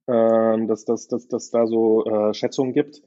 ähm, 0.08 0.66
dass 0.66 0.86
das 0.86 1.06
dass, 1.06 1.28
dass 1.28 1.50
da 1.50 1.66
so 1.66 2.04
äh, 2.06 2.32
Schätzungen 2.32 2.72
gibt. 2.72 3.02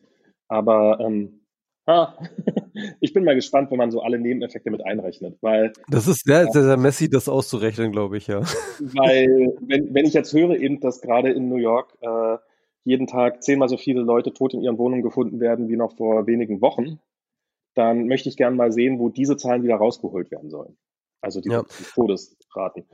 Aber 0.48 1.00
ähm, 1.00 1.42
ah, 1.88 2.14
ich 3.02 3.12
bin 3.12 3.24
mal 3.24 3.34
gespannt, 3.34 3.72
wenn 3.72 3.80
man 3.80 3.90
so 3.90 4.02
alle 4.02 4.20
Nebeneffekte 4.20 4.70
mit 4.70 4.86
einrechnet, 4.86 5.40
weil 5.42 5.74
das 5.90 6.08
ist 6.08 6.26
sehr, 6.26 6.46
sehr, 6.52 6.64
sehr 6.64 6.78
messy, 6.78 7.10
das 7.10 7.28
auszurechnen, 7.28 7.92
glaube 7.92 8.18
ich, 8.18 8.28
ja. 8.28 8.42
Weil 8.80 9.58
wenn, 9.62 9.96
wenn 9.96 10.06
ich 10.06 10.14
jetzt 10.14 10.32
höre 10.34 10.56
eben, 10.60 10.80
dass 10.80 11.02
gerade 11.02 11.32
in 11.32 11.50
New 11.50 11.58
York 11.58 11.98
äh, 12.02 12.38
jeden 12.84 13.08
Tag 13.08 13.42
zehnmal 13.42 13.70
so 13.70 13.78
viele 13.78 14.02
Leute 14.02 14.32
tot 14.32 14.54
in 14.54 14.62
ihren 14.62 14.78
Wohnungen 14.78 15.02
gefunden 15.02 15.40
werden 15.40 15.70
wie 15.70 15.78
noch 15.78 15.98
vor 15.98 16.28
wenigen 16.28 16.62
Wochen, 16.62 17.00
dann 17.76 18.08
möchte 18.08 18.30
ich 18.30 18.38
gerne 18.38 18.56
mal 18.56 18.72
sehen, 18.72 19.00
wo 19.00 19.10
diese 19.10 19.38
Zahlen 19.38 19.64
wieder 19.64 19.76
rausgeholt 19.76 20.32
werden 20.32 20.50
sollen. 20.50 20.78
Also 21.22 21.42
die 21.42 21.50
ja. 21.50 21.64
Todesraten. 21.94 22.86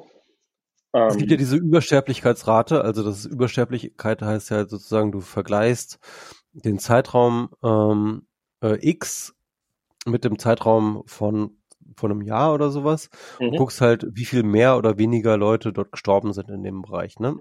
Es 0.91 1.17
gibt 1.17 1.29
ja 1.29 1.35
ähm, 1.35 1.39
diese 1.39 1.55
Übersterblichkeitsrate, 1.55 2.83
also 2.83 3.03
das 3.03 3.19
ist 3.19 3.25
Übersterblichkeit 3.25 4.21
heißt 4.21 4.49
ja 4.49 4.67
sozusagen, 4.67 5.11
du 5.11 5.21
vergleichst 5.21 5.99
den 6.53 6.79
Zeitraum 6.79 7.49
ähm, 7.63 8.27
äh, 8.63 8.77
X 8.87 9.35
mit 10.05 10.23
dem 10.23 10.39
Zeitraum 10.39 11.03
von 11.05 11.55
von 11.95 12.11
einem 12.11 12.21
Jahr 12.21 12.53
oder 12.53 12.69
sowas 12.69 13.09
mhm. 13.39 13.49
und 13.49 13.57
guckst 13.57 13.81
halt, 13.81 14.07
wie 14.11 14.25
viel 14.25 14.43
mehr 14.43 14.77
oder 14.77 14.97
weniger 14.97 15.37
Leute 15.37 15.73
dort 15.73 15.91
gestorben 15.91 16.33
sind 16.33 16.49
in 16.49 16.63
dem 16.63 16.81
Bereich, 16.81 17.19
ne? 17.19 17.35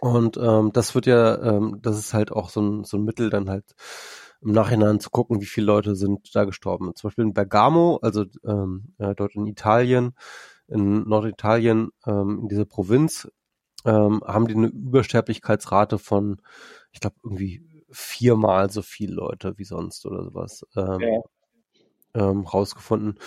Und 0.00 0.36
ähm, 0.36 0.70
das 0.72 0.94
wird 0.94 1.06
ja, 1.06 1.40
ähm, 1.40 1.78
das 1.80 1.98
ist 1.98 2.14
halt 2.14 2.30
auch 2.30 2.50
so 2.50 2.60
ein, 2.60 2.84
so 2.84 2.98
ein 2.98 3.04
Mittel, 3.04 3.30
dann 3.30 3.48
halt 3.48 3.64
im 4.44 4.52
Nachhinein 4.52 5.00
zu 5.00 5.10
gucken, 5.10 5.40
wie 5.40 5.46
viele 5.46 5.66
Leute 5.66 5.96
sind 5.96 6.34
da 6.34 6.44
gestorben. 6.44 6.94
Zum 6.94 7.08
Beispiel 7.08 7.24
in 7.24 7.34
Bergamo, 7.34 7.98
also 8.02 8.24
ähm, 8.44 8.94
äh, 8.98 9.14
dort 9.14 9.34
in 9.34 9.46
Italien, 9.46 10.14
in 10.68 11.08
Norditalien, 11.08 11.90
ähm, 12.06 12.40
in 12.42 12.48
dieser 12.48 12.66
Provinz, 12.66 13.30
ähm, 13.86 14.22
haben 14.26 14.46
die 14.46 14.54
eine 14.54 14.68
Übersterblichkeitsrate 14.68 15.98
von, 15.98 16.40
ich 16.92 17.00
glaube, 17.00 17.16
irgendwie 17.22 17.66
viermal 17.90 18.70
so 18.70 18.82
viele 18.82 19.14
Leute 19.14 19.56
wie 19.56 19.64
sonst 19.64 20.04
oder 20.04 20.24
sowas 20.24 20.66
ähm, 20.76 21.00
ja. 21.00 22.30
ähm, 22.30 22.40
rausgefunden. 22.40 23.18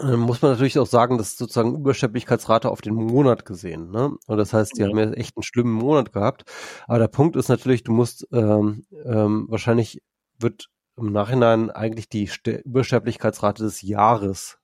Ähm, 0.00 0.20
muss 0.20 0.42
man 0.42 0.52
natürlich 0.52 0.78
auch 0.78 0.86
sagen, 0.86 1.18
dass 1.18 1.36
sozusagen 1.36 1.74
Übersterblichkeitsrate 1.74 2.70
auf 2.70 2.80
den 2.80 2.94
Monat 2.94 3.44
gesehen. 3.44 3.90
Ne? 3.90 4.12
Und 4.26 4.36
das 4.38 4.52
heißt, 4.52 4.76
die 4.76 4.82
ja. 4.82 4.88
haben 4.88 4.98
ja 4.98 5.10
echt 5.12 5.36
einen 5.36 5.42
schlimmen 5.42 5.72
Monat 5.72 6.12
gehabt. 6.12 6.44
Aber 6.86 6.98
der 7.00 7.08
Punkt 7.08 7.34
ist 7.34 7.48
natürlich, 7.48 7.82
du 7.82 7.92
musst 7.92 8.26
ähm, 8.32 8.84
ähm, 9.04 9.46
wahrscheinlich 9.48 10.00
wird 10.38 10.68
im 10.96 11.12
Nachhinein 11.12 11.70
eigentlich 11.70 12.08
die 12.08 12.28
Ster 12.28 12.64
Übersterblichkeitsrate 12.64 13.64
des 13.64 13.82
Jahres 13.82 14.58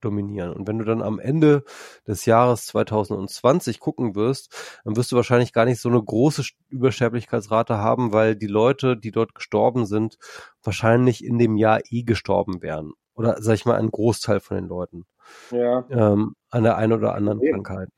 dominieren. 0.00 0.52
Und 0.52 0.66
wenn 0.66 0.78
du 0.78 0.84
dann 0.84 1.02
am 1.02 1.18
Ende 1.20 1.62
des 2.06 2.24
Jahres 2.26 2.66
2020 2.66 3.80
gucken 3.80 4.14
wirst, 4.14 4.80
dann 4.84 4.96
wirst 4.96 5.12
du 5.12 5.16
wahrscheinlich 5.16 5.52
gar 5.52 5.66
nicht 5.66 5.80
so 5.80 5.88
eine 5.88 6.02
große 6.02 6.42
Übersterblichkeitsrate 6.68 7.76
haben, 7.78 8.12
weil 8.12 8.34
die 8.34 8.46
Leute, 8.46 8.96
die 8.96 9.10
dort 9.10 9.34
gestorben 9.34 9.86
sind, 9.86 10.16
wahrscheinlich 10.62 11.24
in 11.24 11.38
dem 11.38 11.56
Jahr 11.56 11.80
eh 11.90 12.02
gestorben 12.02 12.62
wären 12.62 12.92
oder 13.20 13.42
sag 13.42 13.54
ich 13.54 13.66
mal 13.66 13.78
ein 13.78 13.90
Großteil 13.90 14.40
von 14.40 14.56
den 14.56 14.68
Leuten 14.68 15.04
ja. 15.50 15.84
ähm, 15.90 16.34
an 16.50 16.62
der 16.62 16.76
einen 16.76 16.92
oder 16.92 17.14
anderen 17.14 17.38
okay. 17.38 17.52
Krankheit. 17.52 17.90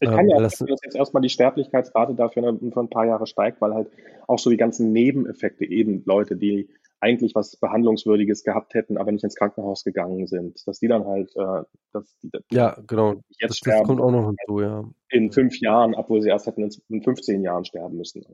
Ich 0.00 0.08
kann 0.08 0.20
ähm, 0.20 0.28
ja 0.30 0.36
auch 0.36 0.42
dass 0.42 0.58
jetzt 0.60 0.96
erstmal 0.96 1.22
die 1.22 1.28
Sterblichkeitsrate 1.28 2.14
dafür 2.14 2.58
für 2.58 2.80
ein 2.80 2.90
paar 2.90 3.06
Jahre 3.06 3.26
steigt, 3.26 3.60
weil 3.60 3.74
halt 3.74 3.90
auch 4.26 4.38
so 4.38 4.50
die 4.50 4.56
ganzen 4.56 4.92
Nebeneffekte 4.92 5.64
eben 5.64 6.02
Leute, 6.04 6.36
die 6.36 6.68
eigentlich 7.00 7.34
was 7.34 7.56
Behandlungswürdiges 7.56 8.44
gehabt 8.44 8.72
hätten, 8.72 8.96
aber 8.96 9.12
nicht 9.12 9.24
ins 9.24 9.34
Krankenhaus 9.34 9.84
gegangen 9.84 10.26
sind, 10.26 10.66
dass 10.66 10.78
die 10.78 10.88
dann 10.88 11.04
halt, 11.04 11.30
äh, 11.36 11.62
dass 11.92 12.16
die, 12.22 12.30
die 12.30 12.56
ja 12.56 12.78
genau, 12.86 13.20
jetzt 13.38 13.50
das, 13.50 13.56
sterben, 13.58 13.80
das 13.80 13.88
kommt 13.88 14.00
auch 14.00 14.10
noch 14.10 14.26
hinzu, 14.30 14.60
ja. 14.60 14.84
In 15.10 15.30
fünf 15.30 15.60
Jahren, 15.60 15.94
obwohl 15.94 16.22
sie 16.22 16.30
erst 16.30 16.46
hätten 16.46 16.68
in 16.88 17.02
15 17.02 17.42
Jahren 17.42 17.66
sterben 17.66 17.98
müssen. 17.98 18.24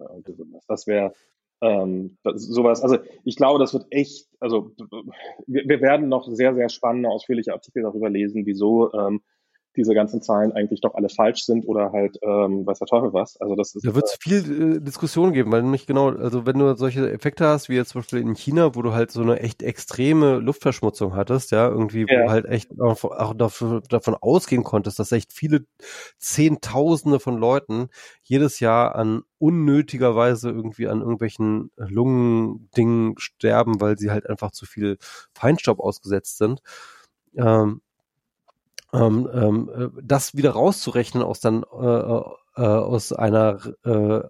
Das 0.69 0.87
wäre 0.87 1.13
ähm, 1.61 2.17
sowas, 2.35 2.83
also 2.83 2.99
ich 3.25 3.37
glaube, 3.37 3.59
das 3.59 3.75
wird 3.75 3.87
echt, 3.91 4.29
also 4.41 4.73
wir, 5.47 5.65
wir 5.67 5.81
werden 5.81 6.09
noch 6.09 6.27
sehr, 6.29 6.55
sehr 6.55 6.69
spannende, 6.69 7.09
ausführliche 7.09 7.53
Artikel 7.53 7.83
darüber 7.83 8.09
lesen, 8.09 8.47
wieso 8.47 8.93
ähm, 8.95 9.21
diese 9.77 9.95
ganzen 9.95 10.21
Zahlen 10.23 10.53
eigentlich 10.53 10.81
doch 10.81 10.95
alle 10.95 11.09
falsch 11.09 11.45
sind 11.45 11.67
oder 11.67 11.93
halt 11.93 12.19
ähm, 12.23 12.67
weiß 12.67 12.79
der 12.79 12.87
Teufel 12.87 13.13
was. 13.13 13.41
Also 13.41 13.55
das 13.55 13.75
ist. 13.75 13.87
Da 13.87 13.95
wird 13.95 14.07
es 14.07 14.15
äh, 14.15 14.17
viel 14.21 14.77
äh, 14.77 14.81
Diskussion 14.81 15.33
geben, 15.33 15.53
weil 15.53 15.63
nämlich 15.63 15.87
genau, 15.87 16.11
also 16.11 16.47
wenn 16.47 16.59
du 16.59 16.77
solche 16.77 17.11
Effekte 17.11 17.47
hast, 17.47 17.69
wie 17.69 17.77
jetzt 17.77 17.91
zum 17.91 18.01
Beispiel 18.01 18.21
in 18.21 18.35
China, 18.35 18.75
wo 18.75 18.83
du 18.83 18.93
halt 18.93 19.11
so 19.11 19.23
eine 19.23 19.41
echt 19.41 19.63
extreme 19.63 20.39
Luftverschmutzung 20.39 21.15
hattest, 21.15 21.53
ja, 21.53 21.69
irgendwie, 21.69 22.05
wo 22.05 22.13
ja. 22.13 22.25
du 22.25 22.31
halt 22.31 22.47
echt 22.47 22.71
auch, 22.81 23.05
auch 23.05 23.35
dafür, 23.35 23.83
davon 23.89 24.15
ausgehen 24.15 24.65
konntest, 24.65 24.99
dass 24.99 25.13
echt 25.13 25.33
viele 25.33 25.65
Zehntausende 26.19 27.21
von 27.21 27.39
Leuten 27.39 27.89
jedes 28.23 28.61
Jahr 28.61 28.97
an 28.97 29.23
unnötigerweise 29.39 30.51
irgendwie 30.51 30.89
an 30.89 31.01
irgendwelchen 31.01 31.71
Lungendingen 31.77 33.15
sterben, 33.19 33.81
weil 33.81 33.99
sie 33.99 34.11
halt 34.11 34.29
einfach 34.29 34.51
zu 34.51 34.67
viel 34.67 34.99
Feinstaub 35.33 35.81
ausgesetzt 35.81 36.39
sind. 36.39 36.61
Ähm, 37.37 37.81
ähm, 38.93 39.29
ähm, 39.33 39.71
äh, 39.75 39.89
das 40.03 40.35
wieder 40.35 40.53
rauszurechnen 40.53 41.23
aus 41.23 41.41
dann 41.41 41.63
äh, 41.63 41.87
äh, 41.87 42.23
äh, 42.57 42.63
aus 42.63 43.13
einer 43.13 43.61
äh, 43.85 44.21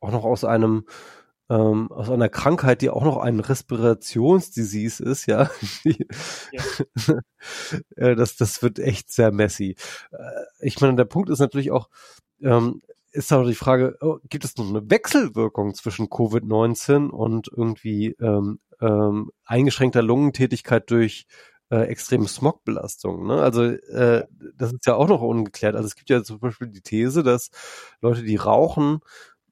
auch 0.00 0.12
noch 0.12 0.24
aus 0.24 0.44
einem 0.44 0.84
ähm, 1.50 1.90
aus 1.90 2.10
einer 2.10 2.28
Krankheit, 2.28 2.82
die 2.82 2.90
auch 2.90 3.04
noch 3.04 3.16
ein 3.16 3.40
Respirationsdisease 3.40 5.02
ist, 5.02 5.26
ja. 5.26 5.50
ja. 5.84 6.62
Äh, 7.94 8.16
das, 8.16 8.36
das 8.36 8.62
wird 8.62 8.80
echt 8.80 9.12
sehr 9.12 9.30
messy. 9.30 9.76
Ich 10.60 10.80
meine, 10.80 10.96
der 10.96 11.04
Punkt 11.04 11.30
ist 11.30 11.38
natürlich 11.38 11.70
auch, 11.70 11.88
ähm, 12.42 12.82
ist 13.12 13.32
auch 13.32 13.46
die 13.46 13.54
Frage, 13.54 13.96
oh, 14.00 14.18
gibt 14.28 14.44
es 14.44 14.56
noch 14.56 14.68
eine 14.68 14.90
Wechselwirkung 14.90 15.74
zwischen 15.74 16.08
Covid-19 16.08 17.08
und 17.08 17.48
irgendwie 17.48 18.16
ähm, 18.20 18.58
ähm, 18.80 19.30
eingeschränkter 19.44 20.02
Lungentätigkeit 20.02 20.90
durch 20.90 21.26
äh, 21.70 21.82
extreme 21.84 22.28
Smogbelastung. 22.28 23.26
Ne? 23.26 23.40
Also 23.42 23.64
äh, 23.64 24.26
das 24.56 24.72
ist 24.72 24.86
ja 24.86 24.94
auch 24.94 25.08
noch 25.08 25.22
ungeklärt. 25.22 25.74
Also 25.74 25.86
es 25.86 25.96
gibt 25.96 26.10
ja 26.10 26.22
zum 26.22 26.40
Beispiel 26.40 26.68
die 26.68 26.80
These, 26.80 27.22
dass 27.22 27.50
Leute, 28.00 28.22
die 28.22 28.36
rauchen, 28.36 29.00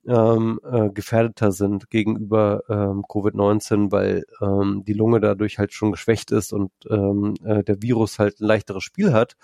ähm, 0.09 0.61
äh, 0.65 0.91
gefährdeter 0.91 1.51
sind 1.53 1.91
gegenüber 1.91 2.63
ähm, 2.69 3.05
Covid-19, 3.09 3.91
weil 3.91 4.25
ähm, 4.41 4.85
die 4.87 4.93
Lunge 4.93 5.21
dadurch 5.21 5.59
halt 5.59 5.73
schon 5.73 5.91
geschwächt 5.91 6.31
ist 6.31 6.53
und 6.53 6.71
ähm, 6.89 7.35
äh, 7.45 7.65
der 7.65 7.83
Virus 7.83 8.19
halt 8.19 8.41
ein 8.41 8.47
leichteres 8.47 8.85
Spiel 8.85 9.13
hat. 9.13 9.37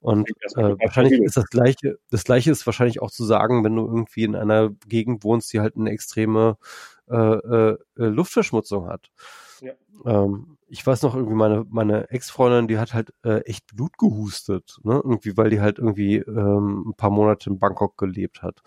Und 0.00 0.28
äh, 0.56 0.76
wahrscheinlich 0.82 1.20
ist 1.20 1.36
das 1.36 1.46
gleiche, 1.46 1.98
das 2.10 2.24
gleiche 2.24 2.50
ist 2.50 2.66
wahrscheinlich 2.66 3.00
auch 3.00 3.10
zu 3.10 3.24
sagen, 3.24 3.64
wenn 3.64 3.74
du 3.76 3.86
irgendwie 3.86 4.24
in 4.24 4.36
einer 4.36 4.70
Gegend 4.86 5.24
wohnst, 5.24 5.52
die 5.52 5.60
halt 5.60 5.76
eine 5.76 5.90
extreme 5.90 6.58
äh, 7.10 7.16
äh, 7.16 7.76
Luftverschmutzung 7.96 8.88
hat. 8.88 9.10
Ja. 9.62 9.72
Ähm, 10.04 10.58
ich 10.68 10.84
weiß 10.84 11.02
noch 11.02 11.14
irgendwie 11.14 11.36
meine 11.36 11.64
meine 11.68 12.10
Ex-Freundin, 12.10 12.66
die 12.66 12.78
hat 12.78 12.94
halt 12.94 13.14
äh, 13.24 13.40
echt 13.42 13.74
Blut 13.76 13.96
gehustet, 13.96 14.78
ne? 14.82 14.94
Irgendwie, 15.04 15.36
weil 15.36 15.50
die 15.50 15.60
halt 15.60 15.78
irgendwie 15.78 16.16
ähm, 16.16 16.88
ein 16.88 16.94
paar 16.94 17.10
Monate 17.10 17.48
in 17.50 17.58
Bangkok 17.58 17.96
gelebt 17.96 18.42
hat. 18.42 18.62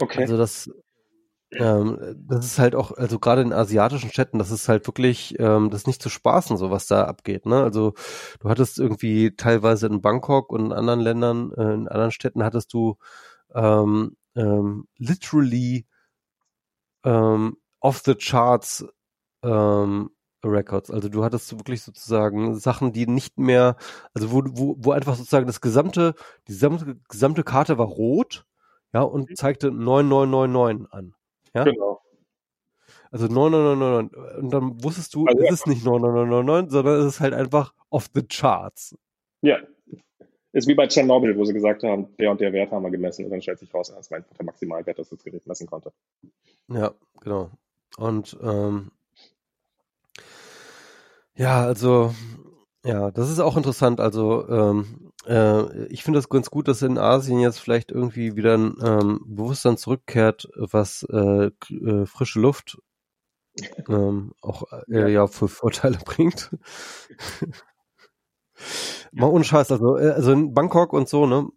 Okay. 0.00 0.22
Also 0.22 0.36
das 0.38 0.70
ähm, 1.52 1.98
das 2.28 2.44
ist 2.44 2.58
halt 2.58 2.74
auch, 2.74 2.92
also 2.92 3.18
gerade 3.18 3.42
in 3.42 3.52
asiatischen 3.52 4.10
Städten, 4.10 4.38
das 4.38 4.50
ist 4.50 4.68
halt 4.68 4.86
wirklich, 4.88 5.38
ähm, 5.38 5.70
das 5.70 5.82
ist 5.82 5.86
nicht 5.86 6.02
zu 6.02 6.08
spaßen, 6.08 6.56
so 6.56 6.70
was 6.70 6.86
da 6.88 7.04
abgeht. 7.04 7.46
Ne? 7.46 7.62
Also 7.62 7.94
du 8.40 8.48
hattest 8.48 8.78
irgendwie 8.78 9.36
teilweise 9.36 9.86
in 9.86 10.00
Bangkok 10.02 10.50
und 10.52 10.66
in 10.66 10.72
anderen 10.72 11.00
Ländern, 11.00 11.52
äh, 11.52 11.74
in 11.74 11.88
anderen 11.88 12.10
Städten 12.10 12.42
hattest 12.42 12.72
du 12.72 12.96
ähm, 13.54 14.16
ähm, 14.34 14.88
literally 14.98 15.86
ähm, 17.04 17.56
off 17.86 18.02
the 18.04 18.16
charts 18.16 18.84
ähm, 19.44 20.10
Records. 20.44 20.90
Also 20.90 21.08
du 21.08 21.22
hattest 21.22 21.56
wirklich 21.56 21.82
sozusagen 21.82 22.56
Sachen, 22.56 22.92
die 22.92 23.06
nicht 23.06 23.38
mehr, 23.38 23.76
also 24.12 24.32
wo, 24.32 24.42
wo, 24.44 24.76
wo 24.78 24.90
einfach 24.90 25.14
sozusagen 25.14 25.46
das 25.46 25.60
gesamte, 25.60 26.14
die 26.48 26.52
gesamte, 26.52 26.96
gesamte 27.08 27.44
Karte 27.44 27.78
war 27.78 27.86
rot 27.86 28.44
Ja, 28.92 29.02
und 29.02 29.30
mhm. 29.30 29.36
zeigte 29.36 29.70
9999 29.70 30.92
an. 30.92 31.14
Ja? 31.54 31.62
Genau. 31.62 32.00
Also 33.12 33.26
9999. 33.26 34.42
Und 34.42 34.50
dann 34.52 34.82
wusstest 34.82 35.14
du, 35.14 35.26
also, 35.26 35.40
es 35.44 35.52
ist 35.52 35.66
nicht 35.68 35.84
9999, 35.84 36.72
sondern 36.72 37.00
es 37.00 37.14
ist 37.14 37.20
halt 37.20 37.34
einfach 37.34 37.72
off 37.90 38.08
the 38.12 38.22
charts. 38.26 38.96
Ja. 39.42 39.58
Ist 40.52 40.66
wie 40.66 40.74
bei 40.74 40.88
Tschernobyl, 40.88 41.36
wo 41.36 41.44
sie 41.44 41.52
gesagt 41.52 41.84
haben, 41.84 42.16
der 42.16 42.32
und 42.32 42.40
der 42.40 42.52
Wert 42.52 42.72
haben 42.72 42.82
wir 42.82 42.90
gemessen 42.90 43.26
und 43.26 43.30
dann 43.30 43.42
stellt 43.42 43.60
sich 43.60 43.72
raus, 43.72 43.92
das 43.94 44.10
war 44.10 44.18
einfach 44.18 44.34
der 44.34 44.46
Maximalwert, 44.46 44.98
das 44.98 45.10
das 45.10 45.22
Gerät 45.22 45.46
messen 45.46 45.66
konnte. 45.66 45.92
Ja, 46.68 46.92
genau. 47.20 47.50
Und 47.96 48.36
ähm, 48.42 48.90
ja, 51.34 51.62
also 51.64 52.14
ja, 52.84 53.10
das 53.10 53.30
ist 53.30 53.40
auch 53.40 53.56
interessant. 53.56 54.00
Also 54.00 54.48
ähm, 54.48 55.12
äh, 55.26 55.86
ich 55.86 56.02
finde 56.04 56.18
das 56.18 56.28
ganz 56.28 56.50
gut, 56.50 56.68
dass 56.68 56.82
in 56.82 56.98
Asien 56.98 57.40
jetzt 57.40 57.58
vielleicht 57.58 57.90
irgendwie 57.90 58.36
wieder 58.36 58.56
ein 58.56 58.76
ähm, 58.82 59.20
Bewusstsein 59.26 59.76
zurückkehrt, 59.76 60.48
was 60.56 61.04
äh, 61.10 61.50
äh, 61.70 62.06
frische 62.06 62.40
Luft 62.40 62.78
ähm, 63.88 64.32
auch 64.40 64.64
äh, 64.88 65.12
ja 65.12 65.26
für 65.26 65.48
Vorteile 65.48 65.98
bringt. 66.04 66.50
Mal 69.12 69.26
ohne 69.28 69.44
Scheiß, 69.44 69.70
also, 69.72 69.96
äh, 69.98 70.10
also 70.10 70.32
in 70.32 70.54
Bangkok 70.54 70.92
und 70.92 71.08
so, 71.08 71.26
ne? 71.26 71.48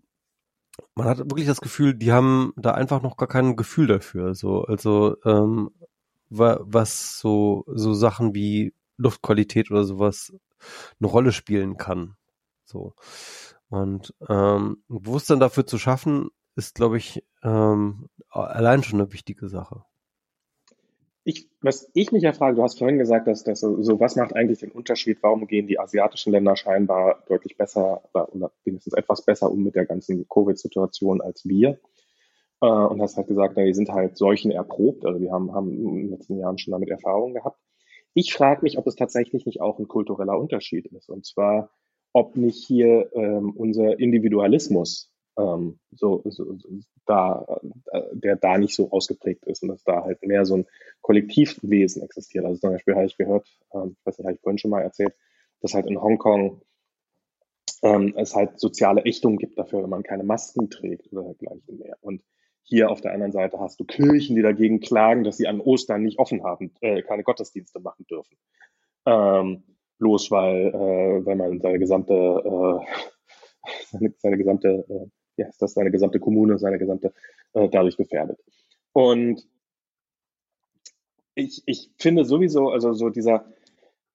Man 0.95 1.07
hat 1.07 1.19
wirklich 1.19 1.47
das 1.47 1.61
Gefühl, 1.61 1.93
die 1.93 2.11
haben 2.11 2.53
da 2.55 2.71
einfach 2.71 3.01
noch 3.01 3.17
gar 3.17 3.27
kein 3.27 3.55
Gefühl 3.55 3.87
dafür. 3.87 4.33
So, 4.33 4.63
also 4.63 5.17
ähm, 5.25 5.71
was 6.29 7.19
so 7.19 7.63
so 7.67 7.93
Sachen 7.93 8.35
wie 8.35 8.73
Luftqualität 8.97 9.71
oder 9.71 9.83
sowas 9.83 10.33
eine 10.99 11.09
Rolle 11.09 11.31
spielen 11.31 11.77
kann. 11.77 12.15
So. 12.65 12.93
Und 13.69 14.13
ähm, 14.27 14.83
Bewusstsein 14.87 15.39
dafür 15.39 15.65
zu 15.65 15.77
schaffen, 15.77 16.29
ist, 16.55 16.75
glaube 16.75 16.97
ich, 16.97 17.23
ähm, 17.43 18.09
allein 18.29 18.83
schon 18.83 18.99
eine 18.99 19.13
wichtige 19.13 19.47
Sache. 19.47 19.83
Ich, 21.23 21.49
was 21.61 21.89
ich 21.93 22.11
mich 22.11 22.23
ja 22.23 22.33
frage, 22.33 22.55
du 22.55 22.63
hast 22.63 22.79
vorhin 22.79 22.97
gesagt, 22.97 23.27
dass, 23.27 23.43
dass 23.43 23.59
so, 23.59 23.99
was 23.99 24.15
macht 24.15 24.35
eigentlich 24.35 24.59
den 24.59 24.71
Unterschied? 24.71 25.19
Warum 25.21 25.45
gehen 25.47 25.67
die 25.67 25.79
asiatischen 25.79 26.31
Länder 26.31 26.55
scheinbar 26.55 27.23
deutlich 27.27 27.57
besser 27.57 28.01
oder 28.13 28.51
wenigstens 28.63 28.93
etwas 28.93 29.23
besser 29.23 29.51
um 29.51 29.63
mit 29.63 29.75
der 29.75 29.85
ganzen 29.85 30.27
Covid-Situation 30.27 31.21
als 31.21 31.45
wir? 31.45 31.79
Äh, 32.61 32.67
und 32.67 33.01
hast 33.01 33.17
halt 33.17 33.27
gesagt, 33.27 33.53
na, 33.55 33.63
die 33.63 33.73
sind 33.73 33.89
halt 33.89 34.17
Seuchen 34.17 34.51
erprobt, 34.51 35.05
also 35.05 35.19
die 35.19 35.31
haben, 35.31 35.53
haben 35.53 35.71
in 35.71 35.95
den 35.95 36.09
letzten 36.11 36.37
Jahren 36.37 36.57
schon 36.57 36.71
damit 36.71 36.89
Erfahrung 36.89 37.33
gehabt. 37.33 37.59
Ich 38.13 38.33
frage 38.33 38.63
mich, 38.63 38.77
ob 38.77 38.87
es 38.87 38.95
tatsächlich 38.95 39.45
nicht 39.45 39.61
auch 39.61 39.79
ein 39.79 39.87
kultureller 39.87 40.37
Unterschied 40.37 40.87
ist. 40.87 41.09
Und 41.09 41.25
zwar, 41.25 41.69
ob 42.11 42.35
nicht 42.35 42.65
hier 42.65 43.09
ähm, 43.13 43.51
unser 43.55 43.99
Individualismus 43.99 45.11
ähm, 45.37 45.79
so, 45.91 46.21
so, 46.25 46.57
so 46.57 46.69
da, 47.05 47.59
äh, 47.91 48.01
der 48.13 48.35
da 48.35 48.57
nicht 48.57 48.75
so 48.75 48.91
ausgeprägt 48.91 49.45
ist 49.45 49.63
und 49.63 49.69
dass 49.69 49.83
da 49.83 50.03
halt 50.03 50.21
mehr 50.25 50.45
so 50.45 50.57
ein 50.57 50.65
Kollektivwesen 51.01 52.01
existiert. 52.03 52.45
Also 52.45 52.59
zum 52.59 52.71
Beispiel 52.71 52.95
habe 52.95 53.05
ich 53.05 53.17
gehört, 53.17 53.47
ähm, 53.73 53.95
ich 53.99 54.05
weiß 54.05 54.17
nicht, 54.17 54.25
habe 54.25 54.35
ich 54.35 54.41
vorhin 54.41 54.57
schon 54.57 54.71
mal 54.71 54.81
erzählt, 54.81 55.13
dass 55.61 55.73
halt 55.73 55.85
in 55.85 56.01
Hongkong 56.01 56.61
ähm, 57.83 58.13
es 58.17 58.35
halt 58.35 58.59
soziale 58.59 59.05
Ächtung 59.05 59.37
gibt 59.37 59.57
dafür, 59.57 59.83
wenn 59.83 59.89
man 59.89 60.03
keine 60.03 60.23
Masken 60.23 60.69
trägt 60.69 61.11
oder 61.13 61.23
dergleichen 61.23 61.77
mehr. 61.77 61.97
Und 62.01 62.21
hier 62.63 62.89
auf 62.91 63.01
der 63.01 63.13
anderen 63.13 63.31
Seite 63.31 63.59
hast 63.59 63.79
du 63.79 63.85
Kirchen, 63.85 64.35
die 64.35 64.41
dagegen 64.41 64.79
klagen, 64.79 65.23
dass 65.23 65.37
sie 65.37 65.47
an 65.47 65.59
Ostern 65.59 66.03
nicht 66.03 66.19
offen 66.19 66.43
haben, 66.43 66.71
äh, 66.81 67.01
keine 67.01 67.23
Gottesdienste 67.23 67.79
machen 67.79 68.05
dürfen. 68.09 68.37
Ähm, 69.05 69.63
bloß 69.97 70.31
weil, 70.31 70.67
äh, 70.67 71.25
weil 71.25 71.35
man 71.35 71.59
seine 71.59 71.79
gesamte, 71.79 72.13
äh, 72.13 72.85
seine, 73.91 74.13
seine 74.17 74.37
gesamte, 74.37 74.85
äh, 74.87 75.41
ja, 75.41 75.47
ist 75.47 75.61
das 75.61 75.73
seine 75.73 75.91
gesamte 75.91 76.19
Kommune, 76.19 76.57
seine 76.59 76.79
gesamte 76.79 77.13
äh, 77.53 77.69
dadurch 77.69 77.97
gefährdet. 77.97 78.39
Und 78.93 79.47
ich, 81.35 81.63
ich 81.65 81.91
finde 81.97 82.25
sowieso, 82.25 82.69
also 82.69 82.93
so 82.93 83.09
dieser, 83.09 83.45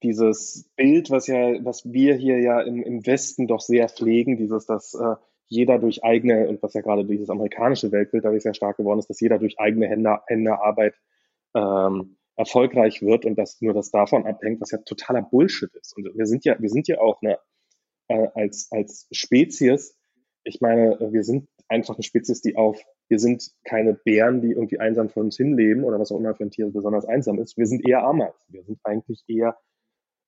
dieses 0.03 0.71
Bild, 0.77 1.11
was 1.11 1.27
ja, 1.27 1.65
was 1.65 1.91
wir 1.91 2.15
hier 2.15 2.41
ja 2.41 2.61
im, 2.61 2.83
im 2.83 3.07
Westen 3.07 3.47
doch 3.47 3.61
sehr 3.61 3.89
pflegen, 3.89 4.37
dieses, 4.37 4.67
dass 4.67 4.95
äh, 4.95 5.17
jeder 5.49 5.79
durch 5.79 6.03
eigene, 6.05 6.49
und 6.49 6.63
was 6.63 6.75
ja 6.75 6.81
gerade 6.81 7.05
dieses 7.05 7.31
amerikanische 7.31 7.93
Weltbild 7.93 8.25
dadurch 8.25 8.43
sehr 8.43 8.55
stark 8.55 8.77
geworden 8.77 8.99
ist, 8.99 9.11
dass 9.11 9.21
jeder 9.21 9.39
durch 9.39 9.59
eigene 9.59 9.87
Hände, 9.87 10.19
Hände 10.27 10.59
Arbeit 10.59 10.95
ähm, 11.55 12.17
erfolgreich 12.37 13.03
wird 13.03 13.25
und 13.25 13.37
dass 13.37 13.61
nur 13.61 13.75
das 13.75 13.91
davon 13.91 14.27
abhängt, 14.27 14.61
was 14.61 14.71
ja 14.71 14.79
totaler 14.79 15.23
Bullshit 15.23 15.73
ist. 15.75 15.97
Und 15.97 16.07
wir 16.17 16.27
sind 16.27 16.45
ja, 16.45 16.57
wir 16.59 16.69
sind 16.69 16.89
ja 16.89 16.99
auch 17.01 17.21
eine, 17.23 17.39
äh, 18.09 18.29
als, 18.35 18.69
als 18.71 19.07
Spezies, 19.13 19.97
ich 20.45 20.61
meine, 20.61 20.99
wir 21.13 21.25
sind 21.25 21.49
einfach 21.69 21.95
eine 21.95 22.03
Spezies, 22.03 22.43
die 22.43 22.57
auf, 22.57 22.81
wir 23.09 23.19
sind 23.19 23.51
keine 23.65 23.95
Bären, 23.95 24.43
die 24.43 24.53
irgendwie 24.53 24.79
einsam 24.79 25.09
vor 25.09 25.23
uns 25.23 25.37
hinleben 25.37 25.85
oder 25.85 25.99
was 25.99 26.13
auch 26.13 26.19
immer 26.19 26.35
für 26.35 26.45
ein 26.45 26.51
Tier 26.51 26.71
besonders 26.71 27.07
einsam 27.07 27.39
ist. 27.39 27.57
Wir 27.57 27.67
sind 27.67 27.87
eher 27.89 28.05
Ameisen. 28.05 28.45
Wir 28.49 28.63
sind 28.65 28.79
eigentlich 28.85 29.25
eher 29.27 29.57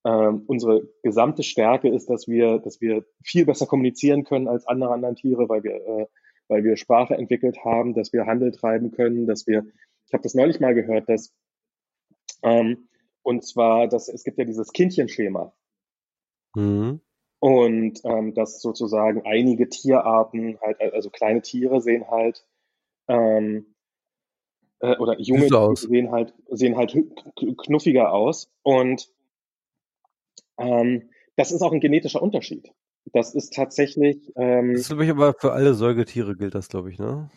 ähm, 0.07 0.45
unsere 0.47 0.89
gesamte 1.03 1.43
Stärke 1.43 1.89
ist, 1.89 2.09
dass 2.09 2.29
wir, 2.29 2.61
dass 2.61 2.81
wir 2.81 3.05
viel 3.25 3.45
besser 3.45 3.67
kommunizieren 3.67 4.23
können 4.23 4.47
als 4.47 4.65
andere 4.67 4.93
anderen 4.93 5.17
Tiere, 5.17 5.49
weil 5.49 5.65
wir, 5.65 5.75
äh, 5.75 6.07
weil 6.47 6.63
wir 6.63 6.77
Sprache 6.77 7.15
entwickelt 7.15 7.65
haben, 7.65 7.93
dass 7.93 8.13
wir 8.13 8.27
Handel 8.27 8.53
treiben 8.53 8.93
können, 8.93 9.27
dass 9.27 9.49
wir, 9.49 9.67
ich 10.07 10.13
habe 10.13 10.23
das 10.23 10.35
neulich 10.35 10.61
mal 10.61 10.75
gehört, 10.75 11.09
dass 11.09 11.35
ähm, 12.45 12.89
und 13.23 13.45
zwar, 13.45 13.89
dass 13.89 14.09
es 14.09 14.23
gibt 14.23 14.39
ja 14.39 14.45
dieses 14.45 14.73
Kindchenschema. 14.73 15.53
Mhm. 16.55 17.01
Und 17.41 18.01
ähm, 18.05 18.33
dass 18.35 18.63
sozusagen 18.63 19.27
einige 19.27 19.69
Tierarten 19.69 20.59
halt, 20.61 20.81
also 20.81 21.11
kleine 21.11 21.43
Tiere 21.43 21.81
sehen 21.81 22.09
halt 22.09 22.47
ähm, 23.09 23.75
äh, 24.79 24.97
oder 24.99 25.19
junge 25.19 25.49
Tiere 25.49 25.75
sehen 25.75 26.13
halt 26.13 26.33
sehen 26.49 26.77
halt 26.77 26.97
knuffiger 27.57 28.13
aus 28.13 28.53
und 28.63 29.11
ähm, 30.59 31.11
das 31.37 31.53
ist 31.53 31.63
auch 31.63 31.73
ein 31.73 31.81
genetischer 31.81 32.23
Unterschied. 32.23 32.73
Das 33.13 33.35
ist 33.35 33.55
tatsächlich. 33.55 34.33
Ähm, 34.37 34.75
das 34.75 34.89
glaube 34.89 35.05
ich 35.05 35.11
aber 35.11 35.35
für 35.35 35.53
alle 35.53 35.75
Säugetiere 35.75 36.37
gilt 36.37 36.55
das, 36.55 36.69
glaube 36.69 36.91
ich, 36.91 36.99
ne? 36.99 37.31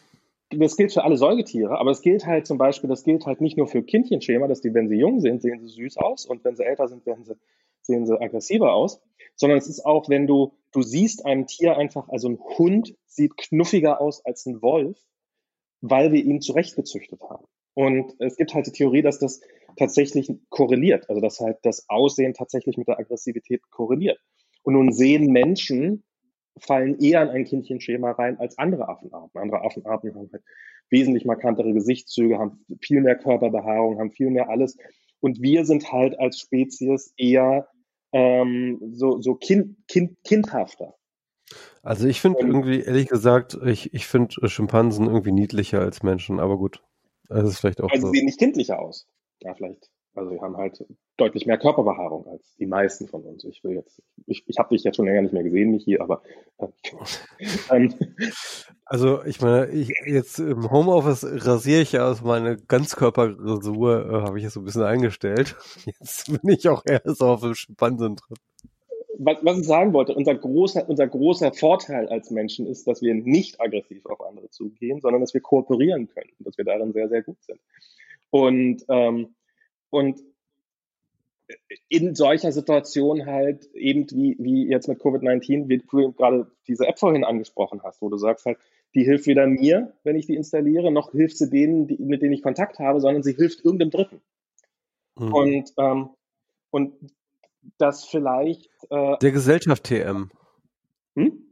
Das 0.51 0.77
gilt 0.77 0.91
für 0.91 1.03
alle 1.03 1.15
Säugetiere, 1.15 1.77
aber 1.77 1.91
es 1.91 2.01
gilt 2.01 2.25
halt 2.25 2.47
zum 2.47 2.57
Beispiel, 2.57 2.89
das 2.89 3.03
gilt 3.03 3.27
halt 3.27 3.39
nicht 3.39 3.55
nur 3.55 3.67
für 3.67 3.83
Kindchenschema, 3.83 4.47
dass 4.47 4.61
die, 4.61 4.73
wenn 4.73 4.89
sie 4.89 4.95
jung 4.95 5.19
sind, 5.19 5.43
sehen 5.43 5.59
sie 5.59 5.67
süß 5.67 5.97
aus 5.97 6.25
und 6.25 6.43
wenn 6.43 6.55
sie 6.55 6.63
älter 6.63 6.87
sind, 6.87 7.05
werden 7.05 7.23
sie, 7.23 7.35
sehen 7.81 8.07
sie 8.07 8.19
aggressiver 8.19 8.73
aus, 8.73 8.99
sondern 9.35 9.59
es 9.59 9.67
ist 9.67 9.85
auch, 9.85 10.09
wenn 10.09 10.25
du, 10.25 10.53
du 10.71 10.81
siehst 10.81 11.23
einem 11.23 11.45
Tier 11.45 11.77
einfach, 11.77 12.09
also 12.09 12.29
ein 12.29 12.39
Hund 12.39 12.95
sieht 13.05 13.37
knuffiger 13.37 14.01
aus 14.01 14.25
als 14.25 14.47
ein 14.47 14.63
Wolf, 14.63 14.97
weil 15.81 16.11
wir 16.11 16.23
ihn 16.23 16.41
zurechtgezüchtet 16.41 17.21
haben. 17.21 17.45
Und 17.75 18.15
es 18.19 18.35
gibt 18.35 18.55
halt 18.55 18.65
die 18.65 18.71
Theorie, 18.71 19.03
dass 19.03 19.19
das 19.19 19.41
tatsächlich 19.77 20.31
korreliert, 20.49 21.09
also 21.09 21.21
dass 21.21 21.39
halt 21.39 21.57
das 21.63 21.85
Aussehen 21.89 22.33
tatsächlich 22.33 22.77
mit 22.77 22.87
der 22.87 22.99
Aggressivität 22.99 23.61
korreliert. 23.69 24.19
Und 24.63 24.73
nun 24.73 24.91
sehen 24.91 25.31
Menschen, 25.31 26.03
fallen 26.57 26.99
eher 26.99 27.23
in 27.23 27.29
ein 27.29 27.45
Kindchenschema 27.45 28.11
rein 28.11 28.37
als 28.39 28.57
andere 28.57 28.89
Affenarten. 28.89 29.39
Andere 29.39 29.63
Affenarten 29.63 30.13
haben 30.15 30.29
halt 30.31 30.43
wesentlich 30.89 31.25
markantere 31.25 31.73
Gesichtszüge, 31.73 32.37
haben 32.37 32.65
viel 32.81 33.01
mehr 33.01 33.15
Körperbehaarung, 33.15 33.99
haben 33.99 34.11
viel 34.11 34.29
mehr 34.29 34.49
alles. 34.49 34.77
Und 35.19 35.41
wir 35.41 35.65
sind 35.65 35.91
halt 35.91 36.19
als 36.19 36.39
Spezies 36.39 37.13
eher 37.17 37.67
ähm, 38.11 38.79
so, 38.93 39.21
so 39.21 39.35
kind, 39.35 39.77
kind, 39.87 40.17
kindhafter. 40.23 40.95
Also 41.81 42.07
ich 42.07 42.21
finde 42.21 42.39
irgendwie, 42.39 42.81
ehrlich 42.81 43.07
gesagt, 43.07 43.57
ich, 43.65 43.93
ich 43.93 44.07
finde 44.07 44.49
Schimpansen 44.49 45.07
irgendwie 45.07 45.31
niedlicher 45.31 45.79
als 45.79 46.03
Menschen, 46.03 46.39
aber 46.39 46.57
gut. 46.57 46.81
Das 47.27 47.47
ist 47.47 47.59
vielleicht 47.59 47.81
auch 47.81 47.91
also 47.91 48.07
so. 48.07 48.11
sie 48.11 48.19
sehen 48.19 48.25
nicht 48.25 48.39
kindlicher 48.39 48.79
aus. 48.79 49.07
Ja, 49.41 49.53
vielleicht. 49.53 49.89
Also 50.15 50.31
sie 50.31 50.41
haben 50.41 50.57
halt 50.57 50.83
deutlich 51.17 51.45
mehr 51.45 51.57
Körperbehaarung 51.57 52.27
als 52.27 52.55
die 52.57 52.65
meisten 52.65 53.07
von 53.07 53.21
uns. 53.23 53.43
Ich 53.43 53.63
will 53.63 53.75
jetzt, 53.75 54.01
ich, 54.25 54.43
ich 54.47 54.57
habe 54.57 54.69
dich 54.69 54.83
jetzt 54.83 54.95
schon 54.95 55.05
länger 55.05 55.21
nicht 55.21 55.33
mehr 55.33 55.43
gesehen, 55.43 55.71
Michi, 55.71 55.99
aber 55.99 56.21
äh, 56.57 56.67
ähm, 57.71 57.93
also 58.85 59.23
ich 59.23 59.39
meine, 59.39 59.67
ich 59.67 59.91
jetzt 60.05 60.39
im 60.39 60.71
Homeoffice 60.71 61.23
rasiere 61.45 61.81
ich 61.81 61.91
ja 61.91 62.09
aus 62.09 62.23
meine 62.23 62.57
Ganzkörperrasur, 62.57 64.09
äh, 64.09 64.13
habe 64.25 64.37
ich 64.39 64.43
jetzt 64.43 64.53
so 64.53 64.61
ein 64.61 64.65
bisschen 64.65 64.83
eingestellt. 64.83 65.55
Jetzt 65.85 66.25
bin 66.25 66.51
ich 66.51 66.67
auch 66.67 66.83
eher 66.85 67.01
so 67.05 67.25
auf 67.27 67.41
dem 67.41 67.53
Schimpansen 67.53 68.15
drin. 68.15 68.37
Was, 69.19 69.37
was 69.43 69.59
ich 69.59 69.67
sagen 69.67 69.93
wollte, 69.93 70.15
unser 70.15 70.33
großer, 70.33 70.89
unser 70.89 71.05
großer 71.05 71.51
Vorteil 71.51 72.07
als 72.07 72.31
Menschen 72.31 72.65
ist, 72.65 72.87
dass 72.87 73.01
wir 73.01 73.13
nicht 73.13 73.59
aggressiv 73.59 74.05
auf 74.05 74.21
andere 74.21 74.49
zugehen, 74.49 75.01
sondern 75.01 75.21
dass 75.21 75.33
wir 75.33 75.41
kooperieren 75.41 76.07
können, 76.07 76.31
dass 76.39 76.57
wir 76.57 76.65
darin 76.65 76.93
sehr, 76.93 77.09
sehr 77.09 77.21
gut 77.21 77.37
sind. 77.43 77.59
Und, 78.31 78.83
ähm, 78.89 79.35
und 79.89 80.19
in 81.87 82.13
solcher 82.15 82.51
Situation 82.51 83.25
halt 83.25 83.73
eben 83.73 84.09
wie, 84.11 84.35
wie 84.39 84.67
jetzt 84.67 84.87
mit 84.87 84.99
Covid-19, 84.99 85.67
wie 85.67 85.79
du 85.79 86.11
gerade 86.11 86.51
diese 86.67 86.87
App 86.87 86.99
vorhin 86.99 87.23
angesprochen 87.23 87.81
hast, 87.83 88.01
wo 88.01 88.09
du 88.09 88.17
sagst 88.17 88.45
halt, 88.45 88.57
die 88.95 89.03
hilft 89.03 89.27
weder 89.27 89.47
mir, 89.47 89.93
wenn 90.03 90.15
ich 90.15 90.25
die 90.25 90.35
installiere, 90.35 90.91
noch 90.91 91.11
hilft 91.11 91.37
sie 91.37 91.49
denen, 91.49 91.87
die, 91.87 91.97
mit 91.97 92.21
denen 92.21 92.33
ich 92.33 92.41
Kontakt 92.41 92.79
habe, 92.79 92.99
sondern 93.01 93.23
sie 93.23 93.33
hilft 93.33 93.63
irgendeinem 93.63 93.91
Dritten. 93.91 94.21
Mhm. 95.17 95.33
Und, 95.33 95.73
ähm, 95.77 96.09
und 96.71 96.93
das 97.77 98.05
vielleicht. 98.05 98.69
Äh, 98.89 99.17
der 99.17 99.31
Gesellschaft 99.31 99.83
TM. 99.83 100.29
Hm? 101.15 101.45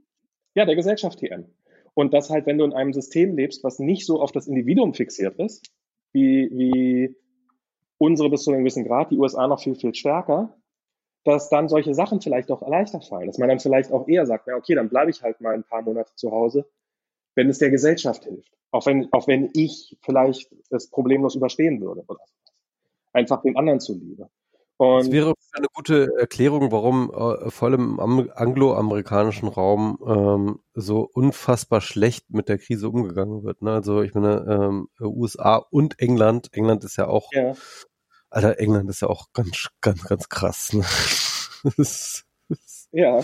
Ja, 0.55 0.65
der 0.65 0.75
Gesellschaft 0.75 1.19
TM. 1.19 1.45
Und 1.93 2.13
das 2.13 2.29
halt, 2.29 2.45
wenn 2.45 2.57
du 2.57 2.65
in 2.65 2.73
einem 2.73 2.93
System 2.93 3.35
lebst, 3.35 3.63
was 3.63 3.79
nicht 3.79 4.05
so 4.05 4.21
auf 4.21 4.31
das 4.31 4.47
Individuum 4.47 4.93
fixiert 4.93 5.39
ist, 5.39 5.71
wie, 6.13 6.49
wie 6.51 7.15
unsere 7.97 8.29
bis 8.29 8.43
zu 8.43 8.51
einem 8.51 8.61
gewissen 8.61 8.85
Grad, 8.85 9.11
die 9.11 9.17
USA 9.17 9.47
noch 9.47 9.61
viel, 9.61 9.75
viel 9.75 9.93
stärker, 9.93 10.55
dass 11.23 11.49
dann 11.49 11.67
solche 11.67 11.93
Sachen 11.93 12.21
vielleicht 12.21 12.51
auch 12.51 12.65
leichter 12.67 13.01
fallen. 13.01 13.27
Dass 13.27 13.37
man 13.37 13.49
dann 13.49 13.59
vielleicht 13.59 13.91
auch 13.91 14.07
eher 14.07 14.25
sagt, 14.25 14.47
na 14.47 14.55
okay, 14.55 14.75
dann 14.75 14.89
bleibe 14.89 15.11
ich 15.11 15.21
halt 15.21 15.41
mal 15.41 15.53
ein 15.53 15.63
paar 15.63 15.81
Monate 15.81 16.13
zu 16.15 16.31
Hause, 16.31 16.65
wenn 17.35 17.49
es 17.49 17.59
der 17.59 17.69
Gesellschaft 17.69 18.23
hilft. 18.23 18.51
Auch 18.71 18.85
wenn, 18.85 19.11
auch 19.11 19.27
wenn 19.27 19.49
ich 19.53 19.97
vielleicht 20.01 20.53
es 20.69 20.89
problemlos 20.89 21.35
überstehen 21.35 21.81
würde 21.81 22.03
oder. 22.07 22.19
Einfach 23.13 23.41
dem 23.41 23.57
anderen 23.57 23.79
zuliebe. 23.79 24.29
Und 24.77 25.05
das 25.05 25.11
wäre 25.11 25.33
eine 25.53 25.67
gute 25.73 26.09
Erklärung, 26.19 26.71
warum 26.71 27.09
äh, 27.11 27.49
vor 27.49 27.67
allem 27.67 27.99
im 27.99 28.29
angloamerikanischen 28.33 29.47
Raum 29.47 29.97
ähm, 30.05 30.59
so 30.75 31.01
unfassbar 31.01 31.81
schlecht 31.81 32.29
mit 32.29 32.47
der 32.47 32.59
Krise 32.59 32.89
umgegangen 32.89 33.43
wird. 33.43 33.63
Ne? 33.63 33.71
Also 33.71 34.03
ich 34.03 34.13
meine, 34.13 34.45
ähm, 34.47 34.87
USA 35.01 35.55
und 35.55 35.99
England, 35.99 36.53
England 36.53 36.83
ist 36.83 36.95
ja 36.95 37.07
auch, 37.07 37.31
ja. 37.33 37.55
Alter, 38.29 38.59
England 38.59 38.89
ist 38.91 39.01
ja 39.01 39.07
auch 39.07 39.33
ganz, 39.33 39.69
ganz, 39.81 40.03
ganz 40.03 40.29
krass. 40.29 40.73
Ne? 40.73 40.83
das, 41.77 42.25
das, 42.47 42.87
ja. 42.91 43.19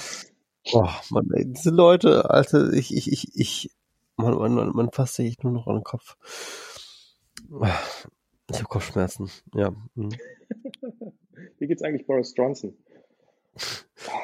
Oh 0.72 0.90
Mann, 1.12 1.30
ey, 1.34 1.46
diese 1.46 1.70
Leute, 1.70 2.32
Alter, 2.32 2.74
ich, 2.74 2.96
ich, 2.96 3.12
ich, 3.12 3.36
ich, 3.36 3.72
man, 4.16 4.36
man, 4.36 4.70
man 4.70 4.92
fasst 4.92 5.16
sich 5.16 5.38
nur 5.44 5.54
noch 5.54 5.68
an 5.68 5.76
den 5.76 5.84
Kopf. 5.84 6.18
Ich 8.50 8.58
habe 8.58 8.66
Kopfschmerzen, 8.70 9.30
ja. 9.54 9.72
Mhm. 9.94 10.10
Wie 11.60 11.68
geht's 11.68 11.84
eigentlich 11.84 12.06
Boris 12.06 12.34
Johnson? 12.36 12.76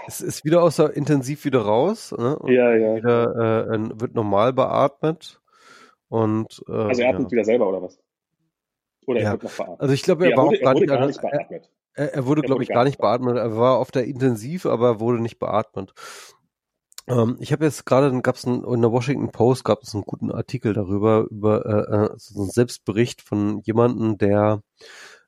Es 0.08 0.22
ist 0.22 0.44
wieder 0.44 0.64
außer 0.64 0.94
intensiv 0.96 1.46
wieder 1.46 1.62
raus. 1.62 2.14
Ne? 2.18 2.38
ja, 2.48 2.76
ja. 2.76 2.96
Wieder, 2.96 3.68
äh, 3.72 4.00
wird 4.00 4.16
normal 4.16 4.54
beatmet. 4.54 5.40
Und, 6.10 6.64
äh, 6.68 6.72
also 6.72 7.02
er 7.02 7.10
atmet 7.10 7.28
ja. 7.28 7.32
wieder 7.32 7.44
selber 7.46 7.70
oder 7.70 7.82
was? 7.82 8.00
Oder 9.06 9.22
er 9.22 9.32
wird 9.34 9.44
noch 9.44 9.56
beatmet? 9.56 9.80
Also 9.82 9.94
ich 9.94 10.04
glaube, 10.04 10.26
er, 10.26 10.32
er, 10.32 10.38
war 10.38 10.46
wurde, 10.48 10.58
auch 10.58 10.62
gar, 10.62 10.74
nicht, 10.74 10.88
gar 10.88 11.06
nicht 11.06 11.22
beatmet. 11.22 11.70
Er, 11.94 12.14
er 12.14 12.26
wurde, 12.26 12.42
glaube 12.42 12.64
ich, 12.64 12.70
gar 12.70 12.84
nicht 12.84 12.98
beatmet. 12.98 13.38
Er 13.38 13.56
war 13.56 13.78
auf 13.78 13.92
der 13.92 14.06
Intensiv, 14.06 14.66
aber 14.66 14.88
er 14.88 15.00
wurde 15.00 15.22
nicht 15.22 15.40
beatmet. 15.40 15.94
Ähm, 17.08 17.38
ich 17.40 17.52
habe 17.52 17.66
jetzt 17.66 17.86
gerade, 17.86 18.10
dann 18.10 18.22
gab 18.22 18.36
es 18.36 18.44
in 18.44 18.82
der 18.82 18.92
Washington 18.92 19.32
Post 19.32 19.64
gab 19.64 19.82
es 19.82 19.94
einen 19.94 20.04
guten 20.04 20.32
Artikel 20.32 20.74
darüber, 20.74 21.26
über 21.30 21.66
äh, 21.66 21.96
äh 21.96 22.10
so 22.18 22.42
einen 22.42 22.50
Selbstbericht 22.52 23.22
von 23.22 23.62
jemandem, 23.62 24.18
der 24.18 24.62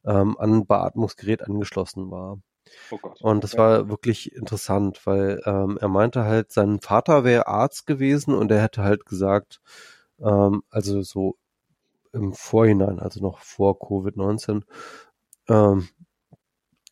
ähm, 0.06 0.38
an 0.38 0.54
ein 0.54 0.66
Beatmungsgerät 0.66 1.44
angeschlossen 1.44 2.12
war. 2.12 2.40
Oh. 2.92 3.00
Und 3.22 3.44
das 3.44 3.58
war 3.58 3.90
wirklich 3.90 4.34
interessant, 4.34 5.06
weil 5.06 5.42
ähm, 5.46 5.78
er 5.82 5.88
meinte 5.88 6.24
halt, 6.24 6.52
sein 6.52 6.80
Vater 6.80 7.24
wäre 7.24 7.48
Arzt 7.48 7.86
gewesen 7.88 8.34
und 8.34 8.52
er 8.52 8.62
hätte 8.62 8.84
halt 8.84 9.06
gesagt, 9.06 9.62
ähm, 10.20 10.64
also 10.70 11.02
so 11.02 11.38
im 12.14 12.34
Vorhinein, 12.34 13.00
also 13.00 13.22
noch 13.22 13.40
vor 13.40 13.80
Covid-19, 13.80 14.64
ähm, 15.48 15.88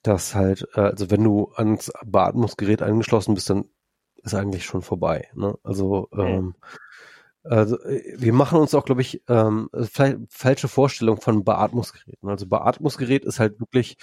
dass 0.02 0.36
halt, 0.36 0.68
äh, 0.76 0.82
also 0.82 1.12
wenn 1.12 1.24
du 1.24 1.52
ans 1.56 1.92
Beatmungsgerät 2.06 2.82
angeschlossen 2.82 3.36
bist, 3.36 3.50
dann 3.50 3.66
ist 4.24 4.34
eigentlich 4.34 4.66
schon 4.66 4.82
vorbei. 4.82 5.30
Ne? 5.34 5.58
Also 5.64 6.10
ähm, 6.14 6.56
also 7.43 7.80
äh, 7.82 8.16
wir 8.18 8.34
machen 8.34 8.59
uns 8.59 8.74
auch, 8.74 8.85
glaube 8.85 9.01
ich, 9.01 9.24
ähm, 9.27 9.69
vielleicht 9.74 10.18
falsche 10.30 10.68
Vorstellung 10.68 11.22
von 11.22 11.43
Beatmungsgeräten. 11.43 12.30
Also 12.30 12.48
Beatmungsgerät 12.48 13.26
ist 13.26 13.40
halt 13.40 13.59
wirklich 13.59 13.98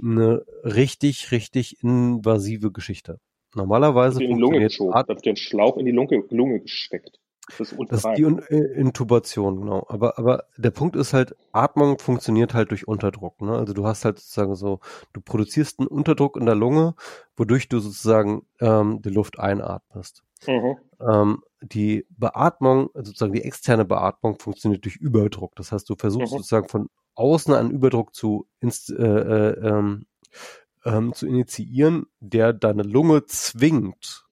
eine 0.00 0.44
richtig, 0.64 1.30
richtig 1.32 1.82
invasive 1.82 2.70
Geschichte. 2.70 3.18
Normalerweise 3.54 4.20
wird 4.20 4.30
in 4.30 4.36
die 4.36 4.42
Lunge 4.42 4.60
geschoben, 4.60 4.92
da 4.92 5.08
wird 5.08 5.24
den 5.24 5.36
Schlauch 5.36 5.78
in 5.78 5.86
die 5.86 5.92
Lunge, 5.92 6.22
Lunge 6.30 6.60
gesteckt. 6.60 7.18
Das 7.48 7.60
ist, 7.60 7.74
das 7.90 8.04
ist 8.04 8.18
die 8.18 8.24
äh, 8.24 8.72
Intubation, 8.74 9.60
genau. 9.60 9.86
Aber, 9.88 10.18
aber 10.18 10.44
der 10.56 10.72
Punkt 10.72 10.96
ist 10.96 11.12
halt, 11.12 11.36
Atmung 11.52 11.98
funktioniert 12.00 12.54
halt 12.54 12.72
durch 12.72 12.88
Unterdruck. 12.88 13.40
Ne? 13.40 13.52
Also 13.52 13.72
du 13.72 13.86
hast 13.86 14.04
halt 14.04 14.18
sozusagen 14.18 14.56
so, 14.56 14.80
du 15.12 15.20
produzierst 15.20 15.78
einen 15.78 15.86
Unterdruck 15.86 16.36
in 16.36 16.44
der 16.44 16.56
Lunge, 16.56 16.96
wodurch 17.36 17.68
du 17.68 17.78
sozusagen 17.78 18.44
ähm, 18.60 19.00
die 19.00 19.10
Luft 19.10 19.38
einatmest. 19.38 20.24
Mhm. 20.46 20.76
Ähm, 21.00 21.42
die 21.60 22.06
Beatmung, 22.10 22.90
sozusagen 22.94 23.32
die 23.32 23.44
externe 23.44 23.84
Beatmung 23.84 24.38
funktioniert 24.38 24.84
durch 24.84 24.96
Überdruck. 24.96 25.54
Das 25.56 25.72
heißt, 25.72 25.88
du 25.88 25.94
versuchst 25.96 26.32
mhm. 26.32 26.38
sozusagen 26.38 26.68
von 26.68 26.88
außen 27.14 27.54
einen 27.54 27.70
Überdruck 27.70 28.14
zu, 28.14 28.46
äh, 28.62 28.66
äh, 28.68 29.68
ähm, 29.68 30.06
ähm, 30.84 31.12
zu 31.12 31.26
initiieren, 31.26 32.06
der 32.20 32.52
deine 32.52 32.82
Lunge 32.82 33.24
zwingt, 33.26 34.24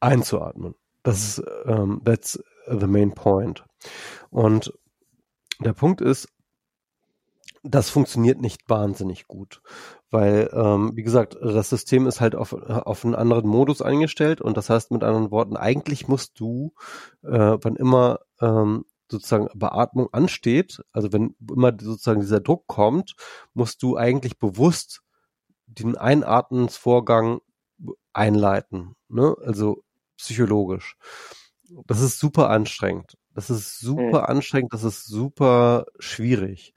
einzuatmen. 0.00 0.74
Das 1.02 1.38
ist, 1.38 1.44
ähm, 1.66 2.02
that's 2.04 2.42
the 2.66 2.86
main 2.86 3.14
point. 3.14 3.64
Und 4.30 4.72
der 5.60 5.72
Punkt 5.72 6.00
ist, 6.00 6.28
das 7.62 7.88
funktioniert 7.88 8.40
nicht 8.40 8.68
wahnsinnig 8.68 9.26
gut, 9.26 9.62
weil, 10.14 10.48
ähm, 10.52 10.92
wie 10.94 11.02
gesagt, 11.02 11.36
das 11.42 11.70
System 11.70 12.06
ist 12.06 12.20
halt 12.20 12.36
auf, 12.36 12.52
auf 12.52 13.04
einen 13.04 13.16
anderen 13.16 13.48
Modus 13.48 13.82
eingestellt 13.82 14.40
und 14.40 14.56
das 14.56 14.70
heißt 14.70 14.92
mit 14.92 15.02
anderen 15.02 15.32
Worten, 15.32 15.56
eigentlich 15.56 16.06
musst 16.06 16.38
du, 16.38 16.72
äh, 17.24 17.58
wann 17.60 17.74
immer 17.74 18.20
ähm, 18.40 18.84
sozusagen 19.10 19.48
Beatmung 19.58 20.08
ansteht, 20.12 20.80
also 20.92 21.12
wenn 21.12 21.34
immer 21.50 21.72
sozusagen 21.76 22.20
dieser 22.20 22.38
Druck 22.38 22.68
kommt, 22.68 23.16
musst 23.54 23.82
du 23.82 23.96
eigentlich 23.96 24.38
bewusst 24.38 25.02
den 25.66 25.96
Einatmensvorgang 25.96 27.40
einleiten, 28.12 28.94
ne? 29.08 29.34
also 29.44 29.82
psychologisch. 30.16 30.96
Das 31.86 32.00
ist 32.00 32.20
super 32.20 32.50
anstrengend. 32.50 33.18
Das 33.34 33.50
ist 33.50 33.80
super 33.80 34.20
mhm. 34.20 34.26
anstrengend, 34.26 34.72
das 34.74 34.84
ist 34.84 35.06
super 35.06 35.86
schwierig. 35.98 36.72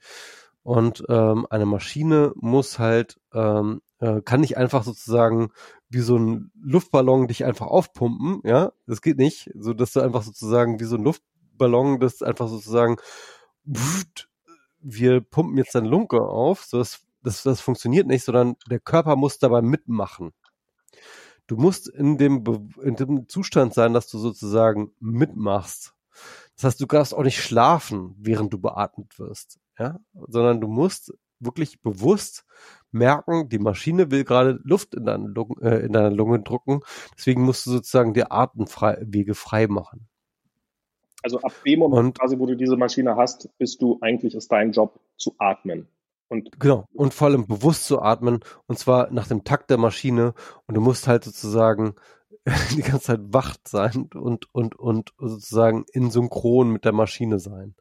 Und 0.68 1.02
ähm, 1.08 1.46
eine 1.48 1.64
Maschine 1.64 2.34
muss 2.34 2.78
halt, 2.78 3.18
ähm, 3.32 3.80
äh, 4.00 4.20
kann 4.20 4.42
nicht 4.42 4.58
einfach 4.58 4.82
sozusagen 4.82 5.50
wie 5.88 6.00
so 6.00 6.18
ein 6.18 6.50
Luftballon 6.60 7.26
dich 7.26 7.46
einfach 7.46 7.68
aufpumpen, 7.68 8.42
ja, 8.44 8.72
das 8.86 9.00
geht 9.00 9.16
nicht, 9.16 9.50
so 9.54 9.72
dass 9.72 9.94
du 9.94 10.02
einfach 10.02 10.22
sozusagen 10.22 10.78
wie 10.78 10.84
so 10.84 10.96
ein 10.96 11.04
Luftballon, 11.04 12.00
das 12.00 12.20
einfach 12.20 12.48
sozusagen, 12.48 12.98
pft, 13.66 14.28
wir 14.80 15.22
pumpen 15.22 15.56
jetzt 15.56 15.74
deine 15.74 15.88
Lunge 15.88 16.20
auf, 16.20 16.64
so 16.64 16.76
das, 16.76 17.00
das, 17.22 17.44
das 17.44 17.62
funktioniert 17.62 18.06
nicht, 18.06 18.24
sondern 18.24 18.56
der 18.70 18.78
Körper 18.78 19.16
muss 19.16 19.38
dabei 19.38 19.62
mitmachen. 19.62 20.34
Du 21.46 21.56
musst 21.56 21.88
in 21.88 22.18
dem, 22.18 22.44
in 22.82 22.94
dem 22.94 23.26
Zustand 23.26 23.72
sein, 23.72 23.94
dass 23.94 24.08
du 24.08 24.18
sozusagen 24.18 24.92
mitmachst. 25.00 25.94
Das 26.56 26.64
heißt, 26.64 26.80
du 26.82 26.84
darfst 26.84 27.14
auch 27.14 27.22
nicht 27.22 27.42
schlafen, 27.42 28.14
während 28.18 28.52
du 28.52 28.58
beatmet 28.58 29.18
wirst 29.18 29.58
ja, 29.78 29.98
sondern 30.28 30.60
du 30.60 30.68
musst 30.68 31.12
wirklich 31.40 31.80
bewusst 31.82 32.44
merken, 32.90 33.48
die 33.48 33.58
Maschine 33.58 34.10
will 34.10 34.24
gerade 34.24 34.60
Luft 34.64 34.94
in 34.94 35.04
deine, 35.04 35.28
Lunge, 35.28 35.54
äh, 35.62 35.84
in 35.84 35.92
deine 35.92 36.10
Lunge 36.10 36.40
drucken, 36.40 36.80
deswegen 37.16 37.42
musst 37.42 37.66
du 37.66 37.70
sozusagen 37.70 38.14
die 38.14 38.30
Atemwege 38.30 39.34
frei 39.34 39.66
machen. 39.66 40.08
Also 41.22 41.40
ab 41.40 41.52
dem 41.66 41.80
Moment 41.80 41.98
und, 41.98 42.18
quasi, 42.18 42.38
wo 42.38 42.46
du 42.46 42.56
diese 42.56 42.76
Maschine 42.76 43.16
hast, 43.16 43.50
bist 43.58 43.82
du 43.82 43.98
eigentlich 44.00 44.34
ist 44.34 44.50
dein 44.52 44.72
Job 44.72 45.00
zu 45.16 45.34
atmen. 45.38 45.88
Und 46.28 46.60
genau, 46.60 46.86
und 46.92 47.14
vor 47.14 47.28
allem 47.28 47.46
bewusst 47.46 47.86
zu 47.86 48.00
atmen, 48.00 48.40
und 48.66 48.78
zwar 48.78 49.10
nach 49.10 49.26
dem 49.26 49.44
Takt 49.44 49.70
der 49.70 49.78
Maschine, 49.78 50.34
und 50.66 50.74
du 50.74 50.80
musst 50.80 51.08
halt 51.08 51.24
sozusagen 51.24 51.94
die 52.76 52.82
ganze 52.82 53.06
Zeit 53.06 53.20
wach 53.22 53.56
sein 53.66 54.10
und, 54.14 54.52
und, 54.54 54.78
und 54.78 55.12
sozusagen 55.18 55.84
in 55.92 56.10
Synchron 56.10 56.70
mit 56.70 56.84
der 56.84 56.92
Maschine 56.92 57.38
sein. 57.38 57.74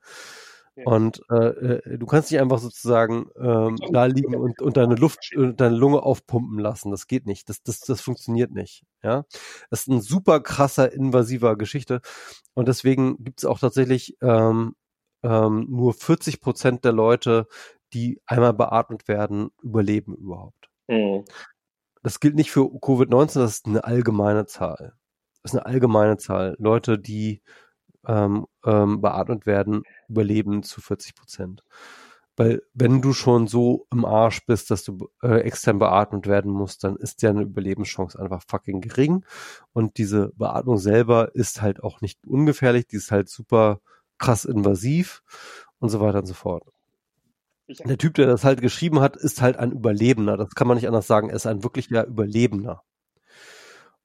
Und 0.86 1.22
äh, 1.32 1.36
äh, 1.36 1.98
du 1.98 2.06
kannst 2.06 2.32
nicht 2.32 2.40
einfach 2.40 2.60
sozusagen 2.60 3.30
ähm, 3.40 3.78
da 3.92 4.06
liegen 4.06 4.36
und, 4.36 4.62
und 4.62 4.78
deine 4.78 4.96
Luft, 4.96 5.36
und 5.36 5.52
äh, 5.52 5.54
deine 5.56 5.76
Lunge 5.76 6.04
aufpumpen 6.04 6.60
lassen. 6.60 6.92
Das 6.92 7.08
geht 7.08 7.26
nicht. 7.26 7.50
Das, 7.50 7.64
das, 7.64 7.80
das 7.80 8.02
funktioniert 8.02 8.52
nicht. 8.52 8.84
Ja, 9.04 9.26
das 9.70 9.82
ist 9.82 9.88
ein 9.88 10.02
super 10.02 10.40
krasser 10.40 10.92
invasiver 10.92 11.58
Geschichte. 11.58 12.02
Und 12.54 12.68
deswegen 12.68 13.24
gibt 13.24 13.40
es 13.40 13.46
auch 13.46 13.60
tatsächlich 13.60 14.18
ähm, 14.22 14.76
ähm, 15.24 15.66
nur 15.70 15.94
40 15.94 16.42
Prozent 16.42 16.86
der 16.86 16.94
Leute, 16.94 17.48
die 17.94 18.22
einmal 18.26 18.54
beatmet 18.54 19.08
werden, 19.08 19.50
überleben 19.62 20.16
überhaupt. 20.16 20.70
Mhm. 20.88 21.26
Das 22.04 22.20
gilt 22.20 22.36
nicht 22.36 22.52
für 22.52 22.62
Covid-19, 22.62 23.40
das 23.40 23.52
ist 23.52 23.66
eine 23.66 23.84
allgemeine 23.84 24.46
Zahl. 24.46 24.94
Das 25.42 25.54
ist 25.54 25.60
eine 25.60 25.66
allgemeine 25.66 26.18
Zahl. 26.18 26.56
Leute, 26.60 27.00
die 27.00 27.42
ähm, 28.06 28.46
ähm, 28.66 29.02
beatmet 29.02 29.46
werden, 29.46 29.84
überleben 30.10 30.64
zu 30.64 30.82
40 30.82 31.16
Prozent. 31.16 31.64
Weil 32.36 32.62
wenn 32.74 33.02
du 33.02 33.14
schon 33.14 33.48
so 33.48 33.88
im 33.92 34.06
Arsch 34.06 34.46
bist, 34.46 34.70
dass 34.70 34.84
du 34.84 35.10
äh, 35.24 35.40
extern 35.40 35.80
beatmet 35.80 36.28
werden 36.28 36.52
musst, 36.52 36.84
dann 36.84 36.96
ist 36.96 37.24
deine 37.24 37.42
Überlebenschance 37.42 38.20
einfach 38.20 38.44
fucking 38.48 38.80
gering. 38.82 39.26
Und 39.74 39.98
diese 39.98 40.32
Beatmung 40.36 40.78
selber 40.78 41.34
ist 41.34 41.62
halt 41.64 41.82
auch 41.82 42.02
nicht 42.02 42.20
ungefährlich, 42.28 42.86
die 42.88 42.98
ist 42.98 43.12
halt 43.12 43.28
super 43.30 43.80
krass 44.20 44.46
invasiv 44.46 45.24
und 45.80 45.90
so 45.90 46.00
weiter 46.00 46.20
und 46.20 46.28
so 46.28 46.36
fort. 46.36 46.64
Der 47.86 47.98
Typ, 47.98 48.14
der 48.14 48.28
das 48.28 48.44
halt 48.44 48.62
geschrieben 48.62 49.00
hat, 49.00 49.18
ist 49.18 49.42
halt 49.42 49.58
ein 49.58 49.72
Überlebender. 49.72 50.38
Das 50.38 50.52
kann 50.56 50.68
man 50.68 50.78
nicht 50.78 50.88
anders 50.88 51.08
sagen. 51.08 51.30
Er 51.30 51.36
ist 51.36 51.48
ein 51.48 51.64
wirklicher 51.64 52.06
Überlebender. 52.06 52.84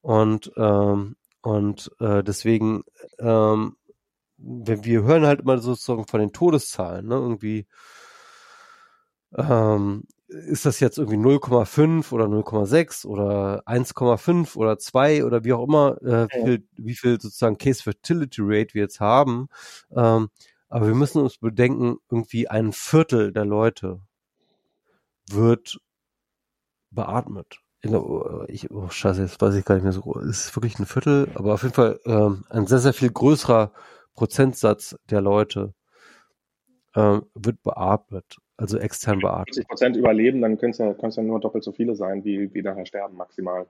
Und 0.00 0.52
ähm, 0.56 1.16
Und 1.42 1.90
äh, 1.98 2.22
deswegen, 2.22 2.84
ähm, 3.18 3.76
wir, 4.42 4.84
wir 4.84 5.02
hören 5.02 5.26
halt 5.26 5.40
immer 5.40 5.58
sozusagen 5.58 6.06
von 6.06 6.20
den 6.20 6.32
Todeszahlen, 6.32 7.06
ne? 7.06 7.14
Irgendwie 7.14 7.66
ähm, 9.36 10.04
ist 10.28 10.66
das 10.66 10.80
jetzt 10.80 10.98
irgendwie 10.98 11.18
0,5 11.18 12.12
oder 12.12 12.26
0,6 12.26 13.06
oder 13.06 13.62
1,5 13.66 14.56
oder 14.56 14.78
2 14.78 15.24
oder 15.24 15.44
wie 15.44 15.52
auch 15.52 15.64
immer, 15.64 16.00
äh, 16.02 16.26
wie, 16.30 16.44
viel, 16.44 16.68
wie 16.76 16.94
viel 16.94 17.20
sozusagen 17.20 17.58
Case 17.58 17.82
Fertility 17.82 18.40
Rate 18.42 18.74
wir 18.74 18.82
jetzt 18.82 19.00
haben. 19.00 19.48
Ähm, 19.94 20.28
aber 20.68 20.86
wir 20.86 20.94
müssen 20.94 21.20
uns 21.20 21.38
bedenken, 21.38 21.98
irgendwie 22.10 22.48
ein 22.48 22.72
Viertel 22.72 23.32
der 23.32 23.44
Leute 23.44 24.00
wird 25.30 25.78
beatmet. 26.90 27.58
Ich, 28.48 28.70
oh 28.70 28.88
Scheiße, 28.88 29.22
jetzt 29.22 29.40
weiß 29.40 29.54
ich 29.54 29.64
gar 29.64 29.74
nicht 29.74 29.84
mehr 29.84 29.92
so. 29.92 30.14
Ist 30.20 30.46
es 30.46 30.56
wirklich 30.56 30.78
ein 30.78 30.86
Viertel? 30.86 31.28
Aber 31.34 31.54
auf 31.54 31.62
jeden 31.62 31.74
Fall 31.74 31.98
ähm, 32.06 32.44
ein 32.48 32.66
sehr, 32.66 32.78
sehr 32.78 32.92
viel 32.92 33.10
größerer 33.10 33.72
Prozentsatz 34.14 34.96
der 35.10 35.20
Leute 35.20 35.74
ähm, 36.94 37.26
wird 37.34 37.62
beatmet, 37.62 38.36
also 38.56 38.78
extern 38.78 39.20
beatmet. 39.20 39.54
50 39.54 39.68
Prozent 39.68 39.96
überleben, 39.96 40.40
dann 40.40 40.58
können 40.58 40.72
es 40.72 40.78
ja, 40.78 40.92
ja 40.92 41.22
nur 41.22 41.40
doppelt 41.40 41.64
so 41.64 41.72
viele 41.72 41.94
sein, 41.94 42.24
wie, 42.24 42.52
wie 42.52 42.62
nachher 42.62 42.86
sterben 42.86 43.16
maximal. 43.16 43.66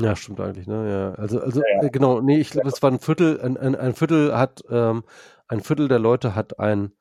Ja, 0.00 0.16
stimmt 0.16 0.40
eigentlich, 0.40 0.66
ne? 0.66 0.90
Ja, 0.90 1.20
also, 1.20 1.40
also 1.40 1.60
ja, 1.60 1.66
ja. 1.82 1.86
Äh, 1.86 1.90
genau, 1.90 2.20
nee, 2.20 2.38
ich 2.38 2.50
glaube, 2.50 2.68
es 2.68 2.82
war 2.82 2.90
ein 2.90 3.00
Viertel, 3.00 3.40
ein, 3.40 3.56
ein, 3.56 3.74
ein 3.74 3.94
Viertel 3.94 4.36
hat, 4.36 4.62
ähm, 4.70 5.04
ein 5.46 5.60
Viertel 5.60 5.88
der 5.88 5.98
Leute 5.98 6.34
hat 6.34 6.58
einen 6.58 6.92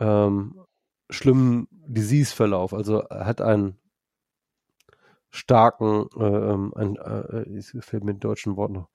ähm, 0.00 0.60
schlimmen 1.10 1.68
Disease-Verlauf, 1.70 2.74
also 2.74 3.08
hat 3.08 3.40
einen 3.40 3.78
starken, 5.30 6.08
äh, 6.18 6.24
ähm, 6.24 6.72
ein, 6.74 6.96
äh, 6.96 7.56
es 7.56 7.76
fehlt 7.80 8.04
mir 8.04 8.14
den 8.14 8.20
deutschen 8.20 8.56
Wort 8.56 8.72
noch, 8.72 8.88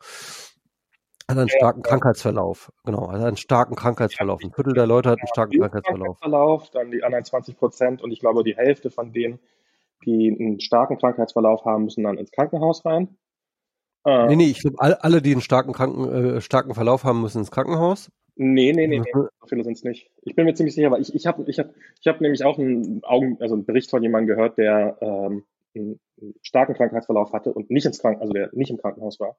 hat 1.34 1.40
einen 1.40 1.50
starken 1.50 1.82
ja, 1.84 1.90
Krankheitsverlauf. 1.90 2.72
Genau, 2.86 3.12
hat 3.12 3.22
einen 3.22 3.38
starken 3.38 3.76
Krankheitsverlauf. 3.76 4.42
Ein 4.44 4.52
Viertel 4.52 4.74
der 4.74 4.88
Leute 4.88 5.10
hat 5.10 5.20
einen 5.20 5.28
starken 5.28 5.60
Krankheitsverlauf. 5.60 6.20
Krankheitsverlauf. 6.20 6.70
Dann 6.72 6.92
die 6.92 7.03
anderen 7.03 7.24
20 7.24 7.58
Prozent 7.58 8.02
und 8.02 8.12
ich 8.12 8.20
glaube, 8.20 8.44
die 8.44 8.56
Hälfte 8.56 8.90
von 8.90 9.12
denen, 9.12 9.40
die 10.06 10.36
einen 10.38 10.60
starken 10.60 10.98
Krankheitsverlauf 10.98 11.66
haben, 11.66 11.86
müssen 11.86 12.03
dann 12.03 12.18
ins 12.18 12.32
Krankenhaus 12.32 12.86
rein. 12.86 13.18
Äh, 14.06 14.28
nee, 14.28 14.36
nee, 14.36 14.50
ich 14.52 14.60
glaube, 14.60 14.78
alle, 14.80 15.03
alle, 15.03 15.22
die 15.22 15.32
einen 15.32 15.42
starken, 15.42 15.74
Kranken, 15.74 16.36
äh, 16.36 16.42
starken 16.42 16.74
Verlauf 16.74 17.03
haben, 17.03 17.22
müssen 17.22 17.40
ins 17.40 17.52
Krankenhaus. 17.52 18.10
Nee, 18.36 18.74
nee, 18.74 18.88
nee, 18.88 19.00
nee. 19.00 19.12
so 19.14 19.30
viele 19.48 19.64
sind 19.64 19.74
es 19.74 19.84
nicht. 19.84 20.10
Ich 20.24 20.36
bin 20.36 20.45
mir 20.45 20.56
ziemlich 20.56 20.76
sicher, 20.76 20.92
weil 20.92 21.02
ich, 21.02 21.14
ich 21.14 21.28
habe 21.28 21.44
ich 21.48 21.60
hab, 21.60 21.70
ich 22.02 22.08
hab 22.08 22.20
nämlich 22.20 22.44
auch 22.44 22.58
einen, 22.58 23.03
Augen, 23.03 23.38
also 23.40 23.53
einen 23.53 23.66
Bericht 23.66 23.92
von 23.92 24.02
jemandem 24.02 24.36
gehört, 24.36 24.58
der 24.58 24.98
ähm, 25.02 25.44
einen 25.76 26.00
starken 26.42 26.74
Krankheitsverlauf 26.74 27.32
hatte 27.32 27.53
und 27.53 27.70
nicht 27.70 27.86
ins 27.86 28.00
Kranken, 28.00 28.22
also 28.22 28.34
der 28.34 28.50
nicht 28.53 28.72
im 28.72 28.78
Krankenhaus 28.78 29.20
war. 29.20 29.38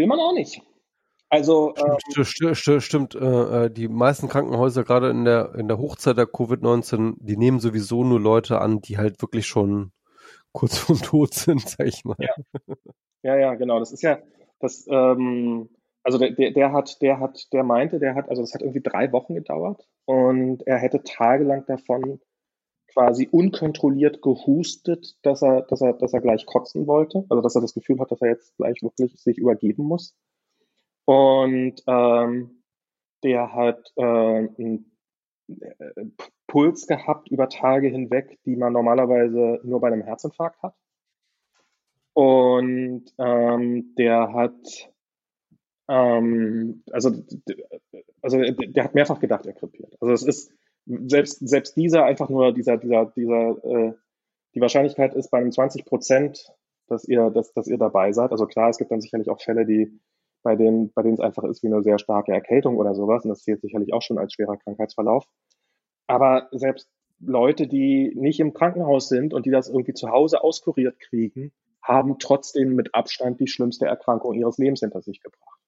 Will 0.00 0.06
man 0.06 0.18
auch 0.18 0.32
nicht. 0.32 0.62
Also 1.28 1.74
ähm, 1.76 2.22
stimmt, 2.24 2.56
stimmt, 2.56 2.82
stimmt 2.82 3.14
äh, 3.14 3.66
äh, 3.66 3.70
die 3.70 3.86
meisten 3.86 4.28
Krankenhäuser 4.28 4.82
gerade 4.82 5.10
in 5.10 5.26
der 5.26 5.54
in 5.56 5.68
der 5.68 5.76
Hochzeit 5.76 6.16
der 6.16 6.24
Covid-19, 6.24 7.16
die 7.18 7.36
nehmen 7.36 7.60
sowieso 7.60 8.02
nur 8.02 8.18
Leute 8.18 8.62
an, 8.62 8.80
die 8.80 8.96
halt 8.96 9.20
wirklich 9.20 9.46
schon 9.46 9.92
kurz 10.52 10.78
vorm 10.78 11.02
Tod 11.02 11.34
sind, 11.34 11.60
sag 11.68 11.86
ich 11.86 12.02
mal. 12.06 12.16
Ja, 12.18 12.34
ja, 13.22 13.36
ja 13.36 13.54
genau. 13.56 13.78
Das 13.78 13.92
ist 13.92 14.02
ja 14.02 14.20
das. 14.58 14.86
Ähm, 14.90 15.68
also 16.02 16.16
der, 16.16 16.30
der, 16.30 16.52
der 16.52 16.72
hat, 16.72 17.02
der 17.02 17.20
hat, 17.20 17.52
der 17.52 17.62
meinte, 17.62 17.98
der 17.98 18.14
hat, 18.14 18.30
also 18.30 18.40
das 18.40 18.54
hat 18.54 18.62
irgendwie 18.62 18.80
drei 18.80 19.12
Wochen 19.12 19.34
gedauert 19.34 19.86
und 20.06 20.66
er 20.66 20.78
hätte 20.78 21.02
tagelang 21.02 21.66
davon 21.66 22.20
quasi 22.92 23.28
unkontrolliert 23.30 24.22
gehustet, 24.22 25.16
dass 25.22 25.42
er, 25.42 25.62
dass 25.62 25.80
er, 25.80 25.94
dass 25.94 26.12
er 26.12 26.20
gleich 26.20 26.46
kotzen 26.46 26.86
wollte, 26.86 27.24
also 27.28 27.40
dass 27.42 27.54
er 27.54 27.60
das 27.60 27.74
Gefühl 27.74 27.98
hat, 28.00 28.10
dass 28.10 28.20
er 28.20 28.28
jetzt 28.28 28.56
gleich 28.56 28.82
wirklich 28.82 29.20
sich 29.20 29.38
übergeben 29.38 29.84
muss. 29.84 30.16
Und 31.04 31.82
ähm, 31.86 32.62
der 33.22 33.52
hat 33.54 33.92
äh, 33.96 34.02
einen 34.02 34.90
Puls 36.46 36.86
gehabt 36.86 37.30
über 37.30 37.48
Tage 37.48 37.88
hinweg, 37.88 38.38
die 38.44 38.56
man 38.56 38.72
normalerweise 38.72 39.60
nur 39.64 39.80
bei 39.80 39.88
einem 39.88 40.02
Herzinfarkt 40.02 40.62
hat. 40.62 40.74
Und 42.12 43.04
ähm, 43.18 43.94
der 43.96 44.32
hat 44.32 44.90
ähm, 45.90 46.84
also, 46.92 47.10
also 48.22 48.38
der 48.38 48.84
hat 48.84 48.94
mehrfach 48.94 49.18
gedacht, 49.18 49.44
er 49.46 49.54
krepiert. 49.54 49.96
Also 50.00 50.14
es 50.14 50.22
ist 50.22 50.52
selbst, 50.86 51.46
selbst 51.46 51.76
dieser 51.76 52.04
einfach 52.04 52.28
nur, 52.28 52.52
dieser, 52.52 52.76
dieser, 52.76 53.06
dieser, 53.16 53.64
äh, 53.64 53.92
die 54.54 54.60
Wahrscheinlichkeit 54.60 55.14
ist 55.14 55.30
bei 55.30 55.38
einem 55.38 55.52
20 55.52 55.84
Prozent, 55.84 56.52
dass 56.88 57.04
ihr, 57.04 57.30
dass, 57.30 57.52
dass 57.52 57.68
ihr 57.68 57.78
dabei 57.78 58.12
seid. 58.12 58.32
Also 58.32 58.46
klar, 58.46 58.70
es 58.70 58.78
gibt 58.78 58.90
dann 58.90 59.00
sicherlich 59.00 59.30
auch 59.30 59.40
Fälle, 59.40 59.64
die, 59.64 60.00
bei 60.42 60.56
denen, 60.56 60.92
bei 60.92 61.02
denen 61.02 61.14
es 61.14 61.20
einfach 61.20 61.44
ist 61.44 61.62
wie 61.62 61.68
eine 61.68 61.82
sehr 61.82 61.98
starke 61.98 62.32
Erkältung 62.32 62.76
oder 62.76 62.94
sowas. 62.94 63.24
Und 63.24 63.30
das 63.30 63.42
zählt 63.42 63.60
sicherlich 63.60 63.92
auch 63.92 64.02
schon 64.02 64.18
als 64.18 64.32
schwerer 64.32 64.56
Krankheitsverlauf. 64.56 65.24
Aber 66.06 66.48
selbst 66.50 66.88
Leute, 67.20 67.68
die 67.68 68.12
nicht 68.16 68.40
im 68.40 68.54
Krankenhaus 68.54 69.08
sind 69.08 69.34
und 69.34 69.46
die 69.46 69.50
das 69.50 69.68
irgendwie 69.68 69.94
zu 69.94 70.08
Hause 70.10 70.42
auskuriert 70.42 70.98
kriegen, 70.98 71.52
haben 71.82 72.18
trotzdem 72.18 72.74
mit 72.74 72.94
Abstand 72.94 73.40
die 73.40 73.46
schlimmste 73.46 73.86
Erkrankung 73.86 74.34
ihres 74.34 74.58
Lebens 74.58 74.80
hinter 74.80 75.02
sich 75.02 75.22
gebracht. 75.22 75.59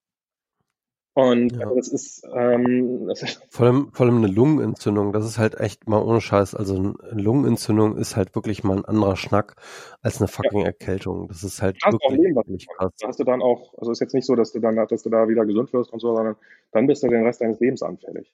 Und 1.14 1.52
ja. 1.52 1.70
das 1.74 1.88
ist, 1.88 2.26
ähm, 2.34 3.06
das 3.06 3.22
ist 3.22 3.42
vor 3.50 3.66
allem, 3.66 3.92
vor 3.92 4.06
allem 4.06 4.16
eine 4.16 4.28
Lungenentzündung, 4.28 5.12
das 5.12 5.26
ist 5.26 5.38
halt 5.38 5.60
echt 5.60 5.86
mal 5.86 6.02
ohne 6.02 6.22
Scheiß. 6.22 6.54
Also 6.54 6.74
eine 6.74 6.94
Lungenentzündung 7.10 7.98
ist 7.98 8.16
halt 8.16 8.34
wirklich 8.34 8.64
mal 8.64 8.78
ein 8.78 8.84
anderer 8.86 9.16
Schnack 9.16 9.56
als 10.00 10.20
eine 10.20 10.28
fucking 10.28 10.60
ja. 10.60 10.66
Erkältung. 10.66 11.28
Das 11.28 11.44
ist 11.44 11.60
halt 11.60 11.76
hast 11.84 11.92
wirklich, 11.92 12.18
Leben, 12.18 12.36
wirklich 12.36 12.66
krass. 12.66 12.92
Da 12.98 13.08
hast 13.08 13.20
du 13.20 13.24
dann 13.24 13.42
auch, 13.42 13.74
also 13.76 13.92
ist 13.92 14.00
jetzt 14.00 14.14
nicht 14.14 14.26
so, 14.26 14.36
dass 14.36 14.52
du 14.52 14.60
dann, 14.60 14.76
dass 14.76 15.02
du 15.02 15.10
da 15.10 15.28
wieder 15.28 15.44
gesund 15.44 15.72
wirst 15.74 15.92
und 15.92 16.00
so, 16.00 16.14
sondern 16.14 16.36
dann 16.72 16.86
bist 16.86 17.02
du 17.02 17.08
den 17.08 17.24
Rest 17.24 17.42
deines 17.42 17.60
Lebens 17.60 17.82
anfällig. 17.82 18.32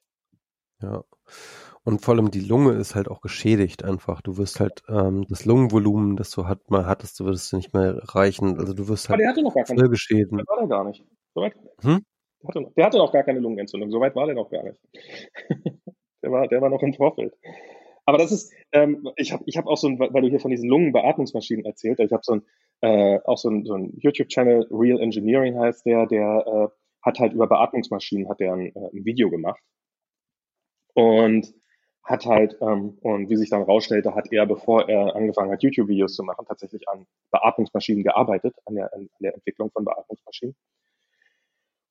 Ja. 0.81 1.03
Und 1.83 2.05
vor 2.05 2.15
allem 2.15 2.31
die 2.31 2.41
Lunge 2.41 2.73
ist 2.75 2.95
halt 2.95 3.09
auch 3.09 3.23
geschädigt 3.23 3.83
einfach. 3.83 4.21
Du 4.21 4.37
wirst 4.37 4.61
halt 4.61 4.83
ähm, 4.89 5.27
das 5.29 5.47
Lungenvolumen, 5.47 6.17
das 6.17 6.31
du 6.31 6.47
hat, 6.47 6.71
mal 6.71 6.87
hattest, 6.87 7.19
du 7.19 7.25
würdest 7.25 7.53
nicht 7.55 7.73
mehr 7.73 7.99
reichen. 8.15 8.59
Also 8.61 8.73
du 8.73 8.87
wirst 8.89 9.09
halt 9.09 9.15
Aber 9.15 9.23
der 9.23 9.31
hatte 9.31 9.43
noch 9.43 9.55
gar 9.55 9.65
keine, 9.65 9.89
geschäden. 9.89 10.39
war 10.47 10.59
der 10.59 10.69
gar 10.69 10.85
nicht. 10.85 11.05
So 11.35 11.41
weit. 11.41 11.55
Hm? 11.81 12.05
Der 12.43 12.49
hatte, 12.49 12.61
noch, 12.61 12.73
der 12.75 12.87
hatte 12.87 12.99
noch 12.99 13.13
gar 13.13 13.25
keine 13.25 13.41
Lungenentzündung, 13.41 13.91
soweit 13.91 14.15
war 14.15 14.27
der 14.27 14.35
noch 14.35 14.51
gar 14.51 14.63
nicht. 14.63 14.79
der, 16.23 16.31
war, 16.31 16.47
der 16.49 16.61
war 16.61 16.71
noch 16.71 16.83
im 16.83 16.95
Vorfeld. 16.95 17.35
Aber 18.07 18.17
das 18.17 18.33
ist, 18.33 18.53
ähm, 18.73 19.09
ich 19.17 19.33
habe 19.33 19.43
ich 19.47 19.57
hab 19.57 19.67
auch 19.67 19.77
so 19.77 19.89
ein, 19.89 19.99
weil 19.99 20.23
du 20.23 20.29
hier 20.29 20.41
von 20.41 20.51
diesen 20.51 20.69
Lungenbeatmungsmaschinen 20.69 21.65
erzählt, 21.65 22.01
ich 22.01 22.13
habe 22.13 22.23
so 22.25 22.37
ein, 22.37 22.43
äh, 22.81 23.19
auch 23.25 23.37
so 23.37 23.51
ein, 23.51 23.65
so 23.65 23.75
ein 23.75 23.93
YouTube-Channel, 23.99 24.69
Real 24.71 25.01
Engineering 25.01 25.59
heißt 25.59 25.85
der, 25.85 26.07
der 26.07 26.45
äh, 26.47 26.69
hat 27.03 27.19
halt 27.19 27.33
über 27.33 27.47
Beatmungsmaschinen, 27.47 28.29
hat 28.29 28.41
der 28.41 28.53
ein, 28.53 28.75
äh, 28.75 28.91
ein 28.93 29.05
Video 29.05 29.31
gemacht. 29.31 29.61
Und 30.95 31.53
hat 32.03 32.25
halt, 32.25 32.57
ähm, 32.63 32.97
und 33.03 33.29
wie 33.29 33.37
sich 33.37 33.51
dann 33.51 33.63
rausstellte, 33.63 34.15
hat 34.15 34.33
er, 34.33 34.47
bevor 34.47 34.89
er 34.89 35.15
angefangen 35.15 35.53
hat, 35.53 35.63
YouTube-Videos 35.63 36.15
zu 36.15 36.23
machen, 36.23 36.47
tatsächlich 36.47 36.89
an 36.89 37.07
Beatmungsmaschinen 37.31 38.03
gearbeitet, 38.03 38.55
an 38.65 38.77
der, 38.77 38.93
an 38.95 39.11
der 39.21 39.35
Entwicklung 39.35 39.71
von 39.71 39.85
Beatmungsmaschinen. 39.85 40.57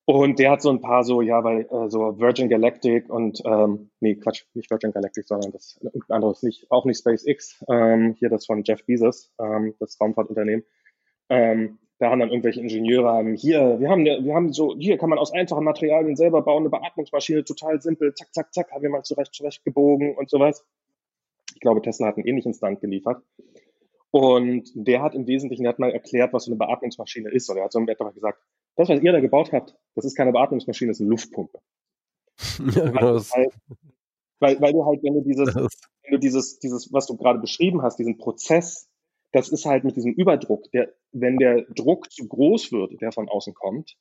Und 0.09 0.39
der 0.39 0.51
hat 0.51 0.61
so 0.61 0.69
ein 0.69 0.79
paar 0.79 1.03
so, 1.03 1.21
ja, 1.21 1.43
weil 1.43 1.67
äh, 1.69 1.89
so 1.89 2.17
Virgin 2.17 2.47
Galactic 2.47 3.09
und 3.09 3.41
ähm, 3.45 3.89
nee, 3.99 4.15
Quatsch, 4.15 4.45
nicht 4.53 4.71
Virgin 4.71 4.93
Galactic, 4.93 5.27
sondern 5.27 5.51
das 5.51 5.81
ein 5.83 6.01
anderes, 6.07 6.43
nicht, 6.43 6.71
auch 6.71 6.85
nicht 6.85 6.99
SpaceX, 6.99 7.61
ähm, 7.69 8.15
hier 8.17 8.29
das 8.29 8.45
von 8.45 8.63
Jeff 8.63 8.85
Bezos, 8.85 9.33
ähm, 9.37 9.75
das 9.81 9.99
Raumfahrtunternehmen. 9.99 10.63
Ähm, 11.27 11.77
da 11.99 12.09
haben 12.09 12.21
dann 12.21 12.29
irgendwelche 12.29 12.61
Ingenieure 12.61 13.09
haben 13.09 13.33
hier, 13.33 13.81
wir 13.81 13.89
haben, 13.89 14.05
wir 14.05 14.33
haben 14.33 14.53
so, 14.53 14.77
hier 14.77 14.97
kann 14.97 15.09
man 15.09 15.19
aus 15.19 15.33
einfachen 15.33 15.65
Materialien 15.65 16.15
selber 16.15 16.41
bauen, 16.41 16.61
eine 16.61 16.69
Beatmungsmaschine, 16.69 17.43
total 17.43 17.81
simpel, 17.81 18.13
zack, 18.13 18.33
zack, 18.33 18.53
zack, 18.53 18.71
haben 18.71 18.83
wir 18.83 18.89
mal 18.89 19.03
zurecht, 19.03 19.33
zurecht 19.33 19.65
gebogen 19.65 20.15
und 20.15 20.29
sowas. 20.29 20.65
Ich 21.53 21.59
glaube, 21.59 21.81
Tesla 21.81 22.07
hat 22.07 22.15
einen 22.15 22.27
ähnlichen 22.27 22.53
Stand 22.53 22.79
geliefert. 22.79 23.21
Und 24.11 24.71
der 24.73 25.01
hat 25.01 25.15
im 25.15 25.27
Wesentlichen, 25.27 25.63
der 25.63 25.73
hat 25.73 25.79
mal 25.79 25.91
erklärt, 25.91 26.31
was 26.31 26.45
so 26.45 26.51
eine 26.51 26.57
Beatmungsmaschine 26.57 27.29
ist. 27.29 27.49
Oder 27.49 27.59
er 27.59 27.65
hat 27.65 27.73
so 27.73 27.81
etwa 27.81 28.09
gesagt, 28.11 28.41
das, 28.77 28.89
was 28.89 29.01
ihr 29.01 29.11
da 29.11 29.19
gebaut 29.19 29.51
habt, 29.51 29.75
das 29.95 30.05
ist 30.05 30.15
keine 30.15 30.31
Beatmungsmaschine, 30.31 30.91
das 30.91 30.97
ist 30.97 31.01
eine 31.01 31.09
Luftpumpe. 31.09 31.59
Ja, 32.75 32.89
genau. 32.89 33.15
Weil, 33.15 33.49
weil, 34.39 34.61
weil, 34.61 34.73
du 34.73 34.85
halt, 34.85 35.03
wenn 35.03 35.15
du 35.15 35.21
dieses, 35.21 35.55
wenn 35.55 36.11
du 36.11 36.19
dieses, 36.19 36.59
dieses, 36.59 36.93
was 36.93 37.07
du 37.07 37.17
gerade 37.17 37.39
beschrieben 37.39 37.81
hast, 37.81 37.97
diesen 37.97 38.17
Prozess, 38.17 38.87
das 39.31 39.49
ist 39.49 39.65
halt 39.65 39.83
mit 39.83 39.95
diesem 39.95 40.13
Überdruck, 40.13 40.71
der, 40.71 40.93
wenn 41.11 41.37
der 41.37 41.65
Druck 41.75 42.11
zu 42.11 42.27
groß 42.27 42.71
wird, 42.71 43.01
der 43.01 43.11
von 43.11 43.27
außen 43.27 43.55
kommt, 43.55 43.97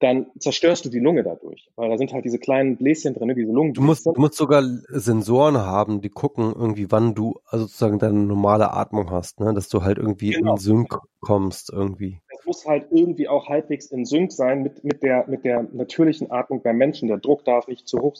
dann 0.00 0.26
zerstörst 0.38 0.86
du 0.86 0.88
die 0.88 0.98
Lunge 0.98 1.22
dadurch, 1.22 1.70
weil 1.76 1.90
da 1.90 1.98
sind 1.98 2.14
halt 2.14 2.24
diese 2.24 2.38
kleinen 2.38 2.78
Bläschen 2.78 3.12
drin, 3.12 3.34
diese 3.36 3.52
Lungen. 3.52 3.74
Du 3.74 3.82
musst, 3.82 4.06
du 4.06 4.14
musst 4.16 4.34
sogar 4.34 4.62
Sensoren 4.88 5.58
haben, 5.58 6.00
die 6.00 6.08
gucken 6.08 6.54
irgendwie, 6.56 6.90
wann 6.90 7.14
du 7.14 7.38
also 7.44 7.66
sozusagen 7.66 7.98
deine 7.98 8.20
normale 8.20 8.72
Atmung 8.72 9.10
hast, 9.10 9.40
ne? 9.40 9.52
dass 9.52 9.68
du 9.68 9.82
halt 9.82 9.98
irgendwie 9.98 10.30
genau. 10.30 10.52
in 10.52 10.58
Sync 10.58 10.98
kommst 11.20 11.70
irgendwie. 11.70 12.22
Muss 12.50 12.66
halt 12.66 12.88
irgendwie 12.90 13.28
auch 13.28 13.48
halbwegs 13.48 13.86
in 13.86 14.04
Sync 14.04 14.32
sein 14.32 14.64
mit, 14.64 14.82
mit, 14.82 15.04
der, 15.04 15.28
mit 15.28 15.44
der 15.44 15.62
natürlichen 15.62 16.32
Atmung 16.32 16.62
beim 16.62 16.78
Menschen. 16.78 17.06
Der 17.06 17.18
Druck 17.18 17.44
darf 17.44 17.68
nicht 17.68 17.86
zu 17.86 18.00
hoch, 18.00 18.16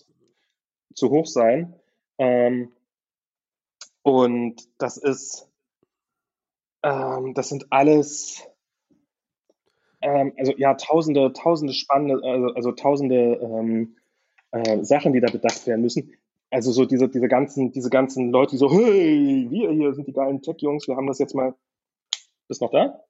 zu 0.94 1.10
hoch 1.10 1.26
sein. 1.26 1.75
Ähm, 2.17 2.70
und 4.02 4.68
das 4.78 4.99
ist, 4.99 5.50
ähm, 6.84 7.34
das 7.34 7.49
sind 7.49 7.73
alles 7.73 8.47
ähm, 10.00 10.33
also 10.39 10.52
ja, 10.57 10.75
tausende, 10.75 11.33
tausende 11.33 11.75
spannende, 11.75 12.23
also, 12.23 12.55
also 12.55 12.70
tausende 12.70 13.34
ähm, 13.42 13.97
äh, 14.52 14.84
Sachen, 14.84 15.12
die 15.12 15.20
da 15.20 15.28
bedacht 15.28 15.67
werden 15.67 15.83
müssen. 15.83 16.15
Also 16.50 16.70
so 16.70 16.84
diese, 16.84 17.09
diese 17.09 17.26
ganzen, 17.26 17.73
diese 17.73 17.91
ganzen 17.91 18.31
Leute, 18.31 18.52
die 18.52 18.59
so, 18.59 18.70
hey, 18.70 19.49
wir 19.50 19.73
hier 19.73 19.92
sind 19.92 20.07
die 20.07 20.12
geilen 20.12 20.41
Tech-Jungs, 20.41 20.86
wir 20.86 20.94
haben 20.94 21.09
das 21.09 21.18
jetzt 21.18 21.34
mal. 21.34 21.57
Bist 22.47 22.60
noch 22.60 22.70
da? 22.70 23.05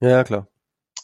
Ja, 0.00 0.22
klar. 0.22 0.51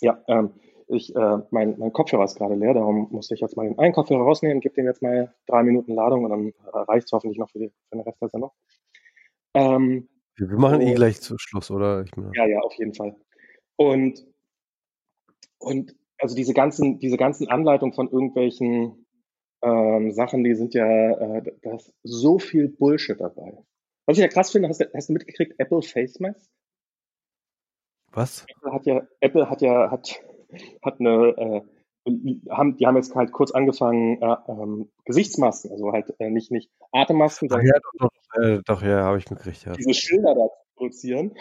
Ja, 0.01 0.23
ähm, 0.29 0.51
ich, 0.89 1.15
äh, 1.15 1.39
mein, 1.51 1.79
mein 1.79 1.93
Kopfhörer 1.93 2.25
ist 2.25 2.37
gerade 2.37 2.55
leer, 2.55 2.75
darum 2.75 3.09
musste 3.11 3.35
ich 3.35 3.41
jetzt 3.41 3.57
mal 3.57 3.69
den 3.69 3.79
einen 3.79 3.93
Kopfhörer 3.93 4.23
rausnehmen, 4.23 4.61
gebe 4.61 4.75
dem 4.75 4.87
jetzt 4.87 5.03
mal 5.03 5.35
drei 5.47 5.63
Minuten 5.63 5.95
Ladung 5.95 6.25
und 6.25 6.31
dann 6.31 6.49
äh, 6.49 6.79
reicht 6.91 7.07
es 7.07 7.13
hoffentlich 7.13 7.39
noch 7.39 7.51
für, 7.51 7.59
die, 7.59 7.69
für 7.69 7.97
den 7.97 8.01
Rest 8.01 8.21
der 8.23 8.29
Sendung. 8.31 8.51
Ähm, 9.55 10.09
wir 10.37 10.59
machen 10.59 10.81
eh 10.81 10.95
gleich 10.95 11.21
zu 11.21 11.37
Schluss, 11.39 11.71
oder? 11.71 12.05
Meine, 12.17 12.31
ja, 12.35 12.47
ja, 12.47 12.61
auf 12.61 12.73
jeden 12.75 12.95
Fall. 12.95 13.17
Und, 13.77 14.25
und 15.59 15.95
also 16.19 16.35
diese 16.35 16.55
ganzen, 16.55 16.99
diese 17.01 17.17
ganzen 17.17 17.49
Anleitungen 17.49 17.95
von 17.95 18.09
irgendwelchen 18.09 19.07
ähm, 19.63 20.13
Sachen, 20.13 20.45
die 20.45 20.55
sind 20.55 20.75
ja, 20.75 20.87
äh, 20.87 21.43
da 21.63 21.75
ist 21.75 21.93
so 22.03 22.39
viel 22.39 22.69
Bullshit 22.69 23.21
dabei. 23.21 23.59
Was 24.07 24.17
ich 24.17 24.23
ja 24.23 24.29
krass 24.29 24.53
finde, 24.53 24.69
hast 24.69 24.81
du, 24.81 24.87
hast 24.95 25.09
du 25.09 25.13
mitgekriegt, 25.13 25.55
Apple 25.59 25.83
Face 25.83 26.19
Mask? 26.21 26.51
Was? 28.19 28.45
Apple 28.49 28.73
hat 28.73 28.87
ja, 28.87 29.03
Apple 29.21 29.49
hat 29.51 29.63
ja, 29.63 29.91
hat, 29.91 30.21
hat 30.83 31.01
eine, 31.01 31.65
äh, 32.07 32.51
haben, 32.51 32.77
die 32.77 32.87
haben 32.87 32.97
jetzt 32.97 33.15
halt 33.15 33.33
kurz 33.33 33.53
angefangen, 33.53 34.21
äh, 34.21 34.37
ähm, 34.49 34.91
Gesichtsmasken, 35.05 35.71
also 35.71 35.93
halt 35.93 36.13
äh, 36.19 36.29
nicht, 36.29 36.51
nicht 36.51 36.71
Atemmasken, 36.93 37.49
sondern 37.49 37.67
ja, 37.67 37.75
doch, 37.99 38.11
doch, 38.11 38.43
äh, 38.43 38.61
doch, 38.65 38.83
ja, 38.83 39.05
habe 39.05 39.19
ich 39.19 39.31
mitgekriegt, 39.31 39.65
ja. 39.65 39.73
Diese 39.75 39.95
Schilder 39.95 40.35
da 40.35 40.49
zu 40.49 40.75
produzieren 40.77 41.33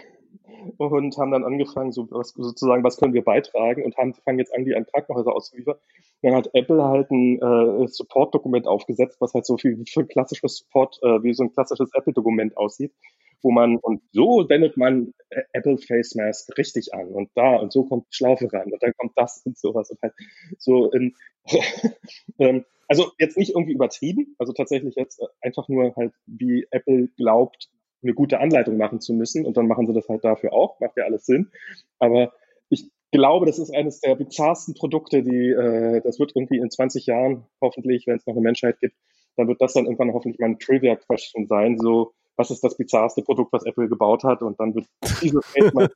und 0.78 1.18
haben 1.18 1.32
dann 1.32 1.44
angefangen, 1.44 1.92
so, 1.92 2.08
was, 2.12 2.30
sozusagen, 2.30 2.84
was 2.84 2.98
können 2.98 3.14
wir 3.14 3.24
beitragen? 3.24 3.84
Und 3.84 3.98
haben, 3.98 4.14
fangen 4.14 4.40
jetzt 4.40 4.54
an, 4.54 4.66
die 4.66 4.76
an 4.76 4.86
Krankenhäuser 4.86 5.34
auszuliefern. 5.34 5.78
Dann 6.22 6.36
hat 6.36 6.50
Apple 6.54 6.84
halt 6.84 7.12
ein 7.12 7.42
äh, 7.42 7.88
Support-Dokument 7.88 8.68
aufgesetzt, 8.68 9.18
was 9.20 9.34
halt 9.34 9.46
so 9.46 9.58
viel 9.58 9.84
für 9.88 10.02
ein 10.02 10.08
klassisches 10.08 10.58
Support, 10.58 11.00
äh, 11.04 11.24
wie 11.24 11.34
so 11.34 11.44
ein 11.44 11.54
klassisches 11.54 11.92
Apple-Dokument 11.94 12.58
aussieht, 12.58 12.94
wo 13.42 13.52
man, 13.52 13.78
und 13.78 14.02
so 14.12 14.46
wendet 14.50 14.78
man 14.78 15.14
Apple 15.54 15.78
Face 15.78 16.16
Mask 16.16 16.58
richtig 16.58 16.94
an. 16.94 17.08
Und 17.08 17.30
da 17.36 17.58
und 17.58 17.72
so 17.72 17.84
kommt 17.84 18.06
die 18.12 18.16
Schlaufe 18.16 18.52
ran. 18.52 18.72
Und 18.72 18.82
dann 18.82 18.94
kommt 18.98 19.14
das 19.16 19.42
und 19.46 19.58
sowas. 19.58 19.92
Und 19.92 20.00
halt 20.02 20.14
so 20.58 20.92
in, 20.92 21.14
ähm, 22.40 22.66
also 22.88 23.12
jetzt 23.20 23.38
nicht 23.38 23.52
irgendwie 23.52 23.74
übertrieben, 23.74 24.36
also 24.38 24.54
tatsächlich 24.54 24.96
jetzt 24.96 25.22
einfach 25.42 25.68
nur 25.68 25.96
halt, 25.96 26.14
wie 26.26 26.66
Apple 26.72 27.10
glaubt, 27.18 27.70
eine 28.04 28.14
gute 28.14 28.40
Anleitung 28.40 28.78
machen 28.78 29.00
zu 29.00 29.14
müssen 29.14 29.46
und 29.46 29.58
dann 29.58 29.68
machen 29.68 29.88
sie 29.88 29.94
das 29.94 30.08
halt 30.08 30.24
dafür 30.24 30.54
auch, 30.54 30.80
macht 30.80 30.98
ja 30.98 31.06
alles 31.06 31.26
Sinn. 31.26 31.52
Aber 32.00 32.34
ich 32.70 32.90
glaube, 33.12 33.46
das 33.46 33.60
ist 33.60 33.74
eines 33.74 34.02
der 34.02 34.16
bizarrsten 34.16 34.74
Produkte, 34.76 35.24
die, 35.24 35.50
äh, 35.50 36.02
das 36.02 36.20
wird 36.20 36.34
irgendwie 36.36 36.58
in 36.58 36.70
20 36.70 37.06
Jahren 37.06 37.46
hoffentlich, 37.62 38.06
wenn 38.08 38.18
es 38.18 38.26
noch 38.28 38.36
eine 38.36 38.42
Menschheit 38.42 38.80
gibt, 38.80 38.96
dann 39.36 39.48
wird 39.48 39.62
das 39.62 39.74
dann 39.74 39.86
irgendwann 39.86 40.14
hoffentlich 40.14 40.40
mal 40.40 40.48
ein 40.48 40.60
Trivia-Question 40.60 41.48
sein, 41.48 41.78
so, 41.78 42.14
was 42.36 42.52
ist 42.52 42.64
das 42.64 42.78
bizarrste 42.78 43.24
Produkt, 43.24 43.54
was 43.54 43.66
Apple 43.66 43.90
gebaut 43.90 44.24
hat 44.24 44.42
und 44.42 44.60
dann 44.60 44.76
wird 44.76 44.86
dieses 45.22 45.54
Geld 45.54 45.74
mal 45.74 45.90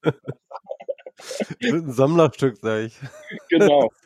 ein 1.64 1.92
Sammlerstück, 1.92 2.58
sag 2.58 2.86
ich. 2.86 3.00
Genau. 3.50 3.90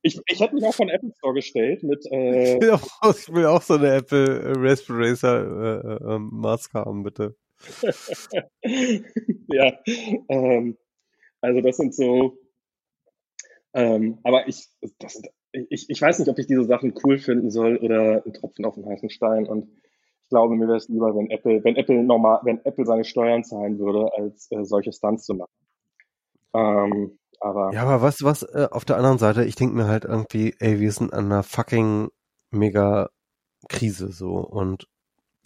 Ich, 0.00 0.18
ich 0.26 0.40
hätte 0.40 0.54
mich 0.54 0.64
auch 0.64 0.72
von 0.72 0.88
Apple 0.88 1.12
vorgestellt 1.20 1.82
mit. 1.82 2.06
Äh, 2.10 2.54
ich 2.54 3.32
will 3.32 3.46
auch 3.46 3.60
so 3.60 3.74
eine 3.74 3.96
Apple 3.96 4.54
Raspberry 4.56 5.10
Racer 5.10 5.42
äh, 5.42 5.94
äh, 5.94 6.14
ähm, 6.14 6.30
Maske 6.32 6.78
haben, 6.78 7.02
bitte. 7.02 7.36
ja, 9.48 9.72
ähm, 10.28 10.76
also 11.40 11.60
das 11.60 11.76
sind 11.76 11.94
so, 11.94 12.38
ähm, 13.74 14.18
aber 14.22 14.48
ich, 14.48 14.68
das 14.98 15.14
sind, 15.14 15.28
ich, 15.52 15.88
ich 15.88 16.00
weiß 16.00 16.18
nicht, 16.18 16.28
ob 16.28 16.38
ich 16.38 16.46
diese 16.46 16.64
Sachen 16.64 16.94
cool 17.04 17.18
finden 17.18 17.50
soll 17.50 17.76
oder 17.76 18.24
ein 18.24 18.32
Tropfen 18.32 18.64
auf 18.64 18.74
den 18.74 18.86
heißen 18.86 19.10
Stein 19.10 19.46
und 19.46 19.68
ich 20.22 20.28
glaube, 20.28 20.54
mir 20.54 20.66
wäre 20.66 20.78
es 20.78 20.88
lieber, 20.88 21.14
wenn 21.14 21.30
Apple, 21.30 21.62
wenn 21.62 21.76
Apple 21.76 22.02
normal, 22.02 22.40
wenn 22.44 22.64
Apple 22.64 22.86
seine 22.86 23.04
Steuern 23.04 23.44
zahlen 23.44 23.78
würde, 23.78 24.10
als 24.16 24.50
äh, 24.50 24.64
solche 24.64 24.92
Stunts 24.92 25.24
zu 25.24 25.34
machen. 25.34 25.52
Ähm, 26.54 27.18
aber 27.40 27.72
ja, 27.72 27.82
aber 27.82 28.02
was, 28.02 28.22
was 28.22 28.42
äh, 28.44 28.68
auf 28.70 28.84
der 28.84 28.96
anderen 28.96 29.18
Seite, 29.18 29.44
ich 29.44 29.56
denke 29.56 29.74
mir 29.74 29.88
halt 29.88 30.04
irgendwie, 30.04 30.54
ey, 30.58 30.80
wir 30.80 30.92
sind 30.92 31.12
an 31.12 31.26
einer 31.26 31.42
fucking 31.42 32.08
mega 32.50 33.10
Krise 33.68 34.12
so 34.12 34.36
und 34.36 34.86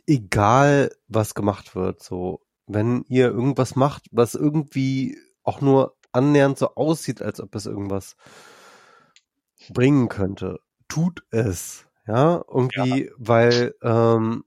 egal 0.06 0.94
was 1.08 1.34
gemacht 1.34 1.74
wird, 1.74 2.02
so 2.02 2.40
wenn 2.66 3.04
ihr 3.08 3.26
irgendwas 3.26 3.76
macht, 3.76 4.06
was 4.10 4.34
irgendwie 4.34 5.18
auch 5.42 5.60
nur 5.60 5.96
annähernd 6.12 6.58
so 6.58 6.74
aussieht, 6.74 7.22
als 7.22 7.40
ob 7.40 7.54
es 7.54 7.66
irgendwas 7.66 8.16
bringen 9.70 10.08
könnte, 10.08 10.60
tut 10.88 11.24
es, 11.30 11.86
ja, 12.06 12.44
irgendwie, 12.48 13.06
ja. 13.06 13.12
weil 13.18 13.74
ähm, 13.82 14.44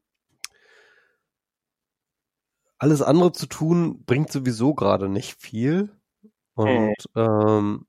alles 2.77 3.01
andere 3.01 3.31
zu 3.33 3.45
tun 3.45 4.03
bringt 4.05 4.31
sowieso 4.31 4.73
gerade 4.73 5.09
nicht 5.09 5.39
viel 5.39 5.91
und 6.55 6.95
mhm. 7.13 7.21
ähm, 7.21 7.85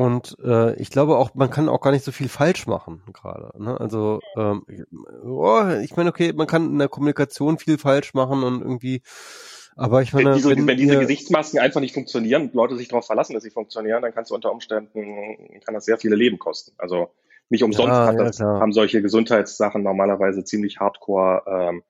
und 0.00 0.38
äh, 0.42 0.74
ich 0.76 0.88
glaube 0.88 1.18
auch, 1.18 1.34
man 1.34 1.50
kann 1.50 1.68
auch 1.68 1.82
gar 1.82 1.90
nicht 1.90 2.06
so 2.06 2.10
viel 2.10 2.30
falsch 2.30 2.66
machen 2.66 3.02
gerade. 3.12 3.52
Ne? 3.62 3.78
Also 3.78 4.20
ähm, 4.34 4.64
oh, 5.22 5.62
ich 5.82 5.94
meine, 5.94 6.08
okay, 6.08 6.32
man 6.32 6.46
kann 6.46 6.70
in 6.70 6.78
der 6.78 6.88
Kommunikation 6.88 7.58
viel 7.58 7.76
falsch 7.76 8.14
machen 8.14 8.42
und 8.42 8.62
irgendwie, 8.62 9.02
aber 9.76 10.00
ich 10.00 10.14
meine, 10.14 10.30
wenn 10.30 10.36
diese, 10.36 10.48
wenn, 10.48 10.66
wenn 10.66 10.78
diese 10.78 10.98
Gesichtsmasken 10.98 11.60
einfach 11.60 11.82
nicht 11.82 11.92
funktionieren 11.92 12.44
und 12.44 12.54
Leute 12.54 12.78
sich 12.78 12.88
darauf 12.88 13.04
verlassen, 13.04 13.34
dass 13.34 13.42
sie 13.42 13.50
funktionieren, 13.50 14.00
dann 14.00 14.14
kannst 14.14 14.30
du 14.30 14.34
unter 14.34 14.50
Umständen 14.50 15.60
kann 15.66 15.74
das 15.74 15.84
sehr 15.84 15.98
viele 15.98 16.16
Leben 16.16 16.38
kosten. 16.38 16.72
Also 16.78 17.10
nicht 17.50 17.62
umsonst 17.62 17.90
ja, 17.90 18.14
das, 18.14 18.38
ja, 18.38 18.46
haben 18.58 18.72
solche 18.72 19.02
Gesundheitssachen 19.02 19.82
normalerweise 19.82 20.44
ziemlich 20.44 20.80
Hardcore 20.80 21.42
ähm, 21.46 21.82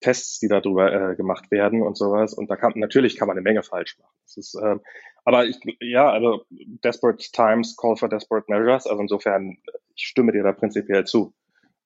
Tests, 0.00 0.38
die 0.38 0.48
darüber 0.48 0.92
äh, 0.92 1.16
gemacht 1.16 1.50
werden 1.50 1.82
und 1.82 1.96
sowas. 1.96 2.34
Und 2.34 2.50
da 2.50 2.56
kann 2.56 2.72
natürlich 2.76 3.16
kann 3.16 3.28
man 3.28 3.36
eine 3.36 3.42
Menge 3.42 3.62
falsch 3.62 3.98
machen. 3.98 4.14
Das 4.24 4.36
ist, 4.36 4.58
ähm, 4.62 4.80
aber 5.24 5.46
ich, 5.46 5.58
ja, 5.80 6.10
also 6.10 6.44
desperate 6.50 7.30
times 7.32 7.76
call 7.76 7.96
for 7.96 8.08
desperate 8.08 8.46
measures. 8.48 8.86
Also 8.86 9.00
insofern, 9.00 9.58
ich 9.94 10.06
stimme 10.06 10.32
dir 10.32 10.42
da 10.42 10.52
prinzipiell 10.52 11.04
zu. 11.04 11.34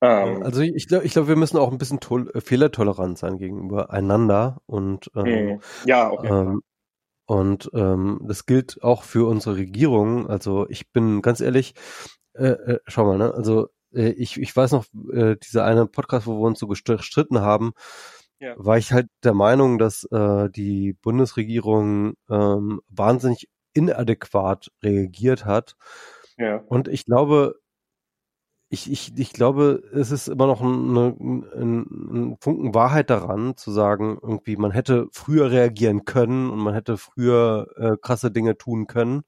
Ähm, 0.01 0.43
also 0.43 0.63
ich 0.63 0.89
glaube, 0.89 1.05
ich 1.05 1.13
glaube, 1.13 1.29
wir 1.29 1.37
müssen 1.37 1.59
auch 1.59 1.71
ein 1.71 1.79
bisschen 1.79 2.01
äh, 2.35 2.41
fehlertolerant 2.41 3.19
sein 3.19 3.39
gegenüber 3.39 3.91
einander 3.91 4.61
und 4.67 5.11
ähm, 5.15 5.47
mhm. 5.47 5.61
ja, 5.85 6.11
okay. 6.11 6.29
Ähm, 6.29 6.63
und 7.27 7.71
ähm, 7.75 8.21
das 8.25 8.45
gilt 8.47 8.83
auch 8.83 9.05
für 9.05 9.29
unsere 9.29 9.57
Regierung. 9.57 10.29
Also 10.29 10.69
ich 10.69 10.91
bin 10.91 11.23
ganz 11.23 11.41
ehrlich, 11.41 11.75
äh, 12.35 12.49
äh, 12.49 12.79
schau 12.87 13.05
mal, 13.05 13.19
ne? 13.19 13.33
Also 13.33 13.69
äh, 13.95 14.11
ich, 14.11 14.39
ich 14.41 14.55
weiß 14.55 14.73
noch, 14.73 14.87
äh, 15.13 15.37
dieser 15.37 15.65
eine 15.65 15.87
Podcast, 15.87 16.27
wo 16.27 16.41
wir 16.41 16.47
uns 16.47 16.59
so 16.59 16.67
gestritten 16.67 17.41
haben, 17.41 17.73
ja. 18.39 18.55
war 18.57 18.79
ich 18.79 18.93
halt 18.93 19.09
der 19.23 19.35
Meinung, 19.35 19.79
dass 19.79 20.05
äh, 20.05 20.51
die 20.51 20.95
Bundesregierung 20.95 22.15
ähm, 22.29 22.81
wahnsinnig 22.89 23.49
inadäquat 23.73 24.71
reagiert 24.83 25.45
hat. 25.45 25.77
Ja. 26.37 26.57
Und 26.67 26.89
ich 26.89 27.05
glaube, 27.05 27.61
ich, 28.73 28.91
ich, 28.91 29.13
ich 29.19 29.33
glaube, 29.33 29.83
es 29.93 30.13
ist 30.13 30.29
immer 30.29 30.47
noch 30.47 30.61
ein, 30.61 30.97
ein, 30.97 31.47
ein 31.53 32.37
Funken 32.41 32.73
Wahrheit 32.73 33.11
daran, 33.11 33.57
zu 33.57 33.73
sagen, 33.73 34.17
irgendwie, 34.23 34.57
man 34.57 34.71
hätte 34.71 35.09
früher 35.13 35.51
reagieren 35.51 36.05
können 36.05 36.51
und 36.51 36.61
man 36.61 36.75
hätte 36.75 36.97
früher 36.97 37.67
äh, 37.77 37.97
krasse 38.01 38.31
Dinge 38.31 38.57
tun 38.57 38.87
können. 38.87 39.23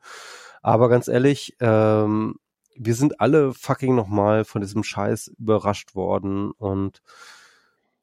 Aber 0.62 0.88
ganz 0.88 1.08
ehrlich, 1.08 1.56
ähm, 1.60 2.36
wir 2.76 2.94
sind 2.94 3.20
alle 3.20 3.52
fucking 3.52 3.94
nochmal 3.94 4.44
von 4.44 4.60
diesem 4.60 4.82
Scheiß 4.82 5.28
überrascht 5.38 5.94
worden 5.94 6.50
und 6.52 7.02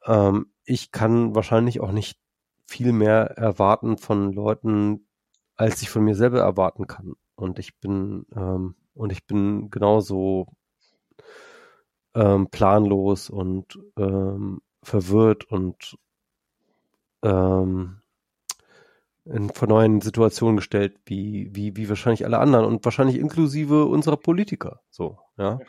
ähm, 0.06 0.51
ich 0.65 0.91
kann 0.91 1.35
wahrscheinlich 1.35 1.81
auch 1.81 1.91
nicht 1.91 2.19
viel 2.65 2.93
mehr 2.93 3.38
erwarten 3.38 3.98
von 3.98 4.31
Leuten, 4.31 5.07
als 5.56 5.81
ich 5.81 5.89
von 5.89 6.03
mir 6.03 6.15
selber 6.15 6.39
erwarten 6.39 6.88
kann. 6.88 7.15
Und 7.35 7.57
ich 7.57 7.80
bin 7.80 8.25
ähm, 8.35 8.75
und 8.93 9.11
ich 9.11 9.25
bin 9.25 9.69
genauso 9.72 10.48
ähm, 12.14 12.49
planlos 12.49 13.30
und 13.30 13.80
ähm, 13.98 14.61
verwirrt 14.83 15.45
und 15.45 15.98
ähm, 17.23 17.99
in 19.32 19.49
vor 19.49 19.67
neuen 19.67 20.01
Situationen 20.01 20.58
gestellt, 20.58 20.95
wie, 21.06 21.49
wie, 21.53 21.75
wie 21.75 21.90
wahrscheinlich 21.90 22.25
alle 22.25 22.40
anderen 22.40 22.66
und 22.66 22.83
wahrscheinlich 22.85 23.17
inklusive 23.17 23.85
unserer 23.85 24.17
Politiker. 24.17 24.82
So, 24.90 25.19
ja. 25.38 25.59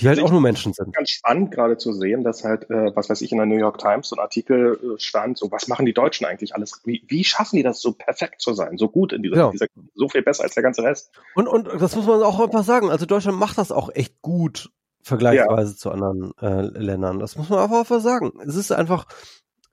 Die 0.00 0.08
halt 0.08 0.18
also 0.18 0.26
auch 0.26 0.32
nur 0.32 0.42
Menschen 0.42 0.74
sind. 0.74 0.94
Ganz 0.94 1.08
spannend 1.08 1.52
gerade 1.52 1.78
zu 1.78 1.92
sehen, 1.92 2.22
dass 2.22 2.44
halt, 2.44 2.68
äh, 2.68 2.94
was 2.94 3.08
weiß 3.08 3.22
ich, 3.22 3.32
in 3.32 3.38
der 3.38 3.46
New 3.46 3.56
York 3.56 3.78
Times 3.78 4.10
so 4.10 4.16
ein 4.16 4.20
Artikel 4.20 4.78
äh, 4.82 5.00
stand, 5.00 5.38
so 5.38 5.50
was 5.50 5.68
machen 5.68 5.86
die 5.86 5.94
Deutschen 5.94 6.26
eigentlich 6.26 6.54
alles? 6.54 6.82
Wie, 6.84 7.02
wie 7.08 7.24
schaffen 7.24 7.56
die 7.56 7.62
das 7.62 7.80
so 7.80 7.92
perfekt 7.92 8.42
zu 8.42 8.52
sein, 8.52 8.76
so 8.76 8.88
gut 8.88 9.14
in 9.14 9.22
dieser, 9.22 9.36
ja. 9.36 9.50
dieser 9.50 9.66
so 9.94 10.08
viel 10.08 10.22
besser 10.22 10.44
als 10.44 10.54
der 10.54 10.62
ganze 10.62 10.82
Rest? 10.82 11.12
Und, 11.34 11.48
und 11.48 11.68
das 11.80 11.96
muss 11.96 12.06
man 12.06 12.22
auch 12.22 12.38
einfach 12.40 12.64
sagen. 12.64 12.90
Also 12.90 13.06
Deutschland 13.06 13.38
macht 13.38 13.56
das 13.56 13.72
auch 13.72 13.88
echt 13.94 14.20
gut 14.20 14.70
vergleichsweise 15.02 15.72
ja. 15.72 15.76
zu 15.76 15.90
anderen 15.90 16.32
äh, 16.42 16.62
Ländern. 16.78 17.18
Das 17.18 17.36
muss 17.36 17.48
man 17.48 17.60
einfach 17.60 18.00
sagen. 18.00 18.32
Es 18.46 18.56
ist 18.56 18.72
einfach, 18.72 19.06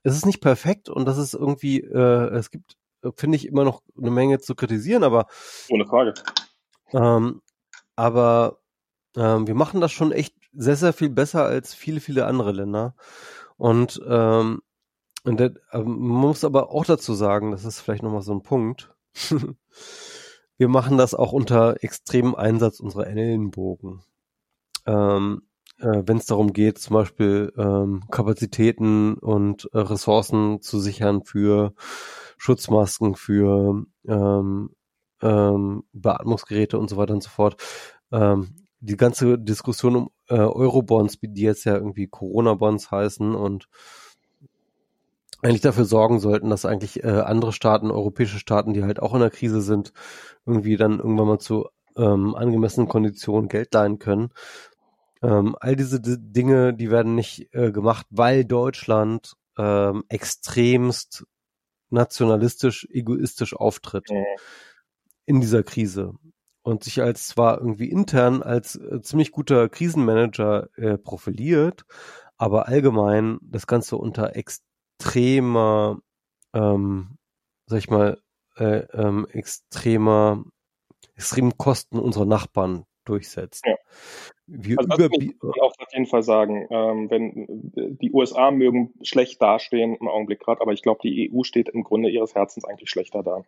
es 0.03 0.15
ist 0.15 0.25
nicht 0.25 0.41
perfekt 0.41 0.89
und 0.89 1.05
das 1.05 1.17
ist 1.17 1.33
irgendwie, 1.33 1.79
äh, 1.79 2.29
es 2.35 2.51
gibt 2.51 2.77
äh, 3.03 3.11
finde 3.15 3.35
ich, 3.37 3.47
immer 3.47 3.63
noch 3.63 3.81
eine 3.97 4.11
Menge 4.11 4.39
zu 4.39 4.55
kritisieren, 4.55 5.03
aber. 5.03 5.27
Ohne 5.69 5.85
Frage. 5.85 6.13
Ähm, 6.91 7.41
aber 7.95 8.59
ähm, 9.15 9.47
wir 9.47 9.55
machen 9.55 9.81
das 9.81 9.91
schon 9.91 10.11
echt 10.11 10.35
sehr, 10.53 10.75
sehr 10.75 10.93
viel 10.93 11.09
besser 11.09 11.45
als 11.45 11.73
viele, 11.73 11.99
viele 11.99 12.25
andere 12.25 12.51
Länder. 12.51 12.95
Und, 13.57 14.01
ähm, 14.07 14.61
und 15.23 15.39
das, 15.39 15.51
ähm, 15.71 15.83
man 15.85 16.21
muss 16.21 16.43
aber 16.43 16.71
auch 16.71 16.85
dazu 16.85 17.13
sagen, 17.13 17.51
das 17.51 17.65
ist 17.65 17.79
vielleicht 17.79 18.03
nochmal 18.03 18.21
so 18.21 18.33
ein 18.33 18.43
Punkt. 18.43 18.93
wir 20.57 20.67
machen 20.67 20.97
das 20.97 21.13
auch 21.13 21.33
unter 21.33 21.83
extremem 21.83 22.35
Einsatz 22.35 22.79
unserer 22.79 23.07
Ellenbogen. 23.07 24.03
Ähm, 24.85 25.43
äh, 25.79 26.03
Wenn 26.05 26.17
es 26.17 26.25
darum 26.25 26.53
geht, 26.53 26.77
zum 26.77 26.95
Beispiel 26.95 27.51
ähm, 27.57 28.03
Kapazitäten 28.11 29.15
und 29.15 29.69
äh, 29.73 29.79
Ressourcen 29.79 30.61
zu 30.61 30.79
sichern 30.79 31.23
für 31.23 31.73
Schutzmasken, 32.37 33.15
für 33.15 33.83
ähm, 34.07 34.69
ähm, 35.21 35.83
Beatmungsgeräte 35.93 36.77
und 36.77 36.89
so 36.89 36.97
weiter 36.97 37.13
und 37.13 37.23
so 37.23 37.29
fort. 37.29 37.57
Ähm, 38.11 38.55
die 38.81 38.97
ganze 38.97 39.39
Diskussion 39.39 39.95
um 39.95 40.09
äh, 40.27 40.35
Eurobonds, 40.35 41.17
die 41.21 41.41
jetzt 41.41 41.63
ja 41.63 41.75
irgendwie 41.75 42.07
Corona-Bonds 42.07 42.91
heißen 42.91 43.33
und 43.33 43.69
eigentlich 45.41 45.61
dafür 45.61 45.85
sorgen 45.85 46.19
sollten, 46.19 46.49
dass 46.49 46.65
eigentlich 46.65 47.03
äh, 47.03 47.07
andere 47.07 47.53
Staaten, 47.53 47.91
europäische 47.91 48.39
Staaten, 48.39 48.73
die 48.73 48.83
halt 48.83 49.01
auch 49.01 49.13
in 49.13 49.19
der 49.19 49.29
Krise 49.29 49.61
sind, 49.61 49.93
irgendwie 50.45 50.77
dann 50.77 50.99
irgendwann 50.99 51.27
mal 51.27 51.39
zu 51.39 51.67
ähm, 51.97 52.35
angemessenen 52.35 52.87
Konditionen 52.87 53.49
Geld 53.49 53.73
leihen 53.73 53.99
können. 53.99 54.29
Ähm, 55.23 55.55
all 55.59 55.75
diese 55.75 56.01
D 56.01 56.17
Dinge, 56.19 56.73
die 56.73 56.91
werden 56.91 57.15
nicht 57.15 57.53
äh, 57.53 57.71
gemacht, 57.71 58.05
weil 58.09 58.43
Deutschland 58.43 59.35
ähm, 59.57 60.03
extremst 60.09 61.25
nationalistisch, 61.89 62.87
egoistisch 62.91 63.55
auftritt 63.55 64.09
mhm. 64.11 64.25
in 65.25 65.41
dieser 65.41 65.63
Krise 65.63 66.15
und 66.63 66.83
sich 66.83 67.01
als 67.01 67.27
zwar 67.27 67.59
irgendwie 67.59 67.89
intern 67.89 68.43
als 68.43 68.75
äh, 68.75 69.01
ziemlich 69.01 69.31
guter 69.31 69.69
Krisenmanager 69.69 70.69
äh, 70.75 70.97
profiliert, 70.97 71.85
aber 72.37 72.67
allgemein 72.67 73.39
das 73.41 73.67
Ganze 73.67 73.95
unter 73.97 74.35
extremer, 74.35 75.99
ähm, 76.53 77.17
sag 77.67 77.79
ich 77.79 77.89
mal, 77.89 78.21
äh, 78.57 78.85
ähm, 78.93 79.25
extremer, 79.29 80.43
extremen 81.15 81.57
Kosten 81.57 81.99
unserer 81.99 82.25
Nachbarn 82.25 82.85
durchsetzt. 83.05 83.65
Ja. 83.65 83.75
Wir 84.45 84.77
also 84.79 84.89
das 84.89 85.09
ich 85.19 85.35
auch 85.41 85.73
auf 85.79 85.93
jeden 85.93 86.05
Fall 86.05 86.23
sagen, 86.23 86.67
ähm, 86.69 87.09
wenn 87.09 87.97
die 88.01 88.11
USA 88.11 88.51
mögen 88.51 88.93
schlecht 89.01 89.41
dastehen 89.41 89.95
im 89.95 90.07
Augenblick 90.07 90.39
gerade, 90.39 90.61
aber 90.61 90.73
ich 90.73 90.81
glaube, 90.81 90.99
die 91.03 91.31
EU 91.31 91.43
steht 91.43 91.69
im 91.69 91.83
Grunde 91.83 92.09
ihres 92.09 92.35
Herzens 92.35 92.65
eigentlich 92.65 92.89
schlechter 92.89 93.23
da. 93.23 93.43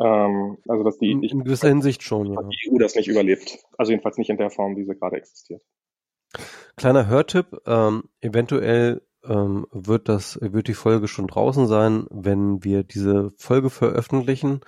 Ähm, 0.00 0.58
also 0.66 0.82
dass 0.82 0.98
die 0.98 1.10
in, 1.10 1.22
in 1.22 1.44
gewisser 1.44 1.68
Hinsicht 1.68 2.02
schon, 2.02 2.32
ja. 2.32 2.42
Die 2.42 2.70
EU 2.70 2.78
das 2.78 2.94
nicht 2.96 3.08
überlebt. 3.08 3.64
Also 3.78 3.92
jedenfalls 3.92 4.18
nicht 4.18 4.30
in 4.30 4.36
der 4.36 4.50
Form, 4.50 4.76
wie 4.76 4.84
sie 4.84 4.94
gerade 4.94 5.16
existiert. 5.16 5.62
Kleiner 6.76 7.06
Hörtipp, 7.06 7.46
ähm, 7.66 8.04
eventuell 8.20 9.02
ähm, 9.24 9.66
wird 9.70 10.08
das, 10.08 10.38
wird 10.40 10.68
die 10.68 10.74
Folge 10.74 11.08
schon 11.08 11.28
draußen 11.28 11.66
sein, 11.66 12.06
wenn 12.10 12.64
wir 12.64 12.82
diese 12.82 13.32
Folge 13.36 13.70
veröffentlichen. 13.70 14.60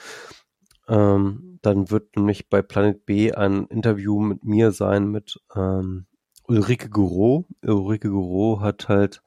Ähm, 0.89 1.59
dann 1.63 1.91
wird 1.91 2.17
nämlich 2.17 2.49
bei 2.49 2.63
Planet 2.63 3.07
B 3.07 3.33
ein 3.33 3.67
Interview 3.67 4.21
mit 4.21 4.45
mir 4.45 4.73
sein 4.73 5.11
mit 5.11 5.41
ähm, 5.55 6.07
Ulrike 6.45 6.91
Gouraud. 6.91 7.47
Ulrike 7.65 8.09
Gouraud 8.09 8.61
hat 8.61 8.89
halt 8.89 9.23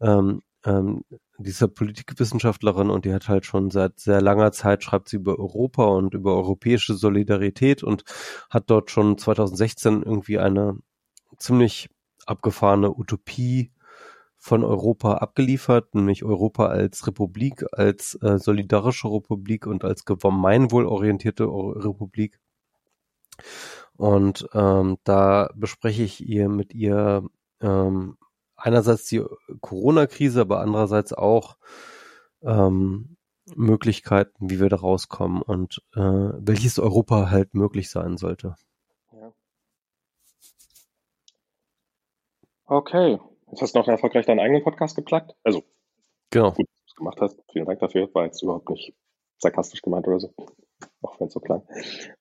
ähm, 0.00 0.42
ähm, 0.64 1.04
dieser 1.38 1.68
Politikwissenschaftlerin 1.68 2.90
und 2.90 3.04
die 3.04 3.12
hat 3.12 3.28
halt 3.28 3.44
schon 3.44 3.70
seit 3.70 3.98
sehr 3.98 4.20
langer 4.20 4.52
Zeit 4.52 4.84
schreibt 4.84 5.08
sie 5.08 5.16
über 5.16 5.38
Europa 5.38 5.84
und 5.84 6.14
über 6.14 6.36
europäische 6.36 6.94
Solidarität 6.94 7.82
und 7.82 8.04
hat 8.50 8.70
dort 8.70 8.90
schon 8.90 9.18
2016 9.18 10.02
irgendwie 10.02 10.38
eine 10.38 10.78
ziemlich 11.38 11.88
abgefahrene 12.26 12.90
Utopie 12.90 13.72
von 14.44 14.62
Europa 14.62 15.14
abgeliefert, 15.14 15.94
nämlich 15.94 16.22
Europa 16.22 16.66
als 16.66 17.06
Republik, 17.06 17.64
als 17.72 18.18
äh, 18.20 18.38
solidarische 18.38 19.08
Republik 19.08 19.66
und 19.66 19.84
als 19.84 20.04
gemeinwohlorientierte 20.04 21.44
Republik. 21.44 22.38
Und 23.96 24.46
ähm, 24.52 24.98
da 25.04 25.48
bespreche 25.54 26.02
ich 26.02 26.28
ihr 26.28 26.50
mit 26.50 26.74
ihr 26.74 27.26
ähm, 27.62 28.18
einerseits 28.54 29.06
die 29.06 29.22
Corona-Krise, 29.62 30.42
aber 30.42 30.60
andererseits 30.60 31.14
auch 31.14 31.56
ähm, 32.42 33.16
Möglichkeiten, 33.56 34.50
wie 34.50 34.60
wir 34.60 34.68
da 34.68 34.76
rauskommen 34.76 35.40
und 35.40 35.82
äh, 35.94 36.00
welches 36.00 36.78
Europa 36.78 37.30
halt 37.30 37.54
möglich 37.54 37.88
sein 37.88 38.18
sollte. 38.18 38.56
Okay. 42.66 43.18
Jetzt 43.54 43.62
hast 43.62 43.76
du 43.76 43.78
noch 43.78 43.86
erfolgreich 43.86 44.26
deinen 44.26 44.40
eigenen 44.40 44.64
Podcast 44.64 44.96
geplagt. 44.96 45.36
Also, 45.44 45.62
genau. 46.30 46.50
gut, 46.50 46.66
dass 46.66 46.74
du 46.74 46.88
es 46.88 46.94
gemacht 46.96 47.20
hast. 47.20 47.40
Vielen 47.52 47.66
Dank 47.66 47.78
dafür. 47.78 48.12
War 48.12 48.24
jetzt 48.24 48.42
überhaupt 48.42 48.68
nicht 48.68 48.96
sarkastisch 49.38 49.80
gemeint 49.80 50.08
oder 50.08 50.18
so. 50.18 50.34
Auch 51.02 51.20
wenn 51.20 51.28
es 51.28 51.34
so 51.34 51.38
klang. 51.38 51.62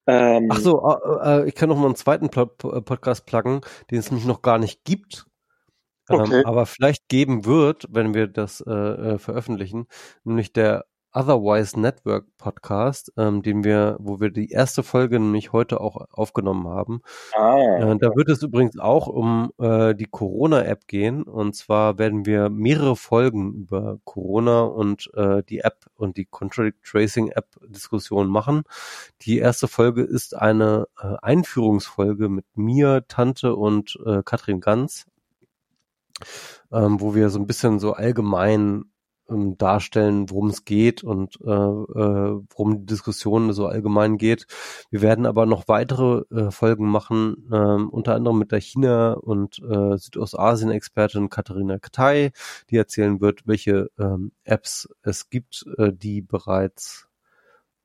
Ähm, 0.06 0.50
Ach 0.52 0.60
so, 0.60 0.88
äh, 0.88 1.42
äh, 1.42 1.48
ich 1.48 1.56
kann 1.56 1.70
noch 1.70 1.78
mal 1.78 1.88
einen 1.88 1.96
zweiten 1.96 2.30
Podcast 2.30 3.26
pluggen, 3.26 3.62
den 3.90 3.98
es 3.98 4.12
nämlich 4.12 4.28
noch 4.28 4.44
gar 4.44 4.60
nicht 4.60 4.84
gibt. 4.84 5.26
Ähm, 6.08 6.20
okay. 6.20 6.42
Ähm, 6.42 6.46
aber 6.46 6.68
vielleicht 6.68 7.10
geben 7.10 7.46
wird, 7.46 7.88
wenn 7.90 8.14
wir 8.14 8.28
das 8.28 8.62
äh, 8.62 8.72
äh, 8.72 9.18
veröffentlichen, 9.18 9.88
nämlich 10.24 10.54
der 10.54 10.86
Otherwise 11.14 11.80
Network 11.80 12.26
Podcast, 12.38 13.14
ähm, 13.18 13.42
den 13.44 13.64
wir, 13.64 13.98
wo 14.00 14.20
wir 14.20 14.32
die 14.32 14.50
erste 14.50 14.84
Folge 14.84 15.20
nämlich 15.20 15.54
heute 15.54 15.80
auch 15.80 16.08
aufgenommen 16.12 16.68
haben. 16.68 17.02
Ah, 17.34 17.58
äh, 17.58 17.98
da 17.98 18.16
wird 18.16 18.30
es 18.30 18.42
übrigens 18.42 18.80
auch 18.80 19.08
um 19.08 19.52
äh, 19.60 19.94
die 19.94 20.06
Corona-App 20.06 20.88
gehen. 20.88 21.24
Und 21.24 21.56
zwar 21.56 21.98
werden 21.98 22.26
wir 22.26 22.50
mehrere 22.50 22.96
Folgen 22.96 23.54
über 23.54 24.00
Corona 24.04 24.62
und 24.62 25.12
äh, 25.14 25.44
die 25.44 25.60
App 25.60 25.86
und 25.96 26.18
die 26.18 26.26
Contract 26.26 26.84
Tracing 26.84 27.30
App 27.30 27.48
Diskussion 27.68 28.28
machen. 28.28 28.64
Die 29.22 29.38
erste 29.38 29.68
Folge 29.68 30.02
ist 30.02 30.36
eine 30.36 30.88
äh, 31.00 31.16
Einführungsfolge 31.22 32.30
mit 32.30 32.46
mir, 32.56 33.06
Tante 33.08 33.56
und 33.56 33.98
äh, 34.06 34.24
Katrin 34.24 34.62
Ganz 34.62 35.06
ähm, 36.72 37.00
wo 37.00 37.16
wir 37.16 37.30
so 37.30 37.40
ein 37.40 37.48
bisschen 37.48 37.80
so 37.80 37.94
allgemein 37.94 38.86
ähm, 39.30 39.58
darstellen, 39.58 40.30
worum 40.30 40.50
es 40.50 40.66
geht 40.66 41.04
und 41.04 41.40
äh, 41.42 41.50
äh, 41.50 42.42
worum 42.50 42.80
die 42.80 42.86
Diskussion 42.86 43.54
so 43.54 43.68
allgemein 43.68 44.18
geht. 44.18 44.48
Wir 44.90 45.02
werden 45.02 45.26
aber 45.26 45.46
noch 45.46 45.68
weitere 45.68 46.24
äh, 46.34 46.52
Folgen 46.52 46.88
machen, 46.90 47.48
äh, 47.52 47.56
unter 47.56 48.16
anderem 48.16 48.40
mit 48.40 48.52
der 48.52 48.62
China- 48.62 49.14
und 49.14 49.60
äh, 49.60 49.98
Südostasien-Expertin 49.98 51.30
Katharina 51.30 51.80
Ktay, 51.80 52.32
die 52.70 52.78
erzählen 52.78 53.22
wird, 53.22 53.48
welche 53.48 53.90
ähm, 54.00 54.32
Apps 54.44 54.90
es 55.02 55.30
gibt, 55.30 55.66
äh, 55.78 55.92
die 55.94 56.22
bereits 56.22 57.08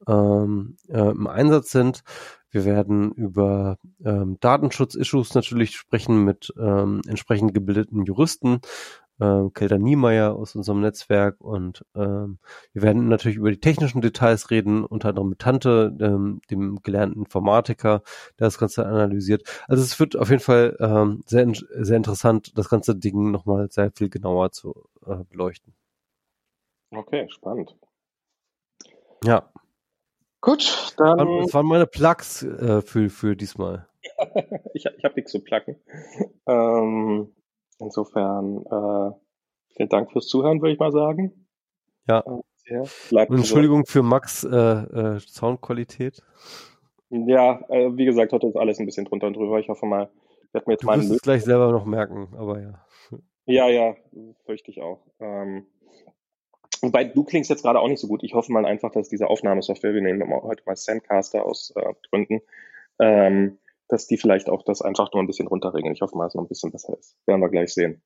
ähm, 0.07 0.77
äh, 0.89 1.11
im 1.11 1.27
Einsatz 1.27 1.71
sind. 1.71 2.03
Wir 2.51 2.65
werden 2.65 3.13
über 3.13 3.77
ähm, 4.05 4.39
Datenschutz-Issues 4.41 5.35
natürlich 5.35 5.77
sprechen 5.77 6.25
mit 6.25 6.53
ähm, 6.59 7.03
entsprechend 7.07 7.53
gebildeten 7.53 8.05
Juristen, 8.05 8.61
äh, 9.21 9.51
Kelder 9.53 9.79
Niemeyer 9.79 10.35
aus 10.35 10.55
unserem 10.55 10.81
Netzwerk 10.81 11.41
und 11.41 11.85
ähm, 11.95 12.39
wir 12.73 12.83
werden 12.83 13.09
natürlich 13.09 13.39
über 13.39 13.51
die 13.51 13.61
technischen 13.61 14.01
Details 14.01 14.51
reden, 14.51 14.85
unter 14.85 15.11
anderem 15.11 15.31
mit 15.31 15.39
Tante, 15.41 15.97
ähm, 16.01 16.41
dem 16.51 16.81
gelernten 16.83 17.21
Informatiker, 17.21 18.03
der 18.39 18.47
das 18.47 18.59
Ganze 18.59 18.87
analysiert. 18.87 19.43
Also 19.67 19.83
es 19.83 19.99
wird 19.99 20.17
auf 20.17 20.31
jeden 20.31 20.43
Fall 20.43 20.77
ähm, 20.81 21.23
sehr, 21.27 21.47
sehr 21.53 21.97
interessant, 21.97 22.57
das 22.57 22.69
ganze 22.69 22.97
Ding 22.97 23.31
nochmal 23.31 23.71
sehr 23.71 23.91
viel 23.93 24.09
genauer 24.09 24.53
zu 24.53 24.89
äh, 25.07 25.25
beleuchten. 25.31 25.75
Okay, 26.91 27.27
spannend. 27.31 27.77
Ja. 29.25 29.51
Gut, 30.41 30.95
dann. 30.97 31.43
Das 31.43 31.53
waren 31.53 31.67
meine 31.67 31.87
Plugs 31.87 32.43
äh, 32.45 32.81
für, 32.83 33.11
für 33.11 33.37
diesmal. 33.37 33.89
ich 34.75 34.87
ich 34.87 35.05
habe 35.05 35.15
nichts 35.17 35.33
zu 35.33 35.41
pluggen. 35.41 35.77
Ähm, 36.47 37.33
insofern, 37.79 38.65
äh, 38.67 39.15
vielen 39.75 39.89
Dank 39.89 40.13
fürs 40.13 40.27
Zuhören, 40.27 40.61
würde 40.61 40.73
ich 40.73 40.79
mal 40.79 40.93
sagen. 40.93 41.47
Ja. 42.07 42.25
Äh, 42.67 42.81
Und 43.29 43.37
Entschuldigung 43.39 43.87
für 43.87 44.03
Max 44.03 44.45
äh, 44.45 44.57
äh, 44.57 45.21
Soundqualität. 45.21 46.23
Ja, 47.11 47.61
äh, 47.69 47.97
wie 47.97 48.05
gesagt, 48.05 48.33
heute 48.33 48.49
ist 48.49 48.57
alles 48.57 48.79
ein 48.79 48.87
bisschen 48.87 49.07
drunter 49.07 49.27
und 49.27 49.37
drüber. 49.37 49.59
Ich 49.59 49.69
hoffe 49.69 49.87
mal, 49.87 50.11
ich 50.47 50.55
werde 50.55 50.67
mir 50.67 50.75
jetzt 50.75 50.83
du 50.83 50.89
wirst 50.89 51.11
es 51.11 51.23
gleich 51.23 51.45
selber 51.45 51.73
noch 51.73 51.87
merken, 51.87 52.29
aber 52.37 52.61
ja. 52.61 52.85
Ja, 53.47 53.69
ja, 53.69 53.95
fürchte 54.45 54.71
ich 54.71 54.83
auch. 54.83 55.01
Ähm, 55.21 55.67
Wobei 56.81 57.05
du 57.05 57.25
klingst 57.25 57.51
jetzt 57.51 57.63
gerade 57.63 57.81
auch 57.81 57.89
nicht 57.89 58.01
so 58.01 58.07
gut. 58.07 58.23
Ich 58.23 58.35
hoffe 58.35 58.53
mal 58.53 58.65
einfach, 58.65 58.93
dass 58.93 59.09
diese 59.09 59.29
Aufnahmesoftware, 59.29 59.95
wir 59.95 60.01
nehmen 60.01 60.23
heute 60.43 60.63
mal 60.65 60.77
Sandcaster 60.77 61.45
aus 61.45 61.73
äh, 61.75 61.95
Gründen, 62.11 62.41
ähm, 63.01 63.59
dass 63.89 64.07
die 64.07 64.19
vielleicht 64.19 64.49
auch 64.49 64.63
das 64.65 64.83
einfach 64.83 65.13
nur 65.13 65.23
ein 65.23 65.27
bisschen 65.27 65.49
runterregeln. 65.49 65.95
Ich 65.95 66.03
hoffe 66.03 66.17
mal, 66.17 66.27
es 66.27 66.35
noch 66.35 66.43
ein 66.43 66.49
bisschen 66.49 66.73
besser 66.73 66.97
ist. 66.99 67.17
Werden 67.27 67.41
wir 67.41 67.49
gleich 67.49 67.73
sehen. 67.73 68.03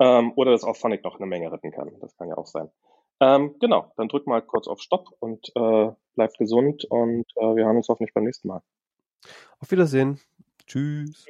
Ähm, 0.00 0.32
oder 0.36 0.50
dass 0.52 0.64
auch 0.64 0.76
Phonic 0.76 1.04
noch 1.04 1.16
eine 1.16 1.26
Menge 1.26 1.50
retten 1.52 1.70
kann. 1.70 1.92
Das 2.00 2.16
kann 2.16 2.28
ja 2.28 2.36
auch 2.36 2.46
sein. 2.46 2.70
Ähm, 3.20 3.54
genau, 3.60 3.92
dann 3.96 4.08
drück 4.08 4.26
mal 4.26 4.42
kurz 4.42 4.66
auf 4.66 4.80
Stopp 4.80 5.08
und 5.20 5.52
äh, 5.54 5.90
bleibt 6.14 6.38
gesund 6.38 6.84
und 6.90 7.30
äh, 7.36 7.54
wir 7.54 7.64
hören 7.66 7.76
uns 7.76 7.88
hoffentlich 7.88 8.14
beim 8.14 8.24
nächsten 8.24 8.48
Mal. 8.48 8.62
Auf 9.60 9.70
Wiedersehen. 9.70 10.18
Tschüss. 10.66 11.24